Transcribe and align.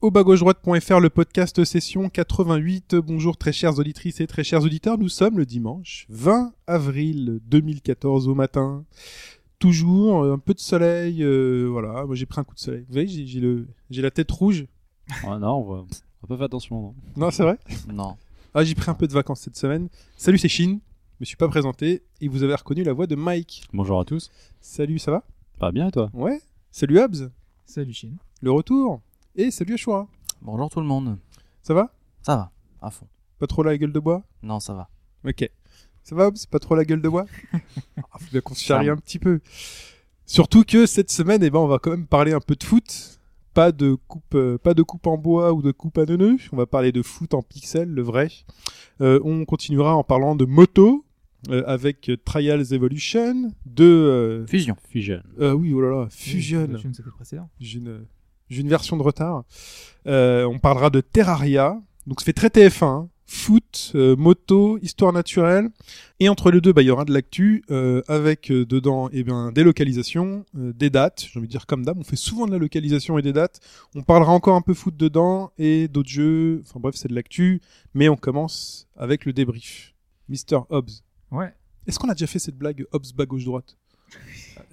Au 0.00 0.12
le 1.00 1.08
podcast 1.10 1.64
session 1.64 2.08
88. 2.08 2.94
Bonjour 2.96 3.36
très 3.36 3.52
chères 3.52 3.78
auditrices 3.80 4.20
et 4.20 4.26
très 4.28 4.44
chers 4.44 4.62
auditeurs. 4.62 4.96
Nous 4.96 5.08
sommes 5.08 5.38
le 5.38 5.44
dimanche 5.46 6.06
20 6.10 6.52
avril 6.68 7.40
2014 7.46 8.28
au 8.28 8.34
matin. 8.36 8.84
Toujours 9.58 10.22
euh, 10.22 10.34
un 10.34 10.38
peu 10.38 10.54
de 10.54 10.60
soleil. 10.60 11.24
euh, 11.24 11.66
voilà, 11.68 12.06
moi 12.06 12.14
j'ai 12.14 12.26
pris 12.26 12.40
un 12.40 12.44
coup 12.44 12.54
de 12.54 12.60
soleil. 12.60 12.84
Vous 12.86 12.92
voyez, 12.92 13.08
j'ai 13.08 13.26
j'ai 13.26 13.40
le, 13.40 13.66
j'ai 13.90 14.02
la 14.02 14.12
tête 14.12 14.30
rouge. 14.30 14.66
Ouais, 15.24 15.38
non, 15.40 15.54
on 15.56 15.64
va, 15.64 15.74
on 15.80 15.86
va 16.22 16.28
pas 16.28 16.36
faire 16.36 16.44
attention. 16.46 16.80
non? 16.80 16.94
Non, 17.16 17.30
c'est 17.32 17.42
vrai? 17.42 17.58
Non. 17.92 18.16
Ah, 18.54 18.62
j'ai 18.62 18.76
pris 18.76 18.90
un 18.90 18.94
peu 18.94 19.08
de 19.08 19.12
vacances 19.12 19.40
cette 19.40 19.56
semaine. 19.56 19.88
Salut, 20.16 20.38
c'est 20.38 20.48
Shin. 20.48 20.78
Je 21.18 21.22
me 21.22 21.24
suis 21.24 21.36
pas 21.36 21.48
présenté 21.48 22.02
et 22.20 22.28
vous 22.28 22.44
avez 22.44 22.54
reconnu 22.54 22.84
la 22.84 22.92
voix 22.92 23.08
de 23.08 23.16
Mike. 23.16 23.64
Bonjour 23.72 23.98
à 23.98 24.04
tous. 24.04 24.30
Salut, 24.60 25.00
ça 25.00 25.10
va? 25.10 25.24
Pas 25.58 25.72
bien 25.72 25.88
et 25.88 25.90
toi? 25.90 26.08
Ouais. 26.14 26.40
Salut 26.70 27.00
Habs, 27.00 27.30
Salut 27.66 27.92
Chine. 27.92 28.16
le 28.42 28.52
retour? 28.52 29.00
Et 29.36 29.50
salut 29.50 29.74
Ashura. 29.74 30.08
Bonjour 30.42 30.68
tout 30.70 30.80
le 30.80 30.86
monde. 30.86 31.18
Ça 31.62 31.74
va? 31.74 31.92
Ça 32.22 32.36
va, 32.36 32.52
à 32.80 32.90
fond. 32.90 33.06
Pas 33.38 33.46
trop 33.46 33.62
la 33.62 33.76
gueule 33.78 33.92
de 33.92 34.00
bois? 34.00 34.24
Non, 34.42 34.60
ça 34.60 34.74
va. 34.74 34.88
Ok. 35.24 35.48
Ça 36.02 36.14
va, 36.14 36.26
Hobbs? 36.28 36.46
Pas 36.50 36.58
trop 36.58 36.74
la 36.74 36.84
gueule 36.84 37.02
de 37.02 37.08
bois? 37.08 37.26
Ah, 38.10 38.18
Faut 38.18 38.30
bien 38.30 38.40
qu'on 38.40 38.54
se 38.54 38.64
charrie 38.64 38.88
un 38.88 38.96
petit 38.96 39.18
peu. 39.18 39.40
Surtout 40.24 40.64
que 40.64 40.86
cette 40.86 41.10
semaine, 41.10 41.42
eh 41.42 41.50
ben, 41.50 41.58
on 41.58 41.66
va 41.66 41.78
quand 41.78 41.90
même 41.90 42.06
parler 42.06 42.32
un 42.32 42.40
peu 42.40 42.54
de 42.56 42.64
foot. 42.64 43.20
Pas 43.54 43.72
de 43.72 43.94
coupe, 44.06 44.34
euh, 44.34 44.56
pas 44.58 44.72
de 44.74 44.82
coupe 44.82 45.06
en 45.06 45.18
bois 45.18 45.52
ou 45.52 45.62
de 45.62 45.72
coupe 45.72 45.98
à 45.98 46.04
neuneux. 46.06 46.36
On 46.52 46.56
va 46.56 46.66
parler 46.66 46.92
de 46.92 47.02
foot 47.02 47.34
en 47.34 47.42
pixels, 47.42 47.88
le 47.90 48.02
vrai. 48.02 48.30
Euh, 49.00 49.20
on 49.24 49.44
continuera 49.44 49.94
en 49.96 50.04
parlant 50.04 50.36
de 50.36 50.44
moto 50.44 51.04
euh, 51.50 51.64
avec 51.66 52.10
Trials 52.24 52.72
Evolution, 52.72 53.52
de 53.66 53.84
euh, 53.84 54.46
Fusion. 54.46 54.76
Fusion. 54.88 55.22
euh, 55.40 55.52
oui, 55.52 55.72
oh 55.74 55.80
là 55.80 55.90
là, 55.90 56.08
Fusion. 56.10 56.66
Fusion, 56.66 56.92
c'était 56.92 57.02
le 57.06 57.10
précédent. 57.12 57.50
J'ai 57.58 57.78
une, 57.78 58.06
j'ai 58.50 58.60
une 58.62 58.68
version 58.68 58.96
de 58.96 59.02
retard. 59.02 59.44
Euh, 60.06 60.44
on 60.44 60.58
parlera 60.58 60.90
de 60.90 61.00
Terraria. 61.00 61.80
Donc 62.06 62.20
ça 62.20 62.24
fait 62.26 62.32
très 62.32 62.48
TF1. 62.48 62.84
hein. 62.84 63.08
Foot, 63.30 63.92
euh, 63.94 64.16
moto, 64.16 64.78
histoire 64.80 65.12
naturelle. 65.12 65.68
Et 66.18 66.30
entre 66.30 66.50
les 66.50 66.62
deux, 66.62 66.72
bah, 66.72 66.80
il 66.80 66.86
y 66.86 66.90
aura 66.90 67.04
de 67.04 67.12
l'actu 67.12 67.62
euh, 67.70 68.00
avec 68.08 68.50
euh, 68.50 68.64
dedans 68.64 69.10
eh 69.12 69.22
bien, 69.22 69.52
des 69.52 69.64
localisations, 69.64 70.46
euh, 70.56 70.72
des 70.72 70.88
dates. 70.88 71.28
J'ai 71.30 71.38
envie 71.38 71.46
de 71.46 71.50
dire 71.52 71.66
comme 71.66 71.84
d'hab, 71.84 71.98
on 71.98 72.04
fait 72.04 72.16
souvent 72.16 72.46
de 72.46 72.52
la 72.52 72.56
localisation 72.58 73.18
et 73.18 73.22
des 73.22 73.34
dates. 73.34 73.60
On 73.94 74.02
parlera 74.02 74.32
encore 74.32 74.56
un 74.56 74.62
peu 74.62 74.72
foot 74.72 74.96
dedans 74.96 75.52
et 75.58 75.88
d'autres 75.88 76.08
jeux. 76.08 76.62
Enfin 76.64 76.80
bref, 76.80 76.94
c'est 76.96 77.08
de 77.08 77.14
l'actu. 77.14 77.60
Mais 77.92 78.08
on 78.08 78.16
commence 78.16 78.88
avec 78.96 79.26
le 79.26 79.34
débrief. 79.34 79.92
Mister 80.30 80.60
Hobbs. 80.70 81.02
Ouais. 81.30 81.52
Est-ce 81.86 81.98
qu'on 81.98 82.08
a 82.08 82.14
déjà 82.14 82.26
fait 82.26 82.38
cette 82.38 82.56
blague 82.56 82.86
Hobbs 82.92 83.12
bas 83.14 83.26
gauche 83.26 83.44
droite? 83.44 83.76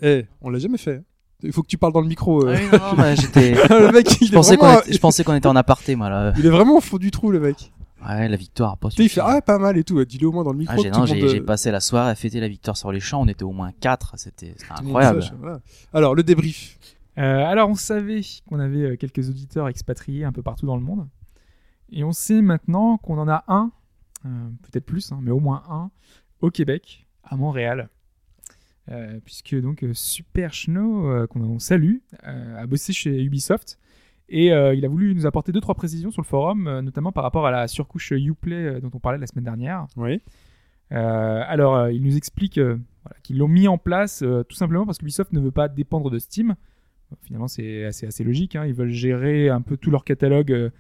Eh, 0.02 0.26
on 0.42 0.50
l'a 0.50 0.60
jamais 0.60 0.78
fait. 0.78 0.96
hein. 0.96 1.04
Il 1.44 1.52
faut 1.52 1.62
que 1.64 1.68
tu 1.68 1.78
parles 1.78 1.94
dans 1.94 2.02
le 2.02 2.08
micro. 2.08 2.48
euh. 2.48 2.56
Ah 2.56 2.60
oui, 2.60 2.80
non, 2.80 2.88
non, 2.92 2.96
bah, 2.96 3.16
j'étais. 3.16 3.52
le 3.54 3.92
mec, 3.92 4.22
il 4.22 4.28
Je 4.28 4.32
est, 4.32 4.36
pensais 4.36 4.58
qu'on 4.58 4.80
était, 4.80 4.94
je 4.94 4.98
pensais 5.00 5.24
qu'on 5.24 5.36
était 5.36 5.48
en 5.48 5.56
aparté, 5.56 5.96
moi 5.96 6.10
là. 6.10 6.34
il 6.38 6.46
est 6.46 6.50
vraiment 6.50 6.78
au 6.78 6.82
fond 6.82 6.98
du 6.98 7.12
trou, 7.12 7.32
le 7.32 7.40
mec. 7.40 7.72
Ouais, 8.08 8.28
la 8.28 8.38
victoire 8.38 8.74
a 8.74 8.76
pas 8.76 8.90
il 9.00 9.10
fait 9.10 9.22
ah 9.24 9.42
pas 9.42 9.58
mal 9.58 9.78
et 9.78 9.84
tout. 9.84 10.04
Dis-le 10.06 10.28
au 10.28 10.32
moins 10.32 10.44
dans 10.44 10.52
le 10.52 10.60
micro. 10.60 10.76
Ah, 10.78 10.82
j'ai, 10.82 10.92
non, 10.92 11.00
monde, 11.00 11.10
euh, 11.12 11.44
passé 11.44 11.72
la 11.72 11.80
soirée 11.80 12.12
à 12.12 12.16
fêter 12.16 12.40
la 12.40 12.48
victoire 12.48 12.78
sur 12.78 12.92
les 12.92 13.00
champs. 13.00 13.22
On 13.22 13.28
était 13.28 13.44
au 13.44 13.52
moins 13.52 13.72
4. 13.80 14.14
C'était, 14.18 14.54
incroyable. 14.70 15.24
sache, 15.24 15.34
voilà. 15.40 15.60
Alors 15.92 16.14
le 16.14 16.22
débrief. 16.22 16.78
Euh, 17.18 17.46
alors, 17.46 17.70
on 17.70 17.76
savait 17.76 18.22
qu'on 18.48 18.60
avait 18.60 18.82
euh, 18.84 18.96
quelques 18.98 19.30
auditeurs 19.30 19.68
expatriés 19.70 20.26
un 20.26 20.32
peu 20.32 20.42
partout 20.44 20.66
dans 20.66 20.76
le 20.76 20.84
monde. 20.84 21.08
Et 21.92 22.04
on 22.04 22.12
sait 22.12 22.42
maintenant 22.42 22.98
qu'on 22.98 23.18
en 23.18 23.28
a 23.30 23.44
un, 23.48 23.72
euh, 24.26 24.30
peut-être 24.64 24.86
plus, 24.86 25.12
hein, 25.12 25.20
mais 25.22 25.32
au 25.32 25.40
moins 25.40 25.64
un, 25.70 25.92
au 26.42 26.50
Québec, 26.50 27.08
à 27.24 27.36
Montréal. 27.38 27.90
Euh, 28.92 29.20
puisque 29.26 29.60
donc 29.60 29.84
euh, 29.84 29.94
Super 29.96 30.54
Schno, 30.54 31.10
euh, 31.10 31.26
qu'on 31.28 31.42
on 31.42 31.58
salue, 31.58 31.98
euh, 32.28 32.62
a 32.62 32.68
bossé 32.68 32.94
chez 32.94 33.24
Ubisoft. 33.24 33.80
Et 34.28 34.48
il 34.48 34.86
a 34.86 34.88
voulu 34.88 35.14
nous 35.14 35.28
apporter 35.28 35.52
deux 35.52 35.62
trois 35.62 35.76
précisions 35.76 36.10
sur 36.10 36.24
le 36.24 36.26
forum, 36.26 36.80
notamment 36.80 37.12
par 37.12 37.24
rapport 37.24 37.46
à 37.46 37.52
la 37.52 37.68
surcouche 37.68 38.10
Uplay 38.10 38.82
dont 38.82 38.90
on 38.92 39.00
parlait 39.00 39.20
la 39.20 39.28
semaine 39.28 39.44
dernière. 39.44 39.86
Oui. 39.98 40.20
Alors, 40.90 41.90
il 41.90 42.02
nous 42.02 42.18
explique 42.18 42.58
voilà, 42.58 43.20
qu'ils 43.22 43.38
l'ont 43.38 43.48
mis 43.48 43.68
en 43.68 43.78
place 43.78 44.24
tout 44.50 44.56
simplement 44.56 44.84
parce 44.88 44.98
que 44.98 45.04
Ubisoft 45.04 45.32
ne 45.32 45.40
veut 45.40 45.52
pas 45.52 45.68
dépendre 45.68 46.10
de 46.10 46.18
Steam. 46.18 46.56
Finalement, 47.22 47.48
c'est 47.48 47.86
assez, 47.86 48.08
assez 48.08 48.24
logique. 48.24 48.56
hein. 48.56 48.66
Ils 48.66 48.74
veulent 48.74 48.90
gérer 48.90 49.50
un 49.50 49.62
peu 49.62 49.78
tout 49.78 49.92
leur 49.92 50.04
catalogue 50.04 50.72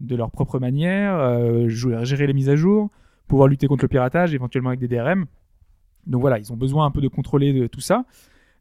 de 0.00 0.16
leur 0.16 0.30
propre 0.30 0.58
manière, 0.58 1.68
gérer 1.68 2.26
les 2.26 2.32
mises 2.32 2.48
à 2.48 2.56
jour, 2.56 2.90
pouvoir 3.28 3.48
lutter 3.48 3.66
contre 3.66 3.84
le 3.84 3.88
piratage, 3.88 4.32
éventuellement 4.32 4.70
avec 4.70 4.80
des 4.80 4.88
DRM. 4.88 5.26
Donc 6.06 6.20
voilà, 6.20 6.38
ils 6.38 6.52
ont 6.52 6.56
besoin 6.56 6.86
un 6.86 6.90
peu 6.90 7.00
de 7.00 7.08
contrôler 7.08 7.52
de 7.52 7.66
tout 7.66 7.80
ça. 7.80 8.04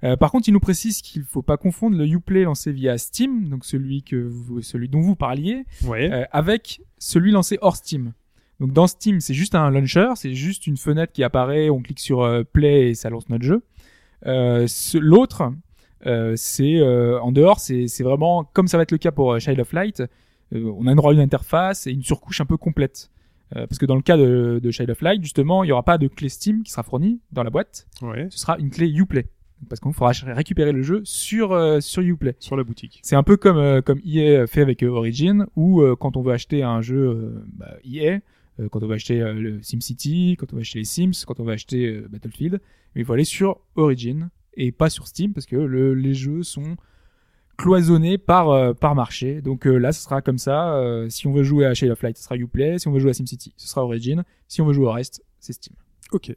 Euh, 0.03 0.17
par 0.17 0.31
contre, 0.31 0.49
il 0.49 0.51
nous 0.51 0.59
précise 0.59 1.01
qu'il 1.01 1.21
ne 1.21 1.25
faut 1.25 1.41
pas 1.41 1.55
confondre 1.57 1.97
le 1.97 2.05
Uplay 2.05 2.43
lancé 2.43 2.71
via 2.73 2.97
Steam, 2.97 3.47
donc 3.47 3.63
celui, 3.63 4.03
que 4.03 4.17
vous- 4.17 4.61
celui 4.61 4.89
dont 4.89 4.99
vous 4.99 5.15
parliez, 5.15 5.65
Ouais. 5.85 6.11
euh, 6.11 6.25
avec 6.31 6.81
celui 6.97 7.31
lancé 7.31 7.57
hors 7.61 7.77
Steam. 7.77 8.11
Donc 8.59 8.73
dans 8.73 8.87
Steam, 8.87 9.19
c'est 9.21 9.33
juste 9.33 9.55
un 9.55 9.69
launcher, 9.69 10.09
c'est 10.15 10.33
juste 10.33 10.67
une 10.67 10.77
fenêtre 10.77 11.13
qui 11.13 11.23
apparaît, 11.23 11.69
on 11.69 11.81
clique 11.81 11.99
sur 12.01 12.21
euh, 12.21 12.43
Play 12.43 12.89
et 12.89 12.95
ça 12.95 13.09
lance 13.09 13.29
notre 13.29 13.43
jeu. 13.45 13.63
Euh, 14.25 14.67
ce- 14.67 14.97
L'autre, 14.97 15.51
euh, 16.05 16.33
c'est 16.35 16.75
euh, 16.79 17.19
en 17.21 17.31
dehors, 17.31 17.59
c'est 17.59 17.87
c'est 17.87 18.03
vraiment 18.03 18.43
comme 18.43 18.67
ça 18.67 18.77
va 18.77 18.83
être 18.83 18.91
le 18.91 18.97
cas 18.97 19.11
pour 19.11 19.33
euh, 19.33 19.39
Child 19.39 19.59
of 19.59 19.71
Light. 19.73 20.01
euh, 20.53 20.71
on 20.77 20.85
a 20.87 20.91
une 20.91 20.97
droit 20.97 21.11
à 21.11 21.13
une 21.13 21.19
interface 21.21 21.87
et 21.87 21.91
une 21.91 22.03
surcouche 22.03 22.39
un 22.41 22.45
peu 22.45 22.57
complète. 22.57 23.09
Euh, 23.55 23.67
parce 23.67 23.77
que 23.77 23.85
dans 23.85 23.95
le 23.95 24.01
cas 24.01 24.17
de, 24.17 24.59
de 24.61 24.71
Child 24.71 24.89
of 24.89 25.01
Light, 25.01 25.21
justement, 25.21 25.63
il 25.63 25.67
n'y 25.67 25.71
aura 25.71 25.83
pas 25.83 25.97
de 25.97 26.07
clé 26.07 26.29
Steam 26.29 26.63
qui 26.63 26.71
sera 26.71 26.83
fournie 26.83 27.21
dans 27.31 27.43
la 27.43 27.49
boîte. 27.49 27.87
Ouais. 28.01 28.27
Ce 28.31 28.39
sera 28.39 28.57
une 28.57 28.69
clé 28.69 28.87
Uplay. 28.89 29.27
Parce 29.69 29.79
qu'on 29.79 29.93
faudra 29.93 30.11
récupérer 30.33 30.71
le 30.73 30.81
jeu 30.81 31.01
sur, 31.05 31.53
euh, 31.53 31.79
sur 31.79 32.01
Uplay. 32.01 32.35
Sur 32.39 32.57
la 32.57 32.63
boutique. 32.63 32.99
C'est 33.03 33.15
un 33.15 33.23
peu 33.23 33.37
comme 33.37 33.57
euh, 33.57 33.81
comme 33.81 33.99
EA 34.05 34.45
fait 34.47 34.61
avec 34.61 34.83
euh, 34.83 34.87
Origin, 34.89 35.45
où 35.55 35.81
quand 35.99 36.17
on 36.17 36.21
veut 36.21 36.33
acheter 36.33 36.63
un 36.63 36.81
jeu 36.81 37.43
bah, 37.53 37.77
EA, 37.85 38.19
quand 38.71 38.83
on 38.83 38.87
veut 38.87 38.95
acheter 38.95 39.19
le 39.19 39.61
SimCity, 39.63 40.35
quand 40.37 40.51
on 40.51 40.57
veut 40.57 40.61
acheter 40.61 40.79
les 40.79 40.85
Sims, 40.85 41.23
quand 41.25 41.39
on 41.39 41.43
veut 41.43 41.53
acheter 41.53 42.01
Battlefield, 42.09 42.59
mais 42.93 43.01
il 43.01 43.05
faut 43.05 43.13
aller 43.13 43.23
sur 43.23 43.61
Origin 43.75 44.29
et 44.55 44.71
pas 44.71 44.89
sur 44.89 45.07
Steam 45.07 45.33
parce 45.33 45.45
que 45.45 45.55
le- 45.55 45.93
les 45.95 46.13
jeux 46.13 46.43
sont 46.43 46.75
cloisonnés 47.57 48.17
par 48.17 48.49
euh, 48.49 48.73
par 48.73 48.95
marché. 48.95 49.41
Donc 49.41 49.67
euh, 49.67 49.77
là, 49.77 49.91
ce 49.91 50.01
sera 50.03 50.21
comme 50.21 50.37
ça. 50.37 50.73
euh, 50.75 51.09
si 51.09 51.27
on 51.27 51.33
veut 51.33 51.43
jouer 51.43 51.65
à 51.65 51.73
Shade 51.73 51.89
of 51.91 52.01
Light, 52.01 52.17
ce 52.17 52.23
sera 52.23 52.35
Uplay. 52.35 52.79
Si 52.79 52.87
on 52.87 52.91
veut 52.91 52.99
jouer 52.99 53.11
à 53.11 53.13
SimCity, 53.13 53.53
ce 53.57 53.67
sera 53.67 53.83
Origin. 53.83 54.23
Si 54.47 54.61
on 54.61 54.65
veut 54.65 54.73
jouer 54.73 54.85
au 54.87 54.91
reste, 54.91 55.23
c'est 55.39 55.53
Steam. 55.53 55.75
Ok. 56.11 56.35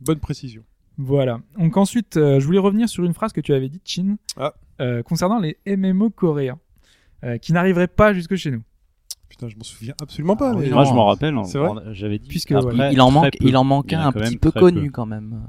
Bonne 0.00 0.18
précision. 0.18 0.62
Voilà. 0.98 1.40
Donc 1.58 1.76
ensuite, 1.76 2.16
euh, 2.16 2.40
je 2.40 2.46
voulais 2.46 2.58
revenir 2.58 2.88
sur 2.88 3.04
une 3.04 3.14
phrase 3.14 3.32
que 3.32 3.40
tu 3.40 3.52
avais 3.54 3.68
dite, 3.68 3.82
Chin, 3.86 4.16
Ah. 4.36 4.54
euh, 4.80 5.02
concernant 5.02 5.38
les 5.38 5.56
MMO 5.66 6.10
coréens, 6.10 6.58
euh, 7.24 7.38
qui 7.38 7.52
n'arriveraient 7.52 7.86
pas 7.88 8.12
jusque 8.12 8.36
chez 8.36 8.50
nous. 8.50 8.62
Putain, 9.28 9.48
je 9.48 9.56
m'en 9.56 9.62
souviens 9.62 9.94
absolument 10.02 10.36
pas. 10.36 10.50
Ah 10.50 10.56
mais- 10.58 10.68
Moi, 10.68 10.84
non. 10.84 10.90
je 10.90 10.94
m'en 10.94 11.06
rappelle. 11.06 11.34
J'avais 11.92 12.18
dit. 12.18 12.28
Puisque, 12.28 12.52
après, 12.52 12.92
il, 12.92 13.00
en 13.00 13.10
manque, 13.10 13.32
peu. 13.38 13.46
il 13.46 13.56
en 13.56 13.62
a 13.62 13.74
un 13.74 14.12
quand 14.12 14.20
petit 14.20 14.36
peu 14.36 14.50
connu 14.50 14.86
peu. 14.86 14.90
quand 14.90 15.06
même. 15.06 15.40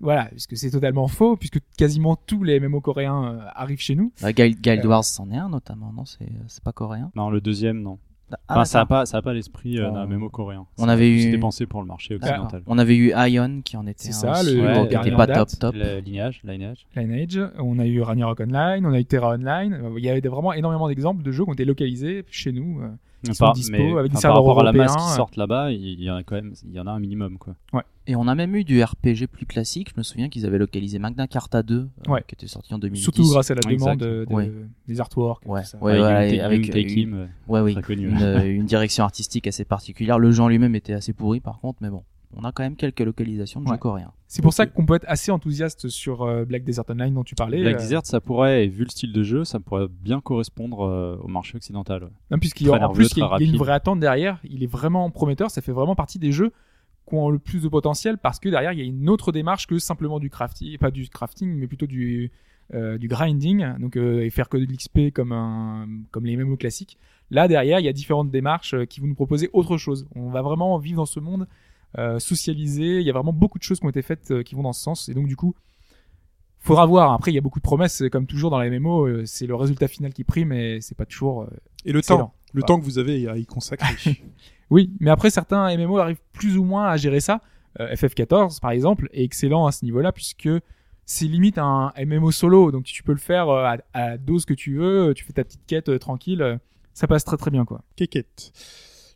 Voilà, 0.00 0.26
puisque 0.26 0.56
c'est 0.56 0.70
totalement 0.70 1.08
faux, 1.08 1.36
puisque 1.36 1.58
quasiment 1.76 2.16
tous 2.16 2.44
les 2.44 2.60
MMO 2.60 2.80
coréens 2.80 3.24
euh, 3.24 3.38
arrivent 3.54 3.80
chez 3.80 3.94
nous. 3.96 4.12
Bah, 4.22 4.32
Guild, 4.32 4.60
Guild 4.60 4.84
Euh. 4.84 4.88
Wars 4.88 5.04
c'en 5.04 5.30
est 5.30 5.36
un 5.36 5.48
notamment, 5.48 5.92
non? 5.92 6.04
C'est 6.04 6.28
c'est 6.46 6.62
pas 6.62 6.72
coréen? 6.72 7.10
Non, 7.16 7.30
le 7.30 7.40
deuxième, 7.40 7.82
non. 7.82 7.98
Ah, 8.30 8.36
Enfin, 8.50 8.64
ça 8.66 8.78
a 8.80 8.82
d'accord. 8.82 8.88
pas, 8.98 9.06
ça 9.06 9.16
a 9.18 9.22
pas 9.22 9.32
l'esprit 9.32 9.78
euh, 9.78 9.90
d'un 9.90 10.06
mémo 10.06 10.28
coréen. 10.28 10.66
on 10.78 10.86
avait 10.86 11.08
eu- 11.10 11.20
C'était 11.22 11.38
pensé 11.38 11.64
pour 11.66 11.80
le 11.80 11.86
marché 11.88 12.14
occidental. 12.16 12.62
On 12.66 12.76
avait 12.76 12.94
eu 12.94 13.12
Ion 13.16 13.62
qui 13.64 13.76
en 13.78 13.86
était 13.86 14.12
C'est 14.12 14.26
un 14.26 14.34
ça, 14.34 14.40
aussi, 14.42 14.54
le- 14.54 14.62
le 14.82 14.86
qui 14.86 14.94
était 14.96 15.16
pas 15.16 15.26
top 15.26 15.48
top. 15.58 15.74
Le 15.74 16.00
lignage, 16.00 16.42
lignage. 16.44 16.86
Lineage, 16.94 17.40
on 17.58 17.78
a 17.78 17.86
eu 17.86 18.02
Ragnarok 18.02 18.40
Online, 18.40 18.84
on 18.84 18.92
a 18.92 19.00
eu 19.00 19.04
Terra 19.06 19.30
Online. 19.30 19.72
Euh, 19.82 19.94
Il 19.96 20.04
y 20.04 20.10
avait 20.10 20.20
vraiment 20.20 20.52
énormément 20.52 20.88
d'exemples 20.88 21.22
de 21.22 21.32
jeux 21.32 21.44
qui 21.44 21.50
ont 21.50 21.54
été 21.54 21.64
localisés 21.64 22.22
chez 22.30 22.52
nous. 22.52 22.82
Euh. 23.24 23.28
Ils 23.30 23.34
sont 23.34 23.44
Par- 23.46 23.52
dispo 23.54 23.76
mais, 23.76 23.98
avec 23.98 24.12
des 24.12 24.16
serveurs 24.18 24.44
par 24.44 24.54
rapport 24.54 24.60
à 24.60 24.64
la 24.64 24.72
masse 24.72 24.94
qui 24.96 25.02
euh. 25.02 25.16
sortent 25.16 25.36
là-bas, 25.36 25.72
il 25.72 26.00
y 26.02 26.10
en 26.10 26.16
a 26.16 26.22
quand 26.22 26.36
même, 26.36 26.52
il 26.64 26.72
y 26.72 26.78
en 26.80 26.86
a 26.86 26.92
un 26.92 27.00
minimum 27.00 27.36
quoi. 27.38 27.54
Et 28.06 28.16
on 28.16 28.26
a 28.26 28.34
même 28.34 28.54
eu 28.56 28.64
du 28.64 28.82
RPG 28.82 29.26
plus 29.30 29.44
classique. 29.44 29.90
Je 29.94 29.98
me 29.98 30.02
souviens 30.02 30.28
qu'ils 30.30 30.46
avaient 30.46 30.56
localisé 30.58 30.98
Magna 30.98 31.26
Carta 31.26 31.62
2, 31.62 31.74
euh, 31.76 32.10
Ouais. 32.10 32.22
qui 32.26 32.34
était 32.36 32.46
sorti 32.46 32.72
en 32.72 32.78
2010. 32.78 33.02
Surtout 33.02 33.28
grâce 33.28 33.50
à 33.50 33.54
la 33.54 33.60
demande 33.60 34.02
euh, 34.02 34.24
de- 34.24 34.32
Ouais. 34.32 34.50
des 34.86 35.00
artworks. 35.00 35.44
et 35.44 35.48
Ouais. 35.48 35.60
tout 35.62 35.66
ça. 35.68 35.78
Ouais, 35.82 35.92
avec 36.00 36.30
ouais, 36.30 36.36
une, 36.36 36.40
avec 36.40 36.96
une- 36.96 37.14
euh, 37.14 37.26
Ouais. 37.48 37.74
Une, 37.88 38.22
euh, 38.22 38.44
une 38.50 38.64
direction 38.64 39.04
artistique 39.04 39.46
assez 39.46 39.64
particulière. 39.64 40.18
Le 40.18 40.30
jeu 40.32 40.42
en 40.42 40.48
lui-même 40.48 40.74
était 40.74 40.94
assez 40.94 41.12
pourri 41.12 41.40
par 41.40 41.58
contre, 41.60 41.78
mais 41.82 41.90
bon. 41.90 42.02
On 42.36 42.44
a 42.44 42.52
quand 42.52 42.62
même 42.62 42.76
quelques 42.76 43.00
localisations 43.00 43.60
de 43.60 43.66
Ouais. 43.66 43.72
jeux 43.74 43.78
coréens. 43.78 44.12
C'est 44.26 44.42
pour 44.42 44.52
ça 44.52 44.66
qu'on 44.66 44.84
peut 44.84 44.94
être 44.96 45.06
assez 45.08 45.30
enthousiaste 45.30 45.88
sur 45.88 46.22
euh, 46.22 46.44
Black 46.44 46.62
Desert 46.62 46.84
Online 46.90 47.14
dont 47.14 47.24
tu 47.24 47.34
parlais. 47.34 47.62
Black 47.62 47.76
euh, 47.76 47.78
Desert, 47.78 48.04
ça 48.04 48.20
pourrait, 48.20 48.64
et 48.64 48.68
vu 48.68 48.84
le 48.84 48.90
style 48.90 49.12
de 49.12 49.22
jeu, 49.22 49.44
ça 49.44 49.58
pourrait 49.60 49.86
bien 49.88 50.20
correspondre 50.20 50.82
euh, 50.82 51.16
au 51.22 51.28
marché 51.28 51.56
occidental. 51.56 52.04
ouais. 52.04 52.10
Non, 52.30 52.38
puisqu'il 52.38 52.66
y 52.66 52.70
a- 52.70 52.76
Très 52.76 52.84
en 52.84 52.92
plus, 52.92 53.04
nerveux, 53.04 53.12
il 53.16 53.20
y 53.20 53.22
a- 53.22 53.28
très 53.28 53.44
il 53.44 53.46
y 53.46 53.50
a 53.50 53.52
une 53.54 53.58
vraie 53.58 53.72
attente 53.72 54.00
derrière. 54.00 54.38
Il 54.44 54.62
est 54.62 54.66
vraiment 54.70 55.10
prometteur. 55.10 55.50
Ça 55.50 55.62
fait 55.62 55.72
vraiment 55.72 55.94
partie 55.96 56.18
des 56.18 56.30
jeux 56.32 56.52
qui 57.08 57.14
ont 57.14 57.30
le 57.30 57.38
plus 57.38 57.62
de 57.62 57.68
potentiel 57.68 58.18
parce 58.18 58.38
que 58.38 58.50
derrière 58.50 58.72
il 58.74 58.78
y 58.78 58.82
a 58.82 58.84
une 58.84 59.08
autre 59.08 59.32
démarche 59.32 59.66
que 59.66 59.78
simplement 59.78 60.18
du 60.20 60.28
crafting, 60.28 60.76
pas 60.76 60.90
du 60.90 61.08
crafting, 61.08 61.54
mais 61.56 61.66
plutôt 61.66 61.86
du 61.86 62.30
euh, 62.74 62.98
du 62.98 63.08
grinding, 63.08 63.78
donc 63.78 63.96
euh, 63.96 64.20
et 64.20 64.28
faire 64.28 64.50
que 64.50 64.58
de 64.58 64.64
l'XP 64.70 65.10
comme 65.14 65.32
un 65.32 65.88
comme 66.10 66.26
les 66.26 66.36
MMO 66.36 66.58
classiques. 66.58 66.98
Là 67.30 67.48
derrière 67.48 67.80
il 67.80 67.86
y 67.86 67.88
a 67.88 67.94
différentes 67.94 68.30
démarches 68.30 68.74
qui 68.90 69.00
vont 69.00 69.06
nous 69.06 69.14
proposer 69.14 69.48
autre 69.54 69.78
chose. 69.78 70.06
On 70.14 70.28
va 70.28 70.42
vraiment 70.42 70.76
vivre 70.76 70.98
dans 70.98 71.06
ce 71.06 71.18
monde 71.18 71.48
euh, 71.96 72.18
socialisé. 72.18 73.00
Il 73.00 73.06
y 73.06 73.10
a 73.10 73.12
vraiment 73.12 73.32
beaucoup 73.32 73.58
de 73.58 73.62
choses 73.62 73.80
qui 73.80 73.86
ont 73.86 73.90
été 73.90 74.02
faites 74.02 74.30
euh, 74.30 74.42
qui 74.42 74.54
vont 74.54 74.62
dans 74.62 74.72
ce 74.74 74.82
sens 74.82 75.08
et 75.08 75.14
donc 75.14 75.26
du 75.26 75.36
coup 75.36 75.54
faudra 76.60 76.86
voir. 76.86 77.12
Après 77.12 77.30
il 77.30 77.34
y 77.34 77.38
a 77.38 77.40
beaucoup 77.40 77.60
de 77.60 77.64
promesses 77.64 78.02
comme 78.12 78.26
toujours 78.26 78.50
dans 78.50 78.60
les 78.60 78.78
MMO, 78.78 79.06
euh, 79.06 79.22
c'est 79.26 79.46
le 79.46 79.54
résultat 79.54 79.88
final 79.88 80.12
qui 80.12 80.24
prime 80.24 80.52
et 80.52 80.80
c'est 80.80 80.96
pas 80.96 81.06
toujours 81.06 81.42
euh, 81.42 81.46
Et 81.84 81.92
le 81.92 82.00
excellent. 82.00 82.18
temps, 82.18 82.34
le 82.52 82.62
temps 82.62 82.78
que 82.78 82.84
vous 82.84 82.98
avez 82.98 83.28
à 83.28 83.36
y 83.36 83.46
consacrer. 83.46 84.22
Oui, 84.70 84.92
mais 85.00 85.08
après 85.08 85.30
certains 85.30 85.74
MMO 85.78 85.96
arrivent 85.96 86.20
plus 86.34 86.58
ou 86.58 86.64
moins 86.64 86.88
à 86.88 86.98
gérer 86.98 87.20
ça. 87.20 87.40
Euh, 87.80 87.94
FF14 87.94 88.60
par 88.60 88.70
exemple 88.70 89.08
est 89.14 89.24
excellent 89.24 89.64
à 89.64 89.72
ce 89.72 89.82
niveau-là 89.86 90.12
puisque 90.12 90.50
c'est 91.06 91.24
limite 91.24 91.56
un 91.56 91.90
MMO 91.96 92.30
solo, 92.32 92.70
donc 92.70 92.84
tu 92.84 93.02
peux 93.02 93.12
le 93.12 93.18
faire 93.18 93.48
à, 93.48 93.78
à 93.94 94.18
dose 94.18 94.44
que 94.44 94.52
tu 94.52 94.76
veux, 94.76 95.14
tu 95.16 95.24
fais 95.24 95.32
ta 95.32 95.42
petite 95.44 95.64
quête 95.66 95.98
tranquille, 95.98 96.60
ça 96.92 97.06
passe 97.06 97.24
très 97.24 97.38
très 97.38 97.50
bien 97.50 97.64
quoi. 97.64 97.82
Kékette. 97.96 98.52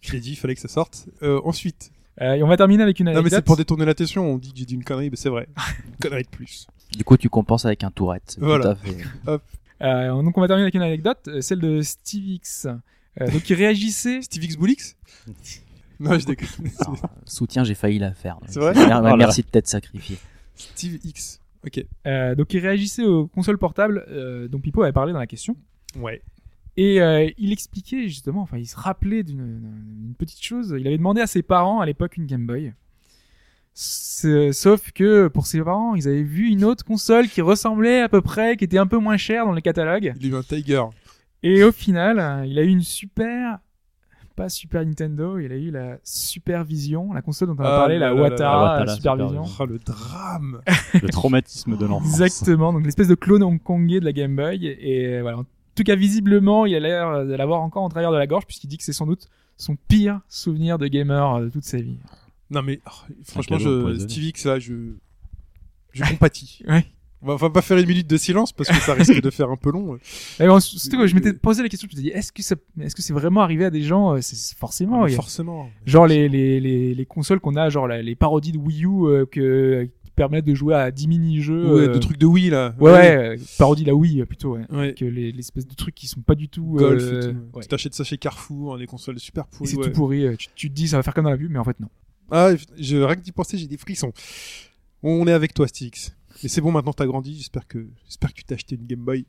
Je 0.01 0.13
l'ai 0.13 0.21
dit, 0.21 0.31
il 0.31 0.37
fallait 0.37 0.55
que 0.55 0.61
ça 0.63 0.69
sorte. 0.69 1.11
Ensuite, 1.21 1.93
Euh, 2.21 2.35
et 2.35 2.43
on 2.43 2.49
va 2.49 2.57
terminer 2.57 2.83
avec 2.83 3.01
une 3.01 3.07
non 3.07 3.13
mais 3.13 3.19
anecdote. 3.19 3.39
c'est 3.39 3.45
pour 3.45 3.57
détourner 3.57 3.85
l'attention. 3.87 4.33
On 4.35 4.39
dit 4.39 4.53
que 4.53 4.59
j'ai 4.59 4.65
dit 4.67 4.75
une 4.75 4.85
connerie, 4.85 5.09
mais 5.11 5.17
c'est 5.17 5.31
vrai. 5.31 5.49
Une 5.87 5.97
connerie 5.97 6.25
de 6.25 6.29
plus. 6.29 6.67
Du 6.97 7.05
coup, 7.05 7.17
tu 7.17 7.31
compenses 7.31 7.65
avec 7.65 7.85
un 7.85 7.91
tourette. 7.91 8.37
Voilà. 8.39 8.65
Tout 8.65 8.71
à 8.71 8.75
fait. 8.75 9.41
Euh, 9.83 10.23
donc 10.23 10.39
on 10.39 10.41
va 10.41 10.47
terminer 10.47 10.63
avec 10.63 10.77
une 10.77 10.83
anecdote, 10.83 11.19
euh, 11.27 11.41
celle 11.41 11.59
de 11.59 11.83
Steve 11.83 12.25
X. 12.25 12.69
Euh, 13.21 13.29
donc 13.29 13.51
il 13.51 13.55
réagissait. 13.55 14.23
Steve 14.23 14.45
X 14.45 14.57
Boulix 14.57 14.97
Non, 15.99 16.17
je 16.17 16.25
déconne. 16.25 16.49
Alors, 16.79 16.97
soutien, 17.25 17.65
j'ai 17.65 17.75
failli 17.75 17.99
la 17.99 18.13
faire. 18.13 18.39
C'est 18.47 18.61
vrai 18.61 18.75
Oh. 18.77 19.17
Merci 19.17 19.43
de 19.43 19.49
t'être 19.49 19.67
sacrifié. 19.67 20.19
Steve 20.55 21.01
X. 21.03 21.41
Ok. 21.67 21.85
Euh, 22.07 22.35
donc 22.35 22.53
il 22.55 22.61
réagissait 22.61 23.05
aux 23.05 23.27
consoles 23.27 23.59
portables 23.59 24.05
euh, 24.09 24.49
dont 24.49 24.59
Pipo 24.61 24.83
avait 24.83 24.93
parlé 24.93 25.13
dans 25.13 25.19
la 25.19 25.27
question. 25.27 25.57
Ouais. 25.97 26.23
Et 26.77 27.03
euh, 27.03 27.29
il 27.37 27.53
expliquait 27.53 28.09
justement, 28.09 28.43
enfin 28.43 28.57
il 28.57 28.67
se 28.67 28.77
rappelait 28.77 29.23
d'une 29.23 30.15
petite 30.19 30.43
chose. 30.43 30.75
Il 30.79 30.87
avait 30.87 30.97
demandé 30.97 31.21
à 31.21 31.27
ses 31.27 31.43
parents 31.43 31.81
à 31.81 31.87
l'époque 31.87 32.17
une 32.17 32.27
Game 32.27 32.47
Boy. 32.47 32.73
Sauf 33.75 34.93
que 34.93 35.29
pour 35.29 35.47
ses 35.47 35.61
parents, 35.63 35.95
ils 35.95 36.09
avaient 36.09 36.23
vu 36.23 36.49
une 36.49 36.65
autre 36.65 36.85
console 36.85 37.29
qui 37.29 37.41
ressemblait 37.41 38.01
à 38.01 38.09
peu 38.09 38.21
près, 38.21 38.57
qui 38.57 38.65
était 38.65 38.79
un 38.79 38.87
peu 38.87 38.99
moins 38.99 39.17
chère 39.17 39.47
dans 39.47 39.53
le 39.53 39.61
catalogue. 39.61 40.15
Il 40.21 40.27
a 40.27 40.29
eu 40.31 40.39
un 40.39 40.43
Tiger. 40.43 40.85
Et 41.43 41.65
au 41.65 41.73
final, 41.73 42.47
il 42.47 42.59
a 42.59 42.63
eu 42.63 42.69
une 42.69 42.83
super, 42.83 43.59
pas 44.37 44.49
Super 44.49 44.85
Nintendo, 44.85 45.39
il 45.39 45.53
a 45.53 45.57
eu 45.57 45.71
la 45.71 45.99
Super 46.05 46.65
Vision, 46.65 47.13
la 47.13 47.21
console 47.21 47.49
dont 47.49 47.57
on 47.59 47.65
a 47.65 47.69
Ah 47.69 47.79
parlé, 47.81 47.99
la 47.99 48.15
là 48.15 48.15
Watara, 48.15 48.85
la 48.85 48.95
Super 48.95 49.15
Super 49.15 49.27
Vision. 49.27 49.45
Oh, 49.59 49.67
le 49.67 49.79
drame. 49.79 50.61
Le 50.95 51.09
traumatisme 51.09 51.77
de 51.77 51.85
l'enfance. 51.87 52.09
Exactement, 52.09 52.73
donc 52.73 52.85
l'espèce 52.85 53.09
de 53.09 53.15
clone 53.15 53.43
hongkongais 53.43 54.01
de 54.01 54.05
la 54.05 54.13
Game 54.13 54.37
Boy. 54.37 54.67
Et 54.67 55.21
voilà. 55.21 55.39
En 55.73 55.75
tout 55.75 55.85
cas, 55.85 55.97
visiblement, 55.97 56.67
il 56.67 56.75
a 56.75 56.81
l'air 56.81 57.25
de 57.25 57.35
l'avoir 57.35 57.63
encore 57.63 57.83
en 57.83 57.89
travers 57.89 58.13
de 58.13 58.19
la 58.19 58.27
gorge, 58.27 58.45
puisqu'il 58.47 58.69
dit 58.69 58.77
que 58.77 58.85
c'est 58.85 58.93
sans 58.93 59.07
doute 59.07 59.29
son 59.57 59.77
pire 59.89 60.21
souvenir 60.29 60.77
de 60.79 60.87
gamer 60.87 61.35
euh, 61.35 61.45
de 61.45 61.49
toute 61.51 61.65
sa 61.65 61.79
vie. 61.79 61.97
Non 62.51 62.63
mais 62.63 62.81
oh, 62.87 63.13
franchement, 63.25 63.59
je. 63.59 63.99
Steve 64.01 64.25
X 64.25 64.45
là, 64.45 64.59
je, 64.59 64.75
je 65.93 66.05
compatis. 66.05 66.63
Ouais. 66.69 66.85
On 67.25 67.37
va, 67.37 67.51
pas 67.51 67.63
faire 67.63 67.79
une 67.79 67.87
minute 67.87 68.11
de 68.11 68.17
silence 68.17 68.53
parce 68.53 68.69
que 68.69 68.75
ça 68.75 68.95
risque 68.95 69.23
de 69.23 69.31
faire 69.31 69.49
un 69.49 69.57
peu 69.57 69.71
long. 69.71 69.97
Surtout 70.59 70.99
que 70.99 71.07
je 71.07 71.15
m'étais 71.15 71.33
posé 71.33 71.63
la 71.63 71.69
question, 71.69 71.87
je 71.89 71.97
me 71.97 72.03
suis 72.03 72.11
dit, 72.11 72.17
est-ce 72.17 72.33
que 72.33 72.43
ça, 72.43 72.57
est-ce 72.81 72.97
que 72.97 73.03
c'est 73.03 73.13
vraiment 73.13 73.43
arrivé 73.43 73.65
à 73.65 73.71
des 73.71 73.83
gens 73.83 74.15
euh, 74.17 74.21
C'est 74.21 74.59
forcément. 74.59 75.05
Mais 75.05 75.11
il 75.11 75.13
y 75.13 75.15
a- 75.15 75.19
forcément. 75.19 75.71
Genre 75.87 76.09
les, 76.09 76.29
les, 76.29 76.59
les, 76.59 76.97
les 76.97 77.07
consoles 77.07 77.39
qu'on 77.39 77.55
a, 77.55 77.71
genre 77.71 77.87
les 77.87 78.17
parodies 78.17 78.51
de 78.51 78.59
Wii 78.59 78.85
U 78.87 78.89
euh, 79.05 79.25
que, 79.25 79.89
qui 80.13 80.17
permettent 80.17 80.45
de 80.45 80.55
jouer 80.55 80.75
à 80.75 80.91
10 80.91 81.09
mini-jeux. 81.09 81.75
Ouais, 81.75 81.89
euh, 81.89 81.95
de 81.95 81.99
trucs 81.99 82.19
de 82.19 82.27
Wii 82.27 82.51
là. 82.51 82.75
Ouais, 82.79 82.93
ouais, 82.93 83.17
euh, 83.17 83.37
parodie 83.59 83.83
de 83.83 83.89
la 83.89 83.95
Wii 83.95 84.21
euh, 84.21 84.27
plutôt, 84.27 84.57
ouais. 84.57 84.67
Ouais. 84.71 84.95
Que 84.95 85.05
les, 85.07 85.33
l'espèce 85.33 85.67
de 85.67 85.75
trucs 85.75 85.95
qui 85.95 86.07
sont 86.07 86.21
pas 86.21 86.35
du 86.35 86.49
tout. 86.49 86.65
Golf 86.79 87.03
et 87.03 87.21
tout. 87.31 87.37
ouais. 87.55 87.63
Tu 87.63 87.69
t'achètes 87.69 87.95
ça 87.95 88.05
chez 88.05 88.19
Carrefour, 88.19 88.75
hein, 88.75 88.79
des 88.79 88.87
consoles 88.87 89.19
super 89.19 89.47
pourries. 89.47 89.69
c'est 89.71 89.77
tout 89.77 89.91
pourri. 89.91 90.37
Tu, 90.37 90.49
tu 90.55 90.69
te 90.69 90.75
dis, 90.75 90.89
ça 90.89 90.99
va 90.99 91.03
faire 91.03 91.15
comme 91.15 91.25
dans 91.25 91.31
la 91.31 91.39
pub, 91.39 91.51
mais 91.51 91.59
en 91.59 91.65
fait, 91.65 91.81
non. 91.81 91.89
Ah, 92.31 92.51
je, 92.79 92.97
rien 92.99 93.17
que 93.17 93.21
d'y 93.23 93.33
penser, 93.33 93.57
j'ai 93.59 93.67
des 93.67 93.77
frissons. 93.77 94.13
On 95.03 95.27
est 95.27 95.33
avec 95.33 95.55
toi, 95.55 95.67
Steve 95.67 95.89
X. 95.89 96.15
Mais 96.43 96.49
c'est 96.49 96.61
bon, 96.61 96.73
maintenant 96.73 96.93
t'as 96.93 97.07
grandi. 97.07 97.37
J'espère 97.37 97.67
que, 97.67 97.87
j'espère 98.07 98.31
que 98.31 98.39
tu 98.39 98.45
t'as 98.45 98.55
acheté 98.55 98.75
une 98.77 98.87
Game 98.87 99.01
Boy. 99.05 99.27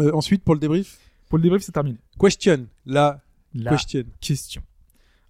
Euh, 0.00 0.12
ensuite, 0.12 0.42
pour 0.44 0.54
le 0.54 0.60
débrief, 0.60 0.98
Pour 1.28 1.38
le 1.38 1.42
débrief, 1.42 1.62
c'est 1.62 1.72
terminé. 1.72 1.98
question. 2.20 2.66
La 2.86 3.20
La 3.54 3.70
question. 3.72 4.02
question. 4.20 4.62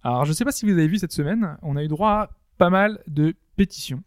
Alors, 0.03 0.25
je 0.25 0.33
sais 0.33 0.45
pas 0.45 0.51
si 0.51 0.65
vous 0.65 0.71
avez 0.71 0.87
vu 0.87 0.97
cette 0.97 1.11
semaine, 1.11 1.57
on 1.61 1.75
a 1.75 1.83
eu 1.83 1.87
droit 1.87 2.11
à 2.11 2.29
pas 2.57 2.69
mal 2.69 2.99
de 3.07 3.33
pétitions. 3.55 4.03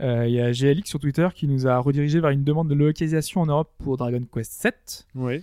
Euh, 0.00 0.26
Il 0.28 0.34
y 0.34 0.40
a 0.40 0.52
GLX 0.52 0.88
sur 0.88 0.98
Twitter 1.00 1.28
qui 1.34 1.46
nous 1.48 1.66
a 1.66 1.78
redirigé 1.78 2.20
vers 2.20 2.30
une 2.30 2.44
demande 2.44 2.68
de 2.68 2.74
localisation 2.74 3.40
en 3.40 3.46
Europe 3.46 3.70
pour 3.78 3.96
Dragon 3.96 4.22
Quest 4.32 4.52
7. 4.52 5.06
Ouais. 5.14 5.42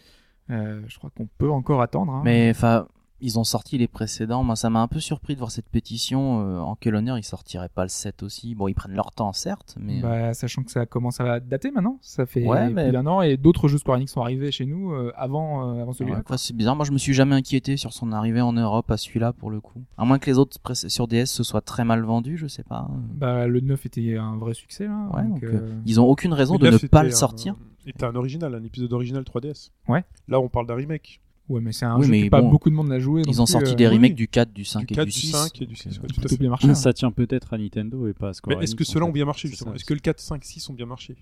Euh, 0.49 0.81
je 0.87 0.97
crois 0.97 1.09
qu'on 1.15 1.27
peut 1.37 1.49
encore 1.51 1.81
attendre. 1.81 2.13
hein. 2.13 2.21
Mais 2.23 2.49
enfin, 2.51 2.87
ils 3.21 3.39
ont 3.39 3.43
sorti 3.43 3.77
les 3.77 3.87
précédents. 3.87 4.43
Moi, 4.43 4.55
ça 4.55 4.69
m'a 4.69 4.81
un 4.81 4.87
peu 4.87 4.99
surpris 4.99 5.33
de 5.35 5.39
voir 5.39 5.49
cette 5.51 5.67
pétition. 5.69 6.41
Euh, 6.41 6.59
en 6.59 6.75
quel 6.75 6.95
honneur 6.95 7.17
ils 7.17 7.23
sortiraient 7.23 7.69
pas 7.69 7.83
le 7.83 7.89
7 7.89 8.23
aussi 8.23 8.55
Bon, 8.55 8.67
ils 8.67 8.73
prennent 8.73 8.93
leur 8.95 9.11
temps, 9.11 9.31
certes, 9.33 9.75
mais. 9.79 9.99
euh, 9.99 10.01
Bah, 10.01 10.33
sachant 10.33 10.63
que 10.63 10.71
ça 10.71 10.85
commence 10.85 11.19
à 11.21 11.39
dater 11.39 11.71
maintenant, 11.71 11.97
ça 12.01 12.25
fait 12.25 12.45
Ouais, 12.45 12.65
plus 12.65 12.73
mais- 12.73 12.91
d'un 12.91 13.07
an 13.07 13.21
et 13.21 13.37
d'autres 13.37 13.67
jeux 13.67 13.77
Square 13.77 13.97
Enix 13.97 14.11
sont 14.11 14.21
arrivés 14.21 14.51
chez 14.51 14.65
nous 14.65 14.91
euh, 14.91 15.11
avant, 15.15 15.75
euh, 15.79 15.91
celui-là. 15.93 16.21
c'est 16.37 16.55
bizarre. 16.55 16.75
Moi, 16.75 16.85
je 16.85 16.91
me 16.91 16.97
suis 16.97 17.13
jamais 17.13 17.35
inquiété 17.35 17.77
sur 17.77 17.93
son 17.93 18.11
arrivée 18.11 18.41
en 18.41 18.53
Europe 18.53 18.91
à 18.91 18.97
celui-là 18.97 19.33
pour 19.33 19.49
le 19.49 19.61
coup. 19.61 19.81
À 19.97 20.05
moins 20.05 20.19
que 20.19 20.25
les 20.25 20.37
autres 20.37 20.57
sur 20.73 21.07
DS 21.07 21.25
se 21.31 21.43
soient 21.43 21.61
très 21.61 21.85
mal 21.85 22.01
vendus, 22.03 22.37
je 22.37 22.47
sais 22.47 22.63
pas. 22.63 22.87
Bah, 23.15 23.47
le 23.47 23.59
9 23.61 23.85
était 23.85 24.17
un 24.17 24.35
vrai 24.37 24.53
succès 24.53 24.87
là. 24.87 25.09
Ouais, 25.15 25.23
donc, 25.23 25.43
euh, 25.43 25.73
Ils 25.85 25.99
ont 26.01 26.05
aucune 26.07 26.33
raison 26.33 26.55
Le 26.57 26.59
de 26.59 26.69
ne 26.71 26.77
pas 26.87 27.03
le 27.03 27.09
un- 27.09 27.11
sortir. 27.13 27.55
Était 27.87 28.03
un 28.05 28.15
original, 28.15 28.53
un 28.55 28.63
épisode 28.63 28.91
original 28.93 29.23
3DS. 29.23 29.71
Ouais. 29.87 30.03
Là, 30.27 30.39
on 30.39 30.49
parle 30.49 30.65
d'un 30.65 30.73
remake. 30.75 31.21
Ouais, 31.47 31.61
mais 31.61 31.71
c'est 31.73 31.85
un 31.85 31.97
Oui, 31.97 32.05
jeu 32.05 32.11
mais 32.11 32.23
que 32.25 32.29
pas 32.29 32.41
bon, 32.41 32.49
beaucoup 32.49 32.69
de 32.71 32.75
monde 32.75 32.87
n'a 32.87 32.99
joué. 32.99 33.21
Ils 33.27 33.39
ont 33.39 33.45
plus, 33.45 33.51
sorti 33.51 33.71
euh, 33.73 33.75
des 33.75 33.87
oui. 33.87 33.95
remakes 33.95 34.15
du 34.15 34.27
4, 34.27 34.51
du 34.51 34.65
5 34.65 34.79
Du 34.87 34.93
et 34.93 34.95
4, 34.95 35.05
du 35.05 35.11
du 35.11 35.19
6. 35.19 35.31
5 35.31 35.61
et 35.61 35.65
du 35.67 35.75
6. 35.75 35.83
donc, 35.89 35.93
ouais, 35.93 35.99
euh, 35.99 36.07
tout 36.07 36.13
à 36.13 36.13
plutôt 36.21 36.29
fait. 36.29 36.37
bien 36.37 36.49
marché. 36.49 36.67
hein. 36.69 36.73
Ça 36.75 36.91
tient 36.93 37.11
peut-être 37.11 37.53
à 37.53 37.57
Nintendo 37.59 38.07
et 38.07 38.13
pas 38.13 38.29
à 38.29 38.33
Square 38.33 38.57
Mais 38.57 38.63
est-ce 38.63 38.73
que 38.75 38.83
ceux-là 38.83 39.05
ont 39.05 39.11
bien 39.11 39.25
marché 39.25 39.47
justement 39.47 39.73
Est-ce 39.75 39.85
que 39.85 39.93
le 39.93 39.99
4, 39.99 40.19
5, 40.19 40.43
6 40.43 40.69
ont 40.69 40.73
bien 40.73 40.87
marché 40.87 41.15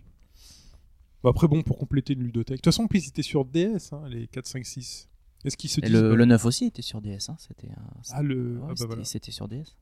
Bon, 1.23 1.29
Après, 1.29 1.47
bon, 1.47 1.61
pour 1.61 1.77
compléter 1.77 2.13
une 2.13 2.23
ludothèque. 2.23 2.57
De 2.57 2.61
toute 2.61 2.65
façon, 2.73 2.83
en 2.83 2.87
plus, 2.87 3.05
ils 3.05 3.09
étaient 3.09 3.21
sur 3.21 3.43
DS, 3.45 3.91
hein, 3.93 4.01
les 4.09 4.27
4, 4.27 4.45
5, 4.45 4.65
6. 4.65 5.09
Est-ce 5.45 5.57
qu'ils 5.57 5.69
se 5.69 5.81
disent. 5.81 5.91
le, 5.91 6.09
bah, 6.11 6.15
le 6.15 6.25
9 6.25 6.45
aussi 6.45 6.65
était 6.65 6.81
sur 6.81 7.01
DS. 7.01 7.29
Hein. 7.29 7.35
C'était 7.37 7.67
un- 7.69 8.01
Ah, 8.11 8.21
le. 8.23 8.53
Ouais, 8.55 8.59
ah, 8.63 8.67
bah, 8.67 8.73
c'était- 8.75 8.87
voilà. 8.87 9.03
c'était 9.03 9.31
sur 9.31 9.47
DS. 9.49 9.75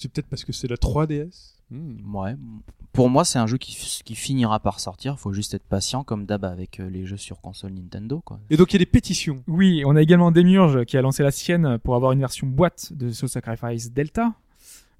C'est 0.00 0.10
peut-être 0.10 0.28
parce 0.28 0.44
que 0.44 0.52
c'est 0.52 0.68
la 0.68 0.76
3DS 0.76 1.54
Hmm. 1.72 2.16
Ouais. 2.16 2.34
Pour 2.92 3.08
moi, 3.10 3.24
c'est 3.24 3.38
un 3.38 3.46
jeu 3.46 3.56
qui, 3.56 3.76
qui 4.04 4.16
finira 4.16 4.58
par 4.58 4.80
sortir. 4.80 5.20
Faut 5.20 5.32
juste 5.32 5.54
être 5.54 5.62
patient, 5.62 6.02
comme 6.02 6.26
d'hab 6.26 6.44
avec 6.44 6.80
euh, 6.80 6.90
les 6.90 7.06
jeux 7.06 7.16
sur 7.16 7.40
console 7.40 7.70
Nintendo. 7.74 8.20
Quoi. 8.24 8.40
Et 8.50 8.56
donc, 8.56 8.72
il 8.72 8.74
y 8.74 8.78
a 8.78 8.80
des 8.80 8.86
pétitions. 8.86 9.44
Oui, 9.46 9.84
on 9.86 9.94
a 9.94 10.02
également 10.02 10.32
Demiurge 10.32 10.84
qui 10.86 10.96
a 10.96 11.02
lancé 11.02 11.22
la 11.22 11.30
sienne 11.30 11.78
pour 11.78 11.94
avoir 11.94 12.10
une 12.10 12.18
version 12.18 12.48
boîte 12.48 12.92
de 12.92 13.12
Soul 13.12 13.28
Sacrifice 13.28 13.92
Delta. 13.92 14.32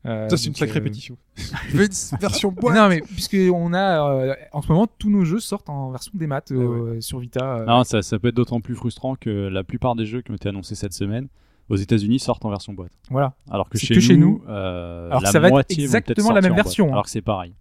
Euh, 0.06 0.28
Ça, 0.28 0.36
c'est 0.36 0.46
une 0.46 0.54
sacrée 0.54 0.78
euh, 0.78 0.84
pétition. 0.84 1.16
Version 2.20 2.52
boîte. 2.56 2.76
Non, 2.76 2.88
mais 2.88 3.00
puisque 3.00 3.36
on 3.52 3.74
a 3.74 4.08
euh, 4.08 4.34
en 4.52 4.62
ce 4.62 4.68
moment 4.68 4.86
tous 4.86 5.10
nos 5.10 5.24
jeux 5.24 5.40
sortent 5.40 5.68
en 5.70 5.90
version 5.90 6.12
des 6.14 6.28
maths 6.28 6.52
Ah 6.52 6.54
euh, 6.54 7.00
sur 7.00 7.18
Vita. 7.18 7.56
euh, 7.58 7.64
Non, 7.66 7.82
ça, 7.82 8.00
ça 8.02 8.18
peut 8.20 8.28
être 8.28 8.36
d'autant 8.36 8.60
plus 8.60 8.76
frustrant 8.76 9.16
que 9.16 9.48
la 9.48 9.64
plupart 9.64 9.96
des 9.96 10.06
jeux 10.06 10.22
qui 10.22 10.30
ont 10.30 10.36
été 10.36 10.48
annoncés 10.48 10.76
cette 10.76 10.92
semaine 10.94 11.26
aux 11.70 11.76
États-Unis 11.76 12.18
sortent 12.18 12.44
en 12.44 12.50
version 12.50 12.72
boîte. 12.74 12.92
Voilà. 13.10 13.32
Alors 13.50 13.68
que 13.70 13.78
chez 13.78 13.94
que 13.94 13.94
nous, 13.94 14.00
chez 14.00 14.16
nous. 14.16 14.42
euh, 14.48 15.06
Alors 15.08 15.22
la 15.22 15.30
ça 15.32 15.40
va 15.40 15.48
être 15.60 15.70
exactement 15.70 16.32
la 16.32 16.40
même 16.42 16.54
version, 16.54 16.88
hein. 16.88 16.92
Alors 16.92 17.04
que 17.04 17.10
c'est 17.10 17.22
pareil. 17.22 17.54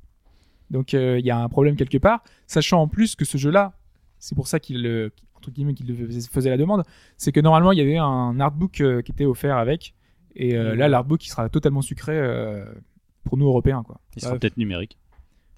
Donc 0.72 0.94
euh, 0.94 1.18
il 1.20 1.26
y 1.26 1.32
a 1.32 1.38
un 1.40 1.48
problème 1.50 1.76
quelque 1.76 1.98
part, 1.98 2.24
sachant 2.48 2.82
en 2.82 2.88
plus 2.88 3.16
que 3.16 3.24
ce 3.26 3.38
jeu-là, 3.38 3.74
c'est 4.20 4.36
pour 4.36 4.48
ça 4.48 4.60
qu'il 4.60 4.86
euh, 4.86 5.10
entre 5.36 5.52
guillemets 5.52 5.74
qu'il 5.74 5.88
le- 5.88 6.10
faisait 6.30 6.50
la 6.50 6.58
demande, 6.58 6.84
c'est 7.18 7.32
que 7.32 7.40
normalement 7.40 7.72
il 7.72 7.78
y 7.78 7.82
avait 7.82 7.98
un 7.98 8.40
artbook 8.40 8.82
euh, 8.82 9.02
qui 9.02 9.12
était 9.14 9.26
offert 9.26 9.58
avec, 9.58 9.94
et 10.36 10.56
euh, 10.58 10.76
là 10.76 10.88
l'artbook 10.90 11.26
il 11.26 11.30
sera 11.30 11.48
totalement 11.50 11.82
sucré 11.82 12.12
euh, 12.20 12.66
pour 13.24 13.38
nous 13.38 13.48
Européens 13.48 13.84
quoi. 13.84 14.00
Il 14.16 14.22
sera 14.22 14.38
peut-être 14.38 14.58
numérique. 14.58 14.98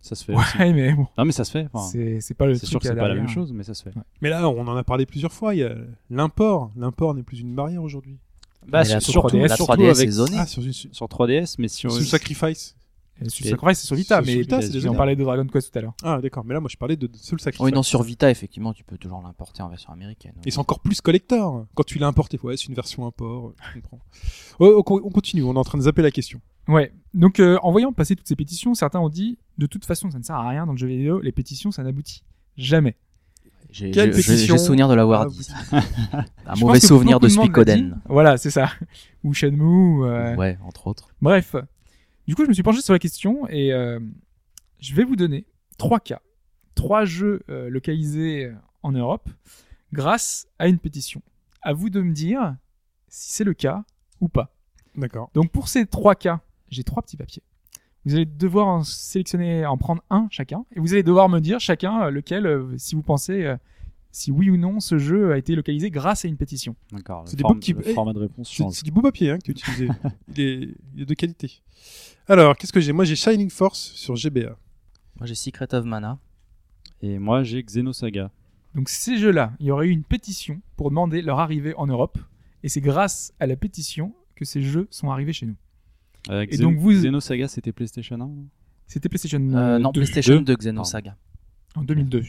Ça 0.03 0.15
se 0.15 0.25
fait 0.25 0.33
aussi. 0.33 0.57
Ouais, 0.57 0.73
mais 0.73 0.93
bon, 0.93 1.05
Non, 1.17 1.25
mais 1.25 1.31
ça 1.31 1.43
se 1.43 1.51
fait. 1.51 1.67
Enfin, 1.71 1.85
c'est 2.19 2.33
pas 2.33 2.47
le 2.47 2.55
c'est 2.55 2.65
sûr 2.65 2.79
que 2.79 2.87
c'est 2.87 2.95
pas 2.95 3.07
la 3.07 3.13
même 3.15 3.27
chose, 3.27 3.53
mais 3.53 3.63
ça 3.63 3.75
se 3.75 3.83
fait. 3.83 3.91
Mais 4.21 4.29
là, 4.29 4.49
on 4.49 4.65
en 4.67 4.75
a 4.75 4.83
parlé 4.83 5.05
plusieurs 5.05 5.31
fois. 5.31 5.53
Il 5.53 5.59
y 5.59 5.63
a 5.63 5.75
l'import. 6.09 6.71
L'import 6.75 7.13
n'est 7.13 7.21
plus 7.21 7.39
une 7.41 7.53
barrière 7.53 7.83
aujourd'hui. 7.83 8.17
Bah, 8.67 8.83
la 8.83 8.99
surtout, 8.99 9.27
3DS, 9.27 9.47
la 9.47 9.55
surtout 9.55 9.73
3DS 9.73 9.95
avec 9.95 10.07
est 10.07 10.11
zonée. 10.11 10.37
Ah, 10.37 10.45
sur, 10.45 10.61
sur, 10.63 10.89
sur 10.93 11.05
3DS, 11.07 11.55
mais 11.59 11.67
si 11.67 11.87
on... 11.87 11.89
sur 11.89 12.03
Sacrifice. 12.05 12.75
Sur 13.27 13.45
Et- 13.45 13.49
Sacrifice 13.51 13.79
c'est 13.79 13.85
sur 13.87 13.95
Vita, 13.95 14.15
sur 14.23 14.25
mais 14.25 14.41
Vita, 14.41 14.61
c'est 14.61 14.69
on 14.69 14.71
déjà 14.71 14.91
parlait 14.93 15.15
de 15.15 15.23
Dragon 15.23 15.45
Quest 15.45 15.71
tout 15.71 15.77
à 15.77 15.81
l'heure. 15.83 15.93
Ah, 16.03 16.19
d'accord. 16.21 16.43
Mais 16.43 16.55
là, 16.55 16.59
moi, 16.59 16.69
je 16.71 16.77
parlais 16.77 16.95
de 16.95 17.07
Soul 17.13 17.39
Sacrifice. 17.39 17.63
Oui, 17.63 17.71
non, 17.71 17.83
sur 17.83 18.01
Vita, 18.01 18.31
effectivement, 18.31 18.73
tu 18.73 18.83
peux 18.83 18.97
toujours 18.97 19.21
l'importer 19.21 19.61
en 19.61 19.69
version 19.69 19.93
américaine. 19.93 20.33
Et 20.45 20.49
c'est 20.51 20.57
encore 20.59 20.79
plus 20.79 21.01
collector. 21.01 21.67
Quand 21.75 21.83
tu 21.83 21.99
l'as 21.99 22.07
importé, 22.07 22.39
ouais, 22.41 22.57
c'est 22.57 22.65
une 22.67 22.73
version 22.73 23.05
import. 23.05 23.53
Je 23.69 23.79
comprends. 23.79 23.99
Oh, 24.59 24.83
on 24.87 25.01
on 25.03 25.09
continue. 25.09 25.43
On 25.43 25.53
est 25.53 25.59
en 25.59 25.63
train 25.63 25.77
de 25.77 25.83
zapper 25.83 26.01
la 26.01 26.09
question. 26.11 26.41
Ouais. 26.67 26.91
Donc, 27.13 27.39
euh, 27.39 27.57
en 27.61 27.71
voyant 27.71 27.93
passer 27.93 28.15
toutes 28.15 28.27
ces 28.27 28.35
pétitions, 28.35 28.73
certains 28.73 28.99
ont 28.99 29.09
dit 29.09 29.37
de 29.57 29.65
toute 29.67 29.85
façon, 29.85 30.09
ça 30.09 30.17
ne 30.17 30.23
sert 30.23 30.35
à 30.35 30.49
rien 30.49 30.65
dans 30.65 30.71
le 30.71 30.77
jeu 30.77 30.87
vidéo. 30.87 31.19
Les 31.19 31.31
pétitions, 31.31 31.71
ça 31.71 31.83
n'aboutit 31.83 32.23
jamais. 32.57 32.95
J'ai 33.71 33.91
Quelle 33.91 34.13
j'ai- 34.13 34.21
j'ai- 34.21 34.31
pétition 34.33 34.57
j'ai 34.57 34.63
souvenir 34.63 34.87
de 34.89 34.93
l'avoir 34.95 35.21
Ah, 35.21 35.25
dit. 35.27 35.47
Un 36.45 36.55
Je 36.55 36.61
mauvais 36.61 36.79
souvenir 36.79 37.19
de. 37.19 37.27
Suikoden. 37.29 38.01
Voilà, 38.05 38.37
c'est 38.37 38.49
ça. 38.51 38.69
Ou 39.23 39.33
Shenmue. 39.33 40.03
euh, 40.05 40.35
Ouais, 40.35 40.57
entre 40.63 40.87
autres. 40.87 41.09
Bref. 41.21 41.55
Du 42.27 42.35
coup, 42.35 42.43
je 42.43 42.49
me 42.49 42.53
suis 42.53 42.63
penché 42.63 42.81
sur 42.81 42.93
la 42.93 42.99
question 42.99 43.47
et 43.49 43.73
euh, 43.73 43.99
je 44.79 44.93
vais 44.93 45.03
vous 45.03 45.15
donner 45.15 45.45
trois 45.77 45.99
cas, 45.99 46.21
trois 46.75 47.05
jeux 47.05 47.41
euh, 47.49 47.69
localisés 47.69 48.51
en 48.83 48.91
Europe 48.91 49.29
grâce 49.93 50.47
à 50.59 50.67
une 50.67 50.77
pétition. 50.77 51.21
À 51.61 51.73
vous 51.73 51.89
de 51.89 52.01
me 52.01 52.13
dire 52.13 52.55
si 53.07 53.31
c'est 53.33 53.43
le 53.43 53.53
cas 53.53 53.83
ou 54.19 54.27
pas. 54.29 54.53
D'accord. 54.95 55.29
Donc 55.33 55.51
pour 55.51 55.67
ces 55.67 55.85
trois 55.85 56.15
cas, 56.15 56.41
j'ai 56.69 56.83
trois 56.83 57.01
petits 57.03 57.17
papiers. 57.17 57.43
Vous 58.05 58.15
allez 58.15 58.25
devoir 58.25 58.67
en 58.67 58.83
sélectionner, 58.83 59.65
en 59.65 59.77
prendre 59.77 60.01
un 60.09 60.27
chacun, 60.31 60.65
et 60.75 60.79
vous 60.79 60.93
allez 60.93 61.03
devoir 61.03 61.29
me 61.29 61.39
dire 61.39 61.59
chacun 61.59 62.03
euh, 62.05 62.09
lequel, 62.09 62.45
euh, 62.47 62.73
si 62.77 62.95
vous 62.95 63.03
pensez, 63.03 63.43
euh, 63.45 63.57
si 64.11 64.31
oui 64.31 64.49
ou 64.49 64.57
non 64.57 64.79
ce 64.79 64.97
jeu 64.97 65.31
a 65.31 65.37
été 65.37 65.55
localisé 65.55 65.91
grâce 65.91 66.25
à 66.25 66.27
une 66.27 66.35
pétition. 66.37 66.75
D'accord. 66.91 67.23
C'est 67.27 67.33
Le 67.33 67.37
des 67.37 67.41
forme- 67.43 67.53
books 67.55 67.63
qui- 67.63 67.73
le 67.73 67.83
format 67.93 68.13
de 68.13 68.19
réponse 68.19 68.51
C'est 68.71 68.83
du 68.83 68.91
beau 68.91 69.01
papier 69.01 69.31
hein, 69.31 69.37
que 69.37 69.43
tu 69.43 69.51
utilisé. 69.51 69.87
il, 70.35 70.39
est, 70.41 70.69
il 70.95 71.01
est 71.03 71.05
de 71.05 71.13
qualité. 71.13 71.61
Alors, 72.27 72.57
qu'est-ce 72.57 72.73
que 72.73 72.79
j'ai? 72.79 72.91
Moi, 72.91 73.05
j'ai 73.05 73.15
Shining 73.15 73.49
Force 73.49 73.79
sur 73.95 74.15
GBA. 74.15 74.57
Moi 75.17 75.27
j'ai 75.27 75.35
Secret 75.35 75.73
of 75.75 75.85
Mana. 75.85 76.17
Et 77.03 77.19
moi, 77.19 77.43
j'ai 77.43 77.61
Xenosaga. 77.63 78.31
Donc 78.73 78.89
ces 78.89 79.17
jeux-là, 79.17 79.53
il 79.59 79.67
y 79.67 79.71
aurait 79.71 79.87
eu 79.87 79.91
une 79.91 80.03
pétition 80.03 80.59
pour 80.75 80.89
demander 80.89 81.21
leur 81.21 81.39
arrivée 81.39 81.73
en 81.75 81.85
Europe, 81.87 82.17
et 82.63 82.69
c'est 82.69 82.81
grâce 82.81 83.33
à 83.39 83.45
la 83.47 83.55
pétition 83.55 84.13
que 84.35 84.45
ces 84.45 84.61
jeux 84.61 84.87
sont 84.91 85.11
arrivés 85.11 85.33
chez 85.33 85.45
nous. 85.45 85.55
Euh, 86.29 86.45
Et 86.49 86.57
donc 86.57 86.77
vous- 86.77 86.91
Xenosaga, 86.91 87.47
c'était 87.47 87.71
PlayStation 87.71 88.19
1 88.21 88.29
C'était 88.87 89.09
PlayStation 89.09 89.39
Euh, 89.39 89.55
euh, 89.55 89.79
non, 89.79 89.91
2, 89.91 90.01
PlayStation 90.01 90.35
deux. 90.35 90.43
2 90.43 90.55
Xenosaga. 90.57 91.17
en 91.75 91.83
2002. 91.83 92.23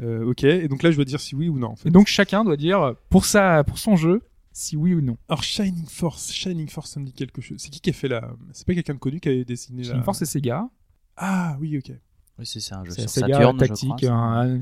Euh, 0.00 0.24
ok, 0.30 0.44
et 0.44 0.68
donc 0.68 0.82
là, 0.82 0.90
je 0.90 0.96
dois 0.96 1.04
dire 1.04 1.20
si 1.20 1.34
oui 1.34 1.48
ou 1.48 1.58
non. 1.58 1.68
En 1.68 1.76
fait. 1.76 1.88
Et 1.88 1.92
donc 1.92 2.06
chacun 2.06 2.44
doit 2.44 2.56
dire 2.56 2.94
pour 3.10 3.24
ça, 3.26 3.62
pour 3.64 3.78
son 3.78 3.94
jeu, 3.96 4.22
si 4.52 4.76
oui 4.76 4.94
ou 4.94 5.00
non. 5.00 5.16
Alors, 5.28 5.42
Shining 5.42 5.86
Force, 5.86 6.32
Shining 6.32 6.68
Force, 6.68 6.90
ça 6.92 7.00
me 7.00 7.06
dit 7.06 7.12
quelque 7.12 7.40
chose. 7.40 7.58
C'est 7.60 7.70
qui 7.70 7.80
qui 7.80 7.90
a 7.90 7.92
fait 7.92 8.08
la. 8.08 8.34
C'est 8.52 8.66
pas 8.66 8.74
quelqu'un 8.74 8.94
de 8.94 8.98
connu 8.98 9.20
qui 9.20 9.28
avait 9.28 9.44
dessiné 9.44 9.82
Shining 9.84 9.98
la. 9.98 10.02
Force 10.04 10.20
et 10.22 10.26
Sega, 10.26 10.68
Ah, 11.16 11.56
oui, 11.60 11.76
ok. 11.78 11.92
Oui, 12.38 12.46
c'est 12.46 12.60
c'est 12.60 12.74
un 12.74 12.84
jeu 12.84 12.90
c'est 12.92 13.02
sur 13.02 13.10
Sega 13.10 13.34
Saturn, 13.34 13.58
je 13.60 13.66
tactique, 13.66 14.06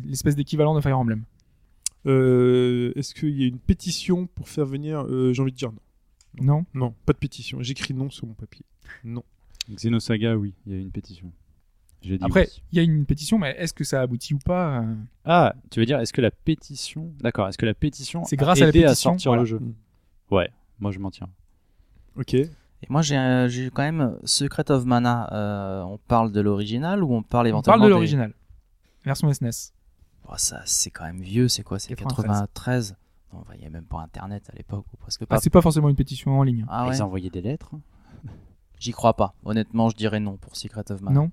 l'espèce 0.08 0.34
d'équivalent 0.36 0.74
de 0.74 0.80
Fire 0.80 0.98
Emblem. 0.98 1.24
Euh, 2.06 2.92
Est-ce 2.96 3.14
qu'il 3.14 3.38
y 3.40 3.44
a 3.44 3.46
une 3.46 3.58
pétition 3.58 4.26
pour 4.26 4.48
faire 4.48 4.66
venir. 4.66 5.04
euh, 5.08 5.32
J'ai 5.32 5.42
envie 5.42 5.52
de 5.52 5.56
dire 5.56 5.70
non. 5.72 5.78
Non 6.38 6.64
Non, 6.74 6.94
pas 7.06 7.12
de 7.12 7.18
pétition. 7.18 7.62
J'écris 7.62 7.94
non 7.94 8.10
sur 8.10 8.26
mon 8.26 8.34
papier. 8.34 8.64
Non. 9.04 9.22
Xenosaga, 9.74 10.36
oui, 10.36 10.54
il 10.66 10.72
y 10.72 10.74
a 10.76 10.78
eu 10.78 10.82
une 10.82 10.90
pétition. 10.90 11.32
J'ai 12.02 12.16
dit 12.18 12.24
Après, 12.24 12.46
oui. 12.50 12.62
il 12.72 12.76
y 12.76 12.80
a 12.80 12.82
une 12.82 13.04
pétition, 13.04 13.38
mais 13.38 13.54
est-ce 13.58 13.74
que 13.74 13.84
ça 13.84 14.00
aboutit 14.00 14.32
ou 14.34 14.38
pas 14.38 14.80
euh, 14.80 14.94
Ah, 15.24 15.54
tu 15.70 15.80
veux 15.80 15.86
dire, 15.86 16.00
est-ce 16.00 16.12
que 16.14 16.22
la 16.22 16.30
pétition. 16.30 17.12
D'accord, 17.20 17.46
est-ce 17.48 17.58
que 17.58 17.66
la 17.66 17.74
pétition. 17.74 18.24
C'est 18.24 18.36
a 18.40 18.42
grâce 18.42 18.62
à 18.62 18.66
la 18.66 18.72
pétition, 18.72 19.10
sortir 19.12 19.30
voilà. 19.32 19.42
le 19.42 19.46
jeu 19.46 19.58
Mm. 19.58 19.74
Ouais, 20.30 20.50
moi 20.78 20.92
je 20.92 20.98
m'en 20.98 21.10
tiens. 21.10 21.28
Ok. 22.16 22.34
Et 22.34 22.48
moi 22.88 23.02
j'ai 23.02 23.18
euh, 23.18 23.48
quand 23.74 23.82
même 23.82 24.16
Secret 24.24 24.70
of 24.70 24.86
Mana. 24.86 25.28
euh, 25.32 25.82
on 25.82 25.98
parle 25.98 26.32
de 26.32 26.40
l'original 26.40 27.02
ou 27.04 27.12
on 27.14 27.22
parle 27.22 27.46
On 27.46 27.48
éventuellement 27.50 27.78
parle 27.78 27.80
de 27.82 27.86
des- 27.88 27.94
l'original. 27.94 28.32
Version 29.04 29.30
SNES. 29.32 29.72
Oh, 30.28 30.34
ça 30.36 30.62
c'est 30.64 30.90
quand 30.90 31.04
même 31.04 31.20
vieux, 31.20 31.48
c'est 31.48 31.62
quoi? 31.62 31.78
C'est 31.78 31.88
93. 31.94 32.26
93. 32.26 32.96
Il 33.54 33.62
y 33.62 33.66
a 33.66 33.70
même 33.70 33.84
pas 33.84 33.98
internet 34.00 34.48
à 34.52 34.56
l'époque 34.56 34.84
ou 34.92 34.96
presque 34.96 35.24
pas. 35.24 35.36
Ah, 35.36 35.40
c'est 35.40 35.50
pas 35.50 35.62
forcément 35.62 35.88
une 35.88 35.96
pétition 35.96 36.38
en 36.38 36.42
ligne. 36.42 36.64
Ah 36.68 36.86
ouais. 36.88 36.96
Ils 36.96 37.02
envoyaient 37.02 37.30
des 37.30 37.42
lettres 37.42 37.70
J'y 38.80 38.92
crois 38.92 39.14
pas. 39.14 39.34
Honnêtement, 39.44 39.88
je 39.90 39.96
dirais 39.96 40.20
non 40.20 40.36
pour 40.36 40.56
Secret 40.56 40.90
of 40.90 41.00
Mana. 41.02 41.20
Non 41.20 41.30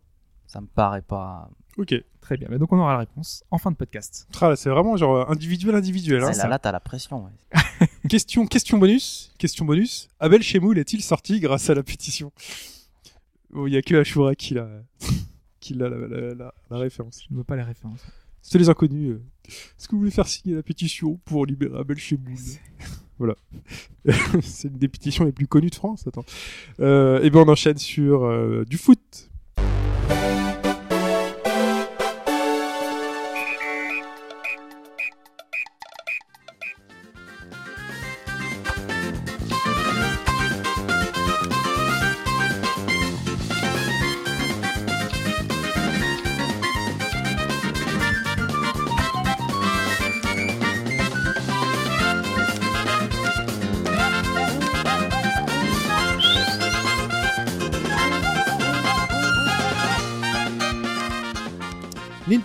Ça 0.47 0.59
me 0.61 0.67
paraît 0.67 1.01
pas. 1.01 1.49
Ok. 1.77 1.93
Très 2.21 2.35
bien. 2.37 2.47
Bah, 2.49 2.57
donc 2.57 2.73
on 2.73 2.79
aura 2.79 2.93
la 2.93 2.99
réponse 2.99 3.43
en 3.51 3.57
fin 3.57 3.71
de 3.71 3.75
podcast. 3.77 4.27
Ah, 4.41 4.49
là, 4.49 4.55
c'est 4.55 4.69
vraiment 4.69 4.97
genre 4.97 5.29
individuel, 5.31 5.75
individuel. 5.75 6.21
Hein, 6.23 6.27
Celle-là, 6.27 6.41
ça. 6.43 6.47
là, 6.49 6.59
t'as 6.59 6.71
la 6.71 6.79
pression. 6.79 7.23
ouais. 7.25 7.87
Question, 8.09 8.45
question 8.47 8.77
bonus. 8.77 9.31
Question 9.37 9.65
bonus. 9.65 10.09
Abel 10.19 10.41
Chemoul 10.41 10.77
est-il 10.79 11.01
sorti 11.03 11.39
grâce 11.39 11.69
à 11.69 11.73
la 11.75 11.83
pétition? 11.83 12.31
Oh, 13.53 13.67
Il 13.67 13.73
y 13.73 13.77
a 13.77 13.81
que 13.81 13.95
Ashura 13.95 14.35
qui 14.35 14.53
l'a, 14.55 14.67
qui 15.59 15.73
l'a 15.73 15.87
la, 15.89 15.97
la- 16.07 16.33
la- 16.33 16.53
la 16.69 16.77
référence. 16.77 17.21
Je 17.23 17.27
ne 17.31 17.35
vois 17.35 17.43
pas 17.45 17.55
les 17.55 17.63
références. 17.63 18.05
C'est 18.49 18.59
les 18.59 18.69
inconnus. 18.69 19.11
euh. 19.11 19.21
Est-ce 19.45 19.87
que 19.89 19.91
vous 19.91 19.99
voulez 19.99 20.11
faire 20.11 20.27
signer 20.27 20.55
la 20.55 20.63
pétition 20.63 21.19
pour 21.25 21.45
libérer 21.45 21.77
Abel 21.77 21.97
Chemoul 21.97 22.37
Voilà. 23.19 23.35
C'est 24.41 24.69
une 24.69 24.77
des 24.77 24.87
pétitions 24.87 25.25
les 25.25 25.33
plus 25.33 25.47
connues 25.47 25.69
de 25.69 25.75
France. 25.75 26.07
Attends. 26.07 26.23
Euh, 26.79 27.21
et 27.21 27.29
bien 27.29 27.41
on 27.41 27.49
enchaîne 27.49 27.77
sur 27.77 28.23
euh, 28.23 28.63
du 28.63 28.77
foot. 28.77 29.26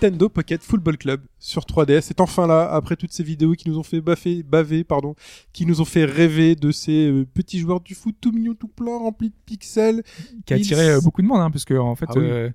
Nintendo 0.03 0.29
Pocket 0.29 0.61
Football 0.63 0.99
Club 0.99 1.21
sur 1.39 1.63
3DS 1.63 2.11
est 2.11 2.21
enfin 2.21 2.47
là 2.49 2.69
après 2.73 2.97
toutes 2.97 3.13
ces 3.13 3.23
vidéos 3.23 3.53
qui 3.55 3.69
nous 3.71 3.79
ont 3.79 3.85
fait 3.85 4.01
baffer, 4.01 4.43
baver, 4.43 4.83
pardon, 4.83 5.15
qui 5.53 5.65
nous 5.65 5.81
ont 5.81 5.85
fait 5.85 6.05
rêver 6.05 6.57
de 6.57 6.73
ces 6.73 7.07
euh, 7.09 7.25
petits 7.25 7.61
joueurs 7.61 7.81
du 7.81 7.95
foot 7.95 8.17
tout 8.21 8.33
mignons, 8.33 8.55
tout 8.55 8.67
pleins, 8.67 8.99
remplis 8.99 9.29
de 9.31 9.35
pixels. 9.47 10.03
Qui 10.45 10.55
a 10.55 10.57
attiré 10.57 10.91
euh, 10.91 11.01
beaucoup 11.01 11.23
de 11.23 11.27
monde, 11.29 11.41
hein, 11.41 11.51
parce 11.53 11.65
que 11.65 11.75
en 11.75 11.95
fait, 11.95 12.07
Ah 12.09 12.15
oui. 12.17 12.25
euh, 12.25 12.51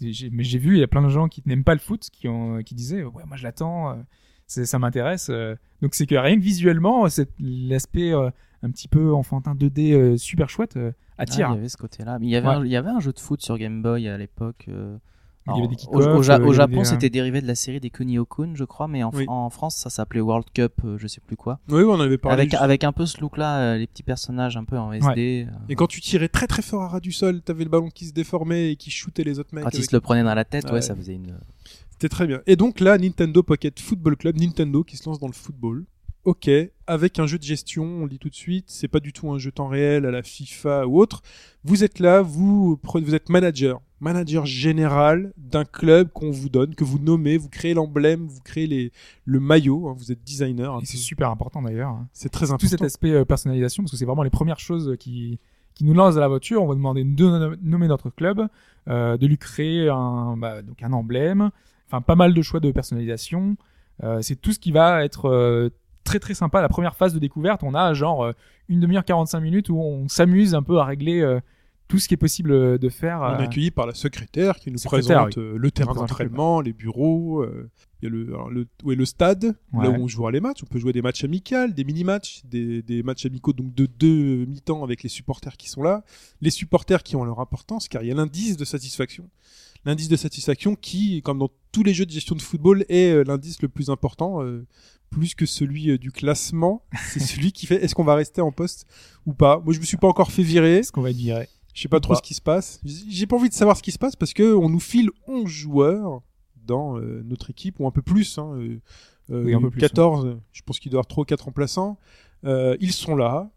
j'ai- 0.00 0.30
mais 0.30 0.44
j'ai 0.44 0.58
vu, 0.58 0.76
il 0.76 0.78
y 0.80 0.82
a 0.84 0.86
plein 0.86 1.02
de 1.02 1.08
gens 1.08 1.26
qui 1.28 1.42
n'aiment 1.44 1.64
pas 1.64 1.74
le 1.74 1.80
foot, 1.80 2.08
qui, 2.12 2.28
ont, 2.28 2.62
qui 2.62 2.76
disaient, 2.76 3.02
ouais, 3.02 3.24
moi 3.26 3.36
je 3.36 3.42
l'attends, 3.42 3.90
euh, 3.90 3.94
c'est- 4.46 4.64
ça 4.64 4.78
m'intéresse. 4.78 5.26
euh. 5.30 5.56
Donc 5.80 5.94
c'est 5.96 6.06
que 6.06 6.14
rien 6.14 6.36
que 6.36 6.42
visuellement, 6.44 7.08
c'est 7.08 7.30
l'aspect 7.40 8.12
euh, 8.14 8.30
un 8.62 8.70
petit 8.70 8.86
peu 8.86 9.12
enfantin 9.12 9.56
2D 9.56 9.92
euh, 9.92 10.16
super 10.16 10.48
chouette 10.48 10.76
euh, 10.76 10.92
Ah, 11.18 11.22
attire. 11.22 11.48
il 11.50 11.56
y 11.56 11.58
avait 11.58 11.68
ce 11.68 11.76
côté-là. 11.76 12.20
Mais 12.20 12.26
il 12.26 12.30
y 12.30 12.36
avait, 12.36 12.46
Ouais. 12.46 12.54
un, 12.54 12.64
il 12.64 12.70
y 12.70 12.76
avait 12.76 12.90
un 12.90 13.00
jeu 13.00 13.12
de 13.12 13.18
foot 13.18 13.42
sur 13.42 13.58
Game 13.58 13.82
Boy 13.82 14.06
à 14.08 14.16
l'époque. 14.16 14.68
Euh, 15.48 15.52
Il 15.54 15.56
y 15.56 15.58
alors, 15.58 15.66
avait 15.66 15.76
des 15.76 15.82
au, 15.88 16.22
Ja- 16.22 16.38
euh, 16.38 16.52
Japon, 16.52 16.78
des, 16.78 16.84
c'était 16.84 17.10
dérivé 17.10 17.40
de 17.40 17.46
la 17.46 17.54
série 17.54 17.80
des 17.80 17.90
Kunio-kun, 17.90 18.52
je 18.54 18.64
crois, 18.64 18.86
mais 18.88 19.02
en, 19.02 19.10
Oui. 19.12 19.24
en 19.28 19.50
France, 19.50 19.76
ça 19.76 19.90
s'appelait 19.90 20.20
World 20.20 20.46
Cup, 20.54 20.72
euh, 20.84 20.98
je 20.98 21.06
sais 21.08 21.20
plus 21.20 21.36
quoi. 21.36 21.58
Oui, 21.68 21.82
on 21.82 21.98
avait 22.00 22.18
parlé. 22.18 22.34
Avec, 22.34 22.50
juste- 22.50 22.62
avec 22.62 22.84
un 22.84 22.92
peu 22.92 23.06
ce 23.06 23.20
look-là, 23.20 23.58
euh, 23.74 23.76
les 23.78 23.86
petits 23.86 24.02
personnages 24.04 24.56
un 24.56 24.64
peu 24.64 24.78
en 24.78 24.92
SD. 24.92 25.46
euh, 25.48 25.54
Et 25.68 25.74
quand 25.74 25.86
tu 25.88 26.00
tirais 26.00 26.28
très 26.28 26.46
très 26.46 26.62
fort 26.62 26.82
à 26.82 26.88
ras 26.88 27.00
du 27.00 27.12
sol, 27.12 27.42
t'avais 27.42 27.64
le 27.64 27.70
ballon 27.70 27.88
qui 27.90 28.06
se 28.06 28.12
déformait 28.12 28.72
et 28.72 28.76
qui 28.76 28.90
shootait 28.90 29.24
les 29.24 29.38
autres 29.38 29.54
mecs. 29.54 29.64
quand 29.64 29.74
ils 29.74 29.84
se 29.84 29.94
le 29.94 30.00
prenaient 30.00 30.22
dans 30.24 30.34
la 30.34 30.44
tête, 30.44 30.66
ouais, 30.66 30.72
Ouais. 30.74 30.82
ça 30.82 30.94
faisait 30.94 31.14
une. 31.14 31.36
C'était 31.90 32.08
très 32.08 32.26
bien. 32.26 32.40
Et 32.46 32.56
donc 32.56 32.80
là, 32.80 32.96
Nintendo 32.98 33.42
Pocket 33.42 33.78
Football 33.80 34.16
Club, 34.16 34.36
Nintendo 34.38 34.82
qui 34.84 34.96
se 34.96 35.08
lance 35.08 35.18
dans 35.20 35.26
le 35.28 35.32
football. 35.32 35.84
Ok, 36.24 36.48
avec 36.86 37.18
un 37.18 37.26
jeu 37.26 37.36
de 37.36 37.42
gestion, 37.42 37.82
on 37.84 38.04
le 38.04 38.08
dit 38.10 38.20
tout 38.20 38.28
de 38.28 38.34
suite, 38.36 38.66
c'est 38.68 38.86
pas 38.86 39.00
du 39.00 39.12
tout 39.12 39.32
un 39.32 39.38
jeu 39.38 39.50
temps 39.50 39.66
réel 39.66 40.06
à 40.06 40.12
la 40.12 40.22
FIFA 40.22 40.86
ou 40.86 41.00
autre. 41.00 41.20
Vous 41.64 41.82
êtes 41.82 41.98
là, 41.98 42.22
vous 42.22 42.78
êtes 43.12 43.28
manager, 43.28 43.80
manager 44.02 44.44
général 44.44 45.32
d'un 45.36 45.64
club 45.64 46.08
qu'on 46.12 46.30
vous 46.30 46.48
donne, 46.48 46.74
que 46.74 46.82
vous 46.84 46.98
nommez, 46.98 47.36
vous 47.36 47.48
créez 47.48 47.72
l'emblème, 47.72 48.26
vous 48.26 48.40
créez 48.40 48.66
les, 48.66 48.92
le 49.24 49.38
maillot, 49.40 49.88
hein, 49.88 49.94
vous 49.96 50.10
êtes 50.10 50.22
designer. 50.24 50.78
Et 50.82 50.84
c'est 50.86 50.96
super 50.96 51.30
important 51.30 51.62
d'ailleurs. 51.62 51.90
hein. 51.90 52.08
C'est 52.12 52.28
très 52.28 52.46
Tout 52.46 52.52
important. 52.54 52.68
cet 52.70 52.82
aspect 52.82 53.12
euh, 53.12 53.24
personnalisation, 53.24 53.82
parce 53.84 53.92
que 53.92 53.96
c'est 53.96 54.04
vraiment 54.04 54.24
les 54.24 54.30
premières 54.30 54.58
choses 54.58 54.96
qui, 54.98 55.38
qui 55.74 55.84
nous 55.84 55.94
lancent 55.94 56.16
à 56.16 56.20
la 56.20 56.28
voiture. 56.28 56.62
On 56.62 56.66
va 56.66 56.74
demander 56.74 57.04
de 57.04 57.24
nom- 57.24 57.56
nommer 57.62 57.86
notre 57.86 58.10
club, 58.10 58.48
euh, 58.88 59.16
de 59.16 59.26
lui 59.26 59.38
créer 59.38 59.88
un, 59.88 60.36
bah, 60.36 60.62
donc 60.62 60.82
un 60.82 60.92
emblème, 60.92 61.50
enfin 61.86 62.00
pas 62.00 62.16
mal 62.16 62.34
de 62.34 62.42
choix 62.42 62.58
de 62.60 62.70
personnalisation. 62.72 63.56
Euh, 64.02 64.20
c'est 64.20 64.34
tout 64.36 64.52
ce 64.52 64.58
qui 64.58 64.72
va 64.72 65.04
être 65.04 65.70
très 66.02 66.18
très 66.18 66.34
sympa. 66.34 66.60
La 66.60 66.68
première 66.68 66.96
phase 66.96 67.14
de 67.14 67.20
découverte, 67.20 67.62
on 67.62 67.74
a 67.74 67.94
genre 67.94 68.32
une 68.68 68.80
demi-heure, 68.80 69.04
45 69.04 69.38
minutes 69.38 69.68
où 69.68 69.78
on 69.78 70.08
s'amuse 70.08 70.56
un 70.56 70.62
peu 70.64 70.78
à 70.78 70.84
régler 70.84 71.38
tout 71.92 71.98
ce 71.98 72.08
qui 72.08 72.14
est 72.14 72.16
possible 72.16 72.78
de 72.78 72.88
faire. 72.88 73.20
On 73.20 73.38
est 73.38 73.42
euh, 73.42 73.44
accueilli 73.44 73.70
par 73.70 73.86
la 73.86 73.92
secrétaire 73.92 74.58
qui 74.58 74.70
nous 74.70 74.78
Secrétaire, 74.78 75.24
présente 75.24 75.36
euh, 75.36 75.58
le 75.58 75.70
terrain 75.70 75.92
d'entraînement, 75.92 76.62
les 76.62 76.72
bureaux, 76.72 77.42
euh, 77.42 77.68
il 78.00 78.06
y 78.06 78.08
a 78.08 78.10
le, 78.10 78.24
le, 78.50 78.66
ouais, 78.82 78.94
le 78.94 79.04
stade, 79.04 79.54
Ouais. 79.74 79.84
là 79.84 79.90
où 79.90 80.02
on 80.02 80.08
jouera 80.08 80.30
les 80.30 80.40
matchs. 80.40 80.62
On 80.62 80.66
peut 80.66 80.78
jouer 80.78 80.94
des 80.94 81.02
matchs 81.02 81.22
amicaux, 81.24 81.68
des 81.68 81.84
mini-matchs, 81.84 82.46
des, 82.46 82.80
des 82.80 83.02
matchs 83.02 83.26
amicaux 83.26 83.52
donc 83.52 83.74
de 83.74 83.84
deux 83.84 84.46
mi-temps 84.46 84.82
avec 84.82 85.02
les 85.02 85.10
supporters 85.10 85.58
qui 85.58 85.68
sont 85.68 85.82
là. 85.82 86.02
Les 86.40 86.48
supporters 86.48 87.02
qui 87.02 87.14
ont 87.14 87.24
leur 87.24 87.40
importance 87.40 87.88
car 87.88 88.02
il 88.02 88.08
y 88.08 88.10
a 88.10 88.14
l'indice 88.14 88.56
de 88.56 88.64
satisfaction. 88.64 89.28
L'indice 89.84 90.08
de 90.08 90.16
satisfaction 90.16 90.76
qui, 90.76 91.20
comme 91.20 91.40
dans 91.40 91.50
tous 91.72 91.82
les 91.82 91.92
jeux 91.92 92.06
de 92.06 92.10
gestion 92.12 92.36
de 92.36 92.42
football, 92.42 92.86
est 92.88 93.10
euh, 93.10 93.24
l'indice 93.24 93.60
le 93.60 93.68
plus 93.68 93.90
important, 93.90 94.42
euh, 94.42 94.64
plus 95.10 95.34
que 95.34 95.44
celui 95.44 95.90
euh, 95.90 95.98
du 95.98 96.10
classement. 96.10 96.86
C'est 97.08 97.20
celui 97.32 97.52
qui 97.52 97.66
fait 97.66 97.84
est-ce 97.84 97.94
qu'on 97.94 98.04
va 98.04 98.14
rester 98.14 98.40
en 98.40 98.50
poste 98.52 98.86
ou 99.26 99.34
pas? 99.34 99.60
Moi, 99.62 99.74
je 99.74 99.80
me 99.80 99.84
suis 99.84 99.98
pas 99.98 100.08
encore 100.08 100.32
fait 100.32 100.44
virer. 100.44 100.78
Est-ce 100.78 100.90
qu'on 100.92 101.02
va 101.02 101.10
être 101.10 101.16
viré? 101.16 101.48
Je 101.74 101.82
sais 101.82 101.88
pas 101.88 102.00
trop 102.00 102.12
pas. 102.14 102.18
ce 102.18 102.22
qui 102.22 102.34
se 102.34 102.40
passe. 102.40 102.80
J'ai 103.08 103.26
pas 103.26 103.36
envie 103.36 103.48
de 103.48 103.54
savoir 103.54 103.76
ce 103.76 103.82
qui 103.82 103.92
se 103.92 103.98
passe 103.98 104.16
parce 104.16 104.32
que 104.34 104.54
on 104.54 104.68
nous 104.68 104.80
file 104.80 105.10
11 105.26 105.46
joueurs 105.48 106.20
dans 106.66 106.98
euh, 106.98 107.22
notre 107.24 107.50
équipe 107.50 107.80
ou 107.80 107.86
un 107.86 107.90
peu 107.90 108.02
plus. 108.02 108.38
Hein, 108.38 108.52
euh, 108.56 108.78
euh, 109.30 109.44
Oui, 109.44 109.54
un 109.54 109.60
peu 109.60 109.70
plus, 109.70 109.80
14. 109.80 110.36
Je 110.52 110.62
pense 110.62 110.78
qu'il 110.78 110.90
doit 110.90 110.98
y 110.98 111.00
avoir 111.00 111.06
3 111.06 111.22
ou 111.22 111.24
4 111.24 111.44
remplaçants. 111.44 111.98
Euh, 112.44 112.76
ils 112.80 112.92
sont 112.92 113.16
là. 113.16 113.50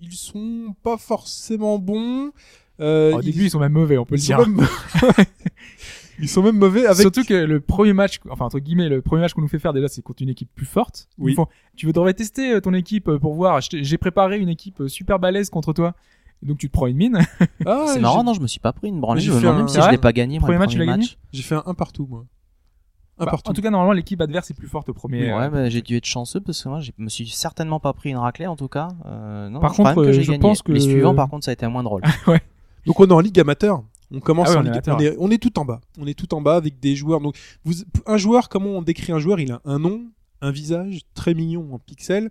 Ils 0.00 0.12
sont 0.12 0.74
pas 0.82 0.96
forcément 0.98 1.78
bons. 1.78 2.32
Euh, 2.80 3.12
Au 3.14 3.20
ils- 3.20 3.26
début, 3.26 3.44
ils 3.44 3.50
sont 3.50 3.60
même 3.60 3.72
mauvais, 3.72 3.96
on 3.98 4.04
peut 4.04 4.16
le 4.16 4.20
dire. 4.20 4.40
sont 4.40 4.46
même... 4.48 4.66
ils 6.18 6.28
sont 6.28 6.42
même 6.42 6.56
mauvais 6.58 6.86
avec. 6.86 7.00
Surtout 7.00 7.22
que 7.24 7.34
le 7.34 7.60
premier 7.60 7.92
match, 7.92 8.18
enfin 8.28 8.46
entre 8.46 8.58
guillemets, 8.58 8.88
le 8.88 9.02
premier 9.02 9.22
match 9.22 9.34
qu'on 9.34 9.40
nous 9.42 9.48
fait 9.48 9.58
faire 9.58 9.72
déjà, 9.72 9.88
c'est 9.88 10.02
contre 10.02 10.22
une 10.22 10.28
équipe 10.30 10.50
plus 10.54 10.66
forte. 10.66 11.08
Oui. 11.18 11.34
font, 11.34 11.46
tu 11.76 11.86
veux 11.86 11.92
devrais 11.92 12.14
tester 12.14 12.60
ton 12.60 12.74
équipe 12.74 13.10
pour 13.18 13.34
voir. 13.34 13.60
J'ai 13.60 13.98
préparé 13.98 14.38
une 14.38 14.48
équipe 14.48 14.82
super 14.88 15.18
balèze 15.18 15.50
contre 15.50 15.72
toi. 15.72 15.94
Et 16.42 16.46
donc 16.46 16.58
tu 16.58 16.68
te 16.68 16.72
prends 16.72 16.86
une 16.86 16.96
mine. 16.96 17.18
Ah, 17.66 17.84
C'est 17.94 18.00
marrant, 18.00 18.24
non, 18.24 18.34
je 18.34 18.40
me 18.40 18.46
suis 18.46 18.60
pas 18.60 18.72
pris 18.72 18.88
une 18.88 19.00
branlée. 19.00 19.20
J'ai 19.20 19.28
Je 19.28 19.32
me 19.32 19.36
fait 19.38 19.42
demande 19.42 19.56
un- 19.56 19.58
même 19.60 19.68
si 19.68 19.78
Ah 19.78 19.86
je 19.86 19.90
l'ai 19.90 19.98
pas 19.98 20.12
gagné. 20.12 20.38
moi, 20.38 20.46
Premier 20.46 20.54
le 20.56 20.58
match, 20.60 20.70
tu 20.72 20.78
l'as 20.78 20.84
premier 20.84 20.92
gagné 20.98 21.04
match. 21.08 21.18
J'ai 21.32 21.42
fait 21.42 21.54
un, 21.54 21.62
un 21.66 21.74
partout, 21.74 22.06
moi. 22.10 22.24
Un 23.18 23.24
Bah, 23.26 23.30
partout. 23.32 23.50
en 23.50 23.54
tout 23.54 23.62
cas, 23.62 23.70
normalement, 23.70 23.92
l'équipe 23.92 24.20
adverse 24.20 24.50
est 24.50 24.54
plus 24.54 24.66
forte 24.68 24.88
au 24.88 24.94
premier. 24.94 25.30
euh, 25.30 25.38
Ouais, 25.38 25.50
bah, 25.50 25.68
j'ai 25.68 25.82
dû 25.82 25.96
être 25.96 26.06
chanceux 26.06 26.40
parce 26.40 26.62
que 26.62 26.68
moi, 26.68 26.80
je 26.80 26.90
me 26.98 27.08
suis 27.08 27.28
certainement 27.28 27.78
pas 27.78 27.92
pris 27.92 28.10
une 28.10 28.16
raclée 28.16 28.46
en 28.46 28.56
tout 28.56 28.68
cas. 28.68 28.88
Euh, 29.06 29.48
non, 29.50 29.60
Par 29.60 29.72
contre, 29.72 29.94
que 29.94 30.00
euh, 30.00 30.12
j'ai 30.12 30.22
je 30.22 30.32
gagné. 30.32 30.40
pense 30.40 30.62
que- 30.62 30.72
Les 30.72 30.80
suivants, 30.80 31.14
par 31.14 31.28
contre, 31.28 31.44
ça 31.44 31.50
a 31.50 31.54
été 31.54 31.66
moins 31.68 31.82
drôle. 31.84 32.02
Donc 32.86 32.98
on 32.98 33.06
est 33.06 33.12
en 33.12 33.20
ligue 33.20 33.38
amateur. 33.38 33.82
On 34.14 34.18
commence 34.20 34.48
Ah 34.48 34.52
ouais, 34.54 34.58
en 34.58 34.62
ligue- 34.62 34.72
amateur, 34.72 34.96
on, 34.96 35.00
est, 35.00 35.16
on 35.18 35.30
est 35.30 35.38
tout 35.40 35.56
en 35.58 35.64
bas. 35.64 35.80
On 36.00 36.06
est 36.06 36.14
tout 36.18 36.34
en 36.34 36.40
bas 36.40 36.56
avec 36.56 36.80
des 36.80 36.96
joueurs. 36.96 37.20
Donc 37.20 37.36
vous, 37.64 37.74
un 38.06 38.16
joueur, 38.16 38.48
comment 38.48 38.70
on 38.70 38.82
décrit 38.82 39.12
un 39.12 39.18
joueur? 39.20 39.38
Il 39.40 39.52
a 39.52 39.60
un 39.64 39.78
nom, 39.78 40.02
un 40.40 40.50
visage 40.50 41.02
très 41.14 41.32
mignon 41.34 41.68
en 41.72 41.78
pixels 41.78 42.28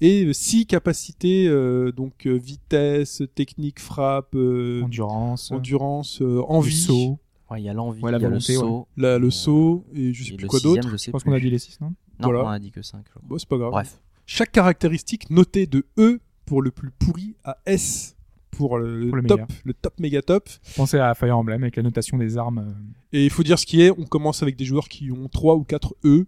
et 0.00 0.32
six 0.32 0.66
capacités 0.66 1.46
euh, 1.48 1.92
donc 1.92 2.26
euh, 2.26 2.32
vitesse, 2.34 3.22
technique, 3.34 3.80
frappe, 3.80 4.34
euh, 4.34 4.82
endurance, 4.82 5.50
endurance, 5.50 6.20
euh, 6.22 6.40
du 6.40 6.44
envie, 6.48 6.72
saut. 6.76 7.18
Ouais, 7.50 7.60
il 7.60 7.64
y 7.64 7.68
a 7.68 7.72
l'envie, 7.74 8.02
Ouais, 8.02 8.10
il 8.10 8.12
la 8.12 8.18
y 8.18 8.24
a 8.24 8.28
le 8.28 8.34
ouais. 8.36 8.40
saut. 8.40 8.88
la- 8.96 9.18
le 9.18 9.26
Euh, 9.26 9.30
saut 9.30 9.84
et 9.94 10.12
je 10.12 10.24
sais 10.24 10.34
et 10.34 10.36
plus 10.36 10.46
quoi 10.46 10.60
d'autre. 10.60 10.96
je 10.96 11.10
pense 11.10 11.22
qu'on 11.24 11.32
a 11.32 11.40
dit 11.40 11.50
les 11.50 11.58
6, 11.58 11.80
non? 11.80 11.88
Non, 12.20 12.28
Voilà. 12.28 12.44
on 12.44 12.48
a 12.48 12.58
dit 12.58 12.70
que 12.70 12.82
5. 12.82 13.04
Bon, 13.22 13.38
c'est 13.38 13.48
pas 13.48 13.56
grave. 13.58 13.70
Bref. 13.70 14.00
Chaque 14.26 14.52
caractéristique 14.52 15.30
notée 15.30 15.66
de 15.66 15.84
E 15.98 16.20
pour 16.46 16.62
le 16.62 16.70
plus 16.70 16.90
pourri 16.90 17.34
à 17.44 17.58
S 17.66 18.16
pour 18.50 18.78
le, 18.78 19.08
Pour 19.08 19.16
le 19.16 19.22
top, 19.24 19.40
meilleur. 19.40 19.48
le 19.64 19.74
top 19.74 20.00
méga 20.00 20.22
top. 20.22 20.48
Pensez 20.76 20.98
à 20.98 21.12
Fire 21.14 21.36
Emblem 21.36 21.62
avec 21.62 21.76
la 21.76 21.82
notation 21.82 22.16
des 22.18 22.38
armes. 22.38 22.74
Et 23.12 23.24
il 23.24 23.30
faut 23.30 23.42
dire 23.42 23.58
ce 23.58 23.66
qui 23.66 23.82
est, 23.82 23.90
on 23.90 24.04
commence 24.04 24.42
avec 24.42 24.56
des 24.56 24.64
joueurs 24.64 24.88
qui 24.88 25.10
ont 25.10 25.28
3 25.28 25.56
ou 25.56 25.64
4 25.64 25.94
E. 26.04 26.26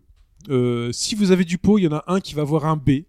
Euh, 0.50 0.90
si 0.92 1.14
vous 1.14 1.30
avez 1.30 1.44
du 1.44 1.56
pot, 1.58 1.78
il 1.78 1.84
y 1.84 1.88
en 1.88 1.92
a 1.92 2.04
un 2.08 2.20
qui 2.20 2.34
va 2.34 2.42
avoir 2.42 2.66
un 2.66 2.76
B. 2.76 3.04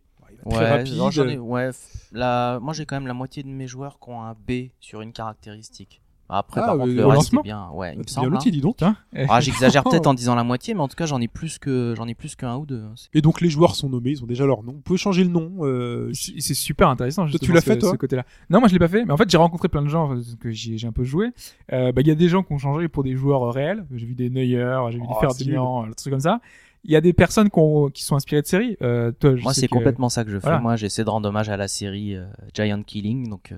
Très 0.49 0.59
Ouais, 0.59 0.69
rapide. 0.77 0.93
j'en 1.11 1.27
ai- 1.27 1.37
ouais, 1.37 1.69
la... 2.11 2.59
moi 2.61 2.73
j'ai 2.73 2.85
quand 2.85 2.95
même 2.95 3.07
la 3.07 3.13
moitié 3.13 3.43
de 3.43 3.49
mes 3.49 3.67
joueurs 3.67 3.99
qui 3.99 4.09
ont 4.09 4.21
un 4.21 4.33
B 4.33 4.69
sur 4.79 5.01
une 5.01 5.11
caractéristique. 5.13 6.01
Après, 6.29 6.59
Ah, 6.61 6.67
par 6.67 6.77
contre, 6.79 6.91
le 6.91 7.05
reste 7.05 7.29
c'est 7.31 7.41
bien. 7.41 7.69
Ouais, 7.73 7.93
il 7.93 7.99
me 7.99 8.03
semble. 8.05 8.31
l'outil, 8.31 8.49
hein. 8.49 8.51
dis 8.51 8.59
donc. 8.59 8.75
Tiens. 8.75 8.97
Ah, 9.29 9.39
j'exagère 9.39 9.81
peut-être 9.85 10.07
en 10.07 10.13
disant 10.13 10.35
la 10.35 10.43
moitié, 10.43 10.73
mais 10.73 10.81
en 10.81 10.89
tout 10.89 10.97
cas, 10.97 11.05
j'en 11.05 11.21
ai 11.21 11.29
plus 11.29 11.57
que 11.57 11.93
j'en 11.95 12.05
ai 12.05 12.15
plus 12.15 12.35
qu'un 12.35 12.57
ou 12.57 12.65
deux. 12.65 12.81
hein. 12.83 12.95
Et 13.13 13.21
donc 13.21 13.39
les 13.39 13.47
joueurs 13.49 13.75
sont 13.77 13.87
nommés, 13.87 14.09
ils 14.11 14.23
ont 14.23 14.27
déjà 14.27 14.45
leur 14.45 14.61
nom. 14.61 14.73
Vous 14.73 14.81
pouvez 14.81 14.97
changer 14.97 15.23
le 15.23 15.29
nom. 15.29 15.53
euh, 15.61 16.11
C'est 16.13 16.53
super 16.53 16.89
intéressant. 16.89 17.25
Toi, 17.29 17.39
tu 17.41 17.53
l'as 17.53 17.61
fait, 17.61 17.77
toi 17.77 17.91
ce 17.91 17.95
côté-là. 17.95 18.25
Non, 18.49 18.59
moi 18.59 18.67
je 18.67 18.73
l'ai 18.73 18.79
pas 18.79 18.89
fait. 18.89 19.05
Mais 19.05 19.13
en 19.13 19.17
fait, 19.17 19.29
j'ai 19.29 19.37
rencontré 19.37 19.69
plein 19.69 19.81
de 19.83 19.87
gens 19.87 20.13
euh, 20.17 20.21
que 20.41 20.51
j'ai 20.51 20.85
un 20.85 20.91
peu 20.91 21.05
joué. 21.05 21.29
Euh, 21.71 21.93
bah, 21.93 22.01
il 22.01 22.07
y 22.07 22.11
a 22.11 22.15
des 22.15 22.27
gens 22.27 22.43
qui 22.43 22.51
ont 22.51 22.57
changé 22.57 22.89
pour 22.89 23.03
des 23.05 23.15
joueurs 23.15 23.43
euh, 23.43 23.51
réels. 23.51 23.85
J'ai 23.95 24.05
vu 24.05 24.13
des 24.13 24.29
Neuer, 24.29 24.79
j'ai 24.91 24.97
vu 24.97 25.05
Oh, 25.07 25.13
des 25.13 25.19
Ferdinand, 25.21 25.87
des 25.87 25.93
trucs 25.93 26.11
comme 26.11 26.19
ça. 26.19 26.41
Il 26.83 26.91
y 26.91 26.95
a 26.95 27.01
des 27.01 27.13
personnes 27.13 27.49
qui, 27.49 27.59
ont- 27.59 27.89
qui 27.89 28.03
sont 28.03 28.15
inspirées 28.15 28.41
de 28.41 28.47
séries. 28.47 28.77
Euh, 28.81 29.11
toi, 29.11 29.35
je 29.35 29.43
Moi, 29.43 29.53
c'est 29.53 29.67
que- 29.67 29.73
complètement 29.73 30.09
ça 30.09 30.23
que 30.23 30.29
je 30.31 30.37
fais. 30.39 30.43
Voilà. 30.47 30.59
Moi, 30.59 30.75
j'essaie 30.75 31.03
de 31.03 31.09
rendre 31.09 31.27
hommage 31.29 31.49
à 31.49 31.57
la 31.57 31.67
série 31.67 32.15
euh, 32.15 32.25
Giant 32.53 32.81
Killing, 32.83 33.29
donc 33.29 33.51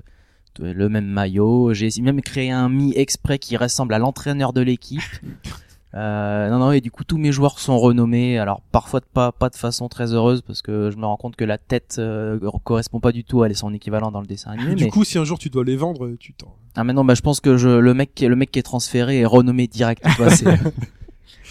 euh, 0.60 0.74
le 0.74 0.90
même 0.90 1.06
maillot. 1.08 1.74
J'ai 1.74 1.90
même 2.02 2.22
créé 2.22 2.50
un 2.52 2.70
mi 2.70 2.94
exprès 2.96 3.38
qui 3.40 3.56
ressemble 3.58 3.94
à 3.94 4.00
l'entraîneur 4.00 4.54
de 4.54 4.62
l'équipe. 4.62 5.02
Euh, 5.96 6.52
non, 6.52 6.60
non, 6.60 6.72
et 6.72 6.82
du 6.82 6.92
coup, 6.92 7.04
tous 7.04 7.18
mes 7.18 7.32
joueurs 7.32 7.58
sont 7.58 7.80
renommés. 7.80 8.38
Alors, 8.38 8.62
parfois, 8.72 9.00
de 9.00 9.06
pas, 9.12 9.32
pas 9.32 9.50
de 9.50 9.56
façon 9.56 9.90
très 9.90 10.14
heureuse, 10.14 10.44
parce 10.44 10.62
que 10.62 10.92
je 10.92 10.98
me 10.98 11.06
rends 11.08 11.18
compte 11.18 11.36
que 11.36 11.44
la 11.44 11.58
tête 11.58 11.96
euh, 11.98 12.38
correspond 12.64 13.00
pas 13.00 13.12
du 13.12 13.24
tout 13.24 13.42
à 13.42 13.52
son 13.56 13.74
équivalent 13.74 14.12
dans 14.12 14.22
le 14.22 14.28
dessin 14.28 14.52
animé. 14.52 14.76
Du 14.76 14.84
mais... 14.84 14.90
coup, 14.92 15.04
si 15.04 15.18
un 15.18 15.24
jour 15.24 15.40
tu 15.40 15.50
dois 15.50 15.64
les 15.64 15.76
vendre, 15.76 16.12
tu 16.20 16.34
t'en. 16.34 16.54
Ah, 16.76 16.84
maintenant, 16.84 17.04
bah, 17.04 17.16
je 17.16 17.22
pense 17.22 17.40
que 17.40 17.58
je, 17.58 17.70
le 17.70 17.94
mec, 17.96 18.14
qui- 18.14 18.28
le 18.28 18.36
mec 18.36 18.52
qui 18.52 18.60
est 18.60 18.64
transféré 18.64 19.22
est 19.22 19.26
renommé 19.26 19.66
direct. 19.66 20.04
tu 20.16 20.22
vois, 20.22 20.30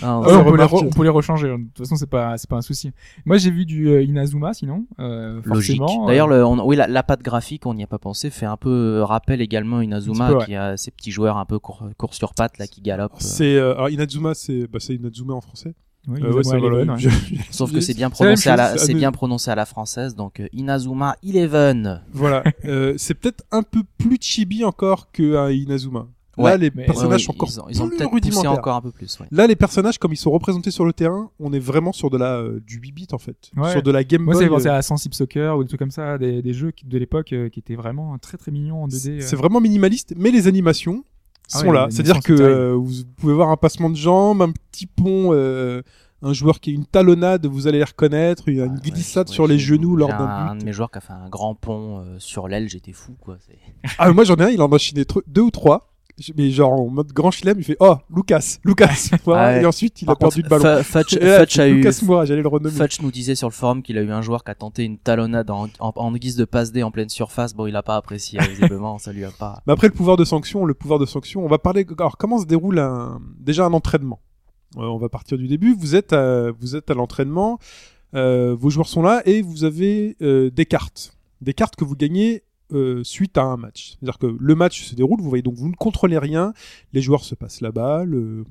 Ouais, 0.00 0.08
Ah, 0.08 0.18
on, 0.18 0.22
peut 0.50 0.56
les 0.56 0.64
on 0.72 0.90
peut 0.90 1.02
les 1.02 1.08
rechanger. 1.08 1.48
hein. 1.50 1.58
De 1.58 1.64
toute 1.64 1.78
façon, 1.78 1.96
c'est 1.96 2.08
pas, 2.08 2.36
c'est 2.38 2.48
pas 2.48 2.56
un 2.56 2.62
souci. 2.62 2.92
Moi, 3.24 3.36
j'ai 3.38 3.50
vu 3.50 3.64
du 3.66 3.88
euh, 3.88 4.02
Inazuma, 4.02 4.54
sinon. 4.54 4.86
Euh, 5.00 5.40
Logique. 5.44 5.80
D'ailleurs, 6.06 6.30
euh, 6.30 6.38
le, 6.38 6.44
on- 6.46 6.66
oui, 6.66 6.76
la, 6.76 6.86
la 6.86 7.02
patte 7.02 7.22
graphique, 7.22 7.66
on 7.66 7.74
n'y 7.74 7.82
a 7.82 7.86
pas 7.88 7.98
pensé, 7.98 8.30
fait 8.30 8.46
un 8.46 8.56
peu 8.56 9.02
rappel 9.02 9.40
également 9.40 9.80
Inazuma, 9.80 10.28
peu, 10.28 10.36
ouais. 10.38 10.44
qui 10.46 10.54
a 10.54 10.76
ces 10.76 10.90
petits 10.90 11.10
joueurs 11.10 11.36
un 11.36 11.44
peu 11.44 11.58
court, 11.58 11.88
court 11.96 12.14
sur 12.14 12.34
pattes 12.34 12.58
là 12.58 12.66
qui 12.66 12.80
galopent. 12.80 13.12
C'est 13.18 13.56
euh, 13.56 13.74
alors 13.74 13.90
Inazuma, 13.90 14.34
c'est 14.34 14.66
bah, 14.66 14.78
c'est 14.80 14.94
Inazuma 14.94 15.34
en 15.34 15.40
français. 15.40 15.74
ouais, 16.06 16.22
Euh, 16.22 16.32
ouais, 16.32 16.56
Eleven, 16.56 16.90
ouais. 16.90 16.96
Sauf 17.50 17.72
que 17.72 17.80
c'est 17.80 17.94
bien 17.94 18.10
prononcé 18.10 18.48
à 18.50 18.56
la, 18.56 18.72
chose, 18.76 18.82
c'est 18.86 18.94
bien 18.94 19.12
prononcé 19.12 19.50
à 19.50 19.54
la 19.54 19.66
française, 19.66 20.14
donc 20.14 20.42
Inazuma 20.52 21.16
Eleven. 21.26 22.02
Voilà, 22.12 22.44
euh, 22.64 22.94
c'est 22.96 23.14
peut-être 23.14 23.44
un 23.50 23.62
peu 23.62 23.82
plus 23.98 24.18
chibi 24.20 24.64
encore 24.64 25.10
que 25.12 25.36
un 25.36 25.50
Inazuma. 25.50 26.06
Là, 26.38 26.44
Ouais, 26.44 26.58
les 26.58 26.70
personnages 26.70 27.10
Ouais, 27.12 27.18
sont 27.18 27.32
encore 27.32 27.48
ils 27.50 27.60
ont, 27.60 27.66
ils 27.68 27.82
ont 27.82 27.88
plus 27.90 28.06
rudimentaires. 28.06 28.52
encore 28.52 28.76
un 28.76 28.80
peu 28.80 28.90
plus. 28.92 29.18
Ouais. 29.20 29.26
Là, 29.30 29.46
les 29.46 29.56
personnages, 29.56 29.98
comme 29.98 30.12
ils 30.12 30.16
sont 30.16 30.30
représentés 30.30 30.70
sur 30.70 30.84
le 30.84 30.92
terrain, 30.92 31.30
on 31.40 31.52
est 31.52 31.58
vraiment 31.58 31.92
sur 31.92 32.08
de 32.10 32.16
la 32.16 32.36
euh, 32.36 32.60
du 32.66 32.76
8 32.78 32.92
bits 32.92 33.06
en 33.12 33.18
fait, 33.18 33.50
Ouais. 33.56 33.70
sur 33.72 33.82
de 33.82 33.90
la 33.90 34.04
Game 34.04 34.22
Moi, 34.22 34.34
Boy. 34.34 34.42
ça 34.44 34.48
fait 34.48 34.54
penser 34.54 34.68
euh, 34.68 34.74
à 34.74 34.82
Sensible 34.82 35.14
Soccer 35.14 35.56
ou 35.58 35.62
des 35.64 35.68
trucs 35.68 35.80
comme 35.80 35.90
ça, 35.90 36.16
des, 36.18 36.40
des 36.42 36.52
jeux 36.54 36.70
qui- 36.70 36.86
de 36.86 36.96
l'époque 36.98 37.32
euh, 37.32 37.48
qui 37.48 37.58
étaient 37.58 37.74
vraiment 37.76 38.16
très 38.18 38.38
très 38.38 38.50
mignons 38.50 38.84
en 38.84 38.88
2D. 38.88 39.18
euh. 39.18 39.20
C'est 39.20 39.36
vraiment 39.36 39.60
minimaliste, 39.60 40.14
mais 40.16 40.30
les 40.30 40.46
animations 40.46 41.04
Ah 41.52 41.58
sont 41.60 41.66
ouais, 41.68 41.74
là. 41.74 41.88
C'est-à-dire 41.90 42.20
que 42.22 42.32
euh, 42.32 42.74
vous 42.74 42.92
pouvez 43.16 43.34
voir 43.34 43.48
un 43.50 43.56
passement 43.56 43.90
de 43.90 43.96
jambes, 43.96 44.42
un 44.42 44.52
petit 44.52 44.86
pont, 44.86 45.30
euh, 45.32 45.82
un 46.20 46.32
joueur 46.32 46.58
qui 46.58 46.70
a 46.70 46.72
une 46.74 46.84
talonnade, 46.84 47.46
vous 47.46 47.68
allez 47.68 47.78
les 47.78 47.84
reconnaître, 47.84 48.48
il 48.48 48.56
y 48.56 48.60
a 48.60 48.64
une 48.64 48.72
ouais, 48.72 48.80
glissade 48.90 49.28
ouais, 49.28 49.32
sur 49.34 49.46
les 49.46 49.56
j'ai- 49.56 49.76
genoux 49.76 49.94
lors 49.94 50.10
j'ai 50.10 50.16
d'un 50.16 50.24
un, 50.26 50.56
de 50.56 50.64
mes 50.64 50.72
joueurs 50.72 50.90
qui 50.90 50.98
a 50.98 51.00
fait 51.00 51.12
un 51.12 51.28
grand 51.28 51.54
pont 51.54 52.00
euh, 52.00 52.16
sur 52.18 52.48
l'aile, 52.48 52.68
j'étais 52.68 52.90
fou 52.92 53.14
quoi. 53.20 53.38
Ah, 53.98 54.12
moi 54.12 54.24
j'en 54.24 54.34
ai 54.34 54.42
un, 54.42 54.48
il 54.48 54.60
en 54.60 54.66
a 54.70 54.74
enchaîné 54.74 55.02
tr- 55.04 55.22
deux 55.28 55.42
ou 55.42 55.50
trois. 55.52 55.92
Mais 56.36 56.50
genre 56.50 56.72
en 56.72 56.88
mode 56.88 57.12
grand 57.12 57.30
chelem, 57.30 57.58
il 57.58 57.64
fait 57.64 57.76
Oh, 57.80 57.96
Lucas, 58.14 58.58
Lucas. 58.64 59.10
Voilà, 59.24 59.56
Ouais. 59.56 59.62
Et 59.62 59.66
ensuite, 59.66 60.02
il 60.02 60.06
Par 60.06 60.14
a 60.14 60.18
perdu 60.18 60.42
le 60.42 60.48
ballon. 60.48 60.62
Et 61.20 61.24
là, 61.24 61.46
a 61.62 61.68
eu, 61.68 61.74
Lucas 61.76 62.00
Moura, 62.02 62.24
j'allais 62.24 62.42
le 62.42 62.48
renommer. 62.48 62.74
Futch 62.74 63.00
nous 63.02 63.10
disait 63.10 63.34
sur 63.34 63.48
le 63.48 63.52
forum 63.52 63.82
qu'il 63.82 63.98
a 63.98 64.02
eu 64.02 64.10
un 64.10 64.22
joueur 64.22 64.42
qui 64.44 64.50
a 64.50 64.54
tenté 64.54 64.84
une 64.84 64.98
talonnade 64.98 65.50
en, 65.50 65.68
en, 65.78 65.92
en 65.94 66.12
guise 66.12 66.36
de 66.36 66.44
passe 66.44 66.72
D 66.72 66.82
en 66.82 66.90
pleine 66.90 67.08
surface. 67.08 67.54
Bon, 67.54 67.66
il 67.66 67.76
a 67.76 67.82
pas 67.82 67.96
apprécié, 67.96 68.40
visiblement, 68.50 68.98
ça 68.98 69.12
lui 69.12 69.24
a 69.24 69.30
pas. 69.30 69.62
Mais 69.66 69.72
après 69.72 69.88
le 69.88 69.94
pouvoir 69.94 70.16
de 70.16 70.24
sanction, 70.24 70.64
le 70.64 70.74
pouvoir 70.74 70.98
de 70.98 71.06
sanction, 71.06 71.44
on 71.44 71.48
va 71.48 71.58
parler. 71.58 71.86
Alors 71.98 72.16
comment 72.16 72.38
se 72.38 72.46
déroule 72.46 72.78
un 72.78 73.20
déjà 73.38 73.64
un 73.66 73.72
entraînement? 73.72 74.20
Euh, 74.76 74.82
On 74.82 74.98
va 74.98 75.08
partir 75.08 75.38
du 75.38 75.46
début. 75.46 75.74
Vous 75.74 75.94
êtes 75.94 76.12
à, 76.12 76.50
vous 76.50 76.76
êtes 76.76 76.90
à 76.90 76.94
l'entraînement, 76.94 77.58
euh, 78.14 78.54
vos 78.58 78.70
joueurs 78.70 78.88
sont 78.88 79.02
là 79.02 79.22
et 79.24 79.42
vous 79.42 79.64
avez 79.64 80.16
euh, 80.22 80.50
des 80.50 80.66
cartes, 80.66 81.12
des 81.40 81.54
cartes 81.54 81.76
que 81.76 81.84
vous 81.84 81.96
gagnez 81.96 82.42
euh, 82.72 83.02
suite 83.04 83.38
à 83.38 83.42
un 83.42 83.56
match. 83.56 83.90
C'est-à-dire 83.98 84.18
que 84.18 84.26
le 84.38 84.54
match 84.54 84.82
se 84.84 84.94
déroule, 84.94 85.20
vous 85.20 85.28
voyez 85.28 85.42
donc 85.42 85.54
vous 85.54 85.68
ne 85.68 85.74
contrôlez 85.74 86.18
rien, 86.18 86.52
les 86.92 87.00
joueurs 87.02 87.24
se 87.24 87.34
passent 87.34 87.60
la 87.60 87.72
balle, 87.72 88.14
euh, 88.14 88.44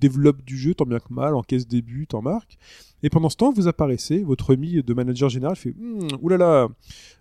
développent 0.00 0.44
du 0.44 0.58
jeu 0.58 0.74
tant 0.74 0.84
bien 0.84 0.98
que 0.98 1.12
mal, 1.12 1.34
encaissent 1.34 1.66
des 1.68 1.80
buts, 1.80 2.06
en 2.12 2.20
marque. 2.20 2.58
Et 3.02 3.08
pendant 3.08 3.28
ce 3.30 3.36
temps, 3.36 3.52
vous 3.52 3.66
apparaissez, 3.68 4.22
votre 4.22 4.52
ami 4.54 4.82
de 4.82 4.94
manager 4.94 5.28
général 5.30 5.56
fait 5.56 5.74
Hum, 5.80 6.08
oulala, 6.20 6.68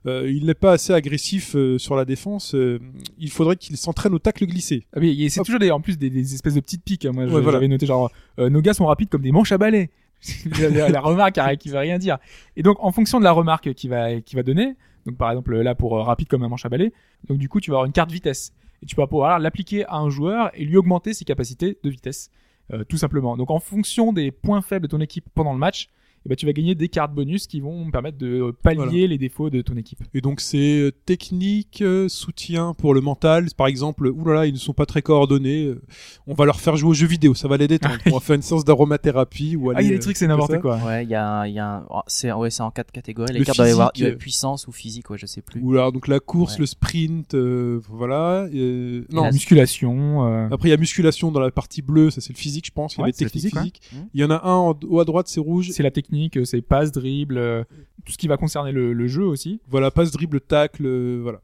euh, 0.07 0.29
il 0.29 0.45
n'est 0.45 0.53
pas 0.55 0.73
assez 0.73 0.91
agressif 0.93 1.55
euh, 1.55 1.77
sur 1.77 1.95
la 1.95 2.03
défense, 2.05 2.53
euh, 2.55 2.79
il 3.17 3.29
faudrait 3.29 3.55
qu'il 3.55 3.77
s'entraîne 3.77 4.13
au 4.13 4.19
tacle 4.19 4.45
glissé. 4.45 4.87
Ah 4.93 4.99
oui, 4.99 5.29
c'est 5.29 5.41
toujours 5.43 5.59
des, 5.59 5.71
en 5.71 5.79
plus 5.79 5.97
des, 5.97 6.09
des 6.09 6.33
espèces 6.33 6.55
de 6.55 6.59
petites 6.59 6.83
piques. 6.83 7.05
hein. 7.05 7.11
Moi, 7.13 7.23
Ouais, 7.23 7.29
je- 7.29 7.33
voilà. 7.35 7.51
j'avais 7.53 7.67
noté 7.69 7.85
genre 7.85 8.11
nos 8.37 8.61
gars 8.61 8.73
sont 8.73 8.85
rapides 8.87 9.09
comme 9.09 9.21
des 9.21 9.31
manches 9.31 9.51
à 9.53 9.57
balai. 9.57 9.89
la, 10.59 10.89
la- 10.89 11.01
remarque 11.01 11.39
qui 11.59 11.69
veut 11.69 11.77
rien 11.77 11.97
dire. 11.97 12.17
Et 12.57 12.63
donc 12.63 12.77
en 12.79 12.91
fonction 12.91 13.19
de 13.19 13.23
la 13.25 13.31
remarque 13.31 13.73
qui 13.73 13.87
va 13.87 14.19
qui 14.21 14.35
va 14.35 14.43
donner, 14.43 14.75
donc 15.05 15.17
par 15.17 15.29
exemple 15.31 15.55
là 15.55 15.75
pour 15.75 15.97
euh, 15.97 16.03
rapide 16.03 16.27
comme 16.27 16.43
un 16.43 16.49
manche 16.49 16.65
à 16.65 16.69
balai, 16.69 16.93
donc 17.27 17.37
du 17.37 17.49
coup 17.49 17.59
tu 17.59 17.71
vas 17.71 17.75
avoir 17.75 17.85
une 17.85 17.93
carte 17.93 18.11
vitesse 18.11 18.53
et 18.81 18.85
tu 18.85 18.95
vas 18.95 19.07
pouvoir 19.07 19.39
l'appliquer 19.39 19.85
à 19.85 19.97
un 19.97 20.09
joueur 20.09 20.51
et 20.53 20.65
lui 20.65 20.77
augmenter 20.77 21.13
ses 21.13 21.25
capacités 21.25 21.77
de 21.83 21.89
vitesse, 21.89 22.31
euh, 22.73 22.83
tout 22.83 22.97
simplement. 22.97 23.37
Donc 23.37 23.51
en 23.51 23.59
fonction 23.59 24.13
des 24.13 24.31
points 24.31 24.61
faibles 24.61 24.87
de 24.87 24.91
ton 24.91 24.99
équipe 24.99 25.25
pendant 25.33 25.53
le 25.53 25.59
match, 25.59 25.89
eh 26.25 26.29
ben, 26.29 26.35
tu 26.35 26.45
vas 26.45 26.53
gagner 26.53 26.73
des 26.75 26.89
cartes 26.89 27.13
bonus 27.13 27.47
qui 27.47 27.59
vont 27.59 27.89
permettre 27.91 28.17
de 28.17 28.51
pallier 28.63 28.77
Voilà. 28.83 29.07
les 29.07 29.17
défauts 29.17 29.49
de 29.49 29.61
ton 29.61 29.77
équipe. 29.77 29.99
Et 30.13 30.21
donc 30.21 30.41
c'est 30.41 30.79
euh, 30.79 30.91
technique, 31.05 31.81
euh, 31.81 32.09
soutien 32.09 32.73
pour 32.73 32.93
le 32.93 33.01
mental. 33.01 33.47
Par 33.55 33.67
exemple, 33.67 34.07
oulala, 34.07 34.45
ils 34.47 34.53
ne 34.53 34.57
sont 34.57 34.73
pas 34.73 34.85
très 34.85 35.01
coordonnés. 35.01 35.65
euh, 35.65 35.81
on 36.27 36.33
va 36.33 36.45
leur 36.45 36.59
faire 36.59 36.75
jouer 36.77 36.89
aux 36.89 36.93
jeux 36.93 37.07
vidéo, 37.07 37.33
ça 37.35 37.47
va 37.47 37.57
les 37.57 37.67
détendre. 37.67 37.95
on 38.07 38.11
va 38.11 38.19
faire 38.19 38.35
une 38.35 38.41
séance 38.41 38.65
d'aromathérapie 38.65 39.55
ou 39.55 39.69
Ah, 39.71 39.73
il 39.73 39.75
y 39.75 39.77
aller, 39.77 39.87
a 39.87 39.89
des 39.91 39.95
euh, 39.97 39.99
trucs 40.01 40.17
c'est 40.17 40.27
n'importe 40.27 40.59
quoi. 40.61 40.77
Ouais, 40.77 41.03
il 41.03 41.09
y 41.09 41.15
a, 41.15 41.27
un- 41.27 41.47
il 41.47 41.53
y 41.53 41.59
a 41.59 41.77
un, 41.77 41.85
oh, 41.89 42.01
c'est, 42.07 42.31
ouais, 42.31 42.49
c'est 42.49 42.63
en 42.63 42.71
quatre 42.71 42.91
catégories. 42.91 43.33
Les 43.33 43.39
Le 43.39 43.45
cartes 43.45 43.57
doivent 43.57 43.69
avoir, 43.69 43.91
il 43.95 44.01
y 44.01 44.03
a 44.03 44.05
physique, 44.07 44.15
euh, 44.15 44.17
puissance 44.17 44.67
ou 44.67 44.71
physique, 44.71 45.09
ouais, 45.09 45.17
je 45.17 45.25
sais 45.25 45.41
plus. 45.41 45.61
Ou 45.61 45.73
alors 45.73 45.91
donc 45.91 46.07
la 46.07 46.19
course, 46.19 46.53
Ouais. 46.55 46.61
le 46.61 46.65
sprint, 46.65 47.33
euh, 47.35 47.79
voilà. 47.89 48.47
euh, 48.53 49.03
non, 49.11 49.23
la- 49.23 49.31
Musculation. 49.31 50.25
euh, 50.27 50.47
Après, 50.51 50.69
il 50.69 50.71
y 50.71 50.73
a 50.73 50.77
musculation 50.77 51.31
dans 51.31 51.39
la 51.39 51.51
partie 51.51 51.81
bleue, 51.81 52.09
ça 52.09 52.21
c'est 52.21 52.33
le 52.33 52.37
physique, 52.37 52.65
je 52.67 52.71
pense. 52.71 52.93
Il 52.95 52.97
y 52.97 53.01
Ouais, 53.01 53.03
avait 53.05 53.13
c'est 53.13 53.25
le 53.25 53.29
technique 53.29 53.53
physique, 53.53 53.79
physique. 53.81 54.01
ouais. 54.03 54.09
Il 54.13 54.21
y 54.21 54.23
en 54.23 54.31
a 54.31 54.41
un 54.47 54.53
en 54.55 54.79
haut 54.87 54.99
à 54.99 55.05
droite, 55.05 55.27
c'est 55.27 55.39
rouge. 55.39 55.69
c'est 55.71 55.83
la 55.83 55.91
technique, 55.91 56.14
euh, 56.37 56.45
c'est 56.45 56.61
passe, 56.61 56.91
dribble, 56.91 57.37
euh, 57.37 57.63
tout 58.05 58.11
ce 58.11 58.17
qui 58.17 58.27
va 58.27 58.37
concerner 58.37 58.71
le, 58.71 59.07
jeu 59.07 59.23
aussi. 59.23 59.61
Voilà, 59.67 59.91
passe, 59.91 60.11
dribble, 60.11 60.41
tacle, 60.41 60.85
euh, 60.85 61.19
voilà. 61.21 61.41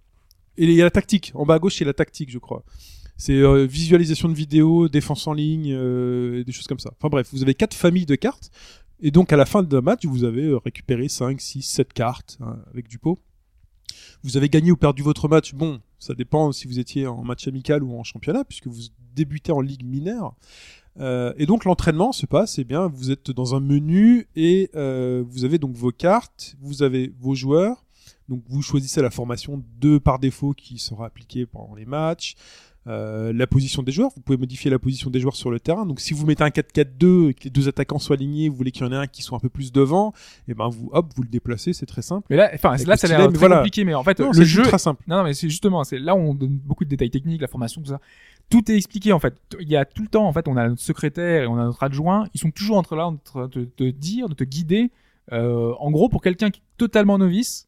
Et 0.58 0.66
il 0.66 0.74
y 0.74 0.82
a 0.82 0.86
la 0.86 0.92
tactique. 0.92 1.32
En 1.36 1.46
bas 1.46 1.56
à 1.56 1.60
gauche, 1.60 1.78
c'est 1.78 1.86
la 1.86 1.94
tactique, 1.94 2.30
je 2.30 2.40
crois. 2.40 2.64
C'est 3.18 3.42
visualisation 3.68 4.30
de 4.30 4.34
vidéos, 4.34 4.90
défense 4.90 5.28
en 5.28 5.34
ligne, 5.34 5.76
des 6.44 6.52
choses 6.52 6.66
comme 6.66 6.80
ça. 6.80 6.92
Enfin 6.98 7.08
bref, 7.08 7.30
vous 7.32 7.44
avez 7.44 7.54
quatre 7.54 7.76
familles 7.76 8.08
de 8.08 8.16
cartes. 8.16 8.50
Et 9.00 9.12
donc 9.12 9.32
à 9.32 9.38
la 9.38 9.46
fin 9.46 9.62
d'un 9.62 9.82
match, 9.82 10.06
vous 10.06 10.24
avez 10.24 10.56
récupéré 10.66 11.08
5, 11.08 11.40
6, 11.40 11.62
7 11.62 11.94
cartes 11.94 12.38
hein, 12.42 12.58
avec 12.72 12.88
du 12.88 12.98
pot. 12.98 13.20
Vous 14.24 14.38
avez 14.38 14.50
gagné 14.50 14.72
ou 14.72 14.76
perdu 14.76 15.04
votre 15.04 15.28
match. 15.28 15.54
Bon, 15.54 15.82
ça 16.00 16.16
dépend 16.16 16.52
si 16.52 16.68
vous 16.68 16.80
étiez 16.80 17.06
en 17.06 17.24
match 17.24 17.48
amical 17.48 17.84
ou 17.84 17.96
en 17.96 18.04
championnat, 18.04 18.44
puisque 18.44 18.68
vous 18.68 18.82
débutez 19.14 19.52
en 19.52 19.62
ligue 19.62 19.86
mineure. 19.86 20.36
Euh, 21.00 21.34
et 21.38 21.46
donc 21.46 21.66
l'entraînement 21.66 22.12
se 22.12 22.26
passe, 22.26 22.60
eh 22.60 22.64
bien, 22.64 22.88
vous 22.88 23.12
êtes 23.12 23.32
dans 23.32 23.56
un 23.56 23.60
menu 23.60 24.28
et 24.36 24.70
euh, 24.76 25.24
vous 25.28 25.46
avez 25.46 25.58
donc 25.58 25.76
vos 25.76 25.92
cartes, 25.92 26.56
vous 26.62 26.84
avez 26.84 27.14
vos 27.20 27.36
joueurs. 27.36 27.86
Donc 28.30 28.44
vous 28.48 28.62
choisissez 28.62 29.02
la 29.02 29.10
formation 29.10 29.64
2 29.80 30.00
par 30.00 30.20
défaut 30.20 30.54
qui 30.54 30.78
sera 30.80 31.06
appliquée 31.06 31.46
pendant 31.46 31.76
les 31.76 31.86
matchs. 31.86 32.36
Euh, 32.88 33.32
la 33.32 33.46
position 33.46 33.84
des 33.84 33.92
joueurs, 33.92 34.10
vous 34.16 34.22
pouvez 34.22 34.40
modifier 34.40 34.72
la 34.72 34.80
position 34.80 35.12
des 35.12 35.20
joueurs 35.20 35.36
sur 35.36 35.52
le 35.52 35.60
terrain. 35.60 35.86
Donc 35.86 36.00
si 36.00 36.14
vous 36.14 36.26
mettez 36.26 36.44
un 36.44 36.50
4-4-2 36.50 37.30
et 37.30 37.34
que 37.36 37.44
les 37.44 37.50
deux 37.52 37.68
attaquants 37.68 38.00
soient 38.00 38.16
alignés, 38.16 38.50
vous 38.50 38.56
voulez 38.56 38.72
qu'il 38.72 38.84
y 38.84 38.90
en 38.90 38.92
ait 38.92 38.96
un 38.96 39.06
qui 39.06 39.22
soit 39.22 39.38
un 39.38 39.40
peu 39.40 39.50
plus 39.50 39.72
devant, 39.72 40.14
et 40.48 40.56
ben 40.56 40.68
vous 40.68 40.90
hop, 40.92 41.06
vous 41.16 41.22
le 41.22 41.30
déplacez, 41.30 41.74
c'est 41.74 41.86
très 41.86 42.02
simple. 42.02 42.26
Mais 42.32 42.38
là, 42.38 42.50
enfin, 42.54 42.76
là, 42.88 42.98
ça 42.98 43.08
a 43.08 43.10
l'air 43.18 43.28
très 43.28 43.38
voilà. 43.38 43.58
compliqué, 43.58 43.84
mais 43.84 43.94
en 43.94 44.04
fait, 44.04 44.20
Non, 44.20 44.30
le 44.30 44.34
c'est 44.34 44.46
jeu, 44.46 44.64
très 44.64 44.80
simple. 44.80 45.04
Non, 45.08 45.18
non, 45.18 45.24
mais 45.24 45.34
c'est 45.36 45.48
justement, 45.48 45.84
c'est 45.84 46.00
là 46.00 46.16
où 46.16 46.20
on 46.20 46.34
donne 46.34 46.58
beaucoup 46.58 46.84
de 46.84 46.90
détails 46.90 47.12
techniques, 47.12 47.42
la 47.42 47.48
formation, 47.48 47.82
tout 47.82 47.90
ça. 47.90 48.00
Tout 48.50 48.70
est 48.72 48.76
expliqué 48.76 49.14
en 49.14 49.20
fait. 49.20 49.36
Il 49.60 49.70
y 49.70 49.78
a 49.78 49.86
tout 49.86 50.02
le 50.02 50.10
temps 50.10 50.28
en 50.28 50.34
fait, 50.34 50.48
on 50.48 50.58
a 50.58 50.68
notre 50.68 50.82
secrétaire 50.82 51.44
et 51.44 51.48
on 51.48 51.58
a 51.58 51.64
notre 51.64 51.84
adjoint. 51.84 52.26
Ils 52.34 52.40
sont 52.40 52.52
toujours 52.52 52.78
entre 52.78 52.96
là, 52.96 53.06
en 53.06 53.16
train 53.16 53.48
de 53.48 53.64
te 53.64 53.84
dire, 53.90 54.28
de 54.28 54.34
te 54.34 54.44
guider. 54.44 54.90
Euh, 55.32 55.74
en 55.80 55.92
gros, 55.92 56.10
pour 56.10 56.22
quelqu'un 56.22 56.50
qui 56.50 56.60
est 56.60 56.78
totalement 56.78 57.18
novice, 57.18 57.68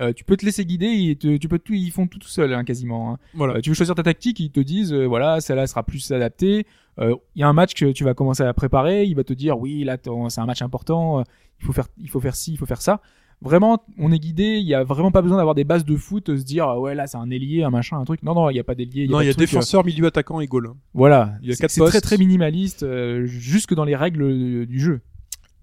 euh, 0.00 0.12
tu 0.12 0.24
peux 0.24 0.36
te 0.36 0.44
laisser 0.44 0.64
guider. 0.64 0.86
Et 1.10 1.16
te- 1.16 1.36
tu 1.36 1.48
peux 1.48 1.58
tout, 1.58 1.74
ils 1.74 1.90
font 1.90 2.06
tout 2.06 2.18
tout 2.18 2.28
seul 2.28 2.52
hein, 2.54 2.64
quasiment. 2.64 3.12
hein. 3.12 3.18
Voilà. 3.34 3.54
Euh, 3.56 3.60
tu 3.60 3.70
veux 3.70 3.74
choisir 3.74 3.94
ta 3.94 4.02
tactique, 4.02 4.40
ils 4.40 4.50
te 4.50 4.60
disent 4.60 4.92
euh, 4.92 5.06
voilà, 5.06 5.40
celle-là 5.40 5.66
sera 5.66 5.82
plus 5.82 6.10
adaptée. 6.12 6.66
Euh, 6.98 7.14
Il 7.34 7.40
y 7.40 7.42
a 7.42 7.48
un 7.48 7.52
match 7.52 7.74
que 7.74 7.92
tu 7.92 8.04
vas 8.04 8.14
commencer 8.14 8.42
à 8.42 8.52
préparer, 8.52 9.04
il 9.04 9.14
va 9.16 9.24
te 9.24 9.32
dire 9.32 9.58
oui 9.58 9.82
là 9.84 9.96
c'est 10.28 10.40
un 10.40 10.46
match 10.46 10.60
important, 10.62 11.20
euh, 11.20 11.22
il 11.60 11.64
faut 11.66 11.72
faire 11.72 11.88
il 11.98 12.10
faut 12.10 12.20
faire 12.20 12.36
ci, 12.36 12.52
il 12.52 12.58
faut 12.58 12.66
faire 12.66 12.82
ça. 12.82 13.00
Vraiment, 13.40 13.82
on 13.98 14.12
est 14.12 14.20
guidé, 14.20 14.58
il 14.58 14.66
y 14.68 14.74
a 14.74 14.84
vraiment 14.84 15.10
pas 15.10 15.20
besoin 15.20 15.36
d'avoir 15.38 15.56
des 15.56 15.64
bases 15.64 15.84
de 15.84 15.96
foot, 15.96 16.36
se 16.36 16.44
dire 16.44 16.64
ah 16.68 16.78
ouais 16.78 16.94
là 16.94 17.08
c'est 17.08 17.16
un 17.16 17.28
ailier, 17.30 17.64
un 17.64 17.70
machin, 17.70 17.98
un 17.98 18.04
truc. 18.04 18.22
Non 18.22 18.34
non, 18.34 18.50
il 18.50 18.56
y 18.56 18.60
a 18.60 18.64
pas 18.64 18.76
d'ailier, 18.76 19.02
il 19.04 19.10
y 19.10 19.12
a 19.12 19.16
non, 19.16 19.20
il 19.20 19.26
y 19.26 19.30
a 19.30 19.32
truc, 19.32 19.48
défenseur, 19.48 19.84
milieu, 19.84 20.06
attaquant 20.06 20.38
et 20.40 20.46
goal. 20.46 20.66
hein. 20.68 20.76
Voilà, 20.94 21.34
il 21.42 21.48
y 21.48 21.50
a 21.50 21.54
C'est- 21.56 21.62
quatre 21.62 21.70
c'est 21.72 21.80
très 21.86 22.00
très 22.00 22.18
minimaliste 22.18 22.84
euh, 22.84 23.26
jusque 23.26 23.74
dans 23.74 23.84
les 23.84 23.96
règles 23.96 24.66
du 24.66 24.78
jeu. 24.78 25.00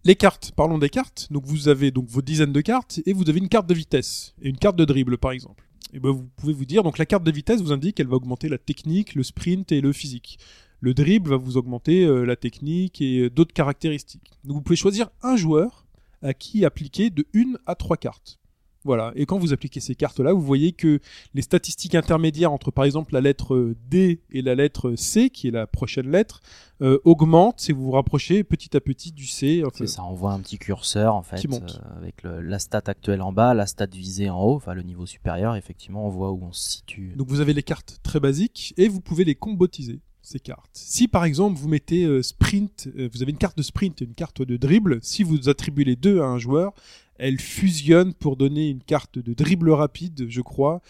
Les 0.06 0.16
cartes, 0.16 0.54
parlons 0.56 0.78
des 0.78 0.90
cartes. 0.90 1.28
Donc 1.32 1.46
vous 1.46 1.68
avez 1.68 1.92
donc 1.92 2.08
vos 2.08 2.22
dizaines 2.22 2.54
de 2.54 2.62
cartes 2.62 3.02
et 3.06 3.14
vous 3.14 3.30
avez 3.30 3.40
une 3.40 3.50
carte 3.50 3.68
de 3.68 3.74
vitesse 3.74 4.34
et 4.42 4.50
une 4.50 4.58
carte 4.58 4.78
de 4.78 4.86
dribble 4.86 5.18
par 5.18 5.32
exemple. 5.32 5.66
Et 5.94 6.00
ben 6.00 6.12
vous 6.12 6.30
pouvez 6.38 6.54
vous 6.54 6.66
dire 6.66 6.84
donc 6.84 6.98
la 6.98 7.06
carte 7.06 7.24
de 7.24 7.32
vitesse 7.32 7.62
vous 7.62 7.72
indique 7.72 7.98
qu'elle 7.98 8.08
va 8.08 8.16
augmenter 8.16 8.48
la 8.48 8.58
technique, 8.58 9.16
le 9.16 9.24
sprint 9.24 9.72
et 9.72 9.82
le 9.82 9.92
physique. 9.92 10.40
Le 10.80 10.94
dribble 10.94 11.30
va 11.30 11.38
vous 11.38 11.58
augmenter 11.58 12.06
euh, 12.06 12.24
la 12.24 12.38
technique 12.38 13.02
et 13.02 13.20
euh, 13.24 13.30
d'autres 13.30 13.54
caractéristiques. 13.54 14.32
Donc 14.46 14.56
vous 14.56 14.62
pouvez 14.62 14.78
choisir 14.78 15.10
un 15.22 15.36
joueur 15.36 15.86
à 16.22 16.34
qui 16.34 16.64
appliquer 16.64 17.10
de 17.10 17.26
une 17.34 17.58
à 17.66 17.76
trois 17.76 17.98
cartes. 17.98 18.39
Voilà. 18.86 19.12
Et 19.16 19.26
quand 19.26 19.38
vous 19.38 19.52
appliquez 19.52 19.80
ces 19.82 19.94
cartes-là, 19.96 20.32
vous 20.32 20.42
voyez 20.42 20.72
que 20.72 21.00
les 21.34 21.42
statistiques 21.42 21.96
intermédiaires 21.96 22.52
entre 22.54 22.72
par 22.72 22.86
exemple 22.86 23.14
la 23.14 23.20
lettre 23.22 23.74
D 23.90 24.22
et 24.32 24.42
la 24.42 24.56
lettre 24.56 24.96
C, 24.96 25.30
qui 25.30 25.50
est 25.50 25.52
la 25.52 25.68
prochaine 25.68 26.10
lettre, 26.10 26.42
euh, 26.82 26.98
augmentent 27.04 27.60
si 27.60 27.74
vous 27.74 27.84
vous 27.84 27.92
rapprochez 27.92 28.44
petit 28.46 28.78
à 28.78 28.80
petit 28.80 29.12
du 29.12 29.28
C. 29.28 29.64
Enfin, 29.66 29.76
C'est 29.80 29.88
ça, 29.88 30.04
on 30.06 30.14
voit 30.14 30.32
un 30.32 30.40
petit 30.40 30.58
curseur 30.58 31.14
en 31.16 31.24
fait, 31.24 31.36
Qui 31.38 31.50
monte. 31.50 31.82
euh, 31.84 31.98
avec 31.98 32.24
le- 32.24 32.42
la 32.42 32.58
stat 32.58 32.84
actuelle 32.86 33.22
en 33.22 33.34
bas, 33.34 33.54
la 33.54 33.66
stat 33.68 33.88
visée 33.88 34.30
en 34.30 34.42
haut, 34.42 34.56
enfin 34.56 34.74
le 34.74 34.84
niveau 34.84 35.06
supérieur, 35.06 35.58
effectivement 35.58 36.06
on 36.06 36.10
voit 36.10 36.32
où 36.32 36.40
on 36.44 36.54
se 36.54 36.70
situe. 36.70 37.14
Donc 37.18 37.28
vous 37.28 37.42
avez 37.42 37.54
les 37.54 37.64
cartes 37.64 38.00
très 38.02 38.22
basiques 38.22 38.74
et 38.78 38.88
vous 38.88 39.02
pouvez 39.02 39.26
les 39.26 39.36
combotiser 39.36 40.00
ces 40.22 40.40
cartes. 40.40 40.70
Si 40.74 41.10
par 41.10 41.26
exemple 41.26 41.60
vous 41.60 41.68
mettez 41.68 42.06
euh, 42.06 42.22
sprint, 42.24 42.88
euh, 42.98 43.10
vous 43.12 43.24
avez 43.24 43.32
une 43.32 43.38
carte 43.38 43.58
de 43.58 43.64
sprint 43.64 44.02
et 44.02 44.06
une 44.06 44.14
carte 44.14 44.42
de 44.42 44.56
dribble, 44.56 45.00
si 45.02 45.24
vous 45.24 45.50
attribuez 45.50 45.84
les 45.84 45.96
deux 45.98 46.22
à 46.22 46.26
un 46.26 46.38
joueur, 46.38 46.74
elles 47.20 47.40
fusionnent 47.40 48.14
pour 48.14 48.38
donner 48.38 48.70
une 48.70 48.82
carte 48.82 49.20
de 49.20 49.34
dribble 49.34 49.72
rapide, 49.72 50.26
je 50.30 50.42
crois, 50.42 50.82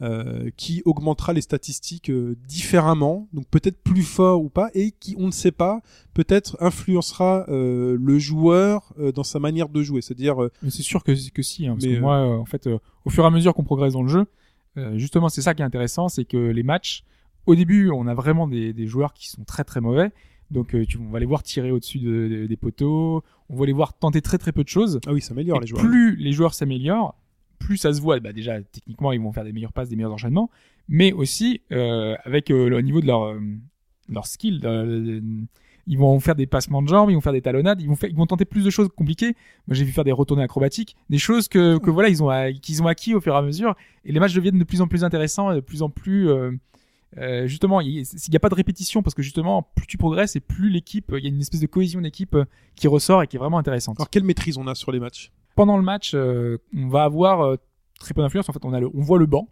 euh, 0.00 0.50
qui 0.56 0.82
augmentera 0.84 1.32
les 1.32 1.40
statistiques 1.40 2.08
euh, 2.10 2.36
différemment, 2.46 3.28
donc 3.32 3.46
peut-être 3.48 3.82
plus 3.82 4.04
fort 4.04 4.40
ou 4.42 4.48
pas, 4.48 4.70
et 4.74 4.92
qui, 4.92 5.16
on 5.18 5.26
ne 5.26 5.32
sait 5.32 5.50
pas, 5.50 5.80
peut-être 6.14 6.56
influencera 6.60 7.44
euh, 7.48 7.96
le 8.00 8.18
joueur 8.18 8.92
euh, 9.00 9.10
dans 9.10 9.24
sa 9.24 9.40
manière 9.40 9.68
de 9.68 9.82
jouer. 9.82 10.00
C'est-à-dire, 10.00 10.40
euh, 10.40 10.52
Mais 10.62 10.70
c'est 10.70 10.82
sûr 10.82 11.02
que, 11.02 11.12
que 11.30 11.42
si, 11.42 11.66
hein, 11.66 11.72
parce 11.72 11.84
Mais, 11.84 11.94
que 11.94 11.96
euh, 11.96 12.00
moi, 12.00 12.14
euh, 12.18 12.38
en 12.38 12.44
fait, 12.44 12.68
euh, 12.68 12.78
au 13.04 13.10
fur 13.10 13.24
et 13.24 13.26
à 13.26 13.30
mesure 13.30 13.54
qu'on 13.54 13.64
progresse 13.64 13.94
dans 13.94 14.02
le 14.02 14.08
jeu, 14.08 14.26
euh, 14.76 14.96
justement, 14.98 15.28
c'est 15.28 15.42
ça 15.42 15.54
qui 15.54 15.62
est 15.62 15.64
intéressant, 15.64 16.08
c'est 16.08 16.24
que 16.24 16.36
les 16.36 16.62
matchs, 16.62 17.02
au 17.46 17.56
début, 17.56 17.90
on 17.90 18.06
a 18.06 18.14
vraiment 18.14 18.46
des, 18.46 18.72
des 18.72 18.86
joueurs 18.86 19.14
qui 19.14 19.28
sont 19.30 19.42
très 19.42 19.64
très 19.64 19.80
mauvais. 19.80 20.12
Donc, 20.50 20.74
euh, 20.74 20.84
tu, 20.86 20.98
on 20.98 21.10
va 21.10 21.20
les 21.20 21.26
voir 21.26 21.42
tirer 21.42 21.70
au-dessus 21.70 21.98
de- 21.98 22.28
de- 22.28 22.46
des 22.46 22.56
poteaux, 22.56 23.22
on 23.50 23.56
va 23.56 23.66
les 23.66 23.72
voir 23.72 23.92
tenter 23.98 24.22
très 24.22 24.38
très 24.38 24.52
peu 24.52 24.62
de 24.64 24.68
choses. 24.68 24.98
ah 25.06 25.12
oui, 25.12 25.20
ça 25.20 25.32
améliore 25.32 25.60
les 25.60 25.66
joueurs. 25.66 25.82
Plus 25.84 26.16
les 26.16 26.32
joueurs 26.32 26.54
s'améliorent, 26.54 27.16
plus 27.58 27.76
ça 27.76 27.92
se 27.92 28.00
voit. 28.00 28.18
Bah 28.20 28.32
déjà, 28.32 28.62
techniquement, 28.62 29.12
ils 29.12 29.20
vont 29.20 29.32
faire 29.32 29.44
des 29.44 29.52
meilleures 29.52 29.72
passes, 29.72 29.88
des 29.88 29.96
meilleurs 29.96 30.12
enchaînements, 30.12 30.50
mais 30.88 31.12
aussi 31.12 31.60
euh, 31.72 32.14
avec 32.24 32.50
euh, 32.50 32.68
le 32.68 32.80
niveau 32.80 33.00
de 33.00 33.06
leur 33.06 33.24
euh, 33.24 33.40
leur 34.08 34.26
skill. 34.26 34.60
ils 35.86 35.98
vont 35.98 36.20
faire 36.20 36.34
des 36.34 36.46
passements 36.46 36.82
de 36.82 36.88
jambes, 36.88 37.10
ils 37.10 37.14
vont 37.14 37.20
faire 37.22 37.32
des 37.32 37.40
talonnades, 37.42 37.80
ils 37.80 37.88
vont 37.88 37.96
faire, 37.96 38.10
ils 38.10 38.16
vont 38.16 38.26
tenter 38.26 38.44
plus 38.44 38.64
de 38.64 38.70
choses 38.70 38.88
compliquées. 38.94 39.34
Moi, 39.66 39.74
j'ai 39.74 39.84
vu 39.84 39.92
faire 39.92 40.04
des 40.04 40.12
retournées 40.12 40.42
acrobatiques, 40.42 40.96
des 41.08 41.18
choses 41.18 41.48
que, 41.48 41.78
que 41.78 41.90
voilà, 41.90 42.08
ils 42.10 42.22
ont 42.22 42.28
qu'ils 42.60 42.82
ont 42.82 42.86
acquis 42.86 43.14
au 43.14 43.20
fur 43.20 43.34
et 43.34 43.36
à 43.38 43.42
mesure. 43.42 43.74
Et 44.04 44.12
les 44.12 44.20
matchs 44.20 44.34
deviennent 44.34 44.58
de 44.58 44.64
plus 44.64 44.80
en 44.82 44.86
plus 44.86 45.02
intéressants, 45.04 45.50
et 45.52 45.56
de 45.56 45.60
plus 45.60 45.82
en 45.82 45.88
plus 45.90 46.28
euh, 47.16 47.46
justement, 47.46 47.80
il 47.80 48.02
n'y 48.02 48.36
a 48.36 48.40
pas 48.40 48.50
de 48.50 48.54
répétition 48.54 49.02
parce 49.02 49.14
que 49.14 49.22
justement, 49.22 49.62
plus 49.74 49.86
tu 49.86 49.96
progresses 49.96 50.36
et 50.36 50.40
plus 50.40 50.68
l'équipe, 50.68 51.12
il 51.16 51.24
y 51.24 51.26
a 51.26 51.30
une 51.30 51.40
espèce 51.40 51.60
de 51.60 51.66
cohésion 51.66 52.00
d'équipe 52.00 52.34
euh, 52.34 52.44
qui 52.74 52.86
ressort 52.86 53.22
et 53.22 53.26
qui 53.26 53.36
est 53.36 53.38
vraiment 53.38 53.58
intéressante 53.58 53.98
Alors 53.98 54.10
quelle 54.10 54.24
maîtrise 54.24 54.58
on 54.58 54.66
a 54.66 54.74
sur 54.74 54.92
les 54.92 55.00
matchs? 55.00 55.32
Pendant 55.54 55.76
le 55.76 55.82
match, 55.82 56.12
euh, 56.14 56.58
on 56.76 56.88
va 56.88 57.04
avoir 57.04 57.40
euh, 57.40 57.56
très 57.98 58.14
peu 58.14 58.20
d'influence. 58.20 58.48
En 58.48 58.52
fait, 58.52 58.64
on, 58.64 58.72
a 58.72 58.80
le, 58.80 58.90
on 58.94 59.00
voit 59.00 59.18
le 59.18 59.26
banc 59.26 59.48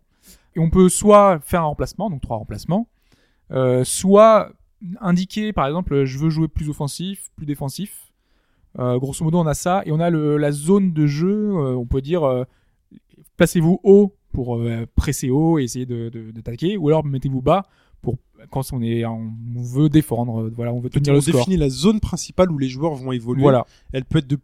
et 0.55 0.61
on 0.61 0.71
peut 0.71 0.89
soit 0.89 1.41
faire 1.41 1.63
un 1.63 1.67
remplacement, 1.67 2.11
donc 2.11 2.21
trois 2.21 2.37
remplacements, 2.37 2.89
soit 3.85 4.53
indiquer, 5.01 5.53
par 5.53 5.67
exemple, 5.67 6.05
je 6.05 6.19
veux 6.19 6.31
jouer 6.31 6.49
plus 6.49 6.69
offensif, 6.69 7.31
plus 7.37 7.47
défensif. 7.47 8.13
Grosso 8.77 9.25
modo, 9.25 9.39
on 9.39 9.47
a 9.47 9.55
ça 9.55 9.83
et 9.85 9.93
on 9.93 10.01
a 10.01 10.11
le, 10.11 10.37
la 10.37 10.53
zone 10.53 10.93
de 10.93 11.07
jeu. 11.07 11.55
on 11.55 11.85
peut 11.85 12.01
dire, 12.01 12.47
placez-vous 13.37 13.81
haut 13.85 14.17
pour 14.37 14.57
euh, 14.59 14.85
presser 14.95 15.31
haut 15.31 15.59
et 15.59 15.63
essayer 15.65 15.87
de, 15.87 16.11
de, 16.11 16.31
d'attaquer, 16.31 16.77
ou 16.77 16.89
alors 16.89 17.05
mettez-vous 17.07 17.41
bas 17.41 17.65
pour 18.03 18.17
quand 18.51 18.71
on 18.75 18.83
est, 18.83 19.03
on 19.07 19.33
veut 19.57 19.89
défendre. 19.89 20.43
euh, 20.43 20.53
Voilà, 20.55 20.75
on 20.75 20.81
veut 20.81 20.91
tenir 20.91 21.13
on 21.13 21.17
le 21.17 21.21
score. 21.23 21.37
définit 21.41 21.57
la 21.57 21.71
zone 21.71 22.01
principale 22.01 22.53
où 22.53 22.59
les 22.59 22.69
joueurs 22.69 22.95
vont 22.95 23.13
évoluer. 23.13 23.41
Voilà. 23.41 23.65
Elle 23.95 24.05
peut 24.05 24.19
être 24.19 24.27
de 24.27 24.39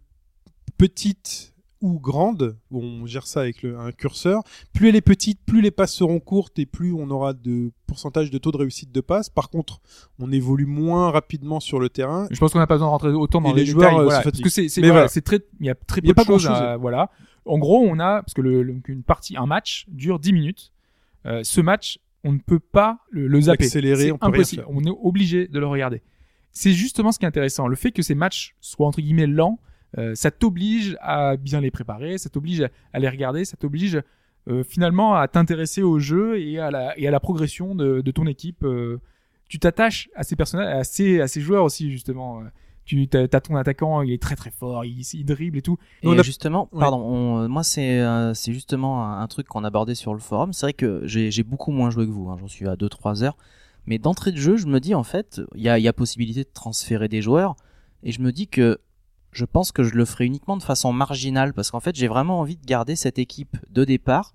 petite 0.78 1.52
ou 1.83 1.98
grande. 1.98 2.57
On 2.70 3.07
gère 3.07 3.26
ça 3.26 3.40
avec 3.40 3.62
le- 3.62 3.78
un 3.78 3.90
curseur. 3.92 4.42
Plus 4.72 4.88
elle 4.88 4.96
est 4.96 5.00
petite, 5.00 5.40
plus 5.44 5.61
les 5.61 5.70
passes 5.72 5.92
seront 5.92 6.20
courtes 6.20 6.59
et 6.59 6.64
plus 6.66 6.92
on 6.92 7.11
aura 7.11 7.33
de 7.35 7.72
pourcentage 7.87 8.31
de 8.31 8.38
taux 8.38 8.52
de 8.52 8.57
réussite 8.57 8.92
de 8.92 9.00
passe. 9.00 9.28
Par 9.28 9.50
contre, 9.50 9.81
on 10.18 10.31
évolue 10.33 10.64
moins 10.66 11.11
rapidement 11.11 11.59
sur 11.61 11.81
le 11.81 11.88
terrain. 11.88 12.28
Je 12.31 12.38
pense 12.38 12.52
qu'on 12.52 12.61
n'a 12.61 12.66
pas 12.68 12.74
besoin 12.76 12.87
de 12.87 12.92
rentrer 12.92 13.09
autant 13.11 13.40
dans 13.40 13.50
Et 13.50 13.55
les, 13.55 13.61
les 13.64 13.66
joueurs, 13.66 13.90
détails, 13.90 14.00
euh, 14.00 14.05
voilà, 14.05 14.22
parce 14.22 14.40
que 14.40 14.48
c'est, 14.48 14.68
voilà, 14.81 15.09
très, 15.09 15.40
il 15.61 15.66
y 15.66 15.70
a 15.70 15.74
très 15.74 16.00
Il 16.00 16.07
y 16.07 16.11
a 16.11 16.14
peu 16.14 16.14
pas 16.14 16.22
de 16.22 16.26
choses, 16.28 16.44
grand-chose. 16.46 16.62
à- 16.62 16.76
voilà. 16.76 17.11
En 17.44 17.59
gros, 17.59 17.81
on 17.87 17.98
a, 17.98 18.22
parce 18.22 18.35
que 18.35 18.40
le, 18.40 18.62
le- 18.62 18.81
une 18.88 19.02
partie, 19.02 19.37
un 19.37 19.46
match 19.46 19.85
dure 19.88 20.18
10 20.18 20.33
minutes. 20.33 20.72
Euh, 21.26 21.40
ce 21.44 21.61
match, 21.61 21.98
on 22.24 22.33
ne 22.33 22.38
peut 22.38 22.61
pas 22.61 22.98
le, 23.11 23.26
le 23.26 23.40
zapper. 23.40 23.64
L'accélérer, 23.64 24.05
C'est 24.05 24.12
on 24.12 24.18
peut 24.18 24.26
rien 24.26 24.35
impossible. 24.35 24.62
faire. 24.62 24.70
On 24.70 24.81
est 24.85 24.96
obligé 25.02 25.48
de 25.48 25.59
le 25.59 25.66
regarder. 25.66 26.02
C'est 26.52 26.72
justement 26.72 27.12
ce 27.12 27.18
qui 27.18 27.24
est 27.24 27.28
intéressant. 27.28 27.66
Le 27.68 27.76
fait 27.76 27.92
que 27.92 28.02
ces 28.02 28.14
matchs 28.14 28.55
soient 28.61 28.87
entre 28.87 29.00
guillemets 29.00 29.26
lents, 29.26 29.59
euh, 29.98 30.14
ça 30.14 30.31
t'oblige 30.31 30.96
à 31.00 31.37
bien 31.37 31.61
les 31.61 31.70
préparer, 31.70 32.18
ça 32.18 32.28
t'oblige 32.31 32.61
à, 32.62 32.68
à 32.92 32.98
les 32.98 33.09
regarder, 33.09 33.44
ça 33.44 33.57
t'oblige 33.57 34.00
euh, 34.48 34.62
finalement 34.64 35.14
à 35.14 35.28
t'intéresser 35.28 35.83
au 35.83 35.98
jeu 35.98 36.40
et 36.40 36.59
à 36.59 36.70
la, 36.70 36.98
et 36.98 37.07
à 37.09 37.11
la 37.11 37.20
progression 37.20 37.74
de, 37.74 38.00
de 38.00 38.11
ton 38.11 38.26
équipe. 38.26 38.64
tu 39.48 39.59
t'attaches 39.59 40.09
à 40.14 40.22
ces 40.22 40.37
personnages, 40.37 40.74
à 40.76 40.85
ces, 40.85 41.20
à 41.20 41.28
ces 41.28 41.40
joueurs 41.40 41.64
aussi 41.64 41.90
justement. 41.90 42.42
Tu 42.85 43.09
as, 43.14 43.29
ton 43.40 43.55
attaquant, 43.57 44.03
il 44.03 44.12
est 44.12 44.21
très 44.21 44.35
très 44.37 44.51
fort, 44.51 44.85
il, 44.85 45.01
il 45.14 45.25
dribble 45.25 45.59
et 45.59 45.62
tout. 45.62 45.79
Et 46.03 46.09
a- 46.18 46.23
justement, 46.23 46.68
Ouais. 46.73 46.81
pardon, 46.81 46.99
on- 46.99 47.49
moi 47.49 47.62
c'est 47.62 48.01
euh, 48.01 48.35
c'est 48.35 48.53
justement 48.53 49.05
un, 49.07 49.21
un 49.23 49.27
truc 49.29 49.47
qu'on 49.47 49.62
abordait 49.64 49.95
sur 49.95 50.12
le 50.14 50.21
forum. 50.21 50.53
C'est 50.53 50.66
vrai 50.66 50.73
que 50.73 51.01
j'ai 51.05 51.42
beaucoup 51.45 51.71
moins 51.71 51.90
joué 51.90 52.07
que 52.07 52.11
vous, 52.11 52.29
hein, 52.29 52.37
j'en 52.40 52.49
suis 52.49 52.66
à 52.68 52.75
2-3 52.77 53.23
heures. 53.23 53.37
Mais 53.87 53.99
d'entrée 53.99 54.31
de 54.33 54.37
jeu, 54.37 54.57
je 54.57 54.66
me 54.66 54.79
dis 54.81 54.95
en 54.95 55.03
fait, 55.05 55.40
il 55.55 55.62
y 55.62 55.68
a, 55.68 55.79
il 55.79 55.83
y 55.83 55.88
a 55.88 55.92
possibilité 55.92 56.45
de 56.45 56.49
transférer 56.53 57.09
des 57.09 57.23
joueurs. 57.23 57.57
Et 58.03 58.11
je 58.12 58.21
me 58.21 58.33
dis 58.33 58.49
que 58.49 58.79
je 59.33 59.45
pense 59.45 59.71
que 59.73 59.83
je 59.85 59.95
le 59.95 60.05
ferai 60.05 60.27
uniquement 60.27 60.57
de 60.57 60.62
façon 60.62 60.92
marginale 60.92 61.55
parce 61.55 61.71
qu'en 61.71 61.81
fait 61.81 61.95
j'ai 61.97 62.07
vraiment 62.09 62.40
envie 62.40 62.57
de 62.57 62.66
garder 62.66 62.97
cette 62.97 63.18
équipe 63.18 63.57
de 63.71 63.85
départ 63.85 64.35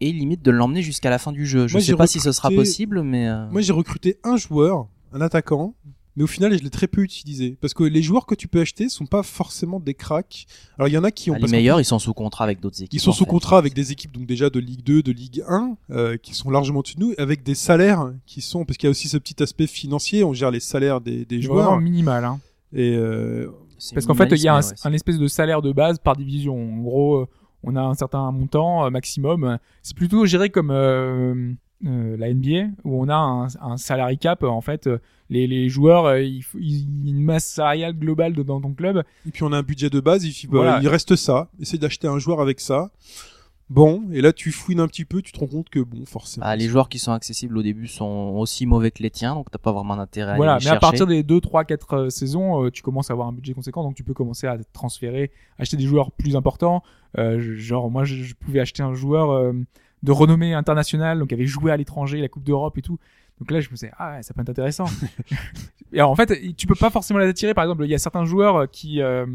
et 0.00 0.12
limite 0.12 0.42
de 0.42 0.50
l'emmener 0.50 0.82
jusqu'à 0.82 1.10
la 1.10 1.18
fin 1.18 1.32
du 1.32 1.46
jeu. 1.46 1.66
Je 1.66 1.74
Moi, 1.74 1.80
sais 1.80 1.94
pas 1.96 2.06
si 2.06 2.20
ce 2.20 2.30
sera 2.32 2.50
possible, 2.50 3.02
mais 3.02 3.28
euh, 3.28 3.48
Moi, 3.50 3.62
j'ai 3.62 3.72
recruté 3.72 4.18
un 4.22 4.36
joueur, 4.36 4.86
un 5.12 5.20
attaquant, 5.20 5.74
mais 6.18 6.24
au 6.24 6.26
final, 6.26 6.52
je 6.58 6.64
l'ai 6.64 6.70
très 6.70 6.88
peu 6.88 7.02
utilisé. 7.02 7.56
Parce 7.60 7.74
que 7.74 7.84
les 7.84 8.02
joueurs 8.02 8.26
que 8.26 8.34
tu 8.34 8.48
peux 8.48 8.60
acheter 8.60 8.88
sont 8.88 9.06
pas 9.06 9.22
forcément 9.22 9.78
des 9.78 9.94
cracks. 9.94 10.46
Alors, 10.76 10.88
il 10.88 10.92
y 10.92 10.98
en 10.98 11.04
a 11.04 11.12
qui 11.12 11.30
ont... 11.30 11.36
les 11.36 11.46
meilleurs 11.46 11.80
ils 11.80 11.84
sont 11.84 12.00
sous 12.00 12.12
contrat 12.12 12.42
avec 12.42 12.58
d'autres 12.58 12.82
équipes. 12.82 12.92
Ils 12.92 12.98
sont 13.00 13.12
sous 13.12 13.22
fait. 13.22 13.30
contrat 13.30 13.56
avec 13.56 13.72
des 13.72 13.92
équipes 13.92 14.10
donc 14.10 14.26
déjà 14.26 14.50
de 14.50 14.58
Ligue 14.58 14.82
2, 14.82 15.04
de 15.04 15.12
Ligue 15.12 15.44
1, 15.46 15.76
euh, 15.92 16.16
qui 16.16 16.34
sont 16.34 16.50
largement 16.50 16.80
au-dessus 16.80 16.96
de 16.96 17.00
nous, 17.02 17.14
avec 17.18 17.44
des 17.44 17.54
salaires 17.54 18.12
qui 18.26 18.40
sont 18.40 18.64
parce 18.64 18.76
qu'il 18.78 18.88
y 18.88 18.88
a 18.88 18.90
aussi 18.90 19.06
ce 19.06 19.16
petit 19.16 19.40
aspect 19.40 19.68
financier. 19.68 20.24
On 20.24 20.32
gère 20.32 20.50
les 20.50 20.58
salaires 20.58 21.00
des, 21.00 21.24
des 21.24 21.40
C'est 21.40 21.46
vraiment 21.46 21.62
joueurs 21.66 21.80
minimal. 21.80 22.24
Hein. 22.24 22.40
et 22.72 22.96
euh, 22.96 23.48
Parce 23.94 24.04
qu'en 24.04 24.14
fait, 24.14 24.26
il 24.32 24.42
y 24.42 24.48
a 24.48 24.56
un, 24.56 24.60
ouais, 24.60 24.94
espèce 24.96 25.18
de 25.18 25.28
salaire 25.28 25.62
de 25.62 25.70
base 25.70 26.00
par 26.00 26.16
division. 26.16 26.60
En 26.60 26.78
gros, 26.78 27.16
euh, 27.18 27.28
on 27.62 27.76
a 27.76 27.80
un 27.80 27.94
certain 27.94 28.32
montant 28.32 28.90
maximum. 28.90 29.58
C'est 29.84 29.96
plutôt 29.96 30.26
géré 30.26 30.50
comme 30.50 30.72
euh, 30.72 31.54
euh, 31.86 32.16
la 32.16 32.34
NBA 32.34 32.72
où 32.82 33.00
on 33.00 33.08
a 33.08 33.14
un, 33.14 33.46
un 33.60 33.76
salary 33.76 34.18
cap. 34.18 34.42
En 34.42 34.60
fait, 34.60 34.88
euh, 34.88 34.98
les, 35.30 35.46
les 35.46 35.68
joueurs, 35.68 36.06
euh, 36.06 36.22
il 36.22 36.42
faut 36.42 36.58
il 36.58 36.76
y 37.06 37.08
a 37.08 37.10
une 37.10 37.22
masse 37.22 37.46
salariale 37.46 37.92
globale 37.98 38.32
dans 38.32 38.60
ton 38.60 38.72
club. 38.72 39.02
Et 39.26 39.30
puis 39.30 39.42
on 39.42 39.52
a 39.52 39.58
un 39.58 39.62
budget 39.62 39.90
de 39.90 40.00
base, 40.00 40.24
il, 40.24 40.32
faut- 40.32 40.48
Voilà. 40.50 40.80
il 40.82 40.88
reste 40.88 41.16
ça. 41.16 41.48
Essaye 41.60 41.78
d'acheter 41.78 42.08
un 42.08 42.18
joueur 42.18 42.40
avec 42.40 42.60
ça. 42.60 42.90
Bon, 43.70 44.04
et 44.12 44.22
là 44.22 44.32
tu 44.32 44.50
fouines 44.50 44.80
un 44.80 44.88
petit 44.88 45.04
peu, 45.04 45.20
tu 45.20 45.30
te 45.30 45.38
rends 45.38 45.46
compte 45.46 45.68
que 45.68 45.80
bon, 45.80 46.06
forcément. 46.06 46.46
Bah, 46.46 46.56
les 46.56 46.68
joueurs 46.68 46.88
qui 46.88 46.98
sont 46.98 47.12
accessibles 47.12 47.58
au 47.58 47.62
début 47.62 47.86
sont 47.86 48.32
aussi 48.38 48.64
mauvais 48.64 48.90
que 48.90 49.02
les 49.02 49.10
tiens, 49.10 49.34
donc 49.34 49.50
t'as 49.50 49.58
pas 49.58 49.72
vraiment 49.72 49.94
d'intérêt 49.94 50.32
à 50.32 50.36
Voilà, 50.36 50.54
aller 50.54 50.64
mais 50.64 50.70
les 50.70 50.76
à 50.76 50.80
partir 50.80 51.00
chercher. 51.00 51.16
des 51.16 51.22
2, 51.22 51.40
3, 51.42 51.64
4 51.66 51.92
euh, 51.94 52.08
saisons, 52.08 52.64
euh, 52.64 52.70
tu 52.70 52.80
commences 52.80 53.10
à 53.10 53.12
avoir 53.12 53.28
un 53.28 53.32
budget 53.34 53.52
conséquent, 53.52 53.82
donc 53.82 53.94
tu 53.94 54.04
peux 54.04 54.14
commencer 54.14 54.46
à 54.46 54.56
transférer, 54.72 55.30
acheter 55.58 55.76
des 55.76 55.84
joueurs 55.84 56.12
plus 56.12 56.34
importants. 56.34 56.82
Euh, 57.18 57.56
genre, 57.58 57.90
moi, 57.90 58.04
je, 58.04 58.14
je 58.22 58.34
pouvais 58.34 58.60
acheter 58.60 58.82
un 58.82 58.94
joueur 58.94 59.32
euh, 59.32 59.52
de 60.02 60.12
renommée 60.12 60.54
internationale, 60.54 61.18
donc 61.18 61.28
qui 61.28 61.34
avait 61.34 61.44
joué 61.46 61.70
à 61.70 61.76
l'étranger, 61.76 62.22
la 62.22 62.28
Coupe 62.28 62.44
d'Europe 62.44 62.78
et 62.78 62.82
tout. 62.82 62.98
Donc 63.38 63.50
là, 63.50 63.60
je 63.60 63.68
me 63.68 63.74
disais, 63.74 63.92
ah, 63.98 64.16
ouais, 64.16 64.22
ça 64.22 64.34
peut 64.34 64.40
être 64.40 64.50
intéressant. 64.50 64.86
et 65.92 65.98
alors, 65.98 66.10
en 66.10 66.16
fait, 66.16 66.56
tu 66.56 66.66
peux 66.66 66.74
pas 66.74 66.90
forcément 66.90 67.20
les 67.20 67.28
attirer. 67.28 67.54
Par 67.54 67.64
exemple, 67.64 67.84
il 67.84 67.90
y 67.90 67.94
a 67.94 67.98
certains 67.98 68.24
joueurs 68.24 68.56
euh, 68.56 68.66
qui 68.66 69.00
euh, 69.00 69.26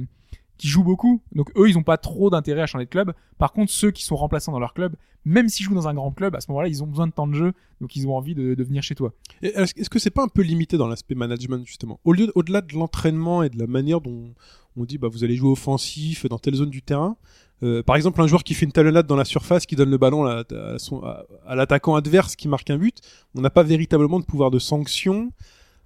qui 0.63 0.69
jouent 0.69 0.85
beaucoup, 0.85 1.21
donc 1.35 1.51
eux, 1.57 1.67
ils 1.67 1.77
ont 1.77 1.83
pas 1.83 1.97
trop 1.97 2.29
d'intérêt 2.29 2.61
à 2.61 2.65
changer 2.67 2.85
de 2.85 2.89
club. 2.89 3.11
Par 3.37 3.51
contre, 3.51 3.69
ceux 3.69 3.91
qui 3.91 4.05
sont 4.05 4.15
remplaçants 4.15 4.53
dans 4.53 4.61
leur 4.61 4.73
club, 4.73 4.95
même 5.25 5.49
s'ils 5.49 5.65
jouent 5.65 5.75
dans 5.75 5.89
un 5.89 5.93
grand 5.93 6.11
club, 6.11 6.35
à 6.37 6.39
ce 6.39 6.49
moment-là, 6.51 6.69
ils 6.69 6.81
ont 6.81 6.87
besoin 6.87 7.05
de 7.05 7.11
temps 7.11 7.27
de 7.27 7.33
jeu, 7.33 7.51
donc 7.81 7.97
ils 7.97 8.07
ont 8.07 8.15
envie 8.15 8.33
de, 8.33 8.63
venir 8.63 8.81
chez 8.81 8.95
toi. 8.95 9.11
Est-ce 9.41 9.89
que 9.89 9.99
c'est 9.99 10.09
pas 10.09 10.23
un 10.23 10.29
peu 10.29 10.41
limité 10.41 10.77
dans 10.77 10.87
l'aspect 10.87 11.15
management 11.15 11.65
justement? 11.65 11.99
Au 12.05 12.13
lieu, 12.13 12.31
au-delà 12.35 12.61
de 12.61 12.73
l'entraînement 12.75 13.43
et 13.43 13.49
de 13.49 13.59
la 13.59 13.67
manière 13.67 13.99
dont 13.99 14.33
on 14.77 14.85
dit 14.85 14.97
bah 14.97 15.09
vous 15.11 15.25
allez 15.25 15.35
jouer 15.35 15.51
offensif 15.51 16.25
dans 16.29 16.39
telle 16.39 16.55
zone 16.55 16.69
du 16.69 16.81
terrain, 16.81 17.17
euh, 17.61 17.83
par 17.83 17.97
exemple 17.97 18.21
un 18.21 18.27
joueur 18.27 18.45
qui 18.45 18.53
fait 18.53 18.65
une 18.65 18.71
talonnade 18.71 19.05
dans 19.05 19.17
la 19.17 19.25
surface, 19.25 19.65
qui 19.65 19.75
donne 19.75 19.89
le 19.91 19.97
ballon 19.97 20.23
à, 20.25 20.45
son- 20.77 21.03
à- 21.03 21.25
à 21.45 21.55
l'attaquant 21.55 21.95
adverse 21.95 22.37
qui 22.37 22.47
marque 22.47 22.69
un 22.69 22.77
but, 22.77 22.99
on 23.35 23.41
n'a 23.41 23.49
pas 23.49 23.63
véritablement 23.63 24.21
de 24.21 24.25
pouvoir 24.25 24.49
de 24.49 24.59
sanction. 24.59 25.33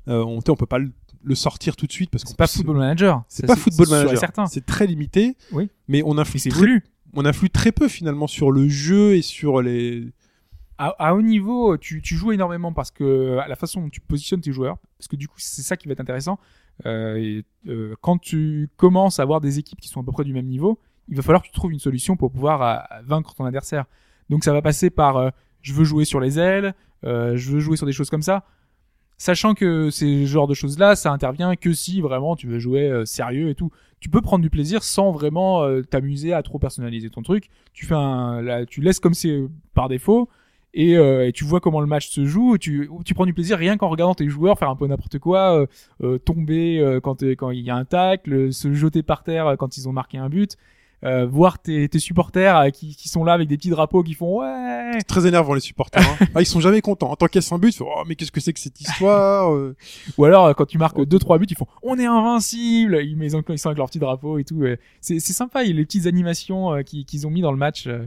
Euh, 0.07 0.23
on, 0.23 0.39
on 0.47 0.55
peut 0.55 0.65
pas 0.67 0.77
le, 0.77 0.91
le 1.23 1.35
sortir 1.35 1.75
tout 1.75 1.87
de 1.87 1.91
suite 1.91 2.09
parce 2.09 2.23
qu'on 2.23 2.31
C'est 2.31 2.37
pas 2.37 2.47
Football 2.47 2.77
Manager. 2.77 3.23
C'est 3.27 3.45
pas 3.45 3.55
Football 3.55 3.87
Manager. 3.89 4.17
certain. 4.17 4.45
C'est 4.47 4.65
très 4.65 4.87
limité. 4.87 5.35
Oui. 5.51 5.69
Mais 5.87 6.01
on 6.05 6.17
influe 6.17 6.39
très, 6.39 6.49
voulu. 6.59 6.83
on 7.13 7.25
influe 7.25 7.49
très 7.49 7.71
peu 7.71 7.87
finalement 7.87 8.27
sur 8.27 8.51
le 8.51 8.67
jeu 8.67 9.15
et 9.15 9.21
sur 9.21 9.61
les. 9.61 10.11
À, 10.79 10.89
à 10.99 11.13
haut 11.15 11.21
niveau, 11.23 11.75
tu, 11.77 12.01
tu 12.03 12.15
joues 12.15 12.31
énormément 12.33 12.71
parce 12.71 12.91
que 12.91 13.37
à 13.39 13.47
la 13.47 13.55
façon 13.55 13.81
dont 13.81 13.89
tu 13.89 13.99
positionnes 13.99 14.41
tes 14.41 14.51
joueurs, 14.51 14.77
parce 14.99 15.07
que 15.07 15.15
du 15.15 15.27
coup 15.27 15.37
c'est 15.39 15.63
ça 15.63 15.75
qui 15.75 15.87
va 15.87 15.93
être 15.93 15.99
intéressant. 16.01 16.39
Euh, 16.85 17.15
et, 17.15 17.43
euh, 17.67 17.95
quand 18.01 18.19
tu 18.19 18.69
commences 18.77 19.19
à 19.19 19.23
avoir 19.23 19.41
des 19.41 19.57
équipes 19.57 19.81
qui 19.81 19.87
sont 19.89 20.01
à 20.01 20.03
peu 20.03 20.11
près 20.11 20.23
du 20.23 20.33
même 20.33 20.45
niveau, 20.45 20.79
il 21.07 21.15
va 21.15 21.23
falloir 21.23 21.41
que 21.41 21.47
tu 21.47 21.53
trouves 21.53 21.71
une 21.71 21.79
solution 21.79 22.15
pour 22.15 22.31
pouvoir 22.31 22.61
à- 22.61 22.75
à 22.75 23.01
vaincre 23.01 23.33
ton 23.33 23.45
adversaire. 23.45 23.85
Donc 24.29 24.43
ça 24.43 24.53
va 24.53 24.61
passer 24.61 24.91
par 24.91 25.17
euh, 25.17 25.29
je 25.63 25.73
veux 25.73 25.83
jouer 25.83 26.05
sur 26.05 26.19
les 26.19 26.37
ailes, 26.37 26.75
euh, 27.05 27.35
je 27.35 27.49
veux 27.51 27.59
jouer 27.59 27.75
sur 27.77 27.87
des 27.87 27.91
choses 27.93 28.11
comme 28.11 28.21
ça. 28.21 28.45
Sachant 29.19 29.55
que 29.55 29.89
ces 29.89 30.27
genres 30.27 30.47
de 30.47 30.53
choses-là, 30.53 30.95
ça 30.95 31.11
intervient 31.11 31.55
que 31.55 31.73
si 31.73 32.01
vraiment 32.01 32.35
tu 32.35 32.45
veux 32.45 32.59
jouer 32.59 32.87
euh, 32.87 33.03
sérieux 33.03 33.49
et 33.49 33.55
tout. 33.55 33.71
Tu 33.99 34.09
peux 34.09 34.21
prendre 34.21 34.43
du 34.43 34.51
plaisir 34.51 34.83
sans 34.83 35.11
vraiment 35.11 35.63
euh, 35.63 35.81
t'amuser 35.81 36.33
à 36.33 36.43
trop 36.43 36.59
personnaliser 36.59 37.09
ton 37.09 37.23
truc. 37.23 37.49
Tu 37.73 37.87
fais 37.87 37.95
un, 37.95 38.43
là, 38.43 38.67
tu 38.67 38.79
laisses 38.79 38.99
comme 38.99 39.15
c'est 39.15 39.31
euh, 39.31 39.49
par 39.73 39.89
défaut 39.89 40.29
et, 40.75 41.31
tu 41.33 41.43
vois 41.43 41.59
comment 41.59 41.81
le 41.81 41.87
match 41.87 42.09
se 42.09 42.25
joue. 42.25 42.59
Tu, 42.59 42.91
tu 43.03 43.15
prends 43.15 43.25
du 43.25 43.33
plaisir 43.33 43.57
rien 43.57 43.77
qu'en 43.77 43.89
regardant 43.89 44.13
tes 44.13 44.29
joueurs 44.29 44.59
faire 44.59 44.69
un 44.69 44.75
peu 44.75 44.85
n'importe 44.85 45.17
quoi, 45.17 45.65
tomber 46.23 46.99
quand 47.01 47.23
quand 47.23 47.49
il 47.49 47.61
y 47.61 47.71
a 47.71 47.75
un 47.75 47.85
tacle, 47.85 48.53
se 48.53 48.71
jeter 48.73 49.01
par 49.01 49.23
terre 49.23 49.55
quand 49.57 49.77
ils 49.77 49.89
ont 49.89 49.91
marqué 49.91 50.19
un 50.19 50.29
but. 50.29 50.55
Euh, 51.03 51.27
voir 51.27 51.59
tes, 51.59 51.87
tes 51.89 51.99
supporters 51.99 52.57
euh, 52.57 52.69
qui, 52.71 52.95
qui 52.95 53.07
sont 53.07 53.23
là 53.23 53.33
avec 53.33 53.47
des 53.47 53.55
petits 53.55 53.69
drapeaux 53.69 54.01
qui 54.01 54.15
font 54.15 54.39
ouais 54.39 54.93
C'est 54.93 55.03
très 55.03 55.27
énervant 55.27 55.53
les 55.53 55.59
supporters. 55.59 56.01
hein. 56.01 56.25
ah, 56.33 56.41
ils 56.41 56.45
sont 56.47 56.59
jamais 56.59 56.81
contents. 56.81 57.11
En 57.11 57.15
tant 57.15 57.27
qu'est-ce 57.27 57.53
un 57.53 57.59
but, 57.59 57.69
ils 57.69 57.77
font, 57.77 57.85
oh 57.87 58.01
mais 58.07 58.15
qu'est-ce 58.15 58.31
que 58.31 58.39
c'est 58.39 58.51
que 58.51 58.59
cette 58.59 58.81
histoire 58.81 59.53
euh? 59.53 59.75
Ou 60.17 60.25
alors, 60.25 60.47
euh, 60.47 60.53
quand 60.53 60.65
tu 60.65 60.79
marques 60.79 60.99
deux 61.05 61.19
trois 61.19 61.37
buts, 61.37 61.45
ils 61.47 61.55
font 61.55 61.67
on 61.83 61.99
est 61.99 62.07
invincible. 62.07 62.99
Ils, 63.03 63.29
sont 63.29 63.67
avec 63.67 63.77
leur 63.77 63.87
petit 63.87 63.99
drapeau 63.99 64.39
et 64.39 64.43
tout. 64.43 64.63
C'est 64.99 65.19
c'est 65.19 65.33
sympa. 65.33 65.63
Il 65.63 65.69
y 65.69 65.71
a 65.71 65.75
les 65.75 65.85
petites 65.85 66.07
animations 66.07 66.73
euh, 66.73 66.81
qui- 66.81 67.05
qu'ils 67.05 67.27
ont 67.27 67.29
mis 67.29 67.41
dans 67.41 67.51
le 67.51 67.57
match. 67.59 67.85
euh. 67.85 68.03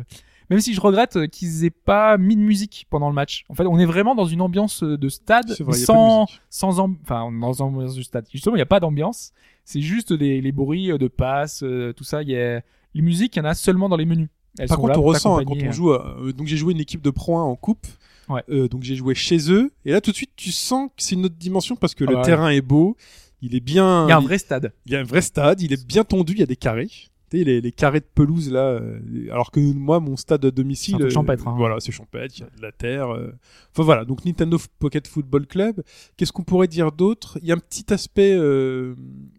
Même 0.50 0.58
si 0.58 0.74
je 0.74 0.80
regrette 0.80 1.28
qu'ils 1.28 1.64
aient 1.64 1.70
pas 1.70 2.18
mis 2.18 2.34
de 2.34 2.40
musique 2.40 2.88
pendant 2.90 3.08
le 3.08 3.14
match. 3.14 3.44
En 3.50 3.54
fait, 3.54 3.66
on 3.66 3.78
est 3.78 3.86
vraiment 3.86 4.16
dans 4.16 4.24
une 4.24 4.40
ambiance 4.40 4.82
de 4.82 5.08
stade 5.08 5.48
vrai, 5.60 5.78
de 5.78 5.84
sans 5.84 6.26
sans 6.48 6.80
enfin 6.80 7.30
dans 7.30 7.52
une 7.52 7.62
ambiance 7.66 7.94
de 7.94 8.02
stade. 8.02 8.26
Justement, 8.32 8.56
il 8.56 8.58
n'y 8.58 8.62
a 8.62 8.66
pas 8.66 8.80
d'ambiance. 8.80 9.30
C'est 9.64 9.80
juste 9.80 10.10
les, 10.10 10.40
les 10.40 10.50
bruits 10.50 10.88
de 10.88 11.06
passes, 11.06 11.62
euh, 11.62 11.92
tout 11.92 12.02
ça. 12.02 12.22
Il 12.22 12.30
y 12.30 12.36
a 12.36 12.62
les 12.94 13.02
musiques, 13.02 13.36
il 13.36 13.38
y 13.38 13.42
en 13.42 13.46
a 13.46 13.54
seulement 13.54 13.88
dans 13.88 13.96
les 13.96 14.04
menus. 14.06 14.28
Elles 14.58 14.66
Par 14.68 14.76
sont 14.76 14.80
contre, 14.82 14.92
là 14.94 14.98
on 14.98 15.02
pour 15.02 15.12
ressent 15.12 15.34
hein, 15.36 15.44
quand 15.44 15.54
t'accompagner, 15.54 15.66
on 15.68 15.70
euh. 15.70 15.72
joue. 15.72 15.92
à- 15.92 16.16
euh, 16.22 16.32
donc 16.32 16.46
j'ai 16.48 16.56
joué 16.56 16.72
une 16.72 16.80
équipe 16.80 17.02
de 17.02 17.10
Pro 17.10 17.36
1 17.38 17.42
en 17.42 17.56
coupe. 17.56 17.86
Ouais. 18.28 18.42
Euh, 18.48 18.68
donc 18.68 18.82
j'ai 18.82 18.96
joué 18.96 19.14
chez 19.14 19.50
eux. 19.52 19.72
Et 19.84 19.92
là 19.92 20.00
tout 20.00 20.10
de 20.10 20.16
suite, 20.16 20.32
tu 20.36 20.50
sens 20.52 20.88
que 20.88 21.02
c'est 21.02 21.14
une 21.14 21.24
autre 21.24 21.36
dimension 21.36 21.76
parce 21.76 21.94
que 21.94 22.04
Ah 22.04 22.10
le 22.10 22.14
bah 22.14 22.20
ouais. 22.20 22.26
terrain 22.26 22.50
est 22.50 22.60
beau. 22.60 22.96
Il 23.42 23.54
est 23.54 23.60
bien. 23.60 24.06
Il 24.06 24.10
y 24.10 24.12
a 24.12 24.16
un 24.16 24.20
vrai 24.20 24.38
stade. 24.38 24.72
il 24.86 24.92
y 24.92 24.96
a 24.96 25.00
un 25.00 25.04
vrai 25.04 25.22
stade. 25.22 25.60
Il 25.62 25.72
est 25.72 25.86
bien 25.86 26.04
tondu. 26.04 26.32
Il 26.34 26.40
y 26.40 26.42
a 26.42 26.46
des 26.46 26.56
carrés. 26.56 26.90
Tu 27.30 27.38
sais, 27.38 27.44
les, 27.44 27.60
les 27.60 27.72
carrés 27.72 28.00
de 28.00 28.08
pelouse 28.14 28.50
là. 28.50 28.60
euh, 28.70 28.98
alors 29.30 29.50
que 29.52 29.60
moi, 29.60 30.00
mon 30.00 30.16
stade 30.16 30.44
à 30.44 30.50
domicile. 30.50 30.96
C'est 30.98 31.04
euh, 31.04 31.10
champêtre, 31.10 31.46
hein. 31.46 31.54
Voilà, 31.56 31.78
c'est 31.78 31.92
champêtre. 31.92 32.34
Il 32.36 32.40
y 32.40 32.42
a 32.44 32.50
de 32.56 32.62
la 32.62 32.72
terre. 32.72 33.10
euh. 33.14 33.32
Enfin 33.72 33.84
voilà. 33.84 34.04
Donc 34.04 34.24
Nintendo 34.24 34.58
Pocket 34.78 35.06
Football 35.06 35.46
Club. 35.46 35.82
Qu'est-ce 36.16 36.32
qu'on 36.32 36.42
pourrait 36.42 36.66
dire 36.68 36.90
d'autre? 36.92 37.38
Il 37.42 37.48
y 37.48 37.52
a 37.52 37.54
un 37.54 37.58
petit 37.58 37.92
aspect. 37.92 38.34
euh, 38.34 38.94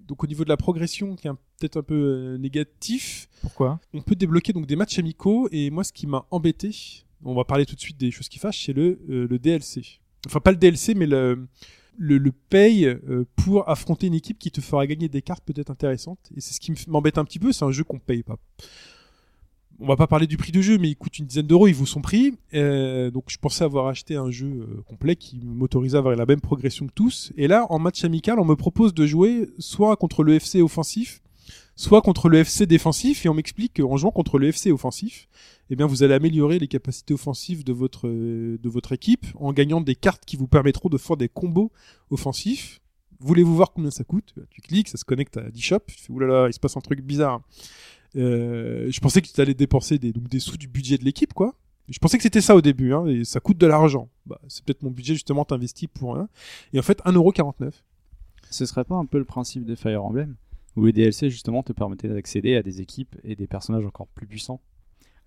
donc 0.07 0.23
au 0.23 0.27
niveau 0.27 0.43
de 0.43 0.49
la 0.49 0.57
progression 0.57 1.15
qui 1.15 1.27
est 1.27 1.31
peut-être 1.59 1.77
un 1.77 1.83
peu 1.83 2.37
négatif 2.39 3.27
Pourquoi? 3.41 3.79
On 3.93 4.01
peut 4.01 4.15
débloquer 4.15 4.51
donc 4.53 4.65
des 4.67 4.75
matchs 4.75 4.99
amicaux 4.99 5.47
et 5.51 5.69
moi 5.69 5.83
ce 5.83 5.91
qui 5.93 6.07
m'a 6.07 6.25
embêté, 6.31 6.71
on 7.23 7.33
va 7.33 7.43
parler 7.45 7.65
tout 7.65 7.75
de 7.75 7.79
suite 7.81 7.97
des 7.97 8.11
choses 8.11 8.27
qui 8.27 8.39
fâchent, 8.39 8.65
c'est 8.65 8.73
le, 8.73 8.99
le 9.07 9.39
DLC. 9.39 9.83
Enfin 10.27 10.39
pas 10.39 10.51
le 10.51 10.57
DLC 10.57 10.95
mais 10.95 11.05
le, 11.07 11.47
le, 11.97 12.31
paye 12.49 12.85
euh, 12.85 13.25
pour 13.35 13.69
affronter 13.69 14.07
une 14.07 14.13
équipe 14.13 14.39
qui 14.39 14.51
te 14.51 14.61
fera 14.61 14.85
gagner 14.87 15.09
des 15.09 15.21
cartes 15.21 15.43
peut-être 15.43 15.69
intéressantes. 15.69 16.29
Et 16.35 16.41
c'est 16.41 16.53
ce 16.53 16.59
qui 16.59 16.73
m'embête 16.87 17.17
un 17.17 17.25
petit 17.25 17.39
peu, 17.39 17.51
c'est 17.51 17.65
un 17.65 17.71
jeu 17.71 17.83
qu'on 17.83 17.99
paye 17.99 18.23
pas. 18.23 18.37
On 19.79 19.87
va 19.87 19.95
pas 19.95 20.05
parler 20.05 20.27
du 20.27 20.37
prix 20.37 20.51
du 20.51 20.61
jeu, 20.61 20.77
mais 20.77 20.89
il 20.89 20.95
coûte 20.95 21.17
une 21.17 21.25
dizaine 21.25 21.47
d'euros, 21.47 21.67
il 21.67 21.73
vaut 21.73 21.87
son 21.87 22.01
prix. 22.01 22.35
Euh, 22.53 23.09
donc 23.09 23.25
je 23.27 23.37
pensais 23.37 23.63
avoir 23.63 23.87
acheté 23.87 24.15
un 24.15 24.29
jeu 24.29 24.47
euh, 24.47 24.81
complet 24.87 25.15
qui 25.15 25.39
m'autorisait 25.43 25.97
à 25.97 25.99
avoir 25.99 26.15
la 26.15 26.25
même 26.25 26.41
progression 26.41 26.85
que 26.85 26.93
tous. 26.93 27.33
Et 27.35 27.47
là, 27.47 27.65
en 27.69 27.79
match 27.79 28.03
amical, 28.03 28.39
on 28.39 28.45
me 28.45 28.55
propose 28.55 28.93
de 28.93 29.07
jouer 29.07 29.49
soit 29.57 29.95
contre 29.95 30.23
le 30.23 30.35
FC 30.35 30.61
offensif, 30.61 31.21
soit 31.75 32.01
contre 32.01 32.29
le 32.29 32.39
FC 32.39 32.67
défensif, 32.67 33.25
et 33.25 33.29
on 33.29 33.33
m'explique 33.33 33.81
qu'en 33.81 33.97
jouant 33.97 34.11
contre 34.11 34.37
le 34.37 34.49
FC 34.49 34.71
offensif, 34.71 35.27
eh 35.79 35.83
vous 35.83 36.03
allez 36.03 36.13
améliorer 36.13 36.59
les 36.59 36.67
capacités 36.67 37.13
offensives 37.13 37.63
de 37.63 37.73
votre, 37.73 38.07
euh, 38.07 38.57
de 38.61 38.69
votre 38.69 38.91
équipe 38.91 39.25
en 39.35 39.53
gagnant 39.53 39.81
des 39.81 39.95
cartes 39.95 40.25
qui 40.25 40.35
vous 40.35 40.47
permettront 40.47 40.89
de 40.89 40.97
faire 40.97 41.17
des 41.17 41.29
combos 41.29 41.71
offensifs. 42.09 42.81
Voulez-vous 43.19 43.55
voir 43.55 43.71
combien 43.71 43.91
ça 43.91 44.03
coûte? 44.03 44.33
Tu 44.49 44.61
cliques, 44.61 44.89
ça 44.89 44.97
se 44.97 45.05
connecte 45.05 45.37
à 45.37 45.49
d'eShop. 45.49 45.79
Tu 45.87 45.97
fais, 45.97 46.11
oulala, 46.11 46.47
il 46.47 46.53
se 46.53 46.59
passe 46.59 46.75
un 46.75 46.81
truc 46.81 47.01
bizarre. 47.01 47.41
Euh, 48.15 48.87
je 48.89 48.99
pensais 48.99 49.21
que 49.21 49.27
tu 49.27 49.39
allais 49.39 49.53
dépenser 49.53 49.97
des 49.99 50.39
sous 50.39 50.57
du 50.57 50.67
budget 50.67 50.97
de 50.97 51.05
l'équipe, 51.05 51.33
quoi. 51.33 51.55
Je 51.87 51.99
pensais 51.99 52.17
que 52.17 52.23
c'était 52.23 52.41
ça 52.41 52.55
au 52.55 52.61
début, 52.61 52.93
hein, 52.93 53.05
et 53.05 53.25
ça 53.25 53.39
coûte 53.39 53.57
de 53.57 53.67
l'argent. 53.67 54.09
Bah, 54.25 54.39
c'est 54.47 54.63
peut-être 54.63 54.81
mon 54.81 54.91
budget, 54.91 55.13
justement, 55.13 55.45
t'investis 55.45 55.89
pour 55.93 56.15
rien. 56.15 56.29
Et 56.73 56.79
en 56.79 56.83
fait, 56.83 56.99
1,49€. 57.05 57.71
Ce 58.49 58.65
serait 58.65 58.85
pas 58.85 58.95
un 58.95 59.05
peu 59.05 59.17
le 59.17 59.25
principe 59.25 59.65
des 59.65 59.75
Fire 59.75 60.03
Emblem 60.03 60.35
où 60.75 60.85
les 60.85 60.93
DLC 60.93 61.29
justement 61.29 61.63
te 61.63 61.73
permettaient 61.73 62.07
d'accéder 62.07 62.55
à 62.55 62.63
des 62.63 62.81
équipes 62.81 63.15
et 63.23 63.35
des 63.35 63.47
personnages 63.47 63.85
encore 63.85 64.07
plus 64.07 64.27
puissants? 64.27 64.61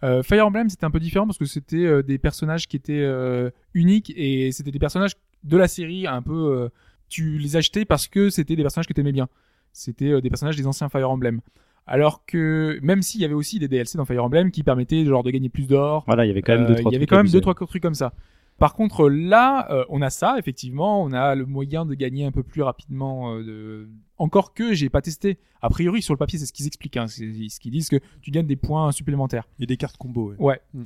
Euh, 0.03 0.23
Fire 0.23 0.47
Emblem, 0.47 0.69
c'était 0.69 0.85
un 0.85 0.91
peu 0.91 1.01
différent 1.01 1.27
parce 1.27 1.39
que 1.39 1.45
c'était 1.45 1.85
euh, 1.85 2.03
des 2.03 2.19
personnages 2.19 2.69
qui 2.69 2.77
étaient 2.77 3.03
euh, 3.03 3.51
uniques 3.73 4.13
et 4.17 4.53
c'était 4.53 4.71
des 4.71 4.79
personnages 4.79 5.13
de 5.45 5.57
la 5.57 5.69
série 5.69 6.07
un 6.07 6.23
peu. 6.23 6.71
tu 7.09 7.39
les 7.39 7.57
achetais 7.57 7.85
parce 7.85 8.09
que 8.09 8.31
c'était 8.31 8.57
des 8.57 8.63
personnages 8.63 8.87
que 8.87 8.93
t'aimais 8.93 9.13
bien. 9.13 9.29
C'était 9.73 10.21
des 10.21 10.31
personnages 10.31 10.57
des 10.57 10.67
anciens 10.67 10.89
Fire 10.89 11.11
Emblem. 11.11 11.41
Alors 11.87 12.25
que 12.25 12.79
même 12.83 13.03
s'il 13.03 13.21
y 13.21 13.25
avait 13.25 13.35
aussi 13.35 13.59
des 13.59 13.69
DLC 13.69 13.99
dans 13.99 14.07
Fire 14.07 14.25
Emblem 14.25 14.51
qui 14.51 14.63
permettaient 14.63 15.05
genre 15.05 15.23
de 15.23 15.31
gagner 15.31 15.51
plus 15.51 15.67
d'or, 15.67 16.05
Voilà, 16.07 16.25
il 16.25 16.29
y 16.29 16.31
avait 16.31 16.41
quand 16.43 16.55
même 16.55 16.67
deux 16.67 16.77
trois 16.77 16.91
il 16.91 16.95
y 16.95 16.97
avait 16.97 17.05
trucs 17.05 17.11
quand 17.11 17.17
même 17.17 17.27
abusés. 17.27 17.39
deux 17.39 17.43
trois 17.43 17.55
trucs 17.55 17.83
comme 17.83 17.95
ça. 17.95 18.15
Par 18.59 18.75
contre, 18.75 19.09
là, 19.09 19.71
euh, 19.73 19.85
on 19.89 20.01
a 20.01 20.11
ça, 20.11 20.37
effectivement, 20.39 21.03
on 21.03 21.13
a 21.13 21.35
le 21.35 21.45
moyen 21.45 21.85
de 21.85 21.95
gagner 21.95 22.25
un 22.25 22.31
peu 22.33 22.43
plus 22.43 22.63
rapidement. 22.63 23.35
euh, 23.35 23.43
de... 23.43 23.89
Encore 24.17 24.55
que 24.55 24.75
j'ai 24.75 24.89
pas 24.89 25.03
testé. 25.03 25.39
A 25.61 25.69
priori, 25.71 26.03
sur 26.03 26.15
le 26.15 26.19
papier, 26.19 26.39
c'est 26.39 26.47
ce 26.47 26.53
qu'ils 26.53 26.67
expliquent. 26.67 26.97
Hein. 26.97 27.09
C'est 27.09 27.27
ce 27.49 27.59
qu'ils 27.59 27.73
disent 27.73 27.89
que 27.89 27.97
tu 28.23 28.31
gagnes 28.31 28.47
des 28.47 28.57
points 28.57 28.93
supplémentaires. 28.93 29.49
Il 29.59 29.63
y 29.63 29.65
a 29.65 29.67
des 29.67 29.77
cartes 29.77 29.97
combo, 29.97 30.31
ouais. 30.31 30.37
Ouais. 30.39 30.61
Mm. 30.73 30.83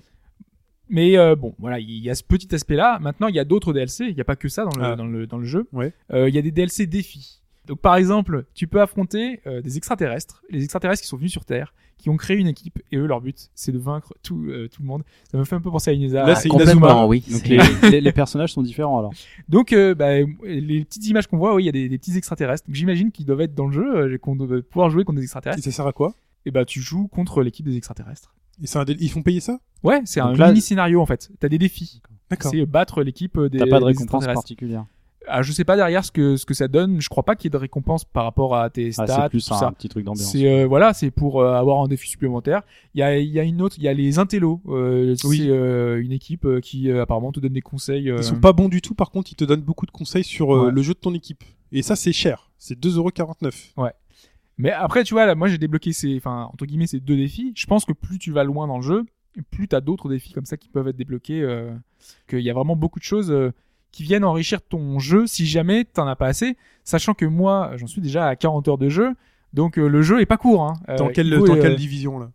Mais 0.91 1.19
euh, 1.19 1.37
bon, 1.37 1.55
voilà, 1.59 1.79
il 1.79 1.91
y 1.91 2.09
a 2.09 2.15
ce 2.15 2.23
petit 2.25 2.55
aspect-là. 2.55 2.99
Maintenant, 3.01 3.29
il 3.29 3.35
y 3.35 3.39
a 3.39 3.45
d'autres 3.45 3.75
DLC. 3.75 4.07
Il 4.09 4.15
n'y 4.15 4.21
a 4.23 4.25
pas 4.25 4.37
que 4.37 4.49
ça 4.49 4.65
dans 4.65 4.79
le, 4.79 4.85
Ah. 4.85 4.97
dans 4.97 5.07
le, 5.07 5.27
dans 5.27 5.37
le 5.39 5.45
jeu. 5.45 5.69
Ouais. 5.73 5.93
Il 6.13 6.35
y 6.35 6.39
a 6.39 6.43
des 6.43 6.51
DLC 6.53 6.87
défis. 6.87 7.43
Donc, 7.67 7.81
par 7.81 7.97
exemple, 7.97 8.47
tu 8.55 8.67
peux 8.67 8.81
affronter 8.81 9.43
des 9.63 9.77
extraterrestres, 9.77 10.43
les 10.49 10.65
extraterrestres 10.65 11.03
qui 11.03 11.09
sont 11.09 11.19
venus 11.19 11.33
sur 11.33 11.45
Terre, 11.45 11.75
qui 11.99 12.09
ont 12.11 12.17
créé 12.17 12.37
une 12.39 12.47
équipe, 12.47 12.79
et 12.93 12.97
eux, 12.97 13.07
leur 13.07 13.21
but, 13.21 13.51
c'est 13.55 13.73
de 13.73 13.79
vaincre 13.79 14.15
tout, 14.23 14.45
euh, 14.49 14.69
tout 14.69 14.81
le 14.83 14.89
monde. 14.89 15.03
Ça 15.31 15.37
me 15.37 15.45
fait 15.45 15.57
un 15.57 15.61
peu 15.61 15.71
penser 15.71 15.91
à 15.91 15.95
Ineza. 15.95 16.25
Là, 16.25 16.35
c'est 16.37 16.49
Complètement, 16.49 16.87
Inazuma. 16.87 17.07
oui. 17.07 17.25
Donc 17.31 17.47
les, 17.47 17.59
les- 17.91 18.01
les 18.01 18.13
personnages 18.13 18.53
sont 18.53 18.63
différents 18.63 18.99
alors. 18.99 19.13
Donc, 19.49 19.73
euh, 19.73 19.95
bah, 19.95 20.21
les 20.45 20.85
petites 20.85 21.07
images 21.09 21.27
qu'on 21.27 21.37
voit, 21.39 21.55
oui, 21.55 21.65
il 21.65 21.67
y 21.67 21.69
a 21.69 21.73
des, 21.73 21.89
des 21.89 21.99
petits 21.99 22.17
extraterrestres. 22.17 22.65
Donc, 22.67 22.75
j'imagine 22.75 23.11
qu'ils 23.13 23.27
doivent 23.27 23.41
être 23.43 23.55
dans 23.55 23.67
le 23.67 23.73
jeu, 23.73 23.97
euh, 23.97 24.19
qu'on 24.19 24.37
doit 24.37 24.63
pouvoir 24.63 24.91
jouer 24.91 25.05
contre 25.05 25.17
des 25.17 25.23
Et 25.23 25.25
extraterrestres. 25.25 25.63
ça 25.63 25.71
sert 25.71 25.87
à 25.87 25.93
quoi? 25.93 26.15
Et 26.47 26.51
bah, 26.51 26.65
tu 26.65 26.81
joues 26.81 27.09
contre 27.09 27.43
l'équipe 27.43 27.67
des 27.67 27.77
extraterrestres. 27.77 28.35
Et 28.63 28.67
c'est 28.67 28.79
un 28.79 28.85
dé- 28.85 28.97
ils 28.99 29.11
font 29.11 29.23
payer 29.23 29.41
ça? 29.41 29.59
Ouais, 29.83 30.01
c'est 30.05 30.21
un 30.21 30.33
là- 30.35 30.49
mini 30.49 30.61
scénario 30.61 31.01
en 31.01 31.07
fait. 31.07 31.31
T'as 31.39 31.49
des 31.49 31.59
défis. 31.59 32.01
D'accord. 32.31 32.51
C'est 32.51 32.65
battre 32.67 33.03
l'équipe 33.03 33.39
des. 33.41 33.59
T'as 33.59 33.67
pas 33.67 33.81
de 33.81 33.85
récompense 33.85 34.25
particulière. 34.27 34.85
Ah, 35.31 35.43
je 35.43 35.53
sais 35.53 35.64
pas 35.64 35.77
derrière 35.77 36.05
ce 36.05 36.11
que 36.12 36.37
ce 36.37 36.45
que 36.47 36.55
ça 36.55 36.69
donne. 36.69 37.01
Je 37.01 37.09
crois 37.09 37.23
pas 37.23 37.37
qu'il 37.37 37.47
y 37.47 37.49
ait 37.49 37.51
de 37.51 37.57
récompense 37.57 38.05
par 38.05 38.25
rapport 38.25 38.57
à 38.57 38.71
tes 38.71 38.88
Ah, 38.88 38.93
stats 38.93 39.07
c'est 39.25 39.29
plus 39.31 39.47
tout 39.47 39.55
un 39.55 39.59
ça. 39.59 39.71
petit 39.73 39.88
truc 39.88 40.05
d'ambiance. 40.05 40.31
C'est 40.33 40.49
euh, 40.49 40.67
voilà, 40.67 40.93
c'est 40.95 41.11
pour 41.11 41.41
euh, 41.41 41.53
avoir 41.55 41.81
un 41.83 41.88
défi 41.88 42.09
supplémentaire. 42.09 42.62
Il 42.95 43.01
y 43.01 43.03
a 43.03 43.17
il 43.19 43.29
y 43.31 43.38
a 43.38 43.43
une 43.43 43.61
autre, 43.62 43.77
il 43.79 43.85
y 43.85 43.88
a 43.88 43.93
les 43.95 44.19
intellos. 44.19 44.61
Euh, 44.69 45.14
Oui. 45.25 45.38
C'est 45.38 45.49
euh, 45.51 46.03
une 46.03 46.12
équipe 46.12 46.45
euh, 46.45 46.61
qui 46.61 46.91
euh, 46.91 47.03
apparemment 47.03 47.33
te 47.33 47.41
donne 47.41 47.53
des 47.53 47.61
conseils. 47.61 48.11
euh, 48.11 48.17
Ils 48.19 48.25
sont 48.25 48.41
pas 48.41 48.53
bons 48.53 48.69
du 48.69 48.81
tout, 48.81 48.95
par 48.95 49.11
contre, 49.11 49.33
ils 49.33 49.37
te 49.37 49.45
donnent 49.45 49.62
beaucoup 49.62 49.87
de 49.87 49.91
conseils 49.91 50.25
sur 50.25 50.55
euh, 50.55 50.67
Ouais. 50.67 50.73
le 50.73 50.83
jeu 50.83 50.95
de 50.95 50.99
ton 50.99 51.14
équipe. 51.14 51.45
Et 51.73 51.83
ça, 51.83 51.97
c'est 51.97 52.12
cher. 52.12 52.51
C'est 52.59 52.79
2,49€. 52.79 53.73
Mais 54.61 54.73
après, 54.73 55.05
tu 55.05 55.14
vois, 55.14 55.25
là, 55.27 55.35
moi 55.37 55.47
j'ai 55.47 55.59
débloqué 55.59 55.93
ces, 55.93 56.17
enfin 56.17 56.49
entre 56.53 56.67
guillemets 56.67 56.88
ces 56.88 56.99
deux 56.99 57.17
défis. 57.17 57.53
Je 57.55 57.67
pense 57.67 57.85
que 57.85 57.93
plus 57.93 58.19
tu 58.19 58.33
vas 58.33 58.43
loin 58.43 58.67
dans 58.67 58.77
le 58.79 58.83
jeu, 58.83 59.05
plus 59.53 59.69
t'as 59.69 59.81
d'autres 59.81 60.09
défis 60.09 60.33
comme 60.33 60.47
ça 60.47 60.57
qui 60.57 60.69
peuvent 60.69 60.88
être 60.88 60.97
débloqués. 60.97 61.43
Euh, 61.43 61.71
Qu'il 62.29 62.41
y 62.41 62.51
a 62.51 62.55
vraiment 62.55 62.75
beaucoup 62.77 62.99
de 62.99 63.05
choses 63.05 63.31
euh, 63.31 63.53
qui 63.92 64.03
viennent 64.03 64.24
enrichir 64.24 64.61
ton 64.62 64.98
jeu 64.98 65.27
si 65.27 65.46
jamais 65.46 65.85
t'en 65.85 66.07
as 66.07 66.16
pas 66.16 66.27
assez. 66.27 66.57
Sachant 66.85 67.14
que 67.14 67.24
moi, 67.27 67.72
j'en 67.77 67.87
suis 67.87 68.01
déjà 68.01 68.27
à 68.29 68.37
40 68.37 68.68
heures 68.68 68.79
de 68.79 68.88
jeu, 68.88 69.14
donc 69.53 69.79
euh, 69.79 69.88
le 69.88 70.03
jeu 70.03 70.20
est 70.20 70.27
pas 70.27 70.37
court. 70.37 70.62
Hein. 70.62 70.74
Euh, 70.88 70.96
Dans, 70.96 71.09
quelle, 71.09 71.33
euh, 71.33 71.61
quelle 71.61 71.77
division, 71.77 72.18
là? 72.18 72.31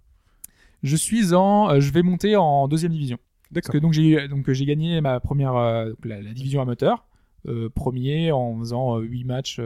Je 0.84 0.96
suis 0.96 1.34
en, 1.34 1.80
je 1.80 1.92
vais 1.92 2.04
monter 2.04 2.36
en 2.36 2.68
deuxième 2.68 2.92
division. 2.92 3.18
D'accord. 3.52 3.80
donc 3.80 3.94
j'ai 3.94 4.28
donc 4.28 4.50
j'ai 4.52 4.66
gagné 4.66 5.00
ma 5.00 5.20
première 5.20 5.56
donc, 5.56 5.94
la, 6.04 6.20
la 6.24 6.34
division 6.34 6.60
amateur 6.62 7.06
premier 7.76 8.32
en 8.32 8.58
faisant 8.58 8.98
euh, 8.98 9.02
8 9.04 9.24
matchs 9.26 9.62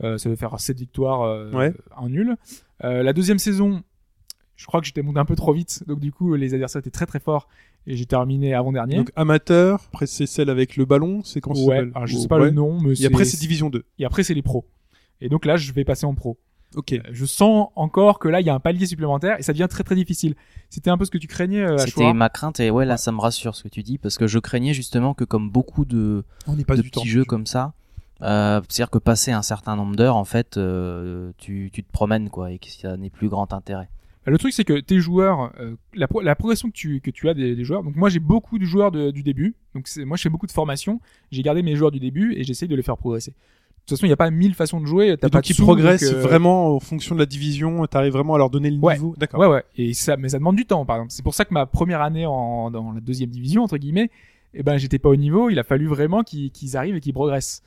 ça 0.00 0.28
veut 0.28 0.36
faire 0.36 0.60
7 0.60 0.78
victoires 0.78 1.50
Ouais. 1.54 1.72
un 1.96 2.10
nul 2.10 2.36
la 2.82 3.12
deuxième 3.14 3.38
saison 3.38 3.82
je 4.56 4.66
crois 4.66 4.80
que 4.80 4.86
j'étais 4.86 5.02
monté 5.02 5.18
un 5.18 5.24
peu 5.24 5.36
trop 5.36 5.52
vite 5.52 5.84
donc 5.86 6.00
du 6.00 6.12
coup 6.12 6.34
les 6.34 6.54
adversaires 6.54 6.80
étaient 6.80 6.90
très 6.90 7.06
très 7.06 7.20
forts 7.20 7.48
et 7.86 7.96
j'ai 7.96 8.06
terminé 8.06 8.52
avant 8.54 8.72
dernier 8.72 8.96
Donc 8.96 9.10
amateur, 9.14 9.80
après 9.92 10.06
c'est 10.06 10.26
celle 10.26 10.50
avec 10.50 10.76
le 10.76 10.84
ballon, 10.86 11.22
c'est 11.24 11.40
quand 11.40 11.52
ouais 11.52 11.76
s'appelle 11.76 11.92
alors 11.94 12.06
je 12.06 12.14
sais 12.16 12.22
Ouais. 12.22 12.28
pas 12.28 12.38
le 12.38 12.50
nom 12.50 12.80
mais 12.80 12.94
Et 13.00 13.06
après 13.06 13.24
c'est 13.24 13.38
division 13.38 13.70
2. 13.70 13.84
et 13.98 14.04
après 14.04 14.22
c'est 14.24 14.34
les 14.34 14.42
pros 14.42 14.64
et 15.20 15.28
donc 15.28 15.44
là 15.46 15.56
je 15.56 15.72
vais 15.72 15.84
passer 15.84 16.06
en 16.06 16.14
pro 16.14 16.36
Ok. 16.74 16.92
Euh, 16.94 16.98
je 17.12 17.24
sens 17.24 17.68
encore 17.76 18.18
que 18.18 18.28
là 18.28 18.40
il 18.40 18.46
y 18.46 18.50
a 18.50 18.54
un 18.54 18.58
palier 18.60 18.86
supplémentaire 18.86 19.38
et 19.38 19.42
ça 19.42 19.52
devient 19.52 19.68
très 19.70 19.84
très 19.84 19.94
difficile 19.94 20.34
c'était 20.68 20.90
un 20.90 20.98
peu 20.98 21.04
ce 21.04 21.10
que 21.12 21.16
tu 21.18 21.28
craignais 21.28 21.62
euh, 21.62 21.78
C'était 21.78 22.12
ma 22.12 22.28
crainte 22.28 22.58
et 22.58 22.70
ouais 22.70 22.84
là 22.84 22.96
ça 22.96 23.12
me 23.12 23.20
rassure 23.20 23.54
ce 23.54 23.62
que 23.62 23.68
tu 23.68 23.82
dis 23.84 23.98
parce 23.98 24.18
que 24.18 24.26
je 24.26 24.38
craignais 24.40 24.74
justement 24.74 25.14
que 25.14 25.22
comme 25.24 25.48
beaucoup 25.48 25.84
de, 25.84 26.24
On 26.48 26.54
n'est 26.54 26.64
pas 26.64 26.76
de 26.76 26.82
du 26.82 26.90
temps. 26.90 27.00
petits 27.02 27.08
jeux 27.10 27.24
comme 27.24 27.46
ça, 27.46 27.72
euh, 28.22 28.60
c'est-à-dire 28.68 28.90
que 28.90 28.98
passer 28.98 29.30
un 29.30 29.42
certain 29.42 29.76
nombre 29.76 29.94
d'heures 29.94 30.16
en 30.16 30.24
fait 30.24 30.56
euh, 30.56 31.30
tu, 31.38 31.70
tu 31.72 31.84
te 31.84 31.92
promènes 31.92 32.30
quoi 32.30 32.50
et 32.50 32.58
que 32.58 32.68
ça 32.68 32.96
n'est 32.96 33.10
plus 33.10 33.28
grand 33.28 33.52
intérêt. 33.52 33.88
Le 34.26 34.38
truc, 34.38 34.52
c'est 34.52 34.64
que 34.64 34.80
tes 34.80 34.98
joueurs, 34.98 35.52
euh, 35.60 35.76
la, 35.94 36.08
pro- 36.08 36.20
la 36.20 36.34
progression 36.34 36.68
que 36.68 36.74
tu, 36.74 37.00
que 37.00 37.10
tu 37.10 37.28
as 37.28 37.34
des, 37.34 37.54
des 37.54 37.64
joueurs, 37.64 37.82
donc 37.84 37.94
moi 37.96 38.08
j'ai 38.08 38.18
beaucoup 38.18 38.58
de 38.58 38.64
joueurs 38.64 38.90
de- 38.90 39.10
du 39.12 39.22
début, 39.22 39.54
donc 39.74 39.88
moi 40.04 40.16
je 40.16 40.22
fais 40.22 40.28
beaucoup 40.28 40.46
de 40.48 40.52
formation, 40.52 41.00
j'ai 41.30 41.42
gardé 41.42 41.62
mes 41.62 41.76
joueurs 41.76 41.90
du 41.92 42.00
début 42.00 42.34
et 42.36 42.42
j'essaye 42.44 42.68
de 42.68 42.74
les 42.74 42.82
faire 42.82 42.96
progresser. 42.96 43.30
De 43.30 43.90
toute 43.90 43.98
façon, 43.98 44.06
il 44.06 44.08
n'y 44.08 44.14
a 44.14 44.16
pas 44.16 44.30
mille 44.32 44.54
façons 44.54 44.80
de 44.80 44.86
jouer, 44.86 45.10
t'as 45.16 45.28
pas 45.28 45.38
donc 45.38 45.44
de 45.44 45.48
ils 45.50 45.54
sous, 45.54 45.62
progressent 45.62 46.12
euh, 46.12 46.20
vraiment 46.20 46.74
en 46.74 46.80
fonction 46.80 47.14
de 47.14 47.20
la 47.20 47.26
division, 47.26 47.86
t'arrives 47.86 48.12
vraiment 48.14 48.34
à 48.34 48.38
leur 48.38 48.50
donner 48.50 48.70
le 48.72 48.78
Ouais. 48.78 48.94
niveau. 48.94 49.14
D'accord. 49.16 49.38
Ouais, 49.38 49.46
ouais, 49.46 49.62
et 49.76 49.94
ça, 49.94 50.16
mais 50.16 50.28
ça 50.30 50.38
demande 50.38 50.56
du 50.56 50.66
temps, 50.66 50.84
par 50.84 50.96
exemple. 50.96 51.12
C'est 51.12 51.22
pour 51.22 51.34
ça 51.34 51.44
que 51.44 51.54
ma 51.54 51.66
première 51.66 52.00
année 52.02 52.26
en, 52.26 52.72
dans 52.72 52.90
la 52.90 53.00
deuxième 53.00 53.30
division, 53.30 53.62
entre 53.62 53.76
guillemets, 53.76 54.10
eh 54.54 54.64
ben 54.64 54.76
j'étais 54.76 54.98
pas 54.98 55.08
au 55.10 55.14
niveau, 55.16 55.50
il 55.50 55.58
a 55.60 55.62
fallu 55.62 55.86
vraiment 55.86 56.24
qu'ils 56.24 56.50
qu'ils 56.50 56.76
arrivent 56.76 56.96
et 56.96 57.00
qu'ils 57.00 57.12
progressent. 57.12 57.62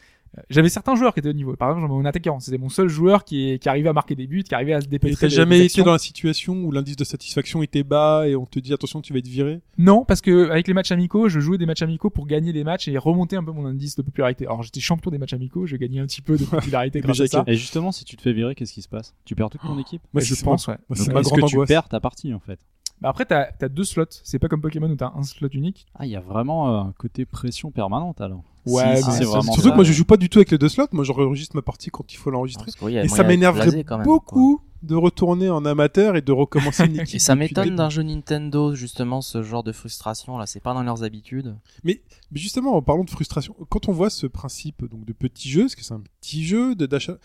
J'avais 0.50 0.70
certains 0.70 0.96
joueurs 0.96 1.13
qui 1.13 1.20
étaient 1.20 1.30
au 1.30 1.34
niveau. 1.34 1.56
Par 1.56 1.70
exemple, 1.70 1.88
mon 1.88 2.06
attaquant, 2.06 2.39
c'était 2.39 2.58
mon 2.58 2.70
seul 2.70 2.88
joueur 2.88 3.24
qui, 3.24 3.58
qui 3.60 3.70
arrivait 3.70 3.89
à 3.89 3.94
marquer 3.94 4.15
des 4.15 4.28
buts, 4.28 4.44
qui 4.44 4.54
arrivait 4.54 4.74
à 4.74 4.82
se 4.82 4.88
dépêcher. 4.88 5.15
t'as 5.15 5.28
jamais 5.28 5.65
été 5.65 5.84
dans 5.84 5.92
la 5.92 6.00
situation 6.00 6.56
où 6.63 6.72
l'indice 6.72 6.96
de 6.96 7.04
satisfaction 7.04 7.63
était 7.63 7.84
bas 7.84 8.28
et 8.28 8.36
on 8.36 8.46
te 8.46 8.60
dit 8.60 8.74
attention 8.74 9.02
tu 9.02 9.13
vas 9.13 9.20
être 9.20 9.28
viré? 9.28 9.62
Non, 9.78 10.06
parce 10.06 10.22
que 10.22 10.50
avec 10.50 10.68
les 10.68 10.74
matchs 10.74 10.92
amicaux, 10.92 11.30
je 11.30 11.39
jouais 11.39 11.58
des 11.58 11.65
matchs 11.65 11.82
amicaux 11.82 12.10
pour 12.10 12.28
gagner 12.28 12.54
des 12.54 12.63
matchs 12.63 12.88
et 12.88 12.98
remonter 12.98 13.36
un 13.36 13.44
peu 13.44 13.52
mon 13.52 13.65
indice 13.65 13.96
de 13.96 14.02
popularité. 14.02 14.46
Alors 14.46 14.63
j'étais 14.63 14.80
champion 14.80 15.12
des 15.12 15.18
matchs 15.18 15.34
amicaux, 15.34 15.65
je 15.65 15.76
gagnais 15.76 16.00
un 16.00 16.06
petit 16.06 16.22
peu 16.22 16.38
de 16.38 16.46
popularité 16.46 17.02
grâce 17.02 17.20
à 17.22 17.28
ça. 17.28 17.44
Et 17.48 17.56
justement, 17.56 17.92
si 17.92 18.06
tu 18.06 18.15
te 18.15 18.22
fais 18.22 18.34
virer, 18.34 18.56
qu'est-ce 18.56 18.74
qui 18.74 18.82
se 18.82 18.89
passe? 18.89 19.15
Tu 19.26 19.36
perds 19.36 19.50
toute 19.50 19.62
ton 19.62 19.78
équipe? 19.80 20.02
Moi, 20.13 20.22
je 20.22 20.36
pense, 20.44 20.68
ouais. 20.68 20.78
moi, 20.89 20.98
Donc, 20.98 21.26
Est-ce 21.26 21.34
que 21.34 21.46
tu 21.48 21.65
perds 21.65 21.89
ta 21.89 22.00
partie 22.00 22.34
en 22.34 22.39
fait? 22.39 22.60
Bah 23.01 23.09
après, 23.09 23.25
t'as 23.25 23.47
as 23.62 23.69
deux 23.69 23.83
slots. 23.85 24.05
C'est 24.23 24.39
pas 24.39 24.47
comme 24.49 24.62
Pokémon 24.62 24.89
où 24.89 24.95
t'as 24.95 25.12
un 25.15 25.23
slot 25.23 25.49
unique. 25.53 25.85
Ah, 25.95 26.05
il 26.05 26.12
y 26.12 26.15
a 26.15 26.19
vraiment 26.21 26.69
euh, 26.69 26.79
un 26.81 26.93
côté 26.97 27.25
pression 27.25 27.71
permanente 27.71 28.19
alors. 28.21 28.43
Ouais, 28.65 28.97
Si- 28.97 29.03
si 29.03 29.09
mais 29.09 29.15
c'est 29.17 29.23
vraiment 29.23 29.43
Surtout 29.53 29.62
ça. 29.62 29.71
que 29.71 29.75
moi 29.75 29.83
je 29.85 29.93
joue 29.93 30.03
pas 30.05 30.17
du 30.17 30.29
tout 30.29 30.39
avec 30.39 30.51
les 30.51 30.57
deux 30.57 30.67
slots, 30.69 30.88
moi 30.91 31.03
j'enregistre 31.05 31.55
ma 31.55 31.62
partie 31.62 31.89
quand 31.89 32.12
il 32.13 32.17
faut 32.17 32.29
l'enregistrer. 32.29 32.71
Et 33.03 33.07
ça 33.07 33.23
m'énerverait 33.23 33.83
beaucoup 34.03 34.62
de 34.83 34.95
retourner 34.95 35.49
en 35.49 35.65
amateur 35.65 36.15
et 36.15 36.21
de 36.21 36.31
recommencer 36.31 36.85
une 36.85 36.95
équipe. 36.99 37.15
Et 37.15 37.19
ça 37.19 37.35
m'étonne 37.35 37.75
d'un 37.75 37.89
jeu 37.89 38.01
Nintendo 38.03 38.75
justement 38.75 39.21
ce 39.21 39.43
genre 39.43 39.63
de 39.63 39.71
frustration 39.71 40.38
là, 40.38 40.45
c'est 40.45 40.59
pas 40.62 40.73
dans 40.73 40.83
leurs 40.83 41.03
habitudes. 41.03 41.55
Mais 41.83 42.01
justement, 42.33 42.75
en 42.75 42.81
parlant 42.81 43.03
de 43.05 43.09
frustration, 43.09 43.55
quand 43.69 43.88
on 43.89 43.93
voit 43.93 44.09
ce 44.09 44.27
principe 44.27 44.85
donc 44.89 45.05
de 45.05 45.13
petit 45.13 45.49
jeu, 45.49 45.62
parce 45.63 45.75
que 45.75 45.83
c'est 45.83 45.93
un 45.93 46.03
petit 46.21 46.45
jeu 46.45 46.75
de 46.75 46.85
d'achat, 46.85 47.17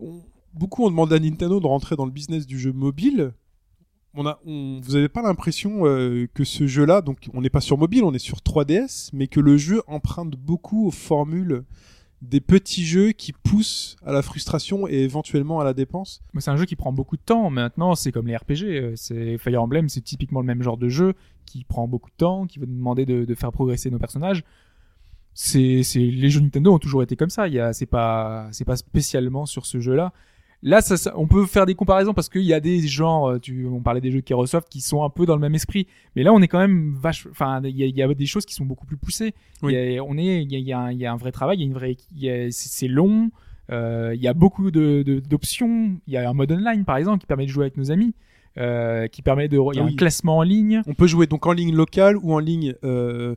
on- 0.00 0.22
beaucoup 0.54 0.84
ont 0.84 0.90
demandé 0.90 1.14
à 1.16 1.18
Nintendo 1.18 1.60
de 1.60 1.66
rentrer 1.66 1.96
dans 1.96 2.06
le 2.06 2.10
business 2.12 2.46
du 2.46 2.58
jeu 2.58 2.72
mobile. 2.72 3.32
On 4.14 4.80
vous 4.82 4.96
avez 4.96 5.08
pas 5.08 5.22
l'impression 5.22 5.86
euh, 5.86 6.26
que 6.34 6.44
ce 6.44 6.66
jeu-là, 6.66 7.02
donc 7.02 7.28
on 7.34 7.40
n'est 7.40 7.50
pas 7.50 7.60
sur 7.60 7.78
mobile, 7.78 8.04
on 8.04 8.12
est 8.12 8.18
sur 8.18 8.38
3DS, 8.38 9.10
mais 9.12 9.28
que 9.28 9.38
le 9.38 9.56
jeu 9.56 9.82
emprunte 9.86 10.34
beaucoup 10.36 10.88
aux 10.88 10.90
formules 10.90 11.64
des 12.22 12.40
petits 12.40 12.84
jeux 12.84 13.12
qui 13.12 13.32
poussent 13.32 13.96
à 14.04 14.12
la 14.12 14.22
frustration 14.22 14.88
et 14.88 15.04
éventuellement 15.04 15.60
à 15.60 15.64
la 15.64 15.72
dépense. 15.72 16.20
C'est 16.38 16.50
un 16.50 16.56
jeu 16.56 16.64
qui 16.64 16.74
prend 16.74 16.92
beaucoup 16.92 17.16
de 17.16 17.22
temps. 17.22 17.48
Maintenant, 17.50 17.94
c'est 17.94 18.10
comme 18.10 18.26
les 18.26 18.36
RPG. 18.36 18.64
euh, 18.64 18.92
C'est 18.96 19.38
Fire 19.38 19.62
Emblem, 19.62 19.88
c'est 19.88 20.00
typiquement 20.00 20.40
le 20.40 20.46
même 20.46 20.62
genre 20.62 20.78
de 20.78 20.88
jeu 20.88 21.14
qui 21.46 21.64
prend 21.64 21.86
beaucoup 21.86 22.10
de 22.10 22.16
temps, 22.16 22.46
qui 22.46 22.58
va 22.58 22.66
nous 22.66 22.76
demander 22.76 23.06
de, 23.06 23.34
faire 23.34 23.52
progresser 23.52 23.90
nos 23.90 23.98
personnages. 23.98 24.42
C'est, 25.32 25.82
les 25.94 26.30
jeux 26.30 26.40
Nintendo 26.40 26.74
ont 26.74 26.78
toujours 26.80 27.02
été 27.02 27.14
comme 27.14 27.30
ça. 27.30 27.46
Il 27.46 27.70
c'est 27.72 27.86
pas, 27.86 28.48
c'est 28.50 28.64
pas 28.64 28.76
spécialement 28.76 29.46
sur 29.46 29.64
ce 29.64 29.78
jeu-là. 29.78 30.12
Là, 30.62 30.80
ça, 30.80 30.96
ça- 30.96 31.12
on 31.16 31.28
peut 31.28 31.46
faire 31.46 31.66
des 31.66 31.74
comparaisons 31.76 32.14
parce 32.14 32.28
qu'il 32.28 32.42
y 32.42 32.52
a 32.52 32.58
des 32.58 32.80
genres, 32.88 33.28
euh, 33.30 33.38
tu, 33.38 33.66
on 33.66 33.80
parlait 33.80 34.00
des 34.00 34.10
jeux 34.10 34.18
de 34.20 34.24
Kerosoft 34.24 34.68
qui 34.68 34.80
sont 34.80 35.04
un 35.04 35.10
peu 35.10 35.24
dans 35.24 35.34
le 35.36 35.40
même 35.40 35.54
esprit. 35.54 35.86
Mais 36.16 36.24
là, 36.24 36.32
on 36.32 36.42
est 36.42 36.48
quand 36.48 36.58
même 36.58 36.94
vache, 37.00 37.28
enfin, 37.30 37.60
il 37.62 37.76
y 37.76 37.84
a, 37.84 37.86
il 37.86 37.96
y 37.96 38.02
a 38.02 38.12
des 38.12 38.26
choses 38.26 38.44
qui 38.44 38.54
sont 38.54 38.64
beaucoup 38.64 38.84
plus 38.86 38.96
poussées. 38.96 39.34
Oui. 39.62 39.74
Il 39.74 39.92
y 39.92 39.98
a, 39.98 40.02
on 40.04 40.18
est, 40.18 40.42
il 40.42 40.50
y 40.52 40.72
a, 40.72 40.90
il 40.92 40.98
y 40.98 41.06
a 41.06 41.12
un, 41.12 41.16
vrai 41.16 41.30
travail, 41.30 41.58
il 41.58 41.60
y 41.60 41.62
a 41.62 41.66
une 41.66 41.74
vraie, 41.74 41.96
c'est 42.50 42.88
long. 42.88 43.30
Euh, 43.70 44.12
il 44.16 44.20
y 44.20 44.26
a 44.26 44.34
beaucoup 44.34 44.70
de 44.70 45.02
de- 45.04 45.20
d'options. 45.20 45.92
Il 46.06 46.12
y 46.12 46.16
a 46.16 46.28
un 46.28 46.32
mode 46.32 46.50
online, 46.50 46.84
par 46.84 46.96
exemple, 46.96 47.20
qui 47.20 47.26
permet 47.26 47.44
de 47.44 47.50
jouer 47.50 47.64
avec 47.66 47.76
nos 47.76 47.90
amis, 47.92 48.14
euh, 48.56 49.06
qui 49.08 49.22
permet 49.22 49.46
de. 49.46 49.58
Il 49.58 49.76
y 49.76 49.78
a 49.78 49.82
Ah 49.82 49.86
oui. 49.86 49.92
un 49.92 49.96
classement 49.96 50.38
en 50.38 50.42
ligne. 50.42 50.82
On 50.86 50.94
peut 50.94 51.06
jouer 51.06 51.26
donc 51.28 51.46
en 51.46 51.52
ligne 51.52 51.74
locale 51.74 52.16
ou 52.16 52.32
en 52.34 52.38
ligne 52.40 52.74
euh, 52.82 53.34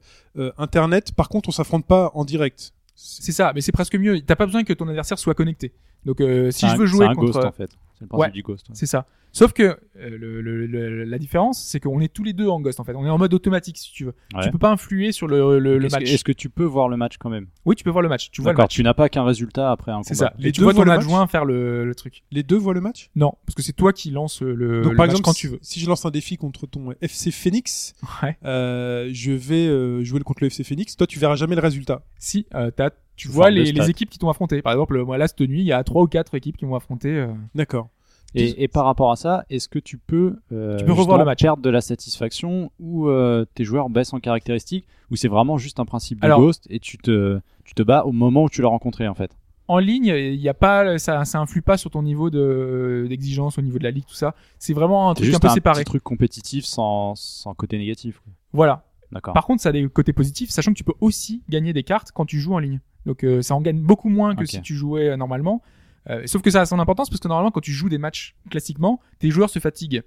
internet. 0.57 1.11
Par 1.13 1.29
contre, 1.29 1.49
on 1.49 1.51
s'affronte 1.51 1.85
pas 1.85 2.11
en 2.15 2.25
direct. 2.25 2.71
C'est 2.95 3.31
ça, 3.31 3.51
mais 3.53 3.61
c'est 3.61 3.71
presque 3.71 3.95
mieux. 3.95 4.21
T'as 4.21 4.35
pas 4.35 4.45
besoin 4.45 4.63
que 4.63 4.73
ton 4.73 4.87
adversaire 4.87 5.19
soit 5.19 5.33
connecté. 5.33 5.73
Donc, 6.05 6.21
euh, 6.21 6.51
si 6.51 6.61
C'est 6.61 6.67
je 6.67 6.73
un- 6.73 6.77
veux 6.77 6.85
jouer 6.85 7.05
c'est 7.05 7.11
un 7.11 7.15
contre, 7.15 7.31
ghost 7.33 7.45
en 7.45 7.51
fait. 7.51 7.69
C'est 7.93 8.01
le 8.01 8.07
principe 8.07 8.27
Ouais. 8.27 8.31
du 8.31 8.41
ghost. 8.43 8.69
ouais. 8.69 8.75
c'est 8.75 8.85
ça. 8.87 9.05
Sauf 9.33 9.53
que 9.53 9.63
euh, 9.63 9.77
le, 9.95 10.41
le- 10.41 10.65
le- 10.65 11.03
la 11.05 11.17
différence, 11.17 11.63
c'est 11.63 11.79
qu'on 11.79 12.01
est 12.01 12.11
tous 12.11 12.23
les 12.23 12.33
deux 12.33 12.49
en 12.49 12.59
ghost 12.59 12.81
en 12.81 12.83
fait. 12.83 12.93
On 12.95 13.05
est 13.05 13.09
en 13.09 13.17
mode 13.17 13.33
automatique 13.33 13.77
si 13.77 13.93
tu 13.93 14.03
veux. 14.03 14.13
Ouais. 14.35 14.43
Tu 14.43 14.51
peux 14.51 14.57
pas 14.57 14.71
influer 14.71 15.13
sur 15.13 15.25
le, 15.27 15.57
le, 15.57 15.77
le 15.77 15.85
Est-ce 15.85 15.95
match. 15.95 16.11
Est-ce 16.11 16.23
que 16.25 16.33
tu 16.33 16.49
peux 16.49 16.65
voir 16.65 16.89
le 16.89 16.97
match 16.97 17.15
quand 17.17 17.29
même? 17.29 17.47
Oui, 17.63 17.77
tu 17.77 17.85
peux 17.85 17.91
voir 17.91 18.01
le 18.01 18.09
match. 18.09 18.29
Tu 18.31 18.41
vois 18.41 18.51
D'accord, 18.51 18.67
tu 18.67 18.83
n'as 18.83 18.93
pas 18.93 19.07
qu'un 19.07 19.23
résultat 19.23 19.71
après 19.71 19.93
un 19.93 20.03
C'est 20.03 20.15
combat. 20.15 20.31
ça. 20.31 20.33
Les 20.37 20.49
Et 20.49 20.51
tu 20.51 20.59
deux 20.59 20.65
vois 20.65 20.73
voient 20.73 20.83
ton 20.83 20.89
le 20.91 20.97
match 20.97 21.05
adjoint 21.05 21.27
faire 21.27 21.45
le, 21.45 21.85
le 21.85 21.95
truc. 21.95 22.23
Les 22.31 22.43
deux 22.43 22.57
voient 22.57 22.73
le 22.73 22.81
match? 22.81 23.09
Non, 23.15 23.31
parce 23.45 23.55
que 23.55 23.61
c'est 23.61 23.71
toi 23.71 23.93
qui 23.93 24.11
lance 24.11 24.41
le, 24.41 24.53
le 24.53 24.81
Donc 24.81 24.97
par 24.97 25.05
match 25.05 25.11
exemple, 25.11 25.23
quand 25.23 25.33
si, 25.33 25.41
tu 25.41 25.47
veux. 25.47 25.59
si 25.61 25.79
je 25.79 25.87
lance 25.87 26.03
un 26.05 26.11
défi 26.11 26.35
contre 26.35 26.67
ton 26.67 26.89
FC 26.99 27.31
Phoenix, 27.31 27.93
Ouais. 28.23 28.37
euh, 28.43 29.09
je 29.13 29.31
vais 29.31 29.67
euh, 29.67 30.03
jouer 30.03 30.19
contre 30.21 30.41
le 30.43 30.47
FC 30.47 30.65
Phoenix. 30.65 30.97
Toi, 30.97 31.07
tu 31.07 31.19
verras 31.19 31.35
jamais 31.35 31.55
le 31.55 31.61
résultat. 31.61 32.03
Si 32.19 32.47
euh, 32.53 32.69
t'as- 32.69 32.89
tu 33.15 33.27
vois 33.27 33.49
les, 33.49 33.89
équipes 33.89 34.09
qui 34.09 34.17
t'ont 34.17 34.29
affronté. 34.29 34.61
Par 34.61 34.73
exemple, 34.73 35.01
moi 35.03 35.17
là 35.17 35.27
cette 35.27 35.41
nuit, 35.41 35.61
il 35.61 35.65
y 35.67 35.71
a 35.73 35.83
trois 35.83 36.03
ou 36.03 36.07
quatre 36.07 36.33
équipes 36.35 36.57
qui 36.57 36.65
m'ont 36.65 36.75
affronté. 36.75 37.09
euh, 37.09 37.27
D'accord. 37.55 37.89
Et, 38.33 38.63
et 38.63 38.67
par 38.69 38.85
rapport 38.85 39.11
à 39.11 39.17
ça, 39.17 39.43
est-ce 39.49 39.67
que 39.67 39.77
tu 39.77 39.97
peux, 39.97 40.37
euh, 40.53 40.77
Tu 40.77 40.85
peux 40.85 40.93
revoir 40.93 41.17
le 41.17 41.25
match. 41.25 41.41
perdre 41.41 41.61
de 41.61 41.69
la 41.69 41.81
satisfaction 41.81 42.71
ou 42.79 43.09
euh, 43.09 43.45
tes 43.55 43.65
joueurs 43.65 43.89
baissent 43.89 44.13
en 44.13 44.19
caractéristiques 44.21 44.87
ou 45.11 45.17
c'est 45.17 45.27
vraiment 45.27 45.57
juste 45.57 45.79
un 45.81 45.85
principe 45.85 46.21
de 46.21 46.25
Alors- 46.25 46.39
ghost 46.39 46.65
et 46.69 46.79
tu 46.79 46.97
te, 46.97 47.41
tu 47.65 47.73
te 47.73 47.83
bats 47.83 48.05
au 48.05 48.13
moment 48.13 48.43
où 48.43 48.49
tu 48.49 48.61
l'as 48.61 48.69
rencontré 48.69 49.07
en 49.07 49.15
fait? 49.15 49.31
En 49.67 49.77
ligne, 49.79 50.05
il 50.17 50.35
y 50.35 50.49
a 50.49 50.53
pas, 50.53 50.97
ça, 50.97 51.23
ça 51.23 51.39
influe 51.39 51.61
pas 51.61 51.77
sur 51.77 51.91
ton 51.91 52.03
niveau 52.03 52.29
de 52.29 53.05
d'exigence 53.07 53.57
au 53.57 53.61
niveau 53.61 53.77
de 53.79 53.83
la 53.83 53.91
ligue, 53.91 54.05
tout 54.05 54.15
ça. 54.15 54.33
C'est 54.59 54.73
vraiment 54.73 55.09
un 55.11 55.15
C'est 55.15 55.23
truc 55.23 55.35
un 55.35 55.39
peu 55.39 55.47
un 55.47 55.53
séparé. 55.53 55.81
petit 55.83 55.85
truc 55.85 56.03
compétitif 56.03 56.65
sans, 56.65 57.15
sans 57.15 57.53
côté 57.53 57.77
négatif. 57.77 58.19
quoi. 58.23 58.33
Voilà. 58.53 58.83
D'accord. 59.13 59.33
Par 59.33 59.45
contre, 59.45 59.61
ça 59.61 59.69
a 59.69 59.71
des 59.73 59.87
côtés 59.87 60.11
positifs, 60.13 60.49
sachant 60.49 60.71
que 60.71 60.77
tu 60.77 60.83
peux 60.83 60.93
aussi 60.99 61.43
gagner 61.49 61.71
des 61.73 61.83
cartes 61.83 62.11
quand 62.13 62.25
tu 62.25 62.39
joues 62.39 62.53
en 62.53 62.59
ligne. 62.59 62.79
Donc 63.05 63.23
euh, 63.23 63.41
ça 63.41 63.55
en 63.55 63.61
gagne 63.61 63.79
beaucoup 63.79 64.09
moins 64.09 64.35
que 64.35 64.45
si 64.45 64.61
tu 64.61 64.75
jouais 64.75 65.09
euh, 65.09 65.17
normalement. 65.17 65.61
Euh, 66.09 66.23
sauf 66.25 66.41
que 66.41 66.49
ça 66.49 66.61
a 66.61 66.65
son 66.65 66.79
importance 66.79 67.09
parce 67.09 67.19
que 67.19 67.27
normalement, 67.27 67.51
quand 67.51 67.61
tu 67.61 67.71
joues 67.71 67.89
des 67.89 67.97
matchs 67.97 68.35
classiquement, 68.49 68.99
tes 69.19 69.29
joueurs 69.29 69.49
se 69.49 69.59
fatiguent. 69.59 70.03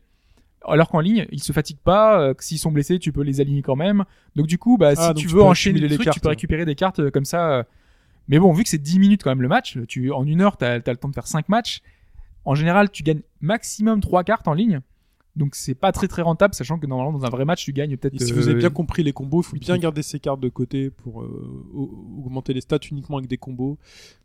Alors 0.66 0.88
qu'en 0.88 1.01
ligne, 1.01 1.26
ils 1.30 1.42
se 1.42 1.53
fatiguent 1.53 1.82
pas. 1.84 2.32
S'ils 2.38 2.59
sont 2.59 2.72
blessés, 2.72 2.99
tu 2.99 3.12
peux 3.12 3.22
les 3.22 3.40
aligner 3.40 3.62
quand 3.62 3.76
même. 3.76 4.05
Donc 4.34 4.47
du 4.47 4.59
coup, 4.59 4.76
bah, 4.78 4.92
Ah, 4.97 5.09
si 5.09 5.14
tu 5.22 5.26
tu 5.26 5.34
veux 5.34 5.42
enchaîner 5.42 5.78
les 5.78 5.88
les 5.88 5.95
trucs, 5.97 6.07
cartes. 6.07 6.14
tu 6.16 6.20
peux 6.20 6.28
récupérer 6.28 6.64
des 6.64 6.74
cartes 6.74 7.11
comme 7.11 7.24
ça. 7.26 7.66
Mais 8.28 8.38
bon, 8.38 8.53
vu 8.53 8.62
que 8.62 8.70
c'est 8.70 8.78
10 8.78 8.99
minutes 8.99 9.22
quand 9.22 9.30
même 9.30 9.42
le 9.42 9.49
match, 9.49 9.78
tu 9.86 10.11
en 10.11 10.24
une 10.26 10.40
heure, 10.40 10.57
t'as 10.57 10.76
as 10.76 10.90
le 10.90 10.97
temps 10.97 11.09
de 11.11 11.14
faire 11.14 11.26
5 11.26 11.49
matchs. 11.49 11.82
En 12.47 12.55
général, 12.55 12.90
tu 12.90 13.03
gagnes 13.03 13.22
maximum 13.40 14.01
3 14.01 14.24
cartes 14.24 14.49
en 14.49 14.55
ligne. 14.55 14.80
Donc 15.37 15.57
c'est 15.57 15.74
pas 15.74 15.91
très 15.91 16.07
très 16.07 16.22
rentable, 16.22 16.55
sachant 16.55 16.78
que 16.78 16.87
normalement 16.87 17.18
dans 17.18 17.24
un 17.24 17.30
vrai 17.30 17.45
match 17.45 17.64
tu 17.64 17.72
gagnes 17.72 17.97
peut-être. 17.97 18.14
Et 18.20 18.24
si 18.24 18.32
vous 18.32 18.47
avez 18.47 18.57
euh, 18.57 18.61
bien 18.61 18.70
compris 18.70 19.03
les 19.03 19.12
combos, 19.12 19.41
il 19.43 19.45
faut 19.45 19.57
bien 19.57 19.76
garder 19.78 20.03
ses 20.03 20.20
cartes 20.20 20.39
de 20.41 20.49
côté 20.49 20.91
pour 20.91 21.22
euh, 21.22 21.64
au- 21.74 22.22
augmenter 22.24 22.55
les 22.55 22.61
stats 22.61 22.78
uniquement 22.91 23.16
avec 23.18 23.28
des 23.28 23.37
combos. 23.39 23.76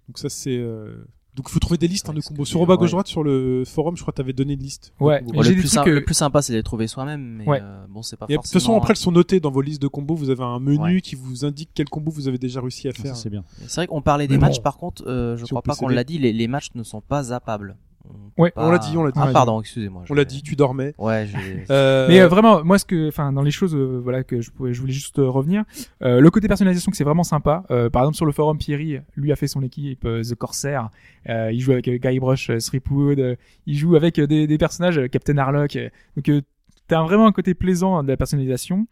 Donc 0.08 0.20
ça 0.20 0.30
c'est 0.30 0.56
euh, 0.58 1.04
donc 1.36 1.48
il 1.50 1.52
faut 1.52 1.60
trouver 1.60 1.78
des 1.80 1.88
listes 1.88 2.08
hein, 2.10 2.14
de 2.14 2.22
combos. 2.22 2.46
Sur 2.46 2.64
bas 2.68 2.76
gauche 2.76 2.90
ouais. 2.90 2.92
droite 2.92 3.08
sur 3.08 3.24
le 3.24 3.64
forum, 3.66 3.96
je 3.98 4.02
crois 4.04 4.12
que 4.12 4.18
tu 4.18 4.22
avais 4.22 4.34
donné 4.34 4.54
une 4.54 4.60
liste. 4.60 4.94
Ouais, 5.00 5.22
Bon, 5.24 5.42
j'ai 5.42 5.50
le, 5.50 5.56
des 5.56 5.62
plus 5.62 5.76
que- 5.80 5.90
le 5.90 6.04
plus 6.04 6.14
sympa, 6.14 6.44
c'est 6.44 6.54
de 6.54 6.58
les 6.58 6.64
trouver 6.64 6.86
soi-même, 6.88 7.22
mais 7.38 7.48
Ouais. 7.48 7.60
euh, 7.62 7.86
bon, 7.90 8.04
c'est 8.04 8.16
pas 8.18 8.26
Et 8.30 8.34
de 8.36 8.42
toute 8.42 8.52
façon 8.52 8.76
après 8.78 8.92
elles 8.92 8.98
sont 8.98 9.12
notées 9.12 9.40
dans 9.40 9.50
vos 9.50 9.62
listes 9.62 9.82
de 9.82 9.88
combos, 9.88 10.14
vous 10.16 10.30
avez 10.30 10.44
un 10.44 10.60
menu 10.60 10.78
Ouais. 10.96 11.02
qui 11.02 11.16
vous 11.16 11.44
indique 11.46 11.70
quel 11.74 11.90
combo 11.90 12.12
vous 12.12 12.28
avez 12.28 12.38
déjà 12.38 12.62
réussi 12.62 12.88
à 12.88 12.92
faire. 12.92 13.16
c'est 13.16 13.30
bien. 13.32 13.44
C'est 13.68 13.76
vrai 13.78 13.88
qu'on 13.88 14.02
parlait 14.04 14.28
des 14.28 14.36
Mais 14.36 14.42
matchs, 14.42 14.58
bon. 14.58 14.62
par 14.64 14.78
contre, 14.78 15.04
euh, 15.08 15.38
je 15.38 15.46
crois 15.46 15.64
pas 15.64 15.76
qu'on 15.76 15.88
l'a 15.88 16.04
dit, 16.04 16.20
les, 16.20 16.34
les 16.34 16.48
matchs 16.48 16.70
ne 16.76 16.84
sont 16.84 17.02
pas 17.02 17.24
zappables. 17.24 17.78
On 18.06 18.42
Ouais, 18.42 18.54
on 18.56 18.72
l'a 18.72 18.78
dit, 18.78 18.96
on 18.96 19.04
l'a 19.04 19.12
dit. 19.12 19.20
Ah, 19.22 19.32
pardon, 19.34 19.60
excusez-moi. 19.60 20.04
On 20.10 20.14
l'a 20.14 20.24
dit, 20.24 20.42
tu 20.42 20.56
dormais. 20.56 20.94
Ouais, 20.98 21.28
j'ai. 21.28 21.66
Euh, 21.70 22.08
Mais 22.08 22.22
euh, 22.22 22.28
vraiment, 22.28 22.64
moi, 22.64 22.80
ce 22.80 22.86
que, 22.86 23.10
enfin, 23.10 23.34
dans 23.34 23.42
les 23.42 23.52
choses, 23.52 23.76
euh, 23.76 24.00
voilà, 24.02 24.24
que 24.24 24.40
je, 24.42 24.50
pouvais, 24.50 24.74
je 24.74 24.80
voulais 24.80 24.94
juste 24.94 25.20
euh, 25.20 25.30
revenir, 25.30 25.64
euh, 26.02 26.20
le 26.22 26.32
côté 26.32 26.48
personnalisation, 26.48 26.90
que 26.92 26.98
c'est 26.98 27.04
vraiment 27.04 27.24
sympa. 27.24 27.64
Euh, 27.70 27.90
par 27.90 28.04
exemple, 28.04 28.16
sur 28.16 28.26
le 28.26 28.32
forum, 28.32 28.58
Pierry, 28.58 29.00
lui 29.16 29.32
a 29.32 29.36
fait 29.36 29.48
son 29.48 29.62
équipe 29.62 30.06
euh, 30.06 30.24
The 30.24 30.36
Corsair. 30.36 30.90
Euh, 31.28 31.52
il 31.52 31.60
joue 31.60 31.74
avec 31.74 31.88
euh, 31.90 31.98
Guybrush 31.98 32.50
euh, 32.50 32.60
Threepwood. 32.60 33.20
euh, 33.20 33.36
il 33.66 33.78
joue 33.78 33.96
avec 33.96 34.18
euh, 34.20 34.28
des, 34.28 34.48
des 34.48 34.58
personnages, 34.58 34.98
euh, 34.98 35.08
Captain 35.08 35.38
Harlock. 35.38 35.76
euh, 35.76 35.90
donc, 36.16 36.30
euh, 36.30 36.42
t'as 36.88 37.04
vraiment 37.04 37.28
un 37.28 37.32
côté 37.34 37.54
plaisant 37.54 37.98
hein, 37.98 38.04
de 38.04 38.08
la 38.08 38.18
personnalisation. 38.18 38.88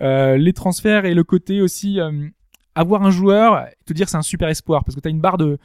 Euh, 0.00 0.36
les 0.36 0.52
transferts 0.52 1.04
et 1.04 1.14
le 1.14 1.24
côté 1.24 1.60
aussi 1.60 2.00
euh, 2.00 2.10
avoir 2.74 3.02
un 3.02 3.10
joueur, 3.10 3.66
te 3.84 3.92
dire 3.92 4.08
c'est 4.08 4.16
un 4.16 4.22
super 4.22 4.48
espoir 4.48 4.84
parce 4.84 4.94
que 4.96 5.00
t'as 5.00 5.10
une 5.10 5.20
barre 5.20 5.36
de 5.36 5.58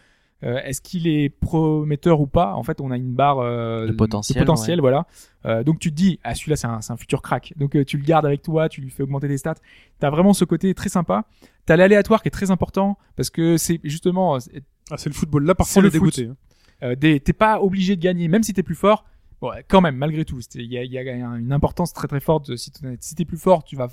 euh, 0.44 0.60
est-ce 0.64 0.82
qu'il 0.82 1.08
est 1.08 1.30
prometteur 1.30 2.20
ou 2.22 2.28
pas? 2.28 2.54
En 2.54 2.64
fait, 2.64 2.80
on 2.82 2.92
a 2.92 2.98
une 2.98 3.14
barre 3.14 3.40
euh, 3.40 3.88
De 3.88 3.92
potentiel, 3.92 4.38
potentiel, 4.40 4.80
voilà. 4.82 5.08
Euh, 5.46 5.64
donc 5.64 5.80
tu 5.80 5.90
te 5.92 5.96
dis, 5.96 6.20
ah 6.24 6.36
celui-là 6.36 6.56
c'est 6.56 6.68
un, 6.68 6.82
c'est 6.82 6.94
un 6.94 6.98
futur 6.98 7.22
crack. 7.22 7.54
Donc 7.58 7.76
euh, 7.76 7.84
tu 7.84 7.98
le 7.98 8.04
gardes 8.04 8.26
avec 8.26 8.42
toi, 8.44 8.70
tu 8.70 8.82
lui 8.82 8.90
fais 8.90 9.04
augmenter 9.04 9.28
tes 9.28 9.38
stats. 9.38 9.56
T'as 10.00 10.10
vraiment 10.10 10.34
ce 10.34 10.46
côté 10.46 10.74
très 10.74 10.90
sympa. 10.90 11.26
T'as 11.66 11.76
l'aléatoire 11.76 12.22
qui 12.22 12.28
est 12.28 12.32
très 12.32 12.52
important 12.52 12.98
parce 13.16 13.30
que 13.30 13.58
c'est 13.58 13.80
justement, 13.84 14.40
c'est- 14.40 14.64
Ah, 14.92 14.98
c'est 14.98 15.10
le 15.10 15.16
football. 15.16 15.44
Là, 15.44 15.52
C'est 15.52 15.58
parfois, 15.58 15.82
le 15.82 15.90
dégoûté. 15.90 16.28
hein. 16.28 16.36
euh, 16.84 16.96
des- 16.96 17.20
t'es 17.20 17.34
pas 17.34 17.60
obligé 17.62 17.96
de 17.96 18.02
gagner, 18.02 18.28
même 18.28 18.44
si 18.44 18.54
t'es 18.54 18.64
plus 18.64 18.76
fort. 18.76 19.04
Bon, 19.42 19.52
quand 19.68 19.82
même, 19.82 19.96
malgré 19.98 20.24
tout, 20.26 20.40
c'est- 20.42 20.60
il 20.64 20.72
y 20.72 20.78
a, 20.78 20.84
il 20.84 20.92
y 20.92 20.98
a 20.98 21.02
une 21.14 21.52
importance 21.52 21.94
très 21.94 22.08
très 22.08 22.20
forte. 22.20 22.56
Si 22.56 22.72
t'es 22.72 22.88
si 23.00 23.16
t'es 23.16 23.26
plus 23.26 23.38
fort, 23.38 23.64
tu 23.64 23.76
vas 23.76 23.88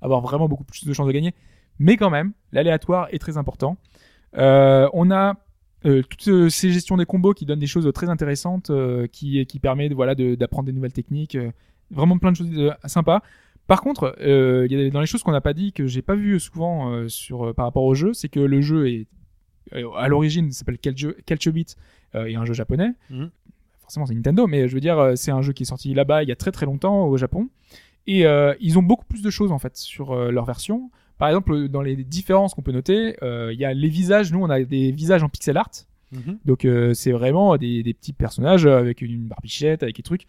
avoir 0.00 0.20
vraiment 0.20 0.48
beaucoup 0.48 0.64
plus 0.64 0.84
de 0.86 0.92
chances 0.92 1.06
de 1.06 1.12
gagner. 1.12 1.34
Mais 1.78 1.96
quand 1.96 2.10
même, 2.10 2.32
l'aléatoire 2.52 3.08
est 3.12 3.18
très 3.18 3.36
important. 3.36 3.76
Euh, 4.36 4.88
on 4.94 5.10
a 5.10 5.34
euh, 5.84 6.02
toutes 6.08 6.28
euh, 6.28 6.48
ces 6.48 6.70
gestions 6.72 6.96
des 6.96 7.06
combos 7.06 7.34
qui 7.34 7.46
donnent 7.46 7.58
des 7.58 7.66
choses 7.66 7.90
très 7.92 8.08
intéressantes, 8.08 8.70
euh, 8.70 9.06
qui 9.06 9.44
qui 9.46 9.58
permet 9.58 9.88
de, 9.88 9.94
voilà 9.94 10.14
de- 10.14 10.34
d'apprendre 10.34 10.66
des 10.66 10.72
nouvelles 10.72 10.92
techniques, 10.92 11.34
euh, 11.36 11.50
vraiment 11.90 12.18
plein 12.18 12.32
de 12.32 12.36
choses 12.36 12.72
sympas. 12.86 13.22
Par 13.66 13.80
contre, 13.80 14.16
il 14.20 14.72
y 14.72 14.86
a 14.86 14.90
dans 14.90 15.00
les 15.00 15.06
choses 15.06 15.22
qu'on 15.22 15.32
n'a 15.32 15.40
pas 15.40 15.54
dit 15.54 15.72
que 15.72 15.86
j'ai 15.86 16.02
pas 16.02 16.14
vu 16.16 16.40
souvent 16.40 17.08
sur 17.08 17.54
par 17.54 17.64
rapport 17.66 17.84
au 17.84 17.94
jeu, 17.94 18.12
c'est 18.12 18.28
que 18.28 18.40
le 18.40 18.60
jeu 18.60 18.88
est 18.88 19.06
à 19.96 20.08
l'origine 20.08 20.46
il 20.46 20.52
s'appelle 20.52 20.78
Calcio 20.78 21.12
Calcio 21.24 21.52
Beat 21.52 21.76
euh, 22.16 22.26
et 22.26 22.34
un 22.34 22.44
jeu 22.44 22.54
japonais. 22.54 22.90
Mhm. 23.10 23.30
Forcément, 23.80 24.06
c'est 24.06 24.14
Nintendo, 24.14 24.46
mais 24.46 24.68
je 24.68 24.74
veux 24.74 24.80
dire, 24.80 25.12
c'est 25.16 25.30
un 25.30 25.42
jeu 25.42 25.52
qui 25.52 25.62
est 25.62 25.66
sorti 25.66 25.94
là-bas 25.94 26.22
il 26.22 26.28
y 26.28 26.32
a 26.32 26.36
très 26.36 26.50
très 26.50 26.66
longtemps 26.66 27.06
au 27.06 27.16
Japon. 27.16 27.48
Et 28.06 28.24
ils 28.60 28.78
ont 28.78 28.82
beaucoup 28.82 29.04
plus 29.06 29.22
de 29.22 29.30
choses 29.30 29.52
en 29.52 29.58
fait 29.58 29.76
sur 29.76 30.14
leur 30.14 30.44
version. 30.44 30.90
Par 31.22 31.28
exemple, 31.28 31.68
dans 31.68 31.82
les 31.82 31.94
différences 32.02 32.52
qu'on 32.52 32.62
peut 32.62 32.72
noter, 32.72 33.14
euh, 33.22 33.52
il 33.52 33.60
y 33.60 33.64
a 33.64 33.72
les 33.72 33.88
visages. 33.88 34.32
Nous, 34.32 34.40
on 34.40 34.50
a 34.50 34.60
des 34.64 34.90
visages 34.90 35.22
en 35.22 35.28
pixel 35.28 35.56
art. 35.56 35.70
Mhm. 36.10 36.38
Donc 36.44 36.64
euh, 36.64 36.94
c'est 36.94 37.12
vraiment 37.12 37.56
des, 37.56 37.84
des 37.84 37.94
petits 37.94 38.12
personnages 38.12 38.66
avec 38.66 39.02
une 39.02 39.28
barbichette, 39.28 39.84
avec 39.84 39.94
des 39.94 40.02
trucs. 40.02 40.26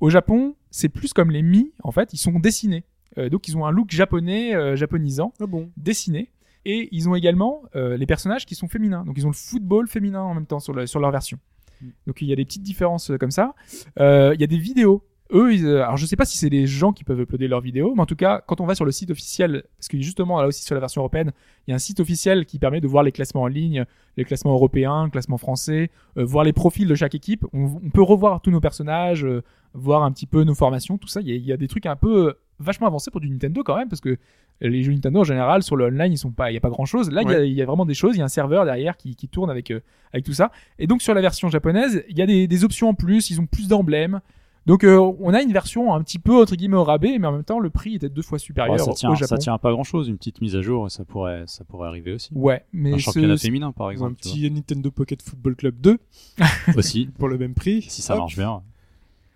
Au 0.00 0.08
Japon, 0.08 0.54
c'est 0.70 0.88
plus 0.88 1.12
comme 1.12 1.30
les 1.30 1.42
Mi, 1.42 1.72
en 1.82 1.92
fait, 1.92 2.14
ils 2.14 2.16
sont 2.16 2.32
dessinés. 2.40 2.84
Euh, 3.18 3.28
donc 3.28 3.48
ils 3.48 3.56
ont 3.58 3.66
un 3.66 3.70
look 3.70 3.90
japonais, 3.90 4.76
japonisant, 4.78 5.34
Ah 5.40 5.46
bon? 5.46 5.68
dessiné. 5.76 6.30
Et 6.64 6.88
ils 6.90 7.06
ont 7.06 7.14
également 7.14 7.62
euh, 7.76 7.98
les 7.98 8.06
personnages 8.06 8.46
qui 8.46 8.54
sont 8.54 8.66
féminins. 8.68 9.04
Donc 9.04 9.16
ils 9.18 9.26
ont 9.26 9.30
le 9.30 9.34
football 9.34 9.88
féminin 9.88 10.22
en 10.22 10.32
même 10.32 10.46
temps 10.46 10.60
sur, 10.60 10.72
le- 10.72 10.86
sur 10.86 11.00
leur 11.00 11.10
version. 11.10 11.38
Donc 12.06 12.22
il 12.22 12.28
y 12.28 12.32
a 12.32 12.36
des 12.36 12.46
petites 12.46 12.62
différences 12.62 13.12
comme 13.20 13.30
ça. 13.30 13.54
Euh, 13.98 14.32
Il 14.34 14.40
y 14.40 14.44
a 14.44 14.46
des 14.46 14.58
vidéos. 14.58 15.02
Eux, 15.32 15.54
ils, 15.54 15.66
euh, 15.66 15.82
alors 15.84 15.96
je 15.96 16.06
sais 16.06 16.16
pas 16.16 16.24
si 16.24 16.36
c'est 16.36 16.50
des 16.50 16.66
gens 16.66 16.92
qui 16.92 17.04
peuvent 17.04 17.20
uploader 17.20 17.46
leurs 17.48 17.60
vidéos, 17.60 17.94
mais 17.94 18.02
en 18.02 18.06
tout 18.06 18.16
cas, 18.16 18.42
quand 18.46 18.60
on 18.60 18.66
va 18.66 18.74
sur 18.74 18.84
le 18.84 18.90
site 18.92 19.10
officiel, 19.10 19.64
parce 19.78 19.88
que 19.88 20.00
justement 20.00 20.40
là 20.40 20.48
aussi 20.48 20.64
sur 20.64 20.74
la 20.74 20.80
version 20.80 21.00
européenne, 21.02 21.32
il 21.66 21.70
y 21.70 21.72
a 21.72 21.76
un 21.76 21.78
site 21.80 22.00
officiel 22.00 22.46
qui 22.46 22.58
permet 22.58 22.80
de 22.80 22.88
voir 22.88 23.02
les 23.04 23.12
classements 23.12 23.42
en 23.42 23.46
ligne, 23.46 23.84
les 24.16 24.24
classements 24.24 24.52
européens, 24.52 25.04
le 25.04 25.10
classement 25.10 25.38
français, 25.38 25.90
euh, 26.18 26.24
voir 26.24 26.44
les 26.44 26.52
profils 26.52 26.88
de 26.88 26.94
chaque 26.94 27.14
équipe. 27.14 27.44
On, 27.52 27.66
on 27.84 27.90
peut 27.90 28.02
revoir 28.02 28.40
tous 28.40 28.50
nos 28.50 28.60
personnages, 28.60 29.24
euh, 29.24 29.42
voir 29.74 30.02
un 30.02 30.10
petit 30.12 30.26
peu 30.26 30.42
nos 30.44 30.54
formations, 30.54 30.98
tout 30.98 31.08
ça. 31.08 31.20
Il 31.20 31.28
y 31.28 31.32
a, 31.32 31.34
il 31.36 31.44
y 31.46 31.52
a 31.52 31.56
des 31.56 31.68
trucs 31.68 31.86
un 31.86 31.96
peu 31.96 32.34
vachement 32.58 32.86
avancés 32.88 33.10
pour 33.10 33.20
du 33.20 33.30
Nintendo 33.30 33.62
quand 33.62 33.76
même, 33.76 33.88
parce 33.88 34.00
que 34.00 34.16
les 34.60 34.82
jeux 34.82 34.92
Nintendo 34.92 35.20
en 35.20 35.24
général 35.24 35.62
sur 35.62 35.74
le 35.76 35.86
online 35.86 36.12
ils 36.12 36.18
sont 36.18 36.32
pas, 36.32 36.50
il 36.50 36.54
y 36.54 36.58
a 36.58 36.60
pas 36.60 36.68
grand 36.68 36.84
chose. 36.84 37.10
Là, 37.10 37.22
il 37.22 37.30
y 37.30 37.34
a- 37.34 37.44
il 37.44 37.52
y, 37.54 37.62
a 37.62 37.66
vraiment 37.66 37.86
des 37.86 37.94
choses. 37.94 38.16
Il 38.16 38.18
y 38.18 38.22
a 38.22 38.26
un 38.26 38.28
serveur 38.28 38.64
derrière 38.66 38.96
qui, 38.98 39.16
qui 39.16 39.28
tourne 39.28 39.48
avec 39.48 39.70
euh, 39.70 39.80
avec 40.12 40.24
tout 40.26 40.34
ça. 40.34 40.50
Et 40.78 40.86
donc 40.86 41.00
sur 41.02 41.14
la 41.14 41.20
version 41.22 41.48
japonaise, 41.48 42.04
il 42.10 42.18
y 42.18 42.22
a 42.22 42.26
des, 42.26 42.46
des 42.46 42.64
options 42.64 42.88
en 42.90 42.94
plus. 42.94 43.30
Ils 43.30 43.40
ont 43.40 43.46
plus 43.46 43.68
d'emblèmes. 43.68 44.20
Donc 44.66 44.84
euh, 44.84 44.98
on 45.20 45.32
a 45.32 45.42
une 45.42 45.52
version 45.52 45.94
un 45.94 46.02
petit 46.02 46.18
peu 46.18 46.40
entre 46.40 46.54
guillemets 46.54 46.76
au 46.76 46.84
rabais, 46.84 47.18
mais 47.18 47.26
en 47.26 47.32
même 47.32 47.44
temps 47.44 47.58
le 47.58 47.70
prix 47.70 47.94
était 47.94 48.08
deux 48.08 48.22
fois 48.22 48.38
supérieur 48.38 48.74
Ouais, 48.74 48.78
ça, 48.78 48.92
tient, 48.92 49.10
au 49.10 49.14
Japon. 49.14 49.26
ça 49.26 49.38
tient 49.38 49.54
à 49.54 49.58
pas 49.58 49.72
grand 49.72 49.84
chose, 49.84 50.08
une 50.08 50.18
petite 50.18 50.40
mise 50.40 50.54
à 50.54 50.60
jour, 50.62 50.86
et 50.86 50.90
ça 50.90 51.04
pourrait, 51.04 51.44
ça 51.46 51.64
pourrait 51.64 51.88
arriver 51.88 52.12
aussi. 52.12 52.30
Ouais, 52.34 52.64
mais 52.72 52.92
un 52.94 52.98
championnat 52.98 53.36
féminin, 53.38 53.72
par 53.72 53.88
un 53.88 53.90
exemple. 53.90 54.16
tu 54.20 54.28
petit 54.28 54.50
Nintendo 54.50 54.90
Pocket 54.90 55.22
Football 55.22 55.56
Club 55.56 55.80
2 55.80 55.98
vois. 56.38 56.46
aussi, 56.76 57.06
pour 57.18 57.28
le 57.28 57.38
même 57.38 57.54
prix. 57.54 57.82
si 57.82 58.02
ça 58.02 58.14
Hop. 58.14 58.20
marche 58.20 58.36
bien. 58.36 58.62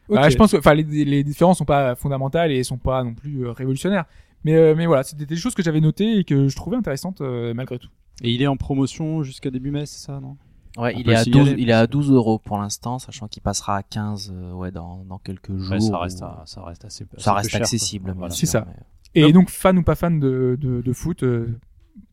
Ok. 0.09 0.19
Ah, 0.21 0.29
je 0.29 0.37
pense 0.37 0.53
que 0.53 0.59
enfin 0.59 0.75
les, 0.75 0.83
les 1.05 1.25
différences 1.25 1.59
sont 1.59 1.65
pas 1.65 1.95
fondamentales 1.95 2.53
et 2.53 2.63
sont 2.63 2.77
pas 2.77 3.03
non 3.03 3.15
plus 3.15 3.47
euh, 3.47 3.53
révolutionnaires. 3.53 4.05
Mais 4.45 4.55
euh, 4.55 4.75
mais 4.77 4.85
voilà, 4.85 5.03
c'était 5.03 5.25
des 5.25 5.37
choses 5.37 5.55
que 5.55 5.63
j'avais 5.63 5.81
notées 5.81 6.19
et 6.19 6.25
que 6.25 6.49
je 6.49 6.57
trouvais 6.57 6.77
intéressantes 6.77 7.23
euh, 7.23 7.55
malgré 7.55 7.79
tout. 7.79 7.89
Et 8.23 8.31
il 8.31 8.43
est 8.43 8.47
en 8.47 8.59
promotion 8.59 9.23
jusqu'à 9.23 9.51
début 9.51 9.71
mai, 9.71 9.87
c'est 9.87 10.05
ça, 10.05 10.21
non? 10.21 10.37
Ouais, 10.77 10.95
il 10.99 11.09
est, 11.09 11.15
à 11.15 11.23
signaler, 11.25 11.51
12, 11.53 11.55
il 11.59 11.69
est 11.71 11.73
à 11.73 11.77
parce 11.81 11.87
que- 11.89 11.93
12 11.93 12.11
euros 12.11 12.39
pour 12.39 12.59
l'instant, 12.59 12.99
sachant 12.99 13.29
qu'il 13.29 13.43
passera 13.43 13.77
à 13.77 13.83
15 13.83 14.33
euh, 14.35 14.53
ouais, 14.53 14.71
dans, 14.73 15.05
dans 15.05 15.19
quelques 15.19 15.57
jours. 15.57 15.73
Ouais, 15.73 15.81
ça 15.81 15.99
reste, 15.99 16.21
ou- 16.21 16.25
à- 16.25 16.43
ça 16.47 16.63
reste 16.65 16.85
assez. 16.85 17.07
ça 17.17 17.31
assez 17.33 17.37
reste 17.39 17.51
cher, 17.51 17.61
accessible. 17.63 18.15
Voilà. 18.17 18.35
C'est 18.35 18.47
ça. 18.47 18.67
mais- 19.15 19.23
Et 19.27 19.33
donc 19.33 19.51
fan 19.51 19.79
ou 19.79 19.83
pas 19.85 19.95
fan 19.95 20.19
de 20.19 20.59
de, 20.61 20.81
de 20.83 20.93
foot, 20.93 21.23
euh, 21.23 21.57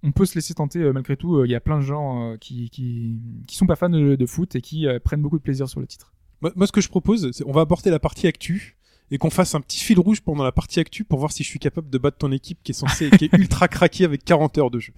on 0.04 0.12
peut 0.12 0.26
se 0.26 0.36
laisser 0.36 0.54
tenter 0.54 0.80
euh, 0.80 0.94
malgré 0.94 1.18
tout. 1.18 1.38
Euh, 1.38 1.48
Il 1.48 1.52
y 1.52 1.56
a 1.56 1.60
plein 1.60 1.78
de 1.78 1.84
gens 1.84 2.34
euh, 2.34 2.38
qui 2.38 2.70
qui 2.70 3.20
qui 3.48 3.56
sont 3.58 3.66
pas 3.66 3.76
fans 3.76 3.90
de, 3.90 4.16
de 4.16 4.26
foot 4.28 4.56
et 4.56 4.62
qui 4.62 4.86
euh, 4.86 5.00
prennent 5.00 5.22
beaucoup 5.24 5.40
de 5.40 5.44
plaisir 5.44 5.68
sur 5.68 5.80
le 5.80 5.88
titre. 5.88 6.14
Moi, 6.42 6.52
moi, 6.56 6.68
ce 6.68 6.72
que 6.72 6.82
je 6.82 6.90
propose, 6.90 7.32
c'est 7.32 7.44
on 7.48 7.52
va 7.52 7.62
aborder 7.62 7.90
la 7.90 7.98
partie 8.00 8.28
actu 8.28 8.78
et 9.10 9.18
qu'on 9.18 9.30
fasse 9.32 9.56
un 9.56 9.62
petit 9.62 9.80
fil 9.80 10.00
rouge 10.00 10.22
pendant 10.22 10.44
la 10.44 10.52
partie 10.52 10.80
actu 10.80 11.04
pour 11.04 11.18
voir 11.20 11.32
si 11.32 11.44
je 11.44 11.50
suis 11.50 11.60
capable 11.60 11.90
de 11.90 11.98
battre 11.98 12.18
ton 12.20 12.32
équipe 12.32 12.60
qui 12.64 12.72
est 12.72 12.76
censée, 12.76 13.10
qui 13.10 13.26
est 13.26 13.34
ultra 13.38 13.68
craquée 13.68 14.06
avec 14.06 14.24
40 14.24 14.58
heures 14.60 14.70
de 14.72 14.78
jeu. 14.80 14.94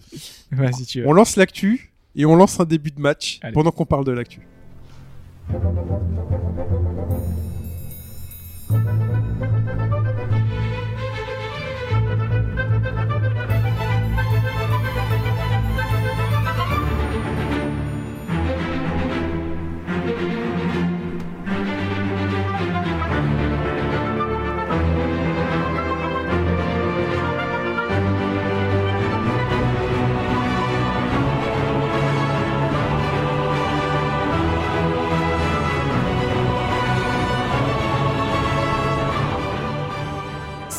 Vas-y 0.51 0.85
tu 0.85 0.99
veux. 1.01 1.07
On 1.07 1.13
lance 1.13 1.37
l'actu 1.37 1.92
et 2.15 2.25
on 2.25 2.35
lance 2.35 2.59
un 2.59 2.65
début 2.65 2.91
de 2.91 2.99
match 2.99 3.39
Allez. 3.41 3.53
pendant 3.53 3.71
qu'on 3.71 3.85
parle 3.85 4.05
de 4.05 4.11
l'actu. 4.11 4.47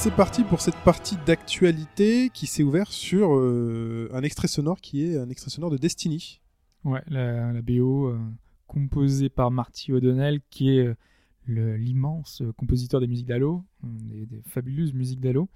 C'est 0.04 0.14
parti 0.14 0.44
pour 0.44 0.60
cette 0.60 0.76
partie 0.84 1.16
d'actualité 1.24 2.28
qui 2.28 2.46
s'est 2.46 2.62
ouverte 2.62 2.92
sur 2.92 3.36
euh, 3.36 4.10
un 4.12 4.22
extrait 4.22 4.48
sonore 4.48 4.82
qui 4.82 5.02
est 5.02 5.16
un 5.16 5.30
extrait 5.30 5.50
sonore 5.50 5.70
de 5.70 5.78
Destiny. 5.78 6.42
Ouais, 6.84 7.00
la, 7.08 7.54
la 7.54 7.62
BO 7.62 8.08
euh, 8.08 8.18
composée 8.66 9.30
par 9.30 9.50
Marty 9.50 9.94
O'Donnell, 9.94 10.42
qui 10.50 10.76
est 10.76 10.94
euh, 11.48 11.76
l'immense 11.78 12.42
compositeur 12.58 13.00
des 13.00 13.06
musiques 13.06 13.24
d'Halo, 13.24 13.64
des, 13.82 14.26
des 14.26 14.42
fabuleuses 14.46 14.92
musiques 14.92 15.20
d'Halo, 15.20 15.48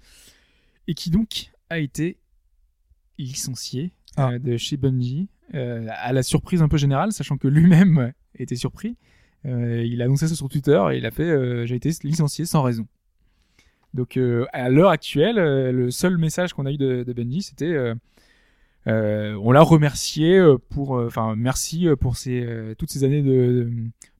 et 0.87 0.95
qui 0.95 1.11
donc 1.11 1.51
a 1.69 1.77
été 1.77 2.17
licencié 3.19 3.91
Ah. 4.17 4.39
de 4.39 4.57
chez 4.57 4.77
Bungie, 4.77 5.29
à 5.53 6.11
la 6.11 6.23
surprise 6.23 6.63
un 6.63 6.69
peu 6.69 6.77
générale, 6.77 7.11
sachant 7.11 7.37
que 7.37 7.47
lui-même 7.47 8.13
était 8.33 8.55
surpris. 8.55 8.97
Il 9.45 10.01
a 10.01 10.05
annoncé 10.05 10.27
ça 10.27 10.33
sur 10.33 10.49
Twitter 10.49 10.83
et 10.91 10.97
il 10.97 11.05
a 11.05 11.11
fait 11.11 11.67
j'ai 11.67 11.75
été 11.75 11.91
licencié 12.03 12.45
sans 12.45 12.63
raison. 12.63 12.87
Donc 13.93 14.17
euh, 14.17 14.45
à 14.53 14.69
l'heure 14.69 14.89
actuelle, 14.91 15.39
euh, 15.39 15.71
le 15.71 15.91
seul 15.91 16.17
message 16.17 16.53
qu'on 16.53 16.65
a 16.65 16.71
eu 16.71 16.77
de, 16.77 17.03
de 17.03 17.13
Bungie, 17.13 17.41
c'était 17.41 17.65
euh, 17.65 17.95
euh, 18.87 19.35
on 19.43 19.51
l'a 19.51 19.61
remercié 19.61 20.41
pour, 20.69 20.97
euh, 20.97 21.07
enfin 21.07 21.35
merci 21.35 21.87
pour 21.99 22.15
ces, 22.15 22.41
euh, 22.43 22.75
toutes 22.77 22.89
ces 22.91 23.03
années 23.03 23.21
de, 23.21 23.69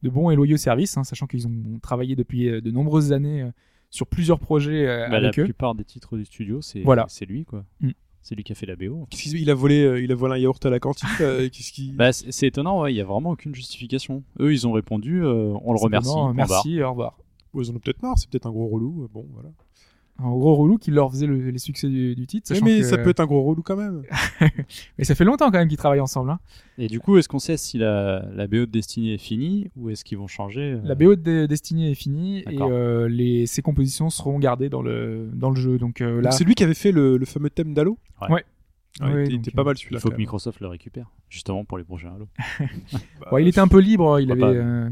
de 0.04 0.10
bons 0.10 0.30
et 0.32 0.36
loyaux 0.36 0.58
services, 0.58 0.98
hein, 0.98 1.04
sachant 1.04 1.28
qu'ils 1.28 1.48
ont 1.48 1.80
travaillé 1.82 2.16
depuis 2.16 2.62
de 2.62 2.72
nombreuses 2.72 3.14
années 3.14 3.48
sur 3.90 4.06
plusieurs 4.08 4.40
projets 4.40 4.88
euh, 4.88 5.08
Bah, 5.10 5.20
la 5.20 5.28
avec 5.30 5.40
eux. 5.40 5.44
plupart 5.46 5.76
des 5.76 5.84
titres 5.86 6.18
du 6.18 6.26
studio, 6.26 6.62
c'est 6.62 6.82
Voilà. 6.82 7.06
c'est 7.10 7.26
lui 7.26 7.46
quoi. 7.46 7.64
Mm. 7.82 7.92
C'est 8.22 8.36
lui 8.36 8.44
qui 8.44 8.52
a 8.52 8.56
fait 8.56 8.66
la 8.66 8.76
BO. 8.76 9.08
Il 9.40 9.50
a 9.50 9.54
volé, 9.56 9.82
euh, 9.82 10.02
il 10.02 10.12
a 10.12 10.16
volé 10.16 10.34
un 10.36 10.38
yaourt 10.38 10.64
à 10.66 10.70
la 10.70 10.80
cantine. 10.80 11.08
euh, 11.22 11.48
Qu'est-ce 11.50 11.72
qui 11.72 11.94
Bah, 11.94 12.12
c'est 12.12 12.48
étonnant, 12.48 12.82
ouais, 12.82 12.94
il 12.94 12.98
y 12.98 13.02
a 13.02 13.06
vraiment 13.06 13.32
aucune 13.32 13.56
justification. 13.56 14.24
Eux, 14.42 14.52
ils 14.52 14.68
ont 14.68 14.74
répondu, 14.74 15.24
euh, 15.24 15.54
on 15.64 15.72
le 15.74 15.80
remercie. 15.80 16.10
Merci, 16.36 16.84
au 16.84 16.90
revoir. 16.90 17.18
Ils 17.56 17.72
en 17.72 17.76
ont 17.76 17.80
peut-être 17.80 18.02
marre. 18.02 18.18
C'est 18.18 18.30
peut-être 18.30 18.46
un 18.48 18.52
gros 18.52 18.68
relou. 18.68 19.04
euh, 19.04 19.08
Bon, 19.14 19.26
voilà. 19.34 19.50
Un 20.22 20.32
gros 20.32 20.54
relou 20.56 20.78
qui 20.78 20.92
leur 20.92 21.10
faisait 21.12 21.28
le- 21.28 21.50
les 21.50 21.60
succès 21.60 21.88
du, 21.88 22.14
du 22.14 22.28
titre. 22.28 22.48
Mais, 22.50 22.56
sachant 22.56 22.66
mais 22.66 22.80
que- 22.80 22.86
ça 22.86 22.98
peut 22.98 23.10
être 23.10 23.22
un 23.22 23.26
gros 23.26 23.42
relou 23.42 23.62
quand 23.64 23.78
même. 23.78 24.02
Mais 24.98 25.06
ça 25.06 25.16
fait 25.16 25.24
longtemps 25.24 25.50
quand 25.50 25.60
même 25.60 25.70
qu'ils 25.70 25.78
travaillent 25.78 26.02
ensemble. 26.02 26.30
hein. 26.32 26.40
Et 26.78 26.88
du 26.88 27.00
coup, 27.00 27.18
est-ce 27.18 27.30
qu'on 27.30 27.40
sait 27.40 27.56
si 27.56 27.78
la, 27.78 28.26
la 28.36 28.48
BO 28.48 28.58
de 28.58 28.66
Destiny 28.66 29.14
est 29.14 29.18
finie 29.18 29.70
ou 29.78 29.90
est-ce 29.90 30.04
qu'ils 30.04 30.18
vont 30.18 30.28
changer 30.28 30.74
euh, 30.74 30.82
La 30.84 30.96
BO 30.96 31.16
de 31.16 31.46
Destiny 31.46 31.90
est 31.90 31.96
finie 31.96 32.40
et 32.50 32.62
euh, 32.62 33.08
les, 33.08 33.46
ses 33.46 33.62
compositions 33.62 34.10
seront 34.10 34.40
gardées 34.40 34.68
dans 34.68 34.82
le, 34.82 35.30
dans 35.34 35.52
le 35.52 35.56
jeu. 35.56 35.78
Donc 35.78 36.02
euh, 36.02 36.18
là, 36.18 36.24
Donc, 36.24 36.34
C'est 36.34 36.44
lui 36.44 36.54
qui 36.56 36.66
avait 36.66 36.74
fait 36.74 36.92
le, 36.92 37.16
le 37.16 37.26
fameux 37.26 37.50
thème 37.50 37.74
d'Halo. 37.74 37.98
Ouais. 38.22 38.30
Ouais. 38.34 38.46
Ah, 39.00 39.06
Ouais, 39.12 39.12
il 39.12 39.20
était- 39.22 39.32
il 39.32 39.36
donc, 39.38 39.48
était 39.48 39.56
pas 39.56 39.64
mal 39.64 39.76
Il 39.78 39.80
celui-là. 39.80 40.00
faut 40.02 40.10
quand 40.10 40.16
que. 40.16 40.20
Microsoft 40.20 40.60
le 40.60 40.68
récupère, 40.68 41.10
justement 41.30 41.64
pour 41.64 41.78
les 41.78 41.86
prochains 41.86 42.12
Halo. 42.14 42.28
Bah, 43.22 43.30
Ouais, 43.32 43.42
il 43.44 43.48
était 43.48 43.62
un 43.62 43.70
peu 43.70 43.80
libre. 43.80 44.20
Il 44.20 44.30
avait. 44.34 44.44
Euh, 44.44 44.90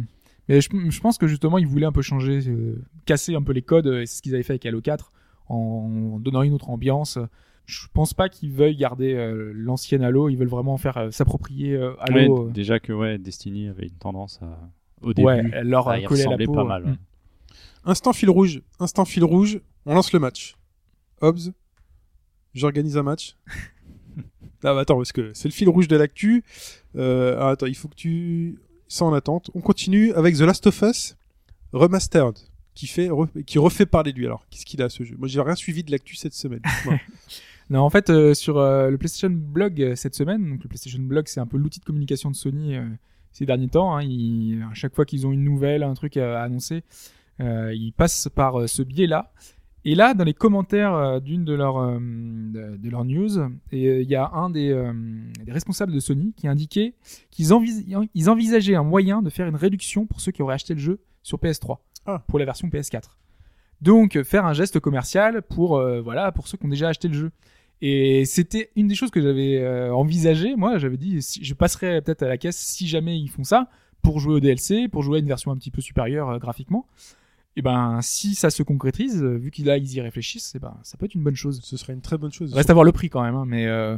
Mais 0.49 0.61
je, 0.61 0.69
je 0.89 0.99
pense 1.01 1.17
que 1.17 1.27
justement, 1.27 1.57
il 1.57 1.67
voulait 1.67 1.85
un 1.85 1.91
peu 1.91 2.01
changer, 2.01 2.39
euh, 2.47 2.81
casser 3.05 3.35
un 3.35 3.41
peu 3.41 3.51
les 3.53 3.61
codes. 3.61 3.87
euh, 3.87 4.01
Et 4.01 4.05
c'est 4.05 4.17
ce 4.17 4.21
qu'ils 4.21 4.33
avaient 4.33 4.43
fait 4.43 4.53
avec 4.53 4.65
Halo 4.65 4.81
4 4.81 5.11
en 5.49 6.19
donnant 6.19 6.41
une 6.43 6.53
autre 6.53 6.69
ambiance. 6.69 7.17
Je 7.65 7.87
pense 7.93 8.13
pas 8.13 8.29
qu'ils 8.29 8.53
veuillent 8.53 8.77
garder 8.77 9.13
euh, 9.13 9.51
l'ancienne 9.53 10.01
Halo. 10.03 10.29
Ils 10.29 10.37
veulent 10.37 10.47
vraiment 10.47 10.77
faire 10.77 10.97
euh, 10.97 11.11
s'approprier 11.11 11.73
euh, 11.75 11.91
Ouais, 12.09 12.23
Halo. 12.23 12.49
déjà 12.49 12.79
que 12.79 12.93
ouais, 12.93 13.17
Destiny 13.17 13.67
avait 13.67 13.87
une 13.87 13.97
tendance 13.97 14.39
à, 14.41 14.69
au 15.01 15.13
début 15.13 15.27
ouais, 15.27 15.43
elle 15.51 15.67
leur 15.67 15.89
à 15.89 15.93
a 15.93 15.99
y 15.99 16.03
la 16.03 16.37
peau. 16.45 16.53
pas 16.53 16.63
mal. 16.63 16.83
mm. 16.83 16.89
ouais. 16.91 16.95
Instant 17.85 18.13
fil 18.13 18.29
rouge. 18.29 18.61
Instant 18.79 19.03
fil 19.05 19.23
rouge. 19.25 19.59
On 19.85 19.93
lance 19.95 20.11
le 20.13 20.19
match. 20.19 20.55
Hobbs, 21.21 21.51
j'organise 22.53 22.97
un 22.97 23.03
match. 23.03 23.35
ah 24.63 24.73
bah 24.73 24.79
attends, 24.81 24.97
parce 24.97 25.11
que 25.11 25.31
c'est 25.33 25.47
le 25.47 25.53
fil 25.53 25.69
rouge 25.69 25.87
de 25.87 25.95
l'actu. 25.95 26.43
Euh, 26.95 27.37
ah, 27.39 27.49
attends, 27.49 27.65
il 27.67 27.75
faut 27.75 27.87
que 27.87 27.95
tu... 27.95 28.59
En 29.01 29.13
attente. 29.13 29.51
On 29.53 29.61
continue 29.61 30.13
avec 30.13 30.35
The 30.35 30.41
Last 30.41 30.65
of 30.67 30.81
Us 30.81 31.15
Remastered, 31.73 32.35
qui, 32.73 32.87
fait, 32.87 33.09
qui 33.45 33.59
refait 33.59 33.85
parler 33.85 34.13
de 34.13 34.17
lui. 34.17 34.25
Alors, 34.25 34.45
qu'est-ce 34.49 34.65
qu'il 34.65 34.81
a 34.81 34.89
ce 34.89 35.03
jeu? 35.03 35.15
Moi, 35.17 35.27
j'ai 35.27 35.41
rien 35.41 35.55
suivi 35.55 35.83
de 35.83 35.91
l'actu 35.91 36.15
cette 36.15 36.33
semaine. 36.33 36.61
Non, 37.69 37.81
en 37.81 37.89
fait, 37.89 38.09
euh, 38.09 38.33
sur 38.33 38.59
euh, 38.59 38.89
le 38.89 38.97
PlayStation 38.97 39.29
Blog 39.29 39.81
euh, 39.81 39.93
cette 39.95 40.15
semaine, 40.15 40.49
donc 40.51 40.63
le 40.63 40.69
PlayStation 40.69 41.01
Blog, 41.01 41.25
c'est 41.27 41.41
un 41.41 41.45
peu 41.45 41.57
l'outil 41.57 41.81
de 41.81 41.83
communication 41.83 42.31
de 42.31 42.35
Sony 42.37 42.77
ces 43.33 43.45
derniers 43.45 43.67
temps. 43.67 43.97
hein. 43.97 44.07
À 44.71 44.73
chaque 44.73 44.95
fois 44.95 45.03
qu'ils 45.05 45.27
ont 45.27 45.33
une 45.33 45.43
nouvelle, 45.43 45.83
un 45.83 45.93
truc 45.93 46.15
à, 46.15 46.39
à 46.39 46.43
annoncer, 46.43 46.83
ils 47.39 47.91
passent 47.95 48.29
par 48.33 48.69
ce 48.69 48.81
biais-là. 48.83 49.33
Et 49.89 49.95
là, 49.95 50.13
dans 50.13 50.25
les 50.25 50.33
commentaires 50.33 50.93
euh, 50.93 51.19
d'une 51.21 51.45
de 51.45 51.53
leurs 51.53 51.77
euh, 51.77 51.97
de, 51.97 53.03
news, 53.05 53.39
et, 53.71 53.87
euh, 53.87 54.01
il 54.01 54.09
y 54.09 54.15
a 54.15 54.29
un 54.33 54.49
des, 54.49 54.69
des 55.45 55.51
responsables 55.53 55.93
de 55.93 55.99
Sony 56.01 56.33
qui 56.35 56.49
indiquait 56.49 56.93
qu'ils 57.31 57.53
envis- 57.53 57.85
ils 58.13 58.29
envisageaient 58.29 58.75
un 58.75 58.83
moyen 58.83 59.21
de 59.21 59.29
faire 59.29 59.47
une 59.47 59.55
réduction 59.55 60.05
pour 60.05 60.19
ceux 60.19 60.33
qui 60.33 60.41
auraient 60.41 60.55
acheté 60.55 60.73
le 60.73 60.79
jeu 60.81 60.99
sur 61.23 61.37
PS3 61.39 61.77
Ah. 62.05 62.21
pour 62.27 62.37
la 62.37 62.43
version 62.43 62.67
PS4. 62.67 63.17
Donc 63.81 64.21
faire 64.23 64.45
un 64.45 64.51
geste 64.53 64.81
commercial 64.81 65.41
pour 65.41 65.77
euh, 65.77 66.01
voilà 66.01 66.33
pour 66.33 66.49
ceux 66.49 66.57
qui 66.57 66.65
ont 66.65 66.69
déjà 66.69 66.89
acheté 66.89 67.07
le 67.07 67.13
jeu. 67.13 67.31
Et 67.81 68.25
c'était 68.25 68.71
une 68.75 68.87
des 68.87 68.95
choses 68.95 69.11
que 69.11 69.21
j'avais 69.21 69.57
euh, 69.61 69.93
envisagé. 69.93 70.55
Moi, 70.57 70.79
j'avais 70.79 70.97
dit, 70.97 71.21
si, 71.21 71.45
je 71.45 71.53
passerai 71.53 72.01
peut-être 72.01 72.23
à 72.23 72.27
la 72.27 72.37
caisse 72.37 72.57
si 72.57 72.87
jamais 72.87 73.17
ils 73.17 73.29
font 73.29 73.43
ça 73.45 73.69
pour 74.01 74.19
jouer 74.19 74.33
au 74.33 74.39
DLC, 74.41 74.89
pour 74.89 75.03
jouer 75.03 75.17
à 75.17 75.21
une 75.21 75.27
version 75.27 75.51
un 75.51 75.55
petit 75.57 75.71
peu 75.71 75.79
supérieure 75.81 76.29
euh, 76.29 76.37
graphiquement. 76.39 76.87
Et 77.57 77.61
ben, 77.61 77.99
si 78.01 78.35
ça 78.35 78.49
se 78.51 78.61
concrétise, 78.63 79.21
euh, 79.23 79.35
vu 79.35 79.49
qu'ils 79.51 79.65
là 79.65 79.77
ils 79.77 79.91
y 79.93 79.99
réfléchissent, 79.99 80.53
et 80.55 80.59
ben, 80.59 80.77
ça 80.83 80.95
peut 80.97 81.05
être 81.07 81.15
une 81.15 81.23
bonne 81.23 81.35
chose. 81.35 81.59
Ce 81.63 81.75
serait 81.75 81.93
une 81.93 82.01
très 82.01 82.17
bonne 82.17 82.31
chose. 82.31 82.53
Reste 82.53 82.69
à 82.69 82.73
voir 82.73 82.83
le 82.85 82.91
prix 82.91 83.09
quand 83.09 83.23
même, 83.23 83.35
hein, 83.35 83.45
mais 83.47 83.65
euh, 83.65 83.97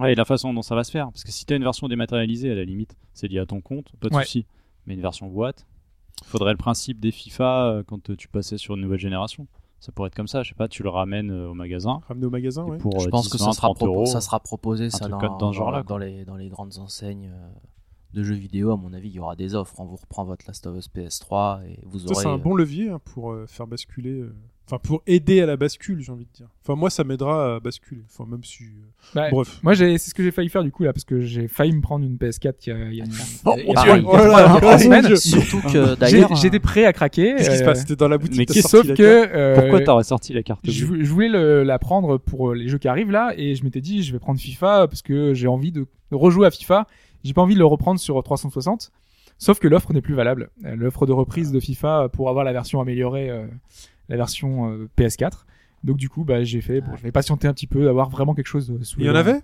Ouais, 0.00 0.12
et 0.12 0.14
la 0.16 0.24
façon 0.24 0.52
dont 0.52 0.62
ça 0.62 0.74
va 0.74 0.82
se 0.84 0.90
faire. 0.90 1.06
Parce 1.12 1.22
que 1.22 1.30
si 1.30 1.44
t'as 1.46 1.54
une 1.56 1.62
version 1.62 1.86
dématérialisée, 1.86 2.50
à 2.50 2.54
la 2.54 2.64
limite, 2.64 2.96
c'est 3.12 3.28
lié 3.28 3.38
à 3.38 3.46
ton 3.46 3.60
compte, 3.60 3.92
pas 4.00 4.08
de 4.08 4.14
Ouais. 4.16 4.24
souci. 4.24 4.46
Mais 4.86 4.94
une 4.94 5.00
version 5.02 5.28
boîte, 5.28 5.66
faudrait 6.24 6.52
le 6.52 6.56
principe 6.56 6.98
des 6.98 7.10
FIFA 7.12 7.66
euh, 7.66 7.82
quand 7.86 8.14
tu 8.16 8.26
passais 8.28 8.56
sur 8.58 8.74
une 8.74 8.80
nouvelle 8.80 8.98
génération. 8.98 9.46
Ça 9.80 9.92
pourrait 9.92 10.06
être 10.08 10.14
comme 10.14 10.26
ça, 10.28 10.42
je 10.42 10.48
sais 10.48 10.54
pas, 10.54 10.66
tu 10.66 10.82
le 10.82 10.88
ramènes 10.88 11.30
au 11.30 11.52
magasin. 11.52 12.00
Ramener 12.08 12.24
au 12.26 12.30
magasin, 12.30 12.64
ouais. 12.64 12.78
pour 12.78 12.98
Je 13.00 13.08
pense 13.10 13.26
10, 13.26 13.32
que 13.34 13.38
20, 13.38 13.44
ça 13.44 13.52
sera, 13.52 13.68
30 13.68 13.76
propo- 13.80 13.86
euros. 13.86 14.06
ça 14.06 14.22
sera 14.22 14.40
proposé 14.40 14.88
ça 14.88 15.08
dans, 15.08 15.18
dans 15.36 15.52
ce 15.52 15.58
genre-là, 15.58 15.82
dans, 15.82 15.90
dans 15.90 15.98
les, 15.98 16.24
dans 16.24 16.36
les 16.36 16.48
grandes 16.48 16.78
enseignes 16.78 17.30
euh, 17.30 17.48
de 18.14 18.22
jeux 18.22 18.34
vidéo. 18.34 18.70
À 18.72 18.76
mon 18.76 18.92
avis, 18.94 19.08
il 19.10 19.14
y 19.14 19.20
aura 19.20 19.36
des 19.36 19.54
offres. 19.54 19.74
On 19.78 19.84
vous 19.84 19.96
reprend 19.96 20.24
votre 20.24 20.44
Last 20.46 20.66
of 20.66 20.76
Us 20.78 20.88
PS3 20.94 21.66
et 21.66 21.78
vous 21.84 21.98
Ça, 21.98 22.06
aurez. 22.12 22.22
c'est 22.22 22.28
un 22.28 22.34
euh, 22.34 22.38
bon 22.38 22.54
levier 22.54 22.88
hein, 22.90 23.00
pour 23.12 23.32
euh, 23.32 23.44
faire 23.46 23.66
basculer. 23.66 24.20
euh, 24.20 24.34
Enfin, 24.66 24.78
pour 24.82 25.02
aider 25.06 25.42
à 25.42 25.46
la 25.46 25.58
bascule, 25.58 26.00
j'ai 26.00 26.10
envie 26.10 26.24
de 26.24 26.32
dire. 26.32 26.46
Enfin, 26.62 26.74
moi, 26.74 26.88
ça 26.88 27.04
m'aidera 27.04 27.56
à 27.56 27.60
basculer. 27.60 28.00
Enfin, 28.10 28.24
même 28.30 28.42
si. 28.42 28.64
bah, 29.14 29.28
Bref. 29.30 29.60
moi 29.62 29.74
j'ai, 29.74 29.98
c'est 29.98 30.08
ce 30.08 30.14
que 30.14 30.22
j'ai 30.22 30.30
failli 30.30 30.48
faire 30.48 30.62
du 30.64 30.72
coup 30.72 30.84
là, 30.84 30.94
parce 30.94 31.04
que 31.04 31.20
j'ai 31.20 31.48
failli 31.48 31.72
me 31.74 31.82
prendre 31.82 32.02
une 32.06 32.16
PS4 32.16 32.54
il 32.64 32.68
y 32.70 32.72
a, 32.72 32.78
il 32.88 32.94
y 32.94 32.98
une- 33.00 33.12
Oh, 33.44 33.52
il 33.58 33.64
y 33.64 33.68
Oh 34.06 34.16
là 34.16 34.58
oh 34.62 34.78
semaines. 34.78 35.14
Surtout 35.16 35.60
que 35.60 35.68
J'ai- 35.90 35.96
d'ailleurs. 35.96 36.34
J'étais 36.36 36.60
prêt 36.60 36.86
à 36.86 36.94
craquer. 36.94 37.34
Qu'est-ce 37.36 37.50
qui 37.50 37.58
se 37.58 37.62
passe? 37.64 37.80
C'était 37.80 37.96
dans 37.96 38.08
la 38.08 38.16
boutique. 38.16 38.38
mais 38.38 38.46
t'as 38.46 38.54
qu'est-ce- 38.54 38.68
Sauf 38.68 38.86
la 38.86 38.94
carte 38.94 38.98
que 38.98 39.36
euh, 39.36 39.54
Pourquoi 39.60 39.80
t'aurais 39.82 40.04
sorti 40.04 40.32
la 40.32 40.42
carte 40.42 40.60
je, 40.64 40.86
voulais 40.86 41.28
le- 41.28 41.62
la 41.62 41.78
prendre 41.78 42.16
pour 42.16 42.54
les 42.54 42.66
jeux 42.68 42.78
qui 42.78 42.88
arrivent 42.88 43.10
là 43.10 43.34
et 43.36 43.56
je 43.56 43.64
m'étais 43.64 43.82
dit 43.82 44.02
je 44.02 44.14
vais 44.14 44.18
prendre 44.18 44.40
FIFA 44.40 44.88
parce 44.88 45.02
que 45.02 45.34
j'ai 45.34 45.46
envie 45.46 45.72
de 45.72 45.84
rejouer 46.10 46.46
à 46.46 46.50
FIFA. 46.50 46.86
J'ai 47.24 47.32
pas 47.32 47.42
envie 47.42 47.54
de 47.54 47.58
le 47.58 47.66
reprendre 47.66 47.98
sur 47.98 48.22
360. 48.22 48.92
Sauf 49.38 49.58
que 49.58 49.66
l'offre 49.66 49.92
n'est 49.92 50.02
plus 50.02 50.14
valable. 50.14 50.50
Euh, 50.64 50.76
L'offre 50.76 51.06
de 51.06 51.12
reprise 51.12 51.50
de 51.50 51.58
FIFA 51.58 52.08
pour 52.12 52.28
avoir 52.28 52.44
la 52.44 52.52
version 52.52 52.80
améliorée, 52.80 53.30
euh, 53.30 53.46
la 54.08 54.16
version 54.16 54.70
euh, 54.70 54.88
PS4. 54.96 55.44
Donc 55.84 55.98
du 55.98 56.08
coup, 56.08 56.24
bah, 56.24 56.42
j'ai 56.44 56.60
fait, 56.62 56.80
bon, 56.80 56.96
je 56.96 57.02
vais 57.02 57.12
patienter 57.12 57.46
un 57.46 57.52
petit 57.52 57.66
peu, 57.66 57.84
d'avoir 57.84 58.08
vraiment 58.08 58.34
quelque 58.34 58.46
chose 58.48 58.70
euh, 58.70 58.82
sous 58.82 58.98
Il 59.00 59.06
y 59.06 59.10
en 59.10 59.14
avait? 59.14 59.40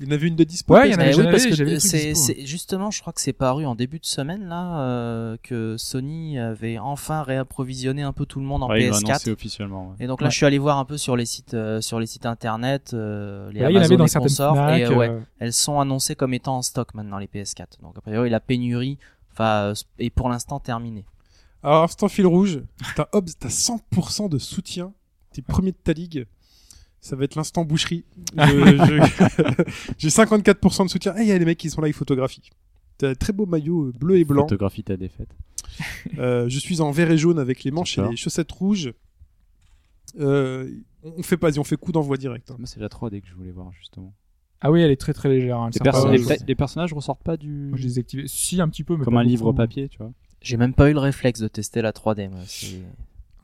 Il 0.00 0.06
y 0.06 0.08
en 0.08 0.12
avait 0.12 0.26
une 0.28 0.36
de 0.36 0.44
dispo 0.44 0.74
Ouais, 0.74 0.88
il 0.88 0.92
y 0.92 0.94
en 0.94 0.98
avait- 0.98 1.16
oui, 1.16 1.24
parce 1.30 1.46
que 1.46 1.78
c'est, 1.80 2.14
c'est- 2.14 2.46
justement, 2.46 2.90
je 2.92 3.00
crois 3.00 3.12
que 3.12 3.20
c'est 3.20 3.32
paru 3.32 3.64
en 3.66 3.74
début 3.74 3.98
de 3.98 4.06
semaine 4.06 4.44
là 4.48 4.80
euh, 4.80 5.36
que 5.42 5.76
Sony 5.78 6.38
avait 6.38 6.78
enfin 6.78 7.22
réapprovisionné 7.22 8.02
un 8.02 8.12
peu 8.12 8.24
tout 8.26 8.38
le 8.40 8.44
monde 8.46 8.62
en 8.64 8.68
Ouais, 8.68 8.82
ils 8.84 8.88
l'ont 8.88 8.94
PS4. 8.98 9.06
annoncé 9.10 9.30
officiellement. 9.32 9.88
ouais. 9.90 10.04
Et 10.04 10.06
donc 10.08 10.20
là, 10.20 10.26
Ouais. 10.26 10.30
je 10.32 10.36
suis 10.36 10.46
allé 10.46 10.58
voir 10.58 10.78
un 10.78 10.84
peu 10.84 10.96
sur 10.96 11.16
les 11.16 11.26
sites, 11.26 11.54
euh, 11.54 11.80
sur 11.80 11.98
les 12.00 12.06
sites 12.06 12.26
internet, 12.26 12.90
euh, 12.94 13.50
les 13.52 13.60
Là, 13.60 13.70
il 13.70 13.74
y 13.74 13.76
en 13.76 13.80
Amazon 13.80 13.84
avait 13.94 13.96
dans 13.96 14.04
et 14.04 14.08
certaines 14.08 14.28
consorts, 14.28 14.54
Fnac, 14.54 14.80
et 14.80 14.84
euh, 14.84 14.94
ouais, 14.96 15.12
elles 15.40 15.52
sont 15.52 15.80
annoncées 15.80 16.14
comme 16.16 16.34
étant 16.34 16.56
en 16.58 16.62
stock 16.62 16.94
maintenant 16.94 17.18
les 17.18 17.26
PS4. 17.28 17.80
Donc 17.82 17.96
a 17.98 18.00
priori, 18.00 18.30
la 18.30 18.40
pénurie, 18.40 18.98
enfin, 19.32 19.72
est 19.98 20.10
pour 20.10 20.28
l'instant 20.28 20.60
terminée. 20.60 21.04
Alors, 21.64 21.84
instant 21.84 22.08
fil 22.08 22.26
rouge. 22.26 22.62
T'as 22.94 23.06
100% 23.48 24.28
de 24.28 24.38
soutien. 24.38 24.92
T'es 25.34 25.42
premier 25.42 25.72
de 25.72 25.76
ta 25.76 25.92
ligue. 25.92 26.26
Ça 27.02 27.16
va 27.16 27.24
être 27.24 27.34
l'instant 27.34 27.64
boucherie. 27.66 28.04
J'ai 29.98 30.08
54% 30.08 30.84
de 30.84 30.88
soutien. 30.90 31.14
Eh, 31.18 31.22
il 31.22 31.28
y 31.28 31.32
a 31.32 31.38
les 31.38 31.44
mecs 31.44 31.58
qui 31.58 31.68
sont 31.68 31.82
là, 31.82 31.88
ils 31.88 31.92
photographient. 31.92 32.40
T'as 32.96 33.10
un 33.10 33.14
très 33.14 33.32
beau 33.34 33.44
maillot 33.44 33.88
euh, 33.88 33.92
bleu 33.98 34.16
et 34.18 34.24
blanc. 34.24 34.44
Photographie 34.44 34.82
ta 34.84 34.96
défaite. 34.96 35.28
Euh, 36.18 36.48
je 36.48 36.58
suis 36.60 36.80
en 36.80 36.92
vert 36.92 37.10
et 37.10 37.18
jaune 37.18 37.38
avec 37.40 37.64
les 37.64 37.72
manches 37.72 37.98
et 37.98 38.10
les 38.10 38.16
chaussettes 38.16 38.52
rouges. 38.52 38.92
Euh, 40.20 40.70
on 41.02 41.22
fait 41.24 41.36
pas, 41.36 41.58
on 41.58 41.64
fait 41.64 41.76
coup 41.76 41.90
d'envoi 41.90 42.16
direct. 42.16 42.50
hein. 42.50 42.56
Moi, 42.58 42.66
c'est 42.68 42.78
la 42.78 42.88
3D 42.88 43.20
que 43.20 43.26
je 43.26 43.34
voulais 43.34 43.50
voir, 43.50 43.72
justement. 43.72 44.14
Ah 44.60 44.70
oui, 44.70 44.80
elle 44.82 44.90
est 44.92 44.96
très 45.00 45.12
très 45.12 45.28
légère. 45.28 45.58
hein, 45.58 45.70
Les, 45.74 45.80
perso- 45.80 46.08
personnages 46.56 46.92
ressortent 46.92 47.22
pas 47.24 47.36
du. 47.36 47.50
Moi, 47.70 47.78
je 47.78 47.82
les 47.84 47.98
ai 47.98 48.00
activés. 48.00 48.24
Si, 48.28 48.60
un 48.60 48.68
petit 48.68 48.84
peu, 48.84 48.96
mais 48.96 49.04
Comme 49.04 49.14
pas 49.14 49.20
un 49.20 49.24
livre 49.24 49.52
papier, 49.52 49.88
tu 49.88 49.98
vois. 49.98 50.12
J'ai 50.40 50.56
même 50.56 50.74
pas 50.74 50.88
eu 50.90 50.92
le 50.92 51.00
réflexe 51.00 51.40
de 51.40 51.48
tester 51.48 51.82
la 51.82 51.90
3D. 51.92 52.28
Moi. 52.30 52.40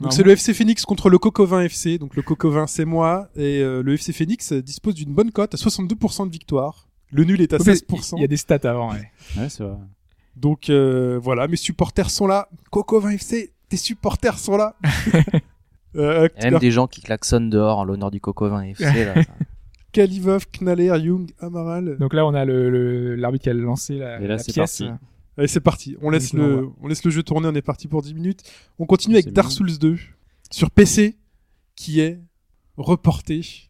Donc 0.00 0.12
c'est 0.14 0.22
le 0.22 0.30
FC 0.32 0.54
Phoenix 0.54 0.84
contre 0.84 1.10
le 1.10 1.18
Cocovin 1.18 1.60
FC. 1.62 1.98
Donc 1.98 2.16
le 2.16 2.22
Cocovin 2.22 2.66
c'est 2.66 2.84
moi 2.86 3.28
et 3.36 3.60
euh, 3.62 3.82
le 3.82 3.94
FC 3.94 4.12
Phoenix 4.12 4.52
euh, 4.52 4.62
dispose 4.62 4.94
d'une 4.94 5.12
bonne 5.12 5.30
cote 5.30 5.52
à 5.54 5.56
62% 5.56 6.26
de 6.26 6.32
victoire. 6.32 6.88
Le 7.12 7.24
nul 7.24 7.40
est 7.40 7.52
à 7.52 7.56
Oui, 7.58 7.64
mais 7.66 7.74
16%. 7.74 8.14
Il 8.16 8.20
y 8.20 8.24
a 8.24 8.28
des 8.28 8.36
stats 8.36 8.58
avant, 8.64 8.92
ouais. 8.92 9.10
Ouais, 9.36 9.48
c'est 9.48 9.62
vrai. 9.64 9.76
Donc 10.36 10.70
euh, 10.70 11.18
voilà, 11.22 11.48
mes 11.48 11.56
supporters 11.56 12.08
sont 12.10 12.26
là. 12.26 12.48
Cocovin 12.70 13.10
FC, 13.10 13.52
tes 13.68 13.76
supporters 13.76 14.38
sont 14.38 14.56
là. 14.56 14.76
euh, 15.96 16.28
Il 16.38 16.44
y 16.44 16.46
a 16.46 16.50
même 16.52 16.60
des 16.60 16.70
gens 16.70 16.86
qui 16.86 17.00
klaxonnent 17.02 17.50
dehors 17.50 17.78
en 17.78 17.84
l'honneur 17.84 18.10
du 18.10 18.20
Cocovin 18.20 18.62
FC. 18.62 19.04
Là. 19.04 19.14
Kalivov, 19.92 20.46
Knaller, 20.52 20.96
Young, 21.02 21.30
Amaral. 21.40 21.98
Donc 21.98 22.14
là, 22.14 22.24
on 22.24 22.32
a 22.32 22.44
le, 22.44 22.70
le- 22.70 23.16
l'arbitre 23.16 23.42
qui 23.42 23.50
a 23.50 23.54
lancé 23.54 23.98
la, 23.98 24.20
Et 24.20 24.28
là, 24.28 24.36
la 24.36 24.38
c'est 24.38 24.52
pièce. 24.52 24.78
parti. 24.78 24.94
Allez, 25.36 25.48
c'est 25.48 25.60
parti. 25.60 25.96
On 26.02 26.10
laisse, 26.10 26.32
le, 26.32 26.68
on 26.80 26.88
laisse 26.88 27.04
le 27.04 27.10
jeu 27.10 27.22
tourner. 27.22 27.48
On 27.48 27.54
est 27.54 27.62
parti 27.62 27.88
pour 27.88 28.02
10 28.02 28.14
minutes. 28.14 28.42
On 28.78 28.86
continue 28.86 29.14
avec 29.14 29.32
Dark. 29.32 29.50
Souls 29.50 29.78
2 29.78 29.96
sur 30.50 30.70
PC 30.70 31.16
qui 31.76 32.00
est 32.00 32.20
reporté 32.76 33.68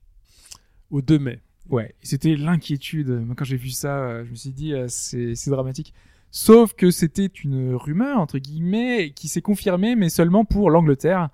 au 0.90 1.02
2 1.02 1.18
mai. 1.18 1.40
Ouais, 1.68 1.94
c'était 2.02 2.34
l'inquiétude. 2.34 3.26
Quand 3.36 3.44
j'ai 3.44 3.56
vu 3.56 3.70
ça, 3.70 3.98
euh, 3.98 4.24
je 4.24 4.30
me 4.30 4.34
suis 4.34 4.50
dit, 4.50 4.72
euh, 4.72 4.86
c'est 4.88 5.36
c'est 5.36 5.50
dramatique. 5.50 5.94
Sauf 6.32 6.74
que 6.74 6.90
c'était 6.90 7.26
une 7.26 7.74
rumeur, 7.74 8.18
entre 8.18 8.38
guillemets, 8.38 9.12
qui 9.14 9.28
s'est 9.28 9.42
confirmée, 9.42 9.96
mais 9.96 10.08
seulement 10.08 10.44
pour 10.44 10.70
l'Angleterre. 10.70 11.28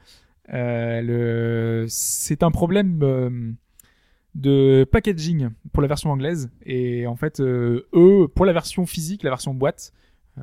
Euh, 0.53 1.03
le... 1.03 1.87
C'est 1.89 2.43
un 2.43 2.51
problème 2.51 3.01
euh, 3.03 3.53
de 4.35 4.89
packaging 4.91 5.51
pour 5.72 5.83
la 5.83 5.89
version 5.89 6.11
anglaise. 6.11 6.51
Et 6.64 7.07
en 7.07 7.16
fait, 7.16 7.41
euh, 7.41 7.87
eux, 7.95 8.29
pour 8.35 8.47
la 8.47 8.55
version 8.55 8.87
physique, 8.87 9.22
la 9.22 9.31
version 9.31 9.53
boîte, 9.53 9.93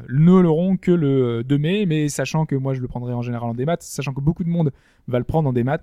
ne 0.09 0.39
l'auront 0.39 0.77
que 0.77 0.91
le 0.91 1.43
2 1.43 1.57
mai, 1.57 1.85
mais 1.85 2.09
sachant 2.09 2.45
que 2.45 2.55
moi 2.55 2.73
je 2.73 2.81
le 2.81 2.87
prendrai 2.87 3.13
en 3.13 3.21
général 3.21 3.49
en 3.49 3.53
démat, 3.53 3.77
sachant 3.79 4.13
que 4.13 4.21
beaucoup 4.21 4.43
de 4.43 4.49
monde 4.49 4.71
va 5.07 5.19
le 5.19 5.25
prendre 5.25 5.49
en 5.49 5.53
démat, 5.53 5.79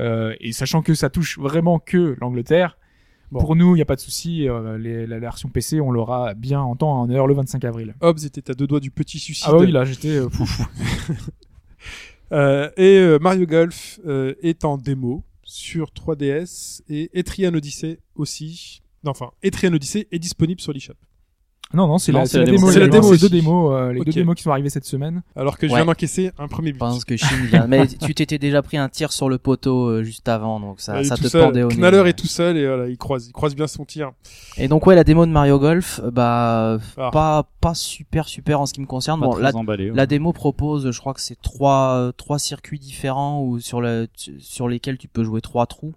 euh, 0.00 0.34
et 0.40 0.52
sachant 0.52 0.82
que 0.82 0.94
ça 0.94 1.10
touche 1.10 1.38
vraiment 1.38 1.78
que 1.78 2.16
l'Angleterre, 2.20 2.78
Bon. 3.32 3.40
pour 3.40 3.56
nous 3.56 3.74
il 3.74 3.78
n'y 3.78 3.82
a 3.82 3.86
pas 3.86 3.96
de 3.96 4.00
souci, 4.00 4.48
euh, 4.48 4.78
les- 4.78 5.06
la 5.06 5.18
version 5.18 5.48
PC 5.48 5.80
on 5.80 5.90
l'aura 5.90 6.34
bien 6.34 6.60
en 6.60 6.76
temps 6.76 7.00
en 7.00 7.10
heure 7.10 7.26
le 7.26 7.34
25 7.34 7.64
avril. 7.64 7.94
Hobbs 8.00 8.24
était 8.24 8.50
à 8.50 8.54
deux 8.54 8.66
doigts 8.66 8.80
du 8.80 8.90
petit 8.90 9.18
suicide. 9.18 9.48
Ah 9.50 9.56
oui 9.56 9.70
là 9.72 9.84
j'étais 9.84 10.16
euh. 10.16 10.28
Euh, 12.32 12.70
et 12.76 13.18
Mario 13.20 13.46
Golf 13.46 14.00
est 14.42 14.64
en 14.64 14.76
démo 14.78 15.22
sur 15.42 15.90
3DS 15.92 16.82
et 16.88 17.10
Etrian 17.18 17.54
Odyssey 17.54 17.98
aussi. 18.16 18.82
Non, 19.04 19.10
enfin, 19.10 19.30
Etrian 19.42 19.72
Odyssey 19.74 20.08
est 20.10 20.18
disponible 20.18 20.60
sur 20.60 20.72
l'eShop. 20.72 20.94
Non 21.74 21.86
non 21.88 21.98
c'est 21.98 22.12
la, 22.12 22.24
c'est 22.26 22.32
c'est 22.32 22.38
la 22.38 22.44
la 22.44 22.50
démo. 22.52 22.58
démo, 22.58 22.72
C'est 22.72 22.80
la 22.80 22.88
démo 22.88 23.02
c'est 23.02 23.18
deux 23.18 23.26
aussi. 23.26 23.30
démos, 23.34 23.72
euh, 23.74 23.92
les 23.92 24.00
deux 24.00 24.12
démos 24.12 24.34
qui 24.36 24.42
sont 24.42 24.50
arrivées 24.50 24.70
cette 24.70 24.84
semaine. 24.84 25.22
Alors 25.36 25.58
que 25.58 25.66
je 25.66 25.72
Ouais. 25.72 25.78
viens 25.80 25.86
d'encaisser 25.86 26.30
un 26.38 26.48
premier 26.48 26.70
but. 26.72 26.76
Je 26.76 26.78
pense 26.78 27.04
que 27.04 27.16
Shin 27.18 27.44
vient. 27.50 27.66
Mais 27.66 27.86
tu 27.86 28.14
t'étais 28.14 28.38
déjà 28.38 28.62
pris 28.62 28.76
un 28.76 28.88
tir 28.88 29.12
sur 29.12 29.28
le 29.28 29.38
poteau 29.38 29.86
euh, 29.88 30.02
juste 30.02 30.28
avant, 30.28 30.60
donc 30.60 30.80
ça, 30.80 30.96
Euh, 30.96 31.04
ça 31.04 31.16
te 31.16 31.26
seul. 31.28 31.42
pendait 31.46 31.62
au 31.62 31.68
nez. 31.68 31.76
Knaller 31.76 32.08
est 32.08 32.18
tout 32.18 32.26
seul 32.26 32.56
et 32.56 32.66
voilà, 32.66 32.88
il 32.88 32.96
croise, 32.96 33.26
il 33.26 33.32
croise 33.32 33.54
bien 33.54 33.66
son 33.66 33.84
tir. 33.84 34.12
Et 34.56 34.68
donc 34.68 34.86
ouais, 34.86 34.94
la 34.94 35.04
démo 35.04 35.26
de 35.26 35.30
Mario 35.32 35.58
Golf, 35.58 36.00
euh, 36.04 36.10
bah 36.10 36.78
Ah. 36.96 37.10
pas 37.10 37.48
pas 37.60 37.74
super 37.74 38.28
super 38.28 38.60
en 38.60 38.66
ce 38.66 38.72
qui 38.74 38.80
me 38.80 38.86
concerne. 38.86 39.20
Pas 39.20 39.26
bon, 39.26 39.36
la, 39.36 39.54
emballé. 39.56 39.90
ouais. 39.90 39.96
la 39.96 40.06
démo 40.06 40.32
propose, 40.32 40.90
je 40.90 41.00
crois 41.00 41.14
que 41.14 41.20
c'est 41.20 41.40
trois 41.40 41.94
euh, 41.96 42.12
trois 42.12 42.38
circuits 42.38 42.78
différents 42.78 43.42
ou 43.42 43.58
sur 43.58 43.80
le 43.80 44.06
sur 44.38 44.68
lesquels 44.68 44.98
tu 44.98 45.08
peux 45.08 45.24
jouer 45.24 45.40
trois 45.40 45.66
trous 45.66 45.94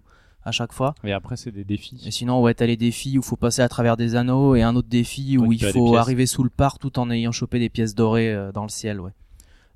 à 0.48 0.52
chaque 0.52 0.72
fois. 0.72 0.94
Et 1.04 1.12
après, 1.12 1.36
c'est 1.36 1.52
des 1.52 1.64
défis. 1.64 2.02
Et 2.04 2.10
sinon, 2.10 2.42
ouais, 2.42 2.54
t'as 2.54 2.66
les 2.66 2.76
défis 2.76 3.18
où 3.18 3.22
faut 3.22 3.36
passer 3.36 3.62
à 3.62 3.68
travers 3.68 3.96
des 3.96 4.16
anneaux 4.16 4.56
et 4.56 4.62
un 4.62 4.74
autre 4.74 4.88
défi 4.88 5.38
où 5.38 5.52
il 5.52 5.62
faut 5.64 5.96
arriver 5.96 6.26
sous 6.26 6.42
le 6.42 6.50
parc 6.50 6.80
tout 6.80 6.98
en 6.98 7.10
ayant 7.10 7.32
chopé 7.32 7.58
des 7.58 7.68
pièces 7.68 7.94
dorées 7.94 8.34
euh, 8.34 8.50
dans 8.52 8.64
le 8.64 8.68
ciel, 8.70 9.00
ouais. 9.00 9.12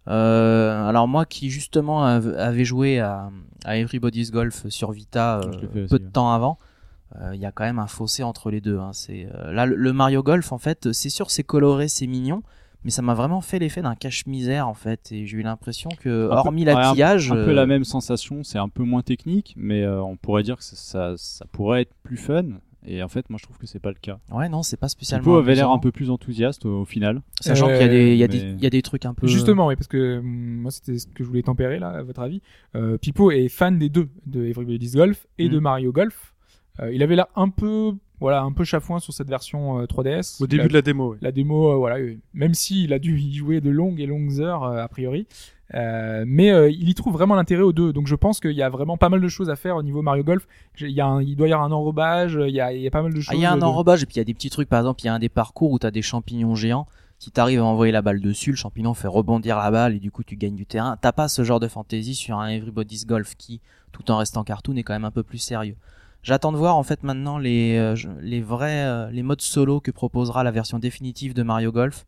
Euh, 0.09 0.89
alors 0.89 1.07
moi 1.07 1.25
qui 1.27 1.49
justement 1.49 2.05
av- 2.05 2.35
avait 2.37 2.65
joué 2.65 2.99
à, 2.99 3.31
à 3.65 3.77
Everybody's 3.77 4.33
Golf 4.33 4.67
sur 4.69 4.91
Vita 4.91 5.39
euh, 5.39 5.49
aussi, 5.49 5.89
peu 5.89 5.99
de 6.01 6.05
ouais. 6.07 6.11
temps 6.11 6.33
avant, 6.33 6.59
euh, 7.21 7.31
il 7.37 7.41
y 7.41 7.47
a 7.47 7.53
quand 7.53 7.63
même 7.63 7.79
un 7.79 7.87
fossé 7.87 8.25
entre 8.25 8.51
les 8.51 8.61
deux. 8.61 8.81
Hein. 8.81 8.91
C'est 8.93 9.29
là 9.47 9.65
le, 9.65 9.77
le 9.77 9.93
Mario 9.93 10.25
Golf 10.25 10.51
en 10.51 10.59
fait, 10.59 10.91
c'est 10.93 11.09
sûr 11.09 11.31
c'est 11.31 11.45
coloré, 11.45 11.87
c'est 11.87 12.09
mignon, 12.09 12.43
mais 12.85 12.91
ça 12.91 13.03
m'a 13.03 13.15
vraiment 13.15 13.41
fait 13.41 13.59
l'effet 13.59 13.83
d'un 13.83 13.95
cache-misère 13.95 14.69
en 14.69 14.75
fait. 14.75 15.11
Et 15.13 15.27
j'ai 15.27 15.39
eu 15.39 15.43
l'impression 15.43 15.91
que 16.01 16.31
Un 16.31 16.37
hormis 16.37 16.65
ouais, 16.65 16.71
un- 16.73 16.75
l'habillage, 16.89 17.31
un 17.31 17.35
peu 17.37 17.51
euh, 17.51 17.55
la 17.55 17.67
même 17.67 17.85
sensation, 17.85 18.43
c'est 18.45 18.59
un 18.59 18.69
peu 18.69 18.83
moins 18.83 19.03
technique, 19.03 19.55
mais 19.57 19.83
euh, 19.83 20.03
on 20.03 20.17
pourrait 20.17 20.43
dire 20.43 20.57
que 20.57 20.65
ça, 20.65 20.77
ça, 20.77 21.15
ça 21.17 21.45
pourrait 21.53 21.83
être 21.83 21.95
plus 22.03 22.17
fun. 22.17 22.45
Et 22.85 23.01
en 23.01 23.07
fait, 23.07 23.31
moi, 23.31 23.39
je 23.39 23.45
trouve 23.45 23.59
que 23.59 23.67
c'est 23.69 23.79
pas 23.79 23.91
le 23.91 23.99
cas. 24.01 24.19
ouais 24.33 24.49
non 24.49 24.65
c'est 24.65 24.77
pas 24.77 24.89
spécialement. 24.89 25.23
Pipo 25.23 25.37
avait 25.37 25.55
l'air 25.55 25.71
un 25.71 25.79
peu 25.79 25.93
plus 25.93 26.11
enthousiaste 26.11 26.67
au, 26.67 26.81
au 26.81 26.85
final. 26.85 27.23
Sachant 27.41 27.69
qu'il 27.69 27.77
y 27.77 27.83
a 27.85 27.87
des 27.89 28.11
il 28.13 28.19
y 28.19 28.25
a 28.25 28.27
des 28.29 28.43
mais- 28.43 28.53
il 28.55 28.61
y 28.63 28.67
a 28.67 28.71
des 28.71 28.83
trucs 28.83 29.07
un 29.07 29.15
peu. 29.15 29.29
Justement, 29.29 29.69
oui, 29.69 29.77
parce 29.77 29.87
que 29.87 30.19
hum, 30.19 30.25
moi 30.63 30.73
c'était 30.73 30.99
ce 30.99 31.07
que 31.07 31.23
je 31.23 31.29
voulais 31.29 31.43
tempérer 31.43 31.79
là, 31.79 31.91
à 31.91 32.03
votre 32.03 32.21
avis. 32.23 32.43
Euh, 32.75 32.99
Pipo 32.99 33.31
est 33.31 33.49
fan 33.49 33.79
des 33.79 33.89
deux, 33.89 34.09
de 34.27 34.45
Everybody's 34.47 34.97
Golf 34.97 35.29
et 35.39 35.47
Mhm. 35.47 35.53
de 35.55 35.59
Mario 35.61 35.93
Golf. 35.93 36.32
Euh, 36.81 36.93
il 36.93 37.03
avait 37.03 37.17
l'air 37.17 37.27
un 37.37 37.49
peu, 37.51 37.93
voilà, 38.21 38.43
un 38.43 38.53
peu 38.53 38.65
chafouin 38.65 38.99
sur 38.99 39.13
cette 39.13 39.29
version 39.29 39.81
euh, 39.81 39.85
3DS. 39.87 40.43
Au 40.43 40.47
début 40.47 40.63
la, 40.63 40.69
de 40.69 40.73
la 40.75 40.83
démo, 40.83 41.11
ouais. 41.13 41.19
la 41.21 41.33
démo, 41.33 41.71
euh, 41.73 41.77
voilà, 41.77 41.97
euh, 41.99 42.17
même 42.35 42.55
s'il 42.55 42.93
a 42.93 42.99
dû 42.99 43.19
y 43.19 43.35
jouer 43.35 43.61
de 43.61 43.71
longues 43.71 44.01
et 44.01 44.07
longues 44.07 44.41
heures 44.41 44.65
euh, 44.65 44.83
a 44.83 44.89
priori, 44.89 45.27
euh, 45.75 46.25
mais 46.27 46.51
euh, 46.51 46.71
il 46.71 46.89
y 46.89 46.95
trouve 46.95 47.13
vraiment 47.15 47.35
l'intérêt 47.35 47.63
aux 47.63 47.73
deux. 47.73 47.93
Donc 47.93 48.07
je 48.07 48.15
pense 48.15 48.41
qu'il 48.41 48.53
y 48.53 48.63
a 48.63 48.69
vraiment 48.69 48.97
pas 48.97 49.09
mal 49.09 49.21
de 49.21 49.29
choses 49.29 49.51
à 49.51 49.57
faire 49.57 49.77
au 49.77 49.83
niveau 49.83 50.03
Mario 50.03 50.23
Golf. 50.25 50.47
J'ai- 50.75 50.89
Il 50.89 50.95
y 50.95 51.01
a, 51.01 51.07
un- 51.07 51.23
il 51.23 51.37
doit 51.37 51.49
y 51.49 51.53
avoir 51.53 51.67
un 51.67 51.73
enrobage, 51.73 52.39
il 52.47 52.55
y 52.55 52.61
a, 52.61 52.73
il 52.73 52.81
y 52.83 52.87
a 52.87 52.91
pas 52.91 53.03
mal 53.03 53.13
de 53.13 53.21
choses. 53.21 53.29
Ah, 53.31 53.35
il 53.37 53.41
y 53.41 53.47
a 53.47 53.53
un 53.53 53.59
de- 53.59 53.65
enrobage 53.65 54.03
et 54.03 54.07
puis 54.07 54.15
il 54.17 54.19
y 54.19 54.23
a 54.23 54.25
des 54.25 54.35
petits 54.35 54.51
trucs. 54.51 54.69
Par 54.69 54.79
exemple, 54.81 55.01
il 55.03 55.07
y 55.07 55.09
a 55.09 55.15
un 55.15 55.19
des 55.19 55.29
parcours 55.29 55.71
où 55.73 55.79
tu 55.79 55.87
as 55.87 55.91
des 55.91 56.03
champignons 56.03 56.55
géants. 56.55 56.87
Si 57.19 57.31
t'arrives 57.31 57.61
à 57.61 57.65
envoyer 57.65 57.93
la 57.93 58.03
balle 58.03 58.21
dessus, 58.21 58.51
le 58.51 58.57
champignon 58.57 58.95
fait 58.95 59.07
rebondir 59.09 59.57
la 59.57 59.71
balle 59.71 59.95
et 59.95 60.01
du 60.01 60.11
coup 60.11 60.25
tu 60.25 60.37
gagnes 60.37 60.57
du 60.57 60.67
terrain. 60.67 60.97
T'as 61.01 61.13
pas 61.13 61.29
ce 61.29 61.45
genre 61.45 61.61
de 61.61 61.69
fantaisie 61.69 62.15
sur 62.17 62.39
un 62.39 62.49
Everybody's 62.49 63.07
Golf 63.07 63.37
qui, 63.37 63.61
tout 63.93 64.11
en 64.11 64.17
restant 64.17 64.43
cartoon, 64.43 64.75
est 64.77 64.83
quand 64.83 64.93
même 64.95 65.05
un 65.05 65.11
peu 65.13 65.23
plus 65.23 65.39
sérieux. 65.39 65.77
J'attends 66.23 66.53
de 66.53 66.57
voir 66.57 66.77
en 66.77 66.83
fait 66.83 67.03
maintenant 67.03 67.39
les, 67.39 67.77
euh, 67.77 67.97
les 68.21 68.41
vrais 68.41 68.85
euh, 68.85 69.11
les 69.11 69.23
modes 69.23 69.41
solo 69.41 69.81
que 69.81 69.91
proposera 69.91 70.45
la 70.45 70.51
version 70.51 70.79
définitive 70.79 71.35
de 71.35 71.43
Mario 71.43 71.73
Golf. 71.73 72.07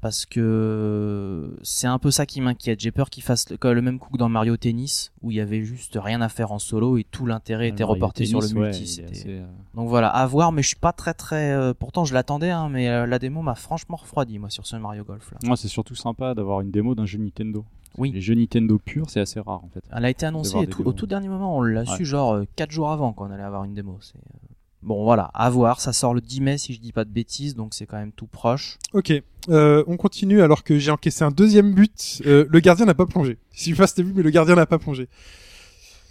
Parce 0.00 0.26
que 0.26 1.56
c'est 1.62 1.88
un 1.88 1.98
peu 1.98 2.12
ça 2.12 2.24
qui 2.24 2.40
m'inquiète. 2.40 2.78
J'ai 2.78 2.92
peur 2.92 3.10
qu'ils 3.10 3.24
fassent 3.24 3.50
le, 3.50 3.72
le 3.74 3.82
même 3.82 3.98
coup 3.98 4.12
que 4.12 4.16
dans 4.16 4.28
Mario 4.28 4.56
Tennis, 4.56 5.10
où 5.22 5.32
il 5.32 5.38
y 5.38 5.40
avait 5.40 5.64
juste 5.64 5.98
rien 6.00 6.20
à 6.20 6.28
faire 6.28 6.52
en 6.52 6.60
solo 6.60 6.98
et 6.98 7.04
tout 7.04 7.26
l'intérêt 7.26 7.70
était 7.70 7.82
reporté 7.82 8.24
sur 8.24 8.40
le 8.40 8.46
ouais, 8.46 8.68
multi. 8.68 9.02
assez, 9.02 9.24
euh, 9.26 9.44
donc 9.74 9.88
voilà, 9.88 10.08
à 10.08 10.24
voir, 10.26 10.52
mais 10.52 10.62
je 10.62 10.68
suis 10.68 10.76
pas 10.76 10.92
très 10.92 11.14
très. 11.14 11.50
euh, 11.50 11.74
pourtant, 11.74 12.04
je 12.04 12.14
l'attendais, 12.14 12.50
hein, 12.50 12.68
mais 12.68 12.88
euh, 12.88 13.06
la 13.06 13.18
démo 13.18 13.42
m'a 13.42 13.56
franchement 13.56 13.96
refroidi, 13.96 14.38
moi, 14.38 14.50
sur 14.50 14.66
ce 14.66 14.76
Mario 14.76 15.02
Golf 15.02 15.32
là. 15.32 15.38
Moi, 15.42 15.56
c'est 15.56 15.66
surtout 15.66 15.96
sympa 15.96 16.32
d'avoir 16.32 16.60
une 16.60 16.70
démo 16.70 16.94
d'un 16.94 17.06
jeu 17.06 17.18
Nintendo. 17.18 17.64
Oui. 17.96 18.12
Les 18.12 18.20
jeux 18.20 18.34
Nintendo 18.34 18.78
purs, 18.78 19.08
c'est 19.10 19.20
assez 19.20 19.40
rare 19.40 19.64
en 19.64 19.68
fait. 19.72 19.82
Elle 19.90 20.04
a 20.04 20.10
été 20.10 20.26
annoncée 20.26 20.66
tout- 20.66 20.82
au 20.84 20.92
tout 20.92 21.06
dernier 21.06 21.28
moment, 21.28 21.56
on 21.56 21.62
l'a 21.62 21.80
Ouais. 21.80 21.96
su 21.96 22.04
genre 22.04 22.40
4 22.56 22.70
jours 22.70 22.90
avant 22.90 23.12
qu'on 23.12 23.30
allait 23.30 23.42
avoir 23.42 23.64
une 23.64 23.74
démo. 23.74 23.98
C'est, 24.00 24.16
euh, 24.16 24.38
Bon 24.80 25.02
voilà, 25.02 25.24
à 25.34 25.50
voir, 25.50 25.80
ça 25.80 25.92
sort 25.92 26.14
le 26.14 26.20
10 26.20 26.40
mai 26.40 26.56
si 26.56 26.72
je 26.72 26.78
dis 26.80 26.92
pas 26.92 27.04
de 27.04 27.10
bêtises, 27.10 27.56
donc 27.56 27.74
c'est 27.74 27.84
quand 27.84 27.96
même 27.96 28.12
tout 28.12 28.28
proche. 28.28 28.78
Ok, 28.92 29.12
euh, 29.48 29.82
on 29.88 29.96
continue 29.96 30.40
alors 30.40 30.62
que 30.62 30.78
j'ai 30.78 30.92
encaissé 30.92 31.24
un 31.24 31.32
deuxième 31.32 31.74
but. 31.74 32.22
Euh, 32.26 32.46
le 32.48 32.60
gardien 32.60 32.86
n'a 32.86 32.94
pas 32.94 33.04
plongé. 33.06 33.38
Je 33.52 33.64
sais 33.64 33.72
pas 33.74 33.88
si 33.88 33.96
t'as 33.96 34.04
vu, 34.04 34.12
mais 34.14 34.22
le 34.22 34.30
gardien 34.30 34.54
n'a 34.54 34.66
pas 34.66 34.78
plongé. 34.78 35.08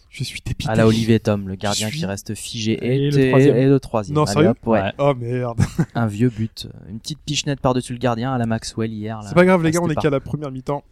Je 0.09 0.23
suis 0.25 0.41
dépité. 0.45 0.69
À 0.69 0.75
la 0.75 0.85
Olivier 0.85 1.19
Tom, 1.21 1.47
le 1.47 1.55
gardien 1.55 1.87
Je 1.87 1.91
suis- 1.91 1.99
qui 2.01 2.05
reste 2.05 2.33
figé 2.35 2.73
Et 2.73 3.07
et, 3.07 3.11
le 3.11 3.29
troisième. 3.29 3.55
et 3.55 3.65
le 3.67 3.79
troisième. 3.79 4.15
Non, 4.15 4.23
Allez, 4.23 4.33
sérieux 4.33 4.49
hop, 4.49 4.67
ouais. 4.67 4.81
Oh 4.97 5.13
merde. 5.17 5.61
Un 5.95 6.07
vieux 6.07 6.29
but, 6.29 6.67
une 6.89 6.99
petite 6.99 7.19
pichenette 7.25 7.61
par-dessus 7.61 7.93
le 7.93 7.99
gardien 7.99 8.33
à 8.33 8.37
la 8.37 8.45
Maxwell 8.47 8.91
hier. 8.91 9.21
là. 9.21 9.27
C'est 9.29 9.35
pas 9.35 9.45
grave 9.45 9.61
les 9.63 9.69
Ah, 9.69 9.71
gars, 9.71 9.79
on 9.81 9.89
est 9.89 9.93
pas- 9.95 10.01
qu'à 10.01 10.09
la 10.09 10.19
première 10.19 10.51
mi-temps. 10.51 10.83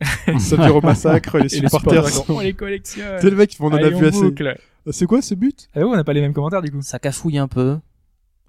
Ça 0.38 0.56
vire 0.56 0.76
au 0.76 0.80
massacre, 0.80 1.38
les 1.38 1.48
supporters 1.48 2.08
sont... 2.08 2.24
on 2.28 2.40
les 2.40 2.52
collectionne. 2.52 3.18
C'est 3.20 3.30
le 3.30 3.36
mec, 3.36 3.56
on 3.60 3.66
en 3.66 3.72
a 3.72 3.76
Allez, 3.76 3.90
vu 3.90 4.06
assez. 4.06 4.34
C'est 4.90 5.06
quoi 5.06 5.22
ce 5.22 5.34
but? 5.34 5.68
Ah 5.74 5.80
ouais, 5.80 5.84
on 5.84 5.96
n'a 5.96 6.04
pas 6.04 6.12
les 6.12 6.20
mêmes 6.20 6.34
commentaires 6.34 6.62
du 6.62 6.70
coup. 6.70 6.82
Ça 6.82 6.98
cafouille 6.98 7.38
un 7.38 7.48
peu. 7.48 7.78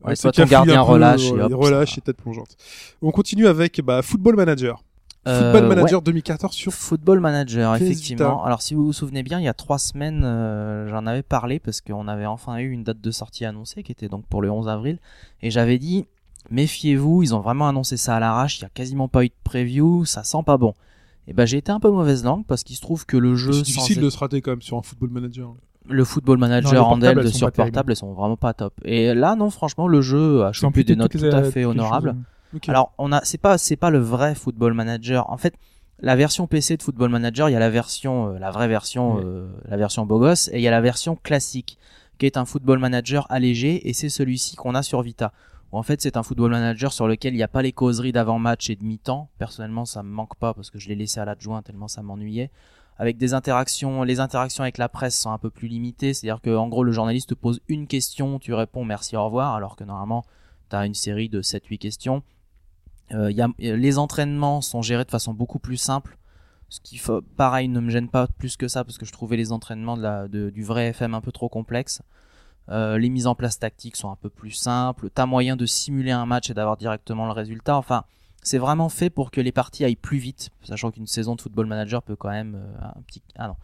Ouais, 0.01 0.09
Ouais, 0.09 0.15
soit 0.15 0.31
c'est 0.33 0.43
ton 0.43 0.49
cafouille 0.49 0.67
gardien 0.67 0.81
un 0.81 0.85
peu, 0.85 0.91
relâche 0.91 1.25
et 1.27 1.31
ouais, 1.31 1.41
hop, 1.41 1.53
relâche 1.53 1.97
et 1.97 2.01
tête 2.01 2.17
plongeante. 2.17 2.57
On 3.01 3.11
continue 3.11 3.47
avec 3.47 3.79
bah, 3.81 4.01
Football 4.01 4.35
Manager. 4.35 4.83
Euh, 5.27 5.39
Football 5.39 5.69
ouais. 5.69 5.75
Manager 5.75 6.01
2014 6.01 6.53
sur 6.53 6.73
Football 6.73 7.19
Manager, 7.19 7.75
effectivement. 7.75 8.43
Alors, 8.43 8.61
si 8.61 8.75
vous 8.75 8.85
vous 8.85 8.93
souvenez 8.93 9.23
bien, 9.23 9.39
il 9.39 9.45
y 9.45 9.47
a 9.47 9.53
trois 9.53 9.79
semaines, 9.79 10.23
euh, 10.23 10.87
j'en 10.89 11.07
avais 11.07 11.23
parlé 11.23 11.59
parce 11.59 11.81
qu'on 11.81 12.07
avait 12.07 12.27
enfin 12.27 12.57
eu 12.57 12.69
une 12.69 12.83
date 12.83 13.01
de 13.01 13.11
sortie 13.11 13.45
annoncée 13.45 13.81
qui 13.81 13.91
était 13.91 14.07
donc 14.07 14.25
pour 14.27 14.41
le 14.41 14.51
11 14.51 14.67
avril. 14.67 14.99
Et 15.41 15.49
j'avais 15.49 15.79
dit, 15.79 16.05
méfiez-vous, 16.51 17.23
ils 17.23 17.33
ont 17.33 17.39
vraiment 17.39 17.67
annoncé 17.67 17.97
ça 17.97 18.15
à 18.15 18.19
l'arrache, 18.19 18.59
il 18.59 18.63
y 18.63 18.65
a 18.65 18.69
quasiment 18.69 19.07
pas 19.07 19.23
eu 19.23 19.29
de 19.29 19.33
preview, 19.43 20.05
ça 20.05 20.23
sent 20.23 20.43
pas 20.45 20.57
bon. 20.57 20.75
Et 21.27 21.33
ben, 21.33 21.45
j'ai 21.45 21.57
été 21.57 21.71
un 21.71 21.79
peu 21.79 21.89
mauvaise 21.89 22.23
langue 22.23 22.45
parce 22.45 22.63
qu'il 22.63 22.75
se 22.75 22.81
trouve 22.81 23.05
que 23.05 23.17
le 23.17 23.35
jeu, 23.35 23.51
C'est 23.53 23.61
difficile 23.63 23.97
être- 23.97 24.03
de 24.03 24.09
se 24.09 24.17
rater 24.17 24.41
quand 24.41 24.51
même 24.51 24.61
sur 24.61 24.77
un 24.77 24.81
Football 24.83 25.09
Manager. 25.09 25.53
le 25.87 26.03
Football 26.03 26.37
Manager 26.39 26.87
en 26.87 26.99
sont 26.99 27.37
sur 27.37 27.51
portable, 27.51 27.91
elles 27.91 27.95
sont 27.95 28.13
vraiment 28.13 28.37
pas 28.37 28.53
top. 28.53 28.73
Et 28.85 29.13
là, 29.13 29.35
non, 29.35 29.49
franchement, 29.51 29.87
le 29.87 30.01
jeu 30.01 30.43
a 30.43 30.51
chopé 30.51 30.83
des 30.83 30.95
notes 30.95 31.11
tout 31.11 31.23
à 31.25 31.43
fait 31.43 31.59
les 31.59 31.65
honorables. 31.65 32.15
Alors, 32.67 32.93
on 32.97 33.11
a, 33.11 33.21
c'est 33.23 33.37
pas, 33.37 33.57
c'est 33.57 33.75
pas 33.75 33.89
le 33.89 33.99
vrai 33.99 34.33
Football 34.33 34.73
Manager. 34.73 35.29
En 35.29 35.37
fait, 35.37 35.53
la 35.99 36.15
version 36.15 36.47
PC 36.47 36.77
de 36.77 36.83
Football 36.83 37.09
Manager, 37.09 37.49
il 37.49 37.53
y 37.53 37.55
a 37.55 37.59
la 37.59 37.69
version, 37.69 38.29
euh, 38.33 38.39
la 38.39 38.49
vraie 38.51 38.67
version, 38.67 39.15
Ouais. 39.15 39.21
euh, 39.25 39.47
la 39.69 39.77
version 39.77 40.05
beau 40.05 40.19
gosse, 40.19 40.49
et 40.53 40.57
il 40.57 40.61
y 40.61 40.67
a 40.67 40.71
la 40.71 40.81
version 40.81 41.15
classique, 41.15 41.77
qui 42.17 42.25
est 42.25 42.37
un 42.37 42.45
Football 42.45 42.79
Manager 42.79 43.25
allégé, 43.29 43.87
et 43.89 43.93
c'est 43.93 44.09
celui-ci 44.09 44.55
qu'on 44.55 44.73
a 44.75 44.83
sur 44.83 45.01
Vita. 45.01 45.33
En 45.75 45.83
fait, 45.83 46.01
c'est 46.01 46.15
un 46.15 46.23
Football 46.23 46.51
Manager 46.51 46.93
sur 46.93 47.07
lequel 47.07 47.33
il 47.33 47.37
n'y 47.37 47.43
a 47.43 47.49
pas 47.49 47.61
les 47.61 47.73
causeries 47.73 48.13
d'avant-match 48.13 48.69
et 48.69 48.75
de 48.75 48.83
mi-temps. 48.83 49.29
Personnellement, 49.37 49.85
ça 49.85 50.03
me 50.03 50.09
manque 50.09 50.35
pas 50.37 50.53
parce 50.53 50.69
que 50.69 50.79
je 50.79 50.87
l'ai 50.87 50.95
laissé 50.95 51.19
à 51.19 51.25
l'adjoint 51.25 51.61
tellement 51.61 51.87
ça 51.89 52.01
m'ennuyait. 52.01 52.49
Avec 52.97 53.17
des 53.17 53.33
interactions, 53.33 54.03
les 54.03 54.21
interactions 54.21 54.63
avec 54.63 54.77
la 54.77 54.87
presse 54.87 55.19
sont 55.19 55.31
un 55.31 55.37
peu 55.37 55.49
plus 55.49 55.67
limitées. 55.67 56.13
C'est-à-dire 56.13 56.41
que, 56.41 56.69
gros, 56.69 56.83
le 56.83 56.93
journaliste 56.93 57.29
te 57.29 57.33
pose 57.33 57.59
une 57.67 57.87
question, 57.87 58.39
tu 58.39 58.53
réponds 58.53 58.85
merci, 58.85 59.17
au 59.17 59.25
revoir, 59.25 59.53
alors 59.53 59.75
que 59.75 59.83
normalement, 59.83 60.23
tu 60.69 60.77
as 60.77 60.85
une 60.85 60.93
série 60.93 61.27
de 61.27 61.41
7-8 61.41 61.77
questions. 61.77 62.23
Euh, 63.11 63.31
les 63.59 63.97
entraînements 63.97 64.61
sont 64.61 64.81
gérés 64.81 65.03
de 65.03 65.11
façon 65.11 65.33
beaucoup 65.33 65.59
plus 65.59 65.77
simple. 65.77 66.17
Ce 66.69 66.79
qui, 66.79 67.01
pareil, 67.35 67.67
ne 67.67 67.81
me 67.81 67.89
gêne 67.89 68.09
pas 68.09 68.27
plus 68.27 68.55
que 68.55 68.69
ça 68.69 68.85
parce 68.85 68.97
que 68.97 69.05
je 69.05 69.11
trouvais 69.11 69.35
les 69.35 69.51
entraînements 69.51 69.97
du 70.27 70.63
vrai 70.63 70.87
FM 70.87 71.13
un 71.13 71.21
peu 71.21 71.33
trop 71.33 71.49
complexes. 71.49 72.01
Euh, 72.69 72.97
les 72.97 73.09
mises 73.09 73.27
en 73.27 73.35
place 73.35 73.59
tactiques 73.59 73.95
sont 73.95 74.09
un 74.09 74.15
peu 74.15 74.29
plus 74.29 74.51
simples. 74.51 75.09
T'as 75.13 75.25
moyen 75.25 75.55
de 75.55 75.65
simuler 75.65 76.11
un 76.11 76.25
match 76.25 76.49
et 76.49 76.53
d'avoir 76.53 76.77
directement 76.77 77.25
le 77.25 77.31
résultat. 77.31 77.77
Enfin, 77.77 78.05
c'est 78.41 78.57
vraiment 78.57 78.89
fait 78.89 79.09
pour 79.09 79.31
que 79.31 79.41
les 79.41 79.51
parties 79.51 79.85
aillent 79.85 79.95
plus 79.95 80.17
vite, 80.17 80.49
sachant 80.63 80.91
qu'une 80.91 81.07
saison 81.07 81.35
de 81.35 81.41
Football 81.41 81.67
Manager 81.67 82.01
peut 82.01 82.15
quand 82.15 82.29
même 82.29 82.55
euh, 82.55 82.85
un 82.95 83.01
petit. 83.07 83.21
Ah 83.37 83.47
non. 83.47 83.55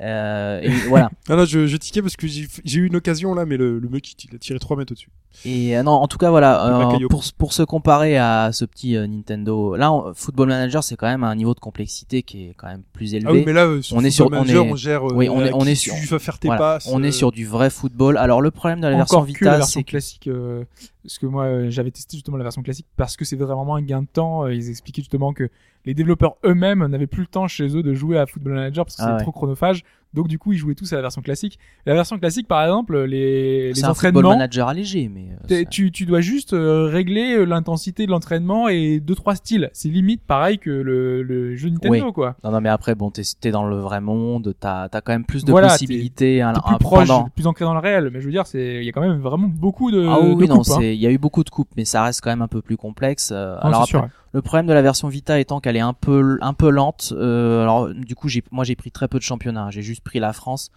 Euh, 0.00 0.60
et 0.62 0.70
voilà. 0.88 1.10
Ah 1.28 1.34
là, 1.36 1.44
je, 1.44 1.66
je 1.66 1.76
tiquais 1.76 2.00
parce 2.02 2.16
que 2.16 2.26
j'ai 2.28 2.46
eu 2.78 2.86
une 2.86 2.96
occasion 2.96 3.34
là, 3.34 3.44
mais 3.44 3.56
le, 3.56 3.78
le 3.78 3.88
mec 3.88 4.14
il 4.24 4.34
a 4.34 4.38
tiré 4.38 4.58
3 4.58 4.76
mètres 4.76 4.92
au-dessus. 4.92 5.10
Et 5.44 5.76
euh, 5.76 5.82
non, 5.82 5.92
en 5.92 6.08
tout 6.08 6.16
cas, 6.18 6.30
voilà, 6.30 6.94
euh, 6.94 7.08
pour, 7.10 7.22
pour 7.36 7.52
se 7.52 7.62
comparer 7.62 8.16
à 8.16 8.50
ce 8.52 8.64
petit 8.64 8.96
euh, 8.96 9.06
Nintendo, 9.06 9.76
là, 9.76 9.92
on- 9.92 10.14
Football 10.14 10.48
Manager, 10.48 10.82
c'est 10.82 10.96
quand 10.96 11.06
même 11.06 11.22
un 11.24 11.34
niveau 11.34 11.52
de 11.54 11.60
complexité 11.60 12.22
qui 12.22 12.46
est 12.46 12.54
quand 12.56 12.68
même 12.68 12.82
plus 12.92 13.14
élevé. 13.14 13.26
Ah 13.28 13.32
oui, 13.32 13.42
mais 13.44 13.52
là, 13.52 13.66
euh, 13.66 13.82
sur 13.82 13.96
On 13.96 14.00
est 14.04 14.10
sur- 14.10 14.28
on 14.32 14.44
est- 14.44 14.56
on 14.56 14.74
gère. 14.76 15.04
oui, 15.04 15.28
on 15.28 15.44
est- 15.44 15.52
on 15.52 15.64
est 15.66 15.74
tu 15.80 15.90
sur- 15.90 15.94
vas 16.12 16.18
faire 16.18 16.38
tes 16.38 16.48
Voilà. 16.48 16.60
passes. 16.60 16.88
on 16.90 17.02
est 17.02 17.12
sur 17.12 17.30
du 17.30 17.44
vrai 17.46 17.68
football. 17.68 18.16
Alors, 18.16 18.40
le 18.40 18.50
problème 18.50 18.80
de 18.80 18.86
la 18.88 18.96
version 18.96 19.20
Vita, 19.22 19.60
c'est 19.62 19.82
que 19.82 19.90
classique, 19.90 20.28
euh, 20.28 20.64
parce 21.02 21.18
que 21.18 21.26
moi 21.26 21.68
j'avais 21.70 21.90
testé 21.90 22.16
justement 22.16 22.36
la 22.36 22.44
version 22.44 22.62
classique 22.62 22.86
parce 22.96 23.16
que 23.16 23.24
c'était 23.24 23.44
vraiment 23.44 23.76
un 23.76 23.82
gain 23.82 24.02
de 24.02 24.08
temps. 24.10 24.46
Ils 24.48 24.70
expliquaient 24.70 25.02
justement 25.02 25.32
que 25.32 25.50
les 25.84 25.94
développeurs 25.94 26.36
eux-mêmes 26.44 26.86
n'avaient 26.86 27.06
plus 27.06 27.22
le 27.22 27.28
temps 27.28 27.48
chez 27.48 27.76
eux 27.76 27.82
de 27.82 27.94
jouer 27.94 28.18
à 28.18 28.26
Football 28.26 28.54
Manager 28.54 28.84
parce 28.84 28.96
que 28.96 29.02
Ah 29.02 29.06
c'est 29.06 29.12
ouais. 29.14 29.22
trop 29.22 29.32
chronophage. 29.32 29.82
Donc 30.14 30.26
du 30.26 30.38
coup 30.38 30.52
ils 30.54 30.58
jouaient 30.58 30.74
tous 30.74 30.90
à 30.94 30.96
la 30.96 31.02
version 31.02 31.20
classique. 31.20 31.58
La 31.84 31.92
version 31.92 32.18
classique 32.18 32.48
par 32.48 32.62
exemple, 32.64 32.98
les, 33.04 33.68
les 33.68 33.74
c'est 33.74 33.84
un 33.84 33.92
football 33.92 34.08
entraînements, 34.24 34.30
manager 34.30 34.68
allégé, 34.68 35.10
mais 35.14 35.28
euh, 35.50 35.58
ça- 35.64 35.64
tu, 35.66 35.92
tu 35.92 36.06
dois 36.06 36.22
juste 36.22 36.54
euh, 36.54 36.86
régler 36.86 37.34
euh, 37.36 37.44
l'intensité 37.44 38.06
de 38.06 38.10
l'entraînement 38.10 38.68
et 38.68 39.00
deux 39.00 39.14
trois 39.14 39.34
styles. 39.34 39.68
C'est 39.74 39.90
limite 39.90 40.22
pareil 40.22 40.58
que 40.58 40.70
le, 40.70 41.22
le 41.22 41.56
jeu 41.56 41.68
Nintendo 41.68 42.06
Oui. 42.06 42.12
quoi. 42.14 42.36
non, 42.42 42.52
non, 42.52 42.60
mais 42.62 42.70
après, 42.70 42.94
bon, 42.94 43.10
t'es 43.10 43.20
t'es 43.38 43.50
dans 43.50 43.66
le 43.66 43.76
vrai 43.76 44.00
monde, 44.00 44.54
t'as 44.58 44.84
as 44.90 45.00
quand 45.02 45.12
même 45.12 45.26
plus 45.26 45.44
de 45.44 45.50
Voilà, 45.50 45.68
possibilités. 45.68 46.40
un- 46.40 46.54
T'es 46.54 46.60
plus 46.62 46.74
un- 46.74 46.78
proche, 46.78 47.08
pendant- 47.08 47.28
plus 47.28 47.46
ancré 47.46 47.66
dans 47.66 47.74
le 47.74 47.80
réel. 47.80 48.08
Mais 48.10 48.20
je 48.22 48.24
veux 48.24 48.32
dire, 48.32 48.46
c'est 48.46 48.76
il 48.78 48.84
y 48.84 48.88
a 48.88 48.92
quand 48.92 49.02
même 49.02 49.18
vraiment 49.20 49.48
beaucoup 49.48 49.90
de. 49.90 50.06
Ah 50.08 50.20
oui, 50.22 50.46
de 50.46 50.52
non, 50.54 50.60
hein. 50.60 50.64
c'est, 50.64 50.94
il 50.94 51.00
y 51.02 51.06
a 51.06 51.10
eu 51.10 51.18
beaucoup 51.18 51.44
de 51.44 51.50
coupes, 51.50 51.68
mais 51.76 51.84
ça 51.84 52.02
reste 52.02 52.22
quand 52.22 52.30
même 52.30 52.40
un 52.42 52.48
peu 52.48 52.62
plus 52.62 52.78
complexe. 52.78 53.28
euh, 53.30 53.56
Non, 53.56 53.60
alors 53.60 53.80
après, 53.82 53.86
sûr, 53.90 54.00
ouais. 54.04 54.08
Le 54.38 54.42
problème 54.42 54.66
de 54.66 54.72
la 54.72 54.82
version 54.82 55.08
Vita 55.08 55.38
étant 55.40 55.58
qu'elle 55.60 55.76
est 55.76 55.80
un 55.80 55.92
peu, 55.92 56.38
un 56.40 56.54
peu 56.54 56.70
lente. 56.70 57.12
euh, 57.16 57.62
alors, 57.62 57.88
du 57.92 58.14
coup, 58.14 58.28
j'ai, 58.28 58.42
moi, 58.52 58.64
j'ai 58.64 58.76
pris 58.76 58.90
très 58.92 59.08
peu 59.08 59.18
de 59.18 59.22
championnats. 59.24 59.64
hein. 59.64 59.70
J'ai 59.70 59.82
juste 59.82 60.02
pris 60.02 60.20
la 60.20 60.32
France. 60.32 60.70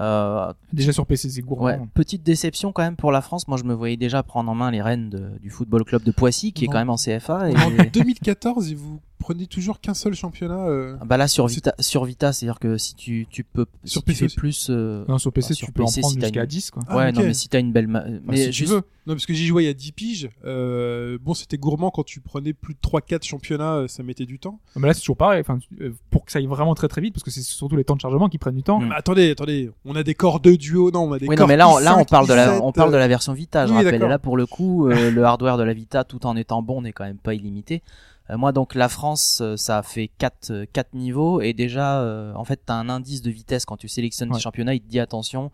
Euh, 0.00 0.52
Déjà 0.72 0.90
sur 0.92 1.06
PC, 1.06 1.30
c'est 1.30 1.40
gourmand. 1.42 1.66
ouais, 1.66 1.80
petite 1.94 2.24
déception 2.24 2.72
quand 2.72 2.82
même 2.82 2.96
pour 2.96 3.12
la 3.12 3.20
France. 3.20 3.46
Moi, 3.46 3.56
je 3.58 3.62
me 3.62 3.72
voyais 3.74 3.96
déjà 3.96 4.24
prendre 4.24 4.50
en 4.50 4.54
main 4.56 4.72
les 4.72 4.82
rênes 4.82 5.08
de- 5.10 5.38
du 5.40 5.50
football 5.50 5.84
club 5.84 6.02
de 6.02 6.10
Poissy, 6.10 6.52
qui 6.52 6.64
est 6.64 6.66
quand 6.66 6.78
même 6.78 6.90
en 6.90 6.96
CFA. 6.96 7.48
Et, 7.50 7.54
En 7.56 7.70
2014, 7.92 8.72
et 8.72 8.74
vous 8.74 8.98
prenez 9.18 9.46
toujours 9.46 9.80
qu'un 9.80 9.94
seul 9.94 10.14
championnat. 10.14 10.66
euh, 10.66 10.96
bah 11.04 11.16
là, 11.16 11.28
sur 11.28 11.46
Vita, 11.46 11.74
sur 11.78 12.04
Vita, 12.04 12.32
c'est-à-dire 12.32 12.58
que 12.58 12.76
si 12.78 12.94
tu, 12.94 13.26
tu 13.30 13.42
peux, 13.44 13.66
Sur 13.84 13.92
si 13.92 13.98
tu 14.00 14.04
PC 14.04 14.18
fais 14.18 14.24
aussi. 14.26 14.36
plus, 14.36 14.66
euh, 14.70 15.04
Non, 15.08 15.18
sur 15.18 15.32
PC, 15.32 15.50
Bah, 15.50 15.54
tu 15.58 15.66
peux 15.72 15.82
PC, 15.84 15.98
en 15.98 16.02
prendre 16.02 16.14
si 16.16 16.20
jusqu'à 16.20 16.40
une- 16.42 16.46
10, 16.46 16.70
quoi. 16.70 16.82
Ah, 16.88 16.96
ouais, 16.96 17.08
ok. 17.08 17.14
non, 17.16 17.22
mais 17.22 17.34
si 17.34 17.48
t'as 17.48 17.60
une 17.60 17.72
belle, 17.72 17.88
ma- 17.88 18.00
Enfin, 18.00 18.10
mais 18.26 18.36
si 18.44 18.50
tu 18.50 18.64
veux. 18.66 18.82
Non, 19.06 19.12
parce 19.14 19.26
que 19.26 19.34
j'y 19.34 19.46
jouais 19.46 19.64
il 19.64 19.66
y 19.66 19.70
a 19.70 19.74
10 19.74 19.92
piges. 19.92 20.30
Euh, 20.46 21.18
bon, 21.20 21.34
c'était 21.34 21.58
gourmand 21.58 21.90
quand 21.90 22.04
tu 22.04 22.20
prenais 22.20 22.52
plus 22.54 22.72
de 22.74 22.78
3-4 22.80 23.22
championnats, 23.24 23.74
euh, 23.74 23.88
ça 23.88 24.02
mettait 24.02 24.24
du 24.24 24.38
temps. 24.38 24.58
Non, 24.76 24.82
Mais 24.82 24.88
là, 24.88 24.94
c'est 24.94 25.00
toujours 25.00 25.16
pareil. 25.18 25.40
Enfin, 25.40 25.58
tu- 25.58 25.92
pour 26.10 26.24
que 26.24 26.32
ça 26.32 26.38
aille 26.38 26.46
vraiment 26.46 26.74
très 26.74 26.88
très 26.88 27.00
vite, 27.02 27.12
parce 27.14 27.22
que 27.22 27.30
c'est 27.30 27.42
surtout 27.42 27.76
les 27.76 27.84
temps 27.84 27.96
de 27.96 28.00
chargement 28.00 28.28
qui 28.28 28.38
prennent 28.38 28.54
du 28.56 28.62
temps. 28.62 28.80
Mm. 28.80 28.88
Mais 28.88 28.94
attendez, 28.94 29.30
attendez, 29.30 29.70
on 29.84 29.94
a 29.96 30.02
des 30.02 30.14
corps 30.14 30.40
de 30.40 30.52
duo, 30.52 30.90
non, 30.90 31.00
on 31.04 31.12
a 31.12 31.18
des 31.18 31.26
Oui, 31.28 31.36
corps 31.36 31.46
non, 31.46 31.48
mais 31.52 31.56
là, 31.58 31.68
on, 31.68 31.78
I5, 31.78 31.82
là, 31.84 31.98
on 31.98 32.04
parle 32.04 32.28
de 32.28 32.32
la, 32.34 32.56
I7, 32.56 32.60
on 32.62 32.72
parle 32.72 32.92
de 32.92 32.96
la 32.96 33.08
version 33.08 33.32
Vita. 33.34 33.66
Je 33.66 33.72
oui, 33.72 33.84
rappelle. 33.84 34.02
Et 34.02 34.08
là, 34.08 34.18
pour 34.18 34.36
le 34.36 34.46
coup, 34.46 34.86
le 34.88 35.22
hardware 35.24 35.58
de 35.58 35.62
la 35.64 35.74
Vita, 35.74 36.04
tout 36.04 36.24
en 36.26 36.34
étant 36.36 36.62
bon, 36.62 36.80
n'est 36.82 36.92
quand 36.92 37.04
même 37.04 37.18
pas 37.18 37.34
illimité. 37.34 37.82
Euh, 38.30 38.38
moi, 38.38 38.52
donc, 38.52 38.74
la 38.74 38.88
France, 38.88 39.40
euh, 39.42 39.56
ça 39.56 39.82
fait 39.82 40.08
quatre, 40.18 40.50
euh, 40.50 40.64
quatre 40.72 40.94
niveaux 40.94 41.40
et 41.42 41.52
déjà, 41.52 42.00
euh, 42.00 42.32
en 42.34 42.44
fait, 42.44 42.60
t'as 42.64 42.74
un 42.74 42.88
indice 42.88 43.20
de 43.22 43.30
vitesse 43.30 43.64
quand 43.66 43.76
tu 43.76 43.88
sélectionnes 43.88 44.30
Ouais. 44.30 44.36
tes 44.36 44.42
championnats. 44.42 44.74
Il 44.74 44.80
te 44.80 44.88
dit 44.88 45.00
attention. 45.00 45.50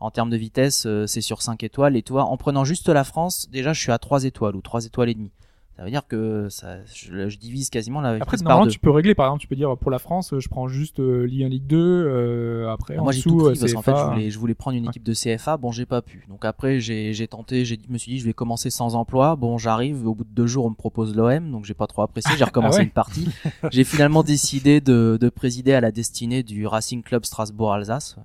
En 0.00 0.10
termes 0.10 0.30
de 0.30 0.36
vitesse, 0.36 0.84
euh, 0.86 1.06
c'est 1.06 1.20
sur 1.20 1.42
5 1.42 1.62
étoiles. 1.64 1.96
Et 1.96 2.02
toi, 2.02 2.24
en 2.24 2.36
prenant 2.36 2.64
juste 2.64 2.88
la 2.88 3.04
France, 3.04 3.48
déjà, 3.50 3.72
je 3.72 3.80
suis 3.80 3.92
à 3.92 3.98
3 3.98 4.24
étoiles 4.24 4.54
ou 4.56 4.60
3 4.62 4.84
étoiles 4.86 5.08
et 5.10 5.14
demie. 5.14 5.32
Ça 5.78 5.84
veut 5.84 5.90
dire 5.90 6.04
que 6.08 6.48
ça, 6.50 6.84
je, 6.92 7.28
je 7.28 7.38
divise 7.38 7.70
quasiment 7.70 8.00
la 8.00 8.08
Après, 8.10 8.36
par 8.36 8.42
normalement, 8.42 8.64
deux. 8.64 8.72
tu 8.72 8.80
peux 8.80 8.90
régler. 8.90 9.14
Par 9.14 9.26
exemple, 9.26 9.42
tu 9.42 9.46
peux 9.46 9.54
dire 9.54 9.76
pour 9.78 9.92
la 9.92 10.00
France, 10.00 10.34
je 10.36 10.48
prends 10.48 10.66
juste 10.66 10.98
euh, 10.98 11.22
Ligue 11.24 11.44
1, 11.44 11.48
Ligue 11.50 11.66
2. 11.68 11.76
euh, 11.78 12.68
après, 12.68 12.98
en 12.98 13.04
Moi 13.04 13.12
j'ai 13.12 13.22
tout 13.22 13.36
pris 13.36 13.46
euh, 13.46 13.54
parce 13.60 13.72
qu'en 13.74 13.82
fait 13.82 13.94
je 13.96 14.04
voulais, 14.10 14.30
je 14.32 14.38
voulais 14.40 14.54
prendre 14.54 14.76
une 14.76 14.86
équipe 14.86 15.04
de 15.04 15.14
CFA, 15.14 15.56
bon 15.56 15.70
j'ai 15.70 15.86
pas 15.86 16.02
pu. 16.02 16.24
Donc 16.28 16.44
après 16.44 16.80
j'ai 16.80 17.28
tenté, 17.28 17.64
j'ai 17.64 17.76
dit- 17.76 17.84
je 17.86 17.92
me 17.92 17.98
suis 17.98 18.10
dit 18.10 18.18
je 18.18 18.24
vais 18.24 18.32
commencer 18.32 18.70
sans 18.70 18.96
emploi. 18.96 19.36
Bon 19.36 19.56
j'arrive, 19.56 20.04
au 20.04 20.16
bout 20.16 20.24
de 20.24 20.30
deux 20.34 20.48
jours 20.48 20.64
on 20.66 20.70
me 20.70 20.74
propose 20.74 21.14
l'OM, 21.14 21.48
donc 21.52 21.64
j'ai 21.64 21.74
pas 21.74 21.86
trop 21.86 22.02
apprécié. 22.02 22.36
J'ai 22.36 22.42
recommencé 22.44 22.78
Ah 22.78 22.80
ouais 22.80 22.84
une 22.86 22.90
partie. 22.90 23.28
J'ai 23.70 23.84
finalement 23.84 24.24
décidé 24.24 24.80
de, 24.80 25.16
de 25.20 25.28
présider 25.28 25.74
à 25.74 25.80
la 25.80 25.92
destinée 25.92 26.42
du 26.42 26.66
Racing 26.66 27.04
Club 27.04 27.24
Strasbourg-Alsace. 27.24 28.16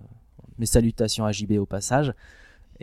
Mes 0.58 0.66
salutations 0.66 1.26
à 1.26 1.32
JB 1.32 1.51
au 1.60 1.68
passage. 1.68 2.14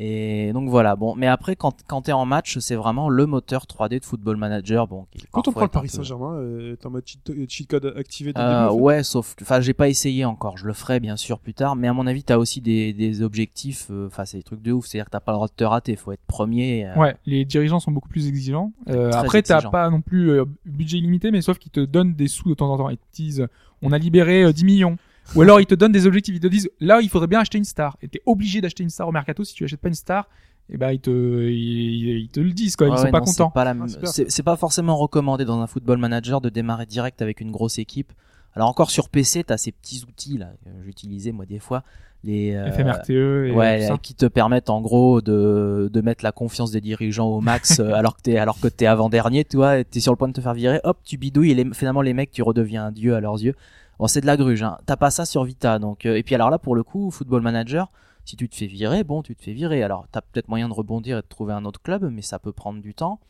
Et 0.03 0.55
donc 0.55 0.71
voilà, 0.71 0.97
bon, 0.97 1.15
mais 1.15 1.27
après 1.27 1.57
quand, 1.57 1.77
quand 1.87 2.01
t'es 2.01 2.13
en 2.13 2.25
match, 2.25 2.57
c'est 2.59 2.75
vraiment 2.75 3.11
le 3.11 3.27
moteur 3.27 3.65
3D 3.67 4.01
de 4.01 4.05
Football 4.07 4.39
Manager. 4.39 4.87
Bon, 4.89 5.05
qui 5.11 5.23
Quand 5.31 5.47
on 5.47 5.53
prend 5.53 5.61
le 5.61 5.69
Paris 5.69 5.91
Saint-Germain, 5.91 6.37
euh, 6.37 6.75
t'es 6.77 6.87
en 6.87 6.91
mode 6.91 7.03
cheat, 7.07 7.31
cheat 7.51 7.69
code 7.69 7.93
activé 7.99 8.33
dès 8.33 8.41
le 8.41 8.47
euh, 8.47 8.51
début. 8.63 8.73
en 8.73 8.77
fait 8.79 8.83
ouais, 8.83 9.03
sauf 9.03 9.35
que, 9.35 9.45
enfin, 9.45 9.61
j'ai 9.61 9.75
pas 9.75 9.91
essayé 9.91 10.25
encore. 10.25 10.57
Je 10.57 10.67
le 10.67 10.73
ferai 10.73 11.01
bien 11.01 11.17
sûr 11.19 11.39
plus 11.39 11.53
tard, 11.53 11.77
mais 11.77 11.87
à 11.87 11.93
mon 11.93 12.07
avis, 12.07 12.25
t'as 12.25 12.39
aussi 12.39 12.63
des, 12.63 12.95
des 12.95 13.21
objectifs. 13.21 13.89
euh, 13.91 14.07
Enfin, 14.07 14.25
c'est 14.25 14.39
des 14.39 14.43
trucs 14.43 14.63
de 14.63 14.73
ouf. 14.73 14.87
C'est-à-dire 14.87 15.05
que 15.05 15.11
t'as 15.11 15.21
pas 15.21 15.33
le 15.33 15.37
droit 15.37 15.49
de 15.49 15.53
te 15.55 15.65
rater. 15.65 15.97
Faut 15.97 16.13
être 16.13 16.25
premier. 16.27 16.87
euh, 16.87 16.95
Ouais, 16.97 17.15
les 17.27 17.45
dirigeants 17.45 17.79
sont 17.79 17.93
beaucoup 17.93 18.09
plus 18.09 18.27
exigeants. 18.27 18.73
Euh, 18.89 19.13
après, 19.13 19.43
t'as 19.43 19.61
pas 19.69 19.91
non 19.91 20.01
plus 20.01 20.31
euh, 20.31 20.47
budget 20.65 20.97
illimité, 20.97 21.31
mais 21.31 21.43
sauf 21.43 21.59
qu'ils 21.59 21.73
te 21.73 21.81
donnent 21.81 22.15
des 22.15 22.29
sous 22.29 22.49
de 22.49 22.55
temps 22.55 22.71
en 22.73 22.79
temps. 22.79 22.89
Ils 22.89 22.97
te 22.97 23.03
disent, 23.13 23.47
on 23.83 23.93
a 23.93 23.99
libéré 23.99 24.45
euh, 24.45 24.53
10 24.55 24.65
millions. 24.65 24.97
Ou 25.35 25.43
alors 25.43 25.61
ils 25.61 25.67
te 25.67 25.75
donnent 25.75 25.93
des 25.93 26.07
objectifs. 26.07 26.35
Ils 26.35 26.41
te 26.41 26.47
disent, 26.47 26.71
là, 26.81 27.01
il 27.01 27.09
faudrait 27.09 27.29
bien 27.29 27.41
acheter 27.41 27.59
une 27.59 27.65
star. 27.65 27.97
Et 28.03 28.09
t'es 28.09 28.21
obligé 28.27 28.61
d'acheter 28.61 28.83
une 28.83 28.91
star 28.91 29.09
au 29.09 29.13
mercato. 29.13 29.45
Si 29.45 29.55
tu 29.55 29.65
achètes 29.65 29.81
pas 29.81 29.89
une 29.89 29.95
star, 29.95 30.29
et 30.73 30.77
ben 30.77 30.91
ils 30.93 31.01
te, 31.01 31.11
ils, 31.11 32.19
ils 32.21 32.29
te 32.29 32.39
le 32.41 32.53
disent 32.53 32.77
quoi. 32.77 32.87
Ils 32.87 32.91
ouais, 32.91 32.97
sont 32.99 33.11
pas 33.11 33.19
non, 33.19 33.25
contents. 33.25 33.51
pas 33.51 33.65
la 33.65 33.71
Ah, 33.71 33.75
même- 33.75 33.89
c'est 34.05 34.31
c'est 34.31 34.43
pas 34.45 34.57
forcément 34.57 34.97
recommandé 34.97 35.45
dans 35.45 35.61
un 35.61 35.67
football 35.67 35.99
manager 35.99 36.41
de 36.41 36.49
démarrer 36.49 36.87
direct 36.87 37.23
avec 37.23 37.41
une 37.41 37.51
grosse 37.51 37.79
équipe. 37.79 38.13
Alors 38.55 38.69
encore 38.69 38.91
sur 38.91 39.09
PC, 39.09 39.45
t'as 39.45 39.57
ces 39.57 39.73
petits 39.73 40.03
outils 40.09 40.39
là 40.39 40.51
que 40.65 40.71
j'utilisais 40.85 41.31
moi 41.33 41.45
des 41.47 41.59
fois, 41.61 41.83
les 42.25 42.55
euh, 42.55 42.71
FMRTE 42.73 43.11
et 43.11 43.51
ouais, 43.53 43.81
tout 43.81 43.87
ça. 43.95 43.99
qui 43.99 44.15
te 44.15 44.27
permettent 44.27 44.71
en 44.71 44.81
gros 44.81 45.21
de, 45.21 45.89
de 45.93 46.01
mettre 46.01 46.25
la 46.25 46.33
confiance 46.33 46.71
des 46.73 46.81
dirigeants 46.81 47.29
au 47.29 47.41
max 47.41 47.79
euh, 47.81 47.93
alors 47.93 48.17
que 48.17 48.23
t'es 48.23 48.37
alors 48.39 48.59
que 48.61 48.69
t'es 48.69 48.87
avant 48.87 49.09
dernier, 49.09 49.45
tu 49.45 49.57
vois, 49.57 49.83
t'es 49.85 50.01
sur 50.01 50.13
le 50.13 50.17
point 50.17 50.29
de 50.29 50.33
te 50.35 50.41
faire 50.41 50.55
virer, 50.55 50.81
hop, 50.85 50.99
tu 51.05 51.17
bidouilles 51.17 51.53
et 51.53 51.55
les- 51.55 51.75
finalement 51.75 52.03
les 52.03 52.13
mecs 52.15 52.31
tu 52.33 52.43
redeviens 52.43 52.87
un 52.87 52.93
dieu 52.93 53.15
à 53.17 53.21
leurs 53.21 53.41
yeux. 53.43 53.55
Bon, 54.01 54.07
c'est 54.07 54.23
de 54.23 54.27
la 54.27 54.39
gruge, 54.39 54.63
hein. 54.63 54.79
T'as 54.87 54.97
pas 54.97 55.11
ça 55.11 55.27
sur 55.27 55.45
Vita, 55.45 55.79
donc 55.79 56.07
euh, 56.07 56.17
et 56.17 56.23
puis 56.23 56.35
alors 56.35 56.49
là 56.49 56.59
pour 56.59 56.75
le 56.75 56.83
coup, 56.83 57.11
Football 57.11 57.43
Manager, 57.43 57.91
si 58.25 58.35
tu 58.35 58.49
te 58.49 58.57
fais 58.57 58.67
virer, 58.67 59.05
bon, 59.05 59.23
tu 59.23 59.37
te 59.37 59.43
fais 59.43 59.53
virer. 59.53 59.83
Alors 59.83 60.07
t'as 60.11 60.23
peut-être 60.23 60.49
moyen 60.49 60.71
de 60.71 60.73
rebondir 60.73 61.19
et 61.19 61.21
de 61.21 61.27
trouver 61.27 61.53
un 61.53 61.67
autre 61.67 61.83
club, 61.83 62.09
mais 62.11 62.23
ça 62.23 62.39
peut 62.39 62.53
prendre 62.53 62.81
du 62.81 62.95
temps. 62.95 63.21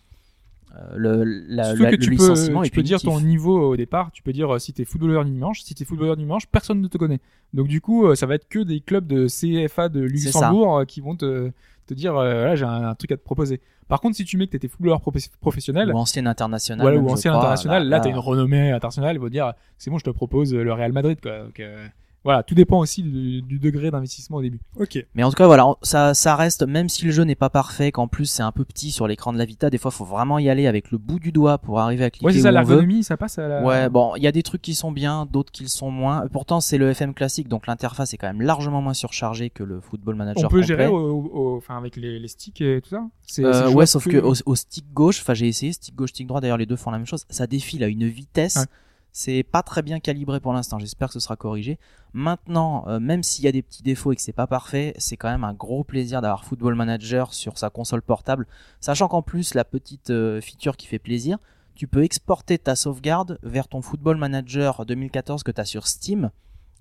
Euh, 0.77 0.93
le 0.95 1.25
la, 1.25 1.65
Surtout 1.71 1.83
la- 1.83 1.91
que 1.91 1.97
le 1.97 2.03
tu 2.05 2.11
peux, 2.15 2.35
tu 2.63 2.71
peux 2.71 2.83
dire 2.85 3.01
ton 3.03 3.21
niveau 3.21 3.73
au 3.73 3.77
départ. 3.77 4.13
Tu 4.13 4.23
peux 4.23 4.33
dire 4.33 4.55
euh, 4.55 4.59
si 4.61 4.73
t'es 4.73 4.85
footballeur 4.85 5.25
du 5.25 5.33
dimanche. 5.33 5.63
Si 5.63 5.75
t'es 5.75 5.85
footballeur 5.85 6.15
du 6.15 6.23
dimanche, 6.23 6.47
personne 6.47 6.81
ne 6.81 6.87
te 6.87 6.97
connaît. 6.97 7.19
Donc 7.53 7.67
du 7.67 7.81
coup, 7.81 8.07
euh, 8.07 8.15
ça 8.15 8.27
va 8.27 8.37
être 8.37 8.49
que 8.49 8.61
des 8.61 8.81
clubs 8.81 9.09
de 9.09 9.27
CFA 9.27 9.89
de. 9.89 9.99
Luxembourg 10.03 10.85
qui 10.87 11.01
vont 11.01 11.17
te, 11.17 11.51
te 11.89 11.95
dire 11.95 12.13
voilà 12.13 12.55
j'ai 12.55 12.65
un, 12.65 12.85
un 12.91 12.95
truc 12.95 13.11
à 13.11 13.17
te 13.17 13.25
proposer. 13.25 13.61
Par 13.91 14.01
contre, 14.01 14.17
si 14.17 14.25
tu 14.25 14.39
mets 14.39 14.47
que 14.47 14.53
t'étais 14.53 14.69
footballeur 14.69 15.01
profe- 15.01 15.29
professionnel, 15.41 15.93
ou 15.93 15.99
ancien 15.99 16.25
international. 16.25 16.81
voilà, 16.81 16.97
ou 16.99 17.11
ancien 17.11 17.33
crois, 17.33 17.43
international, 17.43 17.87
là, 17.89 18.01
t'as 18.01 18.09
une 18.09 18.19
renommée 18.19 18.71
internationale. 18.73 19.17
Ils 19.17 19.21
vont 19.21 19.29
dire 19.29 19.53
c'est 19.77 19.91
bon, 19.91 19.99
je 19.99 20.05
te 20.05 20.11
propose 20.11 20.55
le 20.55 20.73
Real 20.73 20.93
Madrid. 20.93 21.19
Quoi. 21.21 21.41
Donc, 21.45 21.61
euh, 21.61 21.87
voilà, 22.25 22.43
tout 22.43 22.55
dépend 22.55 22.79
aussi 22.81 23.03
du, 23.03 23.41
du 23.43 23.59
degré 23.59 23.91
d'investissement 23.91 24.37
au 24.39 24.43
début. 24.43 24.61
Ok. 24.79 25.05
Mais 25.15 25.23
en 25.23 25.31
tout 25.31 25.37
cas, 25.37 25.47
voilà, 25.47 25.67
on- 25.67 25.77
ça, 25.83 26.13
ça 26.15 26.37
reste, 26.37 26.63
même 26.67 26.89
si 26.89 27.05
le 27.07 27.11
jeu 27.13 27.23
n'est 27.25 27.35
pas 27.35 27.49
parfait, 27.51 27.93
qu'en 27.93 28.09
plus 28.09 28.27
c'est 28.27 28.43
un 28.43 28.53
peu 28.53 28.65
petit 28.65 28.91
sur 28.91 29.07
l'écran 29.07 29.33
de 29.33 29.39
la 29.39 29.45
Vita, 29.47 29.71
des 29.71 29.79
fois 29.79 29.91
faut 29.91 30.05
vraiment 30.05 30.39
y 30.39 30.49
aller 30.51 30.67
avec 30.67 30.91
le 30.91 30.99
bout 30.99 31.19
du 31.19 31.33
doigt 31.33 31.59
pour 31.59 31.81
arriver 31.81 32.05
à 32.05 32.11
cliquer 32.11 32.27
Ouais, 32.27 32.33
c'est 32.33 32.41
où 32.41 32.43
ça, 32.43 32.49
on 32.49 32.53
veut. 32.53 32.59
l'ergonomie, 32.59 33.05
ça 33.05 33.17
passe 33.17 33.39
à 33.39 33.49
la. 33.49 33.63
Ouais, 33.63 33.89
bon, 33.89 34.15
il 34.17 34.23
y 34.23 34.27
a 34.27 34.33
des 34.33 34.43
trucs 34.43 34.61
qui 34.63 34.75
sont 34.75 34.93
bien, 34.93 35.27
d'autres 35.31 35.51
qui 35.53 35.63
le 35.63 35.69
sont 35.71 35.91
moins. 35.91 36.27
Pourtant, 36.33 36.61
c'est 36.61 36.77
le 36.79 36.91
FM 36.91 37.15
classique, 37.15 37.49
donc 37.49 37.67
l'interface 37.67 38.13
est 38.13 38.19
quand 38.19 38.27
même 38.27 38.43
largement 38.43 38.83
moins 38.83 38.95
surchargée 38.95 39.49
que 39.51 39.63
le 39.63 39.81
Football 39.81 40.15
Manager. 40.17 40.45
On 40.45 40.49
peut 40.49 40.61
complet. 40.61 40.67
gérer 40.67 40.87
au, 40.89 40.97
au- 41.33 41.57
enfin 41.57 41.79
avec 41.79 41.97
les, 41.97 42.19
les 42.19 42.29
sticks 42.29 42.61
et 42.61 42.81
tout 42.83 42.91
ça. 42.91 43.03
C'est, 43.27 43.45
Euh, 43.45 43.69
c'est 43.69 43.75
ouais, 43.75 43.87
sauf 43.87 44.07
que 44.09 44.19
au, 44.19 44.35
au 44.45 44.55
stick 44.57 44.93
gauche, 44.93 45.21
enfin 45.21 45.35
j'ai 45.35 45.49
essayé 45.49 45.73
stick 45.73 45.95
gauche, 45.95 46.11
stick 46.11 46.27
droit. 46.27 46.41
D'ailleurs, 46.41 46.59
les 46.59 46.67
deux 46.67 46.77
font 46.77 46.91
la 46.91 46.99
même 46.99 47.07
chose. 47.07 47.25
Ça 47.31 47.47
défile 47.47 47.83
à 47.85 47.87
une 47.89 48.07
vitesse. 48.07 48.57
Ouais. 48.57 48.65
C'est 49.13 49.43
pas 49.43 49.63
très 49.63 49.83
bien 49.83 49.99
calibré 50.01 50.39
pour 50.41 50.53
l'instant. 50.53 50.79
J'espère 50.79 51.09
que 51.09 51.15
ce 51.15 51.21
sera 51.21 51.37
corrigé. 51.37 51.79
Maintenant, 52.13 52.85
euh, 52.89 53.01
même 53.01 53.23
s'il 53.23 53.45
y 53.45 53.49
a 53.49 53.53
des 53.53 53.63
petits 53.63 53.83
défauts 53.83 54.13
et 54.13 54.17
que 54.17 54.23
c'est 54.23 54.33
pas 54.33 54.47
parfait, 54.47 54.95
c'est 54.99 55.17
quand 55.17 55.29
même 55.31 55.45
un 55.45 55.53
gros 55.55 55.85
plaisir 55.85 56.21
d'avoir 56.23 56.45
Football 56.45 56.75
Manager 56.75 57.33
sur 57.35 57.59
sa 57.59 57.71
console 57.71 58.03
portable. 58.03 58.47
Sachant 58.81 59.09
qu'en 59.09 59.23
plus, 59.23 59.55
la 59.55 59.65
petite 59.65 60.11
euh, 60.11 60.41
feature 60.41 60.77
qui 60.77 60.87
fait 60.87 60.99
plaisir, 60.99 61.39
tu 61.75 61.87
peux 61.87 62.03
exporter 62.05 62.59
ta 62.59 62.77
sauvegarde 62.77 63.39
vers 63.43 63.67
ton 63.69 63.83
Football 63.83 64.17
Manager 64.17 64.85
2014 64.87 65.43
que 65.43 65.51
tu 65.51 65.61
as 65.61 65.65
sur 65.65 65.87
Steam. 65.87 66.31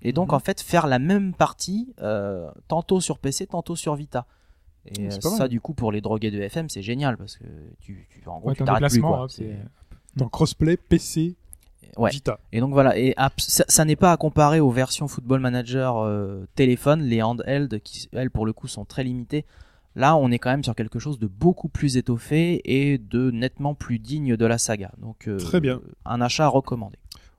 Et 0.02 0.12
donc, 0.12 0.28
Mhm. 0.28 0.34
en 0.34 0.38
fait, 0.40 0.60
faire 0.60 0.86
la 0.86 0.98
même 0.98 1.34
partie, 1.34 1.92
euh, 2.00 2.50
tantôt 2.68 3.00
sur 3.00 3.18
PC, 3.18 3.46
tantôt 3.46 3.76
sur 3.76 3.94
Vita. 3.96 4.26
Et 4.86 5.08
mal. 5.08 5.20
ça, 5.20 5.46
du 5.48 5.60
coup, 5.60 5.74
pour 5.74 5.92
les 5.92 6.00
drogués 6.00 6.30
de 6.30 6.40
FM, 6.40 6.68
c'est 6.70 6.80
génial 6.82 7.18
parce 7.18 7.36
que 7.36 7.44
tu, 7.80 8.06
tu 8.10 8.26
en 8.28 8.38
gros, 8.38 8.48
Ouais, 8.50 8.54
tu 8.54 8.64
t'arrêtes 8.64 8.88
plus. 8.90 9.00
Quoi. 9.02 9.26
c'est- 9.28 9.58
Dans 10.16 10.28
crossplay, 10.28 10.76
PC, 10.76 11.36
Ouais. 11.96 12.10
Vita. 12.10 12.38
Et 12.52 12.60
donc 12.60 12.72
voilà, 12.72 12.98
et 12.98 13.14
ça, 13.38 13.64
ça 13.68 13.84
n'est 13.84 13.96
pas 13.96 14.12
à 14.12 14.16
comparer 14.16 14.60
aux 14.60 14.70
versions 14.70 15.08
Football 15.08 15.40
Manager 15.40 15.98
euh, 15.98 16.46
téléphone, 16.54 17.02
les 17.02 17.22
handheld 17.22 17.80
qui 17.82 18.08
elles 18.12 18.30
pour 18.30 18.46
le 18.46 18.52
coup 18.52 18.68
sont 18.68 18.84
très 18.84 19.04
limitées. 19.04 19.44
Là, 19.96 20.16
on 20.16 20.30
est 20.30 20.38
quand 20.38 20.50
même 20.50 20.62
sur 20.62 20.74
quelque 20.76 20.98
chose 21.00 21.18
de 21.18 21.26
beaucoup 21.26 21.68
plus 21.68 21.96
étoffé 21.96 22.60
et 22.64 22.98
de 22.98 23.30
nettement 23.32 23.74
plus 23.74 23.98
digne 23.98 24.36
de 24.36 24.46
la 24.46 24.56
saga. 24.56 24.92
Donc 24.98 25.26
euh, 25.26 25.36
Très 25.38 25.60
bien. 25.60 25.80
un 26.04 26.20
achat 26.20 26.46
recommandé. 26.46 26.96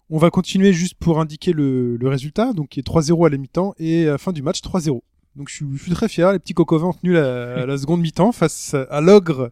On 0.09 0.17
va 0.17 0.29
continuer 0.29 0.73
juste 0.73 0.95
pour 0.95 1.21
indiquer 1.21 1.53
le, 1.53 1.95
le 1.95 2.07
résultat, 2.09 2.51
donc 2.51 2.67
qui 2.69 2.81
est 2.81 2.87
3-0 2.87 3.25
à 3.25 3.29
la 3.29 3.37
mi-temps 3.37 3.73
et 3.79 4.07
à 4.09 4.11
la 4.11 4.17
fin 4.17 4.33
du 4.33 4.41
match 4.41 4.59
3-0. 4.61 4.99
Donc 5.37 5.47
je 5.47 5.55
suis, 5.55 5.65
je 5.77 5.83
suis 5.83 5.93
très 5.93 6.09
fier, 6.09 6.33
les 6.33 6.39
petits 6.39 6.53
cocovins 6.53 6.87
ont 6.87 6.93
tenu 6.93 7.13
la, 7.13 7.65
la 7.65 7.77
seconde 7.77 8.01
mi-temps 8.01 8.33
face 8.33 8.75
à 8.89 8.99
l'ogre 8.99 9.51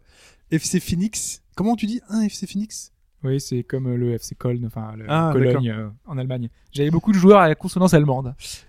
FC 0.52 0.82
Phoenix. 0.82 1.42
Comment 1.56 1.78
tu 1.78 1.86
dis 1.86 2.02
un 2.10 2.22
FC 2.24 2.48
Phoenix? 2.48 2.92
Oui, 3.24 3.40
c'est 3.42 3.64
comme 3.64 3.88
euh, 3.88 3.98
le 3.98 4.12
FC 4.14 4.36
Köln, 4.36 4.66
enfin 4.66 4.94
le 4.96 5.06
Ah, 5.10 5.32
Cologne 5.34 5.70
euh, 5.72 5.90
en 6.06 6.18
Allemagne. 6.18 6.50
J'avais 6.72 6.90
beaucoup 6.92 7.12
de 7.12 7.18
joueurs 7.18 7.40
à 7.40 7.48
la 7.50 7.56
consonance 7.56 7.94
allemande. 7.94 8.26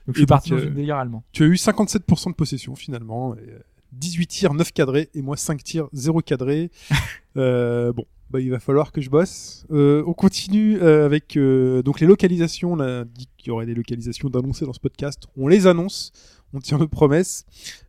Donc 0.06 0.14
je 0.14 0.18
suis 0.18 0.26
parti 0.26 0.50
donc, 0.50 0.58
dans 0.58 0.64
euh, 0.64 0.68
une 0.68 0.74
délire 0.74 0.96
allemand. 0.96 1.22
Tu 1.32 1.44
as 1.44 1.46
eu 1.46 1.54
57% 1.54 2.30
de 2.30 2.34
possession 2.34 2.74
finalement. 2.74 3.34
et, 3.36 3.40
euh, 3.40 3.58
18 3.92 4.26
tirs, 4.28 4.54
9 4.54 4.72
cadrés 4.72 5.08
et 5.14 5.22
moi 5.22 5.36
5 5.36 5.62
tirs, 5.64 5.88
0 5.92 6.20
cadré. 6.20 6.70
euh, 7.36 7.92
bon, 7.92 8.04
bah, 8.30 8.40
il 8.40 8.50
va 8.50 8.60
falloir 8.60 8.92
que 8.92 9.00
je 9.00 9.10
bosse. 9.10 9.66
Euh, 9.72 10.02
on 10.06 10.12
continue 10.14 10.78
euh, 10.80 11.04
avec 11.06 11.36
euh, 11.36 11.82
donc 11.82 12.00
les 12.00 12.06
localisations. 12.06 12.72
On 12.72 12.80
a 12.80 13.04
dit 13.04 13.28
qu'il 13.36 13.48
y 13.48 13.50
aurait 13.50 13.66
des 13.66 13.74
localisations 13.74 14.28
d'annoncer 14.30 14.64
dans 14.64 14.72
ce 14.72 14.80
podcast. 14.80 15.24
On 15.36 15.48
les 15.48 15.66
annonce. 15.66 16.12
On 16.52 16.58
tient 16.58 16.78
nos 16.78 16.88
promesses. 16.88 17.44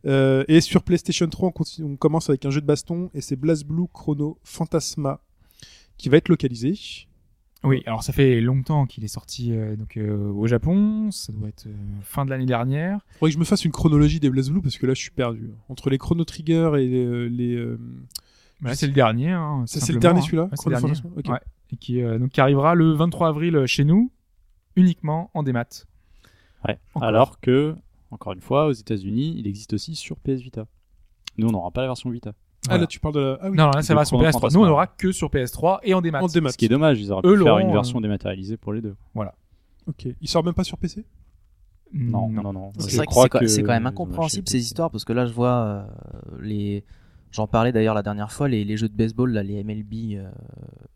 Euh, 0.06 0.44
et 0.46 0.60
sur 0.60 0.82
PlayStation 0.84 1.26
3, 1.28 1.48
on, 1.48 1.52
continue- 1.52 1.88
on 1.92 1.96
commence 1.96 2.28
avec 2.28 2.44
un 2.46 2.50
jeu 2.50 2.60
de 2.60 2.66
baston 2.66 3.10
et 3.14 3.20
c'est 3.20 3.34
BlazBlue 3.34 3.86
Chrono 3.92 4.38
Phantasma 4.44 5.20
qui 6.02 6.08
va 6.08 6.16
être 6.16 6.28
localisé. 6.28 6.74
Oui, 7.62 7.84
alors 7.86 8.02
ça 8.02 8.12
fait 8.12 8.40
longtemps 8.40 8.86
qu'il 8.86 9.04
est 9.04 9.08
sorti 9.08 9.52
euh, 9.52 9.76
donc 9.76 9.96
euh, 9.96 10.32
au 10.32 10.48
Japon. 10.48 11.12
Ça 11.12 11.32
doit 11.32 11.48
être 11.48 11.66
euh, 11.68 11.74
fin 12.02 12.24
de 12.24 12.30
l'année 12.30 12.44
dernière. 12.44 12.98
Faudrait 13.12 13.30
que 13.30 13.34
je 13.34 13.38
me 13.38 13.44
fasse 13.44 13.64
une 13.64 13.70
chronologie 13.70 14.18
des 14.18 14.28
BlazBlue 14.28 14.62
parce 14.62 14.78
que 14.78 14.86
là 14.86 14.94
je 14.94 15.00
suis 15.00 15.12
perdu. 15.12 15.52
Entre 15.68 15.90
les 15.90 15.98
Chrono 15.98 16.24
Trigger 16.24 16.72
et 16.74 16.88
les, 16.88 17.28
les, 17.28 17.54
euh, 17.54 17.78
Bah, 18.60 18.70
là, 18.70 18.74
c'est 18.74 18.88
le 18.88 18.92
dernier. 18.92 19.30
Hein, 19.30 19.62
Ça, 19.68 19.78
c'est 19.78 19.92
le 19.92 20.00
dernier 20.00 20.18
hein. 20.18 20.22
celui-là 20.22 20.44
Ouais, 20.44 20.56
Chrono 20.56 20.74
le 20.74 20.80
dernier. 20.80 20.94
Phantasma 20.96 21.10
Ok. 21.16 21.28
Ouais. 21.28 21.40
Et 21.72 21.76
qui, 21.76 22.02
euh, 22.02 22.18
donc, 22.18 22.30
qui 22.30 22.40
arrivera 22.40 22.74
le 22.74 22.92
23 22.94 23.28
avril 23.28 23.64
chez 23.66 23.84
nous, 23.84 24.10
uniquement 24.74 25.30
en 25.32 25.44
démat. 25.44 25.86
Ouais. 26.66 26.80
Encore. 26.94 27.08
Alors 27.08 27.38
que, 27.38 27.76
encore 28.10 28.32
une 28.32 28.40
fois, 28.40 28.66
aux 28.66 28.72
États-Unis, 28.72 29.36
il 29.38 29.46
existe 29.46 29.72
aussi 29.72 29.94
sur 29.94 30.16
PS 30.16 30.40
Vita. 30.40 30.66
Nous, 31.38 31.46
on 31.46 31.52
n'aura 31.52 31.70
pas 31.70 31.82
la 31.82 31.86
version 31.86 32.10
Vita. 32.10 32.34
Ah 32.64 32.68
Voilà. 32.70 32.80
là 32.82 32.86
tu 32.86 33.00
parles 33.00 33.14
de 33.14 33.20
la. 33.20 33.38
Ah 33.40 33.50
oui. 33.50 33.56
Non, 33.56 33.64
non, 33.66 33.70
là, 33.72 33.82
ça 33.82 33.94
va 33.94 34.04
sur 34.04 34.16
Chrono 34.16 34.28
PS3. 34.30 34.32
Fantasma. 34.40 34.58
Nous, 34.60 34.66
on 34.66 34.68
aura 34.70 34.86
que 34.86 35.10
sur 35.12 35.28
PS3 35.30 35.78
et 35.82 35.94
en 35.94 36.00
démat. 36.00 36.22
En 36.22 36.26
démat. 36.28 36.50
Ce 36.52 36.56
qui 36.56 36.66
est 36.66 36.68
dommage, 36.68 37.00
ils 37.00 37.10
auraient 37.10 37.22
Eux 37.26 37.36
pu 37.36 37.42
faire 37.42 37.58
une 37.58 37.72
version 37.72 37.98
euh, 37.98 38.02
dématérialisée 38.02 38.56
pour 38.56 38.72
les 38.72 38.80
deux. 38.80 38.94
Ok. 39.88 40.06
Il 40.20 40.28
sort 40.28 40.44
même 40.44 40.54
pas 40.54 40.62
sur 40.62 40.78
PC 40.78 41.04
Non, 41.92 42.28
non. 42.28 42.42
non, 42.42 42.52
non. 42.52 42.72
C'est 42.78 42.96
vrai 42.96 43.06
que 43.06 43.12
c'est 43.14 43.28
quand- 43.28 43.38
que 43.40 43.46
c'est 43.48 43.62
quand 43.62 43.72
même 43.72 43.86
incompréhensible 43.86 44.48
ces 44.48 44.58
histoires 44.60 44.90
parce 44.92 45.04
que 45.04 45.12
là 45.12 45.26
je 45.26 45.32
vois 45.32 45.50
euh, 45.50 45.82
les 46.40 46.84
j'en 47.32 47.46
parlais 47.48 47.72
d'ailleurs 47.72 47.94
la 47.96 48.02
dernière 48.04 48.30
fois 48.30 48.46
les, 48.48 48.64
les 48.64 48.76
jeux 48.76 48.88
de 48.88 48.94
baseball 48.96 49.32
là 49.32 49.42
les 49.42 49.64
MLB 49.64 50.14
euh, 50.18 50.30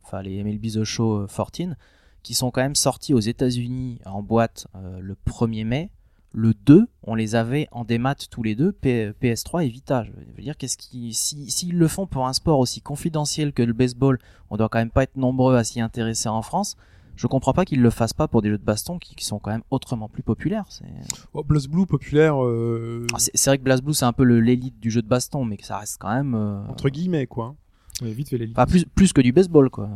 enfin 0.04 0.22
les 0.22 0.42
MLB 0.44 0.66
The 0.66 0.84
Show 0.84 1.22
euh, 1.22 1.26
14 1.26 1.74
qui 2.22 2.34
sont 2.34 2.50
quand 2.52 2.60
même 2.62 2.76
sortis 2.76 3.12
aux 3.12 3.18
États-Unis 3.20 3.98
en 4.06 4.22
boîte 4.22 4.68
euh, 4.76 5.00
le 5.00 5.16
1er 5.26 5.64
mai 5.64 5.90
le 6.36 6.52
2 6.52 6.86
on 7.02 7.14
les 7.14 7.34
avait 7.34 7.66
en 7.72 7.84
démat 7.84 8.14
tous 8.30 8.42
les 8.42 8.54
deux 8.54 8.70
P- 8.70 9.12
PS3 9.22 9.64
et 9.64 9.68
Vita 9.68 10.04
je 10.04 10.10
veux 10.10 10.42
dire 10.42 10.56
qu'est-ce 10.58 10.76
qui 10.76 11.14
si 11.14 11.50
s'ils 11.50 11.78
le 11.78 11.88
font 11.88 12.06
pour 12.06 12.26
un 12.28 12.34
sport 12.34 12.58
aussi 12.58 12.82
confidentiel 12.82 13.54
que 13.54 13.62
le 13.62 13.72
baseball 13.72 14.18
on 14.50 14.58
doit 14.58 14.68
quand 14.68 14.78
même 14.78 14.90
pas 14.90 15.04
être 15.04 15.16
nombreux 15.16 15.56
à 15.56 15.64
s'y 15.64 15.80
intéresser 15.80 16.28
en 16.28 16.42
France 16.42 16.76
je 17.16 17.26
comprends 17.26 17.54
pas 17.54 17.64
qu'ils 17.64 17.80
le 17.80 17.88
fassent 17.88 18.12
pas 18.12 18.28
pour 18.28 18.42
des 18.42 18.50
jeux 18.50 18.58
de 18.58 18.62
baston 18.64 18.98
qui, 18.98 19.14
qui 19.14 19.24
sont 19.24 19.38
quand 19.38 19.50
même 19.50 19.62
autrement 19.70 20.10
plus 20.10 20.22
populaires 20.22 20.66
c'est 20.68 20.84
oh, 21.32 21.42
BlazBlue 21.42 21.86
populaire 21.86 22.44
euh, 22.44 23.06
ah, 23.14 23.16
c'est 23.18 23.46
vrai 23.48 23.56
que 23.56 23.62
BlazBlue 23.62 23.94
c'est 23.94 24.04
un 24.04 24.12
peu 24.12 24.24
l'élite 24.24 24.78
du 24.78 24.90
jeu 24.90 25.00
de 25.00 25.08
baston, 25.08 25.42
mais 25.46 25.56
que 25.56 25.64
ça 25.64 25.78
reste 25.78 25.96
quand 25.98 26.14
même 26.14 26.34
euh, 26.34 26.62
entre 26.68 26.90
guillemets 26.90 27.26
quoi. 27.26 27.54
Ouais, 28.02 28.12
vite 28.12 28.28
fait 28.28 28.36
les 28.36 28.50
enfin, 28.50 28.66
plus 28.66 28.84
plus 28.84 29.14
que 29.14 29.22
du 29.22 29.32
baseball 29.32 29.70
quoi. 29.70 29.88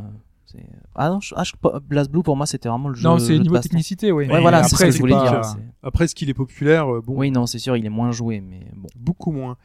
Ah 0.95 1.09
non, 1.11 1.21
je, 1.21 1.35
ah, 1.37 1.45
je- 1.45 1.53
BlazBlue 1.89 2.23
pour 2.23 2.37
moi 2.37 2.47
c'était 2.47 2.69
vraiment 2.69 2.89
le 2.89 2.95
jeu. 2.95 3.03
Non, 3.09 3.19
c'est 3.19 3.35
de 3.35 3.39
niveau 3.43 3.55
baston. 3.55 3.69
technicité, 3.69 4.13
oui. 4.13 4.27
Ouais, 4.27 4.41
voilà, 4.41 4.63
c'est 4.63 4.71
ce 4.71 4.75
après, 4.77 4.87
que 4.87 4.93
je 4.93 4.99
voulais 4.99 5.15
pas- 5.15 5.31
dire. 5.31 5.45
c'est- 5.45 5.59
Après 5.83 6.07
ce 6.09 6.15
qu'il 6.15 6.29
est 6.31 6.35
populaire, 6.35 6.93
euh, 6.93 7.01
bon, 7.01 7.17
Oui, 7.19 7.31
non, 7.31 7.47
c'est 7.47 7.59
sûr, 7.59 7.77
il 7.77 7.85
est 7.87 7.91
moins 7.91 8.13
joué, 8.13 8.41
mais 8.41 8.67
bon. 8.75 8.89
beaucoup 8.97 9.33
moins. 9.33 9.57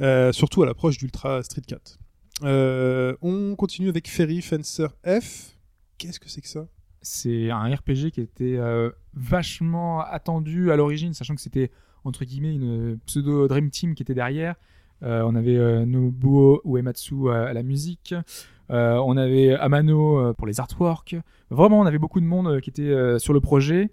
Euh, 0.00 0.32
surtout 0.32 0.62
à 0.62 0.66
l'approche 0.66 0.98
d'Ultra 0.98 1.42
Street 1.42 1.62
4. 1.66 1.98
Euh, 2.44 3.16
on 3.22 3.54
continue 3.56 3.88
avec 3.88 4.08
Ferry 4.08 4.40
Fencer 4.42 4.86
F. 5.04 5.56
Qu'est-ce 5.98 6.20
que 6.20 6.28
c'est 6.30 6.40
que 6.40 6.48
ça? 6.48 6.66
C'est 7.02 7.50
un 7.50 7.74
RPG 7.74 8.10
qui 8.12 8.20
était 8.20 8.56
euh, 8.58 8.90
vachement 9.14 10.00
attendu 10.00 10.70
à 10.70 10.76
l'origine, 10.76 11.14
sachant 11.14 11.34
que 11.34 11.40
c'était 11.40 11.70
entre 12.04 12.24
guillemets 12.24 12.54
une 12.54 12.98
pseudo 13.06 13.48
Dream 13.48 13.70
Team 13.70 13.94
qui 13.94 14.02
était 14.02 14.14
derrière. 14.14 14.54
Euh, 15.02 15.22
on 15.24 15.34
avait 15.36 15.56
euh, 15.56 15.84
Nobuo 15.84 16.60
Uematsu 16.64 17.30
à, 17.30 17.44
à 17.48 17.52
la 17.52 17.62
musique, 17.62 18.14
Euh, 18.70 18.96
on 18.96 19.16
avait 19.16 19.54
Amano 19.54 20.18
euh, 20.18 20.32
pour 20.32 20.46
les 20.46 20.60
artworks. 20.60 21.16
Vraiment, 21.50 21.80
on 21.80 21.86
avait 21.86 21.98
beaucoup 21.98 22.20
de 22.20 22.26
monde 22.26 22.48
euh, 22.48 22.60
qui 22.60 22.70
était 22.70 23.18
sur 23.18 23.32
le 23.32 23.40
projet, 23.40 23.90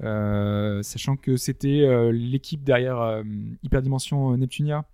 sachant 0.00 1.16
que 1.16 1.36
c'était 1.36 2.12
l'équipe 2.12 2.62
derrière 2.62 3.22
Hyperdimension 3.62 4.36
Neptunia 4.36 4.84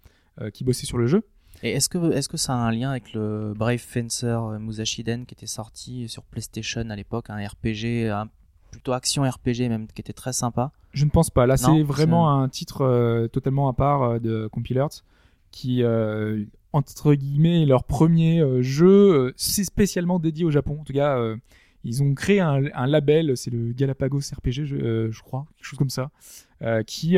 qui 0.53 0.65
bossait 0.65 0.87
sur 0.87 0.99
le 0.99 1.07
jeu. 1.07 1.23
Et 1.63 1.71
est-ce 1.71 1.89
que 1.89 2.13
est-ce 2.13 2.29
que 2.29 2.37
ça 2.37 2.55
a 2.55 2.57
un 2.57 2.73
lien 2.73 2.91
avec 2.91 3.13
le 3.13 3.55
Brave 3.55 3.79
Fencer 3.79 4.59
Musashiden 4.59 5.25
qui 5.25 5.35
était 5.35 5.47
sorti 5.47 6.09
sur 6.09 6.25
PlayStation 6.25 6.89
à 6.91 6.97
l'époque, 6.97 7.31
un 7.31 7.37
RPG, 7.37 8.11
un 8.11 8.29
plutôt 8.75 8.93
action 8.93 9.23
RPG 9.23 9.69
même 9.69 9.87
qui 9.87 10.01
était 10.01 10.13
très 10.13 10.33
sympa? 10.33 10.73
Je 10.93 11.05
ne 11.05 11.11
pense 11.11 11.31
pas. 11.31 11.47
Là, 11.47 11.57
c'est 11.57 11.83
vraiment 11.83 12.41
un 12.41 12.49
titre 12.49 12.83
euh, 12.83 13.29
totalement 13.29 13.69
à 13.69 13.73
part 13.73 14.03
euh, 14.03 14.19
de 14.19 14.49
Compilert 14.49 14.89
qui, 15.51 15.83
euh, 15.83 16.45
entre 16.75 17.15
guillemets, 17.15 17.65
leur 17.65 17.85
premier 17.85 18.41
euh, 18.41 18.61
jeu, 18.63 18.89
euh, 19.29 19.33
c'est 19.37 19.65
spécialement 19.65 20.19
dédié 20.19 20.45
au 20.45 20.51
Japon. 20.51 20.79
En 20.81 20.85
tout 20.85 20.93
cas, 20.93 21.17
euh, 21.19 21.37
ils 21.85 22.03
ont 22.03 22.15
créé 22.15 22.41
un, 22.41 22.65
un 22.75 22.87
label, 22.87 23.37
c'est 23.37 23.51
le 23.51 23.73
Galapagos 23.73 24.19
RPG, 24.37 24.65
je, 24.65 25.09
je 25.11 25.23
crois, 25.23 25.47
quelque 25.57 25.67
chose 25.67 25.79
comme 25.79 25.91
ça, 25.91 26.11
qui 26.87 27.17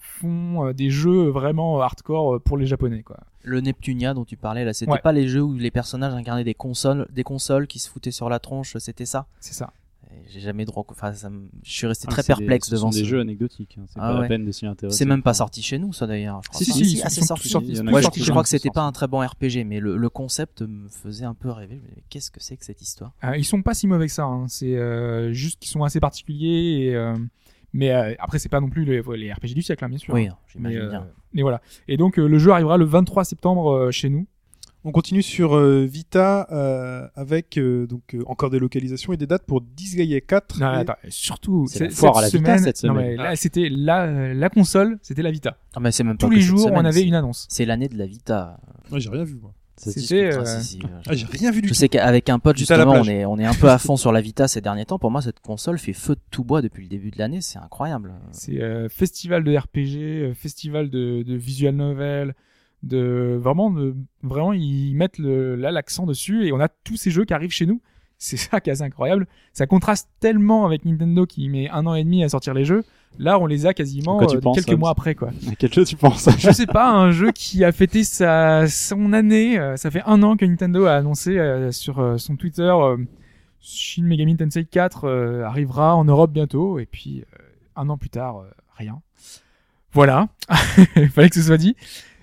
font 0.00 0.70
des 0.72 0.88
jeux 0.90 1.28
vraiment 1.28 1.80
hardcore 1.80 2.40
pour 2.40 2.56
les 2.56 2.66
Japonais. 2.66 3.02
Quoi. 3.02 3.18
Le 3.42 3.60
Neptunia 3.60 4.14
dont 4.14 4.24
tu 4.24 4.36
parlais 4.36 4.64
là, 4.64 4.72
c'était 4.72 4.92
Ouais. 4.92 5.00
pas 5.00 5.10
les 5.12 5.26
jeux 5.26 5.42
où 5.42 5.54
les 5.54 5.70
personnages 5.72 6.14
incarnaient 6.14 6.44
des 6.44 6.54
consoles, 6.54 7.08
des 7.10 7.24
consoles 7.24 7.66
qui 7.66 7.80
se 7.80 7.90
foutaient 7.90 8.12
sur 8.12 8.28
la 8.28 8.38
tronche, 8.38 8.76
c'était 8.78 9.04
ça? 9.06 9.26
C'est 9.40 9.54
ça. 9.54 9.72
J'ai 10.26 10.40
jamais 10.40 10.64
droit. 10.64 10.84
Enfin, 10.88 11.12
ça 11.12 11.30
me- 11.30 11.48
je 11.62 11.70
suis 11.72 11.86
resté 11.86 12.06
Ah, 12.08 12.12
très 12.12 12.22
c'est 12.22 12.32
des- 12.34 12.38
perplexe 12.38 12.68
ce 12.68 12.74
devant 12.74 12.90
sont 12.92 12.98
des 12.98 13.04
jeux 13.04 13.20
anecdotiques. 13.20 13.76
hein. 13.78 13.84
C'est 13.88 13.98
Ah 14.00 14.08
pas 14.10 14.14
ouais. 14.16 14.22
la 14.22 14.28
peine 14.28 14.44
de 14.44 14.52
s'y 14.52 14.66
intéresser. 14.66 14.96
C'est 14.98 15.04
même 15.04 15.22
pas 15.22 15.34
sorti 15.34 15.62
chez 15.62 15.78
nous, 15.78 15.92
ça 15.92 16.06
d'ailleurs. 16.06 16.40
je 16.44 16.48
crois 16.48 16.58
Si, 16.58 16.64
si, 16.72 16.72
si, 16.84 17.00
ah, 17.02 17.06
ils 17.08 17.10
c'est 17.10 17.20
sorti. 17.24 17.48
Ouais, 17.54 18.02
qui 18.10 18.22
je, 18.24 18.30
crois 18.30 18.42
que 18.42 18.48
c'était 18.48 18.68
sorti. 18.68 18.74
pas 18.74 18.82
un 18.82 18.92
très 18.92 19.06
bon 19.08 19.20
RPG, 19.26 19.64
mais 19.64 19.80
le, 19.80 19.96
le 19.96 20.08
concept 20.08 20.62
me 20.62 20.88
faisait 20.88 21.24
un 21.24 21.34
peu 21.34 21.50
rêver. 21.50 21.74
Je 21.76 21.80
me 21.80 21.82
disais, 21.88 21.94
mais 21.96 22.02
Qu'est-ce 22.10 22.30
que 22.30 22.40
c'est 22.40 22.56
que 22.56 22.64
cette 22.64 22.82
histoire? 22.82 23.12
Euh, 23.24 23.36
ils 23.36 23.44
sont 23.44 23.62
pas 23.62 23.74
si 23.74 23.86
mauvais 23.86 24.06
que 24.06 24.12
ça. 24.12 24.24
hein. 24.24 24.46
C'est 24.48 24.76
euh, 24.76 25.32
juste 25.32 25.58
qu'ils 25.60 25.70
sont 25.70 25.82
assez 25.84 26.00
particuliers. 26.00 26.86
Et, 26.88 26.94
euh, 26.94 27.14
mais 27.72 27.90
euh, 27.92 28.14
après, 28.18 28.38
c'est 28.38 28.48
pas 28.48 28.60
non 28.60 28.70
plus 28.70 28.84
les, 28.84 29.02
les 29.16 29.32
RPG 29.32 29.54
du 29.54 29.62
siècle, 29.62 29.84
hein, 29.84 29.88
bien 29.88 29.98
sûr. 29.98 30.14
Oui, 30.14 30.24
Mais, 30.24 30.32
j'imagine 30.52 30.78
euh, 30.80 30.88
bien. 30.90 31.06
mais 31.34 31.42
voilà. 31.42 31.60
Et 31.86 31.96
donc, 31.96 32.18
euh, 32.18 32.26
le 32.26 32.38
jeu 32.38 32.50
arrivera 32.50 32.76
le 32.76 32.84
23 32.84 33.24
septembre 33.24 33.70
euh, 33.72 33.90
chez 33.90 34.08
nous. 34.08 34.26
On 34.88 34.92
continue 34.92 35.22
sur 35.22 35.54
euh, 35.54 35.84
Vita 35.84 36.46
euh, 36.50 37.06
avec 37.14 37.58
euh, 37.58 37.86
donc 37.86 38.14
euh, 38.14 38.22
encore 38.26 38.48
des 38.48 38.58
localisations 38.58 39.12
et 39.12 39.18
des 39.18 39.26
dates 39.26 39.44
pour 39.44 39.60
Disgaea 39.60 40.20
4. 40.22 40.60
Non, 40.60 40.72
et- 40.72 40.76
attends, 40.78 40.94
surtout, 41.10 41.66
C'est 41.68 41.90
cette 41.90 42.04
à 42.04 42.20
la 42.22 42.28
Vita, 42.28 42.38
semaine, 42.38 42.58
cette 42.60 42.82
non, 42.84 42.94
semaine. 42.94 43.06
mais 43.08 43.16
là, 43.16 43.36
c'était 43.36 43.68
la, 43.70 44.32
la 44.32 44.48
console, 44.48 44.98
c'était 45.02 45.20
la 45.22 45.30
Vita. 45.30 45.58
Ah, 45.76 45.80
mais 45.80 45.92
c'est 45.92 46.04
même 46.04 46.16
pas 46.16 46.26
Tous 46.26 46.32
les 46.32 46.40
cette 46.40 46.48
jours, 46.48 46.60
semaine, 46.68 46.78
on 46.78 46.84
avait 46.86 47.02
une 47.02 47.14
annonce. 47.14 47.46
C'est 47.50 47.66
l'année 47.66 47.88
de 47.88 47.98
la 47.98 48.06
Vita. 48.06 48.58
Ouais, 48.90 48.98
j'ai 48.98 49.10
rien 49.10 49.24
vu 49.24 49.34
moi. 49.40 49.52
C'était, 49.76 50.32
euh, 50.34 50.44
si, 50.60 50.64
si, 50.64 50.78
Ah, 51.06 51.12
j'ai 51.14 51.26
rien 51.26 51.52
vu 51.52 51.60
du 51.62 51.68
Je 51.68 51.72
tout. 51.74 51.78
sais 51.78 51.88
qu'avec 51.88 52.28
un 52.30 52.38
pote, 52.40 52.56
justement, 52.56 52.94
on 52.94 53.04
est, 53.04 53.24
on 53.26 53.38
est 53.38 53.44
un 53.44 53.54
peu 53.54 53.68
à 53.68 53.78
fond 53.78 53.96
sur 53.96 54.10
la 54.10 54.20
Vita 54.20 54.48
ces 54.48 54.60
derniers 54.60 54.86
temps. 54.86 54.98
Pour 54.98 55.10
moi, 55.12 55.20
cette 55.22 55.38
console 55.38 55.78
fait 55.78 55.92
feu 55.92 56.14
de 56.16 56.20
tout 56.32 56.42
bois 56.44 56.62
depuis 56.62 56.82
le 56.82 56.88
début 56.88 57.10
de 57.12 57.18
l'année. 57.18 57.40
C'est 57.42 57.58
incroyable. 57.60 58.14
C'est 58.32 58.60
euh, 58.60 58.88
festival 58.88 59.44
de 59.44 59.54
RPG, 59.56 60.34
festival 60.34 60.90
de, 60.90 61.22
de 61.22 61.34
visual 61.36 61.76
novel, 61.76 62.34
de 62.82 63.38
vraiment, 63.40 63.70
de, 63.70 63.94
vraiment 64.22 64.52
ils 64.52 64.94
mettent 64.94 65.18
le, 65.18 65.56
là 65.56 65.70
l'accent 65.70 66.06
dessus 66.06 66.46
et 66.46 66.52
on 66.52 66.60
a 66.60 66.68
tous 66.68 66.96
ces 66.96 67.10
jeux 67.10 67.24
qui 67.24 67.34
arrivent 67.34 67.50
chez 67.50 67.66
nous. 67.66 67.80
C'est 68.20 68.36
ça 68.36 68.60
qui 68.60 68.68
est 68.68 68.72
assez 68.72 68.82
incroyable. 68.82 69.28
Ça 69.52 69.66
contraste 69.66 70.08
tellement 70.18 70.66
avec 70.66 70.84
Nintendo 70.84 71.24
qui 71.24 71.48
met 71.48 71.68
un 71.70 71.86
an 71.86 71.94
et 71.94 72.02
demi 72.02 72.24
à 72.24 72.28
sortir 72.28 72.52
les 72.52 72.64
jeux. 72.64 72.84
Là, 73.18 73.38
on 73.38 73.46
les 73.46 73.64
a 73.64 73.74
quasiment 73.74 74.24
tu 74.26 74.36
euh, 74.36 74.40
penses, 74.40 74.56
quelques 74.56 74.78
mois 74.78 74.90
après, 74.90 75.14
quoi. 75.14 75.28
À 75.50 75.54
quel 75.56 75.72
jeu 75.72 75.84
tu 75.84 75.96
penses? 75.96 76.28
Je 76.38 76.50
sais 76.50 76.66
pas, 76.66 76.90
un 76.90 77.12
jeu 77.12 77.30
qui 77.30 77.64
a 77.64 77.70
fêté 77.70 78.02
sa 78.02 78.66
son 78.66 79.12
année. 79.12 79.58
euh, 79.58 79.76
ça 79.76 79.90
fait 79.90 80.02
un 80.04 80.22
an 80.24 80.36
que 80.36 80.44
Nintendo 80.44 80.86
a 80.86 80.94
annoncé 80.94 81.38
euh, 81.38 81.70
sur 81.70 82.16
son 82.18 82.36
Twitter 82.36 82.72
Shin 83.60 84.04
Megami 84.04 84.36
Tensei 84.36 84.64
4 84.64 85.04
euh, 85.04 85.42
arrivera 85.44 85.94
en 85.94 86.04
Europe 86.04 86.32
bientôt. 86.32 86.78
Et 86.78 86.86
puis 86.86 87.24
un 87.76 87.88
an 87.88 87.98
plus 87.98 88.10
tard, 88.10 88.44
rien. 88.76 89.00
Voilà, 89.92 90.28
il 90.96 91.08
fallait 91.08 91.30
que 91.30 91.36
ce 91.36 91.42
soit 91.42 91.56
dit. 91.56 91.76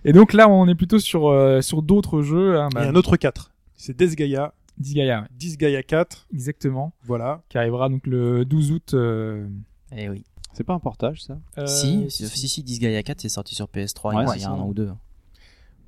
Et 0.06 0.14
donc 0.14 0.32
là, 0.34 0.48
on 0.48 0.68
est 0.68 0.76
plutôt 0.76 1.00
sur 1.00 1.28
euh, 1.28 1.62
sur 1.62 1.82
d'autres 1.82 2.22
jeux. 2.22 2.60
Hein, 2.60 2.70
Et 2.72 2.76
bah, 2.76 2.88
un 2.88 2.96
autre 2.96 3.18
4. 3.18 3.52
C'est 3.76 3.98
Disgaea, 3.98 4.54
Disgaea, 4.78 5.22
ouais, 5.22 5.28
Disgaea 5.32 5.84
4. 5.84 6.28
exactement, 6.34 6.94
Voilà. 7.04 7.42
qui 7.50 7.58
arrivera 7.58 7.90
donc 7.90 8.06
le 8.08 8.46
12 8.46 8.72
août. 8.72 8.94
euh, 8.94 9.48
Eh 9.96 10.08
oui. 10.10 10.24
C'est 10.54 10.64
pas 10.64 10.74
un 10.74 10.80
portage, 10.80 11.22
ça? 11.24 11.38
euh, 11.58 11.66
si, 11.68 12.06
si, 12.10 12.28
si, 12.30 12.48
si, 12.48 12.64
Disgaea 12.64 13.04
4 13.04 13.20
c'est 13.20 13.28
sorti 13.30 13.56
sur 13.56 13.66
PS3 13.68 14.14
il 14.14 14.16
y 14.16 14.18
a- 14.18 14.20
Ouais, 14.20 14.36
il 14.38 14.42
y 14.42 14.44
a 14.44 14.46
c'est 14.46 14.46
un 14.46 14.52
an 14.54 14.68
ou 14.70 14.74
deux. 14.74 14.90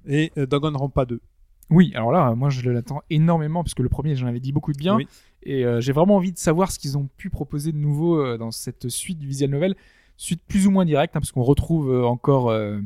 Et 0.08 0.32
euh, 0.38 0.46
Danganronpa 0.46 1.06
2. 1.06 1.22
Oui, 1.70 1.92
alors 1.96 2.12
là, 2.12 2.34
moi 2.36 2.50
je 2.50 2.70
l'attends 2.70 3.02
énormément 3.10 3.64
parce 3.64 3.74
que 3.74 3.84
le 3.84 3.90
premier, 3.90 4.16
j'en 4.16 4.28
avais 4.28 4.40
dit 4.40 4.52
beaucoup 4.52 4.74
de 4.74 4.78
bien. 4.78 4.96
Oui. 4.96 5.08
Et 5.44 5.64
euh, 5.66 5.80
j'ai 5.80 5.92
vraiment 5.94 6.16
envie 6.16 6.32
de 6.34 6.38
savoir 6.38 6.72
ce 6.72 6.80
qu'ils 6.80 6.98
ont 6.98 7.08
pu 7.18 7.30
proposer 7.30 7.72
de 7.72 7.78
nouveau 7.78 8.20
euh, 8.20 8.38
dans 8.38 8.52
cette 8.52 8.90
suite 8.90 9.20
du 9.20 9.28
visual 9.28 9.50
novel. 9.52 9.76
Suite 10.18 10.42
plus 10.48 10.66
ou 10.68 10.72
moins 10.72 10.84
directe, 10.86 11.16
hein, 11.16 11.20
parce 11.22 11.32
qu'on 11.32 11.44
retrouve 11.44 11.92
euh, 11.92 12.04
encore 12.06 12.50
euh, 12.50 12.80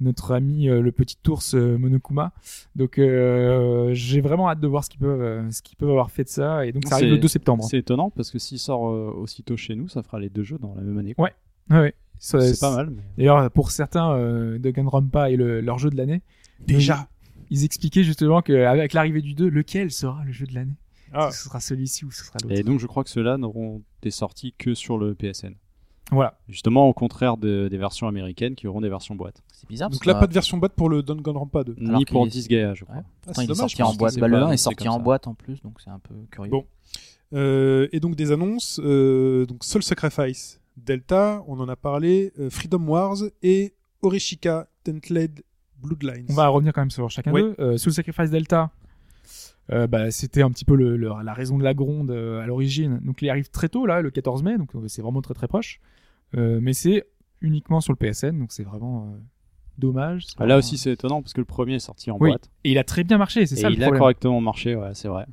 notre 0.00 0.32
ami 0.32 0.68
euh, 0.68 0.80
le 0.80 0.92
petit 0.92 1.16
ours 1.28 1.54
euh, 1.54 1.76
Monokuma. 1.78 2.32
Donc 2.76 2.98
euh, 2.98 3.90
j'ai 3.94 4.20
vraiment 4.20 4.48
hâte 4.48 4.60
de 4.60 4.66
voir 4.68 4.84
ce 4.84 4.90
qu'ils 4.90 5.00
peuvent, 5.00 5.50
ce 5.50 5.62
qu'ils 5.62 5.76
peuvent 5.76 5.90
avoir 5.90 6.10
fait 6.10 6.24
de 6.24 6.28
ça. 6.28 6.64
Et 6.66 6.72
donc 6.72 6.84
ça 6.86 6.96
arrive 6.96 7.10
le 7.10 7.18
2 7.18 7.28
septembre. 7.28 7.64
C'est 7.64 7.78
étonnant 7.78 8.10
parce 8.10 8.30
que 8.30 8.38
s'il 8.38 8.58
sort 8.58 8.88
euh, 8.88 9.12
aussitôt 9.16 9.56
chez 9.56 9.74
nous, 9.74 9.88
ça 9.88 10.02
fera 10.02 10.18
les 10.20 10.28
deux 10.28 10.42
jeux 10.44 10.58
dans 10.58 10.74
la 10.74 10.82
même 10.82 10.98
année. 10.98 11.14
quoi. 11.14 11.30
Ouais. 11.70 11.76
Ouais, 11.76 11.94
C'est 12.18 12.58
pas 12.60 12.74
mal. 12.74 12.90
mais- 12.90 13.02
D'ailleurs, 13.18 13.50
pour 13.50 13.70
certains, 13.70 14.12
euh, 14.14 14.58
Danganronpa 14.58 15.30
est 15.30 15.36
le, 15.36 15.60
leur 15.60 15.78
jeu 15.78 15.90
de 15.90 15.96
l'année. 15.96 16.22
Déjà. 16.66 17.08
Ils 17.50 17.64
expliquaient 17.64 18.04
justement 18.04 18.42
qu'avec 18.42 18.92
l'arrivée 18.92 19.22
du 19.22 19.34
2, 19.34 19.48
lequel 19.48 19.90
sera 19.90 20.22
le 20.24 20.32
jeu 20.32 20.46
de 20.46 20.54
l'année? 20.54 20.76
Ah. 21.12 21.30
Ce 21.30 21.44
sera 21.44 21.60
celui-ci 21.60 22.04
ou 22.04 22.10
ce 22.10 22.24
sera 22.24 22.38
l'autre 22.42 22.54
Et 22.54 22.62
donc 22.62 22.78
je 22.80 22.86
crois 22.86 23.02
que 23.04 23.10
ceux-là 23.10 23.38
n'auront 23.38 23.82
des 24.02 24.10
sorties 24.10 24.54
que 24.58 24.74
sur 24.74 24.98
le 24.98 25.14
PSN. 25.14 25.54
Voilà. 26.10 26.38
Justement 26.48 26.88
au 26.88 26.92
contraire 26.94 27.36
de- 27.36 27.68
des 27.70 27.76
versions 27.76 28.08
américaines 28.08 28.54
qui 28.54 28.66
auront 28.66 28.80
des 28.80 28.88
versions 28.88 29.14
boîte. 29.14 29.42
C'est 29.52 29.68
bizarre. 29.68 29.90
Donc 29.90 30.06
là, 30.06 30.14
que, 30.14 30.20
pas 30.20 30.26
de 30.26 30.32
version 30.32 30.56
boîte 30.56 30.72
pour 30.72 30.88
le 30.88 31.02
Danganronpa 31.02 31.64
2. 31.64 31.76
Alors 31.84 31.98
Ni 31.98 32.04
qu'il 32.06 32.14
pour 32.14 32.26
est- 32.26 32.30
Disgaea, 32.30 32.74
je 32.74 32.84
crois. 32.84 32.96
Ouais. 32.96 33.02
Ah, 33.04 33.10
Pourtant, 33.22 33.40
il 33.42 33.44
est 33.44 33.46
dommage, 33.48 33.58
sorti 33.58 33.82
en 33.82 33.92
que 33.92 33.98
boîte. 33.98 34.12
c'est 34.14 34.20
Bah, 34.20 34.28
le 34.28 34.32
pas 34.32 34.38
1 34.38 34.40
est 34.40 34.44
annoncé 34.46 34.62
sorti 34.62 34.84
comme 34.84 34.94
en 34.94 34.96
ça. 34.96 35.02
boîte 35.02 35.26
en 35.26 35.34
plus, 35.34 35.60
donc 35.62 35.80
c'est 35.82 35.90
un 35.90 35.98
peu 35.98 36.14
curieux. 36.30 36.50
Bon. 36.50 36.64
Euh, 37.34 37.88
et 37.92 38.00
donc 38.00 38.16
des 38.16 38.32
annonces, 38.32 38.80
euh, 38.82 39.44
donc 39.44 39.64
Soul 39.64 39.82
Sacrifice, 39.82 40.60
Delta, 40.78 41.42
on 41.46 41.60
en 41.60 41.68
a 41.68 41.76
parlé, 41.76 42.32
euh, 42.38 42.48
Freedom 42.48 42.82
Wars 42.88 43.16
et 43.42 43.74
Orishika 44.00 44.66
Tentled 44.84 45.42
Bloodlines. 45.76 46.26
On 46.30 46.34
va 46.34 46.48
revenir 46.48 46.72
quand 46.72 46.80
même 46.80 46.90
sur 46.90 47.10
chacun 47.10 47.32
Oui. 47.32 47.42
d'eux. 47.42 47.54
Euh, 47.58 47.76
Soul 47.76 47.92
Sacrifice 47.92 48.30
Delta, 48.30 48.70
euh, 49.70 49.86
bah, 49.86 50.10
c'était 50.10 50.42
un 50.42 50.50
petit 50.50 50.64
peu 50.64 50.74
le, 50.76 50.96
le- 50.96 51.10
la 51.24 51.32
raison 51.34 51.58
de 51.58 51.64
la 51.64 51.74
gronde 51.74 52.10
euh, 52.10 52.40
à 52.40 52.46
l'origine. 52.46 53.00
Donc 53.04 53.22
il 53.22 53.28
arrive 53.30 53.50
très 53.50 53.68
tôt, 53.68 53.86
là, 53.86 54.00
le 54.00 54.10
14 54.10 54.42
mai, 54.42 54.56
donc 54.58 54.74
euh, 54.74 54.88
c'est 54.88 55.02
vraiment 55.02 55.22
très 55.22 55.34
très 55.34 55.48
proche. 55.48 55.80
Euh, 56.36 56.58
mais 56.62 56.72
c'est 56.72 57.06
uniquement 57.40 57.80
sur 57.80 57.92
le 57.92 57.96
PSN, 57.96 58.38
donc 58.38 58.52
c'est 58.52 58.64
vraiment 58.64 59.14
dommage. 59.78 60.24
Ah, 60.28 60.32
vraiment- 60.38 60.48
Là 60.48 60.58
aussi 60.58 60.76
c'est 60.78 60.92
étonnant 60.92 61.22
parce 61.22 61.32
que 61.32 61.40
le 61.40 61.44
premier 61.46 61.74
est 61.74 61.78
sorti 61.80 62.10
en 62.10 62.16
Oui, 62.20 62.30
boîte. 62.30 62.50
Et 62.64 62.72
il 62.72 62.78
a 62.78 62.84
très 62.84 63.04
bien 63.04 63.18
marché, 63.18 63.46
c'est 63.46 63.56
ça 63.56 63.68
le 63.70 63.76
il 63.76 63.84
a 63.84 63.90
correctement 63.90 64.40
marché, 64.40 64.74
ouais, 64.74 64.90
c'est 64.94 65.08
vrai. 65.08 65.26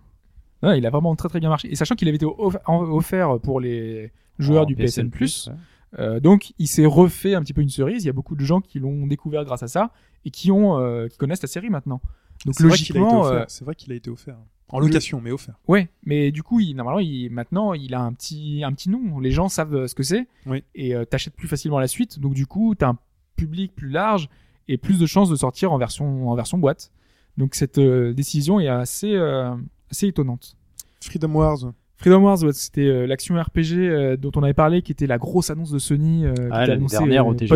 Ouais, 0.64 0.78
il 0.78 0.86
a 0.86 0.90
vraiment 0.90 1.16
très 1.16 1.30
très 1.30 1.40
bien 1.40 1.50
marché. 1.50 1.72
Et 1.72 1.76
sachant 1.76 1.96
qu'il 1.96 2.08
avait 2.08 2.16
été 2.16 2.26
offert 2.26 3.40
pour 3.42 3.60
les 3.60 4.12
joueurs 4.40 4.66
du 4.66 4.76
PSN+, 4.76 5.10
ouais. 5.20 5.54
Euh, 6.00 6.20
donc 6.20 6.54
il 6.60 6.68
s'est 6.68 6.86
refait 6.86 7.36
un 7.36 7.42
petit 7.42 7.54
peu 7.54 7.62
une 7.62 7.70
cerise. 7.70 8.04
Il 8.04 8.08
y 8.08 8.10
a 8.10 8.14
beaucoup 8.14 8.36
de 8.36 8.44
gens 8.44 8.60
qui 8.62 8.80
l'ont 8.80 9.08
découvert 9.08 9.46
grâce 9.46 9.64
à 9.64 9.68
ça 9.68 9.92
et 10.26 10.30
qui 10.32 10.52
ont 10.52 11.08
qui 11.10 11.18
connaissent 11.18 11.42
la 11.42 11.48
série 11.48 11.70
maintenant. 11.70 12.02
Donc 12.46 12.60
logiquement, 12.60 13.28
euh, 13.28 13.44
C'est 13.48 13.66
vrai 13.66 13.76
qu'il 13.76 13.92
a 13.92 13.96
été 13.96 14.10
offert. 14.10 14.38
En 14.70 14.80
location, 14.80 15.22
mais 15.22 15.32
offert. 15.32 15.54
ouais. 15.68 15.90
Mais 16.06 16.32
du 16.32 16.42
coup, 16.42 16.60
il, 16.60 16.74
normalement, 16.76 17.00
il, 17.00 17.30
maintenant, 17.30 17.74
il 17.74 17.94
a 17.94 18.02
un 18.02 18.12
petit 18.14 18.64
un 18.66 18.74
petit 18.74 18.90
nom. 18.90 19.20
Les 19.20 19.30
gens 19.32 19.48
savent 19.48 19.76
euh, 19.76 19.88
ce 19.88 19.94
que 19.96 20.02
c'est 20.04 20.28
Oui. 20.48 20.64
et 20.74 20.96
euh, 20.96 21.06
t'achètes 21.06 21.36
plus 21.36 21.48
facilement 21.48 21.80
la 21.80 21.88
suite. 21.88 22.20
Donc 22.20 22.34
du 22.34 22.48
coup, 22.48 22.74
t'as 22.76 22.90
un 22.90 22.98
public 23.36 23.76
plus 23.76 23.90
large 23.90 24.28
et 24.68 24.78
plus 24.78 24.98
de 25.00 25.06
chances 25.06 25.30
de 25.30 25.36
sortir 25.36 25.72
en 25.72 25.78
version 25.78 26.30
en 26.30 26.36
version 26.36 26.58
boîte. 26.58 26.92
Donc 27.38 27.54
cette 27.54 27.78
euh, 27.78 28.14
décision 28.14 28.60
est 28.60 28.68
assez 28.68 29.14
euh, 29.14 29.54
assez 29.92 30.08
étonnante. 30.08 30.58
Freedom 31.02 31.32
Wars. 31.36 31.58
Freedom 31.98 32.24
Wars, 32.24 32.42
ouais, 32.44 32.52
c'était 32.54 32.82
euh, 32.88 33.06
l'action 33.06 33.36
RPG 33.42 33.74
euh, 33.78 34.18
dont 34.18 34.32
on 34.36 34.44
avait 34.44 34.54
parlé, 34.54 34.82
qui 34.82 34.92
était 34.92 35.08
la 35.08 35.18
grosse 35.20 35.50
annonce 35.52 35.72
de 35.72 35.80
Sony, 35.80 36.26
euh, 36.26 36.34
Ah, 36.52 36.66
l'année 36.66 36.88
dernière 36.88 37.26
euh, 37.26 37.30
au 37.30 37.34
TGS. 37.36 37.50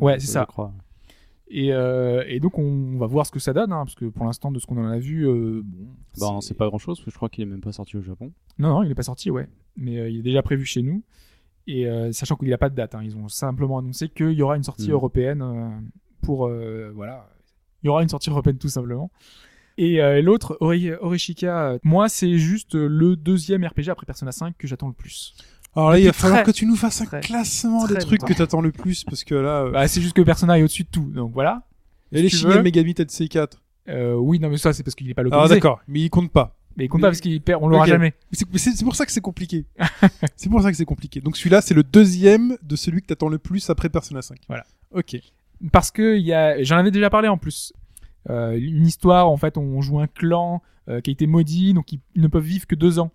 Ouais, 0.00 0.18
c'est 0.18 0.26
je 0.26 0.32
ça. 0.32 0.44
crois. 0.46 0.72
Et, 1.52 1.72
euh, 1.72 2.22
et 2.28 2.38
donc 2.38 2.58
on 2.58 2.96
va 2.96 3.06
voir 3.06 3.26
ce 3.26 3.32
que 3.32 3.40
ça 3.40 3.52
donne, 3.52 3.72
hein, 3.72 3.84
parce 3.84 3.96
que 3.96 4.04
pour 4.04 4.24
l'instant, 4.24 4.52
de 4.52 4.60
ce 4.60 4.66
qu'on 4.66 4.78
en 4.78 4.88
a 4.88 4.98
vu, 4.98 5.26
euh, 5.28 5.62
bon, 5.64 5.88
Bah, 6.20 6.28
on 6.30 6.40
sait 6.40 6.54
pas 6.54 6.68
grand 6.68 6.78
chose 6.78 6.98
parce 6.98 7.04
que 7.06 7.10
je 7.10 7.16
crois 7.16 7.28
qu'il 7.28 7.42
est 7.42 7.46
même 7.46 7.60
pas 7.60 7.72
sorti 7.72 7.96
au 7.96 8.02
Japon. 8.02 8.32
Non, 8.58 8.68
non, 8.68 8.82
il 8.84 8.90
est 8.90 8.94
pas 8.94 9.02
sorti, 9.02 9.30
ouais, 9.32 9.48
mais 9.76 9.98
euh, 9.98 10.08
il 10.08 10.20
est 10.20 10.22
déjà 10.22 10.42
prévu 10.42 10.64
chez 10.64 10.82
nous. 10.82 11.02
Et 11.66 11.88
euh, 11.88 12.12
sachant 12.12 12.36
qu'il 12.36 12.48
n'a 12.50 12.58
pas 12.58 12.68
de 12.70 12.74
date, 12.76 12.94
hein, 12.94 13.00
ils 13.02 13.16
ont 13.16 13.28
simplement 13.28 13.78
annoncé 13.78 14.08
qu'il 14.08 14.30
y 14.32 14.42
aura 14.42 14.56
une 14.56 14.62
sortie 14.62 14.86
Mhm. 14.88 14.92
européenne 14.92 15.90
pour 16.22 16.48
voilà, 16.94 17.28
il 17.82 17.86
y 17.86 17.88
aura 17.88 18.02
une 18.02 18.08
sortie 18.08 18.30
européenne 18.30 18.58
tout 18.58 18.68
simplement. 18.68 19.10
Et 19.78 20.00
l'autre, 20.22 20.56
Ori- 20.60 20.92
Orishika, 21.00 21.78
moi 21.82 22.08
c'est 22.08 22.36
juste 22.38 22.74
le 22.74 23.16
deuxième 23.16 23.64
RPG 23.64 23.88
après 23.88 24.04
Persona 24.06 24.30
5 24.32 24.56
que 24.58 24.66
j'attends 24.68 24.88
le 24.88 24.94
plus. 24.94 25.34
Alors 25.76 25.90
là, 25.90 25.98
il 25.98 26.06
va 26.06 26.12
falloir 26.12 26.42
très, 26.42 26.52
que 26.52 26.56
tu 26.56 26.66
nous 26.66 26.76
fasses 26.76 27.00
un 27.02 27.06
très, 27.06 27.20
classement 27.20 27.86
des 27.86 27.94
trucs 27.96 28.20
que 28.20 28.26
longtemps. 28.26 28.34
t'attends 28.34 28.60
le 28.60 28.72
plus, 28.72 29.04
parce 29.04 29.22
que 29.24 29.34
là, 29.34 29.62
euh, 29.64 29.70
Bah, 29.70 29.86
c'est 29.88 30.00
juste 30.00 30.14
que 30.16 30.22
Persona 30.22 30.58
est 30.58 30.62
au-dessus 30.62 30.82
de 30.84 30.88
tout, 30.90 31.10
donc 31.14 31.32
voilà. 31.32 31.62
et 32.12 32.22
les 32.22 32.28
tu 32.28 32.36
Shin 32.36 32.48
veux. 32.48 32.62
Megami 32.62 32.94
Tensei 32.94 33.28
4. 33.28 33.62
Euh, 33.88 34.14
oui, 34.14 34.38
non 34.38 34.50
mais 34.50 34.56
ça 34.58 34.72
c'est 34.72 34.82
parce 34.82 34.94
qu'il 34.94 35.08
est 35.10 35.14
pas 35.14 35.22
Ah 35.22 35.24
localisé. 35.24 35.54
d'accord, 35.54 35.80
mais 35.88 36.00
il 36.00 36.10
compte 36.10 36.30
pas. 36.32 36.56
Mais 36.76 36.84
il 36.84 36.88
compte 36.88 37.00
pas 37.00 37.08
parce 37.08 37.20
qu'il 37.20 37.40
perd, 37.40 37.62
on 37.62 37.68
l'aura 37.68 37.82
Ok. 37.84 37.88
jamais. 37.88 38.14
Mais 38.30 38.58
C'est 38.58 38.84
pour 38.84 38.94
ça 38.94 39.04
que 39.06 39.10
c'est 39.12 39.20
compliqué. 39.20 39.66
c'est 40.36 40.48
pour 40.48 40.60
ça 40.62 40.70
que 40.70 40.76
c'est 40.76 40.84
compliqué. 40.84 41.20
Donc 41.20 41.36
celui-là, 41.36 41.60
c'est 41.60 41.74
le 41.74 41.82
deuxième 41.82 42.56
de 42.62 42.76
celui 42.76 43.00
que 43.00 43.06
t'attends 43.06 43.28
le 43.28 43.38
plus 43.38 43.68
après 43.70 43.88
Persona 43.88 44.22
5. 44.22 44.38
Voilà. 44.48 44.64
Ok. 44.92 45.16
parce 45.72 45.90
que 45.90 46.16
il 46.16 46.24
y 46.24 46.32
a, 46.32 46.62
j'en 46.62 46.76
avais 46.76 46.90
déjà 46.90 47.10
parlé 47.10 47.28
en 47.28 47.38
plus. 47.38 47.72
Euh, 48.28 48.52
une 48.60 48.86
histoire, 48.86 49.28
en 49.28 49.36
fait, 49.36 49.56
on 49.56 49.80
joue 49.80 49.98
un 49.98 50.06
clan 50.06 50.62
euh, 50.88 51.00
qui 51.00 51.10
a 51.10 51.12
été 51.12 51.26
maudit, 51.26 51.74
donc 51.74 51.92
ils 51.92 52.00
ne 52.16 52.28
peuvent 52.28 52.44
vivre 52.44 52.66
que 52.66 52.74
deux 52.74 52.98
ans. 52.98 53.10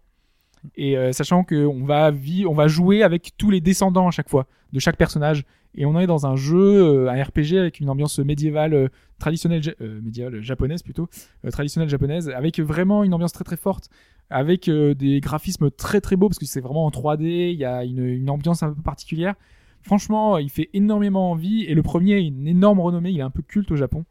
Et 0.75 0.97
euh, 0.97 1.11
sachant 1.11 1.43
que 1.43 1.65
on 1.65 1.85
va 1.85 2.11
on 2.47 2.53
va 2.53 2.67
jouer 2.67 3.03
avec 3.03 3.33
tous 3.37 3.49
les 3.49 3.61
descendants 3.61 4.07
à 4.07 4.11
chaque 4.11 4.29
fois 4.29 4.47
de 4.73 4.79
chaque 4.79 4.97
personnage. 4.97 5.43
Et 5.77 5.85
on 5.85 5.99
est 5.99 6.07
dans 6.07 6.25
un 6.25 6.35
jeu, 6.35 6.57
euh, 6.57 7.09
un 7.09 7.21
RPG 7.21 7.57
avec 7.57 7.79
une 7.79 7.89
ambiance 7.89 8.19
médiévale 8.19 8.73
euh, 8.73 8.87
traditionnelle, 9.19 9.61
médiévale 10.01 10.41
japonaise 10.41 10.83
plutôt, 10.83 11.09
traditionnelle 11.51 11.89
japonaise, 11.89 12.29
avec 12.29 12.59
vraiment 12.59 13.03
une 13.03 13.13
ambiance 13.13 13.33
très 13.33 13.43
très 13.43 13.57
forte, 13.57 13.89
avec 14.29 14.69
des 14.69 15.19
graphismes 15.21 15.69
très 15.71 16.01
très 16.01 16.15
beaux 16.15 16.29
parce 16.29 16.39
que 16.39 16.45
c'est 16.45 16.61
vraiment 16.61 16.85
en 16.85 16.89
3D. 16.89 17.51
Il 17.51 17.59
y 17.59 17.65
a 17.65 17.83
une, 17.83 18.29
ambiance 18.29 18.63
un 18.63 18.73
peu 18.73 18.81
particulière. 18.81 19.35
Franchement, 19.81 20.37
il 20.37 20.49
fait 20.49 20.69
énormément 20.73 21.31
envie 21.31 21.63
et 21.63 21.75
le 21.75 21.83
premier 21.83 22.15
a 22.15 22.17
une 22.17 22.47
énorme 22.47 22.79
renommée, 22.79 23.11
il 23.11 23.19
est 23.19 23.23
un 23.23 23.29
peu 23.29 23.41
culte 23.41 23.71
au 23.71 23.75
Japon. 23.75 24.05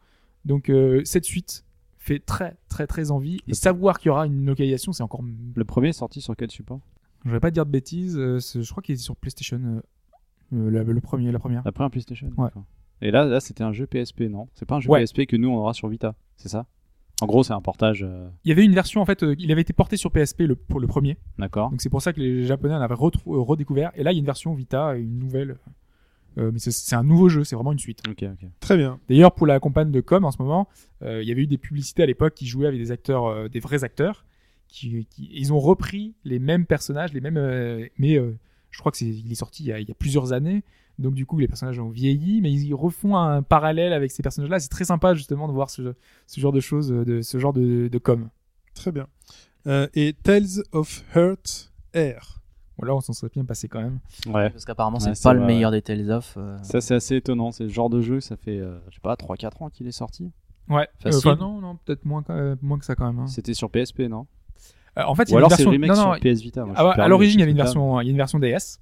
Donc 0.45 0.71
cette 1.05 1.25
suite 1.25 1.64
fait 2.05 2.19
très 2.19 2.57
très 2.69 2.87
très 2.87 3.11
envie 3.11 3.39
et 3.49 3.55
savoir 3.55 3.99
qu'il 3.99 4.09
y 4.09 4.11
aura 4.11 4.27
une 4.27 4.45
localisation, 4.45 4.93
c'est 4.93 5.03
encore 5.03 5.23
Le 5.55 5.65
premier 5.65 5.89
est 5.89 5.93
sorti 5.93 6.21
sur 6.21 6.37
quel 6.37 6.51
support? 6.51 6.81
Je 7.25 7.31
vais 7.31 7.41
pas 7.41 7.51
dire 7.51 7.65
de 7.65 7.71
bêtises, 7.71 8.19
euh, 8.19 8.39
je 8.41 8.71
crois 8.71 8.83
qu'il 8.83 8.95
est 8.95 8.99
sur 8.99 9.17
PlayStation 9.17 9.59
euh, 9.65 9.81
euh, 10.55 10.71
la- 10.71 10.83
le 10.83 11.01
premier 11.01 11.33
la 11.33 11.39
première. 11.39 11.63
Après 11.67 11.83
un 11.85 11.91
PlayStation 11.91 12.31
Ouais. 12.37 12.51
Et 13.01 13.11
là, 13.11 13.25
là 13.25 13.41
c'était 13.41 13.65
un 13.65 13.73
jeu 13.73 13.87
PSP, 13.87 14.23
non? 14.29 14.49
C'est 14.55 14.67
pas 14.67 14.77
un 14.77 14.81
jeu 14.81 14.91
Ouais. 14.91 15.01
PSP 15.01 15.27
que 15.27 15.37
nous 15.37 15.49
on 15.49 15.57
aura 15.57 15.73
sur 15.73 15.89
Vita, 15.89 16.15
c'est 16.37 16.49
ça? 16.51 16.67
En 17.23 17.27
gros, 17.27 17.43
c'est 17.45 17.53
un 17.53 17.61
portage. 17.61 18.03
euh, 18.03 18.29
Il 18.45 18.49
y 18.49 18.53
avait 18.53 18.65
une 18.65 18.75
version 18.75 19.01
en 19.01 19.07
fait, 19.07 19.23
euh, 19.23 19.35
il 19.39 19.51
avait 19.53 19.61
été 19.63 19.73
porté 19.73 19.97
sur 19.97 20.11
PSP 20.11 20.41
le, 20.41 20.57
pour 20.57 20.81
le 20.81 20.87
premier. 20.87 21.17
D'accord. 21.39 21.71
Donc 21.71 21.81
c'est 21.81 21.89
pour 21.89 22.03
ça 22.03 22.13
que 22.13 22.21
les 22.21 22.45
Japonais 22.45 22.75
en 22.75 22.81
avaient 22.81 22.95
retrou- 22.95 23.35
euh, 23.37 23.41
redécouvert 23.41 23.93
et 23.95 24.03
là 24.03 24.13
il 24.13 24.17
y 24.17 24.19
a 24.19 24.21
une 24.21 24.27
version 24.27 24.53
Vita 24.53 24.97
et 24.99 25.01
une 25.01 25.19
nouvelle 25.19 25.57
euh, 26.39 26.51
mais 26.53 26.59
c'est- 26.59 26.95
un 26.95 27.05
nouveau 27.05 27.29
jeu, 27.29 27.45
c'est 27.45 27.57
vraiment 27.57 27.73
une 27.73 27.79
suite. 27.79 28.03
Ok, 28.09 28.23
ok. 28.25 28.49
Très 28.61 28.77
bien. 28.77 28.99
D'ailleurs, 29.09 29.33
pour 29.35 29.47
la 29.47 29.61
campagne 29.61 29.91
de 29.91 30.01
com 30.01 30.25
en 30.25 30.31
ce 30.31 30.41
moment, 30.41 30.69
euh, 31.03 31.23
il 31.23 31.29
y 31.29 31.33
avait 31.33 31.43
eu 31.43 31.47
des 31.47 31.59
publicités 31.59 32.03
à 32.03 32.07
l'époque 32.07 32.35
qui 32.35 32.47
jouaient 32.47 32.67
avec 32.67 32.81
des 32.81 32.91
acteurs, 32.91 33.27
euh, 33.27 33.49
des 33.49 33.61
vrais 33.61 33.85
acteurs, 33.85 34.25
qui, 34.69 35.07
qui- 35.11 35.31
ils 35.33 35.53
ont 35.53 35.61
repris 35.61 36.15
les 36.25 36.39
mêmes 36.39 36.67
personnages, 36.67 37.13
les 37.13 37.21
mêmes, 37.21 37.37
euh, 37.37 37.87
mais 37.99 38.17
euh, 38.19 38.37
je 38.71 38.79
crois 38.81 38.91
que 38.91 38.99
c'est, 38.99 39.07
il 39.07 39.31
est 39.31 39.37
sorti 39.37 39.63
il 39.63 39.67
y, 39.69 39.73
a, 39.73 39.79
il 39.79 39.89
y 39.89 39.91
a 39.93 39.95
plusieurs 39.95 40.33
années, 40.33 40.65
donc 40.99 41.15
du 41.15 41.27
coup 41.27 41.39
les 41.39 41.47
personnages 41.47 41.79
ont 41.79 41.91
vieilli, 41.91 42.41
mais 42.41 42.53
ils 42.53 42.75
refont 42.75 43.17
un 43.17 43.43
parallèle 43.43 43.93
avec 43.93 44.11
ces 44.11 44.23
personnages-là. 44.23 44.59
C'est 44.59 44.69
très 44.69 44.85
sympa 44.85 45.15
justement 45.15 45.47
de 45.47 45.53
voir 45.53 45.71
ce, 45.71 45.95
ce 46.27 46.41
genre 46.41 46.53
de 46.53 46.61
choses, 46.61 46.89
de 46.89 47.21
ce 47.23 47.39
genre 47.39 47.53
de, 47.53 47.87
de 47.89 47.99
com. 47.99 48.29
Très 48.75 48.91
bien. 48.91 49.07
Euh, 49.69 49.87
et 49.95 50.13
Tales 50.25 50.63
of 50.73 51.05
Hurt 51.15 51.73
Air. 51.93 52.41
Là, 52.83 52.95
on 52.95 53.01
s'en 53.01 53.13
serait 53.13 53.31
bien 53.33 53.45
passé 53.45 53.69
quand 53.69 53.81
même. 53.81 53.99
Ouais. 54.27 54.51
Parce 54.51 54.65
qu'apparemment, 54.65 54.99
Ouais, 54.99 55.05
c'est 55.05 55.15
c'est 55.15 55.23
pas 55.23 55.33
le 55.35 55.45
meilleur 55.45 55.71
des 55.71 55.81
Tales 55.83 56.11
of. 56.11 56.35
euh, 56.37 56.59
Ça, 56.63 56.81
c'est 56.81 56.95
assez 56.95 57.17
étonnant. 57.17 57.53
C'est 57.53 57.65
le 57.65 57.69
genre 57.71 57.89
de 57.89 58.01
jeu, 58.01 58.21
ça 58.21 58.37
fait, 58.37 58.59
euh, 58.59 58.79
je 58.91 58.97
sais 58.97 59.01
pas, 59.01 59.15
3-4 59.17 59.63
ans 59.63 59.71
qu'il 59.71 59.87
est 59.87 59.93
sorti. 59.93 60.33
Ouais. 60.69 60.89
Facile. 61.01 61.19
Enfin, 61.31 61.37
non, 61.41 61.61
non, 61.61 61.77
peut-être 61.85 62.05
moins, 62.05 62.25
euh, 62.31 62.57
que 62.79 62.85
ça 62.85 62.95
quand 62.97 63.07
même. 63.07 63.21
hein. 63.21 63.27
C'était 63.27 63.55
sur 63.55 63.71
PSP, 63.71 64.01
non? 64.09 64.27
Euh, 64.99 65.03
en 65.07 65.15
fait, 65.15 65.25
il 65.25 65.31
y 65.31 65.35
Ou 65.35 65.37
a 65.37 65.39
alors 65.39 65.51
une 65.51 65.57
version. 65.57 65.71
le 65.71 65.75
remake 65.77 65.91
non, 65.91 65.97
non, 65.97 66.13
sur 66.15 66.21
PS 66.21 66.41
Vita. 66.41 66.65
moi, 66.65 66.75
Ah 66.77 66.89
ouais, 66.89 67.01
à 67.01 67.09
l'origine, 67.09 67.39
il 67.39 67.41
y 67.41 67.43
avait 67.43 67.53
une 67.53 67.57
PS 67.59 67.63
Vita. 67.69 67.79
version, 67.81 68.01
il 68.01 68.05
y 68.07 68.09
a 68.09 68.11
une 68.11 68.17
version 68.17 68.39
DS 68.39 68.79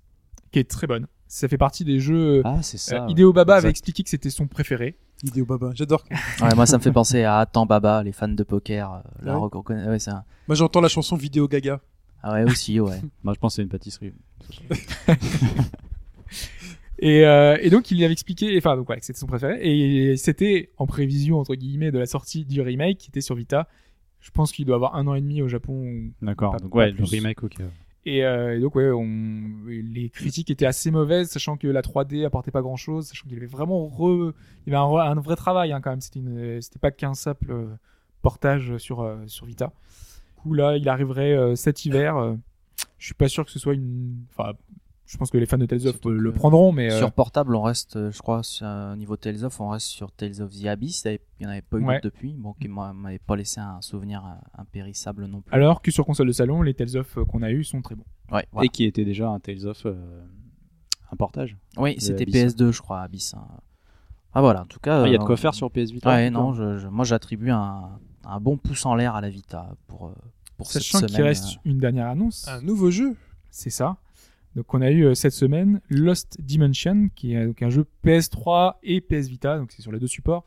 qui 0.53 0.59
est 0.59 0.69
très 0.71 0.87
bonne. 0.87 1.07
Ça 1.29 1.49
fait 1.49 1.57
partie 1.59 1.85
des 1.85 1.99
jeux. 1.99 2.43
Ah, 2.45 2.59
c'est 2.63 2.77
ça. 2.79 2.97
Euh, 2.97 3.07
ouais. 3.07 3.13
Hideo 3.13 3.33
Baba 3.33 3.57
avait 3.57 3.71
expliqué 3.71 4.03
que 4.03 4.11
c'était 4.11 4.29
son 4.31 4.47
préféré. 4.47 4.97
Idéo 5.25 5.47
Baba. 5.47 5.71
J'adore. 5.75 6.05
Ouais, 6.43 6.55
moi, 6.55 6.67
ça 6.67 6.77
me 6.79 6.83
fait 6.83 6.93
penser 6.93 7.25
à 7.25 7.39
Atan 7.39 7.65
Baba, 7.67 8.03
les 8.03 8.13
fans 8.13 8.29
de 8.29 8.43
poker. 8.43 8.93
euh, 8.93 8.99
la 9.23 9.39
Ouais. 9.39 9.41
reconna- 9.49 9.89
ouais, 9.89 9.99
c'est 9.99 10.11
un- 10.11 10.25
Moi, 10.49 10.55
j'entends 10.57 10.81
la 10.83 10.89
chanson 10.89 11.17
Vidéo 11.17 11.49
Gaga. 11.49 11.81
Ah 12.23 12.35
ouais, 12.35 12.45
aussi, 12.45 12.79
ouais. 12.81 13.01
Moi, 13.25 13.35
je 13.35 13.39
pense 13.39 13.53
que 13.53 13.57
c'est 13.57 13.63
une 13.63 13.69
pâtisserie. 13.69 14.13
Et, 16.99 17.27
euh, 17.27 17.59
et 17.61 17.69
donc, 17.69 17.91
il 17.91 17.97
lui 17.97 18.05
avait 18.05 18.13
expliqué, 18.13 18.57
enfin, 18.57 18.77
donc 18.77 18.87
voilà, 18.87 19.01
que 19.01 19.07
c'était 19.07 19.19
son 19.19 19.27
préféré. 19.27 19.59
Et 19.61 20.17
c'était 20.17 20.71
en 20.79 20.87
prévision, 20.87 21.41
entre 21.41 21.57
guillemets, 21.57 21.91
de 21.91 21.99
la 21.99 22.07
sortie 22.07 22.45
du 22.45 22.61
remake 22.61 22.99
qui 22.99 23.11
était 23.11 23.21
sur 23.21 23.35
Vita. 23.35 23.69
Je 24.21 24.31
pense 24.31 24.53
qu'il 24.53 24.67
doit 24.67 24.77
avoir 24.77 24.95
un 24.95 25.09
an 25.09 25.15
et 25.15 25.21
demi 25.21 25.43
au 25.43 25.49
Japon. 25.49 26.13
D'accord. 26.23 26.57
Donc, 26.61 26.73
ouais, 26.77 26.91
le 26.91 26.99
plus. 26.99 27.11
remake, 27.11 27.43
ok. 27.43 27.57
Et, 28.07 28.25
euh, 28.25 28.57
et 28.57 28.61
donc, 28.61 28.77
ouais, 28.77 28.89
on... 28.91 29.09
les 29.67 30.11
critiques 30.11 30.49
étaient 30.51 30.67
assez 30.67 30.93
mauvaises, 30.93 31.29
sachant 31.29 31.57
que 31.57 31.67
la 31.67 31.83
3D 31.83 32.25
apportait 32.25 32.53
pas 32.53 32.63
grand 32.63 32.77
chose, 32.77 33.09
sachant 33.09 33.29
qu'il 33.29 33.37
avait 33.37 33.47
vraiment 33.47 33.85
re... 33.89 34.33
il 34.67 34.73
y 34.73 34.77
avait 34.77 34.85
un, 34.85 35.11
un 35.11 35.21
vrai 35.21 35.35
travail, 35.35 35.73
hein, 35.73 35.81
quand 35.81 35.91
même. 35.91 36.01
C'était 36.01 36.21
une... 36.21 36.63
c'était 36.63 36.79
pas 36.79 36.93
qu'un 36.93 37.15
simple 37.15 37.51
euh, 37.51 37.67
portage 38.23 38.77
sur 38.77 39.01
euh, 39.01 39.17
sur 39.27 39.47
Vita. 39.47 39.73
Coup 40.43 40.55
là, 40.55 40.77
il 40.77 40.89
arriverait 40.89 41.33
euh, 41.37 41.55
cet 41.55 41.85
hiver. 41.85 42.17
euh, 42.17 42.35
je 42.99 43.07
suis 43.07 43.15
pas 43.15 43.29
sûr 43.29 43.45
que 43.45 43.51
ce 43.51 43.59
soit 43.59 43.75
une. 43.75 44.25
Enfin, 44.31 44.53
je 45.07 45.17
pense 45.19 45.31
que 45.31 45.37
les 45.39 45.47
fans 45.47 45.59
de 45.59 45.67
Tales 45.67 45.87
of 45.89 45.97
euh, 46.07 46.11
le 46.17 46.33
prendront, 46.33 46.73
mais 46.73 46.91
euh, 46.93 46.99
Sur 46.99 47.13
portable, 47.13 47.55
on 47.55 47.63
reste, 47.63 48.11
je 48.11 48.19
crois, 48.19 48.43
sur- 48.43 48.67
au 48.67 48.97
niveau 48.97 49.17
Tales 49.17 49.45
of, 49.45 49.61
on 49.61 49.69
reste 49.69 49.87
sur 49.89 50.11
Tales 50.13 50.41
of 50.41 50.51
the 50.53 50.67
Abyss. 50.67 51.05
Il 51.05 51.19
n'y 51.41 51.47
en 51.47 51.51
avait 51.51 51.63
pas 51.63 51.79
eu 51.79 51.85
Ouais. 51.85 52.01
depuis, 52.03 52.33
bon, 52.35 52.55
qui 52.55 52.69
m'a- 52.69 52.93
m'avait 52.93 53.19
pas 53.19 53.37
laissé 53.37 53.61
un 53.61 53.81
souvenir 53.83 54.25
impérissable 54.57 55.27
non 55.27 55.43
plus. 55.43 55.55
alors 55.55 55.83
que 55.83 55.91
sur 55.91 56.05
console 56.07 56.29
de 56.29 56.33
salon, 56.33 56.63
les 56.63 56.75
Tales 56.75 56.97
of 56.97 57.19
qu'on 57.29 57.43
a 57.43 57.51
eu 57.51 57.63
sont 57.65 57.83
très 57.83 57.95
bons. 57.95 58.05
ouais, 58.33 58.47
voilà. 58.53 58.67
Et 58.67 58.69
qui 58.69 58.85
était 58.85 59.05
déjà 59.05 59.29
un 59.29 59.39
Tales 59.41 59.67
of 59.67 59.85
euh, 59.87 60.25
un 61.11 61.17
portage. 61.17 61.57
Oui, 61.77 61.97
c'était 61.99 62.23
Abyss. 62.23 62.55
PS2, 62.55 62.71
je 62.73 62.81
crois, 62.81 63.01
Abyss. 63.03 63.35
hein. 63.35 63.47
Ah 64.35 64.41
voilà, 64.41 64.63
en 64.63 64.67
tout 64.67 64.81
cas. 64.81 65.03
Ah, 65.03 65.07
Il 65.09 65.13
y 65.13 65.15
a 65.15 65.19
de 65.19 65.23
euh, 65.23 65.27
quoi 65.27 65.37
faire 65.37 65.53
sur 65.55 65.71
PS 65.71 65.91
Vita. 65.91 66.09
Ouais, 66.09 66.31
non, 66.31 66.55
je, 66.55 66.79
je- 66.79 66.89
moi 66.89 67.05
j'attribue 67.05 67.51
un, 67.51 67.99
un 68.25 68.41
bon 68.41 68.57
pouce 68.57 68.85
en 68.87 68.95
l'air 68.95 69.15
à 69.15 69.21
la 69.21 69.29
Vita 69.31 69.75
pour, 69.87 70.07
euh, 70.09 70.13
pour 70.57 70.67
Sachant 70.71 70.99
cette 71.01 71.11
qu'il 71.11 71.23
reste 71.23 71.59
une 71.65 71.79
dernière 71.79 72.07
annonce, 72.09 72.47
Un 72.49 72.61
nouveau 72.63 72.91
jeu. 72.91 73.17
c'est 73.51 73.71
ça. 73.71 73.97
Donc 74.55 74.73
on 74.75 74.83
a 74.83 74.91
eu 74.91 75.05
euh, 75.07 75.15
cette 75.15 75.33
semaine 75.33 75.81
Lost 75.89 76.39
Dimension, 76.41 77.09
qui 77.15 77.35
est 77.35 77.47
donc 77.47 77.63
un 77.63 77.71
jeu 77.71 77.87
PS3 78.05 78.75
et 78.83 79.01
PS 79.01 79.29
Vita, 79.29 79.57
donc 79.59 79.73
c'est 79.73 79.83
sur 79.83 79.93
les 79.93 79.99
deux 79.99 80.07
supports. 80.07 80.45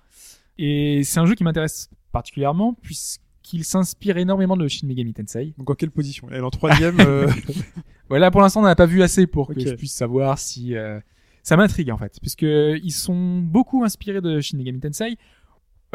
Et 0.58 1.02
c'est 1.04 1.20
un 1.20 1.26
jeu 1.26 1.36
qui 1.36 1.44
m'intéresse 1.44 1.90
particulièrement 2.12 2.74
puisqu'il 2.76 3.64
s'inspire 3.66 4.18
énormément 4.18 4.56
de 4.56 4.68
Shin 4.68 4.88
Megami 4.88 5.14
Tensei. 5.14 5.54
Donc 5.58 5.70
en 5.70 5.74
quelle 5.76 5.92
position? 5.92 6.28
Elle 6.30 6.38
est 6.38 6.42
en 6.42 6.50
troisième. 6.52 7.00
euh, 7.00 7.28
Voilà, 8.10 8.30
pour 8.30 8.42
l'instant 8.42 8.62
on 8.62 8.64
n'a 8.66 8.76
pas 8.76 8.86
vu 8.86 9.02
assez 9.02 9.26
pour 9.28 9.50
Ok. 9.50 9.56
que 9.56 9.68
je 9.68 9.74
puisse 9.74 9.94
savoir 9.94 10.38
si 10.38 10.76
euh, 10.76 11.00
ça 11.42 11.58
m'intrigue 11.58 11.90
en 11.92 11.98
fait, 11.98 12.18
puisque 12.22 12.44
ils 12.44 12.92
sont 12.94 13.40
beaucoup 13.40 13.84
inspirés 13.84 14.22
de 14.22 14.40
Shin 14.40 14.58
Megami 14.58 14.80
Tensei. 14.80 15.18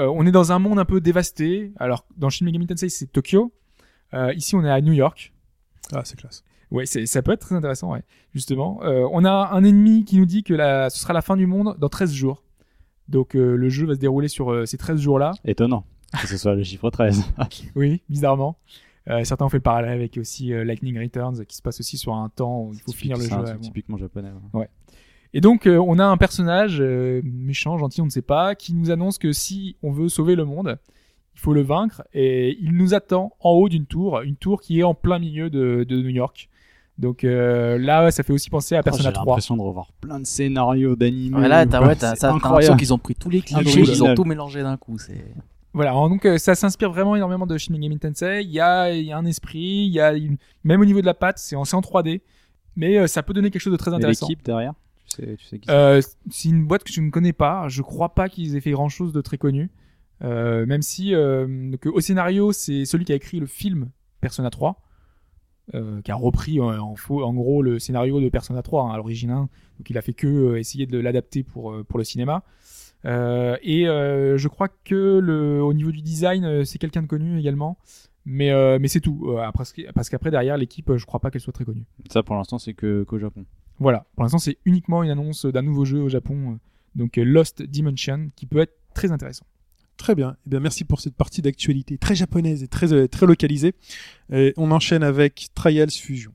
Euh, 0.00 0.06
on 0.14 0.26
est 0.26 0.32
dans 0.32 0.50
un 0.52 0.58
monde 0.58 0.78
un 0.78 0.84
peu 0.84 1.00
dévasté. 1.00 1.72
Alors 1.78 2.04
dans 2.16 2.30
Shin 2.30 2.44
Megami 2.44 2.66
Tensei 2.66 2.88
c'est 2.88 3.06
Tokyo. 3.06 3.52
Euh, 4.14 4.32
ici 4.34 4.56
on 4.56 4.64
est 4.64 4.70
à 4.70 4.80
New 4.80 4.92
York. 4.92 5.32
Ah, 5.92 6.02
c'est 6.04 6.16
classe. 6.18 6.42
Ouais, 6.70 6.86
c'est, 6.86 7.04
ça 7.06 7.20
peut 7.20 7.32
être 7.32 7.40
très 7.40 7.56
intéressant, 7.56 7.92
ouais. 7.92 8.02
Justement, 8.32 8.80
Euh, 8.84 9.08
on 9.12 9.24
a 9.24 9.50
un 9.52 9.64
ennemi 9.64 10.04
qui 10.04 10.16
nous 10.18 10.26
dit 10.26 10.44
que 10.44 10.54
la, 10.54 10.88
ce 10.88 11.00
sera 11.00 11.12
la 11.12 11.20
fin 11.22 11.36
du 11.36 11.46
monde 11.46 11.76
dans 11.80 11.88
13 11.88 12.12
jours. 12.12 12.42
Donc 13.08 13.34
euh, 13.34 13.56
le 13.56 13.68
jeu 13.68 13.86
va 13.86 13.94
se 13.94 13.98
dérouler 13.98 14.28
sur 14.28 14.52
euh, 14.52 14.66
ces 14.66 14.78
13 14.78 15.00
jours-là. 15.00 15.32
Étonnant 15.44 15.84
que 16.20 16.26
ce 16.26 16.36
soit 16.36 16.54
le 16.56 16.64
chiffre 16.64 16.90
13. 16.90 17.22
Oui, 17.76 18.02
bizarrement. 18.08 18.56
Euh, 19.08 19.22
certains 19.24 19.44
ont 19.44 19.48
fait 19.48 19.58
le 19.58 19.62
parallèle 19.62 19.92
avec 19.92 20.16
aussi 20.18 20.52
euh, 20.52 20.64
Lightning 20.64 20.98
Returns, 20.98 21.44
qui 21.46 21.56
se 21.56 21.62
passe 21.62 21.78
aussi 21.80 21.98
sur 21.98 22.14
un 22.14 22.28
temps 22.28 22.62
où 22.62 22.72
il 22.74 22.80
faut 22.80 22.90
finir 22.92 23.16
le 23.16 23.22
C'est 23.24 23.30
jeu. 23.30 23.58
typiquement 23.60 23.96
japonais. 23.96 24.30
ouais. 24.52 24.68
Et 25.32 25.40
donc 25.40 25.66
euh, 25.66 25.76
on 25.76 25.98
a 25.98 26.04
un 26.04 26.16
personnage 26.16 26.78
euh, 26.80 27.20
méchant, 27.24 27.78
gentil, 27.78 28.00
on 28.00 28.06
ne 28.06 28.10
sait 28.10 28.22
pas, 28.22 28.54
qui 28.54 28.74
nous 28.74 28.90
annonce 28.90 29.18
que 29.18 29.32
si 29.32 29.76
on 29.82 29.92
veut 29.92 30.08
sauver 30.08 30.34
le 30.34 30.44
monde, 30.44 30.78
il 31.34 31.40
faut 31.40 31.52
le 31.52 31.62
vaincre 31.62 32.02
et 32.12 32.56
il 32.60 32.72
nous 32.76 32.94
attend 32.94 33.32
en 33.40 33.50
haut 33.50 33.68
d'une 33.68 33.86
tour, 33.86 34.20
une 34.22 34.36
tour 34.36 34.60
qui 34.60 34.80
est 34.80 34.82
en 34.82 34.94
plein 34.94 35.18
milieu 35.18 35.48
de, 35.48 35.84
de 35.88 35.96
New 36.02 36.08
York. 36.10 36.48
Donc 36.98 37.24
euh, 37.24 37.78
là, 37.78 38.04
ouais, 38.04 38.10
ça 38.10 38.22
fait 38.22 38.32
aussi 38.32 38.50
penser 38.50 38.74
à 38.74 38.80
Oh, 38.80 38.82
Persona 38.82 39.08
J'ai 39.08 39.14
3. 39.14 39.24
l'impression 39.24 39.56
de 39.56 39.62
revoir 39.62 39.90
plein 40.00 40.20
de 40.20 40.26
scénarios 40.26 40.96
d'anime. 40.96 41.34
Ouais, 41.36 41.48
là, 41.48 41.64
t'as, 41.64 41.80
ouais, 41.86 41.96
t'as, 41.96 42.10
C'est 42.10 42.20
ça, 42.20 42.28
t'as 42.28 42.32
l'impression 42.34 42.48
incroyable. 42.48 42.76
qu'ils 42.78 42.92
ont 42.92 42.98
pris 42.98 43.14
tous 43.14 43.30
les 43.30 43.40
clichés, 43.40 43.80
ils 43.80 44.04
ont 44.04 44.14
tout 44.14 44.24
mélangé 44.24 44.62
d'un 44.62 44.76
coup. 44.76 44.98
C'est... 44.98 45.24
Voilà, 45.72 45.92
donc 45.92 46.26
euh, 46.26 46.36
ça 46.36 46.56
s'inspire 46.56 46.90
vraiment 46.90 47.14
énormément 47.14 47.46
de 47.46 47.56
Shin 47.56 47.72
Megami 47.72 47.98
Tensei. 48.00 48.42
Il 48.42 48.50
y 48.50 48.58
a, 48.60 48.90
il 48.92 49.04
y 49.06 49.12
a 49.12 49.16
un 49.16 49.24
esprit, 49.24 49.86
il 49.86 49.92
y 49.92 50.00
a 50.00 50.12
une... 50.12 50.36
même 50.64 50.80
au 50.80 50.84
niveau 50.84 51.00
de 51.00 51.06
la 51.06 51.14
patte, 51.14 51.38
c'est 51.38 51.54
en, 51.56 51.64
c'est 51.64 51.76
en 51.76 51.80
3D, 51.80 52.20
mais 52.76 52.98
euh, 52.98 53.06
ça 53.06 53.22
peut 53.22 53.32
donner 53.32 53.50
quelque 53.50 53.62
chose 53.62 53.72
de 53.72 53.78
très 53.78 53.94
intéressant. 53.94 54.26
l'équipe 54.28 54.44
derrière 54.44 54.74
Tu 55.10 55.16
sais, 55.24 55.36
tu 55.36 55.44
sais 55.46 55.58
qui 55.58 55.66
c'est 55.68 55.74
Euh, 55.74 56.00
c'est 56.30 56.48
une 56.48 56.64
boîte 56.66 56.84
que 56.84 56.92
je 56.92 57.00
ne 57.00 57.10
connais 57.10 57.32
pas. 57.32 57.68
Je 57.68 57.82
crois 57.82 58.14
pas 58.14 58.28
qu'ils 58.28 58.56
aient 58.56 58.60
fait 58.60 58.70
grand 58.72 58.88
chose 58.88 59.12
de 59.12 59.20
très 59.20 59.38
connu. 59.38 59.70
Euh, 60.22 60.66
même 60.66 60.82
si 60.82 61.14
euh, 61.14 61.46
donc, 61.70 61.86
au 61.86 62.00
scénario, 62.00 62.52
c'est 62.52 62.84
celui 62.84 63.04
qui 63.04 63.12
a 63.12 63.16
écrit 63.16 63.40
le 63.40 63.46
film 63.46 63.90
Persona 64.20 64.50
3, 64.50 64.82
euh, 65.74 66.02
qui 66.02 66.10
a 66.10 66.14
repris 66.14 66.60
en, 66.60 66.94
faux, 66.96 67.22
en 67.24 67.32
gros 67.32 67.62
le 67.62 67.78
scénario 67.78 68.20
de 68.20 68.28
Persona 68.28 68.62
3 68.62 68.84
hein, 68.84 68.90
à 68.92 68.96
l'origine. 68.96 69.30
hein. 69.30 69.48
Donc 69.78 69.88
il 69.88 69.96
a 69.96 70.02
fait 70.02 70.12
que 70.12 70.26
euh, 70.26 70.58
essayer 70.58 70.86
de 70.86 70.98
l'adapter 70.98 71.42
pour 71.42 71.72
euh, 71.72 71.84
pour 71.84 71.98
le 71.98 72.04
cinéma. 72.04 72.42
Euh, 73.06 73.56
et 73.62 73.88
euh, 73.88 74.36
je 74.36 74.46
crois 74.48 74.68
que 74.68 75.18
le 75.22 75.62
au 75.62 75.72
niveau 75.72 75.90
du 75.90 76.02
design, 76.02 76.44
euh, 76.44 76.64
c'est 76.64 76.78
quelqu'un 76.78 77.02
de 77.02 77.06
connu 77.06 77.38
également. 77.38 77.78
Mais 78.26 78.50
euh, 78.50 78.78
mais 78.78 78.88
c'est 78.88 79.00
tout. 79.00 79.30
Euh, 79.30 79.38
après, 79.38 79.64
parce 79.94 80.10
qu'après 80.10 80.30
derrière 80.30 80.58
l'équipe, 80.58 80.94
je 80.94 81.06
crois 81.06 81.20
pas 81.20 81.30
qu'elle 81.30 81.40
soit 81.40 81.54
très 81.54 81.64
connue. 81.64 81.86
Ça 82.10 82.22
pour 82.22 82.36
l'instant 82.36 82.58
c'est 82.58 82.74
que 82.74 83.04
qu'au 83.04 83.18
Japon. 83.18 83.46
Voilà, 83.80 84.06
pour 84.14 84.24
l'instant 84.24 84.38
c'est 84.38 84.58
uniquement 84.66 85.02
une 85.02 85.10
annonce 85.10 85.46
d'un 85.46 85.62
nouveau 85.62 85.86
jeu 85.86 86.00
au 86.02 86.10
Japon, 86.10 86.52
euh, 86.52 86.54
donc 86.94 87.16
euh, 87.16 87.24
Lost 87.24 87.62
Dimension, 87.62 88.30
qui 88.36 88.44
peut 88.44 88.58
être 88.58 88.74
très 88.94 89.10
intéressant. 89.10 89.46
Très 89.96 90.14
bien. 90.14 90.36
Eh 90.46 90.50
bien, 90.50 90.60
merci 90.60 90.84
pour 90.84 91.00
cette 91.00 91.14
partie 91.14 91.42
d'actualité 91.42 91.98
très 91.98 92.14
japonaise 92.14 92.62
et 92.62 92.68
très, 92.68 92.92
euh, 92.92 93.08
localisée. 93.22 93.74
On 94.56 94.70
enchaîne 94.70 95.02
avec 95.02 95.48
Trials 95.54 95.90
Fusion. 95.90 96.32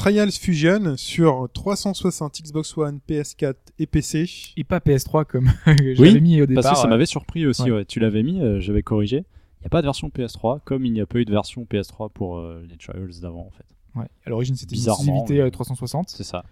Trials 0.00 0.32
Fusion 0.32 0.96
sur 0.96 1.48
360 1.52 2.40
Xbox 2.42 2.74
One, 2.78 3.00
PS4 3.06 3.54
et 3.78 3.86
PC. 3.86 4.24
Et 4.56 4.64
pas 4.64 4.78
PS3 4.78 5.26
comme 5.26 5.50
je 5.66 6.00
Oui, 6.00 6.18
mis 6.22 6.40
au 6.40 6.46
départ. 6.46 6.62
Parce 6.64 6.76
que 6.76 6.80
ça 6.82 6.88
m'avait 6.88 7.04
surpris 7.04 7.44
aussi. 7.46 7.64
ouais. 7.64 7.70
ouais. 7.70 7.84
Tu 7.84 8.00
l'avais 8.00 8.22
mis, 8.22 8.40
euh, 8.40 8.60
j'avais 8.60 8.82
corrigé. 8.82 9.16
Il 9.18 9.64
n'y 9.64 9.66
a 9.66 9.68
pas 9.68 9.82
de 9.82 9.86
version 9.86 10.08
PS3, 10.08 10.60
comme 10.64 10.86
il 10.86 10.92
n'y 10.94 11.02
a 11.02 11.06
pas 11.06 11.18
eu 11.18 11.26
de 11.26 11.30
version 11.30 11.66
PS3 11.70 12.10
pour 12.12 12.38
euh, 12.38 12.64
les 12.70 12.78
Trials 12.78 13.20
d'avant 13.20 13.46
en 13.46 13.50
fait. 13.50 13.66
ouais. 14.00 14.06
À 14.24 14.30
l'origine 14.30 14.56
c'était 14.56 14.74
une 14.74 14.78
Bizarrement, 14.80 15.02
exclusivité 15.02 15.42
ouais. 15.42 15.48
euh, 15.48 15.50
360, 15.50 16.08
C'est 16.08 16.24
ça. 16.24 16.44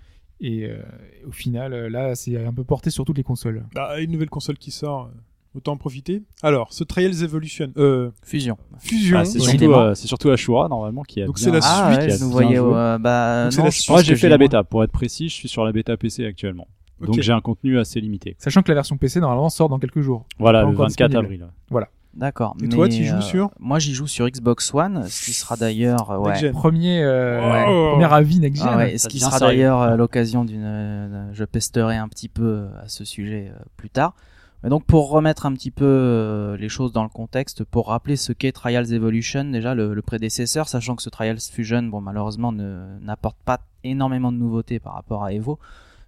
et 0.43 0.67
euh, 0.67 0.83
au 1.27 1.33
final 1.33 1.73
là 1.87 2.15
c'est 2.17 2.37
un 2.45 2.53
peu 2.53 2.65
porté 2.65 2.91
sur 2.91 3.07
toutes 3.07 3.17
les 3.17 3.25
consoles. 3.25 3.65
Bah, 3.75 3.99
une 3.99 4.11
nouvelle 4.13 4.29
console 4.29 4.59
qui 4.59 4.71
sort, 4.71 5.11
autant 5.55 5.73
en 5.73 5.77
profiter. 5.77 6.23
Alors, 6.43 6.73
ce 6.73 6.85
Trials 6.85 7.23
Evolution, 7.25 7.73
euh, 7.77 8.11
Fusion. 8.23 8.57
Fusion. 8.79 9.19
Ah, 9.21 9.25
c'est 9.25 9.41
Ouais. 9.41 9.45
surtout, 9.49 9.73
euh, 9.73 9.95
c'est 9.95 10.07
surtout 10.07 10.31
Ashura 10.31 10.69
normalement 10.69 11.03
qui 11.03 11.23
a 11.23 11.27
Donc 11.27 11.37
bien- 11.37 11.45
c'est 11.45 11.51
la 11.51 11.61
Ah 11.63 11.87
suite 11.89 12.01
ouais, 12.01 12.07
qui 12.07 12.13
a 12.13 12.17
je 12.17 12.23
nous 12.25 12.29
bien 12.31 12.39
voyais. 12.41 12.57
joué. 12.57 12.73
euh, 12.75 12.99
bah, 12.99 13.45
Donc 13.45 13.53
c'est 13.53 13.59
non, 13.91 13.95
Moi 13.95 14.03
j'ai 14.03 14.17
fait 14.17 14.29
la 14.29 14.37
moi. 14.39 14.47
bêta. 14.47 14.65
Pour 14.65 14.85
être 14.85 14.93
précis, 14.93 15.29
je 15.29 15.35
suis 15.35 15.49
sur 15.49 15.65
la 15.65 15.73
bêta 15.73 15.97
PC 15.97 16.25
actuellement. 16.27 16.69
Donc 17.01 17.21
j'ai 17.21 17.33
un 17.33 17.41
contenu 17.41 17.79
assez 17.79 18.01
limité. 18.01 18.35
Sachant 18.39 18.63
que 18.63 18.69
la 18.69 18.75
version 18.75 18.97
PC 18.97 19.21
normalement 19.21 19.49
sort 19.51 19.69
dans 19.69 19.79
quelques 19.79 20.01
jours. 20.01 20.27
Voilà, 20.39 20.63
le 20.63 20.69
encore 20.69 20.87
24 20.89 21.11
disponible. 21.11 21.45
avril. 21.73 21.87
D'accord. 22.15 22.57
Et 22.65 22.69
toi, 22.69 22.87
mais, 22.89 22.95
tu 22.97 23.05
joues 23.05 23.17
euh, 23.17 23.21
sur 23.21 23.51
Moi, 23.61 23.79
j'y 23.79 23.95
joue 23.95 24.09
sur 24.09 24.27
Xbox 24.29 24.75
One, 24.75 25.05
ce 25.07 25.25
qui 25.27 25.33
sera 25.33 25.57
d'ailleurs. 25.57 26.11
euh, 26.11 26.19
ouais. 26.19 26.51
Premier, 26.51 27.01
euh, 27.05 27.39
Oh. 27.69 27.91
premier 27.93 28.13
avis 28.13 28.41
next 28.41 28.61
gen. 28.61 28.71
Ah 28.73 28.77
ouais, 28.79 28.99
ce 28.99 29.07
qui 29.09 29.21
sera 29.21 29.39
d'ailleurs 29.39 29.81
euh, 29.83 29.95
l'occasion 29.97 30.45
d'une. 30.45 30.65
euh, 30.65 31.29
je 31.33 31.45
pesterai 31.45 31.97
un 31.97 32.09
petit 32.09 32.29
peu 32.29 32.67
à 32.83 32.89
ce 32.89 33.05
sujet 33.05 33.53
euh, 33.55 33.59
plus 33.77 33.91
tard. 33.91 34.15
Mais 34.63 34.71
donc 34.71 34.85
pour 34.85 35.11
remettre 35.11 35.47
un 35.47 35.53
petit 35.53 35.71
peu 35.71 35.85
euh, 35.85 36.57
les 36.57 36.69
choses 36.69 36.93
dans 36.93 37.05
le 37.05 37.09
contexte, 37.09 37.63
pour 37.63 37.89
rappeler 37.89 38.17
ce 38.17 38.33
qu'est 38.33 38.51
Trials 38.51 38.93
Evolution, 38.93 39.45
déjà 39.45 39.75
le, 39.75 40.03
prédécesseur, 40.03 40.69
sachant 40.69 40.97
que 40.97 41.03
ce 41.03 41.11
Trials 41.11 41.41
Fusion, 41.41 41.85
bon 41.85 42.01
malheureusement 42.01 42.51
n'apporte 42.53 43.37
pas 43.45 43.61
énormément 43.85 44.33
de 44.33 44.37
nouveautés 44.37 44.81
par 44.81 44.95
rapport 44.95 45.23
à 45.23 45.33
Evo. 45.33 45.59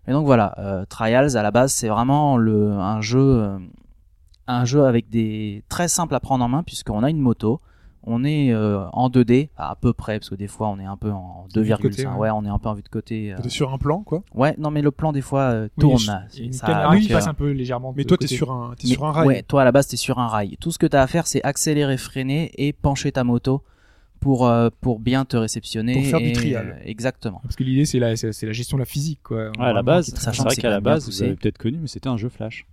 Et 0.08 0.12
donc 0.12 0.26
voilà, 0.26 0.54
euh, 0.58 0.84
Trials 0.86 1.36
à 1.36 1.42
la 1.42 1.50
base 1.52 1.72
c'est 1.72 1.88
vraiment 1.88 2.36
un 2.38 3.00
jeu 3.00 3.20
euh, 3.20 3.58
un 4.48 4.64
jeu 4.64 4.84
avec 4.84 5.08
des 5.10 5.62
très 5.68 5.86
simple 5.86 6.14
à 6.16 6.20
prendre 6.20 6.44
en 6.44 6.48
main 6.48 6.64
puisqu'on 6.64 7.04
a 7.04 7.10
une 7.10 7.20
moto, 7.20 7.60
on 8.04 8.24
est 8.24 8.50
euh, 8.52 8.86
en 8.92 9.08
2D 9.10 9.48
à 9.56 9.76
peu 9.80 9.92
près 9.92 10.18
parce 10.18 10.30
que 10.30 10.34
des 10.34 10.48
fois 10.48 10.68
on 10.68 10.78
est 10.78 10.84
un 10.86 10.96
peu 10.96 11.10
en 11.10 11.46
Vue 11.54 11.60
de 11.60 11.64
2,5 11.66 11.80
côté, 11.82 12.06
ouais. 12.06 12.14
ouais. 12.14 12.30
on 12.30 12.44
est 12.44 12.48
un 12.48 12.58
peu 12.58 12.68
en 12.68 12.74
vue 12.74 12.82
de 12.82 12.88
côté. 12.88 13.32
euh, 13.32 13.36
T'es 13.42 13.48
sur 13.50 13.72
un 13.72 13.78
plan, 13.78 14.02
quoi? 14.02 14.22
Ouais, 14.34 14.54
non 14.58 14.70
mais 14.70 14.80
le 14.82 14.90
plan 14.90 15.12
des 15.12 15.20
fois 15.20 15.42
euh, 15.42 15.68
Oui, 15.76 15.80
tourne. 15.82 16.26
il 16.36 16.54
Ça 16.54 16.88
qui 16.98 17.10
euh, 17.12 17.14
passe 17.16 17.26
un 17.26 17.34
peu 17.34 17.50
légèrement. 17.50 17.92
Mais 17.96 18.04
de 18.04 18.08
toi, 18.08 18.16
t'es 18.16 18.26
sur 18.26 18.50
un, 18.52 18.74
t'es 18.78 18.88
mais- 18.88 18.94
sur 18.94 19.04
un 19.04 19.12
rail. 19.12 19.26
Ouais, 19.28 19.42
toi 19.42 19.62
à 19.62 19.64
la 19.64 19.72
base 19.72 19.86
t'es 19.88 19.96
sur 19.96 20.18
un 20.18 20.28
rail. 20.28 20.56
Tout 20.60 20.70
ce 20.70 20.78
que 20.78 20.86
t'as 20.86 21.02
à 21.02 21.06
faire 21.06 21.26
c'est 21.26 21.42
accélérer, 21.42 21.96
freiner 21.98 22.50
et 22.56 22.72
pencher 22.72 23.12
ta 23.12 23.22
moto 23.24 23.62
pour 24.18 24.46
euh, 24.46 24.68
pour 24.80 24.98
bien 24.98 25.24
te 25.24 25.36
réceptionner. 25.36 25.94
Pour 25.94 26.04
faire 26.04 26.20
du 26.20 26.32
trial. 26.32 26.76
euh, 26.78 26.82
exactement. 26.84 27.40
Parce 27.42 27.56
que 27.56 27.64
l'idée 27.64 27.84
c'est 27.84 27.98
la, 27.98 28.16
c'est 28.16 28.44
la 28.46 28.52
gestion 28.52 28.76
de 28.76 28.82
la 28.82 28.86
physique 28.86 29.20
quoi. 29.22 29.48
Ouais, 29.50 29.52
à 29.64 29.72
la 29.72 29.82
base, 29.82 30.12
c'est 30.14 30.36
vrai 30.42 30.56
qu'à 30.56 30.70
la 30.70 30.80
base, 30.80 31.06
vous 31.06 31.22
avez 31.22 31.34
peut-être 31.36 31.58
connu, 31.58 31.78
mais 31.80 31.88
c'était 31.88 32.08
un 32.08 32.16
jeu 32.16 32.28
flash. 32.28 32.66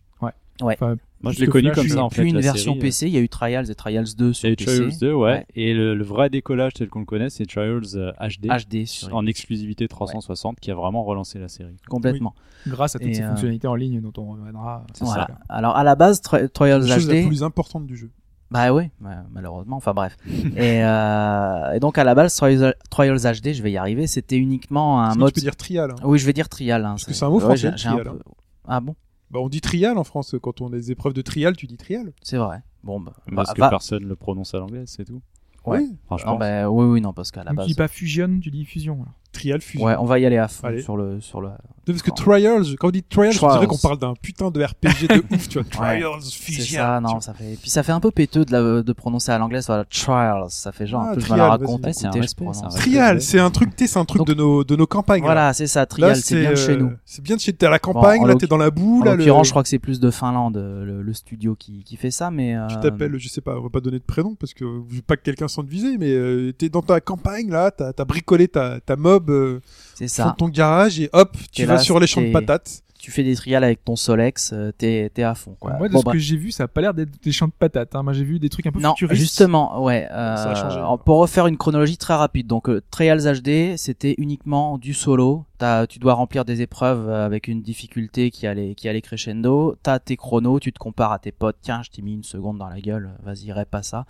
Moi, 1.21 1.31
je 1.31 1.39
l'ai 1.39 1.47
connu 1.47 1.71
comme 1.71 1.83
puis- 1.85 1.91
ça 1.93 2.03
en 2.03 2.09
Puis 2.09 2.21
fait. 2.21 2.27
une 2.27 2.35
la 2.35 2.41
version 2.41 2.73
série. 2.73 2.79
PC, 2.79 3.07
il 3.07 3.13
y 3.13 3.17
a 3.17 3.21
eu 3.21 3.27
Trials 3.29 3.71
et 3.71 3.75
Trials 3.75 4.05
2 4.15 4.33
sur 4.33 4.49
PC. 4.49 4.65
Trials 4.65 4.97
2, 4.99 5.13
ouais. 5.13 5.23
Ouais. 5.31 5.45
Et 5.55 5.73
le, 5.73 5.95
le 5.95 6.03
vrai 6.03 6.29
décollage 6.29 6.73
tel 6.73 6.89
qu'on 6.89 6.99
le 6.99 7.05
connaît, 7.05 7.29
c'est 7.31 7.45
Trials 7.45 7.81
euh, 7.95 8.11
HD, 8.19 8.47
HD 8.47 8.85
sur 8.85 9.15
en 9.15 9.25
exclusivité 9.25 9.87
360 9.87 10.59
qui 10.59 10.69
a 10.71 10.75
vraiment 10.75 11.03
relancé 11.03 11.39
la 11.39 11.47
série. 11.47 11.75
complètement. 11.89 12.35
Grâce 12.67 12.95
à 12.95 12.99
toutes 12.99 13.07
Et, 13.09 13.13
ces 13.15 13.23
euh, 13.23 13.29
fonctionnalités 13.29 13.67
en 13.67 13.75
ligne 13.75 13.99
dont 14.01 14.13
on 14.21 14.31
reviendra. 14.33 14.85
C'est 14.93 15.05
Voilà. 15.05 15.27
ça. 15.27 15.37
Alors 15.49 15.75
à 15.75 15.83
la 15.83 15.95
base, 15.95 16.21
Tri- 16.21 16.49
Trials 16.49 16.83
C'est 16.83 16.89
la 16.89 16.95
chose 16.95 17.07
la 17.09 17.21
HD, 17.23 17.27
plus 17.27 17.43
importante 17.43 17.87
du 17.87 17.95
jeu. 17.97 18.11
bah 18.51 18.71
oui, 18.73 18.83
bah, 18.99 19.23
malheureusement. 19.31 19.77
Enfin 19.77 19.93
bref. 19.93 20.15
et, 20.55 20.83
euh, 20.83 21.71
et 21.73 21.79
donc 21.79 21.97
à 21.97 22.03
la 22.03 22.13
base, 22.13 22.35
Trials, 22.35 22.75
Trials 22.91 23.17
HD, 23.19 23.53
je 23.53 23.63
vais 23.63 23.71
y 23.71 23.77
arriver, 23.77 24.05
c'était 24.05 24.37
uniquement 24.37 25.01
un 25.03 25.11
Sinon, 25.13 25.25
mode. 25.25 25.33
tu 25.33 25.39
peux 25.39 25.45
dire 25.45 25.55
trial. 25.55 25.91
hein. 25.91 25.95
Oui, 26.03 26.19
je 26.19 26.25
vais 26.25 26.33
dire 26.33 26.47
trial. 26.49 26.83
Hein, 26.85 26.89
Parce 26.91 27.05
que 27.05 27.13
c'est 27.13 27.25
un 27.25 27.29
mot 27.29 27.35
ouais, 27.35 27.41
français, 27.41 27.71
j'ai- 27.71 27.77
j'ai 27.77 27.87
un 27.89 27.97
trial, 27.97 28.03
peu- 28.13 28.19
Ah 28.67 28.79
bon, 28.81 28.95
Bah, 29.31 29.39
on 29.39 29.49
dit 29.49 29.61
trial 29.61 29.97
en 29.97 30.03
France. 30.03 30.35
Quand 30.41 30.61
on 30.61 30.67
a 30.67 30.71
des 30.77 30.91
épreuves 30.91 31.13
de 31.13 31.21
trial, 31.21 31.55
tu 31.55 31.67
dis 31.67 31.77
trial. 31.77 32.13
c'est 32.21 32.37
vrai. 32.37 32.61
Bon, 32.83 32.99
bah, 32.99 33.13
Parce 33.35 33.49
bah, 33.49 33.53
que 33.55 33.59
va- 33.61 33.69
personne 33.69 34.05
le 34.05 34.15
prononce 34.15 34.53
à 34.53 34.59
l'anglais, 34.59 34.83
c'est 34.85 35.03
tout. 35.05 35.21
Ouais. 35.65 35.79
Oui. 35.79 35.95
Je 36.17 36.25
non, 36.25 36.31
pense. 36.31 36.39
bah, 36.39 36.69
oui, 36.69 36.85
oui, 36.85 37.01
non, 37.01 37.11
parce 37.11 37.31
qu'à 37.31 37.43
la 37.43 37.51
Donc, 37.51 37.61
tu 37.61 37.67
dis 37.67 37.73
base. 37.73 37.87
pas 37.89 37.93
fusion, 37.93 38.39
tu 38.39 38.49
dis 38.51 38.63
fusion. 38.63 38.93
alors. 38.95 39.13
Trial 39.37 39.61
fusion. 39.61 39.85
Ouais, 39.85 39.95
on 39.99 40.05
va 40.05 40.19
y 40.19 40.25
aller 40.25 40.37
à 40.37 40.47
fond 40.47 40.67
Allez. 40.67 40.81
sur 40.81 40.97
le 40.97 41.19
sur 41.21 41.41
le. 41.41 41.49
Non, 41.49 41.93
parce 41.93 42.01
que 42.03 42.11
trials, 42.11 42.65
quand 42.79 42.89
on 42.89 42.91
dit 42.91 43.01
trials, 43.01 43.31
je 43.31 43.39
dirais 43.39 43.65
qu'on 43.65 43.77
parle 43.77 43.97
d'un 43.97 44.13
putain 44.21 44.51
de 44.51 44.61
RPG 44.61 45.07
de 45.07 45.23
ouf, 45.33 45.47
tu 45.47 45.57
vois. 45.59 45.63
Ouais. 45.85 46.01
Trials 46.01 46.21
C'est 46.21 46.33
fusion. 46.33 46.79
ça, 46.81 46.97
tu 47.01 47.13
non, 47.13 47.21
ça 47.21 47.33
fait. 47.33 47.57
Puis 47.61 47.69
ça 47.69 47.81
fait 47.81 47.93
un 47.93 48.01
peu 48.01 48.11
péteux 48.11 48.43
de, 48.43 48.51
la... 48.51 48.81
de 48.83 48.93
prononcer 48.93 49.31
à 49.31 49.37
l'anglais, 49.37 49.61
soit 49.61 49.85
trials, 49.85 50.43
ça 50.49 50.73
fait 50.73 50.85
genre 50.85 51.03
Ah, 51.05 51.11
un 51.11 51.13
peu 51.13 51.21
je 51.21 51.25
me 51.27 51.29
trial, 51.29 51.39
la 51.39 51.49
raconte. 51.49 51.87
C'est 51.93 52.07
un 52.07 52.11
je 52.11 52.19
respect, 52.19 52.43
prononce. 52.43 52.57
c'est 52.59 52.65
un 52.65 52.81
Trial, 52.81 53.21
c'est 53.21 53.39
un 53.39 53.49
truc, 53.51 53.69
c'est 53.77 53.95
un 53.97 54.03
truc 54.03 54.17
Donc- 54.19 54.27
de 54.27 54.33
nos, 54.33 54.65
de 54.65 54.75
nos 54.75 54.85
campagnes. 54.85 55.21
là. 55.21 55.27
Voilà, 55.27 55.53
c'est 55.53 55.67
ça, 55.67 55.85
trial, 55.85 56.13
c'est 56.17 56.41
bien 56.41 56.49
de 56.51 56.55
chez 56.55 56.71
euh, 56.73 56.77
nous. 56.77 56.91
C'est 57.05 57.23
bien 57.23 57.37
de 57.37 57.41
chez 57.41 57.53
t'es 57.53 57.65
à 57.65 57.69
la 57.69 57.79
campagne, 57.79 58.25
là 58.27 58.35
t'es 58.35 58.47
dans 58.47 58.57
la 58.57 58.69
boue, 58.69 58.99
En 59.01 59.05
le. 59.05 59.15
l'occurrence, 59.15 59.47
je 59.47 59.51
crois 59.53 59.63
que 59.63 59.69
c'est 59.69 59.79
plus 59.79 60.01
de 60.01 60.11
Finlande, 60.11 60.57
euh, 60.57 60.83
le, 60.83 61.01
le 61.01 61.13
studio 61.13 61.55
qui, 61.57 61.85
qui 61.85 61.95
fait 61.95 62.11
ça, 62.11 62.31
mais. 62.31 62.53
euh, 62.57 62.67
Tu 62.67 62.75
t'appelles, 62.81 63.17
je 63.17 63.29
sais 63.29 63.39
pas, 63.41 63.57
on 63.57 63.61
va 63.63 63.69
pas 63.69 63.79
donner 63.79 63.99
de 63.99 64.03
prénom 64.03 64.35
parce 64.35 64.53
que 64.53 64.65
je 64.89 64.95
veux 64.97 65.01
pas 65.01 65.15
que 65.15 65.23
quelqu'un 65.23 65.47
sente 65.47 65.67
visé, 65.69 65.97
mais 65.97 66.51
t'es 66.51 66.67
dans 66.67 66.81
ta 66.81 66.99
campagne 66.99 67.49
là, 67.49 67.71
t'as 67.71 67.93
as 67.97 68.05
bricolé 68.05 68.49
ta, 68.49 68.81
ta 68.81 68.97
mob 68.97 69.26
euh, 69.29 69.61
C'est 69.95 70.05
au 70.05 70.07
fond 70.07 70.13
ça. 70.23 70.31
de 70.31 70.35
ton 70.37 70.49
garage 70.49 70.99
et 70.99 71.09
hop, 71.13 71.35
tu 71.51 71.65
vas 71.65 71.73
là, 71.75 71.79
sur 71.79 71.99
les 71.99 72.07
champs 72.07 72.21
de 72.21 72.27
t'es- 72.27 72.31
patates. 72.33 72.81
Tu 72.99 73.11
fais 73.11 73.23
des 73.23 73.35
trials 73.35 73.63
avec 73.63 73.85
ton 73.85 73.95
Solex, 73.95 74.51
euh, 74.53 74.71
t'es 74.75 75.09
t'es 75.13 75.21
à 75.23 75.33
fond, 75.35 75.55
quoi. 75.59 75.73
Moi, 75.77 75.87
de 75.87 75.93
Bon, 75.93 75.99
ce 75.99 76.03
bref. 76.03 76.13
que 76.15 76.19
j'ai 76.19 76.35
vu, 76.35 76.51
ça 76.51 76.63
a 76.63 76.67
pas 76.67 76.81
l'air 76.81 76.93
d'être 76.95 77.11
des 77.23 77.31
champs 77.31 77.47
de 77.47 77.53
patates. 77.57 77.95
hein. 77.95 78.01
Moi, 78.03 78.11
j'ai 78.11 78.23
vu 78.25 78.37
des 78.39 78.49
trucs 78.49 78.65
un 78.65 78.71
peu 78.71 78.79
Non, 78.81 78.89
futuristes. 78.95 79.21
justement, 79.21 79.81
ouais. 79.83 80.07
euh, 80.11 80.35
Ça 80.35 80.49
a 80.51 80.55
changé. 80.55 80.79
en- 80.81 80.97
pour 80.97 81.19
refaire 81.19 81.45
une 81.47 81.57
chronologie 81.57 81.95
très 81.97 82.15
rapide, 82.15 82.47
donc 82.47 82.67
euh, 82.69 82.81
Trials 82.91 83.21
HD, 83.39 83.77
c'était 83.77 84.15
uniquement 84.17 84.77
du 84.79 84.93
solo. 84.95 85.45
T'as, 85.59 85.85
tu 85.87 85.99
dois 85.99 86.15
remplir 86.15 86.43
des 86.43 86.61
épreuves 86.63 87.07
euh, 87.07 87.25
avec 87.25 87.47
une 87.47 87.61
difficulté 87.61 88.29
qui 88.31 88.45
allait, 88.47 88.73
qui 88.75 88.89
allait 88.89 89.01
crescendo. 89.01 89.77
T'as 89.83 89.99
tes 89.99 90.17
chronos, 90.17 90.59
tu 90.59 90.73
te 90.73 90.79
compares 90.79 91.11
à 91.13 91.19
tes 91.19 91.31
potes. 91.31 91.57
Tiens, 91.61 91.83
je 91.83 91.91
t'ai 91.91 92.01
mis 92.01 92.13
une 92.15 92.23
seconde 92.23 92.57
dans 92.57 92.67
la 92.67 92.81
gueule. 92.81 93.11
Vas-y, 93.23 93.53
pas 93.69 93.83
ça. 93.83 94.05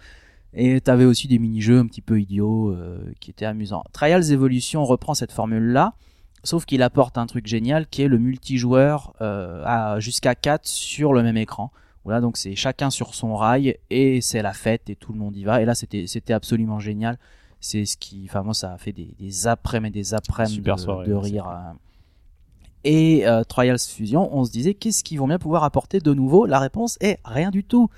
Et 0.54 0.82
t'avais 0.82 1.06
aussi 1.06 1.28
des 1.28 1.40
mini-jeux 1.40 1.80
un 1.80 1.88
petit 1.88 2.02
peu 2.02 2.20
idiots 2.20 2.72
euh, 2.72 3.00
qui 3.20 3.30
étaient 3.30 3.46
amusants. 3.46 3.84
Trials 3.94 4.32
Evolution 4.32 4.84
reprend 4.86 5.14
cette 5.14 5.32
formule-là. 5.32 5.94
Sauf 6.44 6.66
qu'il 6.66 6.82
apporte 6.82 7.18
un 7.18 7.26
truc 7.26 7.46
génial 7.48 7.88
qui 7.88 8.04
est 8.04 8.08
le 8.08 8.18
multijoueur 8.20 9.14
euh, 9.22 9.64
à 9.66 10.00
jusqu'à 10.00 10.34
4 10.36 10.66
sur 10.66 11.14
le 11.14 11.22
même 11.22 11.38
écran. 11.38 11.72
Voilà, 12.06 12.22
donc 12.22 12.38
c'est 12.38 12.56
chacun 12.56 12.90
sur 12.90 13.14
son 13.16 13.36
rail 13.36 13.78
et 13.90 14.22
c'est 14.22 14.42
la 14.42 14.54
fête 14.54 14.90
et 14.90 14.96
tout 14.96 15.12
le 15.12 15.20
monde 15.20 15.36
y 15.36 15.44
va. 15.44 15.62
Et 15.62 15.66
là, 15.66 15.76
c'était 15.76 16.08
c'était 16.08 16.32
absolument 16.34 16.80
génial. 16.80 17.18
C'est 17.60 17.86
ce 17.86 17.98
qui, 17.98 18.24
enfin 18.30 18.44
moi, 18.44 18.54
ça 18.54 18.72
a 18.74 18.78
fait 18.78 18.94
des, 18.94 19.14
des 19.20 19.48
après-midi, 19.48 20.00
des 20.00 20.14
après-midi 20.14 20.56
Super 20.56 20.76
de, 20.78 20.80
soirée, 20.82 21.08
de 21.08 21.14
rire. 21.14 21.48
euh. 21.50 21.74
Et 22.86 23.28
euh, 23.28 23.44
Trials 23.44 23.80
Fusion, 23.80 24.34
on 24.34 24.46
se 24.46 24.52
disait 24.52 24.74
qu'est-ce 24.74 25.04
qu'ils 25.04 25.20
vont 25.20 25.28
bien 25.28 25.40
pouvoir 25.40 25.66
apporter 25.66 26.00
de 26.00 26.14
nouveau? 26.14 26.46
La 26.46 26.60
réponse 26.60 26.98
est 27.02 27.20
rien 27.26 27.50
du 27.50 27.66
tout. 27.66 27.90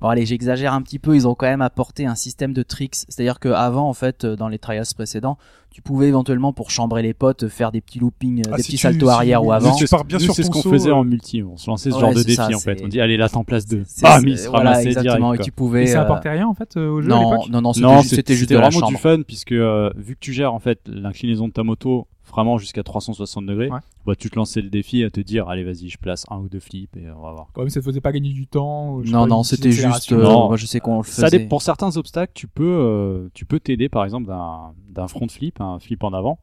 Bon 0.00 0.08
allez, 0.08 0.24
j'exagère 0.24 0.72
un 0.72 0.80
petit 0.82 0.98
peu, 0.98 1.14
ils 1.14 1.28
ont 1.28 1.34
quand 1.34 1.46
même 1.46 1.60
apporté 1.60 2.06
un 2.06 2.14
système 2.14 2.52
de 2.54 2.62
tricks, 2.62 2.94
c'est-à-dire 2.94 3.38
que 3.38 3.50
avant 3.50 3.88
en 3.88 3.92
fait 3.92 4.24
euh, 4.24 4.34
dans 4.34 4.48
les 4.48 4.58
trials 4.58 4.86
précédents, 4.94 5.36
tu 5.70 5.82
pouvais 5.82 6.08
éventuellement 6.08 6.52
pour 6.54 6.70
chambrer 6.70 7.02
les 7.02 7.12
potes 7.12 7.48
faire 7.48 7.70
des 7.70 7.80
petits 7.82 7.98
loopings, 7.98 8.40
euh, 8.40 8.50
Ah, 8.52 8.56
des 8.56 8.62
si 8.62 8.68
petits 8.72 8.78
saltos 8.78 9.06
si- 9.08 9.12
arrière 9.12 9.44
ou 9.44 9.52
avant. 9.52 9.74
tu 9.76 9.84
pars 9.86 10.04
bien 10.06 10.18
sur 10.18 10.34
c'est 10.34 10.42
ce 10.42 10.50
qu'on 10.50 10.62
faisait 10.62 10.90
en 10.90 11.04
multi. 11.04 11.42
On 11.42 11.56
se 11.58 11.68
lançait 11.68 11.90
ce 11.90 11.96
Ouais, 11.96 12.00
genre 12.00 12.14
de 12.14 12.22
défi 12.22 12.34
ça, 12.36 12.48
en 12.54 12.58
fait. 12.58 12.80
On 12.82 12.88
dit 12.88 12.98
allez 13.00 13.18
là 13.18 13.28
t'en 13.28 13.44
place 13.44 13.66
deux. 13.66 13.82
C'est- 13.86 14.02
Bam, 14.02 14.22
c'est- 14.22 14.30
il 14.30 14.38
se 14.38 14.48
voilà, 14.48 14.70
ramassait 14.70 14.88
exactement, 14.88 15.14
direct. 15.16 15.34
et 15.34 15.36
quoi. 15.36 15.44
tu 15.44 15.52
pouvais 15.52 15.82
Et 15.82 15.86
ça 15.88 16.00
euh, 16.00 16.04
apportait 16.04 16.30
rien 16.30 16.46
en 16.48 16.54
fait 16.54 16.76
euh, 16.78 16.88
au 16.88 17.02
jeu 17.02 17.12
à 17.12 17.14
non, 17.14 17.30
l'époque 17.32 17.48
non, 17.50 17.60
non, 17.60 17.72
c'était 17.74 17.88
juste, 18.00 18.14
c'était 18.14 18.32
juste 18.34 18.40
c'était 18.48 18.54
de 18.54 18.60
la 18.60 18.68
vraiment 18.70 18.86
du 18.88 18.96
fun 18.96 19.20
puisque 19.26 19.52
euh, 19.52 19.90
vu 19.96 20.14
que 20.14 20.20
tu 20.20 20.32
gères 20.32 20.54
en 20.54 20.60
fait 20.60 20.80
l'inclinaison 20.86 21.46
de 21.46 21.52
ta 21.52 21.62
moto 21.62 22.06
vraiment 22.30 22.58
jusqu'à 22.58 22.82
360 22.82 23.44
degrés, 23.46 23.68
Ouais. 23.70 23.78
bah, 24.06 24.14
tu 24.16 24.30
te 24.30 24.36
lançais 24.36 24.60
le 24.62 24.70
défi 24.70 25.04
à 25.04 25.10
te 25.10 25.20
dire 25.20 25.48
allez 25.48 25.64
vas-y 25.64 25.88
je 25.88 25.98
place 25.98 26.24
un 26.30 26.38
ou 26.38 26.48
deux 26.48 26.60
flips 26.60 26.96
et 26.96 27.10
on 27.10 27.20
va 27.22 27.32
voir. 27.32 27.48
Ouais, 27.56 27.64
mais 27.64 27.70
ça 27.70 27.80
te 27.80 27.84
faisait 27.84 28.00
pas 28.00 28.12
gagner 28.12 28.32
du 28.32 28.46
temps. 28.46 28.98
Non, 29.04 29.26
non, 29.26 29.42
c'était 29.42 29.72
juste. 29.72 30.12
euh, 30.12 30.22
Non. 30.22 30.48
moi, 30.48 30.56
je 30.56 30.66
sais 30.66 30.80
qu'on 30.80 30.98
le 30.98 31.02
faisait. 31.02 31.40
Pour 31.46 31.62
certains 31.62 31.96
obstacles, 31.96 32.32
tu 32.34 32.46
peux 32.48 32.64
euh, 32.64 33.28
tu 33.34 33.44
peux 33.44 33.60
t'aider 33.60 33.88
par 33.88 34.04
exemple 34.04 34.26
d'un 34.26 34.72
d'un 34.88 35.08
front 35.08 35.28
flip, 35.28 35.60
un 35.60 35.78
flip 35.78 36.02
en 36.04 36.12
avant, 36.12 36.38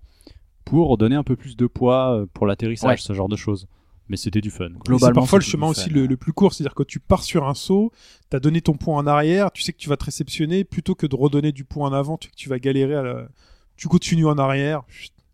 pour 0.66 0.98
donner 0.98 1.16
un 1.16 1.24
peu 1.24 1.36
plus 1.36 1.56
de 1.56 1.68
poids 1.68 2.14
euh, 2.16 2.26
pour 2.34 2.46
l'atterrissage, 2.46 2.90
Ouais. 2.90 2.98
ce 2.98 3.14
genre 3.14 3.30
de 3.30 3.36
choses. 3.36 3.68
Mais 4.10 4.16
c'était 4.16 4.40
du 4.40 4.52
fun. 4.52 4.70
quoi. 4.70 4.84
Globalement, 4.86 5.22
parfois 5.22 5.40
le 5.40 5.44
chemin 5.44 5.68
aussi 5.68 5.90
le, 5.90 6.06
le 6.06 6.16
plus 6.16 6.32
court, 6.32 6.54
c'est-à-dire 6.54 6.76
que 6.76 6.84
tu 6.84 7.02
pars 7.02 7.24
sur 7.24 7.46
un 7.46 7.54
saut, 7.54 7.92
t'as 8.30 8.40
donné 8.40 8.62
ton 8.62 8.74
point 8.74 8.96
en 8.98 9.06
arrière, 9.06 9.52
tu 9.52 9.62
sais 9.64 9.74
que 9.74 9.78
tu 9.78 9.90
vas 9.90 9.98
te 9.98 10.06
réceptionner, 10.06 10.64
plutôt 10.64 10.96
que 10.96 11.06
de 11.08 11.14
redonner 11.16 11.52
du 11.52 11.66
point 11.66 11.90
en 11.90 11.94
avant, 11.94 12.18
tu, 12.18 12.30
tu 12.32 12.48
vas 12.48 12.58
galérer 12.58 12.96
à 12.96 13.02
la... 13.04 13.28
Tu 13.76 13.90
continues 13.90 14.26
en 14.26 14.38
arrière, 14.38 14.84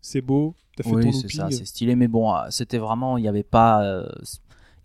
c'est 0.04 0.20
beau, 0.20 0.54
t'as 0.76 0.84
fait 0.84 0.90
ton 0.90 0.96
Oui, 0.98 1.14
c'est 1.14 1.32
ça, 1.32 1.50
c'est 1.50 1.64
stylé, 1.64 1.96
mais 1.96 2.08
bon, 2.08 2.34
euh, 2.34 2.42
c'était 2.50 2.76
vraiment, 2.76 3.16
il 3.16 3.22
n'y 3.22 3.28
avait 3.28 3.42
pas, 3.42 3.82
euh, 3.82 4.06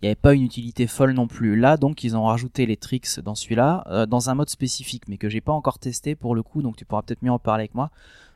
il 0.00 0.06
y 0.06 0.08
avait 0.08 0.14
pas 0.14 0.32
une 0.32 0.42
utilité 0.42 0.86
folle 0.86 1.12
non 1.12 1.26
plus. 1.26 1.56
Là, 1.56 1.76
donc, 1.76 2.04
ils 2.04 2.16
ont 2.16 2.24
rajouté 2.24 2.64
les 2.64 2.78
tricks 2.78 3.20
dans 3.20 3.34
celui-là, 3.34 3.84
euh, 3.88 4.06
dans 4.06 4.30
un 4.30 4.34
mode 4.34 4.48
spécifique, 4.48 5.08
mais 5.08 5.18
que 5.18 5.28
j'ai 5.28 5.42
pas 5.42 5.52
encore 5.52 5.78
testé 5.78 6.14
pour 6.14 6.34
le 6.34 6.42
coup, 6.42 6.62
donc 6.62 6.76
tu 6.76 6.86
pourras 6.86 7.02
peut-être 7.02 7.22
mieux 7.22 7.30
en 7.30 7.38
parler 7.38 7.62
avec 7.62 7.74
moi. 7.74 7.90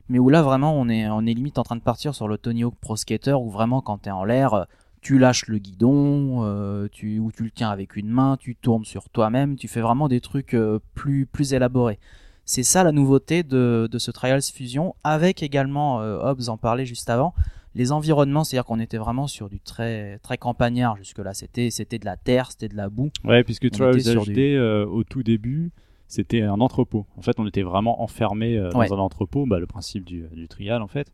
Mais 0.09 0.19
où 0.19 0.29
là, 0.29 0.43
vraiment, 0.43 0.79
on 0.79 0.87
est, 0.87 1.09
on 1.09 1.25
est 1.25 1.33
limite 1.33 1.57
en 1.57 1.63
train 1.63 1.75
de 1.75 1.81
partir 1.81 2.13
sur 2.13 2.27
le 2.27 2.37
Tony 2.37 2.63
Hawk 2.63 2.75
Pro 2.79 2.95
Skater, 2.95 3.33
où 3.33 3.49
vraiment, 3.49 3.81
quand 3.81 3.97
t'es 3.97 4.11
en 4.11 4.23
l'air, 4.23 4.67
tu 5.01 5.17
lâches 5.17 5.47
le 5.47 5.57
guidon, 5.57 6.43
euh, 6.43 6.87
tu, 6.91 7.17
ou 7.17 7.31
tu 7.31 7.45
le 7.45 7.51
tiens 7.51 7.71
avec 7.71 7.95
une 7.95 8.09
main, 8.09 8.37
tu 8.39 8.55
tournes 8.55 8.85
sur 8.85 9.09
toi-même, 9.09 9.55
tu 9.55 9.67
fais 9.67 9.81
vraiment 9.81 10.07
des 10.07 10.21
trucs 10.21 10.55
plus, 10.93 11.25
plus 11.25 11.53
élaborés. 11.53 11.97
C'est 12.45 12.63
ça 12.63 12.83
la 12.83 12.91
nouveauté 12.91 13.43
de, 13.43 13.87
de 13.91 13.97
ce 13.97 14.11
Trials 14.11 14.41
Fusion, 14.43 14.95
avec 15.03 15.41
également, 15.43 16.01
euh, 16.01 16.19
Hobbs 16.19 16.47
en 16.49 16.57
parlait 16.57 16.85
juste 16.85 17.09
avant, 17.09 17.33
les 17.73 17.91
environnements, 17.91 18.43
c'est-à-dire 18.43 18.65
qu'on 18.65 18.79
était 18.79 18.97
vraiment 18.97 19.27
sur 19.27 19.49
du 19.49 19.59
très, 19.59 20.19
très 20.19 20.37
campagnard 20.37 20.95
jusque-là. 20.95 21.33
C'était, 21.33 21.69
c'était 21.71 21.99
de 21.99 22.05
la 22.05 22.15
terre, 22.17 22.51
c'était 22.51 22.69
de 22.69 22.77
la 22.77 22.89
boue. 22.89 23.09
Ouais, 23.23 23.43
puisque 23.43 23.69
Trials 23.71 23.99
HD 24.01 24.33
du- 24.33 24.57
euh, 24.57 24.85
au 24.85 25.03
tout 25.03 25.23
début, 25.23 25.71
c'était 26.07 26.43
un 26.43 26.61
entrepôt. 26.61 27.05
En 27.17 27.21
fait, 27.21 27.39
on 27.39 27.47
était 27.47 27.63
vraiment 27.63 28.01
enfermé 28.03 28.55
euh, 28.57 28.69
dans 28.69 28.79
Ouais. 28.79 28.93
un 28.93 28.97
entrepôt, 28.97 29.45
bah, 29.47 29.59
le 29.59 29.65
principe 29.67 30.05
du, 30.05 30.25
du 30.31 30.47
trial 30.47 30.81
en 30.83 30.87
fait. 30.87 31.11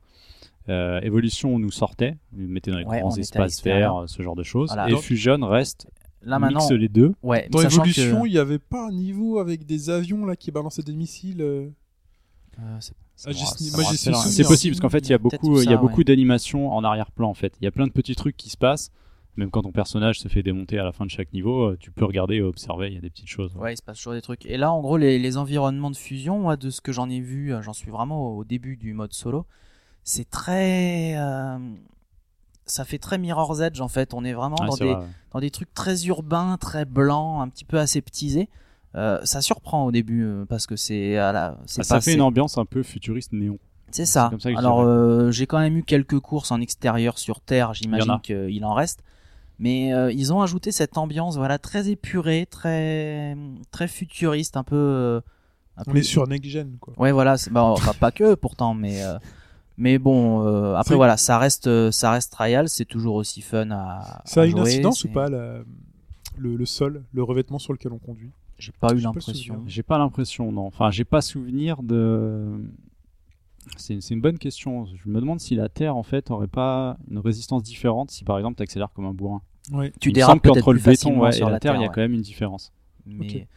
Euh, 0.69 0.99
Evolution, 1.01 1.55
on 1.55 1.59
nous 1.59 1.71
sortait, 1.71 2.17
on 2.35 2.41
nous 2.41 2.47
mettait 2.47 2.69
dans 2.71 2.77
les 2.77 2.85
Ouais, 2.85 2.99
grands 2.99 3.15
espaces 3.15 3.63
verts, 3.63 4.03
ce 4.05 4.21
genre 4.21 4.35
de 4.35 4.43
choses. 4.43 4.69
Voilà. 4.73 4.89
Et 4.91 4.95
Fusion 4.97 5.39
reste, 5.47 5.87
Là 6.23 6.37
maintenant, 6.39 6.59
mixe 6.59 6.71
les 6.71 6.87
deux. 6.89 7.13
ouais, 7.23 7.47
Dans 7.49 7.61
Evolution, 7.61 8.21
que- 8.21 8.27
il 8.27 8.33
y 8.33 8.37
avait 8.37 8.59
pas 8.59 8.87
un 8.87 8.91
niveau 8.91 9.39
avec 9.39 9.65
des 9.65 9.89
avions 9.89 10.25
là 10.25 10.35
qui 10.35 10.51
balançaient 10.51 10.83
des 10.83 10.93
missiles. 10.93 11.41
euh, 11.41 11.67
Euh, 12.59 12.77
c'est- 12.79 12.93
Ah. 13.25 13.31
C'est 13.33 14.43
possible 14.43 14.73
parce 14.73 14.81
qu'en 14.81 14.89
fait, 14.89 14.99
il 15.07 15.11
y 15.11 15.13
a 15.13 15.17
beaucoup, 15.17 15.59
il 15.61 15.65
y 15.65 15.67
a 15.67 15.71
ouais. 15.71 15.77
beaucoup 15.77 16.03
d'animations 16.03 16.71
en 16.73 16.83
arrière-plan 16.83 17.29
en 17.29 17.33
fait. 17.33 17.53
Il 17.61 17.65
y 17.65 17.67
a 17.67 17.71
plein 17.71 17.87
de 17.87 17.91
petits 17.91 18.15
trucs 18.15 18.35
qui 18.37 18.49
se 18.49 18.57
passent. 18.57 18.91
Même 19.37 19.49
quand 19.49 19.61
ton 19.61 19.71
personnage 19.71 20.19
se 20.19 20.27
fait 20.27 20.43
démonter 20.43 20.77
à 20.77 20.83
la 20.83 20.91
fin 20.91 21.05
de 21.05 21.09
chaque 21.09 21.31
niveau, 21.31 21.69
euh, 21.69 21.77
tu 21.79 21.89
peux 21.91 22.03
regarder 22.03 22.35
et 22.35 22.41
observer. 22.41 22.87
Il 22.89 22.95
y 22.95 22.97
a 22.97 23.01
des 23.01 23.09
petites 23.09 23.29
choses. 23.29 23.55
Ouais, 23.55 23.73
il 23.73 23.77
se 23.77 23.81
passe 23.81 23.97
toujours 23.97 24.11
des 24.13 24.21
trucs. 24.21 24.45
Et 24.45 24.57
là, 24.57 24.71
en 24.73 24.81
gros, 24.81 24.97
les, 24.97 25.17
les 25.19 25.37
environnements 25.37 25.89
de 25.91 25.95
fusion, 25.95 26.39
moi, 26.39 26.57
de 26.57 26.69
ce 26.69 26.81
que 26.81 26.91
j'en 26.91 27.09
ai 27.09 27.21
vu, 27.21 27.53
j'en 27.61 27.71
suis 27.73 27.89
vraiment 27.91 28.35
au 28.35 28.43
début 28.43 28.75
du 28.75 28.93
mode 28.93 29.13
solo. 29.13 29.45
C'est 30.03 30.29
très. 30.29 31.15
euh, 31.15 31.57
Ça 32.65 32.85
fait 32.85 32.99
très 32.99 33.17
Mirror's 33.17 33.59
Edge 33.59 33.81
en 33.81 33.87
fait. 33.87 34.13
On 34.13 34.23
est 34.23 34.33
vraiment 34.33 34.55
dans, 34.55 34.75
des, 34.75 34.93
vrai, 34.93 35.05
dans 35.31 35.39
des 35.39 35.51
trucs 35.51 35.73
très 35.73 36.05
urbains, 36.05 36.57
très 36.59 36.85
blancs, 36.85 37.41
un 37.41 37.49
petit 37.49 37.65
peu 37.65 37.79
aseptisés. 37.79 38.49
Euh, 38.95 39.19
ça 39.23 39.41
surprend 39.41 39.85
au 39.85 39.91
début 39.91 40.23
euh, 40.23 40.45
parce 40.45 40.67
que 40.67 40.75
c'est 40.75 41.17
à 41.17 41.31
la. 41.31 41.57
Ah, 41.77 41.83
ça 41.83 42.01
fait 42.01 42.13
une 42.13 42.21
ambiance 42.21 42.57
un 42.57 42.65
peu 42.65 42.83
futuriste 42.83 43.31
néon. 43.33 43.57
C'est 43.91 44.05
ça. 44.05 44.31
Alors, 44.55 44.81
euh, 44.81 45.31
j'ai 45.31 45.47
quand 45.47 45.59
même 45.59 45.77
eu 45.77 45.83
quelques 45.83 46.19
courses 46.19 46.51
en 46.51 46.61
extérieur 46.61 47.17
sur 47.17 47.41
Terre. 47.41 47.73
J'imagine 47.73 48.11
a. 48.11 48.19
qu'il 48.19 48.63
en 48.63 48.73
reste. 48.73 49.03
Mais 49.59 49.93
euh, 49.93 50.11
ils 50.11 50.33
ont 50.33 50.41
ajouté 50.41 50.71
cette 50.71 50.97
ambiance, 50.97 51.37
voilà, 51.37 51.59
très 51.59 51.89
épurée, 51.89 52.47
très 52.49 53.37
très 53.69 53.87
futuriste, 53.87 54.57
un 54.57 54.63
peu. 54.63 55.21
un 55.77 55.83
On 55.85 55.91
peu- 55.91 55.97
est 55.97 56.03
sur 56.03 56.27
Next 56.27 56.49
Gen 56.49 56.77
quoi. 56.79 56.93
Ouais, 56.97 57.11
voilà. 57.11 57.35
Bah, 57.51 57.63
enfin, 57.63 57.93
pas 57.93 58.11
que 58.11 58.33
pourtant, 58.33 58.73
mais 58.73 59.03
euh, 59.03 59.19
mais 59.77 59.97
bon. 59.97 60.45
euh, 60.45 60.75
après 60.75 60.95
voilà, 60.95 61.17
ça 61.17 61.37
reste 61.37 61.67
euh, 61.67 61.91
ça 61.91 62.11
reste 62.11 62.31
trial. 62.31 62.69
C'est 62.69 62.85
toujours 62.85 63.15
aussi 63.15 63.41
fun 63.41 63.69
à. 63.71 64.21
Ça 64.25 64.41
a 64.41 64.43
à 64.43 64.45
une 64.47 64.51
jouer, 64.51 64.61
incidence 64.61 65.03
ou 65.03 65.09
pas 65.09 65.29
la- 65.29 65.63
le, 66.37 66.55
le 66.55 66.65
sol, 66.65 67.03
le 67.11 67.23
revêtement 67.23 67.59
sur 67.59 67.73
lequel 67.73 67.91
on 67.91 67.99
conduit? 67.99 68.31
J'ai 68.57 68.71
pas 68.71 68.93
eu 68.93 68.99
l'impression. 68.99 69.63
J'ai 69.65 69.83
pas 69.83 69.97
l'impression, 69.97 70.51
non. 70.51 70.67
Enfin, 70.67 70.91
j'ai 70.91 71.03
pas 71.05 71.21
souvenir 71.21 71.81
de. 71.83 72.61
C'est 73.77 74.01
c'est 74.01 74.13
une 74.13 74.21
bonne 74.21 74.37
question. 74.37 74.85
Je 74.85 75.09
me 75.09 75.19
demande 75.19 75.39
si 75.39 75.55
la 75.55 75.69
Terre, 75.69 75.95
en 75.95 76.03
fait, 76.03 76.31
aurait 76.31 76.47
pas 76.47 76.97
une 77.09 77.19
résistance 77.19 77.63
différente 77.63 78.11
si, 78.11 78.23
par 78.23 78.37
exemple, 78.37 78.57
tu 78.57 78.63
accélères 78.63 78.91
comme 78.93 79.05
un 79.05 79.13
bourrin. 79.13 79.41
Ouais. 79.71 79.91
Tu 79.99 80.11
dérapes 80.11 80.41
qu'entre 80.43 80.73
le 80.73 80.79
plus 80.79 80.85
béton 80.91 80.91
facilement 81.01 81.21
ouais, 81.23 81.29
et 81.29 81.33
sur 81.33 81.45
la 81.47 81.53
la 81.53 81.59
terre, 81.59 81.75
il 81.75 81.81
y 81.81 81.83
a 81.83 81.87
ouais. 81.87 81.93
quand 81.93 82.01
même 82.01 82.13
une 82.13 82.21
différence. 82.21 82.71
Mais 83.05 83.47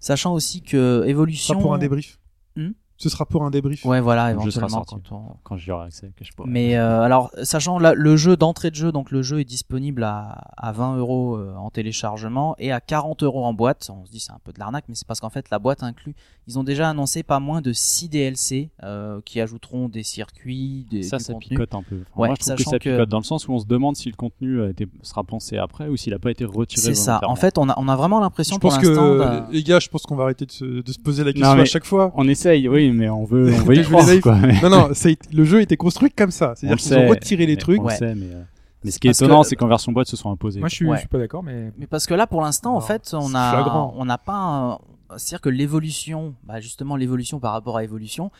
sachant 0.00 0.32
aussi 0.32 0.62
que 0.62 1.04
évolution. 1.06 1.54
sera 1.54 1.60
pour 1.62 1.74
un 1.74 1.78
débrief? 1.78 2.18
Hmm? 2.56 2.70
Ce 3.04 3.08
sera 3.10 3.26
pour 3.26 3.44
un 3.44 3.50
débrief. 3.50 3.84
Ouais, 3.84 4.00
voilà, 4.00 4.30
éventuellement 4.30 4.68
sorti. 4.68 4.94
quand 5.08 5.16
on. 5.16 5.36
Quand 5.42 5.56
j'y 5.56 5.70
aurai 5.70 5.86
accès, 5.86 6.10
que 6.16 6.24
je 6.24 6.32
pourrai. 6.32 6.48
Mais 6.50 6.76
euh, 6.76 7.02
alors, 7.02 7.30
sachant 7.42 7.78
là, 7.78 7.92
le 7.94 8.16
jeu 8.16 8.36
d'entrée 8.36 8.70
de 8.70 8.76
jeu, 8.76 8.92
donc 8.92 9.10
le 9.10 9.20
jeu 9.22 9.40
est 9.40 9.44
disponible 9.44 10.02
à, 10.04 10.42
à 10.56 10.72
20 10.72 10.96
euros 10.96 11.36
euh, 11.36 11.54
en 11.56 11.70
téléchargement 11.70 12.54
et 12.58 12.72
à 12.72 12.80
40 12.80 13.22
euros 13.22 13.44
en 13.44 13.52
boîte. 13.54 13.90
On 13.94 14.04
se 14.06 14.10
dit 14.10 14.20
c'est 14.20 14.32
un 14.32 14.40
peu 14.42 14.52
de 14.52 14.58
l'arnaque, 14.58 14.84
mais 14.88 14.94
c'est 14.94 15.06
parce 15.06 15.20
qu'en 15.20 15.30
fait 15.30 15.50
la 15.50 15.58
boîte 15.58 15.82
inclut. 15.82 16.14
Ils 16.46 16.58
ont 16.58 16.64
déjà 16.64 16.90
annoncé 16.90 17.22
pas 17.22 17.40
moins 17.40 17.60
de 17.62 17.72
6 17.72 18.08
DLC 18.08 18.70
euh, 18.82 19.20
qui 19.24 19.40
ajouteront 19.40 19.88
des 19.88 20.02
circuits, 20.02 20.86
des, 20.90 21.02
ça, 21.02 21.16
du 21.18 21.24
ça 21.24 21.32
contenu. 21.34 21.48
picote 21.56 21.74
un 21.74 21.82
peu. 21.82 21.96
Enfin, 22.12 22.20
Ouais, 22.22 22.28
moi, 22.28 22.36
je 22.38 22.44
trouve 22.44 22.56
que 22.56 22.62
ça 22.64 22.78
que- 22.78 22.90
picote 22.90 23.08
dans 23.08 23.18
le 23.18 23.24
sens 23.24 23.48
où 23.48 23.52
on 23.52 23.58
se 23.58 23.66
demande 23.66 23.96
si 23.96 24.10
le 24.10 24.16
contenu 24.16 24.62
a 24.62 24.68
été, 24.68 24.86
sera 25.02 25.24
pensé 25.24 25.56
après 25.58 25.88
ou 25.88 25.96
s'il 25.96 26.12
n'a 26.12 26.18
pas 26.18 26.30
été 26.30 26.44
retiré. 26.44 26.80
C'est 26.82 26.94
ça. 26.94 27.20
En 27.24 27.36
fait, 27.36 27.58
on 27.58 27.68
a, 27.68 27.74
on 27.78 27.88
a 27.88 27.96
vraiment 27.96 28.20
l'impression 28.20 28.56
Je 28.56 28.60
pour 28.60 28.70
pense 28.70 28.78
que, 28.82 29.52
les 29.52 29.62
gars, 29.62 29.78
je 29.78 29.88
pense 29.88 30.02
qu'on 30.02 30.16
va 30.16 30.24
arrêter 30.24 30.46
de 30.46 30.52
se, 30.52 30.64
de 30.82 30.92
se 30.92 30.98
poser 30.98 31.24
la 31.24 31.32
question 31.32 31.50
à 31.52 31.64
chaque 31.64 31.84
fois. 31.84 32.12
on 32.14 32.28
essaye, 32.28 32.68
oui, 32.68 32.90
mais 32.94 33.08
on 33.10 33.24
veut, 33.24 33.52
on 33.52 33.58
veut 33.64 33.76
y 33.76 33.82
croire, 33.84 34.06
quoi. 34.22 34.36
Mais- 34.36 34.60
non, 34.62 34.70
non, 34.70 34.88
le 35.32 35.44
jeu 35.44 35.58
a 35.58 35.62
été 35.62 35.76
construit 35.76 36.10
comme 36.10 36.30
ça. 36.30 36.54
C'est-à-dire 36.56 36.78
qu'ils 36.78 36.94
ont 36.96 37.08
retiré 37.08 37.46
les 37.46 37.56
trucs. 37.56 37.80
on 37.80 37.86
Ouais. 37.86 37.96
sait, 37.96 38.14
mais, 38.14 38.26
euh, 38.26 38.42
mais 38.84 38.90
ce 38.90 38.98
qui 38.98 39.08
est 39.08 39.10
Parce 39.10 39.18
que- 39.20 39.24
étonnant, 39.24 39.42
c'est 39.42 39.56
qu'en 39.56 39.68
version 39.68 39.92
boîte, 39.92 40.06
se 40.08 40.16
sont 40.16 40.30
imposés. 40.30 40.60
Moi, 40.60 40.68
je 40.68 40.74
suis, 40.74 40.86
Ouais. 40.86 40.96
je 40.96 41.00
suis 41.00 41.08
pas 41.08 41.18
d'accord, 41.18 41.42
mais 41.42 41.72
Mais 41.78 41.86
parce 41.86 42.06
que 42.06 42.14
là, 42.14 42.26
pour 42.26 42.40
l'instant, 42.42 42.74
en 42.76 42.80
fait, 42.80 43.10
on 43.14 43.34
a, 43.34 43.50
flagrant. 43.52 43.94
on 43.96 44.04
n'a 44.04 44.18
pas, 44.18 44.34
un- 44.36 44.78
c'est-à-dire 45.16 45.40
que 45.42 45.48
l'évolution, 45.50 46.34
bah 46.44 46.60
justement 46.60 46.96
l'évolution 46.96 47.38
par 47.40 47.52
rapport 47.52 47.76
à 47.76 47.84
évolution, 47.84 48.30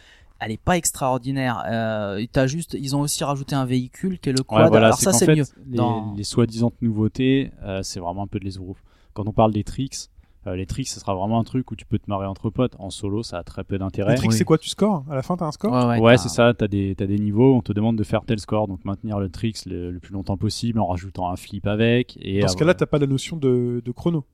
elle 0.40 0.50
est 0.50 0.60
pas 0.60 0.76
extraordinaire. 0.76 1.62
Euh, 1.70 2.20
juste, 2.46 2.76
ils 2.78 2.96
ont 2.96 3.00
aussi 3.00 3.22
rajouté 3.24 3.54
un 3.54 3.64
véhicule 3.64 4.18
qui 4.18 4.30
est 4.30 4.32
le 4.32 4.40
Ouais, 4.40 4.44
quad. 4.46 4.68
voilà, 4.68 4.86
Alors 4.86 4.98
ça, 4.98 5.12
c'est 5.12 5.28
mieux. 5.28 5.44
Les, 5.70 5.76
Dans- 5.76 6.12
les 6.16 6.24
soi-disant 6.24 6.72
nouveautés, 6.82 7.52
euh, 7.64 7.80
c'est 7.82 8.00
vraiment 8.00 8.22
un 8.24 8.26
peu 8.26 8.38
de 8.40 8.44
l'esbrouf. 8.44 8.78
Quand 9.14 9.26
on 9.28 9.32
parle 9.32 9.52
des 9.52 9.62
tricks, 9.64 10.08
euh, 10.46 10.56
les 10.56 10.66
tricks, 10.66 10.88
ce 10.88 11.00
sera 11.00 11.14
vraiment 11.14 11.38
un 11.40 11.44
truc 11.44 11.70
où 11.70 11.76
tu 11.76 11.86
peux 11.86 11.98
te 11.98 12.08
marrer 12.08 12.26
entre 12.26 12.50
potes. 12.50 12.74
En 12.78 12.90
solo, 12.90 13.22
ça 13.22 13.38
a 13.38 13.42
très 13.44 13.64
peu 13.64 13.78
d'intérêt. 13.78 14.14
trick, 14.16 14.30
Oui. 14.30 14.36
c'est 14.36 14.44
quoi 14.44 14.58
Tu 14.58 14.68
scores 14.68 15.04
À 15.10 15.14
la 15.14 15.22
fin, 15.22 15.36
t'as 15.36 15.46
un 15.46 15.52
score 15.52 15.72
Ouais, 15.72 15.84
ouais, 15.86 16.00
Ouais, 16.00 16.12
t'as- 16.16 16.22
c'est 16.22 16.28
ça, 16.28 16.52
t'as 16.54 16.68
des, 16.68 16.94
t'as 16.94 17.06
des 17.06 17.18
niveaux, 17.18 17.54
on 17.54 17.60
te 17.62 17.72
demande 17.72 17.96
de 17.96 18.04
faire 18.04 18.24
tel 18.24 18.38
score, 18.38 18.68
donc 18.68 18.84
maintenir 18.84 19.18
le 19.18 19.28
tricks 19.30 19.64
le, 19.66 19.90
le 19.90 20.00
plus 20.00 20.12
longtemps 20.12 20.36
possible 20.36 20.78
en 20.80 20.86
rajoutant 20.86 21.30
un 21.30 21.36
flip 21.36 21.66
avec. 21.66 22.18
Et 22.20 22.40
Dans 22.40 22.48
ce 22.48 22.56
cas-là, 22.56 22.74
t'as 22.74 22.86
pas 22.86 22.98
la 22.98 23.06
notion 23.06 23.36
de, 23.36 23.80
de 23.84 23.92
chrono. 23.92 24.24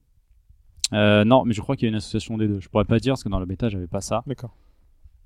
Euh, 0.93 1.24
non, 1.24 1.45
mais 1.45 1.53
je 1.55 1.61
crois 1.61 1.77
qu'il 1.77 1.87
y 1.87 1.89
a 1.89 1.91
une 1.91 1.97
association 1.99 2.37
des 2.37 2.49
deux. 2.49 2.59
Je 2.61 2.69
pourrais 2.69 2.85
pas 2.85 2.99
dire 2.99 3.12
parce 3.12 3.23
que 3.23 3.28
dans 3.28 3.39
le 3.39 3.47
bêta, 3.47 3.69
j'avais 3.69 3.87
pas 3.87 4.01
ça. 4.01 4.23
D'accord. 4.27 4.57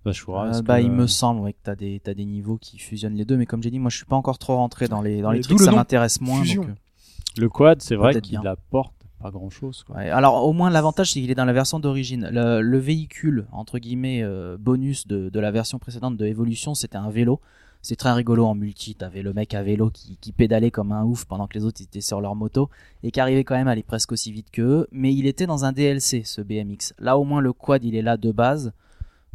Bah, 0.05 0.12
je 0.12 0.23
vois, 0.23 0.44
Euh, 0.56 0.61
bah, 0.62 0.78
que- 0.81 0.85
il 0.85 0.90
me 0.90 1.06
semble 1.06 1.40
ouais, 1.40 1.55
que 1.55 1.59
t'as 1.62 1.74
des, 1.74 1.98
t'as 2.05 2.12
des 2.12 2.27
niveaux 2.27 2.59
qui 2.59 2.77
fusionnent 2.78 3.15
les 3.15 3.24
deux, 3.24 3.39
mais 3.39 3.47
comme 3.47 3.62
j'ai 3.62 3.70
dit, 3.70 3.78
moi, 3.78 3.89
je 3.89 3.97
suis 3.97 4.05
pas 4.05 4.16
encore 4.16 4.36
trop 4.39 4.56
rentré 4.56 4.86
dans 4.89 5.01
les, 5.01 5.23
dans 5.23 5.31
Mais 5.31 5.39
les 5.39 5.43
tricks, 5.43 5.59
le 5.59 5.65
ça 5.65 5.73
m'intéresse 5.73 6.20
moins. 6.20 6.43
Donc, 6.44 6.66
euh, 6.69 6.74
Le 7.39 7.48
quad, 7.48 7.81
c'est 7.81 7.97
vrai 7.97 8.20
qu'il 8.20 8.47
apporte 8.47 8.94
pas 9.25 9.31
grand 9.31 9.49
chose. 9.49 9.87
Ouais, 9.89 10.11
alors 10.11 10.47
au 10.47 10.53
moins 10.53 10.69
l'avantage 10.69 11.13
c'est 11.13 11.21
qu'il 11.21 11.31
est 11.31 11.35
dans 11.35 11.47
la 11.47 11.55
version 11.55 11.81
d'origine. 11.81 12.29
Le, 12.31 12.61
le 12.61 12.79
véhicule 12.79 13.47
entre 13.53 13.79
guillemets 13.79 14.23
euh, 14.23 14.59
bonus 14.61 15.07
de, 15.07 15.31
de 15.31 15.41
la 15.41 15.51
version 15.51 15.79
précédente 15.79 16.19
de 16.19 16.27
Evolution 16.27 16.75
c'était 16.75 16.99
un 16.99 17.09
vélo. 17.09 17.41
C'est 17.81 17.97
très 17.97 18.13
rigolo 18.13 18.45
en 18.45 18.55
multi. 18.55 18.95
T'avais 18.95 19.23
le 19.23 19.33
mec 19.33 19.55
à 19.55 19.63
vélo 19.63 19.89
qui, 19.89 20.19
qui 20.19 20.33
pédalait 20.33 20.71
comme 20.71 20.93
un 20.93 21.05
ouf 21.05 21.25
pendant 21.25 21.47
que 21.47 21.55
les 21.55 21.65
autres 21.65 21.81
étaient 21.81 22.03
sur 22.03 22.21
leur 22.21 22.35
moto 22.35 22.69
et 23.03 23.11
qui 23.11 23.21
arrivait 23.21 23.45
quand 23.45 23.55
même 23.55 23.69
à 23.69 23.71
aller 23.71 23.83
presque 23.83 24.13
aussi 24.13 24.31
vite 24.31 24.51
que 24.51 24.63
eux. 24.63 24.89
Mais 24.93 25.15
il 25.15 25.27
était 25.27 25.47
dans 25.47 25.65
un 25.65 25.73
DLC 25.73 26.23
ce 26.25 26.43
BMX. 26.43 26.93
Là 26.99 27.17
au 27.17 27.25
moins 27.25 27.41
le 27.41 27.55
quad 27.55 27.83
il 27.83 27.95
est 27.97 28.03
là 28.03 28.19
de 28.19 28.31
base. 28.31 28.73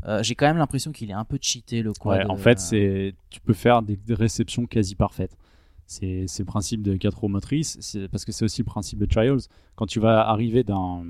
Euh, 0.06 0.22
J'ai 0.22 0.36
quand 0.36 0.46
même 0.46 0.58
l'impression 0.58 0.92
qu'il 0.92 1.10
est 1.10 1.14
un 1.14 1.26
peu 1.26 1.40
cheaté 1.42 1.82
le 1.82 1.94
quad. 1.94 2.20
Ouais, 2.20 2.26
en 2.28 2.36
euh, 2.36 2.38
fait, 2.38 2.60
c'est 2.60 3.16
tu 3.32 3.40
peux 3.42 3.54
faire 3.54 3.82
des 3.82 3.98
réceptions 4.14 4.66
quasi 4.68 4.94
parfaites. 4.94 5.36
C'est 5.90 6.28
le 6.38 6.46
principe 6.46 6.84
de 6.84 6.96
4 6.96 7.18
roues 7.18 7.30
motrices, 7.30 7.98
parce 8.12 8.24
que 8.24 8.32
c'est 8.32 8.46
aussi 8.46 8.62
le 8.62 8.66
principe 8.66 9.00
de 9.00 9.08
Trials. 9.08 9.40
Quand 9.76 9.88
tu 9.88 10.00
vas 10.00 10.22
arriver 10.30 10.64
d'un 10.64 11.04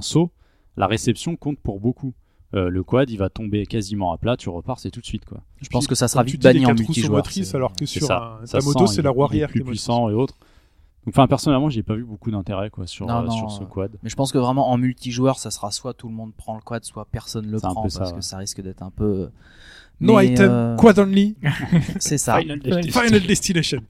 saut, 0.00 0.30
la 0.76 0.86
réception 0.86 1.34
compte 1.34 1.58
pour 1.58 1.80
beaucoup. 1.80 2.14
Euh, 2.54 2.70
le 2.70 2.82
quad, 2.82 3.10
il 3.10 3.18
va 3.18 3.28
tomber 3.28 3.66
quasiment 3.66 4.12
à 4.12 4.16
plat, 4.16 4.36
tu 4.36 4.48
repars, 4.48 4.78
c'est 4.78 4.90
tout 4.90 5.00
de 5.00 5.06
suite 5.06 5.26
quoi. 5.26 5.42
Je 5.60 5.68
pense 5.68 5.86
que 5.86 5.94
ça 5.94 6.08
sera 6.08 6.22
vite 6.22 6.42
banni 6.42 6.64
en 6.64 6.68
quatre 6.68 6.78
multijoueur. 6.78 7.22
alors 7.54 7.74
que 7.74 7.84
sur 7.84 8.06
ça. 8.06 8.38
un, 8.40 8.46
Ça 8.46 8.60
ta 8.60 8.64
moto, 8.64 8.86
c'est 8.86 9.02
la 9.02 9.10
roue 9.10 9.22
est 9.22 9.24
arrière 9.24 9.48
qui 9.48 9.54
plus 9.54 9.60
est 9.60 9.64
motrice. 9.64 9.80
puissant 9.82 10.08
et 10.08 10.14
autres. 10.14 10.38
Enfin, 11.08 11.26
personnellement, 11.26 11.68
j'ai 11.68 11.82
pas 11.82 11.94
vu 11.94 12.04
beaucoup 12.04 12.30
d'intérêt 12.30 12.70
quoi 12.70 12.86
sur 12.86 13.06
Non, 13.06 13.16
euh, 13.16 13.22
non, 13.24 13.30
sur 13.30 13.50
ce 13.50 13.64
quad. 13.64 13.98
Mais 14.02 14.08
je 14.08 14.16
pense 14.16 14.32
que 14.32 14.38
vraiment 14.38 14.70
en 14.70 14.78
multijoueur, 14.78 15.38
ça 15.38 15.50
sera 15.50 15.70
soit 15.72 15.94
tout 15.94 16.08
le 16.08 16.14
monde 16.14 16.32
prend 16.34 16.54
le 16.54 16.60
quad, 16.60 16.84
soit 16.84 17.06
personne 17.06 17.50
le 17.50 17.58
prend 17.58 17.74
parce 17.74 17.94
ça, 17.94 18.12
que 18.12 18.20
ça 18.20 18.38
risque 18.38 18.62
d'être 18.62 18.82
un 18.82 18.90
peu. 18.90 19.30
No 20.00 20.16
Mais, 20.16 20.28
item, 20.28 20.50
euh, 20.50 20.76
quad 20.76 20.98
only, 20.98 21.36
C'est 21.98 22.18
ça. 22.18 22.38
final 22.38 22.60
destination. 23.26 23.80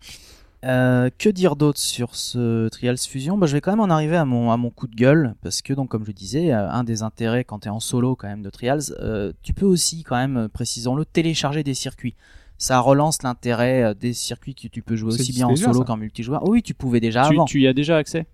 Euh, 0.64 1.08
que 1.16 1.28
dire 1.28 1.54
d'autre 1.54 1.78
sur 1.78 2.16
ce 2.16 2.68
Trials 2.68 2.98
Fusion? 2.98 3.38
Bah, 3.38 3.46
Je 3.46 3.52
vais 3.52 3.60
quand 3.60 3.70
même 3.70 3.80
en 3.80 3.90
arriver 3.90 4.16
à 4.16 4.24
mon, 4.24 4.50
à 4.50 4.56
mon 4.56 4.70
coup 4.70 4.88
de 4.88 4.96
gueule, 4.96 5.34
parce 5.42 5.62
que, 5.62 5.72
donc, 5.72 5.88
comme 5.90 6.02
je 6.02 6.08
le 6.08 6.14
disais, 6.14 6.52
euh, 6.52 6.68
un 6.70 6.82
des 6.82 7.02
intérêts 7.02 7.44
quand 7.44 7.60
tu 7.60 7.68
es 7.68 7.70
en 7.70 7.78
solo 7.78 8.16
quand 8.16 8.26
même 8.26 8.42
de 8.42 8.50
Trials, 8.50 8.82
euh, 9.00 9.32
tu 9.42 9.52
peux 9.52 9.66
aussi, 9.66 10.02
quand 10.02 10.16
même, 10.16 10.48
précisons-le, 10.52 11.04
télécharger 11.04 11.62
des 11.62 11.74
circuits. 11.74 12.16
Ça 12.56 12.80
relance 12.80 13.22
l'intérêt 13.22 13.94
des 13.94 14.12
circuits 14.14 14.56
que 14.56 14.66
tu 14.66 14.82
peux 14.82 14.96
jouer 14.96 15.12
aussi 15.14 15.32
bien 15.32 15.46
en 15.46 15.54
solo 15.54 15.84
qu'en 15.84 15.96
multijoueur. 15.96 16.48
Oui, 16.48 16.60
tu 16.62 16.74
pouvais 16.74 16.98
déjà 16.98 17.28
Tu, 17.28 17.34
avant. 17.34 17.44
tu 17.44 17.60
y 17.60 17.68
as 17.68 17.72
déjà 17.72 17.98
accès? 17.98 18.26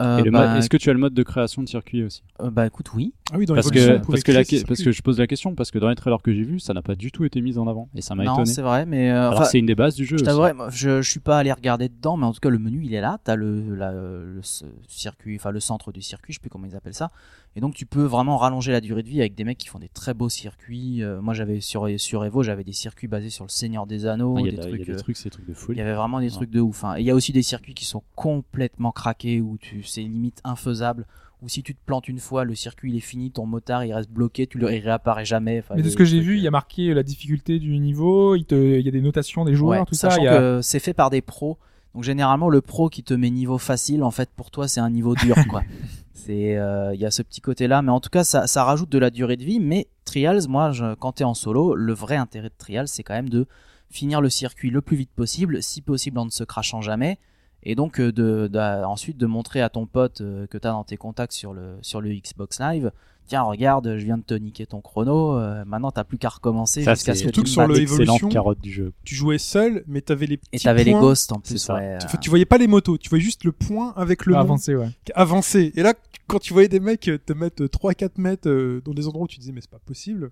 Euh, 0.00 0.22
bah, 0.30 0.56
Est-ce 0.58 0.68
que 0.70 0.76
tu 0.76 0.90
as 0.90 0.92
le 0.92 0.98
mode 0.98 1.14
de 1.14 1.22
création 1.22 1.62
de 1.62 1.68
circuit 1.68 2.02
aussi 2.02 2.22
euh, 2.40 2.50
bah, 2.50 2.66
écoute, 2.66 2.92
oui. 2.94 3.12
Ah 3.32 3.36
oui, 3.38 3.46
dans 3.46 3.54
parce 3.54 3.70
que, 3.70 3.98
parce, 3.98 4.22
que 4.22 4.32
la, 4.32 4.42
parce 4.66 4.82
je 4.90 5.02
pose 5.02 5.18
la 5.18 5.26
question, 5.26 5.54
parce 5.54 5.70
que 5.70 5.78
dans 5.78 5.88
les 5.88 5.94
trailers 5.94 6.20
que 6.22 6.32
j'ai 6.32 6.42
vus, 6.42 6.60
ça 6.60 6.74
n'a 6.74 6.82
pas 6.82 6.94
du 6.94 7.12
tout 7.12 7.24
été 7.24 7.40
mis 7.40 7.56
en 7.58 7.68
avant. 7.68 7.88
Et 7.94 8.00
ça 8.02 8.14
m'a 8.14 8.24
Non, 8.24 8.32
étonné. 8.34 8.46
c'est 8.46 8.62
vrai, 8.62 8.84
mais. 8.86 9.10
euh, 9.12 9.28
Alors 9.30 9.46
c'est 9.46 9.58
une 9.58 9.66
des 9.66 9.74
bases 9.74 9.94
du 9.94 10.04
jeu. 10.04 10.16
T'avouerai, 10.16 10.54
moi, 10.54 10.68
je, 10.70 11.02
je 11.02 11.10
suis 11.10 11.20
pas 11.20 11.38
allé 11.38 11.52
regarder 11.52 11.88
dedans, 11.88 12.16
mais 12.16 12.26
en 12.26 12.32
tout 12.32 12.40
cas 12.40 12.48
le 12.48 12.58
menu 12.58 12.82
il 12.84 12.94
est 12.94 13.00
là. 13.00 13.18
T'as 13.22 13.36
le, 13.36 13.74
la, 13.76 13.92
le 13.92 14.40
ce 14.42 14.64
circuit, 14.88 15.36
enfin 15.36 15.50
le 15.50 15.60
centre 15.60 15.92
du 15.92 16.02
circuit, 16.02 16.32
je 16.32 16.38
sais 16.38 16.40
plus 16.40 16.50
comment 16.50 16.66
ils 16.66 16.74
appellent 16.74 16.94
ça. 16.94 17.10
Et 17.54 17.60
donc 17.60 17.74
tu 17.74 17.84
peux 17.84 18.04
vraiment 18.04 18.38
rallonger 18.38 18.72
la 18.72 18.80
durée 18.80 19.02
de 19.02 19.08
vie 19.08 19.20
avec 19.20 19.34
des 19.34 19.44
mecs 19.44 19.58
qui 19.58 19.68
font 19.68 19.78
des 19.78 19.88
très 19.90 20.14
beaux 20.14 20.30
circuits. 20.30 21.02
Euh, 21.02 21.20
moi 21.20 21.34
j'avais 21.34 21.60
sur 21.60 21.86
sur 22.00 22.24
Evo, 22.24 22.42
j'avais 22.42 22.64
des 22.64 22.72
circuits 22.72 23.08
basés 23.08 23.28
sur 23.30 23.44
le 23.44 23.50
Seigneur 23.50 23.86
des 23.86 24.06
Anneaux, 24.06 24.36
Ah, 24.38 24.40
Il 24.40 24.46
y 24.46 24.48
a 24.48 24.50
des 24.52 24.56
de- 24.56 24.62
il 24.62 24.64
y 24.64 24.66
a 24.68 24.76
trucs. 24.76 24.86
des 24.86 24.92
euh, 24.92 24.96
trucs, 24.98 25.16
c'est 25.18 25.24
des 25.24 25.30
trucs 25.30 25.46
de 25.46 25.52
il 25.52 25.56
folie. 25.56 25.78
y 25.78 25.82
avait 25.82 25.92
vraiment 25.94 26.18
des 26.20 26.26
Ouais. 26.26 26.32
trucs 26.32 26.50
de 26.50 26.60
ouf. 26.60 26.82
hein. 26.84 26.94
Et 26.96 27.00
il 27.00 27.06
y 27.06 27.10
a 27.10 27.14
aussi 27.14 27.32
des 27.32 27.42
circuits 27.42 27.74
qui 27.74 27.84
sont 27.84 28.02
complètement 28.16 28.90
craqués 28.92 29.40
où 29.42 29.58
tu 29.60 29.82
c'est 29.82 30.00
limite 30.00 30.40
infaisable. 30.44 31.06
Ou 31.42 31.48
si 31.48 31.62
tu 31.64 31.74
te 31.74 31.80
plantes 31.84 32.06
une 32.08 32.20
fois, 32.20 32.44
le 32.44 32.54
circuit 32.54 32.92
il 32.92 32.96
est 32.96 33.00
fini, 33.00 33.32
ton 33.32 33.46
motard 33.46 33.84
il 33.84 33.92
reste 33.92 34.10
bloqué, 34.10 34.46
tu 34.46 34.58
le 34.58 34.72
il 34.72 34.78
réapparaît 34.78 35.24
jamais. 35.24 35.58
Enfin, 35.58 35.74
Mais 35.74 35.80
il 35.80 35.84
de 35.84 35.90
ce 35.90 35.96
que 35.96 36.04
j'ai 36.04 36.20
vu, 36.20 36.34
euh, 36.34 36.36
il 36.36 36.42
y 36.42 36.46
a 36.46 36.52
marqué 36.52 36.94
la 36.94 37.02
difficulté 37.02 37.58
du 37.58 37.76
niveau, 37.80 38.36
il, 38.36 38.44
te, 38.44 38.54
il 38.54 38.84
y 38.84 38.88
a 38.88 38.92
des 38.92 39.00
notations 39.00 39.44
des 39.44 39.54
joueurs, 39.54 39.80
Ouais, 39.80 39.86
tout 39.86 39.94
ça. 39.94 40.08
sachant 40.08 40.22
il 40.22 40.26
y 40.26 40.28
a- 40.28 40.38
que 40.38 40.60
c'est 40.62 40.78
fait 40.78 40.94
par 40.94 41.10
des 41.10 41.20
pros. 41.20 41.58
Donc 41.94 42.04
généralement 42.04 42.48
le 42.48 42.60
pro 42.60 42.88
qui 42.88 43.02
te 43.02 43.14
met 43.14 43.30
niveau 43.30 43.58
facile, 43.58 44.02
en 44.02 44.10
fait 44.10 44.30
pour 44.34 44.50
toi 44.50 44.68
c'est 44.68 44.80
un 44.80 44.90
niveau 44.90 45.14
dur 45.14 45.36
quoi. 45.48 45.62
C'est 46.14 46.56
euh, 46.56 46.94
il 46.94 47.00
y 47.00 47.04
a 47.04 47.10
ce 47.10 47.22
petit 47.22 47.40
côté 47.40 47.66
là, 47.66 47.82
mais 47.82 47.90
en 47.90 47.98
tout 47.98 48.10
cas 48.10 48.22
ça, 48.22 48.46
ça 48.46 48.62
rajoute 48.62 48.90
de 48.90 48.98
la 48.98 49.10
durée 49.10 49.36
de 49.36 49.44
vie. 49.44 49.58
Mais 49.58 49.88
Trials, 50.04 50.46
moi 50.48 50.70
je, 50.70 50.94
quand 50.94 51.12
t'es 51.12 51.24
en 51.24 51.34
solo, 51.34 51.74
le 51.74 51.92
vrai 51.92 52.16
intérêt 52.16 52.48
de 52.48 52.54
Trials 52.56 52.88
c'est 52.88 53.02
quand 53.02 53.14
même 53.14 53.28
de 53.28 53.46
finir 53.90 54.20
le 54.20 54.30
circuit 54.30 54.70
le 54.70 54.80
plus 54.80 54.96
vite 54.96 55.10
possible, 55.10 55.62
si 55.62 55.82
possible 55.82 56.18
en 56.18 56.24
ne 56.24 56.30
se 56.30 56.44
crachant 56.44 56.80
jamais. 56.80 57.18
Et 57.64 57.74
donc 57.74 58.00
euh, 58.00 58.10
de, 58.12 58.48
de- 58.48 58.84
ensuite 58.84 59.16
de 59.18 59.26
montrer 59.26 59.60
à 59.60 59.68
ton 59.68 59.86
pote 59.86 60.20
euh, 60.20 60.46
que 60.48 60.58
tu 60.58 60.66
as 60.66 60.70
dans 60.72 60.84
tes 60.84 60.96
contacts 60.96 61.32
sur 61.32 61.52
le, 61.54 61.76
sur 61.82 62.00
le 62.00 62.10
Xbox 62.12 62.58
Live, 62.60 62.90
tiens 63.28 63.42
regarde, 63.42 63.96
je 63.98 64.04
viens 64.04 64.18
de 64.18 64.24
te 64.24 64.34
niquer 64.34 64.66
ton 64.66 64.80
chrono, 64.80 65.38
euh, 65.38 65.64
maintenant 65.64 65.92
t'as 65.92 66.02
plus 66.02 66.18
qu'à 66.18 66.28
recommencer 66.28 66.82
Ça, 66.82 66.94
jusqu'à 66.94 67.14
c'est 67.14 67.20
ce 67.20 67.24
que 67.24 67.28
surtout 67.28 67.40
tu 67.42 67.44
que 67.44 67.50
sur 67.50 67.66
le 67.68 67.78
Evolution, 67.80 68.28
carotte 68.28 68.60
du 68.60 68.72
jeu. 68.72 68.92
Tu 69.04 69.14
jouais 69.14 69.38
seul, 69.38 69.84
mais 69.86 70.00
t'avais 70.00 70.26
les 70.26 70.38
petits 70.38 70.48
Et 70.52 70.58
t'avais 70.58 70.82
les 70.84 70.92
ghosts 70.92 71.30
en 71.32 71.38
plus. 71.38 71.56
ça. 71.58 71.74
ouais, 71.74 71.98
Tu, 72.00 72.06
euh. 72.16 72.18
tu 72.20 72.30
voyais 72.30 72.44
pas 72.46 72.58
les 72.58 72.66
motos, 72.66 72.98
tu 72.98 73.08
voyais 73.08 73.24
juste 73.24 73.44
le 73.44 73.52
point 73.52 73.92
avec 73.96 74.26
le 74.26 74.32
nom 74.34 74.40
avancé, 74.40 74.74
ouais. 74.74 74.88
avancé. 75.14 75.72
Et 75.76 75.82
là, 75.84 75.94
quand 76.26 76.40
tu 76.40 76.52
voyais 76.52 76.68
des 76.68 76.80
mecs 76.80 77.06
euh, 77.08 77.18
te 77.24 77.32
mettre 77.32 77.62
3-4 77.64 78.10
mètres 78.16 78.80
dans 78.84 78.92
des 78.92 79.06
endroits 79.06 79.24
où 79.24 79.28
tu 79.28 79.38
disais 79.38 79.52
mais 79.52 79.60
c'est 79.60 79.70
pas 79.70 79.78
possible. 79.86 80.30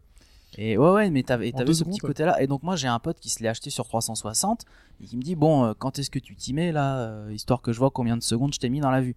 Et 0.59 0.77
ouais, 0.77 0.91
ouais, 0.91 1.11
mais 1.11 1.23
t'avais, 1.23 1.53
t'avais 1.53 1.73
ce 1.75 1.85
petit 1.85 2.01
côté-là. 2.09 2.43
Et 2.43 2.47
donc, 2.47 2.63
moi, 2.63 2.77
j'ai 2.77 2.89
un 2.89 2.99
pote 2.99 3.19
qui 3.21 3.29
se 3.29 3.43
l'est 3.43 3.49
acheté 3.49 3.71
sur 3.71 3.87
360 3.87 4.65
et 5.01 5.05
qui 5.07 5.17
me 5.17 5.23
dit 5.23 5.35
Bon, 5.37 5.65
euh, 5.65 5.73
quand 5.79 5.99
est-ce 5.99 6.11
que 6.11 6.19
tu 6.19 6.35
t'y 6.37 6.53
mets 6.53 6.73
là 6.73 6.99
euh, 6.99 7.33
Histoire 7.33 7.63
que 7.63 7.73
je 7.73 7.79
vois 7.79 7.91
combien 7.91 8.17
de 8.17 8.23
secondes 8.23 8.53
je 8.53 8.59
t'ai 8.59 8.69
mis 8.69 8.81
dans 8.81 8.91
la 8.91 9.01
vue? 9.01 9.15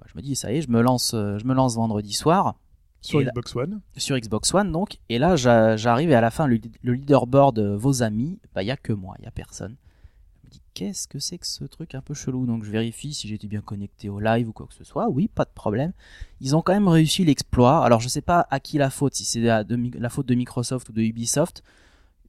Bah, 0.00 0.06
je 0.10 0.16
me 0.16 0.22
dis 0.22 0.36
Ça 0.36 0.52
y 0.52 0.58
est, 0.58 0.62
je 0.62 0.70
me 0.70 0.80
lance, 0.80 1.12
euh, 1.14 1.36
je 1.38 1.44
me 1.44 1.54
lance 1.54 1.74
vendredi 1.74 2.12
soir 2.12 2.54
Sur 3.00 3.20
là- 3.20 3.30
Xbox 3.32 3.56
One. 3.56 3.80
sur 3.96 4.16
Xbox 4.18 4.54
One. 4.54 4.70
donc 4.72 4.98
Et 5.08 5.18
là, 5.18 5.34
j'a- 5.36 5.76
j'arrive 5.76 6.10
et 6.10 6.14
à 6.14 6.20
la 6.20 6.30
fin, 6.30 6.46
le, 6.46 6.58
le 6.82 6.92
leaderboard, 6.94 7.58
vos 7.76 8.02
amis, 8.02 8.38
bah, 8.54 8.62
il 8.62 8.66
y 8.66 8.70
a 8.70 8.76
que 8.76 8.92
moi, 8.92 9.16
il 9.18 9.24
y 9.24 9.28
a 9.28 9.32
personne. 9.32 9.76
Qu'est-ce 10.78 11.08
que 11.08 11.18
c'est 11.18 11.38
que 11.38 11.46
ce 11.48 11.64
truc 11.64 11.96
un 11.96 12.00
peu 12.00 12.14
chelou? 12.14 12.46
Donc, 12.46 12.62
je 12.62 12.70
vérifie 12.70 13.12
si 13.12 13.26
j'étais 13.26 13.48
bien 13.48 13.60
connecté 13.60 14.08
au 14.08 14.20
live 14.20 14.48
ou 14.48 14.52
quoi 14.52 14.68
que 14.68 14.74
ce 14.74 14.84
soit. 14.84 15.08
Oui, 15.08 15.26
pas 15.26 15.44
de 15.44 15.50
problème. 15.52 15.92
Ils 16.40 16.54
ont 16.54 16.62
quand 16.62 16.72
même 16.72 16.86
réussi 16.86 17.24
l'exploit. 17.24 17.84
Alors, 17.84 17.98
je 17.98 18.08
sais 18.08 18.20
pas 18.20 18.46
à 18.48 18.60
qui 18.60 18.78
la 18.78 18.88
faute, 18.88 19.16
si 19.16 19.24
c'est 19.24 19.40
la, 19.40 19.64
faute 20.08 20.26
de 20.26 20.36
Microsoft 20.36 20.88
ou 20.88 20.92
de 20.92 21.02
Ubisoft. 21.02 21.64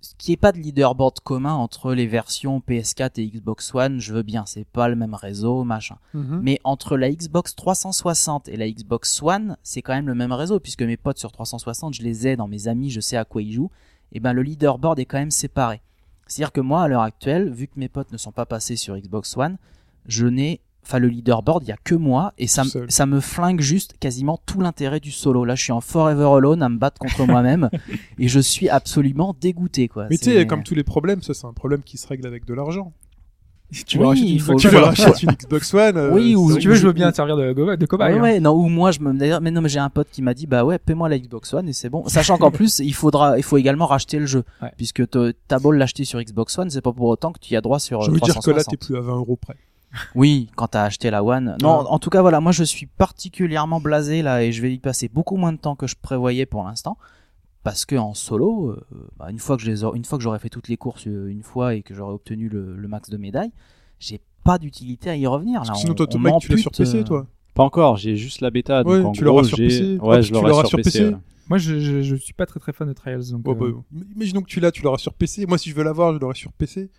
Ce 0.01 0.15
qui 0.17 0.31
est 0.31 0.37
pas 0.37 0.51
de 0.51 0.57
leaderboard 0.57 1.19
commun 1.19 1.53
entre 1.53 1.93
les 1.93 2.07
versions 2.07 2.59
PS4 2.67 3.21
et 3.21 3.27
Xbox 3.27 3.75
One, 3.75 3.99
je 3.99 4.15
veux 4.15 4.23
bien, 4.23 4.47
c'est 4.47 4.65
pas 4.65 4.87
le 4.87 4.95
même 4.95 5.13
réseau, 5.13 5.63
machin. 5.63 5.97
Mhm. 6.15 6.39
Mais 6.41 6.59
entre 6.63 6.97
la 6.97 7.11
Xbox 7.11 7.55
360 7.55 8.49
et 8.49 8.57
la 8.57 8.67
Xbox 8.67 9.21
One, 9.21 9.57
c'est 9.61 9.83
quand 9.83 9.93
même 9.93 10.07
le 10.07 10.15
même 10.15 10.31
réseau, 10.31 10.59
puisque 10.59 10.81
mes 10.81 10.97
potes 10.97 11.19
sur 11.19 11.31
360, 11.31 11.93
je 11.93 12.01
les 12.01 12.25
ai 12.25 12.35
dans 12.35 12.47
mes 12.47 12.67
amis, 12.67 12.89
je 12.89 12.99
sais 12.99 13.15
à 13.15 13.25
quoi 13.25 13.43
ils 13.43 13.53
jouent. 13.53 13.69
Et 14.11 14.19
ben 14.19 14.33
le 14.33 14.41
leaderboard 14.41 14.97
est 14.97 15.05
quand 15.05 15.19
même 15.19 15.29
séparé. 15.29 15.83
C'est-à-dire 16.29 16.51
que 16.51 16.61
moi, 16.61 16.83
à 16.83 16.87
l'heure 16.87 17.01
actuelle, 17.01 17.51
vu 17.51 17.67
que 17.67 17.77
mes 17.77 17.89
potes 17.89 18.11
ne 18.11 18.17
sont 18.17 18.31
pas 18.31 18.45
passés 18.45 18.75
sur 18.75 18.95
Xbox 18.97 19.35
One, 19.35 19.57
je 20.05 20.25
n'ai 20.25 20.61
enfin 20.83 20.99
le 20.99 21.07
leaderboard, 21.07 21.63
il 21.63 21.69
y 21.69 21.71
a 21.71 21.77
que 21.83 21.93
moi 21.93 22.33
et 22.37 22.47
ça, 22.47 22.63
seul. 22.63 22.89
ça 22.89 23.05
me 23.05 23.19
flingue 23.19 23.61
juste 23.61 23.95
quasiment 23.99 24.39
tout 24.45 24.61
l'intérêt 24.61 24.99
du 24.99 25.11
solo. 25.11 25.45
Là, 25.45 25.55
je 25.55 25.63
suis 25.63 25.71
en 25.71 25.81
forever 25.81 26.29
alone 26.37 26.63
à 26.63 26.69
me 26.69 26.77
battre 26.77 26.99
contre 26.99 27.25
moi-même 27.25 27.69
et 28.17 28.27
je 28.27 28.39
suis 28.39 28.69
absolument 28.69 29.35
dégoûté 29.39 29.87
quoi. 29.87 30.07
Mais 30.09 30.17
tu 30.17 30.25
sais, 30.25 30.47
comme 30.47 30.63
tous 30.63 30.75
les 30.75 30.83
problèmes, 30.83 31.21
ça 31.21 31.33
c'est 31.33 31.45
un 31.45 31.53
problème 31.53 31.83
qui 31.83 31.97
se 31.97 32.07
règle 32.07 32.25
avec 32.25 32.45
de 32.45 32.53
l'argent. 32.53 32.93
Tu 33.85 33.97
Oui, 33.97 34.01
veux 34.03 34.07
racheter 34.09 34.25
il 34.25 34.33
une 34.33 34.39
faut- 34.39 34.53
Xbox 34.55 34.61
Tu 34.63 34.67
veux 34.69 34.79
racheter 34.83 35.25
une 35.27 35.31
Xbox 35.33 35.73
One 35.75 35.97
euh, 35.97 36.11
Oui, 36.11 36.35
ou- 36.35 36.51
Si 36.53 36.57
tu 36.57 36.69
veux, 36.69 36.75
je 36.75 36.87
veux 36.87 36.93
bien 36.93 37.11
te 37.11 37.15
servir 37.17 37.37
de, 37.37 37.75
de 37.75 37.85
cobaye. 37.85 38.13
Ouais, 38.13 38.19
hein. 38.19 38.21
ouais, 38.23 38.39
non, 38.39 38.53
ou 38.53 38.67
moi 38.67 38.91
je 38.91 38.99
me 38.99 39.13
d'ailleurs 39.13 39.41
mais 39.41 39.51
non 39.51 39.61
mais 39.61 39.69
j'ai 39.69 39.77
un 39.79 39.89
pote 39.91 40.07
qui 40.11 40.21
m'a 40.23 40.33
dit 40.33 40.47
bah 40.47 40.63
ouais, 40.65 40.79
paie-moi 40.79 41.07
la 41.07 41.19
Xbox 41.19 41.53
One 41.53 41.69
et 41.69 41.73
c'est 41.73 41.89
bon. 41.89 42.03
Sachant 42.07 42.37
qu'en 42.39 42.49
plus, 42.51 42.79
il 42.79 42.93
faudra 42.95 43.37
il 43.37 43.43
faut 43.43 43.57
également 43.57 43.85
racheter 43.85 44.17
le 44.17 44.25
jeu 44.25 44.43
Ouais. 44.61 44.71
puisque 44.75 45.03
t'as 45.47 45.59
beau 45.59 45.71
l'acheter 45.71 46.03
sur 46.05 46.19
Xbox 46.21 46.57
One, 46.57 46.69
c'est 46.71 46.81
pas 46.81 46.91
pour 46.93 47.05
autant 47.07 47.31
que 47.31 47.39
tu 47.39 47.53
y 47.53 47.57
as 47.57 47.61
droit 47.61 47.79
sur 47.79 48.01
Je 48.01 48.09
veux 48.11 48.19
dire 48.19 48.33
que 48.39 48.51
là, 48.51 48.63
360. 48.63 48.71
t'es 48.71 48.77
plus 48.87 48.95
à 48.95 49.01
20 49.01 49.15
euros 49.17 49.35
près. 49.35 49.55
Oui, 50.15 50.49
quand 50.55 50.67
t'as 50.67 50.83
acheté 50.83 51.09
la 51.11 51.23
One. 51.23 51.55
Non, 51.61 51.79
Ouais. 51.81 51.85
en 51.89 51.99
tout 51.99 52.09
cas, 52.09 52.21
voilà, 52.21 52.39
moi 52.39 52.51
je 52.51 52.63
suis 52.63 52.85
particulièrement 52.87 53.79
blasé 53.79 54.21
là 54.21 54.43
et 54.43 54.51
je 54.51 54.61
vais 54.61 54.73
y 54.73 54.79
passer 54.79 55.09
beaucoup 55.13 55.35
moins 55.35 55.51
de 55.53 55.57
temps 55.57 55.75
que 55.75 55.87
je 55.87 55.95
prévoyais 56.01 56.45
pour 56.45 56.63
l'instant. 56.63 56.97
Parce 57.69 57.85
que 57.85 57.95
en 57.95 58.13
solo, 58.15 58.71
euh, 58.71 58.77
bah, 59.17 59.29
une 59.29 59.37
fois 59.39 59.55
que 59.57 59.61
je 59.63 59.69
les 59.69 59.83
aurai- 59.83 59.97
une 59.97 60.05
fois 60.05 60.17
que 60.17 60.23
j'aurai 60.23 60.39
fait 60.39 60.49
toutes 60.49 60.67
les 60.69 60.77
courses 60.77 61.05
euh, 61.07 61.27
une 61.27 61.43
fois 61.43 61.75
et 61.75 61.83
que 61.83 61.93
j'aurai 61.93 62.13
obtenu 62.13 62.49
le, 62.49 62.75
le 62.75 62.87
max 62.87 63.09
de 63.11 63.17
médailles, 63.17 63.51
j'ai 63.99 64.19
pas 64.43 64.57
d'utilité 64.57 65.09
à 65.11 65.15
y 65.15 65.27
revenir. 65.27 65.63
Là, 65.63 65.73
sinon, 65.75 65.91
on- 65.91 65.95
toi, 65.95 66.05
on 66.09 66.13
ton 66.13 66.19
mec, 66.19 66.33
tu 66.41 66.51
l'as 66.51 66.57
sur 66.57 66.71
PC, 66.71 66.97
euh, 66.97 67.03
toi. 67.03 67.27
Pas 67.53 67.63
encore, 67.63 67.97
j'ai 67.97 68.15
juste 68.15 68.41
la 68.41 68.49
bêta. 68.49 68.81
Ouais, 68.83 68.97
donc 69.01 69.05
en 69.09 69.11
tu 69.11 69.23
l'auras 69.23 69.43
sur 69.43 69.57
PC. 69.57 69.97
Ouais, 70.01 70.17
Ah, 70.17 70.21
je 70.21 70.27
tu 70.27 70.33
l'aurai 70.33 70.49
l'auras 70.49 70.61
sur 70.63 70.69
sur 70.69 70.77
PC. 70.77 70.99
PC. 70.99 71.05
ouais. 71.11 71.17
Moi, 71.49 71.57
je, 71.59 71.79
je, 71.79 72.01
je 72.01 72.15
suis 72.15 72.33
pas 72.33 72.45
très 72.45 72.59
très 72.59 72.73
fan 72.73 72.87
de 72.87 72.93
Trials. 72.93 73.29
Donc, 73.31 73.47
Ouais, 73.47 73.55
euh, 73.67 73.75
bah, 73.91 74.05
imaginons 74.15 74.41
que 74.41 74.47
tu 74.49 74.59
l'as, 74.59 74.71
tu 74.71 74.81
l'auras 74.83 74.97
sur 74.97 75.13
PC. 75.13 75.45
Moi, 75.45 75.57
si 75.57 75.69
je 75.69 75.75
veux 75.75 75.83
l'avoir, 75.83 76.13
je 76.13 76.19
l'aurai 76.19 76.35
sur 76.35 76.51
PC. 76.53 76.89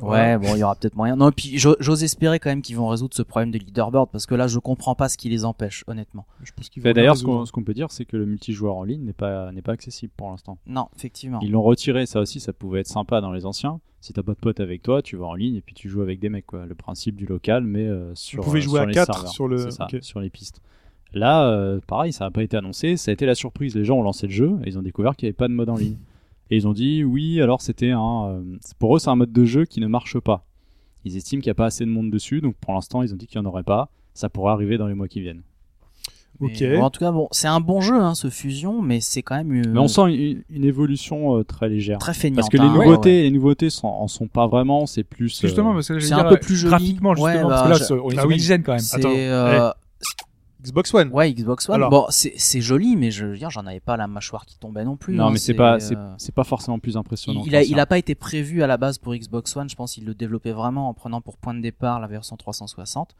Ouais, 0.00 0.36
bon, 0.38 0.54
il 0.56 0.58
y 0.58 0.62
aura 0.64 0.74
peut-être 0.74 0.96
moyen. 0.96 1.14
Non, 1.16 1.28
et 1.28 1.32
puis 1.32 1.56
j'o- 1.58 1.76
j'ose 1.78 2.02
espérer 2.02 2.40
quand 2.40 2.50
même 2.50 2.62
qu'ils 2.62 2.76
vont 2.76 2.88
résoudre 2.88 3.14
ce 3.14 3.22
problème 3.22 3.50
de 3.52 3.58
leaderboard 3.58 4.10
parce 4.10 4.26
que 4.26 4.34
là, 4.34 4.48
je 4.48 4.58
comprends 4.58 4.94
pas 4.96 5.08
ce 5.08 5.16
qui 5.16 5.28
les 5.28 5.44
empêche, 5.44 5.84
honnêtement. 5.86 6.26
Je 6.42 6.50
pense 6.52 6.68
qu'il 6.68 6.82
Fait, 6.82 6.88
va 6.90 6.94
D'ailleurs, 6.94 7.16
ce 7.16 7.52
qu'on 7.52 7.62
peut 7.62 7.74
dire, 7.74 7.90
c'est 7.92 8.04
que 8.04 8.16
le 8.16 8.26
multijoueur 8.26 8.74
en 8.76 8.82
ligne 8.84 9.04
n'est 9.04 9.12
pas, 9.12 9.52
n'est 9.52 9.62
pas 9.62 9.72
accessible 9.72 10.12
pour 10.16 10.30
l'instant. 10.30 10.58
Non, 10.66 10.88
effectivement. 10.96 11.38
Ils 11.42 11.52
l'ont 11.52 11.62
retiré, 11.62 12.06
ça 12.06 12.20
aussi, 12.20 12.40
ça 12.40 12.52
pouvait 12.52 12.80
être 12.80 12.88
sympa 12.88 13.20
dans 13.20 13.32
les 13.32 13.46
anciens. 13.46 13.80
Si 14.00 14.12
t'as 14.12 14.22
pas 14.22 14.32
de 14.32 14.38
pote 14.38 14.60
avec 14.60 14.82
toi, 14.82 15.00
tu 15.00 15.16
vas 15.16 15.26
en 15.26 15.34
ligne 15.34 15.54
et 15.54 15.60
puis 15.62 15.74
tu 15.74 15.88
joues 15.88 16.02
avec 16.02 16.18
des 16.20 16.28
mecs, 16.28 16.46
quoi. 16.46 16.66
Le 16.66 16.74
principe 16.74 17.16
du 17.16 17.24
local, 17.26 17.62
mais 17.64 17.86
euh, 17.86 18.14
sur, 18.14 18.42
pouvez 18.42 18.58
euh, 18.58 18.62
jouer 18.62 18.72
sur 18.78 18.82
à 18.82 18.86
les 18.86 18.92
quatre 18.94 19.14
serveurs. 19.14 19.32
sur 19.32 19.48
le- 19.48 19.70
ça, 19.70 19.86
sur 20.02 20.20
les 20.20 20.28
pistes. 20.28 20.60
Là, 21.12 21.48
euh, 21.48 21.78
pareil, 21.86 22.12
ça 22.12 22.24
n'a 22.24 22.30
pas 22.32 22.42
été 22.42 22.56
annoncé, 22.56 22.96
ça 22.96 23.12
a 23.12 23.14
été 23.14 23.24
la 23.24 23.36
surprise. 23.36 23.74
Les 23.76 23.84
gens 23.84 23.96
ont 23.96 24.02
lancé 24.02 24.26
le 24.26 24.32
jeu 24.32 24.58
et 24.64 24.68
ils 24.68 24.78
ont 24.78 24.82
découvert 24.82 25.14
qu'il 25.14 25.26
n'y 25.26 25.28
avait 25.28 25.36
pas 25.36 25.46
de 25.48 25.52
mode 25.52 25.68
en 25.70 25.76
ligne. 25.76 25.96
Et 26.54 26.56
ils 26.58 26.68
ont 26.68 26.72
dit, 26.72 27.02
oui, 27.02 27.40
alors 27.42 27.60
c'était 27.60 27.90
un. 27.90 28.26
euh, 28.28 28.42
pour 28.78 28.94
eux, 28.94 29.00
c'est 29.00 29.10
un 29.10 29.16
mode 29.16 29.32
de 29.32 29.44
jeu 29.44 29.64
qui 29.64 29.80
ne 29.80 29.88
marche 29.88 30.20
pas. 30.20 30.44
Ils 31.04 31.16
estiment 31.16 31.40
qu'il 31.42 31.48
n'y 31.48 31.52
a 31.52 31.56
pas 31.56 31.66
assez 31.66 31.84
de 31.84 31.90
monde 31.90 32.10
dessus, 32.12 32.40
donc 32.40 32.54
pour 32.60 32.72
l'instant, 32.74 33.02
ils 33.02 33.12
ont 33.12 33.16
dit 33.16 33.26
qu'il 33.26 33.40
n'y 33.40 33.44
en 33.46 33.50
aurait 33.50 33.64
pas. 33.64 33.88
Ça 34.14 34.28
pourrait 34.28 34.52
arriver 34.52 34.78
dans 34.78 34.86
les 34.86 34.94
mois 34.94 35.08
qui 35.08 35.20
viennent. 35.20 35.42
Mais 36.38 36.46
Ok. 36.46 36.76
bon, 36.78 36.82
en 36.84 36.90
tout 36.90 37.00
cas, 37.00 37.10
bon, 37.10 37.26
c'est 37.32 37.48
un 37.48 37.58
bon 37.60 37.80
jeu, 37.80 37.94
hein, 37.96 38.14
ce 38.14 38.30
Fusion, 38.30 38.82
mais 38.82 39.00
c'est 39.00 39.22
quand 39.22 39.36
même 39.36 39.52
euh, 39.52 39.72
Mais 39.72 39.78
on 39.80 39.88
sent 39.88 40.02
une, 40.14 40.42
une 40.48 40.64
évolution 40.64 41.36
euh, 41.38 41.42
très 41.44 41.68
légère. 41.68 41.98
très 41.98 42.14
feignant. 42.14 42.36
Parce 42.36 42.48
que 42.48 42.56
les 42.56 42.68
nouveautés, 42.68 43.22
les 43.24 43.30
nouveautés 43.32 43.70
sont, 43.70 43.88
en 43.88 44.06
sont 44.06 44.28
pas 44.28 44.46
vraiment, 44.46 44.86
c'est 44.86 45.02
plus. 45.04 45.28
c'est 45.30 45.48
justement, 45.48 45.70
euh, 45.72 45.74
parce 45.74 45.88
que 45.88 45.98
c'est 45.98 46.12
un 46.12 46.24
peu 46.24 46.36
plus 46.38 46.54
joli. 46.56 46.70
graphiquement, 46.70 47.14
justement, 47.14 47.32
Ouais, 47.34 47.42
parce 47.42 47.62
que 47.62 47.66
bah, 47.66 47.70
là, 47.70 47.76
je- 47.78 47.84
c'est- 47.84 47.94
on 47.94 48.10
est 48.10 48.18
Ah 48.18 48.26
oui. 48.28 48.46
Quand 48.64 48.72
même. 48.72 48.78
C'est 48.80 48.96
Attends, 48.96 49.10
euh, 49.16 49.70
Xbox 50.64 50.92
One. 50.94 51.10
ouais 51.12 51.32
Xbox 51.32 51.68
One. 51.68 51.74
Alors. 51.76 51.90
Bon, 51.90 52.06
c'est 52.08 52.60
joli, 52.60 52.96
mais 52.96 53.10
je 53.10 53.26
veux 53.26 53.36
dire, 53.36 53.50
j'en 53.50 53.66
avais 53.66 53.80
pas 53.80 53.96
la 53.96 54.06
mâchoire 54.06 54.46
qui 54.46 54.58
tombait 54.58 54.84
non 54.84 54.96
plus. 54.96 55.14
Non, 55.14 55.26
hein, 55.26 55.30
mais 55.30 55.38
c'est 55.38 55.54
pas, 55.54 55.78
c'est 55.80 55.96
euh, 55.96 56.14
c'est 56.18 56.34
pas 56.34 56.44
forcément 56.44 56.78
plus 56.78 56.96
impressionnant. 56.96 57.42
Il, 57.44 57.50
que 57.52 57.56
a, 57.56 57.62
il 57.62 57.78
a 57.78 57.86
pas 57.86 57.98
été 57.98 58.14
prévu 58.14 58.62
à 58.62 58.66
la 58.66 58.76
base 58.76 58.98
pour 58.98 59.14
Xbox 59.14 59.56
One. 59.56 59.68
Je 59.68 59.76
pense 59.76 59.92
qu'il 59.94 60.04
le 60.04 60.14
développait 60.14 60.52
vraiment 60.52 60.88
en 60.88 60.94
prenant 60.94 61.20
pour 61.20 61.36
point 61.36 61.54
de 61.54 61.60
départ 61.60 62.00
la 62.00 62.06
version 62.06 62.36
360. 62.36 63.14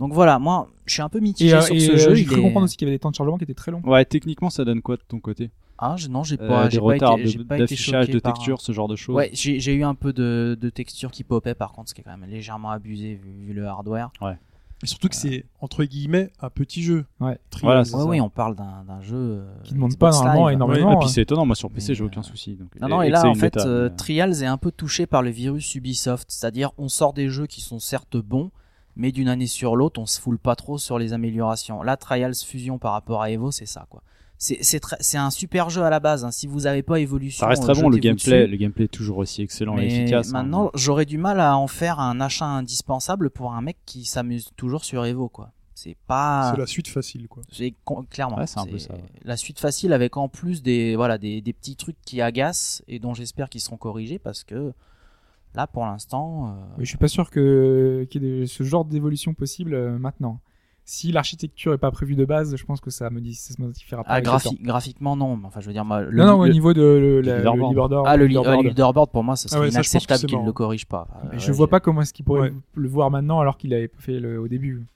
Donc 0.00 0.12
voilà, 0.12 0.38
moi, 0.38 0.68
je 0.86 0.92
suis 0.94 1.02
un 1.02 1.08
peu 1.08 1.18
mitigé 1.18 1.50
Et, 1.50 1.54
euh, 1.54 1.60
sur 1.60 1.74
et, 1.74 1.80
ce 1.80 1.90
euh, 1.92 1.96
jeu. 1.98 2.14
j'ai 2.14 2.22
il 2.22 2.26
cru 2.28 2.38
est- 2.38 2.42
comprendre 2.42 2.64
aussi 2.64 2.76
qu'il 2.76 2.86
y 2.86 2.90
avait 2.90 2.96
des 2.96 3.00
temps 3.00 3.10
de 3.10 3.16
chargement 3.16 3.36
qui 3.36 3.44
étaient 3.44 3.54
très 3.54 3.72
longs. 3.72 3.82
Ouais, 3.84 4.04
techniquement, 4.04 4.48
ça 4.48 4.64
donne 4.64 4.80
quoi 4.80 4.96
de 4.96 5.02
ton 5.06 5.18
côté? 5.18 5.50
Ah, 5.76 5.94
je- 5.96 6.08
non, 6.08 6.22
j'ai 6.24 6.36
Euh, 6.40 6.48
pas, 6.48 6.64
Des 6.64 6.70
j'ai 6.72 6.78
pas 6.78 6.84
retards 6.84 7.12
été, 7.14 7.22
de- 7.24 7.28
j'ai 7.28 7.38
pas 7.44 7.54
été 7.56 7.62
d'affichage 7.64 8.08
de 8.10 8.18
par- 8.20 8.32
textures, 8.32 8.60
ce 8.60 8.72
genre 8.72 8.86
de 8.88 8.96
choses. 8.96 9.14
Ouais, 9.16 9.30
j'ai 9.32 9.58
j'ai 9.60 9.74
eu 9.74 9.82
un 9.84 9.94
peu 9.94 10.12
de, 10.12 10.56
de 10.60 10.70
texture 10.70 11.10
qui 11.10 11.24
popait 11.24 11.54
par 11.54 11.72
contre, 11.72 11.88
ce 11.90 11.94
qui 11.94 12.00
est 12.00 12.04
quand 12.04 12.16
même 12.16 12.28
légèrement 12.30 12.70
abusé 12.70 13.14
vu, 13.14 13.46
vu 13.46 13.52
le 13.52 13.66
hardware. 13.66 14.10
Et 14.82 14.86
surtout 14.86 15.08
que 15.08 15.16
c'est, 15.16 15.44
entre 15.60 15.82
guillemets, 15.84 16.30
un 16.40 16.50
petit 16.50 16.82
jeu. 16.82 17.04
Ouais. 17.18 17.38
Trials. 17.50 17.84
Voilà, 17.90 18.04
Ouais, 18.04 18.10
oui, 18.10 18.20
on 18.20 18.30
parle 18.30 18.54
d'un 18.54 18.84
d'un 18.86 19.00
jeu 19.00 19.16
euh, 19.16 19.52
Qui 19.64 19.74
demande 19.74 19.90
Xbox 19.90 20.18
pas 20.18 20.24
normalement 20.24 20.48
Live. 20.48 20.56
énormément. 20.56 20.92
et 20.92 20.96
puis 20.98 21.06
hein. 21.06 21.12
c'est 21.12 21.22
étonnant, 21.22 21.46
moi 21.46 21.56
sur 21.56 21.70
PC, 21.70 21.88
Mais, 21.88 21.94
j'ai 21.96 22.04
aucun 22.04 22.20
euh, 22.20 22.24
souci. 22.24 22.54
Donc, 22.54 22.68
Non, 22.80 22.88
non, 22.88 23.02
et 23.02 23.10
là, 23.10 23.26
en 23.26 23.34
fait, 23.34 23.56
euh, 23.56 23.88
Trials 23.88 24.42
est 24.42 24.46
un 24.46 24.56
peu 24.56 24.70
touché 24.70 25.06
par 25.06 25.22
le 25.22 25.30
virus 25.30 25.74
Ubisoft. 25.74 26.30
C'est-à-dire, 26.30 26.70
on 26.78 26.88
sort 26.88 27.12
des 27.12 27.28
jeux 27.28 27.46
qui 27.46 27.60
sont 27.60 27.80
certes 27.80 28.16
bons, 28.16 28.52
mais 28.94 29.10
d'une 29.10 29.28
année 29.28 29.48
sur 29.48 29.74
l'autre, 29.74 30.00
on 30.00 30.06
se 30.06 30.20
foule 30.20 30.38
pas 30.38 30.54
trop 30.54 30.78
sur 30.78 30.98
les 30.98 31.12
améliorations. 31.12 31.82
Là, 31.82 31.96
Trials 31.96 32.36
Fusion 32.36 32.78
par 32.78 32.92
rapport 32.92 33.20
à 33.20 33.30
Evo, 33.30 33.50
c'est 33.50 33.66
ça, 33.66 33.86
quoi. 33.90 34.02
C'est 34.38 35.16
un 35.18 35.30
super 35.30 35.68
jeu 35.68 35.82
à 35.82 35.90
la 35.90 36.00
base. 36.00 36.24
hein. 36.24 36.30
Si 36.30 36.46
vous 36.46 36.66
avez 36.66 36.82
pas 36.82 37.00
Evolution, 37.00 37.40
ça 37.40 37.48
reste 37.48 37.64
euh, 37.68 37.72
très 37.72 37.82
bon, 37.82 37.88
le 37.88 37.98
gameplay, 37.98 38.40
dessus. 38.42 38.50
le 38.52 38.56
gameplay 38.56 38.84
est 38.84 38.88
toujours 38.88 39.18
aussi 39.18 39.42
excellent 39.42 39.78
et 39.78 39.86
efficace. 39.86 40.28
hein. 40.28 40.32
maintenant, 40.32 40.70
j'aurais 40.74 41.06
du 41.06 41.18
mal 41.18 41.40
à 41.40 41.56
en 41.56 41.66
faire 41.66 41.98
un 41.98 42.20
achat 42.20 42.46
indispensable 42.46 43.30
pour 43.30 43.52
un 43.54 43.60
mec 43.62 43.76
qui 43.84 44.04
s'amuse 44.04 44.50
toujours 44.56 44.84
sur 44.84 45.04
Evo, 45.04 45.28
quoi. 45.28 45.50
C'est 45.74 45.96
pas. 46.08 46.52
C'est 46.54 46.60
la 46.60 46.66
suite 46.66 46.88
facile, 46.88 47.28
quoi. 47.28 47.42
Clairement. 48.10 48.36
Ouais, 48.38 48.46
c'est 48.46 48.58
un 48.58 48.66
peu 48.66 48.78
ça, 48.78 48.94
ouais. 48.94 49.02
La 49.24 49.36
suite 49.36 49.58
facile 49.60 49.92
avec 49.92 50.16
en 50.16 50.28
plus 50.28 50.62
des 50.62 50.96
voilà 50.96 51.18
des, 51.18 51.40
des 51.40 51.52
petits 51.52 51.76
trucs 51.76 51.96
qui 52.04 52.20
agacent 52.20 52.82
et 52.88 52.98
dont 52.98 53.14
j'espère 53.14 53.48
qu'ils 53.48 53.60
seront 53.60 53.76
corrigés 53.76 54.18
parce 54.18 54.42
que 54.44 54.72
là 55.54 55.66
pour 55.68 55.84
l'instant. 55.86 56.48
euh, 56.48 56.64
Mais 56.78 56.84
je 56.84 56.88
suis 56.88 56.98
pas 56.98 57.06
sûr 57.08 57.30
que 57.30 58.06
qu'il 58.10 58.24
y 58.24 58.42
ait 58.42 58.46
ce 58.46 58.62
genre 58.64 58.84
d'évolution 58.84 59.34
possible 59.34 59.74
euh, 59.74 59.98
maintenant. 59.98 60.40
Si 60.90 61.12
l'architecture 61.12 61.74
est 61.74 61.78
pas 61.78 61.90
prévue 61.90 62.14
de 62.16 62.24
base, 62.24 62.56
je 62.56 62.64
pense 62.64 62.80
que 62.80 62.88
ça 62.88 63.10
me 63.10 63.20
dit 63.20 63.34
ça 63.34 63.52
se 63.52 63.60
modifiera 63.60 64.02
pas. 64.04 64.10
ah, 64.10 64.20
graphi- 64.22 64.58
graphiquement 64.62 65.16
non. 65.16 65.38
Enfin 65.44 65.60
je 65.60 65.66
veux 65.66 65.74
dire 65.74 65.84
moi. 65.84 66.00
Le, 66.00 66.16
non, 66.16 66.26
non, 66.28 66.40
au 66.40 66.48
niveau 66.48 66.72
de 66.72 66.80
le, 66.80 67.20
le 67.20 67.36
leaderboard. 67.36 67.72
leaderboard. 67.72 68.04
ah 68.08 68.16
le, 68.16 68.26
leaderboard. 68.26 68.64
euh, 68.64 68.68
leaderboard 68.70 69.10
pour 69.10 69.22
moi 69.22 69.36
ça 69.36 69.48
serait 69.48 69.58
Ah 69.58 69.62
ouais, 69.64 69.70
ça, 69.70 69.82
que 69.82 69.86
inacceptable 69.86 70.20
qu'il 70.26 70.36
mort. 70.38 70.46
le 70.46 70.52
corrige 70.54 70.86
pas. 70.86 71.06
Euh, 71.24 71.28
Mais 71.32 71.38
je 71.40 71.50
ouais, 71.50 71.56
vois 71.58 71.68
pas 71.68 71.80
comment 71.80 72.00
est-ce 72.00 72.14
qu'il 72.14 72.24
pourrait 72.24 72.40
Ouais. 72.48 72.52
le 72.74 72.88
voir 72.88 73.10
maintenant 73.10 73.38
alors 73.40 73.58
qu'il 73.58 73.74
avait 73.74 73.90
fait 73.98 74.18
le, 74.18 74.40
au 74.40 74.48
début. 74.48 74.86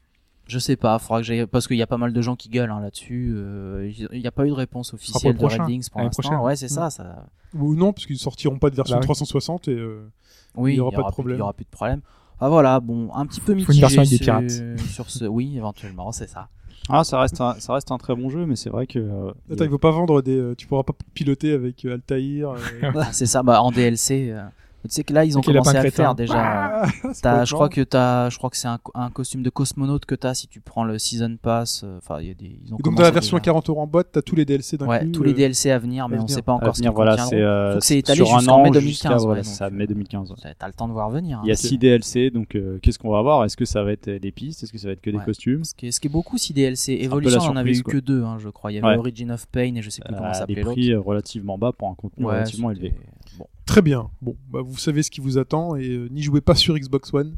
Je 0.46 0.58
sais 0.58 0.76
pas. 0.76 0.98
Faudra 0.98 1.20
que 1.20 1.26
j'aille 1.26 1.46
parce 1.46 1.66
qu'il 1.68 1.76
y 1.76 1.82
a 1.82 1.86
pas 1.86 1.98
mal 1.98 2.14
de 2.14 2.22
gens 2.22 2.36
qui 2.36 2.48
gueulent 2.48 2.70
hein, 2.70 2.80
là-dessus. 2.80 3.34
euh, 3.36 3.90
Il 4.12 4.18
n'y 4.20 4.26
a 4.26 4.32
pas 4.32 4.46
eu 4.46 4.48
de 4.48 4.54
réponse 4.54 4.94
officielle 4.94 5.34
de 5.34 5.38
prochain, 5.38 5.64
Red 5.64 5.68
Wings 5.72 5.88
pour 5.90 6.00
l'instant. 6.00 6.42
Ouais 6.42 6.56
c'est 6.56 6.68
ça 6.68 6.86
Mm. 6.86 6.90
ça. 6.90 7.26
Ou 7.54 7.74
non, 7.76 7.92
parce 7.92 8.06
qu'ils 8.06 8.16
sortiront 8.18 8.58
pas 8.58 8.70
de 8.70 8.76
version 8.76 8.96
Bah 8.96 9.00
oui. 9.00 9.04
360 9.06 9.68
et 9.68 9.72
euh, 9.72 10.08
Oui, 10.56 10.72
Il 10.72 10.76
y 10.76 10.80
aura 10.80 10.90
pas 10.90 11.02
de 11.02 11.12
problème. 11.12 11.36
Il 11.36 11.40
y 11.40 11.42
aura 11.42 11.52
plus 11.52 11.66
de 11.66 11.70
problème. 11.70 12.00
Ah 12.44 12.48
voilà, 12.48 12.80
bon, 12.80 13.08
un 13.14 13.24
petit 13.24 13.40
peu 13.40 13.46
Faut 13.46 13.52
une 13.52 13.58
mitigé 13.58 13.80
version 13.80 14.00
avec 14.00 14.10
des 14.10 14.16
sur- 14.16 14.24
pirates. 14.24 14.78
sur 14.90 15.08
ce. 15.10 15.24
Oui, 15.26 15.56
éventuellement, 15.56 16.10
c'est 16.10 16.28
ça. 16.28 16.48
Ah, 16.88 17.04
ça 17.04 17.20
reste, 17.20 17.40
un, 17.40 17.54
ça 17.60 17.74
reste 17.74 17.92
un 17.92 17.98
très 17.98 18.16
bon 18.16 18.28
jeu, 18.30 18.44
mais 18.46 18.56
c'est 18.56 18.68
vrai 18.70 18.88
que. 18.88 18.98
euh, 18.98 19.30
attends, 19.52 19.62
a- 19.62 19.66
il 19.66 19.70
faut 19.70 19.78
pas 19.78 19.92
vendre 19.92 20.20
des, 20.22 20.36
euh, 20.36 20.54
tu 20.56 20.66
pourras 20.66 20.82
pas 20.82 20.94
piloter 21.14 21.52
avec 21.52 21.84
euh, 21.84 21.94
Altaïr. 21.94 22.50
euh, 22.50 22.56
c'est 23.12 23.26
ça, 23.26 23.44
bah, 23.44 23.62
en 23.62 23.70
DLC. 23.70 24.34
Tu 24.84 24.88
sais 24.90 25.04
que 25.04 25.12
là, 25.12 25.24
ils 25.24 25.38
ont 25.38 25.40
commencé 25.42 25.76
à 25.76 25.82
le 25.82 25.90
faire 25.90 26.14
déjà. 26.14 26.82
Ah, 27.24 27.44
je 27.44 27.54
crois 27.54 27.68
que 27.68 27.80
t'as, 27.82 28.28
je 28.30 28.36
crois 28.38 28.50
que 28.50 28.56
c'est 28.56 28.66
un, 28.68 28.78
un 28.94 29.10
costume 29.10 29.42
de 29.42 29.50
cosmonaute 29.50 30.06
que 30.06 30.14
t'as 30.16 30.34
si 30.34 30.48
tu 30.48 30.60
prends 30.60 30.84
le 30.84 30.98
season 30.98 31.36
pass. 31.40 31.82
euh, 31.84 31.98
Enfin, 31.98 32.20
il 32.20 32.26
y 32.28 32.30
a 32.30 32.34
des. 32.34 32.58
Ils 32.66 32.74
ont 32.74 32.78
Et 32.78 32.82
donc 32.82 32.96
dans 32.96 33.02
la 33.02 33.10
version 33.12 33.36
à 33.36 33.40
déjà. 33.40 33.44
40 33.52 33.68
euros 33.70 33.80
en 33.82 33.86
boîte, 33.86 34.08
t'as 34.12 34.22
tous 34.22 34.34
les 34.34 34.44
DLC 34.44 34.76
d'un 34.76 34.86
Ouais, 34.86 35.00
coup. 35.04 35.10
tous 35.12 35.22
les 35.22 35.30
euh, 35.30 35.34
DLC 35.34 35.70
à 35.70 35.78
venir, 35.78 36.08
mais 36.08 36.16
à 36.16 36.20
on 36.20 36.22
venir. 36.24 36.34
sait 36.34 36.42
pas 36.42 36.52
à 36.52 36.54
encore 36.56 36.74
ce 36.74 36.80
venir, 36.80 36.90
qu'ils 36.90 36.96
voilà, 36.96 37.12
contiendront. 37.16 37.80
c'est 37.80 37.94
euh, 37.94 37.98
étalé 37.98 38.16
sur 38.16 38.34
un 38.34 38.38
jusqu'en 38.40 38.54
an 38.54 38.62
mai 38.62 38.80
jusqu'à 38.80 39.08
2015, 39.10 39.24
voilà, 39.24 39.38
ouais, 39.40 39.44
c'est 39.44 39.54
ça, 39.54 39.70
mai 39.70 39.84
euh, 39.84 39.86
2015. 39.86 40.30
ouais. 40.32 40.36
T'as 40.58 40.66
le 40.66 40.72
temps 40.72 40.88
de 40.88 40.92
voir 40.92 41.10
venir. 41.10 41.38
hein. 41.38 41.42
Il 41.44 41.48
y 41.48 41.52
a 41.52 41.54
C'est- 41.56 41.68
6 41.68 41.78
DLC, 41.78 42.30
donc 42.30 42.54
euh, 42.56 42.78
qu'est-ce 42.82 42.98
qu'on 42.98 43.10
va 43.10 43.22
voir? 43.22 43.44
Est-ce 43.44 43.56
que 43.56 43.64
ça 43.64 43.82
va 43.84 43.92
être 43.92 44.10
des 44.10 44.32
pistes? 44.32 44.62
Est-ce 44.64 44.72
que 44.72 44.78
ça 44.78 44.88
va 44.88 44.92
être 44.94 45.00
que 45.00 45.10
des 45.10 45.18
costumes? 45.18 45.64
Ce 45.64 45.74
qui, 45.74 45.86
est, 45.86 45.90
ce 45.92 46.08
beaucoup 46.08 46.38
si 46.38 46.52
DLC. 46.52 46.94
un 46.94 46.98
peu 46.98 47.04
Evolution, 47.04 47.40
on 47.42 47.50
en 47.50 47.56
avait 47.56 47.72
eu 47.76 47.82
que 47.84 47.98
deux, 47.98 48.22
hein, 48.24 48.38
je 48.40 48.48
crois. 48.48 48.72
Il 48.72 48.76
y 48.76 48.78
avait. 48.78 48.96
Origin 48.98 49.30
of 49.30 49.46
Pain 49.46 49.74
et 49.76 49.82
je 49.82 49.90
sais 49.90 50.02
plus 50.02 50.14
comment 50.14 50.28
à 50.28 50.34
ça 50.34 50.46
des 50.46 50.54
s'appelait 50.54 50.62
l'autre. 50.62 50.72
prix 50.74 50.94
relativement 50.94 51.56
bas 51.56 51.72
pour 51.72 51.88
un 51.88 51.94
contenu 51.94 52.26
relativement 52.26 52.70
élevé. 52.70 52.94
Bon. 53.38 53.46
Très 53.66 53.82
bien. 53.82 54.10
Bon, 54.20 54.36
bah, 54.50 54.60
vous 54.64 54.78
savez 54.78 55.02
ce 55.02 55.10
qui 55.10 55.20
vous 55.20 55.38
attend 55.38 55.76
et 55.76 55.88
euh, 55.88 56.08
n'y 56.10 56.22
jouez 56.22 56.40
pas 56.40 56.54
sur 56.54 56.78
Xbox 56.78 57.12
One. 57.14 57.36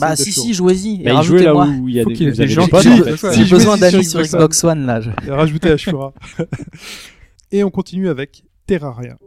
Bah 0.00 0.16
si 0.16 0.32
si, 0.32 0.54
jouez-y. 0.54 0.94
Il 0.94 1.22
jouait 1.22 1.42
là 1.42 1.52
rajoutez-moi. 1.52 1.66
où 1.66 1.88
il 1.88 1.96
y 1.96 2.00
a 2.00 2.04
Faut 2.04 2.10
des, 2.10 2.48
gens 2.48 2.66
qui 2.66 2.80
fait. 2.80 3.34
Si, 3.34 3.44
besoin 3.44 3.76
sur 3.76 3.78
d'amis 3.78 4.04
sur 4.04 4.22
Xbox 4.22 4.64
One 4.64 4.86
là. 4.86 5.00
je- 5.00 5.30
rajoutez 5.30 5.70
Ashura. 5.70 6.14
et 7.52 7.62
on 7.62 7.70
continue 7.70 8.08
avec 8.08 8.44
Terraria. 8.66 9.18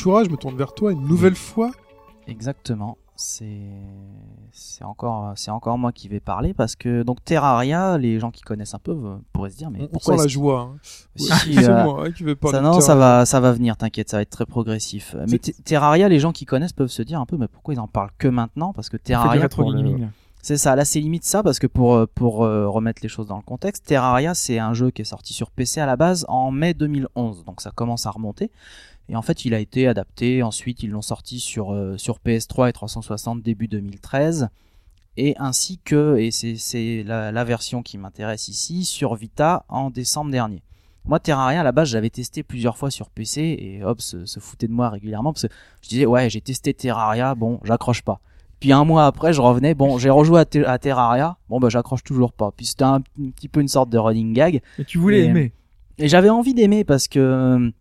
Ashura, 0.00 0.24
je 0.24 0.30
me 0.30 0.36
tourne 0.36 0.56
vers 0.56 0.72
toi 0.72 0.92
une 0.92 1.06
nouvelle 1.06 1.34
fois. 1.34 1.70
Exactement. 2.26 2.96
C'est 3.16 3.60
c'est 4.50 4.82
encore 4.82 5.32
c'est 5.36 5.50
encore 5.50 5.76
moi 5.76 5.92
qui 5.92 6.08
vais 6.08 6.20
parler 6.20 6.54
parce 6.54 6.74
que 6.74 7.02
donc 7.02 7.22
Terraria, 7.22 7.98
les 7.98 8.18
gens 8.18 8.30
qui 8.30 8.40
connaissent 8.40 8.72
un 8.72 8.78
peu 8.78 8.92
euh, 8.92 9.16
pourraient 9.34 9.50
se 9.50 9.58
dire 9.58 9.70
mais 9.70 9.80
On, 9.82 9.84
on 9.84 9.88
pourquoi 9.88 10.16
sent 10.16 10.22
la 10.22 10.28
joie. 10.28 10.60
hein. 10.60 10.78
Si, 11.16 11.26
si, 11.26 11.54
c'est 11.54 11.68
euh, 11.68 11.84
moi 11.84 12.06
hein, 12.06 12.12
qui 12.12 12.22
vais 12.22 12.34
parler 12.34 12.56
ça 12.56 12.62
non, 12.62 12.80
ça 12.80 12.94
va 12.94 13.26
ça 13.26 13.40
va 13.40 13.52
venir, 13.52 13.76
t'inquiète, 13.76 14.08
ça 14.08 14.16
va 14.16 14.22
être 14.22 14.30
très 14.30 14.46
progressif. 14.46 15.14
Mais 15.28 15.38
Terraria, 15.38 16.08
les 16.08 16.18
gens 16.18 16.32
qui 16.32 16.46
connaissent 16.46 16.72
peuvent 16.72 16.88
se 16.88 17.02
dire 17.02 17.20
un 17.20 17.26
peu 17.26 17.36
mais 17.36 17.48
pourquoi 17.48 17.74
ils 17.74 17.80
en 17.80 17.88
parlent 17.88 18.10
que 18.16 18.28
maintenant? 18.28 18.72
Parce 18.72 18.88
que 18.88 18.96
Terraria. 18.96 19.48
C'est 20.42 20.56
ça, 20.56 20.74
là 20.74 20.86
c'est 20.86 21.00
limite 21.00 21.24
ça 21.24 21.42
parce 21.42 21.58
que 21.58 21.66
pour 21.66 21.94
euh, 21.94 22.06
pour 22.14 22.42
euh, 22.44 22.66
remettre 22.66 23.02
les 23.02 23.10
choses 23.10 23.26
dans 23.26 23.36
le 23.36 23.42
contexte, 23.42 23.84
Terraria 23.84 24.32
c'est 24.32 24.58
un 24.58 24.72
jeu 24.72 24.90
qui 24.90 25.02
est 25.02 25.04
sorti 25.04 25.34
sur 25.34 25.50
PC 25.50 25.82
à 25.82 25.84
la 25.86 25.96
base 25.96 26.24
en 26.28 26.50
mai 26.50 26.72
2011, 26.72 27.44
donc 27.44 27.60
ça 27.60 27.70
commence 27.70 28.06
à 28.06 28.10
remonter. 28.10 28.50
Et 29.10 29.16
en 29.16 29.22
fait, 29.22 29.44
il 29.44 29.52
a 29.54 29.58
été 29.58 29.86
adapté. 29.88 30.42
Ensuite, 30.42 30.82
ils 30.82 30.90
l'ont 30.90 31.02
sorti 31.02 31.40
sur 31.40 31.72
euh, 31.72 31.96
sur 31.98 32.18
PS3 32.24 32.68
et 32.70 32.72
360 32.72 33.42
début 33.42 33.66
2013, 33.68 34.48
et 35.16 35.34
ainsi 35.38 35.78
que 35.84 36.16
et 36.18 36.30
c'est 36.30 37.02
la, 37.04 37.32
la 37.32 37.44
version 37.44 37.82
qui 37.82 37.98
m'intéresse 37.98 38.48
ici 38.48 38.84
sur 38.84 39.14
Vita 39.16 39.64
en 39.68 39.90
décembre 39.90 40.30
dernier. 40.30 40.62
Moi, 41.06 41.18
Terraria, 41.18 41.60
à 41.60 41.64
la 41.64 41.72
base, 41.72 41.88
j'avais 41.88 42.10
testé 42.10 42.42
plusieurs 42.42 42.76
fois 42.76 42.90
sur 42.90 43.08
PC 43.10 43.40
et 43.58 43.82
Hobbs 43.84 44.00
se, 44.02 44.26
se 44.26 44.38
foutait 44.38 44.68
de 44.68 44.72
moi 44.72 44.90
régulièrement 44.90 45.32
parce 45.32 45.48
que 45.48 45.52
je 45.82 45.88
disais, 45.88 46.06
ouais, 46.06 46.28
j'ai 46.30 46.40
testé 46.42 46.74
Terraria, 46.74 47.34
bon, 47.34 47.58
j'accroche 47.64 48.02
pas. 48.02 48.20
Puis 48.60 48.70
un 48.72 48.84
mois 48.84 49.06
après, 49.06 49.32
je 49.32 49.40
revenais, 49.40 49.72
bon, 49.74 49.96
j'ai 49.96 50.10
rejoué 50.10 50.40
à, 50.40 50.44
Te- 50.44 50.62
à 50.66 50.78
Terraria, 50.78 51.38
bon, 51.48 51.58
bah, 51.58 51.70
j'accroche 51.70 52.04
toujours 52.04 52.34
pas. 52.34 52.52
Puis 52.54 52.66
c'était 52.66 52.84
un, 52.84 52.96
un 53.18 53.30
petit 53.34 53.48
peu 53.48 53.60
une 53.62 53.68
sorte 53.68 53.88
de 53.88 53.96
running 53.96 54.34
gag. 54.34 54.60
Et 54.78 54.84
tu 54.84 54.98
voulais 54.98 55.20
Et- 55.20 55.24
aimer. 55.24 55.52
Et 55.96 56.06
j'avais 56.08 56.28
envie 56.28 56.52
d'aimer 56.54 56.84
parce 56.84 57.08
que, 57.08 57.72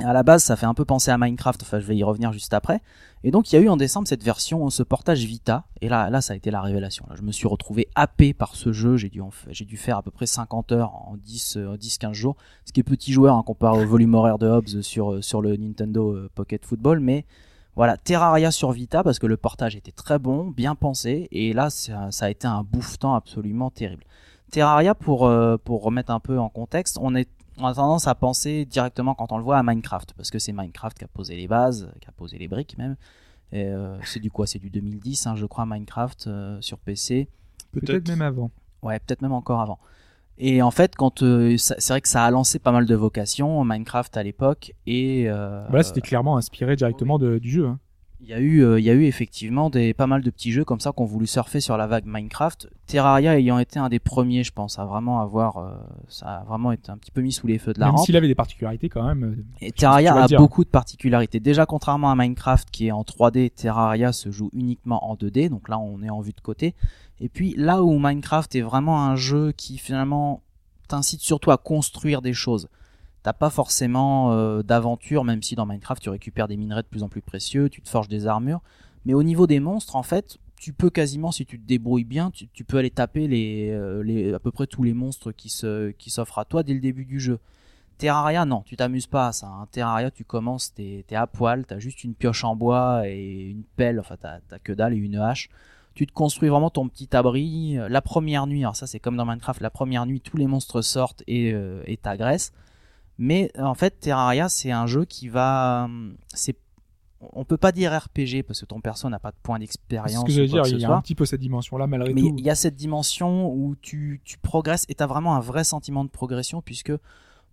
à 0.00 0.12
la 0.12 0.22
base, 0.22 0.44
ça 0.44 0.56
fait 0.56 0.66
un 0.66 0.74
peu 0.74 0.84
penser 0.84 1.10
à 1.10 1.18
Minecraft. 1.18 1.62
Enfin, 1.62 1.80
je 1.80 1.86
vais 1.86 1.96
y 1.96 2.04
revenir 2.04 2.32
juste 2.32 2.54
après. 2.54 2.80
Et 3.24 3.30
donc, 3.30 3.50
il 3.50 3.56
y 3.56 3.58
a 3.58 3.62
eu 3.62 3.68
en 3.68 3.76
décembre 3.76 4.06
cette 4.06 4.22
version, 4.22 4.70
ce 4.70 4.82
portage 4.82 5.24
Vita. 5.24 5.64
Et 5.80 5.88
là, 5.88 6.08
là, 6.08 6.20
ça 6.20 6.34
a 6.34 6.36
été 6.36 6.50
la 6.50 6.60
révélation. 6.60 7.04
Là, 7.08 7.16
je 7.16 7.22
me 7.22 7.32
suis 7.32 7.48
retrouvé 7.48 7.88
happé 7.96 8.32
par 8.32 8.54
ce 8.54 8.72
jeu. 8.72 8.96
J'ai 8.96 9.08
dû, 9.08 9.20
j'ai 9.48 9.64
dû 9.64 9.76
faire 9.76 9.98
à 9.98 10.02
peu 10.02 10.10
près 10.10 10.26
50 10.26 10.72
heures 10.72 10.94
en 10.94 11.16
10, 11.16 11.56
euh, 11.56 11.76
10, 11.76 11.98
15 11.98 12.12
jours. 12.12 12.36
Ce 12.64 12.72
qui 12.72 12.80
est 12.80 12.84
petit 12.84 13.12
joueur, 13.12 13.34
hein, 13.34 13.42
comparé 13.44 13.82
au 13.82 13.88
volume 13.88 14.14
horaire 14.14 14.38
de 14.38 14.46
Hobbs 14.46 14.82
sur, 14.82 15.14
euh, 15.14 15.22
sur 15.22 15.42
le 15.42 15.56
Nintendo 15.56 16.12
euh, 16.12 16.30
Pocket 16.34 16.64
Football. 16.64 17.00
Mais, 17.00 17.24
voilà, 17.74 17.96
Terraria 17.96 18.52
sur 18.52 18.70
Vita 18.70 19.02
parce 19.02 19.18
que 19.18 19.26
le 19.26 19.36
portage 19.36 19.74
était 19.74 19.92
très 19.92 20.20
bon, 20.20 20.46
bien 20.46 20.76
pensé. 20.76 21.28
Et 21.32 21.52
là, 21.52 21.70
ça, 21.70 22.08
a 22.20 22.30
été 22.30 22.46
un 22.46 22.62
bouffe-temps 22.62 23.14
absolument 23.14 23.70
terrible. 23.70 24.04
Terraria, 24.50 24.94
pour, 24.94 25.30
pour 25.64 25.82
remettre 25.82 26.10
un 26.10 26.20
peu 26.20 26.38
en 26.38 26.48
contexte, 26.48 26.98
on 27.00 27.14
est 27.14 27.28
on 27.60 27.66
a 27.66 27.74
tendance 27.74 28.06
à 28.06 28.14
penser 28.14 28.64
directement 28.64 29.14
quand 29.14 29.32
on 29.32 29.38
le 29.38 29.44
voit 29.44 29.58
à 29.58 29.62
Minecraft 29.62 30.12
parce 30.16 30.30
que 30.30 30.38
c'est 30.38 30.52
Minecraft 30.52 30.96
qui 30.98 31.04
a 31.04 31.08
posé 31.08 31.36
les 31.36 31.48
bases, 31.48 31.90
qui 32.00 32.08
a 32.08 32.12
posé 32.12 32.38
les 32.38 32.48
briques 32.48 32.76
même. 32.78 32.96
Euh, 33.54 33.98
c'est 34.04 34.20
du 34.20 34.30
quoi? 34.30 34.46
C'est 34.46 34.58
du 34.58 34.70
2010, 34.70 35.26
hein, 35.26 35.34
je 35.36 35.46
crois, 35.46 35.64
Minecraft 35.66 36.26
euh, 36.26 36.58
sur 36.60 36.78
PC. 36.78 37.28
Peut-être 37.72 38.08
même 38.08 38.22
avant. 38.22 38.50
Ouais, 38.82 38.98
peut-être 38.98 39.22
même 39.22 39.32
encore 39.32 39.60
avant. 39.60 39.78
Et 40.40 40.62
en 40.62 40.70
fait, 40.70 40.94
quand 40.94 41.22
euh, 41.22 41.56
c'est 41.56 41.88
vrai 41.88 42.00
que 42.00 42.08
ça 42.08 42.24
a 42.24 42.30
lancé 42.30 42.58
pas 42.58 42.70
mal 42.72 42.86
de 42.86 42.94
vocations 42.94 43.64
Minecraft 43.64 44.16
à 44.16 44.22
l'époque 44.22 44.72
et 44.86 45.24
euh, 45.28 45.66
Bah 45.68 45.78
là, 45.78 45.82
c'était 45.82 46.00
clairement 46.00 46.36
inspiré 46.36 46.76
directement 46.76 47.18
de- 47.18 47.38
du 47.38 47.50
jeu. 47.50 47.66
hein. 47.66 47.78
Il 48.20 48.26
y 48.28 48.32
a 48.34 48.40
eu, 48.40 48.64
euh, 48.64 48.80
il 48.80 48.84
y 48.84 48.90
a 48.90 48.94
eu 48.94 49.04
effectivement 49.04 49.70
des, 49.70 49.94
pas 49.94 50.06
mal 50.08 50.22
de 50.22 50.30
petits 50.30 50.50
jeux 50.50 50.64
comme 50.64 50.80
ça 50.80 50.90
qui 50.92 51.00
ont 51.00 51.04
voulu 51.06 51.26
surfer 51.28 51.60
sur 51.60 51.76
la 51.76 51.86
vague 51.86 52.04
Minecraft. 52.04 52.68
Terraria 52.86 53.38
ayant 53.38 53.58
été 53.58 53.78
un 53.78 53.88
des 53.88 54.00
premiers, 54.00 54.42
je 54.42 54.50
pense, 54.52 54.78
à 54.78 54.84
vraiment 54.84 55.20
avoir, 55.20 55.58
euh, 55.58 55.70
ça 56.08 56.26
a 56.40 56.44
vraiment 56.44 56.72
été 56.72 56.90
un 56.90 56.98
petit 56.98 57.12
peu 57.12 57.20
mis 57.20 57.30
sous 57.32 57.46
les 57.46 57.58
feux 57.58 57.72
de 57.72 57.78
la 57.78 57.86
Même 57.86 57.94
rampe. 57.94 58.04
s'il 58.06 58.16
avait 58.16 58.26
des 58.26 58.34
particularités 58.34 58.88
quand 58.88 59.04
même. 59.06 59.22
euh, 59.24 59.44
Et 59.60 59.70
Terraria 59.70 60.14
a 60.16 60.26
dire. 60.26 60.38
beaucoup 60.40 60.64
de 60.64 60.68
particularités. 60.68 61.38
Déjà, 61.38 61.64
contrairement 61.64 62.10
à 62.10 62.16
Minecraft 62.16 62.68
qui 62.70 62.88
est 62.88 62.92
en 62.92 63.02
3D, 63.02 63.50
Terraria 63.50 64.12
se 64.12 64.30
joue 64.32 64.50
uniquement 64.52 65.08
en 65.08 65.14
2D. 65.14 65.48
Donc 65.48 65.68
là, 65.68 65.78
on 65.78 66.02
est 66.02 66.10
en 66.10 66.20
vue 66.20 66.32
de 66.32 66.40
côté. 66.40 66.74
Et 67.20 67.28
puis 67.28 67.54
là 67.56 67.82
où 67.84 67.98
Minecraft 68.00 68.54
est 68.56 68.62
vraiment 68.62 69.04
un 69.04 69.14
jeu 69.16 69.52
qui 69.52 69.78
finalement 69.78 70.42
t'incite 70.88 71.20
surtout 71.20 71.50
à 71.52 71.56
construire 71.56 72.20
des 72.22 72.32
choses. 72.32 72.68
T'as 73.22 73.32
pas 73.32 73.50
forcément 73.50 74.32
euh, 74.32 74.62
d'aventure, 74.62 75.24
même 75.24 75.42
si 75.42 75.54
dans 75.54 75.66
Minecraft 75.66 76.02
tu 76.02 76.08
récupères 76.08 76.48
des 76.48 76.56
minerais 76.56 76.82
de 76.82 76.86
plus 76.88 77.02
en 77.02 77.08
plus 77.08 77.22
précieux, 77.22 77.68
tu 77.68 77.82
te 77.82 77.88
forges 77.88 78.08
des 78.08 78.26
armures. 78.26 78.60
Mais 79.04 79.14
au 79.14 79.22
niveau 79.22 79.46
des 79.46 79.60
monstres, 79.60 79.96
en 79.96 80.02
fait, 80.02 80.38
tu 80.60 80.72
peux 80.72 80.90
quasiment, 80.90 81.32
si 81.32 81.46
tu 81.46 81.58
te 81.58 81.66
débrouilles 81.66 82.04
bien, 82.04 82.30
tu, 82.30 82.64
peux 82.64 82.78
aller 82.78 82.90
taper 82.90 83.28
les, 83.28 83.70
euh, 83.70 84.02
les, 84.02 84.34
à 84.34 84.38
peu 84.38 84.50
près 84.50 84.66
tous 84.66 84.82
les 84.82 84.94
monstres 84.94 85.32
qui 85.32 85.48
s'offrent 85.48 86.38
à 86.38 86.44
toi 86.44 86.62
dès 86.62 86.74
le 86.74 86.80
début 86.80 87.04
du 87.04 87.20
jeu. 87.20 87.38
Terraria, 87.98 88.44
non, 88.44 88.62
tu 88.62 88.76
t'amuses 88.76 89.08
pas 89.08 89.28
à 89.28 89.32
ça. 89.32 89.48
hein. 89.48 89.66
Terraria, 89.72 90.10
tu 90.12 90.24
commences, 90.24 90.72
t'es 90.72 91.04
es 91.10 91.16
à 91.16 91.26
poil, 91.26 91.66
t'as 91.66 91.80
juste 91.80 92.04
une 92.04 92.14
pioche 92.14 92.44
en 92.44 92.54
bois 92.54 93.08
et 93.08 93.48
une 93.50 93.64
pelle, 93.76 93.98
enfin 93.98 94.16
t'as 94.16 94.58
que 94.62 94.72
dalle 94.72 94.94
et 94.94 94.96
une 94.96 95.16
hache. 95.16 95.48
Tu 95.94 96.06
te 96.06 96.12
construis 96.12 96.48
vraiment 96.48 96.70
ton 96.70 96.88
petit 96.88 97.14
abri. 97.16 97.76
La 97.88 98.00
première 98.00 98.46
nuit, 98.46 98.62
alors 98.62 98.76
ça 98.76 98.86
c'est 98.86 99.00
comme 99.00 99.16
dans 99.16 99.26
Minecraft, 99.26 99.60
la 99.60 99.70
première 99.70 100.06
nuit, 100.06 100.20
tous 100.20 100.36
les 100.36 100.46
monstres 100.46 100.80
sortent 100.80 101.24
euh, 101.28 101.82
et 101.86 101.96
t'agressent. 101.96 102.52
Mais 103.18 103.50
en 103.58 103.74
fait, 103.74 103.98
Terraria, 104.00 104.48
c'est 104.48 104.70
un 104.70 104.86
jeu 104.86 105.04
qui 105.04 105.28
va, 105.28 105.84
hum, 105.84 106.16
c'est, 106.32 106.56
on 107.20 107.44
peut 107.44 107.56
pas 107.56 107.72
dire 107.72 107.92
RPG 107.92 108.44
parce 108.46 108.60
que 108.60 108.66
ton 108.66 108.80
perso 108.80 109.08
n'a 109.08 109.18
pas 109.18 109.32
de 109.32 109.36
point 109.42 109.58
d'expérience. 109.58 110.20
ce 110.20 110.26
que 110.26 110.32
dire. 110.46 110.64
Il 110.66 110.80
y 110.80 110.84
a 110.84 110.92
un 110.92 111.00
petit 111.00 111.16
peu 111.16 111.26
cette 111.26 111.40
dimension-là 111.40 111.88
malgré 111.88 112.14
Mais 112.14 112.20
tout. 112.20 112.34
il 112.38 112.44
y 112.44 112.50
a 112.50 112.54
cette 112.54 112.76
dimension 112.76 113.52
où 113.52 113.74
tu, 113.82 114.20
tu 114.24 114.38
progresses 114.38 114.84
et 114.88 114.94
tu 114.94 115.02
as 115.02 115.06
vraiment 115.06 115.34
un 115.34 115.40
vrai 115.40 115.64
sentiment 115.64 116.04
de 116.04 116.10
progression 116.10 116.62
puisque 116.62 116.92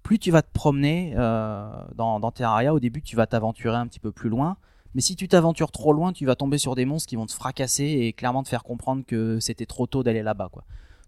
plus 0.03 0.19
tu 0.19 0.29
vas 0.29 0.43
te 0.43 0.51
promener 0.53 1.13
euh, 1.17 1.67
dans, 1.95 2.19
dans 2.19 2.31
Terraria, 2.31 2.73
au 2.73 2.79
début 2.79 3.01
tu 3.01 3.15
vas 3.15 3.25
t'aventurer 3.25 3.75
un 3.75 3.87
petit 3.87 3.99
peu 3.99 4.11
plus 4.11 4.29
loin. 4.29 4.57
Mais 4.93 5.01
si 5.01 5.15
tu 5.15 5.27
t'aventures 5.27 5.71
trop 5.71 5.91
loin, 5.93 6.13
tu 6.13 6.25
vas 6.25 6.35
tomber 6.35 6.59
sur 6.59 6.75
des 6.75 6.85
monstres 6.85 7.09
qui 7.09 7.15
vont 7.15 7.25
te 7.25 7.33
fracasser 7.33 7.83
et 7.83 8.13
clairement 8.13 8.43
te 8.43 8.49
faire 8.49 8.63
comprendre 8.63 9.03
que 9.05 9.39
c'était 9.41 9.65
trop 9.65 9.87
tôt 9.87 10.03
d'aller 10.03 10.23
là-bas. 10.23 10.49
quoi. 10.51 10.63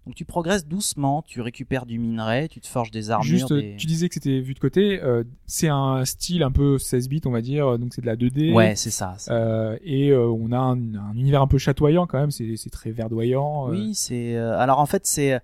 Donc 0.08 0.16
tu 0.16 0.26
progresses 0.26 0.66
doucement, 0.66 1.22
tu 1.28 1.42
récupères 1.42 1.86
du 1.86 2.00
minerai, 2.00 2.48
tu 2.50 2.60
te 2.62 2.68
forges 2.68 2.92
des 2.92 3.12
armures. 3.12 3.26
Juste, 3.28 3.54
des- 3.54 3.76
tu 3.78 3.86
disais 3.88 4.08
que 4.08 4.14
c'était 4.16 4.40
vu 4.40 4.54
de 4.54 4.60
côté. 4.60 5.00
euh, 5.04 5.24
c'est 5.46 5.68
un 5.68 6.04
style 6.06 6.44
un 6.44 6.52
peu 6.52 6.78
16 6.80 7.10
bits, 7.10 7.22
on 7.26 7.32
va 7.32 7.42
dire. 7.42 7.78
Donc 7.78 7.94
c'est 7.94 8.02
de 8.02 8.06
la 8.08 8.16
2D. 8.16 8.54
Ouais, 8.54 8.76
c'est 8.76 8.90
ça. 8.90 9.16
Euh, 9.30 9.78
et 9.84 10.10
euh, 10.12 10.26
on 10.28 10.52
a 10.54 10.58
un, 10.58 10.78
un 10.96 11.14
univers 11.14 11.42
un 11.42 11.48
peu 11.48 11.58
chatoyant 11.58 12.08
quand 12.08 12.20
même. 12.20 12.32
C'est 12.32 12.70
très 12.72 12.92
verdoyant. 12.92 13.68
euh. 13.68 13.72
Oui, 13.72 13.94
c'est. 13.94 14.36
euh, 14.36 14.58
Alors 14.58 14.80
en 14.80 14.86
fait, 14.86 15.06
c'est. 15.06 15.40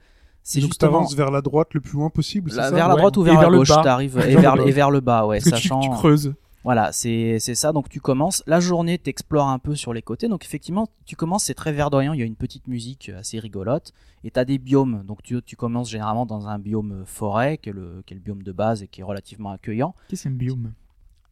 C'est 0.46 0.60
Donc 0.60 0.72
justement. 0.72 0.92
t'avances 0.92 1.16
vers 1.16 1.32
la 1.32 1.42
droite 1.42 1.74
le 1.74 1.80
plus 1.80 1.94
loin 1.98 2.10
possible, 2.10 2.52
c'est 2.52 2.58
la- 2.58 2.64
ça? 2.70 2.76
vers 2.76 2.90
la 2.90 2.96
Ouais. 2.96 3.00
droite 3.00 3.16
ou 3.16 3.22
vers, 3.24 3.34
vers 3.36 3.44
la 3.44 3.50
le 3.50 3.58
gauche, 3.60 3.70
bas. 3.70 3.82
t'arrives 3.82 4.18
et 4.28 4.36
Vers 4.36 4.56
et 4.56 4.58
bas. 4.66 4.72
vers 4.72 4.92
le 4.92 5.00
bas, 5.00 5.26
ouais, 5.26 5.38
Parce 5.38 5.46
que 5.52 5.56
tu, 5.56 5.68
sachant. 5.70 5.80
tu 5.80 5.90
creuses. 5.90 6.34
Voilà, 6.64 6.94
c'est 6.94 7.40
ça. 7.40 7.74
Donc 7.74 7.90
tu 7.90 8.00
commences 8.00 8.42
la 8.48 8.62
journée, 8.62 8.98
t'explores 8.98 9.50
un 9.50 9.60
peu 9.60 9.76
sur 9.76 9.94
les 9.94 10.02
côtés. 10.02 10.30
Donc 10.30 10.46
effectivement, 10.46 10.88
tu 11.06 11.16
commences, 11.16 11.44
c'est 11.44 11.54
très 11.54 11.74
verdoyant. 11.74 12.14
Il 12.14 12.20
y 12.20 12.24
a 12.24 12.26
une 12.26 12.38
petite 12.38 12.68
musique 12.68 13.10
assez 13.10 13.38
rigolote. 13.40 13.94
Et 14.24 14.32
t'as 14.32 14.46
des 14.46 14.58
biomes. 14.58 15.04
Donc 15.04 15.22
tu, 15.22 15.42
tu 15.42 15.58
commences 15.58 15.90
généralement 15.90 16.26
dans 16.26 16.48
un 16.48 16.60
biome 16.60 17.04
forêt, 17.06 17.58
qui 17.58 17.70
est, 17.70 17.74
le, 17.74 18.02
qui 18.06 18.14
est 18.14 18.16
le 18.16 18.22
biome 18.22 18.44
de 18.44 18.52
base 18.54 18.82
et 18.82 18.88
qui 18.88 19.02
est 19.02 19.04
relativement 19.04 19.52
accueillant. 19.52 19.94
Qu'est-ce 20.08 20.24
qu'un 20.24 20.32
biome? 20.32 20.72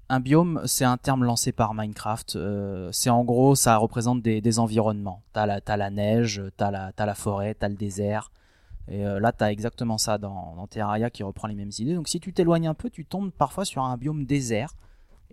Un 0.10 0.20
biome, 0.20 0.62
c'est 0.66 0.84
un 0.84 0.98
terme 0.98 1.24
lancé 1.24 1.54
par 1.54 1.74
Minecraft. 1.74 2.36
Euh, 2.36 2.90
c'est 2.92 3.10
en 3.10 3.24
gros, 3.24 3.56
ça 3.56 3.78
représente 3.78 4.22
des, 4.22 4.42
des 4.42 4.60
environnements. 4.60 5.22
T'as 5.32 5.46
la, 5.46 5.62
t'as 5.62 5.78
la 5.78 5.90
neige, 5.90 6.44
t'as 6.58 6.70
la, 6.70 6.92
t'as 6.92 7.06
la 7.06 7.16
forêt, 7.16 7.54
t'as 7.54 7.70
le 7.70 7.76
désert. 7.76 8.34
Et 8.90 9.06
euh, 9.06 9.22
là, 9.22 9.32
t'as 9.32 9.52
exactement 9.52 9.98
ça 9.98 10.18
dans, 10.18 10.56
dans 10.58 10.68
Terraria 10.68 11.10
qui 11.10 11.24
reprend 11.24 11.48
les 11.48 11.56
mêmes 11.56 11.72
idées. 11.80 11.94
Donc 11.94 12.10
si 12.10 12.20
tu 12.20 12.34
t'éloignes 12.34 12.68
un 12.68 12.74
peu, 12.74 12.90
tu 12.90 13.06
tombes 13.06 13.32
parfois 13.32 13.64
sur 13.64 13.84
un 13.84 13.96
biome 13.96 14.26
désert. 14.26 14.74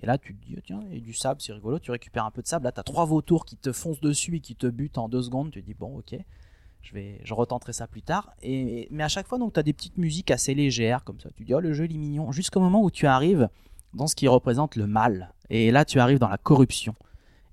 Et 0.02 0.06
là, 0.06 0.18
tu 0.18 0.34
te 0.34 0.46
dis, 0.46 0.56
tiens, 0.64 0.80
il 0.90 0.94
y 0.94 0.96
a 0.98 1.00
du 1.00 1.12
sable, 1.12 1.40
c'est 1.40 1.52
rigolo. 1.52 1.78
Tu 1.78 1.90
récupères 1.90 2.24
un 2.24 2.30
peu 2.30 2.42
de 2.42 2.46
sable. 2.46 2.64
Là, 2.64 2.72
t'as 2.72 2.82
trois 2.82 3.04
vautours 3.04 3.44
qui 3.44 3.56
te 3.56 3.72
foncent 3.72 4.00
dessus 4.00 4.36
et 4.36 4.40
qui 4.40 4.54
te 4.54 4.66
butent 4.66 4.98
en 4.98 5.08
deux 5.08 5.22
secondes. 5.22 5.50
Tu 5.50 5.60
te 5.60 5.66
dis, 5.66 5.74
bon, 5.74 5.98
ok, 5.98 6.16
je 6.82 6.94
vais, 6.94 7.20
je 7.24 7.34
retenterai 7.34 7.72
ça 7.72 7.86
plus 7.86 8.02
tard. 8.02 8.32
Et, 8.42 8.88
mais 8.90 9.02
à 9.02 9.08
chaque 9.08 9.26
fois, 9.26 9.38
donc, 9.38 9.54
t'as 9.54 9.62
des 9.62 9.72
petites 9.72 9.98
musiques 9.98 10.30
assez 10.30 10.54
légères, 10.54 11.04
comme 11.04 11.20
ça. 11.20 11.30
Tu 11.36 11.44
dis, 11.44 11.54
oh, 11.54 11.60
le 11.60 11.72
jeu, 11.72 11.86
il 11.86 11.94
est 11.94 11.98
mignon. 11.98 12.32
Jusqu'au 12.32 12.60
moment 12.60 12.82
où 12.82 12.90
tu 12.90 13.06
arrives 13.06 13.48
dans 13.94 14.06
ce 14.06 14.14
qui 14.14 14.28
représente 14.28 14.76
le 14.76 14.86
mal. 14.86 15.32
Et 15.50 15.70
là, 15.70 15.84
tu 15.84 15.98
arrives 15.98 16.18
dans 16.18 16.28
la 16.28 16.38
corruption. 16.38 16.94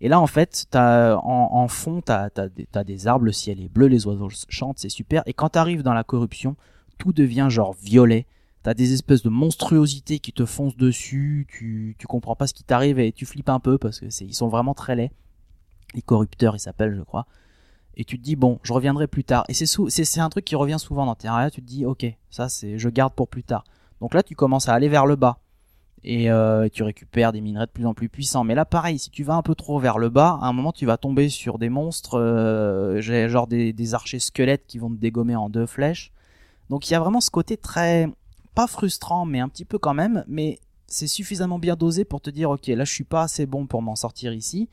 Et 0.02 0.10
là, 0.10 0.20
en 0.20 0.28
fait, 0.28 0.68
as, 0.74 1.18
en, 1.24 1.68
fond, 1.68 2.02
tu 2.02 2.12
as, 2.12 2.84
des 2.84 3.08
arbres, 3.08 3.26
le 3.26 3.32
ciel 3.32 3.62
est 3.62 3.70
bleu, 3.70 3.88
les 3.88 4.06
oiseaux 4.06 4.30
chantent, 4.50 4.80
c'est 4.80 4.90
super. 4.90 5.24
Et 5.26 5.34
quand 5.34 5.50
tu 5.50 5.60
arrives 5.60 5.84
dans 5.84 5.94
la 5.94 6.04
corruption, 6.04 6.56
tout 6.98 7.14
devient 7.14 7.48
genre 7.50 7.74
violet. 7.74 8.26
T'as 8.66 8.74
des 8.74 8.94
espèces 8.94 9.22
de 9.22 9.30
monstruosités 9.30 10.18
qui 10.18 10.34
te 10.34 10.44
foncent 10.44 10.76
dessus, 10.76 11.46
tu, 11.48 11.96
tu 12.00 12.08
comprends 12.08 12.36
pas 12.36 12.48
ce 12.48 12.54
qui 12.56 12.64
t'arrive 12.64 12.98
et 12.98 13.12
tu 13.12 13.28
flippes 13.28 13.50
un 13.50 13.60
peu 13.60 13.78
parce 13.78 14.00
que 14.00 14.10
c'est, 14.10 14.26
ils 14.26 14.34
sont 14.34 14.48
vraiment 14.48 14.74
très 14.74 14.96
laids. 14.96 15.12
Les 15.94 16.02
corrupteurs, 16.02 16.56
ils 16.56 16.60
s'appellent, 16.60 16.96
je 16.96 17.04
crois. 17.04 17.28
Et 17.96 18.06
tu 18.06 18.18
te 18.18 18.24
dis, 18.24 18.36
bon, 18.36 18.58
je 18.64 18.74
reviendrai 18.74 19.06
plus 19.06 19.24
tard. 19.24 19.46
Et 19.50 19.54
c'est, 19.54 19.68
c'est, 19.68 20.04
c'est 20.04 20.20
un 20.20 20.30
truc 20.30 20.46
qui 20.46 20.56
revient 20.56 20.80
souvent 20.80 21.06
dans 21.06 21.14
Terraria, 21.14 21.52
tu 21.52 21.62
te 21.62 21.68
dis, 21.68 21.86
ok, 21.86 22.08
ça 22.32 22.50
c'est, 22.50 22.80
je 22.80 22.90
garde 22.90 23.14
pour 23.14 23.28
plus 23.28 23.44
tard. 23.44 23.66
Donc 24.02 24.16
là, 24.16 24.24
tu 24.24 24.34
commences 24.34 24.68
à 24.68 24.74
aller 24.74 24.90
vers 24.90 25.06
le 25.06 25.16
bas 25.16 25.38
et 26.04 26.32
euh, 26.32 26.68
tu 26.68 26.82
récupères 26.82 27.34
des 27.34 27.42
minerais 27.42 27.68
de 27.68 27.72
plus 27.72 27.86
en 27.86 27.94
plus 27.94 28.10
puissants. 28.10 28.44
Mais 28.44 28.56
là, 28.56 28.66
pareil, 28.66 28.98
si 28.98 29.12
tu 29.12 29.24
vas 29.24 29.36
un 29.36 29.44
peu 29.44 29.54
trop 29.54 29.78
vers 29.78 30.00
le 30.00 30.10
bas, 30.10 30.40
à 30.42 30.48
un 30.48 30.54
moment, 30.54 30.72
tu 30.72 30.88
vas 30.88 30.98
tomber 30.98 31.30
sur 31.30 31.60
des 31.60 31.70
monstres, 31.70 32.20
euh, 32.20 33.00
genre 33.30 33.46
des, 33.46 33.74
des 33.74 33.94
archers 33.94 34.18
squelettes 34.18 34.66
qui 34.66 34.80
vont 34.80 34.90
te 34.90 35.00
dégommer 35.00 35.36
en 35.36 35.50
deux 35.50 35.68
flèches. 35.68 36.12
Donc 36.72 36.90
il 36.90 36.94
y 36.94 36.96
a 36.96 37.00
vraiment 37.00 37.22
ce 37.22 37.30
côté 37.30 37.58
très, 37.58 38.10
pas 38.56 38.68
frustrant, 38.68 39.26
mais 39.26 39.40
un 39.40 39.50
petit 39.50 39.66
peu 39.66 39.78
quand 39.78 39.94
même. 39.94 40.24
Mais 40.28 40.60
c'est 40.88 41.08
suffisamment 41.08 41.60
bien 41.60 41.76
dosé 41.76 42.06
pour 42.06 42.22
te 42.22 42.30
dire 42.30 42.50
ok 42.52 42.68
là 42.68 42.84
je 42.86 42.92
suis 42.92 43.04
pas 43.04 43.24
assez 43.24 43.46
bon 43.46 43.66
pour 43.66 43.82
m'en 43.82 43.96
sortir 43.96 44.34
ici, 44.34 44.70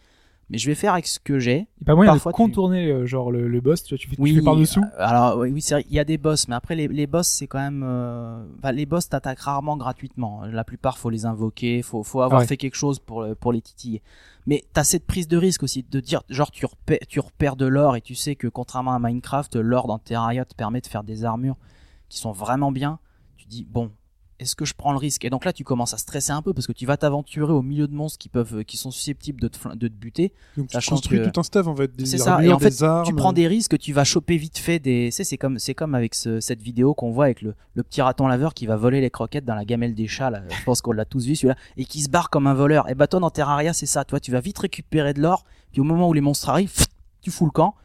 mais 0.51 0.59
je 0.59 0.69
vais 0.69 0.75
faire 0.75 0.93
avec 0.93 1.07
ce 1.07 1.19
que 1.19 1.39
j'ai. 1.39 1.57
Il 1.57 1.57
n'y 1.59 1.85
a 1.85 1.87
pas 1.87 1.95
moyen 1.95 2.13
Parfois, 2.13 2.33
de 2.33 2.37
contourner 2.37 2.89
euh, 2.91 3.07
genre 3.07 3.31
le, 3.33 3.49
le 3.49 3.61
boss, 3.63 3.83
tu, 3.83 3.95
vois, 3.95 3.99
tu 3.99 4.09
fais, 4.09 4.17
tu 4.17 4.35
fais 4.35 4.43
par 4.43 4.57
dessous. 4.57 4.83
euh, 4.83 4.99
Alors 4.99 5.39
oui, 5.39 5.51
oui 5.51 5.65
il 5.89 5.95
y 5.95 5.99
a 5.99 6.05
des 6.05 6.19
boss, 6.19 6.49
mais 6.49 6.55
après 6.55 6.75
les, 6.75 6.87
les 6.89 7.07
boss 7.07 7.27
c'est 7.29 7.47
quand 7.47 7.59
même, 7.59 7.83
euh, 7.85 8.45
enfin, 8.59 8.73
les 8.73 8.85
boss 8.87 9.09
t'attaquent 9.09 9.41
rarement 9.41 9.77
gratuitement. 9.77 10.43
La 10.45 10.65
plupart 10.65 10.99
faut 10.99 11.11
les 11.11 11.25
invoquer, 11.27 11.81
faut 11.83 12.03
faut 12.03 12.21
avoir 12.21 12.43
ouais. 12.43 12.47
fait 12.47 12.57
quelque 12.59 12.77
chose 12.77 12.99
pour 12.99 13.27
pour 13.41 13.53
les 13.53 13.63
titiller. 13.63 14.03
Mais 14.47 14.65
t'as 14.75 14.85
cette 14.85 15.07
prise 15.07 15.29
de 15.29 15.37
risque 15.39 15.63
aussi 15.63 15.85
de 15.89 16.01
dire 16.01 16.23
genre 16.29 16.51
tu 16.51 16.67
repères, 16.67 16.99
tu 17.09 17.21
repères 17.21 17.57
de 17.57 17.65
l'or 17.67 17.97
et 17.97 18.01
tu 18.03 18.15
sais 18.15 18.35
que 18.37 18.49
contrairement 18.49 18.93
à 18.93 18.99
Minecraft, 18.99 19.57
l'or 19.57 19.87
dans 19.87 19.99
Terraria 19.99 20.45
te 20.45 20.55
permet 20.55 20.81
de 20.81 20.87
faire 20.89 21.05
des 21.05 21.25
armures 21.25 21.57
qui 22.11 22.19
sont 22.19 22.33
vraiment 22.33 22.71
bien. 22.73 22.99
Dis 23.53 23.67
bon. 23.69 23.91
Est-ce 24.39 24.57
que 24.57 24.65
je 24.65 24.73
prends 24.75 24.91
le 24.93 24.99
risque? 24.99 25.25
Et 25.27 25.31
donc 25.31 25.45
là, 25.45 25.53
tu 25.53 25.63
commences 25.63 25.93
à 25.95 25.99
stresser 25.99 26.33
un 26.33 26.41
peu 26.43 26.53
parce 26.55 26.67
que 26.67 26.73
tu 26.73 26.85
vas 26.87 26.97
t'aventurer 26.97 27.53
au 27.53 27.61
milieu 27.63 27.87
de 27.87 27.95
monstres 27.95 28.19
qui 28.19 28.29
peuvent, 28.31 28.65
qui 28.65 28.77
sont 28.79 28.91
susceptibles 28.91 29.41
de 29.41 29.47
te, 29.47 29.77
de 29.77 29.87
te 29.89 29.93
buter. 29.93 30.33
Donc 30.57 30.69
tu 30.69 30.79
construis 30.89 31.19
que- 31.19 31.29
tout 31.29 31.39
un 31.39 31.43
stuff 31.45 31.67
en 31.69 31.77
fait, 31.77 31.95
des 31.95 32.07
ça. 32.07 32.35
armures, 32.35 32.51
Et 32.51 32.53
en 32.55 32.59
fait, 32.59 32.71
des 32.71 32.83
armes. 32.83 33.07
tu 33.07 33.15
prends 33.15 33.33
des 33.35 33.47
risques, 33.47 33.79
tu 33.79 33.93
vas 33.93 34.03
choper 34.05 34.39
vite 34.39 34.59
fait 34.59 34.81
des. 34.81 35.11
C'est 35.13 35.37
comme, 35.37 35.59
c'est 35.61 35.75
comme 35.75 35.95
avec 35.95 36.15
ce- 36.17 36.41
cette 36.41 36.61
vidéo 36.63 36.93
qu'on 36.95 37.13
voit 37.13 37.27
avec 37.27 37.43
le, 37.43 37.55
le 37.75 37.83
petit 37.85 38.01
raton 38.03 38.27
laveur 38.27 38.55
qui 38.55 38.67
va 38.67 38.75
voler 38.77 39.01
les 39.03 39.11
croquettes 39.11 39.45
dans 39.45 39.55
la 39.55 39.67
gamelle 39.67 39.95
des 39.95 40.09
chats. 40.09 40.31
Là. 40.31 40.43
Je 40.49 40.65
pense 40.65 40.81
qu'on 40.81 40.93
l'a 40.93 41.05
tous 41.05 41.27
vu 41.27 41.37
celui-là 41.37 41.57
et 41.77 41.85
qui 41.85 42.01
se 42.03 42.09
barre 42.09 42.29
comme 42.31 42.47
un 42.49 42.55
voleur. 42.55 42.89
Et 42.89 42.95
bah 42.97 43.07
toi 43.07 43.21
dans 43.21 43.31
Terraria, 43.31 43.73
c'est 43.75 43.87
ça. 43.87 44.05
Toi, 44.05 44.19
tu 44.19 44.33
vas 44.33 44.41
vite 44.41 44.59
récupérer 44.59 45.13
de 45.15 45.21
l'or. 45.21 45.45
Puis 45.71 45.81
au 45.81 45.85
moment 45.85 46.09
où 46.09 46.15
les 46.15 46.21
monstres 46.23 46.49
arrivent, 46.49 46.73
tu 47.21 47.31
fous 47.31 47.45
le 47.45 47.53
camp 47.53 47.77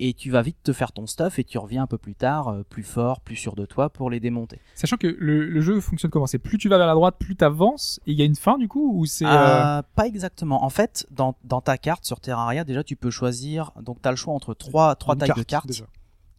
et 0.00 0.12
tu 0.14 0.30
vas 0.30 0.42
vite 0.42 0.56
te 0.62 0.72
faire 0.72 0.92
ton 0.92 1.06
stuff 1.06 1.38
et 1.38 1.44
tu 1.44 1.56
reviens 1.58 1.82
un 1.84 1.86
peu 1.86 1.98
plus 1.98 2.14
tard, 2.14 2.48
euh, 2.48 2.62
plus 2.68 2.82
fort, 2.82 3.20
plus 3.20 3.36
sûr 3.36 3.54
de 3.54 3.64
toi 3.66 3.90
pour 3.90 4.10
les 4.10 4.20
démonter. 4.20 4.58
Sachant 4.74 4.96
que 4.96 5.06
le, 5.06 5.46
le 5.46 5.60
jeu 5.60 5.80
fonctionne 5.80 6.10
comment? 6.10 6.26
C'est 6.26 6.38
plus 6.38 6.58
tu 6.58 6.68
vas 6.68 6.78
vers 6.78 6.86
la 6.86 6.94
droite, 6.94 7.16
plus 7.18 7.36
tu 7.36 7.44
avances, 7.44 8.00
et 8.06 8.12
il 8.12 8.18
y 8.18 8.22
a 8.22 8.24
une 8.24 8.34
fin 8.36 8.58
du 8.58 8.68
coup 8.68 8.92
Ou 8.98 9.06
c'est. 9.06 9.24
euh, 9.24 9.28
Euh, 9.78 9.82
Pas 9.94 10.06
exactement. 10.06 10.64
En 10.64 10.70
fait, 10.70 11.06
dans, 11.10 11.36
dans 11.44 11.60
ta 11.60 11.78
carte 11.78 12.04
sur 12.04 12.20
Terraria, 12.20 12.64
déjà 12.64 12.82
tu 12.82 12.96
peux 12.96 13.10
choisir. 13.10 13.70
Donc 13.82 14.02
tu 14.02 14.08
as 14.08 14.10
le 14.10 14.16
choix 14.16 14.34
entre 14.34 14.54
trois, 14.54 14.94
trois 14.96 15.16
tailles 15.16 15.28
carte, 15.28 15.38
de 15.38 15.44
cartes. 15.44 15.66
déjà. 15.68 15.84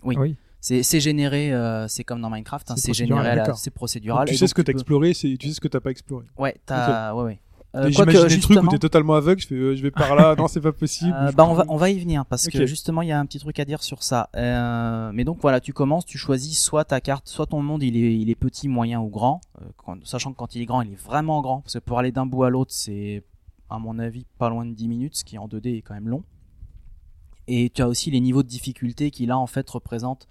oui. 0.04 0.16
Oui. 0.18 0.36
C'est 0.62 1.00
généré, 1.00 1.54
euh, 1.54 1.88
c'est 1.88 2.04
comme 2.04 2.22
dans 2.22 2.30
Minecraft, 2.32 2.72
hein, 2.72 2.74
C'est 2.76 2.82
c'est 2.82 2.88
procédural, 2.88 3.20
généré, 3.24 3.32
à 3.34 3.36
la- 3.36 3.42
d'accord. 3.44 3.60
c'est 3.60 3.70
Donc, 3.70 3.76
procédural. 3.76 4.28
tu 4.28 4.34
sais 4.34 4.40
donc 4.40 4.50
ce 4.50 4.54
que 4.56 4.62
tu 4.62 4.66
t'as 4.66 4.72
peux- 4.72 4.78
exploré, 4.80 5.14
c'est- 5.14 5.38
tu 5.38 5.48
sais 5.50 5.54
ce 5.54 5.62
que 5.62 5.68
t'as 5.68 5.80
pas 5.80 5.92
exploré. 5.92 6.26
Ouais, 6.40 6.56
t'as, 6.66 7.14
ouais, 7.14 7.24
ouais. 7.24 7.40
Euh, 7.76 7.90
J'imagine 7.90 8.22
des 8.30 8.40
trucs 8.42 8.58
où 8.64 8.68
t'es 8.72 8.80
totalement 8.80 9.16
aveugle, 9.16 9.42
je 9.42 9.48
fais 9.48 9.56
euh, 9.56 9.76
je 9.76 9.82
vais 9.82 9.92
par 9.92 10.16
là, 10.16 10.36
non 10.36 10.48
c'est 10.48 10.62
pas 10.62 10.72
possible. 10.72 11.14
euh, 11.14 11.32
bah 11.34 11.46
on 11.50 11.54
va, 11.54 11.66
on 11.68 11.78
va 11.78 11.90
y 11.90 12.00
venir 12.00 12.26
parce 12.26 12.44
que 12.48 12.66
justement 12.66 13.02
il 13.02 13.10
y 13.10 13.12
a 13.12 13.20
un 13.20 13.26
petit 13.26 13.40
truc 13.40 13.60
à 13.60 13.66
dire 13.66 13.84
sur 13.84 14.02
ça. 14.04 14.30
Euh, 14.36 15.12
mais 15.14 15.24
donc 15.26 15.40
voilà, 15.42 15.60
tu 15.60 15.74
commences, 15.74 16.06
tu 16.06 16.18
choisis 16.18 16.60
soit 16.62 16.86
ta 16.86 17.02
carte, 17.02 17.28
soit 17.28 17.48
ton 17.48 17.62
monde 17.62 17.84
il 17.84 17.98
est, 17.98 18.16
il 18.18 18.30
est 18.30 18.36
petit, 18.36 18.68
moyen 18.68 19.00
ou 19.02 19.10
grand. 19.10 19.42
Quand- 19.78 19.98
sachant 20.06 20.32
que 20.32 20.38
quand 20.38 20.56
il 20.56 20.62
est 20.62 20.66
grand, 20.66 20.82
il 20.82 20.94
est 20.94 21.02
vraiment 21.02 21.42
grand 21.42 21.62
parce 21.62 21.74
que 21.74 21.80
pour 21.80 22.00
aller 22.00 22.12
d'un 22.12 22.26
bout 22.26 22.44
à 22.44 22.50
l'autre, 22.50 22.72
c'est 22.74 23.24
à 23.70 23.78
mon 23.80 24.00
avis 24.00 24.26
pas 24.38 24.50
loin 24.50 24.66
de 24.66 24.74
10 24.74 24.88
minutes, 24.88 25.16
ce 25.18 25.24
qui 25.26 25.38
en 25.38 25.48
2D 25.48 25.78
est 25.78 25.82
quand 25.82 25.96
même 25.96 26.08
long. 26.10 26.24
Et 27.48 27.70
tu 27.70 27.82
as 27.82 27.88
aussi 27.88 28.10
les 28.12 28.20
niveaux 28.20 28.44
de 28.44 28.48
difficulté 28.48 29.12
qui 29.12 29.26
là 29.26 29.38
en 29.38 29.48
fait 29.48 29.70
représentent 29.70 30.28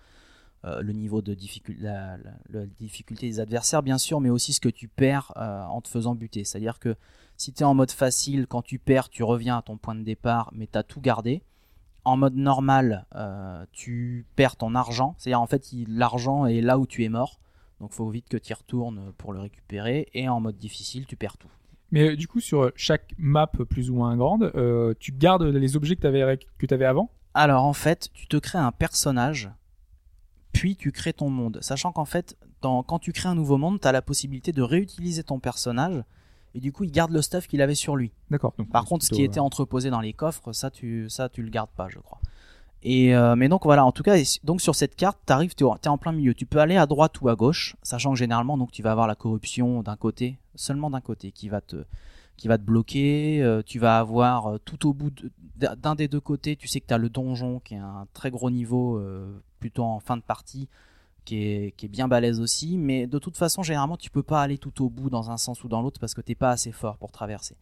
euh, 0.65 0.81
le 0.83 0.93
niveau 0.93 1.21
de 1.23 1.35
difficulté, 1.35 1.83
la, 1.83 2.17
la- 2.17 2.61
la 2.61 2.67
difficulté 2.81 3.29
des 3.29 3.39
adversaires 3.39 3.83
bien 3.83 3.99
sûr, 3.99 4.21
mais 4.21 4.31
aussi 4.31 4.53
ce 4.53 4.61
que 4.61 4.69
tu 4.69 4.89
perds 4.89 5.33
euh, 5.37 5.63
en 5.65 5.81
te 5.81 5.89
faisant 5.89 6.15
buter. 6.15 6.43
C'est-à-dire 6.45 6.79
que 6.79 6.97
si 7.37 7.53
tu 7.53 7.63
es 7.63 7.67
en 7.67 7.75
mode 7.75 7.91
facile, 7.91 8.47
quand 8.47 8.63
tu 8.63 8.79
perds, 8.79 9.09
tu 9.09 9.23
reviens 9.23 9.59
à 9.59 9.63
ton 9.63 9.77
point 9.77 9.95
de 9.95 10.03
départ, 10.03 10.51
mais 10.55 10.67
tu 10.71 10.79
as 10.79 10.83
tout 10.83 11.01
gardé. 11.01 11.43
En 12.05 12.17
mode 12.17 12.35
normal, 12.37 13.07
euh, 13.15 13.65
tu 13.73 14.27
perds 14.37 14.57
ton 14.57 14.75
argent. 14.75 15.15
C'est-à-dire 15.19 15.41
en 15.41 15.47
fait, 15.47 15.73
l'argent 15.89 16.47
est 16.47 16.61
là 16.61 16.79
où 16.79 16.87
tu 16.87 17.03
es 17.05 17.09
mort. 17.09 17.41
Donc 17.81 17.93
faut 17.93 18.09
vite 18.09 18.29
que 18.29 18.37
tu 18.37 18.51
y 18.51 18.55
retournes 18.55 19.13
pour 19.19 19.33
le 19.33 19.41
récupérer. 19.41 20.09
Et 20.13 20.29
en 20.29 20.39
mode 20.41 20.57
difficile, 20.57 21.07
tu 21.07 21.17
perds 21.17 21.39
tout. 21.39 21.49
Mais 21.91 22.11
euh, 22.11 22.17
du 22.17 22.29
coup, 22.29 22.41
sur 22.41 22.71
chaque 22.77 23.15
map 23.19 23.47
plus 23.47 23.91
ou 23.91 23.95
moins 23.95 24.17
grande, 24.17 24.53
euh, 24.55 24.95
tu 25.01 25.13
gardes 25.13 25.43
les 25.45 25.77
objets 25.77 25.97
que 25.97 26.03
tu 26.03 26.07
avais, 26.07 26.39
que 26.59 26.67
t'avais 26.67 26.85
avant? 26.85 27.11
Alors 27.35 27.65
en 27.65 27.73
fait, 27.73 28.11
tu 28.13 28.27
te 28.27 28.37
crées 28.37 28.59
un 28.59 28.71
personnage, 28.73 29.51
puis 30.53 30.77
tu 30.77 30.93
crées 30.93 31.13
ton 31.13 31.31
monde. 31.31 31.59
Sachant 31.63 31.91
qu'en 31.93 32.05
fait, 32.05 32.37
dans- 32.63 32.83
quand 32.83 32.99
tu 32.99 33.13
crées 33.13 33.29
un 33.29 33.35
nouveau 33.35 33.57
monde, 33.59 33.81
tu 33.81 33.89
as 33.89 33.93
la 33.93 34.03
possibilité 34.03 34.53
de 34.53 34.63
réutiliser 34.63 35.25
ton 35.25 35.41
personnage. 35.41 36.03
Et 36.55 36.61
du 36.61 36.73
coup, 36.73 36.85
il 36.85 36.93
garde 36.93 37.11
le 37.13 37.21
stuff 37.23 37.47
qu'il 37.49 37.61
avait 37.63 37.75
sur 37.75 37.97
lui. 37.97 38.13
D'accord. 38.31 38.55
donc 38.59 38.71
Par 38.71 38.85
contre, 38.85 39.05
ce 39.05 39.11
qui 39.11 39.23
euh, 39.23 39.27
était 39.27 39.41
entreposé 39.41 39.91
dans 39.91 40.01
les 40.01 40.13
coffres, 40.13 40.53
ça 40.53 40.71
tu, 40.71 41.11
ça 41.11 41.29
tu 41.29 41.43
le 41.43 41.51
gardes 41.51 41.71
pas, 41.77 41.89
je 41.89 41.99
crois. 41.99 42.21
Et 42.87 43.15
euh, 43.17 43.35
mais 43.35 43.49
donc 43.49 43.65
voilà, 43.65 43.85
en 43.85 43.93
tout 43.93 44.03
cas, 44.03 44.15
donc 44.45 44.61
sur 44.61 44.75
cette 44.75 44.95
carte, 44.95 45.19
t'arrives, 45.25 45.55
t'es 45.55 45.65
es 45.65 45.89
en 45.89 45.99
plein 45.99 46.13
milieu. 46.13 46.35
Tu 46.35 46.45
peux 46.47 46.59
aller 46.59 46.77
à 46.77 46.87
droite 46.87 47.21
ou 47.23 47.29
à 47.29 47.35
gauche, 47.35 47.77
sachant 47.83 48.13
que 48.13 48.19
généralement, 48.19 48.59
donc 48.59 48.73
tu 48.73 48.83
vas 48.83 48.93
avoir 48.93 49.07
la 49.07 49.15
corruption 49.15 49.83
d'un 49.83 49.97
côté, 49.97 50.39
seulement 50.55 50.91
d'un 50.91 51.01
côté, 51.01 51.33
qui 51.33 51.49
va 51.49 51.61
te, 51.63 51.85
qui 52.37 52.47
va 52.47 52.59
te 52.59 52.63
bloquer. 52.63 53.43
Euh, 53.43 53.63
tu 53.65 53.79
vas 53.79 53.99
avoir 53.99 54.47
euh, 54.49 54.59
tout 54.65 54.87
au 54.87 54.93
bout 54.93 55.11
de- 55.11 55.31
d'un 55.77 55.95
des 55.95 56.09
deux 56.09 56.21
côtés, 56.21 56.57
tu 56.57 56.69
sais 56.69 56.81
que 56.81 56.87
tu 56.87 56.93
as 56.95 56.99
le 56.99 57.09
donjon 57.09 57.59
qui 57.61 57.73
est 57.75 57.79
un 57.79 58.07
très 58.13 58.31
gros 58.31 58.51
niveau, 58.51 58.99
euh, 58.99 59.33
plutôt 59.61 59.85
en 59.85 59.99
fin 59.99 60.19
de 60.19 60.23
partie, 60.23 60.69
qui 61.25 61.43
est, 61.45 61.75
qui 61.77 61.87
est 61.87 61.89
bien 61.89 62.09
balèze 62.09 62.41
aussi. 62.41 62.79
Mais 62.79 63.07
de 63.07 63.19
toute 63.19 63.37
façon, 63.37 63.63
généralement, 63.63 63.97
tu 63.97 64.11
peux 64.11 64.23
pas 64.23 64.43
aller 64.43 64.59
tout 64.59 64.85
au 64.85 64.89
bout 64.91 65.11
dans 65.11 65.31
un 65.31 65.37
sens 65.37 65.65
ou 65.65 65.69
dans 65.69 65.83
l'autre 65.83 66.01
parce 66.01 66.15
que 66.15 66.21
t'es 66.21 66.35
pas 66.35 66.51
assez 66.51 66.73
fort 66.73 66.97
pour 66.97 67.13
traverser. 67.13 67.57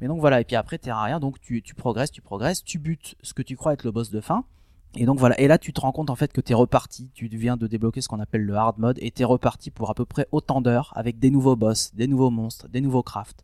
Mais 0.00 0.08
donc 0.08 0.20
voilà, 0.20 0.40
et 0.40 0.44
puis 0.44 0.56
après 0.56 0.76
Terraria, 0.78 1.18
donc 1.18 1.40
tu, 1.40 1.62
tu 1.62 1.74
progresses, 1.74 2.10
tu 2.10 2.20
progresses, 2.20 2.62
tu 2.62 2.78
butes 2.78 3.14
ce 3.22 3.32
que 3.32 3.42
tu 3.42 3.56
crois 3.56 3.72
être 3.72 3.84
le 3.84 3.90
boss 3.92 4.10
de 4.10 4.20
fin. 4.20 4.44
Et 4.94 5.04
donc 5.06 5.18
voilà, 5.18 5.38
et 5.40 5.46
là 5.48 5.58
tu 5.58 5.72
te 5.72 5.80
rends 5.80 5.92
compte 5.92 6.10
en 6.10 6.16
fait 6.16 6.32
que 6.32 6.40
t'es 6.40 6.54
reparti, 6.54 7.10
tu 7.14 7.28
viens 7.28 7.56
de 7.56 7.66
débloquer 7.66 8.00
ce 8.00 8.08
qu'on 8.08 8.20
appelle 8.20 8.44
le 8.44 8.54
hard 8.54 8.78
mode, 8.78 8.98
et 9.00 9.10
t'es 9.10 9.24
reparti 9.24 9.70
pour 9.70 9.90
à 9.90 9.94
peu 9.94 10.04
près 10.04 10.26
autant 10.32 10.60
d'heures 10.62 10.92
avec 10.96 11.18
des 11.18 11.30
nouveaux 11.30 11.56
boss, 11.56 11.94
des 11.94 12.06
nouveaux 12.06 12.30
monstres, 12.30 12.68
des 12.68 12.80
nouveaux 12.80 13.02
crafts. 13.02 13.42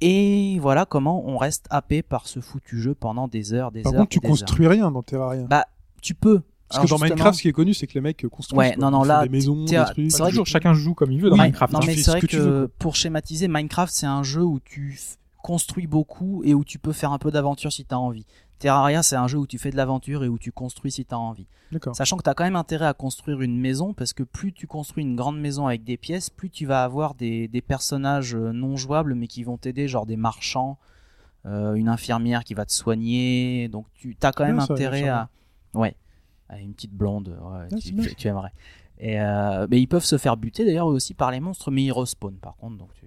Et 0.00 0.58
voilà 0.60 0.84
comment 0.86 1.26
on 1.26 1.36
reste 1.38 1.66
happé 1.70 2.02
par 2.02 2.26
ce 2.28 2.40
foutu 2.40 2.80
jeu 2.80 2.94
pendant 2.94 3.28
des 3.28 3.52
heures, 3.52 3.72
des 3.72 3.82
Par 3.82 3.92
heures. 3.92 3.98
contre, 4.00 4.10
tu 4.10 4.18
heures. 4.22 4.30
construis 4.30 4.66
rien 4.68 4.90
dans 4.90 5.02
Terraria. 5.02 5.42
Bah, 5.44 5.66
tu 6.00 6.14
peux. 6.14 6.42
Parce 6.68 6.78
Alors, 6.78 6.84
que 6.84 6.90
dans 6.90 6.96
justement- 6.96 7.14
Minecraft, 7.14 7.36
ce 7.36 7.42
qui 7.42 7.48
est 7.48 7.52
connu, 7.52 7.72
c'est 7.74 7.86
que 7.86 7.94
les 7.94 8.00
mecs 8.00 8.26
construisent. 8.28 8.58
Ouais, 8.58 8.74
quoi. 8.74 8.90
non, 8.90 8.98
non, 8.98 9.04
là, 9.04 9.22
des 9.22 9.28
maisons, 9.30 9.64
des 9.64 9.74
trucs. 9.86 10.10
c'est 10.10 10.18
vrai 10.18 10.28
toujours, 10.30 10.46
chacun 10.46 10.74
joue 10.74 10.94
comme 10.94 11.10
il 11.12 11.20
veut 11.20 11.30
dans 11.30 11.36
Oui, 11.36 11.42
Minecraft. 11.42 11.72
Non, 11.72 11.78
hein. 11.78 11.82
mais 11.86 11.92
fais 11.94 11.98
c'est 12.02 12.04
ce 12.04 12.10
vrai 12.10 12.20
que 12.20 12.70
pour 12.78 12.94
schématiser, 12.96 13.48
Minecraft, 13.48 13.92
c'est 13.92 14.06
un 14.06 14.22
jeu 14.22 14.42
où 14.44 14.60
tu 14.60 14.98
construis 15.42 15.86
beaucoup 15.86 16.42
et 16.44 16.52
où 16.52 16.64
tu 16.64 16.78
peux 16.78 16.92
faire 16.92 17.12
un 17.12 17.18
peu 17.18 17.30
d'aventure 17.30 17.72
si 17.72 17.84
tu 17.84 17.94
as 17.94 17.98
envie. 17.98 18.26
Terraria, 18.58 19.02
c'est 19.04 19.14
un 19.16 19.28
jeu 19.28 19.38
où 19.38 19.46
tu 19.46 19.56
fais 19.56 19.70
de 19.70 19.76
l'aventure 19.76 20.24
et 20.24 20.28
où 20.28 20.36
tu 20.36 20.50
construis 20.52 20.90
si 20.90 21.04
tu 21.04 21.14
as 21.14 21.18
envie. 21.18 21.46
Sachant 21.92 22.16
que 22.16 22.22
tu 22.22 22.28
as 22.30 22.34
quand 22.34 22.44
même 22.44 22.56
intérêt 22.56 22.86
à 22.86 22.92
construire 22.94 23.40
une 23.40 23.58
maison 23.58 23.94
parce 23.94 24.12
que 24.12 24.22
plus 24.24 24.52
tu 24.52 24.66
construis 24.66 25.04
une 25.04 25.14
grande 25.16 25.38
maison 25.38 25.66
avec 25.68 25.84
des 25.84 25.96
pièces, 25.96 26.28
plus 26.28 26.50
tu 26.50 26.66
vas 26.66 26.82
avoir 26.82 27.14
des, 27.14 27.46
des 27.48 27.60
personnages 27.62 28.34
euh, 28.34 28.52
non 28.52 28.76
jouables 28.76 29.14
mais 29.14 29.26
qui 29.28 29.44
vont 29.44 29.58
t'aider, 29.58 29.86
genre 29.86 30.06
des 30.06 30.16
marchands, 30.16 30.76
euh, 31.46 31.74
une 31.74 31.88
infirmière 31.88 32.42
qui 32.42 32.54
va 32.54 32.64
te 32.66 32.72
soigner. 32.72 33.68
Donc 33.68 33.86
tu 33.94 34.16
as 34.22 34.32
quand 34.32 34.44
Bien, 34.44 34.54
même 34.54 34.60
intérêt 34.68 35.08
à. 35.08 35.28
Ouais, 35.74 35.94
une 36.56 36.74
petite 36.74 36.92
blonde, 36.92 37.28
ouais, 37.28 37.68
Ah, 37.70 37.76
tu, 38.16 38.28
aimerais. 38.28 38.52
Et 39.00 39.20
euh, 39.20 39.66
mais 39.70 39.80
ils 39.80 39.86
peuvent 39.86 40.04
se 40.04 40.18
faire 40.18 40.36
buter 40.36 40.64
d'ailleurs 40.64 40.90
eux 40.90 40.94
aussi 40.94 41.14
par 41.14 41.30
les 41.30 41.40
monstres, 41.40 41.70
mais 41.70 41.84
ils 41.84 41.92
respawnent 41.92 42.38
par 42.38 42.56
contre. 42.56 42.78
Donc 42.78 42.90
tu, 42.94 43.06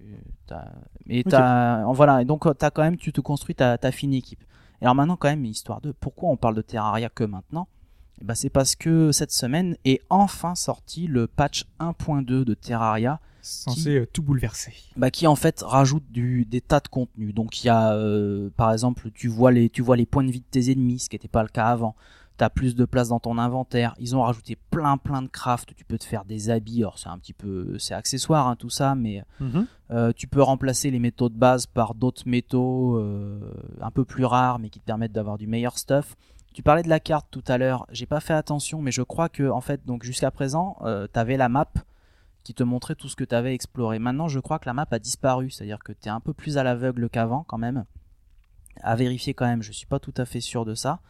t'as, 1.26 1.84
en 1.84 1.92
voilà. 1.92 2.22
Et 2.22 2.26
donc 2.26 2.46
euh, 2.46 2.54
t'as 2.54 2.72
quand 2.72 2.82
même, 2.84 2.98
tu 2.98 3.12
te 3.12 3.20
construis 3.20 3.56
ta, 3.56 3.78
ta 3.78 3.92
fine 3.92 4.14
équipe. 4.14 4.44
Et 4.82 4.86
alors 4.86 4.96
maintenant 4.96 5.18
quand 5.18 5.30
même 5.30 5.44
histoire 5.46 5.82
de, 5.82 5.92
pourquoi 5.92 6.30
on 6.30 6.38
parle 6.38 6.56
de 6.56 6.62
Terraria 6.62 7.10
que 7.10 7.24
maintenant? 7.24 7.68
Eh 8.22 8.26
ben, 8.26 8.36
c'est 8.36 8.50
parce 8.50 8.76
que 8.76 9.12
cette 9.12 9.32
semaine 9.32 9.76
est 9.84 10.02
enfin 10.10 10.56
sorti 10.56 11.08
le 11.08 11.28
patch 11.28 11.66
1.2 11.80 12.44
de 12.44 12.54
Terraria 12.54 13.20
Censé 13.42 13.98
euh, 13.98 14.06
tout 14.06 14.22
bouleverser. 14.22 14.74
bah, 14.96 15.10
qui 15.10 15.26
en 15.26 15.36
fait 15.36 15.64
rajoute 15.66 16.04
du, 16.12 16.46
des 16.46 16.62
tas 16.62 16.80
de 16.80 16.88
contenus. 16.88 17.34
Donc 17.34 17.64
il 17.64 17.68
y 17.68 17.70
a 17.70 17.94
euh, 17.94 18.50
par 18.56 18.72
exemple 18.72 19.10
tu 19.12 19.28
vois 19.28 19.52
les 19.52 19.70
tu 19.70 19.82
vois 19.82 19.98
les 19.98 20.06
points 20.06 20.24
de 20.24 20.32
vie 20.32 20.42
de 20.42 20.46
tes 20.46 20.72
ennemis, 20.72 21.00
ce 21.00 21.10
qui 21.10 21.16
n'était 21.16 21.28
pas 21.28 21.42
le 21.42 21.50
cas 21.50 21.66
avant. 21.66 21.96
T'as 22.42 22.50
plus 22.50 22.74
de 22.74 22.86
place 22.86 23.10
dans 23.10 23.20
ton 23.20 23.38
inventaire. 23.38 23.94
Ils 24.00 24.16
ont 24.16 24.24
rajouté 24.24 24.58
plein 24.72 24.98
plein 24.98 25.22
de 25.22 25.28
crafts. 25.28 25.76
Tu 25.76 25.86
peux 25.86 26.00
te 26.00 26.04
faire 26.06 26.26
des 26.26 26.50
habits. 26.50 26.80
Alors 26.82 26.98
c'est 26.98 27.08
un 27.10 27.20
petit 27.20 27.34
peu 27.34 27.78
c'est 27.78 27.94
accessoire 27.94 28.48
hein, 28.48 28.56
tout 28.56 28.72
ça, 28.72 28.96
mais 28.96 29.24
Mhm. 29.40 29.68
euh, 29.92 30.12
tu 30.12 30.26
peux 30.28 30.42
remplacer 30.42 30.90
les 30.90 30.98
métaux 30.98 31.30
de 31.30 31.38
base 31.38 31.68
par 31.68 31.94
d'autres 31.94 32.24
métaux 32.28 32.98
euh, 32.98 33.40
un 33.80 33.92
peu 33.92 34.06
plus 34.06 34.26
rares, 34.26 34.58
mais 34.58 34.70
qui 34.72 34.80
te 34.80 34.86
permettent 34.86 35.12
d'avoir 35.12 35.38
du 35.38 35.46
meilleur 35.46 35.78
stuff. 35.78 36.16
Tu 36.52 36.64
parlais 36.64 36.82
de 36.82 36.90
la 36.90 37.00
carte 37.00 37.28
tout 37.30 37.44
à 37.48 37.60
l'heure. 37.60 37.86
J'ai 37.92 38.08
pas 38.08 38.20
fait 38.22 38.34
attention, 38.34 38.82
mais 38.82 38.92
je 38.92 39.04
crois 39.04 39.30
que 39.30 39.48
en 39.48 39.62
fait 39.62 39.86
donc 39.86 40.02
jusqu'à 40.04 40.32
présent 40.32 40.78
euh, 40.82 41.06
t'avais 41.06 41.38
la 41.38 41.48
map 41.48 41.68
qui 42.44 42.56
te 42.56 42.64
montrait 42.64 42.96
tout 42.96 43.08
ce 43.08 43.16
que 43.16 43.24
tu 43.24 43.36
avais 43.36 43.54
exploré. 43.54 44.00
Maintenant, 44.00 44.28
je 44.30 44.40
crois 44.40 44.58
que 44.58 44.66
la 44.66 44.74
map 44.74 44.88
a 44.90 44.98
disparu, 44.98 45.52
c'est-à-dire 45.52 45.78
que 45.78 45.92
tu 45.92 46.08
es 46.08 46.10
un 46.10 46.20
peu 46.20 46.34
plus 46.34 46.58
à 46.58 46.64
l'aveugle 46.64 47.08
qu'avant 47.08 47.44
quand 47.48 47.60
même. 47.60 47.86
À 48.82 48.96
vérifier 48.96 49.36
quand 49.36 49.46
même, 49.46 49.62
je 49.62 49.72
suis 49.72 49.86
pas 49.86 50.00
tout 50.00 50.14
à 50.18 50.26
fait 50.26 50.42
sûr 50.42 50.66
de 50.66 50.74
ça. 50.74 51.02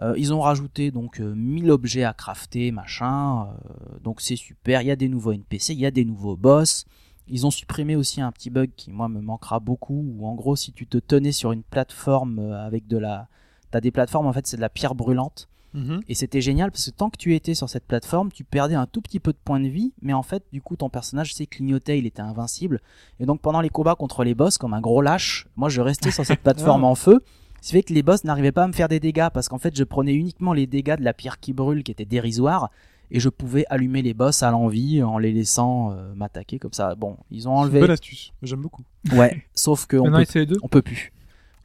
Euh, 0.00 0.14
ils 0.16 0.32
ont 0.32 0.40
rajouté 0.40 0.90
donc 0.90 1.20
euh, 1.20 1.34
1000 1.34 1.70
objets 1.70 2.04
à 2.04 2.12
crafter, 2.12 2.70
machin. 2.70 3.48
euh, 3.48 3.98
donc 4.02 4.20
c'est 4.20 4.36
super. 4.36 4.82
Il 4.82 4.86
y 4.86 4.90
a 4.90 4.96
des 4.96 5.08
nouveaux 5.08 5.32
NPC, 5.32 5.72
il 5.72 5.80
y 5.80 5.86
a 5.86 5.90
des 5.90 6.04
nouveaux 6.04 6.36
boss. 6.36 6.84
Ils 7.26 7.46
ont 7.46 7.50
supprimé 7.50 7.96
aussi 7.96 8.20
un 8.20 8.32
petit 8.32 8.48
bug 8.48 8.70
qui 8.76 8.90
moi 8.90 9.08
me 9.08 9.20
manquera 9.20 9.60
beaucoup. 9.60 10.04
Où 10.16 10.26
en 10.26 10.34
gros, 10.34 10.56
si 10.56 10.72
tu 10.72 10.86
te 10.86 10.98
tenais 10.98 11.32
sur 11.32 11.52
une 11.52 11.62
plateforme 11.62 12.38
euh, 12.38 12.66
avec 12.66 12.86
de 12.86 12.96
la, 12.96 13.28
t'as 13.70 13.80
des 13.80 13.90
plateformes 13.90 14.26
en 14.26 14.32
fait, 14.32 14.46
c'est 14.46 14.56
de 14.56 14.62
la 14.62 14.70
pierre 14.70 14.94
brûlante. 14.94 15.48
Mhm. 15.74 16.00
Et 16.08 16.14
c'était 16.14 16.40
génial 16.40 16.70
parce 16.70 16.86
que 16.86 16.90
tant 16.90 17.10
que 17.10 17.18
tu 17.18 17.34
étais 17.34 17.54
sur 17.54 17.68
cette 17.68 17.84
plateforme, 17.84 18.32
tu 18.32 18.44
perdais 18.44 18.74
un 18.74 18.86
tout 18.86 19.02
petit 19.02 19.20
peu 19.20 19.32
de 19.32 19.38
points 19.44 19.60
de 19.60 19.68
vie, 19.68 19.92
mais 20.00 20.14
en 20.14 20.22
fait, 20.22 20.42
du 20.52 20.62
coup, 20.62 20.76
ton 20.76 20.88
personnage 20.88 21.34
s'est 21.34 21.46
clignoté, 21.46 21.98
il 21.98 22.06
était 22.06 22.22
invincible. 22.22 22.80
Et 23.20 23.26
donc, 23.26 23.40
pendant 23.40 23.60
les 23.60 23.68
combats 23.68 23.94
contre 23.94 24.24
les 24.24 24.34
boss, 24.34 24.56
comme 24.56 24.72
un 24.72 24.80
gros 24.80 25.02
lâche, 25.02 25.46
moi, 25.56 25.68
je 25.68 25.82
restais 25.82 26.10
sur 26.10 26.24
cette 26.24 26.40
plateforme 26.42 26.84
en 26.84 26.94
feu. 26.94 27.22
Ce 27.60 27.68
qui 27.68 27.72
fait 27.74 27.82
que 27.82 27.92
les 27.92 28.02
boss 28.02 28.24
n'arrivaient 28.24 28.52
pas 28.52 28.64
à 28.64 28.68
me 28.68 28.72
faire 28.72 28.88
des 28.88 29.00
dégâts 29.00 29.28
parce 29.32 29.48
qu'en 29.48 29.58
fait, 29.58 29.76
je 29.76 29.84
prenais 29.84 30.14
uniquement 30.14 30.52
les 30.52 30.66
dégâts 30.66 30.96
de 30.96 31.04
la 31.04 31.12
pierre 31.12 31.40
qui 31.40 31.52
brûle, 31.52 31.82
qui 31.82 31.90
était 31.90 32.04
dérisoire, 32.04 32.70
et 33.10 33.20
je 33.20 33.28
pouvais 33.28 33.64
allumer 33.70 34.02
les 34.02 34.14
boss 34.14 34.42
à 34.42 34.50
l'envie 34.50 35.02
en 35.02 35.18
les 35.18 35.32
laissant 35.32 35.92
euh, 35.92 36.14
m'attaquer 36.14 36.58
comme 36.58 36.72
ça. 36.72 36.94
Bon, 36.94 37.16
ils 37.30 37.48
ont 37.48 37.52
C'est 37.52 37.56
une 37.56 37.64
enlevé. 37.64 37.80
bonne 37.80 37.90
astuce. 37.90 38.32
J'aime 38.42 38.60
beaucoup. 38.60 38.82
Ouais, 39.12 39.44
sauf 39.54 39.86
que 39.86 39.96
on 39.96 40.04
Maintenant, 40.04 40.18
peut, 40.20 40.24
c'est 40.28 40.38
les 40.40 40.46
deux. 40.46 40.58
on 40.62 40.68
peut 40.68 40.82
plus. 40.82 41.12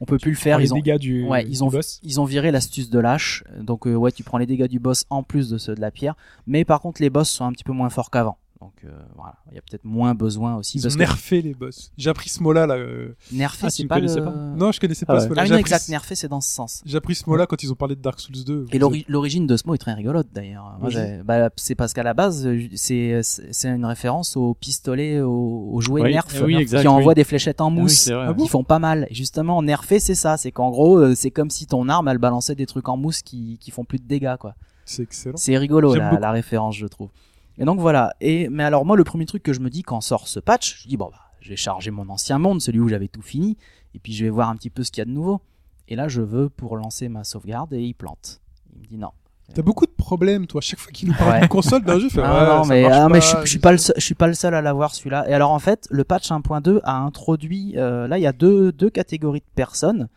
On 0.02 0.06
peut 0.06 0.18
plus 0.18 0.32
le 0.32 0.38
faire. 0.38 0.58
Les 0.58 0.66
Ils 0.66 0.74
ont, 0.74 0.78
dégâts 0.78 0.98
du, 0.98 1.24
Ouais, 1.28 1.46
ils 1.48 1.64
ont- 1.64 1.68
boss. 1.70 2.00
ils 2.04 2.20
ont 2.20 2.26
viré 2.26 2.52
l'astuce 2.52 2.90
de 2.90 3.00
lâche, 3.00 3.44
donc 3.60 3.88
euh, 3.88 3.94
ouais, 3.94 4.12
tu 4.12 4.24
prends 4.24 4.38
les 4.38 4.46
dégâts 4.46 4.68
du 4.68 4.80
boss 4.80 5.06
en 5.10 5.22
plus 5.24 5.50
de 5.50 5.58
ceux 5.58 5.76
de 5.76 5.82
la 5.82 5.92
pierre, 5.92 6.16
mais 6.48 6.66
par 6.66 6.82
contre 6.82 7.02
les 7.02 7.10
boss 7.10 7.30
sont 7.30 7.46
un 7.46 7.52
petit 7.54 7.64
peu 7.64 7.72
moins 7.74 7.90
forts 7.90 8.10
qu'avant. 8.10 8.38
Donc 8.64 8.74
euh, 8.86 8.92
voilà, 9.18 9.36
il 9.52 9.56
y 9.56 9.58
a 9.58 9.62
peut-être 9.62 9.84
moins 9.84 10.16
besoin 10.16 10.56
aussi 10.56 10.78
Ils 10.78 10.82
parce 10.84 10.94
ont 10.94 10.98
que 10.98 11.04
nerfé 11.04 11.42
les 11.42 11.54
boss. 11.54 11.92
J'ai 11.98 12.10
appris 12.10 12.30
ce 12.30 12.42
mot-là 12.42 12.66
là. 12.66 12.76
euh, 12.76 13.14
nerfé 13.34 13.66
Ah, 13.66 13.70
c'est 13.70 13.86
pas 13.86 13.96
connaissais 13.96 14.20
le... 14.20 14.26
pas 14.26 14.32
Non, 14.32 14.72
je 14.72 14.80
connaissais 14.80 15.06
pas 15.06 15.16
Ah 15.16 15.20
ce 15.20 15.28
mot-là. 15.28 15.42
Ah 15.42 15.48
non, 15.50 15.56
appris 15.56 15.60
exact, 15.74 15.90
nerfé 15.90 16.16
c'est 16.16 16.30
dans 16.30 16.40
ce 16.40 16.50
sens. 16.50 16.82
J'ai 16.86 16.96
appris 16.96 17.16
ce 17.16 17.30
mot-là 17.30 17.46
quand 17.46 17.62
ils 17.62 17.70
ont 17.72 17.76
parlé 17.76 17.96
de 17.98 18.02
Dark 18.02 18.22
Souls 18.22 18.42
2. 18.46 18.68
Et 18.72 18.80
l'ori- 18.80 19.04
l'origine 19.10 19.46
de 19.48 19.58
ce 19.58 19.68
mot 19.68 19.76
est 19.76 19.80
très 19.80 19.94
rigolote 19.94 20.28
d'ailleurs. 20.34 20.80
Bah, 21.26 21.50
c'est 21.58 21.76
parce 21.76 21.92
qu'à 21.94 22.04
la 22.04 22.14
base, 22.14 22.48
euh, 22.48 22.68
c'est 22.74 23.68
une 23.70 23.86
référence 23.86 24.38
au 24.38 24.54
pistolet, 24.54 25.20
au, 25.20 25.70
au 25.74 25.82
jouet 25.82 26.02
Oui, 26.04 26.12
Nerf, 26.14 26.26
eh 26.36 26.42
oui, 26.44 26.56
exact, 26.56 26.82
qui 26.82 26.88
envoie 26.88 27.10
oui. 27.10 27.16
des 27.16 27.24
fléchettes 27.26 27.60
en 27.60 27.68
Ah 27.68 27.74
oui, 27.76 27.82
mousse. 27.82 28.08
vrai. 28.08 28.26
Ah 28.30 28.34
bon 28.34 28.44
qui 28.44 28.50
font 28.50 28.64
pas 28.64 28.80
mal. 28.80 29.08
Justement, 29.12 29.62
nerfé, 29.62 30.00
c'est 30.00 30.16
ça. 30.16 30.38
C'est 30.38 30.52
qu'en 30.54 30.70
gros, 30.72 31.14
c'est 31.16 31.32
comme 31.32 31.50
si 31.50 31.66
ton 31.68 31.90
arme, 31.90 32.08
elle 32.08 32.18
balançait 32.18 32.56
des 32.56 32.66
trucs 32.66 32.88
en 32.88 32.96
mousse 32.96 33.22
qui, 33.22 33.58
qui 33.60 33.72
font 33.72 33.84
plus 33.84 34.00
de 34.00 34.06
dégâts, 34.08 34.38
quoi. 34.40 34.56
C'est 34.86 35.04
excellent. 35.04 35.38
C'est 35.38 35.58
rigolo, 35.58 35.94
la 35.96 36.32
référence, 36.32 36.76
je 36.78 36.88
trouve. 36.88 37.10
Et 37.58 37.66
donc 37.66 37.80
voilà. 37.80 38.14
Et, 38.22 38.50
mais 38.50 38.64
alors, 38.64 38.86
moi, 38.86 38.98
le 38.98 39.04
premier 39.04 39.26
truc 39.26 39.44
que 39.44 39.54
je 39.54 39.60
me 39.60 39.70
dis 39.70 39.84
quand 39.84 40.02
sort 40.02 40.28
ce 40.28 40.40
patch, 40.40 40.82
je 40.84 40.88
dis, 40.88 40.98
bon, 40.98 41.10
bah, 41.12 41.20
je 41.40 41.50
vais 41.50 41.56
charger 41.56 41.92
mon 41.92 42.10
ancien 42.10 42.40
monde, 42.40 42.62
celui 42.62 42.80
où 42.80 42.88
j'avais 42.90 43.08
tout 43.08 43.22
fini, 43.22 43.58
et 43.94 44.00
puis 44.00 44.14
je 44.14 44.24
vais 44.24 44.30
voir 44.32 44.50
un 44.50 44.56
petit 44.56 44.70
peu 44.70 44.84
ce 44.84 44.92
qu'il 44.92 45.02
y 45.02 45.04
a 45.04 45.06
de 45.06 45.12
nouveau. 45.12 45.42
Et 45.88 45.96
là, 45.96 46.08
je 46.08 46.22
veux 46.22 46.50
pour 46.50 46.78
lancer 46.78 47.10
ma 47.10 47.24
sauvegarde, 47.24 47.74
et 47.74 47.82
il 47.84 47.94
plante. 47.94 48.42
Il 48.76 48.82
me 48.82 48.86
dit 48.88 48.98
non. 48.98 49.10
T'as 49.54 49.62
beaucoup 49.62 49.86
de 49.86 49.92
problèmes, 49.92 50.48
toi. 50.48 50.62
Chaque 50.62 50.80
fois 50.80 50.92
qu'il 50.92 51.10
nous 51.10 51.14
parle 51.16 51.32
Ouais. 51.34 51.40
d'une 51.42 51.50
console, 51.50 51.84
d'un 51.84 52.00
jeu, 52.00 52.10
fait, 52.10 52.22
Ah 52.24 52.34
ouais, 52.44 52.56
non, 52.58 52.64
ça 52.64 52.70
mais, 52.74 52.86
ah, 52.86 53.08
mais 53.10 53.14
pas, 53.16 53.20
je, 53.20 53.28
suis- 53.28 53.38
je 53.44 53.50
suis 53.50 53.60
pas 53.60 53.72
le 53.74 53.78
seul, 53.78 53.96
je 53.98 54.02
suis 54.06 54.16
pas 54.16 54.28
le 54.28 54.34
seul 54.34 54.56
à 54.56 54.62
l'avoir 54.62 54.96
celui-là. 54.96 55.30
Et 55.30 55.34
alors 55.34 55.52
en 55.52 55.60
fait, 55.60 55.86
le 55.92 56.04
patch 56.06 56.32
1.2 56.32 56.80
a 56.86 56.98
introduit, 56.98 57.74
euh, 57.78 58.08
là 58.08 58.18
il 58.18 58.22
y 58.22 58.26
a 58.26 58.32
deux, 58.32 58.72
deux 58.72 58.90
catégories 58.90 59.42
de 59.42 59.46
personnes. 59.54 60.08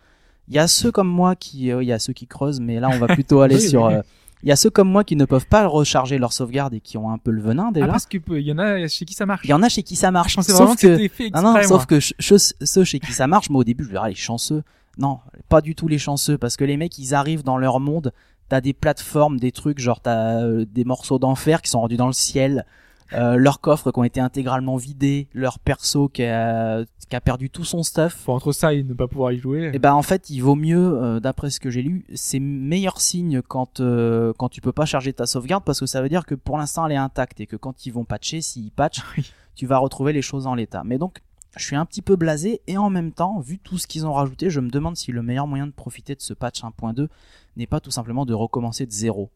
Il 0.49 0.55
y 0.55 0.59
a 0.61 0.69
ceux 0.69 0.93
comme 0.93 1.09
moi 1.09 1.35
qui, 1.35 1.73
euh, 1.73 1.83
il 1.83 1.87
y 1.87 1.93
a 1.93 1.99
ceux 1.99 2.13
qui 2.13 2.29
creusent, 2.29 2.61
mais 2.61 2.79
là 2.79 2.89
on 2.89 2.99
va 2.99 3.09
plutôt 3.09 3.41
aller 3.43 3.57
Oui, 3.57 3.69
sur. 3.69 3.83
oui. 3.87 3.95
Il 4.43 4.49
y 4.49 4.53
a 4.53 4.57
ceux 4.57 4.71
comme 4.71 4.89
moi 4.89 5.03
qui 5.03 5.17
ne 5.17 5.25
peuvent 5.25 5.47
pas 5.47 5.67
recharger 5.67 6.19
leur 6.19 6.33
sauvegarde 6.33 6.75
et 6.75 6.81
qui 6.81 6.99
ont 6.99 7.11
un 7.11 7.19
peu 7.19 7.31
le 7.31 7.41
venin 7.41 7.73
déjà. 7.73 7.87
Ah, 7.87 7.91
parce 7.91 8.07
que 8.07 8.19
euh, 8.19 8.41
il 8.41 8.47
y 8.47 8.53
en 8.53 8.59
a 8.59 8.87
chez 8.87 9.05
qui 9.05 9.15
ça 9.15 9.27
marche. 9.27 9.45
Il 9.45 9.51
y 9.51 9.55
en 9.55 9.63
a 9.63 9.69
chez 9.69 9.83
qui 9.83 9.97
ça 9.97 10.11
marche. 10.11 10.33
Je 10.33 10.37
pensais 10.37 10.53
sauf 10.53 10.61
vraiment 10.61 10.75
que, 10.75 10.87
que, 10.87 10.97
c'était 10.97 11.09
fait 11.09 11.31
non, 11.31 11.55
exprès, 11.55 11.63
non, 11.63 11.69
sauf 11.69 11.87
que 11.87 11.99
ceux 12.01 12.85
chez 12.85 13.01
qui 13.01 13.13
ça 13.13 13.27
marche, 13.27 13.51
moi 13.51 13.61
au 13.61 13.65
début 13.65 13.85
je 13.85 13.89
disais, 13.89 14.01
ah, 14.03 14.09
les 14.09 14.15
chanceux. 14.15 14.63
Non, 14.99 15.21
pas 15.49 15.61
du 15.61 15.75
tout 15.75 15.89
les 15.89 15.99
chanceux, 15.99 16.39
parce 16.39 16.57
que 16.57 16.65
les 16.65 16.77
mecs 16.77 16.97
ils 16.99 17.15
arrivent 17.15 17.43
dans 17.43 17.59
leur 17.59 17.81
monde, 17.81 18.13
t'as 18.49 18.61
des 18.61 18.73
plateformes, 18.73 19.39
des 19.39 19.53
trucs, 19.53 19.79
genre 19.79 20.01
t'as 20.01 20.43
euh, 20.43 20.65
des 20.65 20.85
morceaux 20.85 21.19
d'enfer 21.19 21.61
qui 21.61 21.71
sont 21.71 21.81
rendus 21.81 21.97
dans 21.97 22.07
le 22.07 22.13
ciel, 22.13 22.65
euh, 23.13 23.37
leurs 23.37 23.61
coffres 23.61 23.91
qui 23.93 23.99
ont 23.99 24.05
été 24.05 24.21
intégralement 24.21 24.77
vidés, 24.77 25.29
leur 25.33 25.59
perso 25.59 26.09
qui 26.09 26.25
a, 26.25 26.85
qui 27.09 27.17
a 27.17 27.21
perdu 27.21 27.51
tout 27.51 27.65
son 27.65 27.83
stuff. 27.83 28.15
Faut 28.15 28.33
entre 28.33 28.53
ça 28.53 28.73
et 28.75 28.83
ne 28.83 28.95
pas 28.95 29.07
pouvoir 29.09 29.33
y 29.33 29.39
jouer. 29.39 29.71
Et 29.73 29.79
ben 29.79 29.93
en 29.95 30.03
fait, 30.03 30.31
il 30.31 30.41
vaut 30.41 30.55
mieux, 30.57 31.03
euh, 31.03 31.21
d'après 31.21 31.51
ce 31.51 31.61
que 31.61 31.71
j'ai 31.71 31.83
lu, 31.83 32.05
c'est 32.15 32.41
meilleur 32.41 33.01
signe 33.01 33.43
quand 33.43 33.81
euh, 33.81 34.33
quand 34.39 34.49
tu 34.49 34.61
peux 34.61 34.73
pas 34.73 34.87
charger 34.87 35.13
ta 35.13 35.27
sauvegarde 35.27 35.65
parce 35.65 35.81
que 35.81 35.87
ça 35.87 36.03
veut 36.03 36.09
dire 36.09 36.27
que 36.27 36.35
pour 36.35 36.59
l'instant 36.59 36.87
elle 36.87 36.93
est 36.93 36.97
intacte 36.97 37.41
et 37.41 37.47
que 37.47 37.57
quand 37.57 37.87
ils 37.87 37.93
vont 37.93 38.05
patcher, 38.05 38.41
s'ils 38.41 38.71
patchent, 38.73 39.03
Oui. 39.17 39.31
tu 39.55 39.67
vas 39.67 39.79
retrouver 39.79 40.13
les 40.13 40.23
choses 40.23 40.47
en 40.47 40.55
l'état. 40.55 40.83
Mais 40.85 40.99
donc 40.99 41.23
je 41.57 41.65
suis 41.65 41.77
un 41.77 41.87
petit 41.87 42.03
peu 42.03 42.17
blasé 42.17 42.61
et 42.67 42.77
en 42.77 42.91
même 42.91 43.13
temps, 43.13 43.41
vu 43.41 43.59
tout 43.59 43.79
ce 43.79 43.87
qu'ils 43.87 44.05
ont 44.07 44.13
rajouté, 44.13 44.51
je 44.51 44.61
me 44.61 44.69
demande 44.69 44.97
si 44.97 45.11
le 45.13 45.23
meilleur 45.23 45.47
moyen 45.47 45.67
de 45.67 45.73
profiter 45.73 46.15
de 46.15 46.21
ce 46.21 46.35
patch 46.35 46.63
1.2 46.63 47.09
n'est 47.57 47.67
pas 47.67 47.81
tout 47.81 47.91
simplement 47.91 48.27
de 48.27 48.35
recommencer 48.35 48.85
de 48.85 48.93
zéro. 48.93 49.31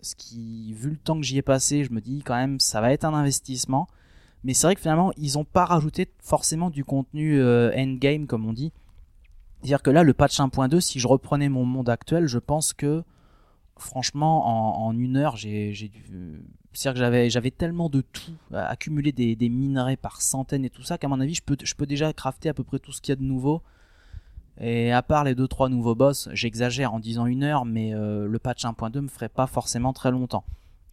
Ce 0.00 0.14
qui, 0.14 0.72
vu 0.74 0.90
le 0.90 0.96
temps 0.96 1.16
que 1.16 1.24
j'y 1.24 1.38
ai 1.38 1.42
passé, 1.42 1.84
je 1.84 1.92
me 1.92 2.00
dis 2.00 2.22
quand 2.24 2.36
même 2.36 2.60
ça 2.60 2.80
va 2.80 2.92
être 2.92 3.04
un 3.04 3.14
investissement. 3.14 3.88
Mais 4.44 4.54
c'est 4.54 4.66
vrai 4.66 4.74
que 4.74 4.80
finalement, 4.80 5.12
ils 5.16 5.38
ont 5.38 5.44
pas 5.44 5.64
rajouté 5.64 6.08
forcément 6.20 6.70
du 6.70 6.84
contenu 6.84 7.40
euh, 7.40 7.72
endgame 7.76 8.26
comme 8.26 8.46
on 8.46 8.52
dit. 8.52 8.72
C'est-à-dire 9.60 9.82
que 9.82 9.90
là, 9.90 10.02
le 10.02 10.12
patch 10.14 10.38
1.2, 10.38 10.80
si 10.80 11.00
je 11.00 11.08
reprenais 11.08 11.48
mon 11.48 11.64
monde 11.64 11.88
actuel, 11.88 12.26
je 12.26 12.38
pense 12.38 12.72
que 12.72 13.02
franchement, 13.78 14.86
en, 14.86 14.96
une 14.96 15.16
heure, 15.16 15.36
j'ai 15.36 15.72
dû. 15.72 16.42
C'est-à-dire 16.72 16.94
que 16.94 16.98
j'avais 16.98 17.30
j'avais 17.30 17.50
tellement 17.50 17.88
de 17.88 18.02
tout, 18.02 18.32
euh, 18.52 18.64
accumulé 18.66 19.10
des, 19.10 19.34
des 19.34 19.48
minerais 19.48 19.96
par 19.96 20.20
centaines 20.20 20.64
et 20.64 20.70
tout 20.70 20.82
ça, 20.82 20.98
qu'à 20.98 21.08
mon 21.08 21.20
avis, 21.20 21.34
je 21.34 21.42
peux, 21.42 21.56
je 21.62 21.74
peux 21.74 21.86
déjà 21.86 22.12
crafter 22.12 22.48
à 22.50 22.54
peu 22.54 22.64
près 22.64 22.78
tout 22.78 22.92
ce 22.92 23.00
qu'il 23.00 23.12
y 23.12 23.14
a 23.14 23.16
de 23.16 23.24
nouveau. 23.24 23.62
Et 24.60 24.90
à 24.92 25.02
part 25.02 25.24
les 25.24 25.34
deux 25.34 25.48
trois 25.48 25.68
nouveaux 25.68 25.94
boss, 25.94 26.28
j'exagère 26.32 26.94
en 26.94 26.98
disant 27.00 27.26
une 27.26 27.42
heure, 27.42 27.64
mais 27.64 27.94
euh, 27.94 28.26
le 28.26 28.38
patch 28.38 28.64
1.2 28.64 29.00
me 29.02 29.08
ferait 29.08 29.28
pas 29.28 29.46
forcément 29.46 29.92
très 29.92 30.10
longtemps. 30.10 30.44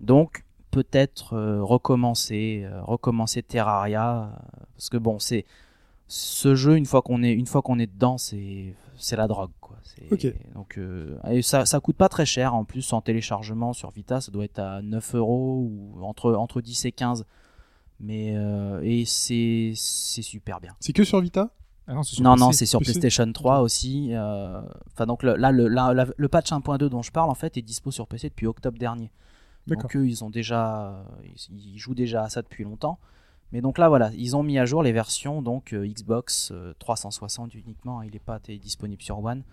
Donc 0.01 0.43
peut-être 0.71 1.33
euh, 1.35 1.63
recommencer, 1.63 2.63
euh, 2.65 2.81
recommencer 2.81 3.41
Terraria, 3.43 4.31
parce 4.75 4.89
que 4.89 4.97
bon, 4.97 5.17
c'est 5.19 5.45
ce 6.07 6.55
jeu 6.55 6.75
une 6.75 6.85
fois 6.85 7.01
qu'on 7.01 7.23
est 7.23 7.31
une 7.31 7.45
fois 7.47 7.61
qu'on 7.61 7.79
est 7.79 7.87
dedans, 7.91 8.17
c'est 8.17 8.73
c'est 8.97 9.15
la 9.15 9.27
drogue 9.27 9.51
quoi. 9.61 9.77
C'est- 9.83 10.11
Ok. 10.13 10.33
Donc 10.55 10.77
et 11.29 11.41
ça 11.41 11.65
ça 11.65 11.79
coûte 11.79 11.95
pas 11.95 12.09
très 12.09 12.25
cher 12.25 12.53
en 12.55 12.65
plus 12.65 12.91
en 12.91 12.99
téléchargement 13.01 13.71
sur 13.73 13.91
Vita, 13.91 14.19
ça 14.19 14.31
doit 14.31 14.43
être 14.43 14.59
à 14.59 14.81
9 14.81 15.15
euros 15.15 15.69
ou 15.71 16.03
entre 16.03 16.33
entre 16.33 16.59
10 16.61 16.83
et 16.85 16.91
15. 16.91 17.25
Mais 18.01 18.35
et 18.83 19.05
c'est 19.05 19.71
c'est 19.75 20.21
super 20.21 20.59
bien. 20.59 20.75
C'est 20.81 20.91
que 20.93 21.03
sur 21.05 21.21
Vita? 21.21 21.51
Ah 21.87 21.93
non, 21.95 22.03
sur 22.03 22.23
Non, 22.23 22.35
c'est 22.53 22.65
sur 22.65 22.79
PC. 22.79 22.91
PlayStation 22.93 23.31
3 23.33 23.59
aussi. 23.61 24.09
euh, 24.13 24.61
Enfin, 24.93 25.05
donc 25.05 25.21
le- 25.23 25.35
là, 25.35 25.51
le, 25.51 25.67
là, 25.67 25.93
la- 25.93 26.07
le 26.15 26.27
patch 26.29 26.51
1.2 26.51 26.89
dont 26.89 27.01
je 27.01 27.11
parle, 27.11 27.29
en 27.29 27.35
fait, 27.35 27.57
est 27.57 27.61
dispo 27.61 27.91
sur 27.91 28.07
PC 28.07 28.29
depuis 28.29 28.47
octobre 28.47 28.77
dernier. 28.77 29.11
Donc 29.67 29.95
eux, 29.95 30.07
ils 30.07 30.23
ont 30.23 30.29
déjà, 30.29 31.05
ils, 31.23 31.57
ils 31.73 31.77
jouent 31.77 31.95
déjà 31.95 32.23
à 32.23 32.29
ça 32.29 32.41
depuis 32.41 32.63
longtemps. 32.63 32.99
Mais 33.51 33.61
donc 33.61 33.77
là, 33.77 33.87
voilà, 33.89 34.11
ils 34.15 34.35
ont 34.35 34.43
mis 34.43 34.57
à 34.57 34.65
jour 34.65 34.81
les 34.83 34.91
versions 34.91 35.41
donc 35.41 35.73
euh, 35.73 35.85
Xbox 35.87 36.49
euh, 36.51 36.73
360 36.79 37.53
uniquement. 37.53 37.99
hein, 37.99 38.05
il 38.05 38.11
n'est 38.11 38.19
pas 38.19 38.39
disponible 38.39 39.01
sur 39.01 39.23
One, 39.23 39.43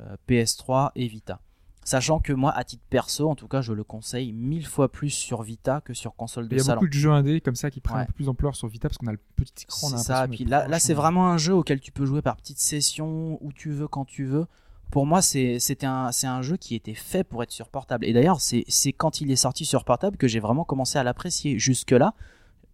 euh, 0.00 0.16
PS3 0.28 0.90
et 0.96 1.06
Vita. 1.08 1.40
Sachant 1.82 2.20
que 2.20 2.32
moi, 2.32 2.52
à 2.52 2.62
titre 2.62 2.82
perso, 2.90 3.28
en 3.30 3.34
tout 3.34 3.48
cas, 3.48 3.62
je 3.62 3.72
le 3.72 3.82
conseille 3.84 4.32
mille 4.32 4.66
fois 4.66 4.92
plus 4.92 5.10
sur 5.10 5.42
Vita 5.42 5.80
que 5.80 5.94
sur 5.94 6.14
console 6.14 6.46
de 6.46 6.54
Il 6.54 6.58
y 6.58 6.60
a 6.60 6.64
salon. 6.64 6.76
beaucoup 6.80 6.88
de 6.88 6.92
jeux 6.94 7.10
indés 7.10 7.40
comme 7.40 7.56
ça 7.56 7.70
qui 7.70 7.80
prennent 7.80 7.96
Ouais. 7.96 8.02
un 8.02 8.06
peu 8.06 8.12
plus 8.12 8.26
d'ampleur 8.26 8.54
sur 8.54 8.68
Vita 8.68 8.88
parce 8.88 8.98
qu'on 8.98 9.06
a 9.06 9.12
le 9.12 9.20
petit 9.36 9.64
écran. 9.64 9.88
on 9.88 9.94
a 9.94 9.96
C'est 9.98 10.04
ça. 10.04 10.28
Puis 10.28 10.44
là, 10.44 10.68
là 10.68 10.78
c'est 10.78 10.92
vraiment 10.94 11.28
un 11.30 11.38
jeu 11.38 11.54
auquel 11.54 11.80
tu 11.80 11.90
peux 11.90 12.04
jouer 12.04 12.20
par 12.22 12.36
petites 12.36 12.60
sessions, 12.60 13.38
où 13.42 13.52
tu 13.52 13.70
veux, 13.70 13.88
quand 13.88 14.04
tu 14.04 14.24
veux. 14.26 14.46
Pour 14.90 15.06
moi, 15.06 15.22
c'est 15.22 15.58
c'était 15.58 15.86
un, 15.86 16.12
c'est 16.12 16.26
un 16.26 16.42
jeu 16.42 16.56
qui 16.56 16.74
était 16.74 16.94
fait 16.94 17.24
pour 17.24 17.42
être 17.42 17.50
sur 17.52 17.68
portable. 17.68 18.04
Et 18.04 18.12
d'ailleurs, 18.12 18.40
c'est 18.40 18.64
c'est 18.68 18.92
quand 18.92 19.20
il 19.20 19.30
est 19.30 19.36
sorti 19.36 19.64
sur 19.64 19.84
portable 19.84 20.16
que 20.16 20.28
j'ai 20.28 20.40
vraiment 20.40 20.64
commencé 20.64 20.98
à 20.98 21.02
l'apprécier. 21.04 21.58
Jusque-là, 21.58 22.12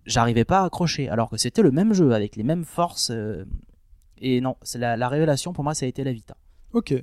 j'arrivais 0.05 0.45
pas 0.45 0.61
à 0.63 0.65
accrocher, 0.65 1.09
alors 1.09 1.31
que 1.31 1.37
c'était 1.37 1.63
le 1.63 1.71
même 1.71 1.93
jeu, 1.93 2.13
avec 2.13 2.37
les 2.37 2.43
mêmes 2.43 2.65
forces. 2.65 3.11
euh, 3.11 3.45
Et 4.19 4.41
non, 4.41 4.57
c'est 4.63 4.79
la, 4.79 4.97
la 4.97 5.09
révélation 5.09 5.53
pour 5.53 5.63
moi, 5.63 5.75
ça 5.75 5.85
a 5.87 5.89
été 5.89 6.03
la 6.05 6.13
Vita. 6.13 6.37
Ok. 6.73 6.95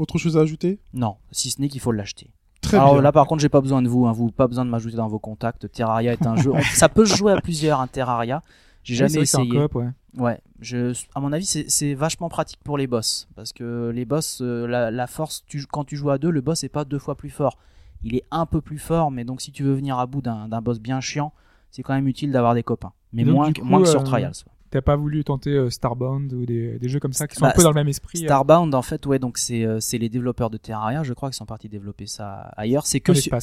Autre 0.00 0.16
chose 0.18 0.36
à 0.38 0.40
ajouter? 0.40 0.78
Non, 0.94 1.16
si 1.30 1.50
ce 1.50 1.60
n'est 1.60 1.68
qu'il 1.68 1.80
faut 1.80 1.92
l'acheter. 1.92 2.30
Très 2.62 2.78
Alors 2.78 2.94
bien. 2.94 3.02
là, 3.02 3.12
par 3.12 3.26
contre, 3.26 3.42
j'ai 3.42 3.48
pas 3.50 3.60
besoin 3.60 3.82
de 3.82 3.88
vous. 3.88 4.06
Hein, 4.06 4.12
vous 4.12 4.30
pas 4.30 4.46
besoin 4.46 4.64
de 4.64 4.70
m'ajouter 4.70 4.96
dans 4.96 5.08
vos 5.08 5.18
contacts. 5.18 5.70
Terraria 5.70 6.12
est 6.14 6.26
un 6.26 6.36
jeu. 6.36 6.52
on- 6.54 6.62
ça 6.74 6.88
peut 6.88 7.04
se 7.04 7.14
jouer 7.16 7.32
à 7.32 7.40
plusieurs. 7.40 7.80
Un 7.80 7.86
Terraria. 7.86 8.42
J'ai 8.82 8.94
jamais 8.94 9.12
vrai 9.14 9.26
c'est 9.26 9.36
en 9.36 9.42
essayé. 9.42 9.60
coop, 9.60 9.74
ouais. 9.74 9.88
Ouais, 10.16 10.40
je, 10.60 10.98
à 11.14 11.20
mon 11.20 11.32
avis, 11.32 11.44
c'est 11.44 11.94
vachement 11.94 12.30
pratique 12.30 12.60
pour 12.64 12.78
les 12.78 12.86
boss. 12.86 13.28
Parce 13.36 13.52
que 13.52 13.90
les 13.94 14.06
boss, 14.06 14.38
euh, 14.40 14.66
la, 14.66 14.90
la 14.90 15.06
force, 15.06 15.44
tu, 15.46 15.64
quand 15.66 15.84
tu 15.84 15.96
joues 15.96 16.08
à 16.10 16.16
deux, 16.18 16.30
le 16.30 16.40
boss 16.40 16.64
est 16.64 16.70
pas 16.70 16.84
deux 16.86 16.98
fois 16.98 17.14
plus 17.14 17.28
fort. 17.30 17.58
Il 18.02 18.14
est 18.16 18.24
un 18.30 18.46
peu 18.46 18.62
plus 18.62 18.78
fort, 18.78 19.10
mais 19.10 19.24
donc 19.24 19.42
si 19.42 19.52
tu 19.52 19.62
veux 19.62 19.74
venir 19.74 19.98
à 19.98 20.06
bout 20.06 20.22
d'un 20.22 20.48
boss 20.62 20.80
bien 20.80 21.00
chiant, 21.02 21.32
c'est 21.70 21.82
quand 21.82 21.92
même 21.92 22.08
utile 22.08 22.32
d'avoir 22.32 22.54
des 22.54 22.62
copains. 22.62 22.92
Mais 23.12 23.24
donc, 23.24 23.34
moins, 23.34 23.52
que- 23.52 23.60
coup, 23.60 23.66
moins 23.66 23.82
que 23.82 23.88
sur 23.88 24.00
euh, 24.00 24.04
Trials. 24.04 24.32
T'as 24.70 24.82
pas 24.82 24.94
voulu 24.94 25.24
tenter 25.24 25.50
euh, 25.50 25.68
Starbound 25.68 26.32
ou 26.32 26.46
des, 26.46 26.78
des 26.78 26.88
jeux 26.88 27.00
comme 27.00 27.12
ça 27.12 27.26
qui 27.26 27.34
sont 27.34 27.40
Bah, 27.40 27.48
un 27.48 27.56
peu 27.56 27.64
dans 27.64 27.70
le 27.70 27.74
même 27.74 27.88
esprit 27.88 28.20
euh, 28.22 28.26
Starbound, 28.26 28.72
en 28.72 28.82
fait, 28.82 29.04
ouais, 29.04 29.18
donc 29.18 29.36
c'est 29.36 29.64
euh, 29.64 29.80
c'est 29.80 29.98
les 29.98 30.08
développeurs 30.08 30.48
de 30.48 30.58
Terraria, 30.58 31.02
je 31.02 31.12
crois, 31.12 31.28
qui 31.28 31.36
sont 31.36 31.44
partis 31.44 31.68
développer 31.68 32.06
ça 32.06 32.52
ailleurs. 32.56 32.86
C'est 32.86 33.00
que 33.00 33.12
sur, 33.12 33.36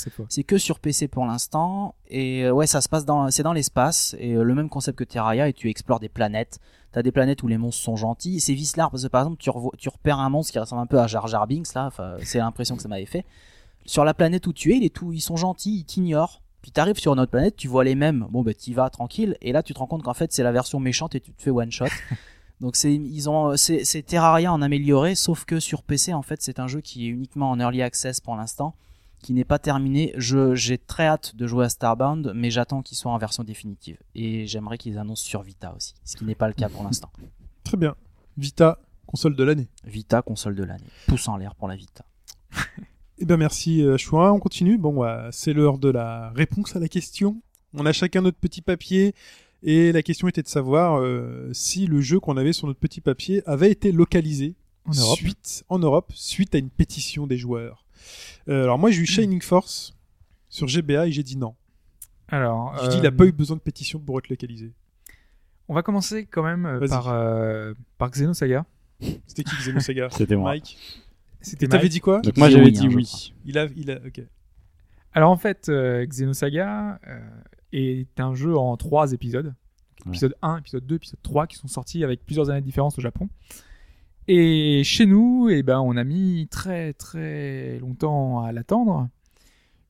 que 0.48 0.58
sur 0.58 0.80
PC 0.80 1.10
pour 1.10 1.26
l'instant. 1.26 1.96
Et 2.10 2.50
ouais 2.50 2.66
ça 2.66 2.80
se 2.80 2.88
passe 2.88 3.04
dans 3.04 3.30
c'est 3.30 3.44
dans 3.44 3.52
l'espace. 3.52 4.16
Et 4.20 4.36
le 4.36 4.56
même 4.56 4.70
concept 4.70 4.98
que 4.98 5.04
Terraria 5.04 5.50
et 5.50 5.54
tu 5.54 5.70
explores 5.70 6.00
des 6.00 6.10
planètes. 6.10 6.60
T'as 6.94 7.04
des 7.04 7.12
planètes 7.12 7.44
où 7.44 7.48
les 7.48 7.58
monstres 7.58 7.84
sont 7.84 7.98
gentils. 7.98 8.40
C'est 8.40 8.54
vice-large 8.54 8.92
parce 8.92 9.04
que 9.04 9.10
par 9.10 9.22
exemple 9.22 9.38
tu, 9.38 9.50
repères 9.90 10.20
un 10.20 10.30
monstre 10.30 10.54
qui 10.54 10.60
ressemble 10.60 10.82
un 10.82 10.86
peu 10.86 11.00
à 11.00 11.08
Jar 11.08 11.28
Jar 11.28 11.46
Binks 11.46 11.74
là. 11.76 11.88
Enfin 11.88 12.16
c'est 12.24 12.38
l'impression 12.38 12.78
que 12.78 12.82
ça 12.82 12.88
m'avait 12.88 13.06
fait. 13.06 13.26
Sur 13.86 14.06
la 14.06 14.14
planète 14.14 14.48
où 14.48 14.54
tu 14.54 14.72
es 14.72 14.78
il 14.78 14.86
est 14.86 14.96
tout 14.96 15.12
ils 15.12 15.20
sont 15.20 15.36
gentils 15.36 15.80
ils 15.80 15.86
t'ignorent 15.86 16.42
puis 16.62 16.72
t'arrives 16.72 16.98
sur 16.98 17.14
une 17.14 17.20
autre 17.20 17.32
planète 17.32 17.56
tu 17.56 17.68
vois 17.68 17.84
les 17.84 17.96
mêmes 17.96 18.28
bon 18.30 18.42
bah 18.42 18.54
t'y 18.54 18.74
vas 18.74 18.90
tranquille 18.90 19.38
et 19.42 19.52
là 19.52 19.64
tu 19.64 19.74
te 19.74 19.80
rends 19.80 19.88
compte 19.88 20.04
qu'en 20.04 20.14
fait 20.14 20.32
c'est 20.32 20.44
la 20.44 20.52
version 20.52 20.80
méchante 20.80 21.16
et 21.16 21.20
tu 21.20 21.32
te 21.32 21.42
fais 21.42 21.50
one 21.50 21.72
shot 21.72 21.86
donc 22.62 22.76
c'est 22.76 22.94
ils 22.94 23.30
ont 23.30 23.56
c'est 23.58 24.02
Terraria 24.06 24.52
en 24.52 24.62
amélioré 24.62 25.16
sauf 25.16 25.46
que 25.46 25.60
sur 25.60 25.84
PC 25.84 26.14
en 26.14 26.22
fait 26.22 26.42
c'est 26.42 26.60
un 26.60 26.68
jeu 26.68 26.82
qui 26.82 27.06
est 27.06 27.10
uniquement 27.10 27.52
en 27.52 27.60
early 27.60 27.82
access 27.82 28.20
pour 28.22 28.36
l'instant 28.36 28.76
qui 29.22 29.34
n'est 29.34 29.46
pas 29.46 29.60
terminé. 29.60 30.14
Je 30.18 30.56
j'ai 30.56 30.78
très 30.78 31.08
hâte 31.08 31.36
de 31.36 31.48
jouer 31.48 31.66
à 31.66 31.70
Starbound, 31.70 32.32
mais 32.36 32.52
j'attends 32.52 32.82
qu'il 32.82 32.98
soit 32.98 33.12
en 33.12 33.18
version 33.18 33.44
définitive. 33.44 33.98
Et 34.16 34.48
j'aimerais 34.48 34.78
qu'ils 34.78 34.98
annoncent 34.98 35.26
sur 35.26 35.42
Vita 35.42 35.74
aussi, 35.76 35.96
ce 36.04 36.16
qui 36.16 36.26
n'est 36.26 36.36
pas 36.36 36.48
le 36.48 36.54
cas 36.54 36.70
pour 36.70 36.84
l'instant. 36.84 37.12
Très 37.64 37.78
bien. 37.78 37.96
Vita, 38.38 38.80
console 39.06 39.36
de 39.36 39.44
l'année. 39.44 39.68
Vita, 39.84 40.22
console 40.22 40.56
de 40.56 40.64
l'année. 40.64 40.88
Pouce 41.08 41.28
en 41.28 41.38
l'air 41.38 41.56
pour 41.56 41.68
la 41.68 41.76
Vita. 41.76 42.06
Eh 43.20 43.26
bien 43.26 43.38
merci 43.38 43.84
euh, 43.84 43.98
Chouin, 43.98 44.32
on 44.32 44.40
continue. 44.40 44.78
Bon, 44.78 45.04
c'est 45.32 45.54
l'heure 45.54 45.78
de 45.78 45.90
la 45.90 46.32
réponse 46.32 46.76
à 46.76 46.80
la 46.80 46.88
question. 46.88 47.42
On 47.74 47.86
a 47.86 47.92
chacun 47.92 48.22
notre 48.22 48.38
petit 48.38 48.62
papier 48.62 49.14
et 49.64 49.92
la 49.92 50.04
question 50.04 50.28
était 50.28 50.44
de 50.44 50.48
savoir 50.48 51.00
euh, 51.00 51.50
si 51.52 51.88
le 51.88 52.00
jeu 52.02 52.20
qu'on 52.20 52.38
avait 52.38 52.54
sur 52.54 52.68
notre 52.68 52.80
petit 52.80 53.02
papier 53.02 53.42
avait 53.46 53.72
été 53.72 53.92
localisé 53.92 54.56
En 54.86 54.94
Europe. 54.94 55.18
suite 55.18 55.66
en 55.68 55.80
Europe 55.80 56.12
suite 56.14 56.56
à 56.56 56.60
une 56.60 56.70
pétition 56.70 57.28
des 57.28 57.38
joueurs. 57.38 57.86
Euh, 58.50 58.64
alors 58.64 58.78
moi 58.78 58.92
j'ai 58.92 59.02
eu 59.02 59.06
Shining 59.06 59.42
Force 59.42 59.94
sur 60.50 60.68
GBA 60.68 61.08
et 61.08 61.12
j'ai 61.12 61.24
dit 61.24 61.38
non. 61.38 61.56
Alors, 62.30 62.74
dit 62.90 62.98
euh, 62.98 63.00
il 63.00 63.06
a 63.06 63.12
pas 63.12 63.26
eu 63.26 63.32
besoin 63.32 63.56
de 63.56 63.62
pétition 63.62 64.00
pour 64.00 64.20
être 64.20 64.30
localisé. 64.30 64.74
on 65.68 65.74
va 65.74 65.82
commencer 65.82 66.26
quand 66.26 66.44
même 66.44 66.66
euh, 66.66 66.88
par, 66.88 67.10
euh, 67.10 67.74
par 67.98 68.12
Xenosaga. 68.12 68.66
C'était 69.28 69.44
qui 69.44 69.56
Sega 69.80 70.10
C'était 70.10 70.36
moi. 70.36 70.52
Mike. 70.52 70.78
C'était 71.48 71.68
t'avais 71.68 71.90
dit 71.90 72.00
quoi 72.00 72.20
Donc 72.22 72.38
moi 72.38 72.50
j'avais 72.50 72.72
dit 72.72 72.88
oui. 72.88 73.34
Il 73.46 73.58
a 73.58 73.68
il 73.76 73.92
a 73.92 73.96
OK. 74.06 74.22
Alors 75.14 75.32
en 75.32 75.38
fait, 75.38 75.70
euh, 75.70 76.06
Xenosaga 76.06 77.00
euh, 77.08 77.20
est 77.72 78.20
un 78.20 78.36
jeu 78.36 78.58
en 78.58 78.76
trois 78.78 79.14
épisodes. 79.14 79.56
Ouais. 80.06 80.12
Épisode 80.12 80.36
1, 80.42 80.58
épisode 80.58 80.86
2, 80.86 80.96
épisode 80.96 81.22
3 81.24 81.48
qui 81.48 81.56
sont 81.58 81.68
sortis 81.68 82.04
avec 82.04 82.26
plusieurs 82.26 82.50
années 82.50 82.62
de 82.62 82.66
différence 82.66 82.98
au 83.00 83.02
Japon. 83.02 83.30
Et 84.28 84.84
chez 84.84 85.06
nous, 85.06 85.48
eh 85.50 85.64
ben, 85.64 85.80
on 85.80 85.96
a 85.96 86.04
mis 86.04 86.48
très 86.52 86.94
très 86.94 87.80
longtemps 87.80 88.42
à 88.42 88.52
l'attendre, 88.52 89.10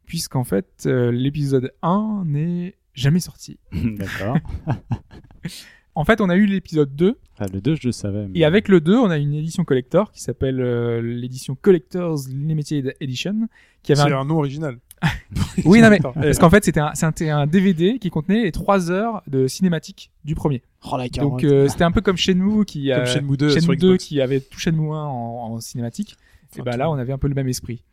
puisqu'en 0.06 0.44
fait, 0.44 0.84
euh, 0.86 1.12
l'épisode 1.12 1.74
1 1.82 2.24
n'est 2.26 2.76
jamais 2.94 3.20
sorti. 3.20 3.60
D'accord. 3.74 4.38
En 5.98 6.06
fait, 6.06 6.22
on 6.22 6.30
a 6.30 6.36
eu 6.36 6.46
l'épisode 6.46 6.96
2, 6.96 7.18
Ah, 7.40 7.46
le 7.52 7.60
2, 7.60 7.76
je 7.76 7.88
le 7.88 7.92
savais. 7.92 8.28
mais- 8.28 8.40
et 8.40 8.46
avec 8.46 8.68
le 8.68 8.82
2, 8.82 8.96
on 8.98 9.10
a 9.10 9.18
une 9.18 9.34
édition 9.34 9.64
collector 9.66 10.12
qui 10.12 10.22
s'appelle 10.22 10.62
euh, 10.62 11.02
l'édition 11.02 11.56
Collector's 11.60 12.28
Limited 12.30 12.96
Edition, 13.02 13.48
qui 13.82 13.94
avait 13.94 14.02
C'est 14.04 14.14
un 14.14 14.20
un 14.20 14.26
nom 14.26 14.38
original. 14.38 14.78
Oui, 15.66 15.82
non, 15.82 15.90
mais 15.90 16.00
parce 16.00 16.38
qu'en 16.40 16.50
fait, 16.52 16.64
c'était 16.64 16.80
un, 16.80 16.94
c'était 16.94 17.30
un 17.30 17.48
DVD 17.48 17.98
qui 18.00 18.10
contenait 18.12 18.44
les 18.44 18.52
trois 18.52 18.92
heures 18.92 19.24
de 19.28 19.48
cinématique 19.48 20.12
du 20.24 20.36
premier. 20.36 20.62
Oh, 20.92 20.98
la 20.98 21.10
Donc, 21.10 21.44
euh, 21.44 21.68
c'était 21.68 21.84
un 21.84 21.92
peu 21.92 22.02
comme 22.02 22.16
Shenmue 22.18 22.64
qui, 22.66 22.90
Comme 22.90 23.00
euh, 23.02 23.06
Shenmue 23.06 23.38
2 23.38 23.50
sur 23.50 23.62
Shenmue 23.62 23.78
2 23.78 23.88
Xbox. 23.88 24.06
qui 24.06 24.22
avait 24.22 24.40
tout 24.40 24.60
Shenmue 24.60 24.92
1 24.92 24.96
en, 25.04 25.54
en 25.54 25.60
cinématique. 25.60 26.16
Enfin, 26.54 26.64
et 26.70 26.72
tout. 26.74 26.78
là, 26.78 26.90
on 26.92 26.94
avait 26.96 27.12
un 27.14 27.18
peu 27.18 27.28
le 27.28 27.34
même 27.36 27.48
esprit. 27.48 27.84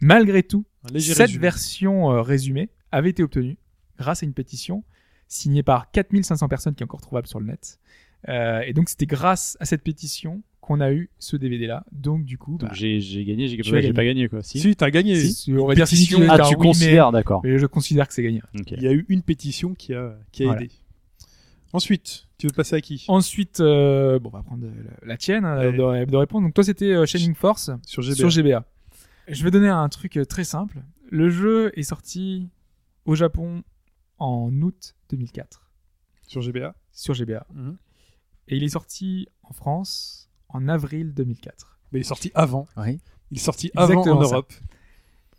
Malgré 0.00 0.42
tout, 0.44 0.64
cette 0.98 1.18
résumé. 1.18 1.38
version 1.42 2.12
euh, 2.12 2.22
résumée 2.22 2.70
avait 2.92 3.10
été 3.10 3.22
obtenue 3.22 3.56
grâce 3.98 4.22
à 4.22 4.26
une 4.26 4.34
pétition 4.34 4.84
signée 5.28 5.62
par 5.62 5.90
4500 5.90 6.48
personnes 6.48 6.74
qui 6.74 6.82
est 6.82 6.84
encore 6.84 7.00
trouvable 7.00 7.26
sur 7.26 7.40
le 7.40 7.46
net. 7.46 7.78
Euh, 8.28 8.60
et 8.66 8.72
donc, 8.72 8.88
c'était 8.88 9.06
grâce 9.06 9.56
à 9.60 9.64
cette 9.66 9.82
pétition 9.82 10.42
qu'on 10.60 10.80
a 10.80 10.90
eu 10.92 11.10
ce 11.18 11.36
DVD-là. 11.36 11.84
Donc, 11.92 12.24
du 12.24 12.38
coup, 12.38 12.56
bah, 12.58 12.68
Donc 12.68 12.74
j'ai 12.76 12.98
j'ai 13.00 13.22
gagné, 13.24 13.48
j'ai 13.48 13.56
Tu 13.58 13.60
as 13.62 13.64
j'ai 13.64 13.82
gagné. 13.82 13.92
pas 13.92 14.04
gagné 14.04 14.28
quoi. 14.30 14.42
Si. 14.42 14.58
Si, 14.60 14.74
t'as 14.76 14.90
gagné. 14.90 15.14
si, 15.16 15.52
on 15.52 15.66
va 15.66 15.74
dire 15.74 15.84
pétition- 15.84 16.18
si 16.20 16.26
Ah, 16.30 16.38
tu 16.38 16.42
oui, 16.44 16.50
mais- 16.52 16.56
considères, 16.56 17.12
d'accord. 17.12 17.42
mais 17.44 17.58
je 17.58 17.66
considère 17.66 18.08
que 18.08 18.14
c'est 18.14 18.22
gagné. 18.22 18.40
Il 18.70 18.82
y 18.82 18.88
a 18.88 18.92
eu 18.92 19.04
une 19.10 19.20
pétition 19.22 19.74
qui 19.74 19.92
a, 19.92 20.16
qui 20.32 20.44
a 20.44 20.46
Voilà. 20.46 20.62
aidé. 20.62 20.70
Ensuite, 21.72 22.28
tu 22.38 22.46
veux 22.46 22.52
passer 22.52 22.76
à 22.76 22.80
qui? 22.80 23.04
Ensuite, 23.08 23.60
euh, 23.60 24.18
bon, 24.20 24.30
on 24.32 24.36
va 24.36 24.42
prendre 24.42 24.64
la, 24.64 25.06
la 25.08 25.16
tienne 25.16 25.44
hein, 25.44 25.70
de, 25.72 26.04
de 26.10 26.16
répondre. 26.16 26.46
Donc 26.46 26.54
toi, 26.54 26.62
c'était 26.64 26.92
euh, 26.92 27.04
Shining 27.04 27.34
Force 27.34 27.70
Sur 27.84 28.00
GBA. 28.02 28.14
sur 28.14 28.30
GBA. 28.30 28.64
Je 29.28 29.42
vais 29.44 29.50
donner 29.50 29.68
un 29.68 29.88
truc 29.88 30.16
euh, 30.16 30.24
très 30.24 30.44
simple. 30.44 30.78
Le 31.10 31.30
jeu 31.30 31.72
est 31.78 31.82
sorti 31.82 32.48
au 33.06 33.14
Japon 33.16 33.62
en 34.18 34.50
août 34.62 34.94
2004 35.10 35.70
Sur 36.26 36.40
GBA. 36.42 36.74
sur 36.92 37.14
GBA 37.14 37.46
Mhm. 37.54 37.76
et 38.48 38.56
il 38.56 38.62
est 38.64 38.68
sorti 38.68 39.28
en 39.42 39.52
France 39.52 40.30
en 40.48 40.68
avril 40.68 41.12
2004. 41.14 41.78
Mais 41.92 41.98
il 41.98 42.02
est 42.02 42.04
sorti 42.04 42.30
avant. 42.34 42.66
Oui. 42.76 43.00
Il 43.30 43.38
est 43.38 43.40
sorti 43.40 43.70
avant 43.74 43.92
Exactement 43.92 44.18
en 44.20 44.24
ça. 44.24 44.34
Europe. 44.34 44.52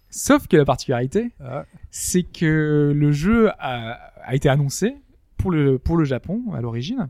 Sauf 0.10 0.48
que 0.48 0.56
la 0.58 0.66
particularité, 0.66 1.32
Ah, 1.40 1.66
c'est 1.92 2.24
que 2.24 2.94
le 2.96 3.12
jeu 3.12 3.50
a, 3.60 3.92
a 4.24 4.36
été 4.36 4.48
annoncé 4.50 4.96
pour 5.38 5.52
le, 5.52 5.78
pour 5.78 5.98
le 5.98 6.06
Japon 6.06 6.54
à 6.54 6.62
l'origine. 6.62 7.10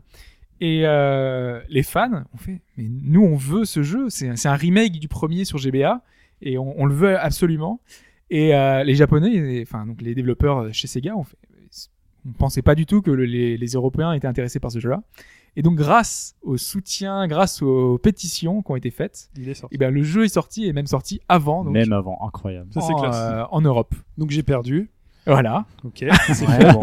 Et 0.60 0.86
euh, 0.86 1.60
les 1.68 1.82
fans 1.82 2.24
ont 2.32 2.38
fait, 2.38 2.62
mais 2.76 2.88
nous 2.88 3.22
on 3.22 3.36
veut 3.36 3.64
ce 3.66 3.82
jeu, 3.82 4.08
c'est 4.08 4.34
c'est 4.36 4.48
un 4.48 4.54
remake 4.56 4.98
du 4.98 5.06
premier 5.06 5.44
sur 5.44 5.58
GBA 5.58 6.02
et 6.40 6.56
on, 6.58 6.80
on 6.80 6.86
le 6.86 6.94
veut 6.94 7.18
absolument. 7.18 7.80
Et 8.30 8.54
euh, 8.56 8.82
les 8.82 8.94
Japonais, 8.94 9.34
et- 9.34 9.62
enfin 9.62 9.84
donc 9.86 10.00
les 10.00 10.14
développeurs 10.14 10.72
chez 10.72 10.86
Sega, 10.88 11.14
ont 11.14 11.24
fait, 11.24 11.36
on 12.26 12.32
pensait 12.32 12.62
pas 12.62 12.74
du 12.74 12.86
tout 12.86 13.02
que 13.02 13.10
le- 13.10 13.24
les, 13.24 13.56
les 13.56 13.66
Européens 13.68 14.12
étaient 14.12 14.26
intéressés 14.26 14.60
par 14.60 14.70
ce 14.72 14.78
jeu-là. 14.80 15.02
Et 15.58 15.62
donc 15.62 15.76
grâce 15.76 16.34
au 16.42 16.56
soutien, 16.58 17.26
grâce 17.26 17.62
aux 17.62 17.96
pétitions 17.98 18.60
qui 18.62 18.70
ont 18.72 18.76
été 18.76 18.90
faites, 18.90 19.30
il 19.36 19.48
est 19.48 19.54
sorti. 19.54 19.74
et 19.74 19.78
ben 19.78 19.92
le 19.92 20.02
jeu 20.02 20.24
est 20.24 20.28
sorti 20.28 20.66
et 20.66 20.72
même 20.74 20.86
sorti 20.86 21.20
avant 21.28 21.64
donc, 21.64 21.72
Même 21.72 21.92
avant, 21.94 22.18
incroyable. 22.26 22.68
Ça, 22.74 22.82
c'est 22.82 22.92
en, 22.92 23.00
classe. 23.00 23.16
euh, 23.16 23.44
en 23.50 23.60
Europe. 23.62 23.94
Donc 24.18 24.30
j'ai 24.30 24.42
perdu. 24.42 24.90
Voilà. 25.26 25.64
Ok. 25.82 26.02
Ouais, 26.02 26.72
bon, 26.72 26.80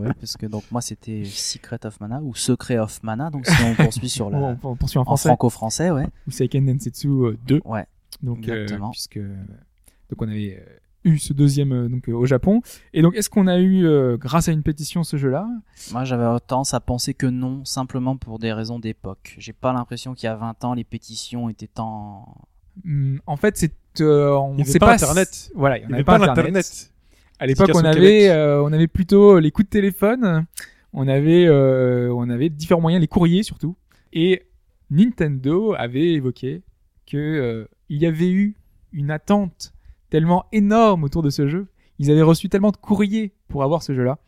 ouais, 0.00 0.08
parce 0.18 0.36
que 0.38 0.46
donc 0.46 0.64
moi 0.72 0.80
c'était 0.80 1.22
Secret 1.24 1.84
of 1.84 2.00
Mana 2.00 2.20
ou 2.22 2.34
Secret 2.34 2.78
of 2.78 3.02
Mana. 3.02 3.28
Donc 3.30 3.46
si 3.46 3.62
on 3.62 3.74
poursuit 3.84 4.08
sur 4.08 4.30
la 4.30 4.38
On, 4.38 4.58
on 4.62 4.74
poursuit 4.76 4.98
en 4.98 5.02
en 5.02 5.04
français. 5.04 5.28
franco-français, 5.28 5.90
ouais. 5.90 6.06
ou 6.26 6.30
Seiken 6.30 6.64
Densetsu 6.64 7.08
euh, 7.08 7.36
2. 7.46 7.60
Ouais. 7.66 7.84
Donc, 8.22 8.48
euh, 8.48 8.62
Exactement. 8.62 8.90
puisque 8.90 9.18
donc 9.18 10.22
on 10.22 10.28
avait 10.28 10.56
euh, 10.60 10.76
eu 11.04 11.18
ce 11.18 11.32
deuxième 11.32 11.72
euh, 11.72 11.88
donc 11.88 12.08
euh, 12.08 12.12
au 12.12 12.26
Japon. 12.26 12.62
Et 12.92 13.02
donc 13.02 13.14
est-ce 13.14 13.30
qu'on 13.30 13.46
a 13.46 13.58
eu 13.58 13.86
euh, 13.86 14.16
grâce 14.16 14.48
à 14.48 14.52
une 14.52 14.62
pétition 14.62 15.04
ce 15.04 15.16
jeu-là? 15.16 15.46
Moi, 15.92 16.04
j'avais 16.04 16.24
tendance 16.46 16.74
à 16.74 16.80
penser 16.80 17.14
que 17.14 17.26
non, 17.26 17.64
simplement 17.64 18.16
pour 18.16 18.38
des 18.38 18.52
raisons 18.52 18.78
d'époque. 18.78 19.34
J'ai 19.38 19.52
pas 19.52 19.72
l'impression 19.72 20.14
qu'il 20.14 20.26
y 20.26 20.30
a 20.30 20.36
20 20.36 20.64
ans, 20.64 20.74
les 20.74 20.84
pétitions 20.84 21.48
étaient 21.48 21.66
tant. 21.66 22.36
Hum, 22.84 23.20
En 23.26 23.36
fait, 23.36 23.56
c'est 23.56 23.72
euh, 24.00 24.30
on 24.30 24.54
avait 24.54 24.64
sait 24.64 24.78
pas 24.78 24.86
pas 24.86 24.94
Internet. 24.94 25.50
Voilà, 25.54 25.78
il 25.78 25.84
en 25.84 25.88
n'y 25.88 25.94
avait 25.94 26.04
pas 26.04 26.18
l'internet. 26.18 26.90
À 27.38 27.46
l'époque, 27.46 27.70
on 27.74 27.84
avait 27.84 28.28
euh, 28.28 28.62
on 28.62 28.72
avait 28.72 28.86
plutôt 28.86 29.38
les 29.38 29.50
coups 29.50 29.66
de 29.66 29.70
téléphone. 29.70 30.46
On 30.92 31.08
avait 31.08 31.46
euh, 31.46 32.12
on 32.14 32.28
avait 32.30 32.48
différents 32.48 32.80
moyens, 32.80 33.00
les 33.00 33.08
courriers 33.08 33.42
surtout. 33.42 33.76
Et 34.12 34.46
Nintendo 34.90 35.74
avait 35.76 36.12
évoqué 36.12 36.62
que 37.06 37.16
euh, 37.16 37.68
il 37.88 37.98
y 38.00 38.06
avait 38.06 38.30
eu 38.30 38.56
une 38.92 39.10
attente 39.10 39.73
tellement 40.14 40.44
énorme 40.52 41.02
autour 41.02 41.24
de 41.24 41.30
ce 41.30 41.48
jeu. 41.48 41.66
Ils 41.98 42.08
avaient 42.08 42.22
reçu 42.22 42.48
tellement 42.48 42.70
de 42.70 42.76
courriers 42.76 43.32
pour 43.48 43.64
avoir 43.64 43.82
ce 43.82 43.92
jeu-là 43.96 44.20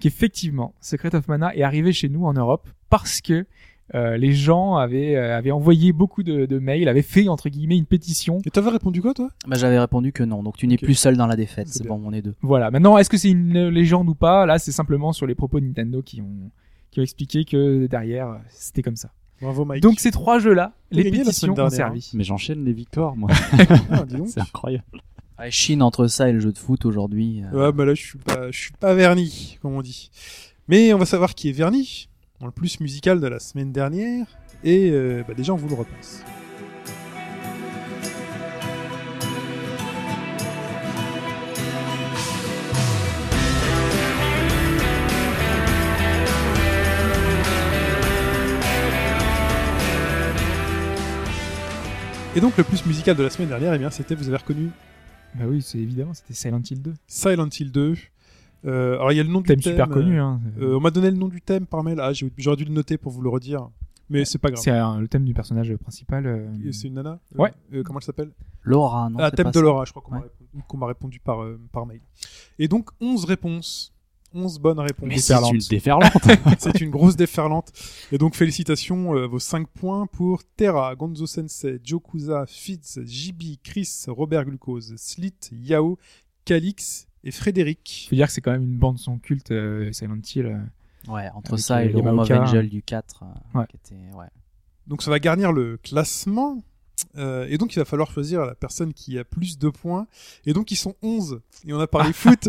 qu'effectivement, 0.00 0.74
Secret 0.80 1.14
of 1.14 1.28
Mana 1.28 1.54
est 1.54 1.62
arrivé 1.62 1.92
chez 1.92 2.08
nous 2.08 2.24
en 2.24 2.32
Europe 2.32 2.68
parce 2.90 3.20
que 3.20 3.46
euh, 3.94 4.16
les 4.16 4.32
gens 4.32 4.74
avaient, 4.74 5.14
euh, 5.14 5.38
avaient 5.38 5.52
envoyé 5.52 5.92
beaucoup 5.92 6.24
de, 6.24 6.44
de 6.46 6.58
mails, 6.58 6.88
avaient 6.88 7.02
fait 7.02 7.28
entre 7.28 7.50
guillemets 7.50 7.78
une 7.78 7.86
pétition. 7.86 8.40
Et 8.44 8.50
t'avais 8.50 8.70
répondu 8.70 9.00
quoi, 9.00 9.14
toi? 9.14 9.28
Bah, 9.46 9.56
j'avais 9.56 9.78
répondu 9.78 10.10
que 10.12 10.24
non. 10.24 10.42
Donc 10.42 10.56
tu 10.56 10.66
n'es 10.66 10.76
plus 10.76 10.96
seul 10.96 11.16
dans 11.16 11.28
la 11.28 11.36
défaite. 11.36 11.68
C'est 11.68 11.86
bon, 11.86 12.02
on 12.04 12.12
est 12.12 12.22
deux. 12.22 12.34
Voilà. 12.42 12.72
Maintenant, 12.72 12.98
est-ce 12.98 13.08
que 13.08 13.16
c'est 13.16 13.30
une 13.30 13.68
légende 13.68 14.08
ou 14.08 14.16
pas? 14.16 14.44
Là, 14.44 14.58
c'est 14.58 14.72
simplement 14.72 15.12
sur 15.12 15.28
les 15.28 15.36
propos 15.36 15.60
de 15.60 15.66
Nintendo 15.66 16.02
qui 16.02 16.20
ont, 16.20 16.50
qui 16.90 16.98
ont 16.98 17.04
expliqué 17.04 17.44
que 17.44 17.86
derrière, 17.86 18.40
c'était 18.48 18.82
comme 18.82 18.96
ça. 18.96 19.12
Bravo, 19.40 19.64
Mike. 19.64 19.84
Donc 19.84 20.00
ces 20.00 20.10
trois 20.10 20.40
jeux-là, 20.40 20.72
les 20.90 21.08
pétitions 21.08 21.54
ont 21.54 21.58
hein. 21.60 21.70
servi. 21.70 22.10
Mais 22.14 22.24
j'enchaîne 22.24 22.64
les 22.64 22.72
victoires, 22.72 23.14
moi. 23.14 23.30
Ah. 23.90 24.04
C'est 24.26 24.40
incroyable. 24.40 24.84
Ouais, 25.38 25.50
Chine 25.50 25.82
entre 25.82 26.06
ça 26.06 26.28
et 26.28 26.32
le 26.32 26.40
jeu 26.40 26.52
de 26.52 26.58
foot 26.58 26.84
aujourd'hui. 26.84 27.42
euh, 27.52 27.66
Ouais, 27.66 27.72
bah 27.72 27.84
là, 27.84 27.94
je 27.94 28.02
suis 28.02 28.18
pas, 28.18 28.50
je 28.50 28.58
suis 28.58 28.72
pas 28.72 28.94
verni, 28.94 29.58
comme 29.62 29.74
on 29.74 29.82
dit. 29.82 30.10
Mais 30.68 30.92
on 30.92 30.98
va 30.98 31.06
savoir 31.06 31.34
qui 31.34 31.48
est 31.48 31.52
verni 31.52 32.08
le 32.44 32.50
plus 32.50 32.80
musical 32.80 33.20
de 33.20 33.26
la 33.28 33.38
semaine 33.38 33.72
dernière. 33.72 34.26
Et 34.64 34.90
euh, 34.90 35.22
bah, 35.26 35.34
déjà, 35.34 35.52
on 35.52 35.56
vous 35.56 35.68
le 35.68 35.74
repasse. 35.74 36.24
Et 52.34 52.40
donc 52.40 52.56
le 52.56 52.64
plus 52.64 52.84
musical 52.86 53.14
de 53.16 53.22
la 53.22 53.30
semaine 53.30 53.48
dernière, 53.48 53.74
eh 53.74 53.78
bien, 53.78 53.90
c'était, 53.90 54.14
vous 54.14 54.28
avez 54.28 54.38
reconnu, 54.38 54.70
Bah 55.34 55.44
oui, 55.48 55.62
c'est 55.62 55.78
évidemment, 55.78 56.14
c'était 56.14 56.34
Silent 56.34 56.62
Hill 56.70 56.82
2. 56.82 56.94
Silent 57.06 57.48
Hill 57.58 57.72
2. 57.72 57.94
Euh, 58.64 58.94
alors 58.94 59.10
il 59.12 59.16
y 59.16 59.20
a 59.20 59.24
le 59.24 59.28
nom 59.28 59.40
du 59.40 59.48
Thème 59.48 59.60
thème. 59.60 59.72
super 59.72 59.90
euh, 59.90 59.92
connu. 59.94 60.20
Hein. 60.20 60.40
euh, 60.60 60.76
on 60.76 60.80
m'a 60.80 60.90
donné 60.90 61.10
le 61.10 61.16
nom 61.16 61.28
du 61.28 61.40
thème 61.40 61.66
par 61.66 61.82
mail. 61.82 61.98
Ah, 62.00 62.12
j'aurais 62.36 62.56
dû 62.56 62.64
le 62.64 62.72
noter 62.72 62.96
pour 62.98 63.10
vous 63.12 63.20
le 63.22 63.28
redire. 63.28 63.68
Mais 64.10 64.24
c'est 64.24 64.38
pas 64.38 64.50
grave. 64.50 64.62
c'est 64.62 64.70
le 64.72 65.06
thème 65.08 65.24
du 65.24 65.32
personnage 65.34 65.74
principal. 65.76 66.26
euh, 66.26 66.48
Et 66.64 66.72
C'est 66.72 66.88
une 66.88 66.94
nana 66.94 67.18
Euh, 67.34 67.42
Ouais. 67.42 67.52
euh, 67.72 67.82
comment 67.82 67.98
elle 67.98 68.04
s'appelle? 68.04 68.30
Laura, 68.62 69.08
non 69.10 69.18
Ah, 69.20 69.30
thème 69.30 69.44
pas 69.44 69.50
de 69.50 69.56
ça. 69.56 69.62
Laura, 69.62 69.84
je 69.86 69.90
crois 69.90 70.02
qu'on 70.02 70.12
m'a 70.12 70.20
répondu, 70.20 70.84
répondu 70.86 71.20
par, 71.20 71.42
euh, 71.42 71.58
par 71.72 71.86
mail. 71.86 72.00
Et 72.58 72.68
donc 72.68 72.90
11 73.00 73.24
réponses. 73.24 73.91
11 74.34 74.58
bonnes 74.58 74.78
réponses. 74.80 75.08
Mais 75.08 75.18
c'est 75.18 75.34
une 75.34 75.58
déferlante. 75.70 76.12
C'est 76.58 76.80
une 76.80 76.90
grosse 76.90 77.16
déferlante. 77.16 77.72
Et 78.12 78.18
donc, 78.18 78.34
félicitations, 78.34 79.14
euh, 79.16 79.26
vos 79.26 79.38
5 79.38 79.66
points 79.68 80.06
pour 80.06 80.42
Terra, 80.56 80.94
Gonzo 80.94 81.26
Sensei, 81.26 81.80
Jokuza, 81.84 82.44
Fitz, 82.46 83.00
JB, 83.04 83.56
Chris, 83.62 84.04
Robert 84.08 84.44
Glucose, 84.44 84.94
Slit, 84.96 85.34
Yao, 85.52 85.98
Calix 86.44 87.06
et 87.24 87.30
Frédéric. 87.30 88.06
Faut 88.10 88.16
dire 88.16 88.26
que 88.26 88.32
c'est 88.32 88.40
quand 88.40 88.52
même 88.52 88.62
une 88.64 88.78
bande 88.78 88.98
son 88.98 89.18
culte 89.18 89.50
euh, 89.50 89.92
Silent 89.92 90.20
Hill. 90.34 90.46
euh. 90.46 90.58
Ouais, 91.12 91.28
entre 91.34 91.56
ça 91.56 91.78
euh, 91.78 91.80
et 91.84 91.88
le 91.88 91.98
Room 92.00 92.18
of. 92.20 92.30
Angel 92.30 92.68
du 92.68 92.82
4. 92.82 93.22
euh, 93.24 93.58
Ouais. 93.60 93.66
qui 93.68 93.76
était- 93.76 94.14
ouais. 94.16 94.26
Donc, 94.86 95.02
ça 95.02 95.10
va 95.10 95.18
garnir 95.18 95.52
le 95.52 95.76
classement. 95.78 96.62
Euh, 97.16 97.46
et 97.48 97.58
donc, 97.58 97.74
il 97.74 97.78
va 97.78 97.84
falloir 97.84 98.10
choisir 98.12 98.44
la 98.44 98.54
personne 98.54 98.92
qui 98.94 99.18
a 99.18 99.24
plus 99.24 99.58
de 99.58 99.68
points. 99.68 100.06
Et 100.46 100.52
donc, 100.52 100.70
ils 100.70 100.76
sont 100.76 100.94
11. 101.02 101.40
Et 101.66 101.72
on 101.72 101.80
a 101.80 101.86
parlé 101.86 102.12
foot. 102.12 102.48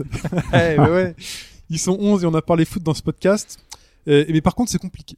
Ouais, 0.51 0.79
ouais, 0.79 0.89
ouais. 0.89 1.15
Ils 1.73 1.79
sont 1.79 1.97
11 1.99 2.23
et 2.23 2.27
on 2.27 2.33
a 2.35 2.41
parlé 2.43 2.65
foot 2.65 2.83
dans 2.83 2.93
ce 2.93 3.01
podcast. 3.01 3.57
Euh, 4.07 4.23
mais 4.29 4.41
par 4.41 4.53
contre, 4.53 4.69
c'est 4.71 4.77
compliqué. 4.77 5.17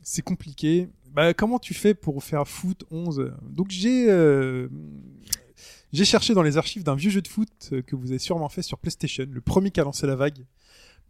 C'est 0.00 0.22
compliqué. 0.22 0.88
Bah, 1.12 1.34
comment 1.34 1.58
tu 1.58 1.74
fais 1.74 1.92
pour 1.92 2.24
faire 2.24 2.48
foot 2.48 2.84
11 2.90 3.32
Donc, 3.50 3.66
j'ai 3.70 4.06
euh, 4.08 4.68
j'ai 5.92 6.06
cherché 6.06 6.32
dans 6.32 6.42
les 6.42 6.56
archives 6.56 6.84
d'un 6.84 6.94
vieux 6.94 7.10
jeu 7.10 7.20
de 7.20 7.28
foot 7.28 7.48
euh, 7.72 7.82
que 7.82 7.96
vous 7.96 8.08
avez 8.10 8.18
sûrement 8.18 8.48
fait 8.48 8.62
sur 8.62 8.78
PlayStation, 8.78 9.26
le 9.30 9.40
premier 9.42 9.70
qui 9.70 9.80
a 9.80 9.84
lancé 9.84 10.06
la 10.06 10.16
vague 10.16 10.46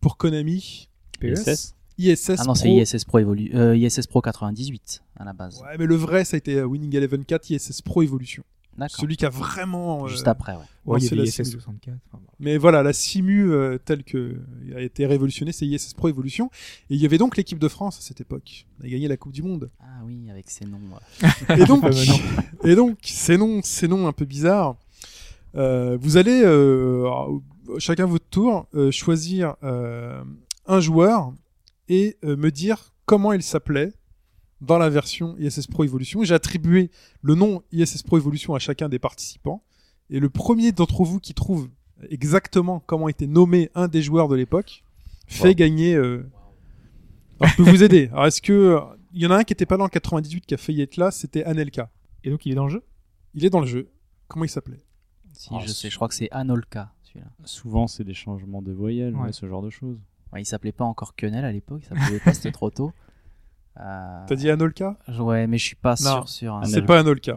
pour 0.01 0.17
Konami, 0.17 0.89
PES. 1.21 1.75
ISS 1.99 2.31
Ah 2.39 2.45
non, 2.45 2.55
c'est 2.55 2.69
Pro. 2.69 2.81
ISS 2.81 3.05
Pro, 3.05 3.19
Evolu- 3.21 3.55
euh, 3.55 3.77
ISS 3.77 4.07
Pro 4.09 4.23
98 4.23 5.03
à 5.17 5.25
la 5.25 5.33
base. 5.35 5.61
Ouais, 5.61 5.77
mais 5.79 5.87
le 5.87 5.95
vrai, 5.95 6.25
ça 6.25 6.37
a 6.37 6.39
été 6.39 6.57
euh, 6.57 6.65
Winning 6.65 6.97
Eleven 6.97 7.25
4 7.25 7.51
ISS 7.51 7.83
Pro 7.83 8.03
Evolution. 8.03 8.43
Celui 8.89 9.16
qui 9.16 9.27
a 9.27 9.28
vraiment. 9.31 10.05
euh, 10.05 10.09
Juste 10.09 10.28
après, 10.28 10.52
ouais. 10.52 10.62
Ouais, 10.86 11.05
avait 11.05 11.16
la 11.16 11.24
ISS 11.24 11.32
simu. 11.43 11.51
64. 11.52 11.94
enfin, 12.09 12.19
bon. 12.24 12.31
Mais 12.40 12.57
voilà, 12.57 12.82
la 12.82 12.93
Simu 12.93 13.51
euh, 13.52 13.78
telle 13.85 14.02
que 14.02 14.36
a 14.74 14.81
été 14.81 15.05
révolutionnée, 15.07 15.52
c'est 15.52 15.66
ISS 15.66 15.93
Pro 15.94 16.09
Evolution. 16.09 16.51
Et 16.89 16.94
il 16.94 17.01
y 17.01 17.05
avait 17.05 17.19
donc 17.19 17.36
l'équipe 17.36 17.59
de 17.59 17.69
France 17.69 17.98
à 17.98 18.01
cette 18.01 18.20
époque. 18.20 18.66
On 18.81 18.86
a 18.86 18.89
gagné 18.89 19.07
la 19.09 19.16
Coupe 19.16 19.32
du 19.32 19.43
Monde. 19.43 19.70
Ah 19.81 20.01
oui, 20.07 20.31
avec 20.31 20.48
ces 20.51 20.65
noms. 20.65 20.78
Et 21.59 21.65
donc, 21.66 21.85
et 22.65 22.74
donc, 22.74 22.98
ces 23.02 23.36
noms, 23.36 23.61
ces 23.62 23.89
noms 23.89 24.07
un 24.09 24.12
peu 24.12 24.24
bizarres. 24.24 24.77
euh, 25.55 25.98
vous 26.01 26.16
allez 26.16 26.43
euh, 26.44 27.09
chacun 27.78 28.07
votre 28.07 28.27
tour 28.31 28.66
euh, 28.74 28.90
choisir 28.90 29.57
euh, 29.62 30.23
un 30.66 30.81
joueur 30.81 31.32
et 31.89 32.16
euh, 32.24 32.36
me 32.36 32.51
dire 32.51 32.94
comment 33.05 33.32
il 33.32 33.43
s'appelait 33.43 33.93
dans 34.61 34.78
la 34.78 34.89
version 34.91 35.37
ISS 35.39 35.66
Pro 35.66 35.85
Evolution. 35.85 36.23
J'ai 36.24 36.35
attribué 36.35 36.91
le 37.23 37.35
nom 37.35 37.62
ISS 37.73 38.03
Pro 38.03 38.19
Evolution 38.19 38.55
à 38.55 38.59
chacun 38.59 38.89
des 38.89 38.99
participants. 38.99 39.62
Et 40.11 40.20
le 40.20 40.28
premier 40.28 40.73
d'entre 40.73 41.05
vous 41.05 41.20
qui 41.20 41.35
trouve 41.35 41.69
exactement 42.11 42.81
comment 42.81 43.09
était 43.09 43.27
nommé 43.27 43.70
un 43.74 43.89
des 43.89 44.03
joueurs 44.03 44.28
de 44.28 44.37
l'époque 44.37 44.82
fait 45.27 45.49
Wow. 45.49 45.55
gagner. 45.55 45.95
euh, 45.95 46.28
Alors, 47.41 47.53
je 47.53 47.57
peux 47.62 47.70
vous 47.70 47.82
aider. 47.82 48.09
Alors, 48.12 48.27
est-ce 48.27 48.43
que 48.43 48.78
il 49.12 49.23
y 49.23 49.27
en 49.27 49.31
a 49.31 49.37
un 49.39 49.45
qui 49.45 49.53
était 49.53 49.66
pas 49.66 49.77
là 49.77 49.85
en 49.85 49.89
98 49.89 50.47
qui 50.47 50.55
a 50.55 50.57
failli 50.57 50.82
être 50.82 50.97
là, 50.97 51.11
c'était 51.11 51.45
Anelka. 51.45 51.91
Et 52.23 52.31
donc 52.31 52.45
il 52.47 52.53
est 52.53 52.55
dans 52.55 52.65
le 52.65 52.70
jeu? 52.70 52.85
Il 53.35 53.45
est 53.45 53.51
dans 53.51 53.61
le 53.61 53.66
jeu. 53.66 53.89
Comment 54.28 54.45
il 54.45 54.49
s'appelait? 54.49 54.81
Si, 55.32 55.49
Ah, 55.53 55.59
je 55.65 55.69
sais, 55.73 55.89
je 55.91 55.97
crois 55.97 56.07
que 56.09 56.15
c'est 56.15 56.31
Anolka, 56.32 56.93
celui-là. 57.03 57.27
Souvent, 57.45 57.87
c'est 57.87 58.05
des 58.05 58.15
changements 58.15 58.61
de 58.62 58.73
voyelles, 58.73 59.15
Ouais. 59.16 59.23
ouais, 59.27 59.32
ce 59.32 59.47
genre 59.49 59.62
de 59.62 59.70
choses. 59.70 59.99
Ouais, 60.32 60.43
il 60.43 60.45
s'appelait 60.45 60.70
pas 60.73 60.85
encore 60.85 61.15
Quenel 61.16 61.45
à 61.45 61.51
l'époque, 61.53 61.82
ça 61.89 61.95
pouvait 61.95 62.20
pas, 62.20 62.35
c'était 62.35 62.53
trop 62.53 62.70
tôt. 62.70 62.93
Euh, 63.78 64.24
T'as 64.26 64.34
dit 64.34 64.51
Anolka? 64.51 64.97
Ouais, 65.18 65.47
mais 65.47 65.59
je 65.59 65.64
suis 65.64 65.76
pas 65.76 65.94
Non. 66.01 66.12
sûr 66.12 66.28
sur. 66.28 66.55
un- 66.55 66.62
Anel- 66.62 66.70
C'est 66.74 66.82
pas 66.82 66.98
Anolka. 66.98 67.36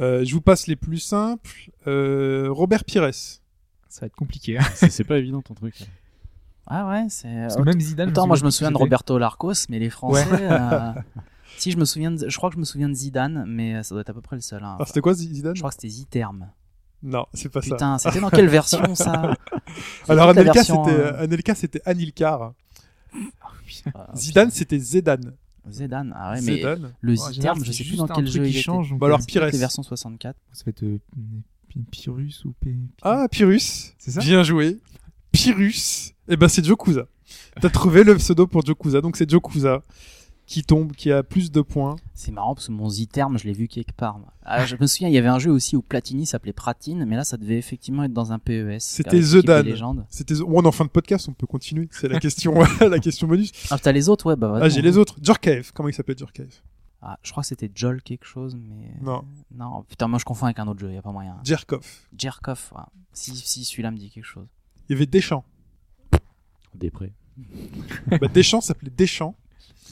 Euh, 0.00 0.24
je 0.24 0.34
vous 0.34 0.40
passe 0.40 0.66
les 0.66 0.76
plus 0.76 0.98
simples. 0.98 1.70
Euh, 1.86 2.48
Robert 2.50 2.84
Pires. 2.84 3.12
Ça 3.14 4.00
va 4.00 4.06
être 4.06 4.16
compliqué. 4.16 4.58
hein. 4.58 4.64
C'est 4.74 5.04
pas 5.04 5.18
évident 5.18 5.40
ton 5.42 5.54
truc. 5.54 5.76
Ah 6.66 6.88
ouais, 6.88 7.06
c'est. 7.10 7.28
Même 7.28 7.80
Zidane. 7.80 8.08
Autant 8.08 8.26
moi 8.26 8.36
je 8.36 8.44
me 8.44 8.50
souviens 8.50 8.70
de. 8.72 8.76
Roberto 8.78 9.18
Larcos, 9.18 9.66
mais 9.68 9.78
les 9.78 9.90
Français. 9.90 10.26
euh, 10.30 10.92
Si 11.56 11.70
je 11.70 11.76
me 11.76 11.84
souviens, 11.84 12.10
de... 12.10 12.28
je 12.28 12.36
crois 12.36 12.48
que 12.50 12.54
je 12.56 12.60
me 12.60 12.64
souviens 12.64 12.88
de 12.88 12.94
Zidane, 12.94 13.44
mais 13.46 13.80
ça 13.84 13.94
doit 13.94 14.00
être 14.00 14.10
à 14.10 14.14
peu 14.14 14.20
près 14.22 14.34
le 14.34 14.42
seul. 14.42 14.64
hein. 14.64 14.74
Alors 14.76 14.88
c'était 14.88 15.00
quoi 15.00 15.14
Zidane? 15.14 15.54
Je 15.54 15.60
crois 15.60 15.70
que 15.70 15.76
c'était 15.76 15.88
Ziterme. 15.88 16.48
Non, 17.02 17.26
c'est 17.34 17.48
pas 17.50 17.60
ça. 17.62 17.68
Putain, 17.70 17.98
c'était 17.98 18.18
dans 18.20 18.30
quelle 18.30 18.48
version 18.48 18.94
ça? 18.96 19.34
Alors 20.08 20.30
Anelka 20.30 20.52
version, 20.52 20.84
c'était 20.84 20.98
euh, 20.98 21.22
Anelka 21.22 21.54
c'était 21.54 21.82
Anilkar. 21.84 22.54
Ah, 23.94 24.10
Zidane 24.14 24.50
c'était 24.50 24.78
Zedan. 24.78 25.16
putain. 25.16 25.32
Zidane, 25.70 26.12
ah 26.16 26.32
ouais, 26.32 26.40
mais 26.42 26.56
Zedan. 26.56 26.88
le 27.00 27.14
général, 27.14 27.32
Ziterme, 27.34 27.58
je 27.60 27.64
c'est 27.64 27.72
sais 27.72 27.84
plus 27.84 27.88
juste 27.90 27.98
dans 27.98 28.04
un 28.04 28.14
quel 28.14 28.24
truc 28.24 28.34
jeu 28.36 28.42
qui 28.44 28.48
il 28.50 28.52
était. 28.54 28.62
change. 28.62 28.90
donc, 28.90 28.98
Bah 28.98 29.06
alors 29.06 29.20
euh, 29.20 29.24
Pires. 29.26 29.46
les 29.46 29.58
versions 29.58 29.82
64. 29.82 30.36
Ça 30.52 30.62
va 30.66 30.70
être 30.70 30.82
euh, 30.82 30.98
P- 31.68 31.80
Pyrrhus 31.90 32.34
ou 32.44 32.52
P. 32.60 32.74
Ah 33.02 33.26
Pyrrhus. 33.30 33.94
C'est 33.98 34.10
ça 34.10 34.20
Bien 34.20 34.42
joué. 34.42 34.78
Pyrrhus. 35.32 36.12
Eh 36.28 36.36
ben 36.36 36.48
c'est 36.48 36.64
Jokuza. 36.64 37.06
T'as 37.60 37.70
trouvé 37.70 38.04
le 38.04 38.16
pseudo 38.16 38.46
pour 38.46 38.64
Jokuza, 38.64 39.00
donc 39.00 39.16
c'est 39.16 39.28
Jokuza 39.28 39.82
qui 40.46 40.62
tombe, 40.62 40.92
qui 40.92 41.10
a 41.10 41.22
plus 41.22 41.50
de 41.50 41.60
points. 41.62 41.96
C'est 42.12 42.30
marrant 42.32 42.54
parce 42.54 42.66
que 42.66 42.72
mon 42.72 42.88
Ziterme, 42.88 43.38
je 43.38 43.44
l'ai 43.44 43.52
vu 43.52 43.66
quelque 43.66 43.92
part. 43.92 44.18
Ah, 44.44 44.66
je 44.66 44.76
me 44.78 44.86
souviens, 44.86 45.08
il 45.08 45.14
y 45.14 45.18
avait 45.18 45.28
un 45.28 45.38
jeu 45.38 45.50
aussi 45.50 45.74
où 45.76 45.82
Platini 45.82 46.26
s'appelait 46.26 46.52
Pratine, 46.52 47.04
mais 47.06 47.16
là 47.16 47.24
ça 47.24 47.36
devait 47.36 47.56
effectivement 47.56 48.04
être 48.04 48.12
dans 48.12 48.32
un 48.32 48.38
PES. 48.38 48.78
C'était 48.80 49.20
The 49.20 49.44
Dan. 49.44 50.04
C'était 50.10 50.34
bon, 50.34 50.60
on 50.60 50.62
est 50.62 50.66
en 50.66 50.72
fin 50.72 50.84
de 50.84 50.90
podcast, 50.90 51.28
on 51.28 51.32
peut 51.32 51.46
continuer. 51.46 51.88
C'est 51.90 52.08
la 52.08 52.20
question, 52.20 52.54
la 52.80 52.98
question 52.98 53.26
bonus. 53.26 53.52
Ah, 53.70 53.78
t'as 53.78 53.92
les 53.92 54.08
autres, 54.08 54.26
ouais, 54.26 54.36
bah 54.36 54.58
Ah, 54.60 54.68
j'ai 54.68 54.82
les 54.82 54.98
autres. 54.98 55.16
Jorkaev. 55.22 55.70
Comment 55.72 55.88
il 55.88 55.94
s'appelle 55.94 56.18
Jorkaev 56.18 56.60
Ah, 57.00 57.18
je 57.22 57.30
crois 57.30 57.42
que 57.42 57.48
c'était 57.48 57.70
Jol 57.74 58.02
quelque 58.02 58.26
chose, 58.26 58.54
mais. 58.56 58.94
Non. 59.00 59.24
Non, 59.50 59.82
putain, 59.88 60.08
moi 60.08 60.18
je 60.18 60.24
confonds 60.26 60.46
avec 60.46 60.58
un 60.58 60.68
autre 60.68 60.80
jeu, 60.80 60.92
y 60.92 60.96
a 60.98 61.02
pas 61.02 61.12
moyen. 61.12 61.36
Jerkov. 61.42 61.86
Jerkov, 62.16 62.70
ouais. 62.76 62.82
Si, 63.14 63.34
si, 63.34 63.64
celui-là 63.64 63.90
me 63.90 63.96
dit 63.96 64.10
quelque 64.10 64.24
chose. 64.24 64.46
Il 64.88 64.92
y 64.92 64.96
avait 64.96 65.06
Deschamps. 65.06 65.44
Des 66.74 66.90
prêts. 66.90 67.12
bah, 68.08 68.28
Deschamps 68.28 68.60
s'appelait 68.60 68.90
Deschamps. 68.90 69.34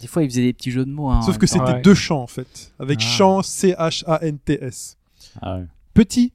Des 0.03 0.09
fois, 0.09 0.23
il 0.24 0.29
faisait 0.31 0.43
des 0.43 0.53
petits 0.53 0.70
jeux 0.73 0.85
de 0.85 0.91
mots. 0.91 1.09
Hein, 1.09 1.23
Sauf 1.23 1.39
que 1.39 1.47
c'était 1.47 1.65
Ouais. 1.65 1.81
deux 1.81 1.95
champs 1.95 2.23
en 2.23 2.27
fait, 2.27 2.73
avec 2.79 2.99
Ah. 3.01 3.07
champ 3.07 3.43
C 3.43 3.73
H 3.79 4.03
A 4.07 4.19
N 4.23 4.39
T 4.39 4.62
S. 4.62 4.99
Ah 5.41 5.57
ouais. 5.59 5.65
Petit 5.95 6.33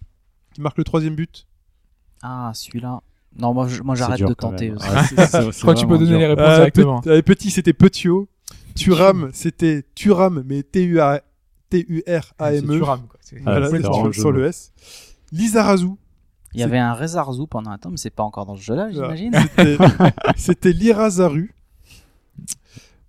qui 0.55 0.61
marque 0.61 0.77
le 0.79 0.83
troisième 0.85 1.15
but. 1.15 1.45
Ah, 2.23 2.51
celui-là. 2.55 3.01
Non, 3.37 3.53
moi, 3.53 3.67
je- 3.67 3.83
moi 3.83 3.95
C'est 3.95 3.99
j'arrête 4.03 4.21
de 4.27 4.33
tenter. 4.33 4.71
aussi. 4.71 4.87
Ah, 4.89 5.03
c'est- 5.03 5.27
c'est- 5.27 5.51
Je 5.51 5.61
crois 5.61 5.75
que 5.75 5.79
tu 5.81 5.85
peux 5.87 5.97
donner 5.99 6.11
les 6.13 6.17
dur. 6.19 6.29
réponses 6.29 6.47
Euh, 6.47 6.55
directement. 6.55 7.01
Pe- 7.01 7.09
euh, 7.09 7.21
petit 7.21 7.51
c'était 7.51 7.73
Petio. 7.73 8.27
Turam 8.75 9.29
c'était 9.33 9.83
Turam 9.95 10.43
mais 10.45 10.63
T 10.63 10.83
U 10.85 10.99
A 10.99 11.21
T 11.69 11.85
U 11.89 12.03
R 12.07 12.33
A 12.39 12.53
M 12.53 12.65
C'est 12.67 12.73
E. 12.73 12.77
Thuram, 12.79 13.01
quoi. 13.07 13.19
Ah, 13.45 13.59
Voilà, 13.59 14.11
sur, 14.13 14.31
le 14.31 14.45
S. 14.45 14.71
Lizarazu. 15.31 15.89
Il 16.53 16.61
y 16.61 16.63
avait 16.63 16.77
un 16.79 16.93
Rezarzu 16.93 17.45
pendant 17.47 17.71
un 17.71 17.77
temps, 17.77 17.89
mais 17.91 17.97
c'est 17.97 18.09
pas 18.09 18.23
encore 18.23 18.45
dans 18.45 18.55
ce 18.55 18.61
jeu-là, 18.61 18.89
j'imagine. 18.91 19.33
C'était 19.33 19.77
c'était 20.37 20.71
Lirazaru. 20.73 21.53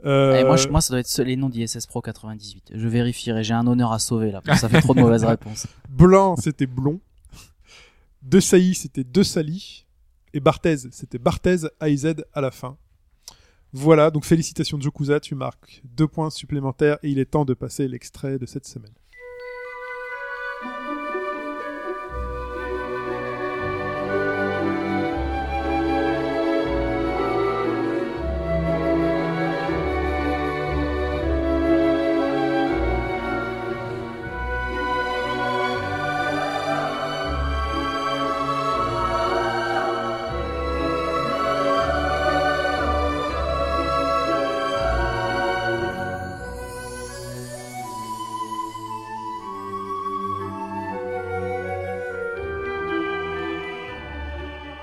Euh, 0.04 0.40
Et 0.40 0.44
moi, 0.44 0.56
je- 0.56 0.68
moi, 0.68 0.80
ça 0.80 0.92
doit 0.92 1.00
être 1.00 1.22
les 1.22 1.36
noms 1.36 1.48
d'ISS 1.48 1.86
Pro 1.86 2.00
98. 2.00 2.72
Je 2.74 2.88
vérifierai. 2.88 3.42
J'ai 3.42 3.54
un 3.54 3.66
honneur 3.66 3.92
à 3.92 3.98
sauver 3.98 4.30
là. 4.30 4.40
Ça 4.56 4.68
fait 4.68 4.80
trop 4.80 4.94
de 4.94 5.00
mauvaises 5.00 5.24
réponses. 5.36 5.66
Blanc, 5.88 6.36
c'était 6.36 6.66
Blond. 6.66 7.00
De 8.22 8.40
Sailly, 8.40 8.74
c'était 8.74 9.04
De 9.04 9.22
Sali. 9.22 9.86
Et 10.34 10.40
Barthez, 10.40 10.76
c'était 10.92 11.18
Barthez 11.18 11.56
AIZ 11.80 12.14
à 12.34 12.40
la 12.40 12.50
fin. 12.50 12.76
Voilà, 13.72 14.10
donc 14.10 14.24
félicitations 14.24 14.80
Jokuza, 14.80 15.20
tu 15.20 15.34
marques 15.34 15.82
deux 15.84 16.06
points 16.06 16.30
supplémentaires 16.30 16.98
et 17.02 17.10
il 17.10 17.18
est 17.18 17.26
temps 17.26 17.44
de 17.44 17.54
passer 17.54 17.86
l'extrait 17.88 18.38
de 18.38 18.46
cette 18.46 18.66
semaine. 18.66 18.92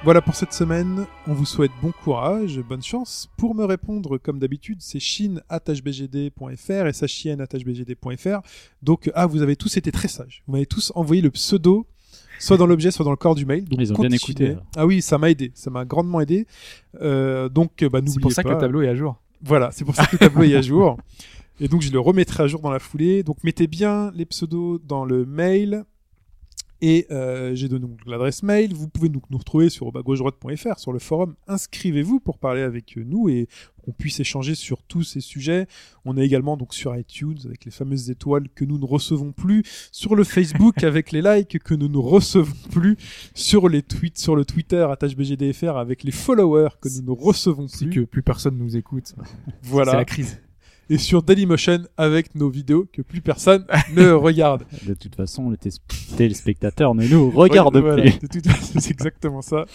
Voilà 0.05 0.21
pour 0.21 0.35
cette 0.35 0.53
semaine. 0.53 1.07
On 1.25 1.33
vous 1.33 1.45
souhaite 1.45 1.71
bon 1.81 1.91
courage, 2.03 2.59
bonne 2.59 2.83
chance. 2.83 3.27
Pour 3.37 3.55
me 3.55 3.65
répondre, 3.65 4.19
comme 4.19 4.37
d'habitude, 4.37 4.77
c'est 4.79 4.99
chine.bgd.fr 4.99 6.85
et 6.85 6.93
sachien.bgd.fr. 6.93 8.39
Donc, 8.83 9.11
ah, 9.15 9.25
vous 9.25 9.41
avez 9.41 9.55
tous 9.55 9.77
été 9.77 9.91
très 9.91 10.07
sages. 10.07 10.43
Vous 10.45 10.53
m'avez 10.53 10.67
tous 10.67 10.91
envoyé 10.93 11.23
le 11.23 11.31
pseudo, 11.31 11.87
soit 12.37 12.57
dans 12.57 12.67
l'objet, 12.67 12.91
soit 12.91 13.03
dans 13.03 13.09
le 13.09 13.17
corps 13.17 13.33
du 13.33 13.47
mail. 13.47 13.65
Donc, 13.65 13.79
Ils 13.81 13.93
ont 13.93 13.95
bien 13.95 14.11
écouté, 14.11 14.49
alors. 14.51 14.65
Ah 14.77 14.85
oui, 14.85 15.01
ça 15.01 15.17
m'a 15.17 15.31
aidé. 15.31 15.51
Ça 15.55 15.71
m'a 15.71 15.85
grandement 15.85 16.21
aidé. 16.21 16.45
Euh, 17.01 17.49
donc, 17.49 17.83
bah, 17.85 17.99
n'oubliez 18.01 18.13
C'est 18.13 18.19
pour 18.19 18.31
ça 18.31 18.43
pas. 18.43 18.49
que 18.49 18.53
le 18.53 18.61
tableau 18.61 18.83
est 18.83 18.87
à 18.89 18.95
jour. 18.95 19.19
Voilà, 19.41 19.71
c'est 19.71 19.85
pour 19.85 19.95
ça 19.95 20.05
que 20.05 20.11
le 20.11 20.19
tableau 20.19 20.43
est 20.43 20.55
à 20.55 20.61
jour. 20.61 20.99
Et 21.59 21.67
donc, 21.67 21.81
je 21.81 21.91
le 21.91 21.99
remettrai 21.99 22.43
à 22.43 22.47
jour 22.47 22.61
dans 22.61 22.69
la 22.71 22.77
foulée. 22.79 23.23
Donc, 23.23 23.43
mettez 23.43 23.65
bien 23.65 24.11
les 24.13 24.25
pseudos 24.27 24.79
dans 24.85 25.03
le 25.03 25.25
mail. 25.25 25.83
Et 26.81 27.07
euh, 27.09 27.55
j'ai 27.55 27.69
donné 27.69 27.87
l'adresse 28.05 28.43
mail. 28.43 28.73
Vous 28.73 28.87
pouvez 28.87 29.09
donc 29.09 29.23
nous 29.29 29.37
retrouver 29.37 29.69
sur 29.69 29.91
bas-gauche-droite.fr 29.91 30.79
sur 30.79 30.91
le 30.91 30.99
forum. 30.99 31.35
Inscrivez-vous 31.47 32.19
pour 32.19 32.37
parler 32.37 32.61
avec 32.61 32.97
nous 32.97 33.29
et 33.29 33.47
qu'on 33.83 33.91
puisse 33.91 34.19
échanger 34.19 34.55
sur 34.55 34.83
tous 34.83 35.03
ces 35.03 35.21
sujets. 35.21 35.67
On 36.03 36.17
est 36.17 36.25
également 36.25 36.57
donc 36.57 36.73
sur 36.73 36.95
iTunes 36.95 37.37
avec 37.45 37.65
les 37.65 37.71
fameuses 37.71 38.09
étoiles 38.09 38.49
que 38.53 38.65
nous 38.65 38.77
ne 38.77 38.85
recevons 38.85 39.31
plus, 39.31 39.63
sur 39.91 40.15
le 40.15 40.23
Facebook 40.23 40.83
avec 40.83 41.11
les 41.11 41.21
likes 41.21 41.59
que 41.59 41.73
nous 41.73 41.87
ne 41.87 41.97
recevons 41.97 42.55
plus, 42.71 42.97
sur 43.33 43.69
les 43.69 43.81
tweets, 43.81 44.17
sur 44.17 44.35
le 44.35 44.43
Twitter 44.43 44.85
@bgdfr 44.99 45.77
avec 45.77 46.03
les 46.03 46.11
followers 46.11 46.69
que 46.81 46.89
nous 46.89 47.13
ne 47.13 47.19
recevons 47.19 47.67
C'est 47.67 47.85
plus. 47.85 48.01
que 48.01 48.05
plus 48.05 48.23
personne 48.23 48.57
nous 48.57 48.75
écoute. 48.75 49.13
Voilà. 49.63 49.91
C'est 49.91 49.97
la 49.97 50.05
crise. 50.05 50.39
Et 50.89 50.97
sur 50.97 51.23
Dailymotion 51.23 51.79
avec 51.97 52.35
nos 52.35 52.49
vidéos 52.49 52.85
que 52.93 53.01
plus 53.01 53.21
personne 53.21 53.65
ne 53.95 54.11
regarde. 54.11 54.63
De 54.85 54.93
toute 54.93 55.15
façon, 55.15 55.49
les 55.49 55.57
téléspectateurs 56.15 56.93
ne 56.95 57.07
nous 57.07 57.31
regardent 57.31 57.75
Ouais, 57.75 57.81
voilà, 57.81 58.03
plus. 58.03 58.19
de 58.19 58.27
toute 58.27 58.47
façon, 58.47 58.79
c'est 58.79 58.91
exactement 58.91 59.41
ça. 59.41 59.65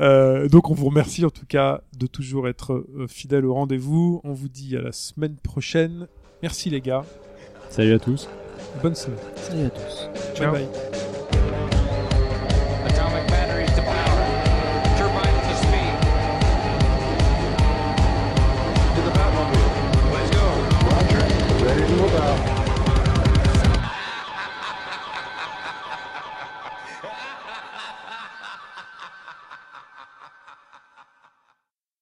Euh, 0.00 0.48
donc 0.48 0.70
on 0.70 0.74
vous 0.74 0.86
remercie 0.86 1.24
en 1.24 1.30
tout 1.30 1.46
cas 1.46 1.80
de 1.98 2.06
toujours 2.06 2.48
être 2.48 2.74
euh, 2.74 3.06
fidèle 3.08 3.44
au 3.46 3.54
rendez-vous. 3.54 4.20
On 4.24 4.32
vous 4.34 4.48
dit 4.48 4.76
à 4.76 4.82
la 4.82 4.92
semaine 4.92 5.36
prochaine. 5.36 6.06
Merci 6.42 6.70
les 6.70 6.80
gars. 6.80 7.04
Salut 7.70 7.94
à 7.94 7.98
tous. 7.98 8.28
Bonne 8.82 8.94
semaine. 8.94 9.18
Salut 9.36 9.64
à 9.64 9.70
tous. 9.70 10.08
Ciao. 10.34 10.52
Bye 10.52 10.62
bye. 10.64 11.15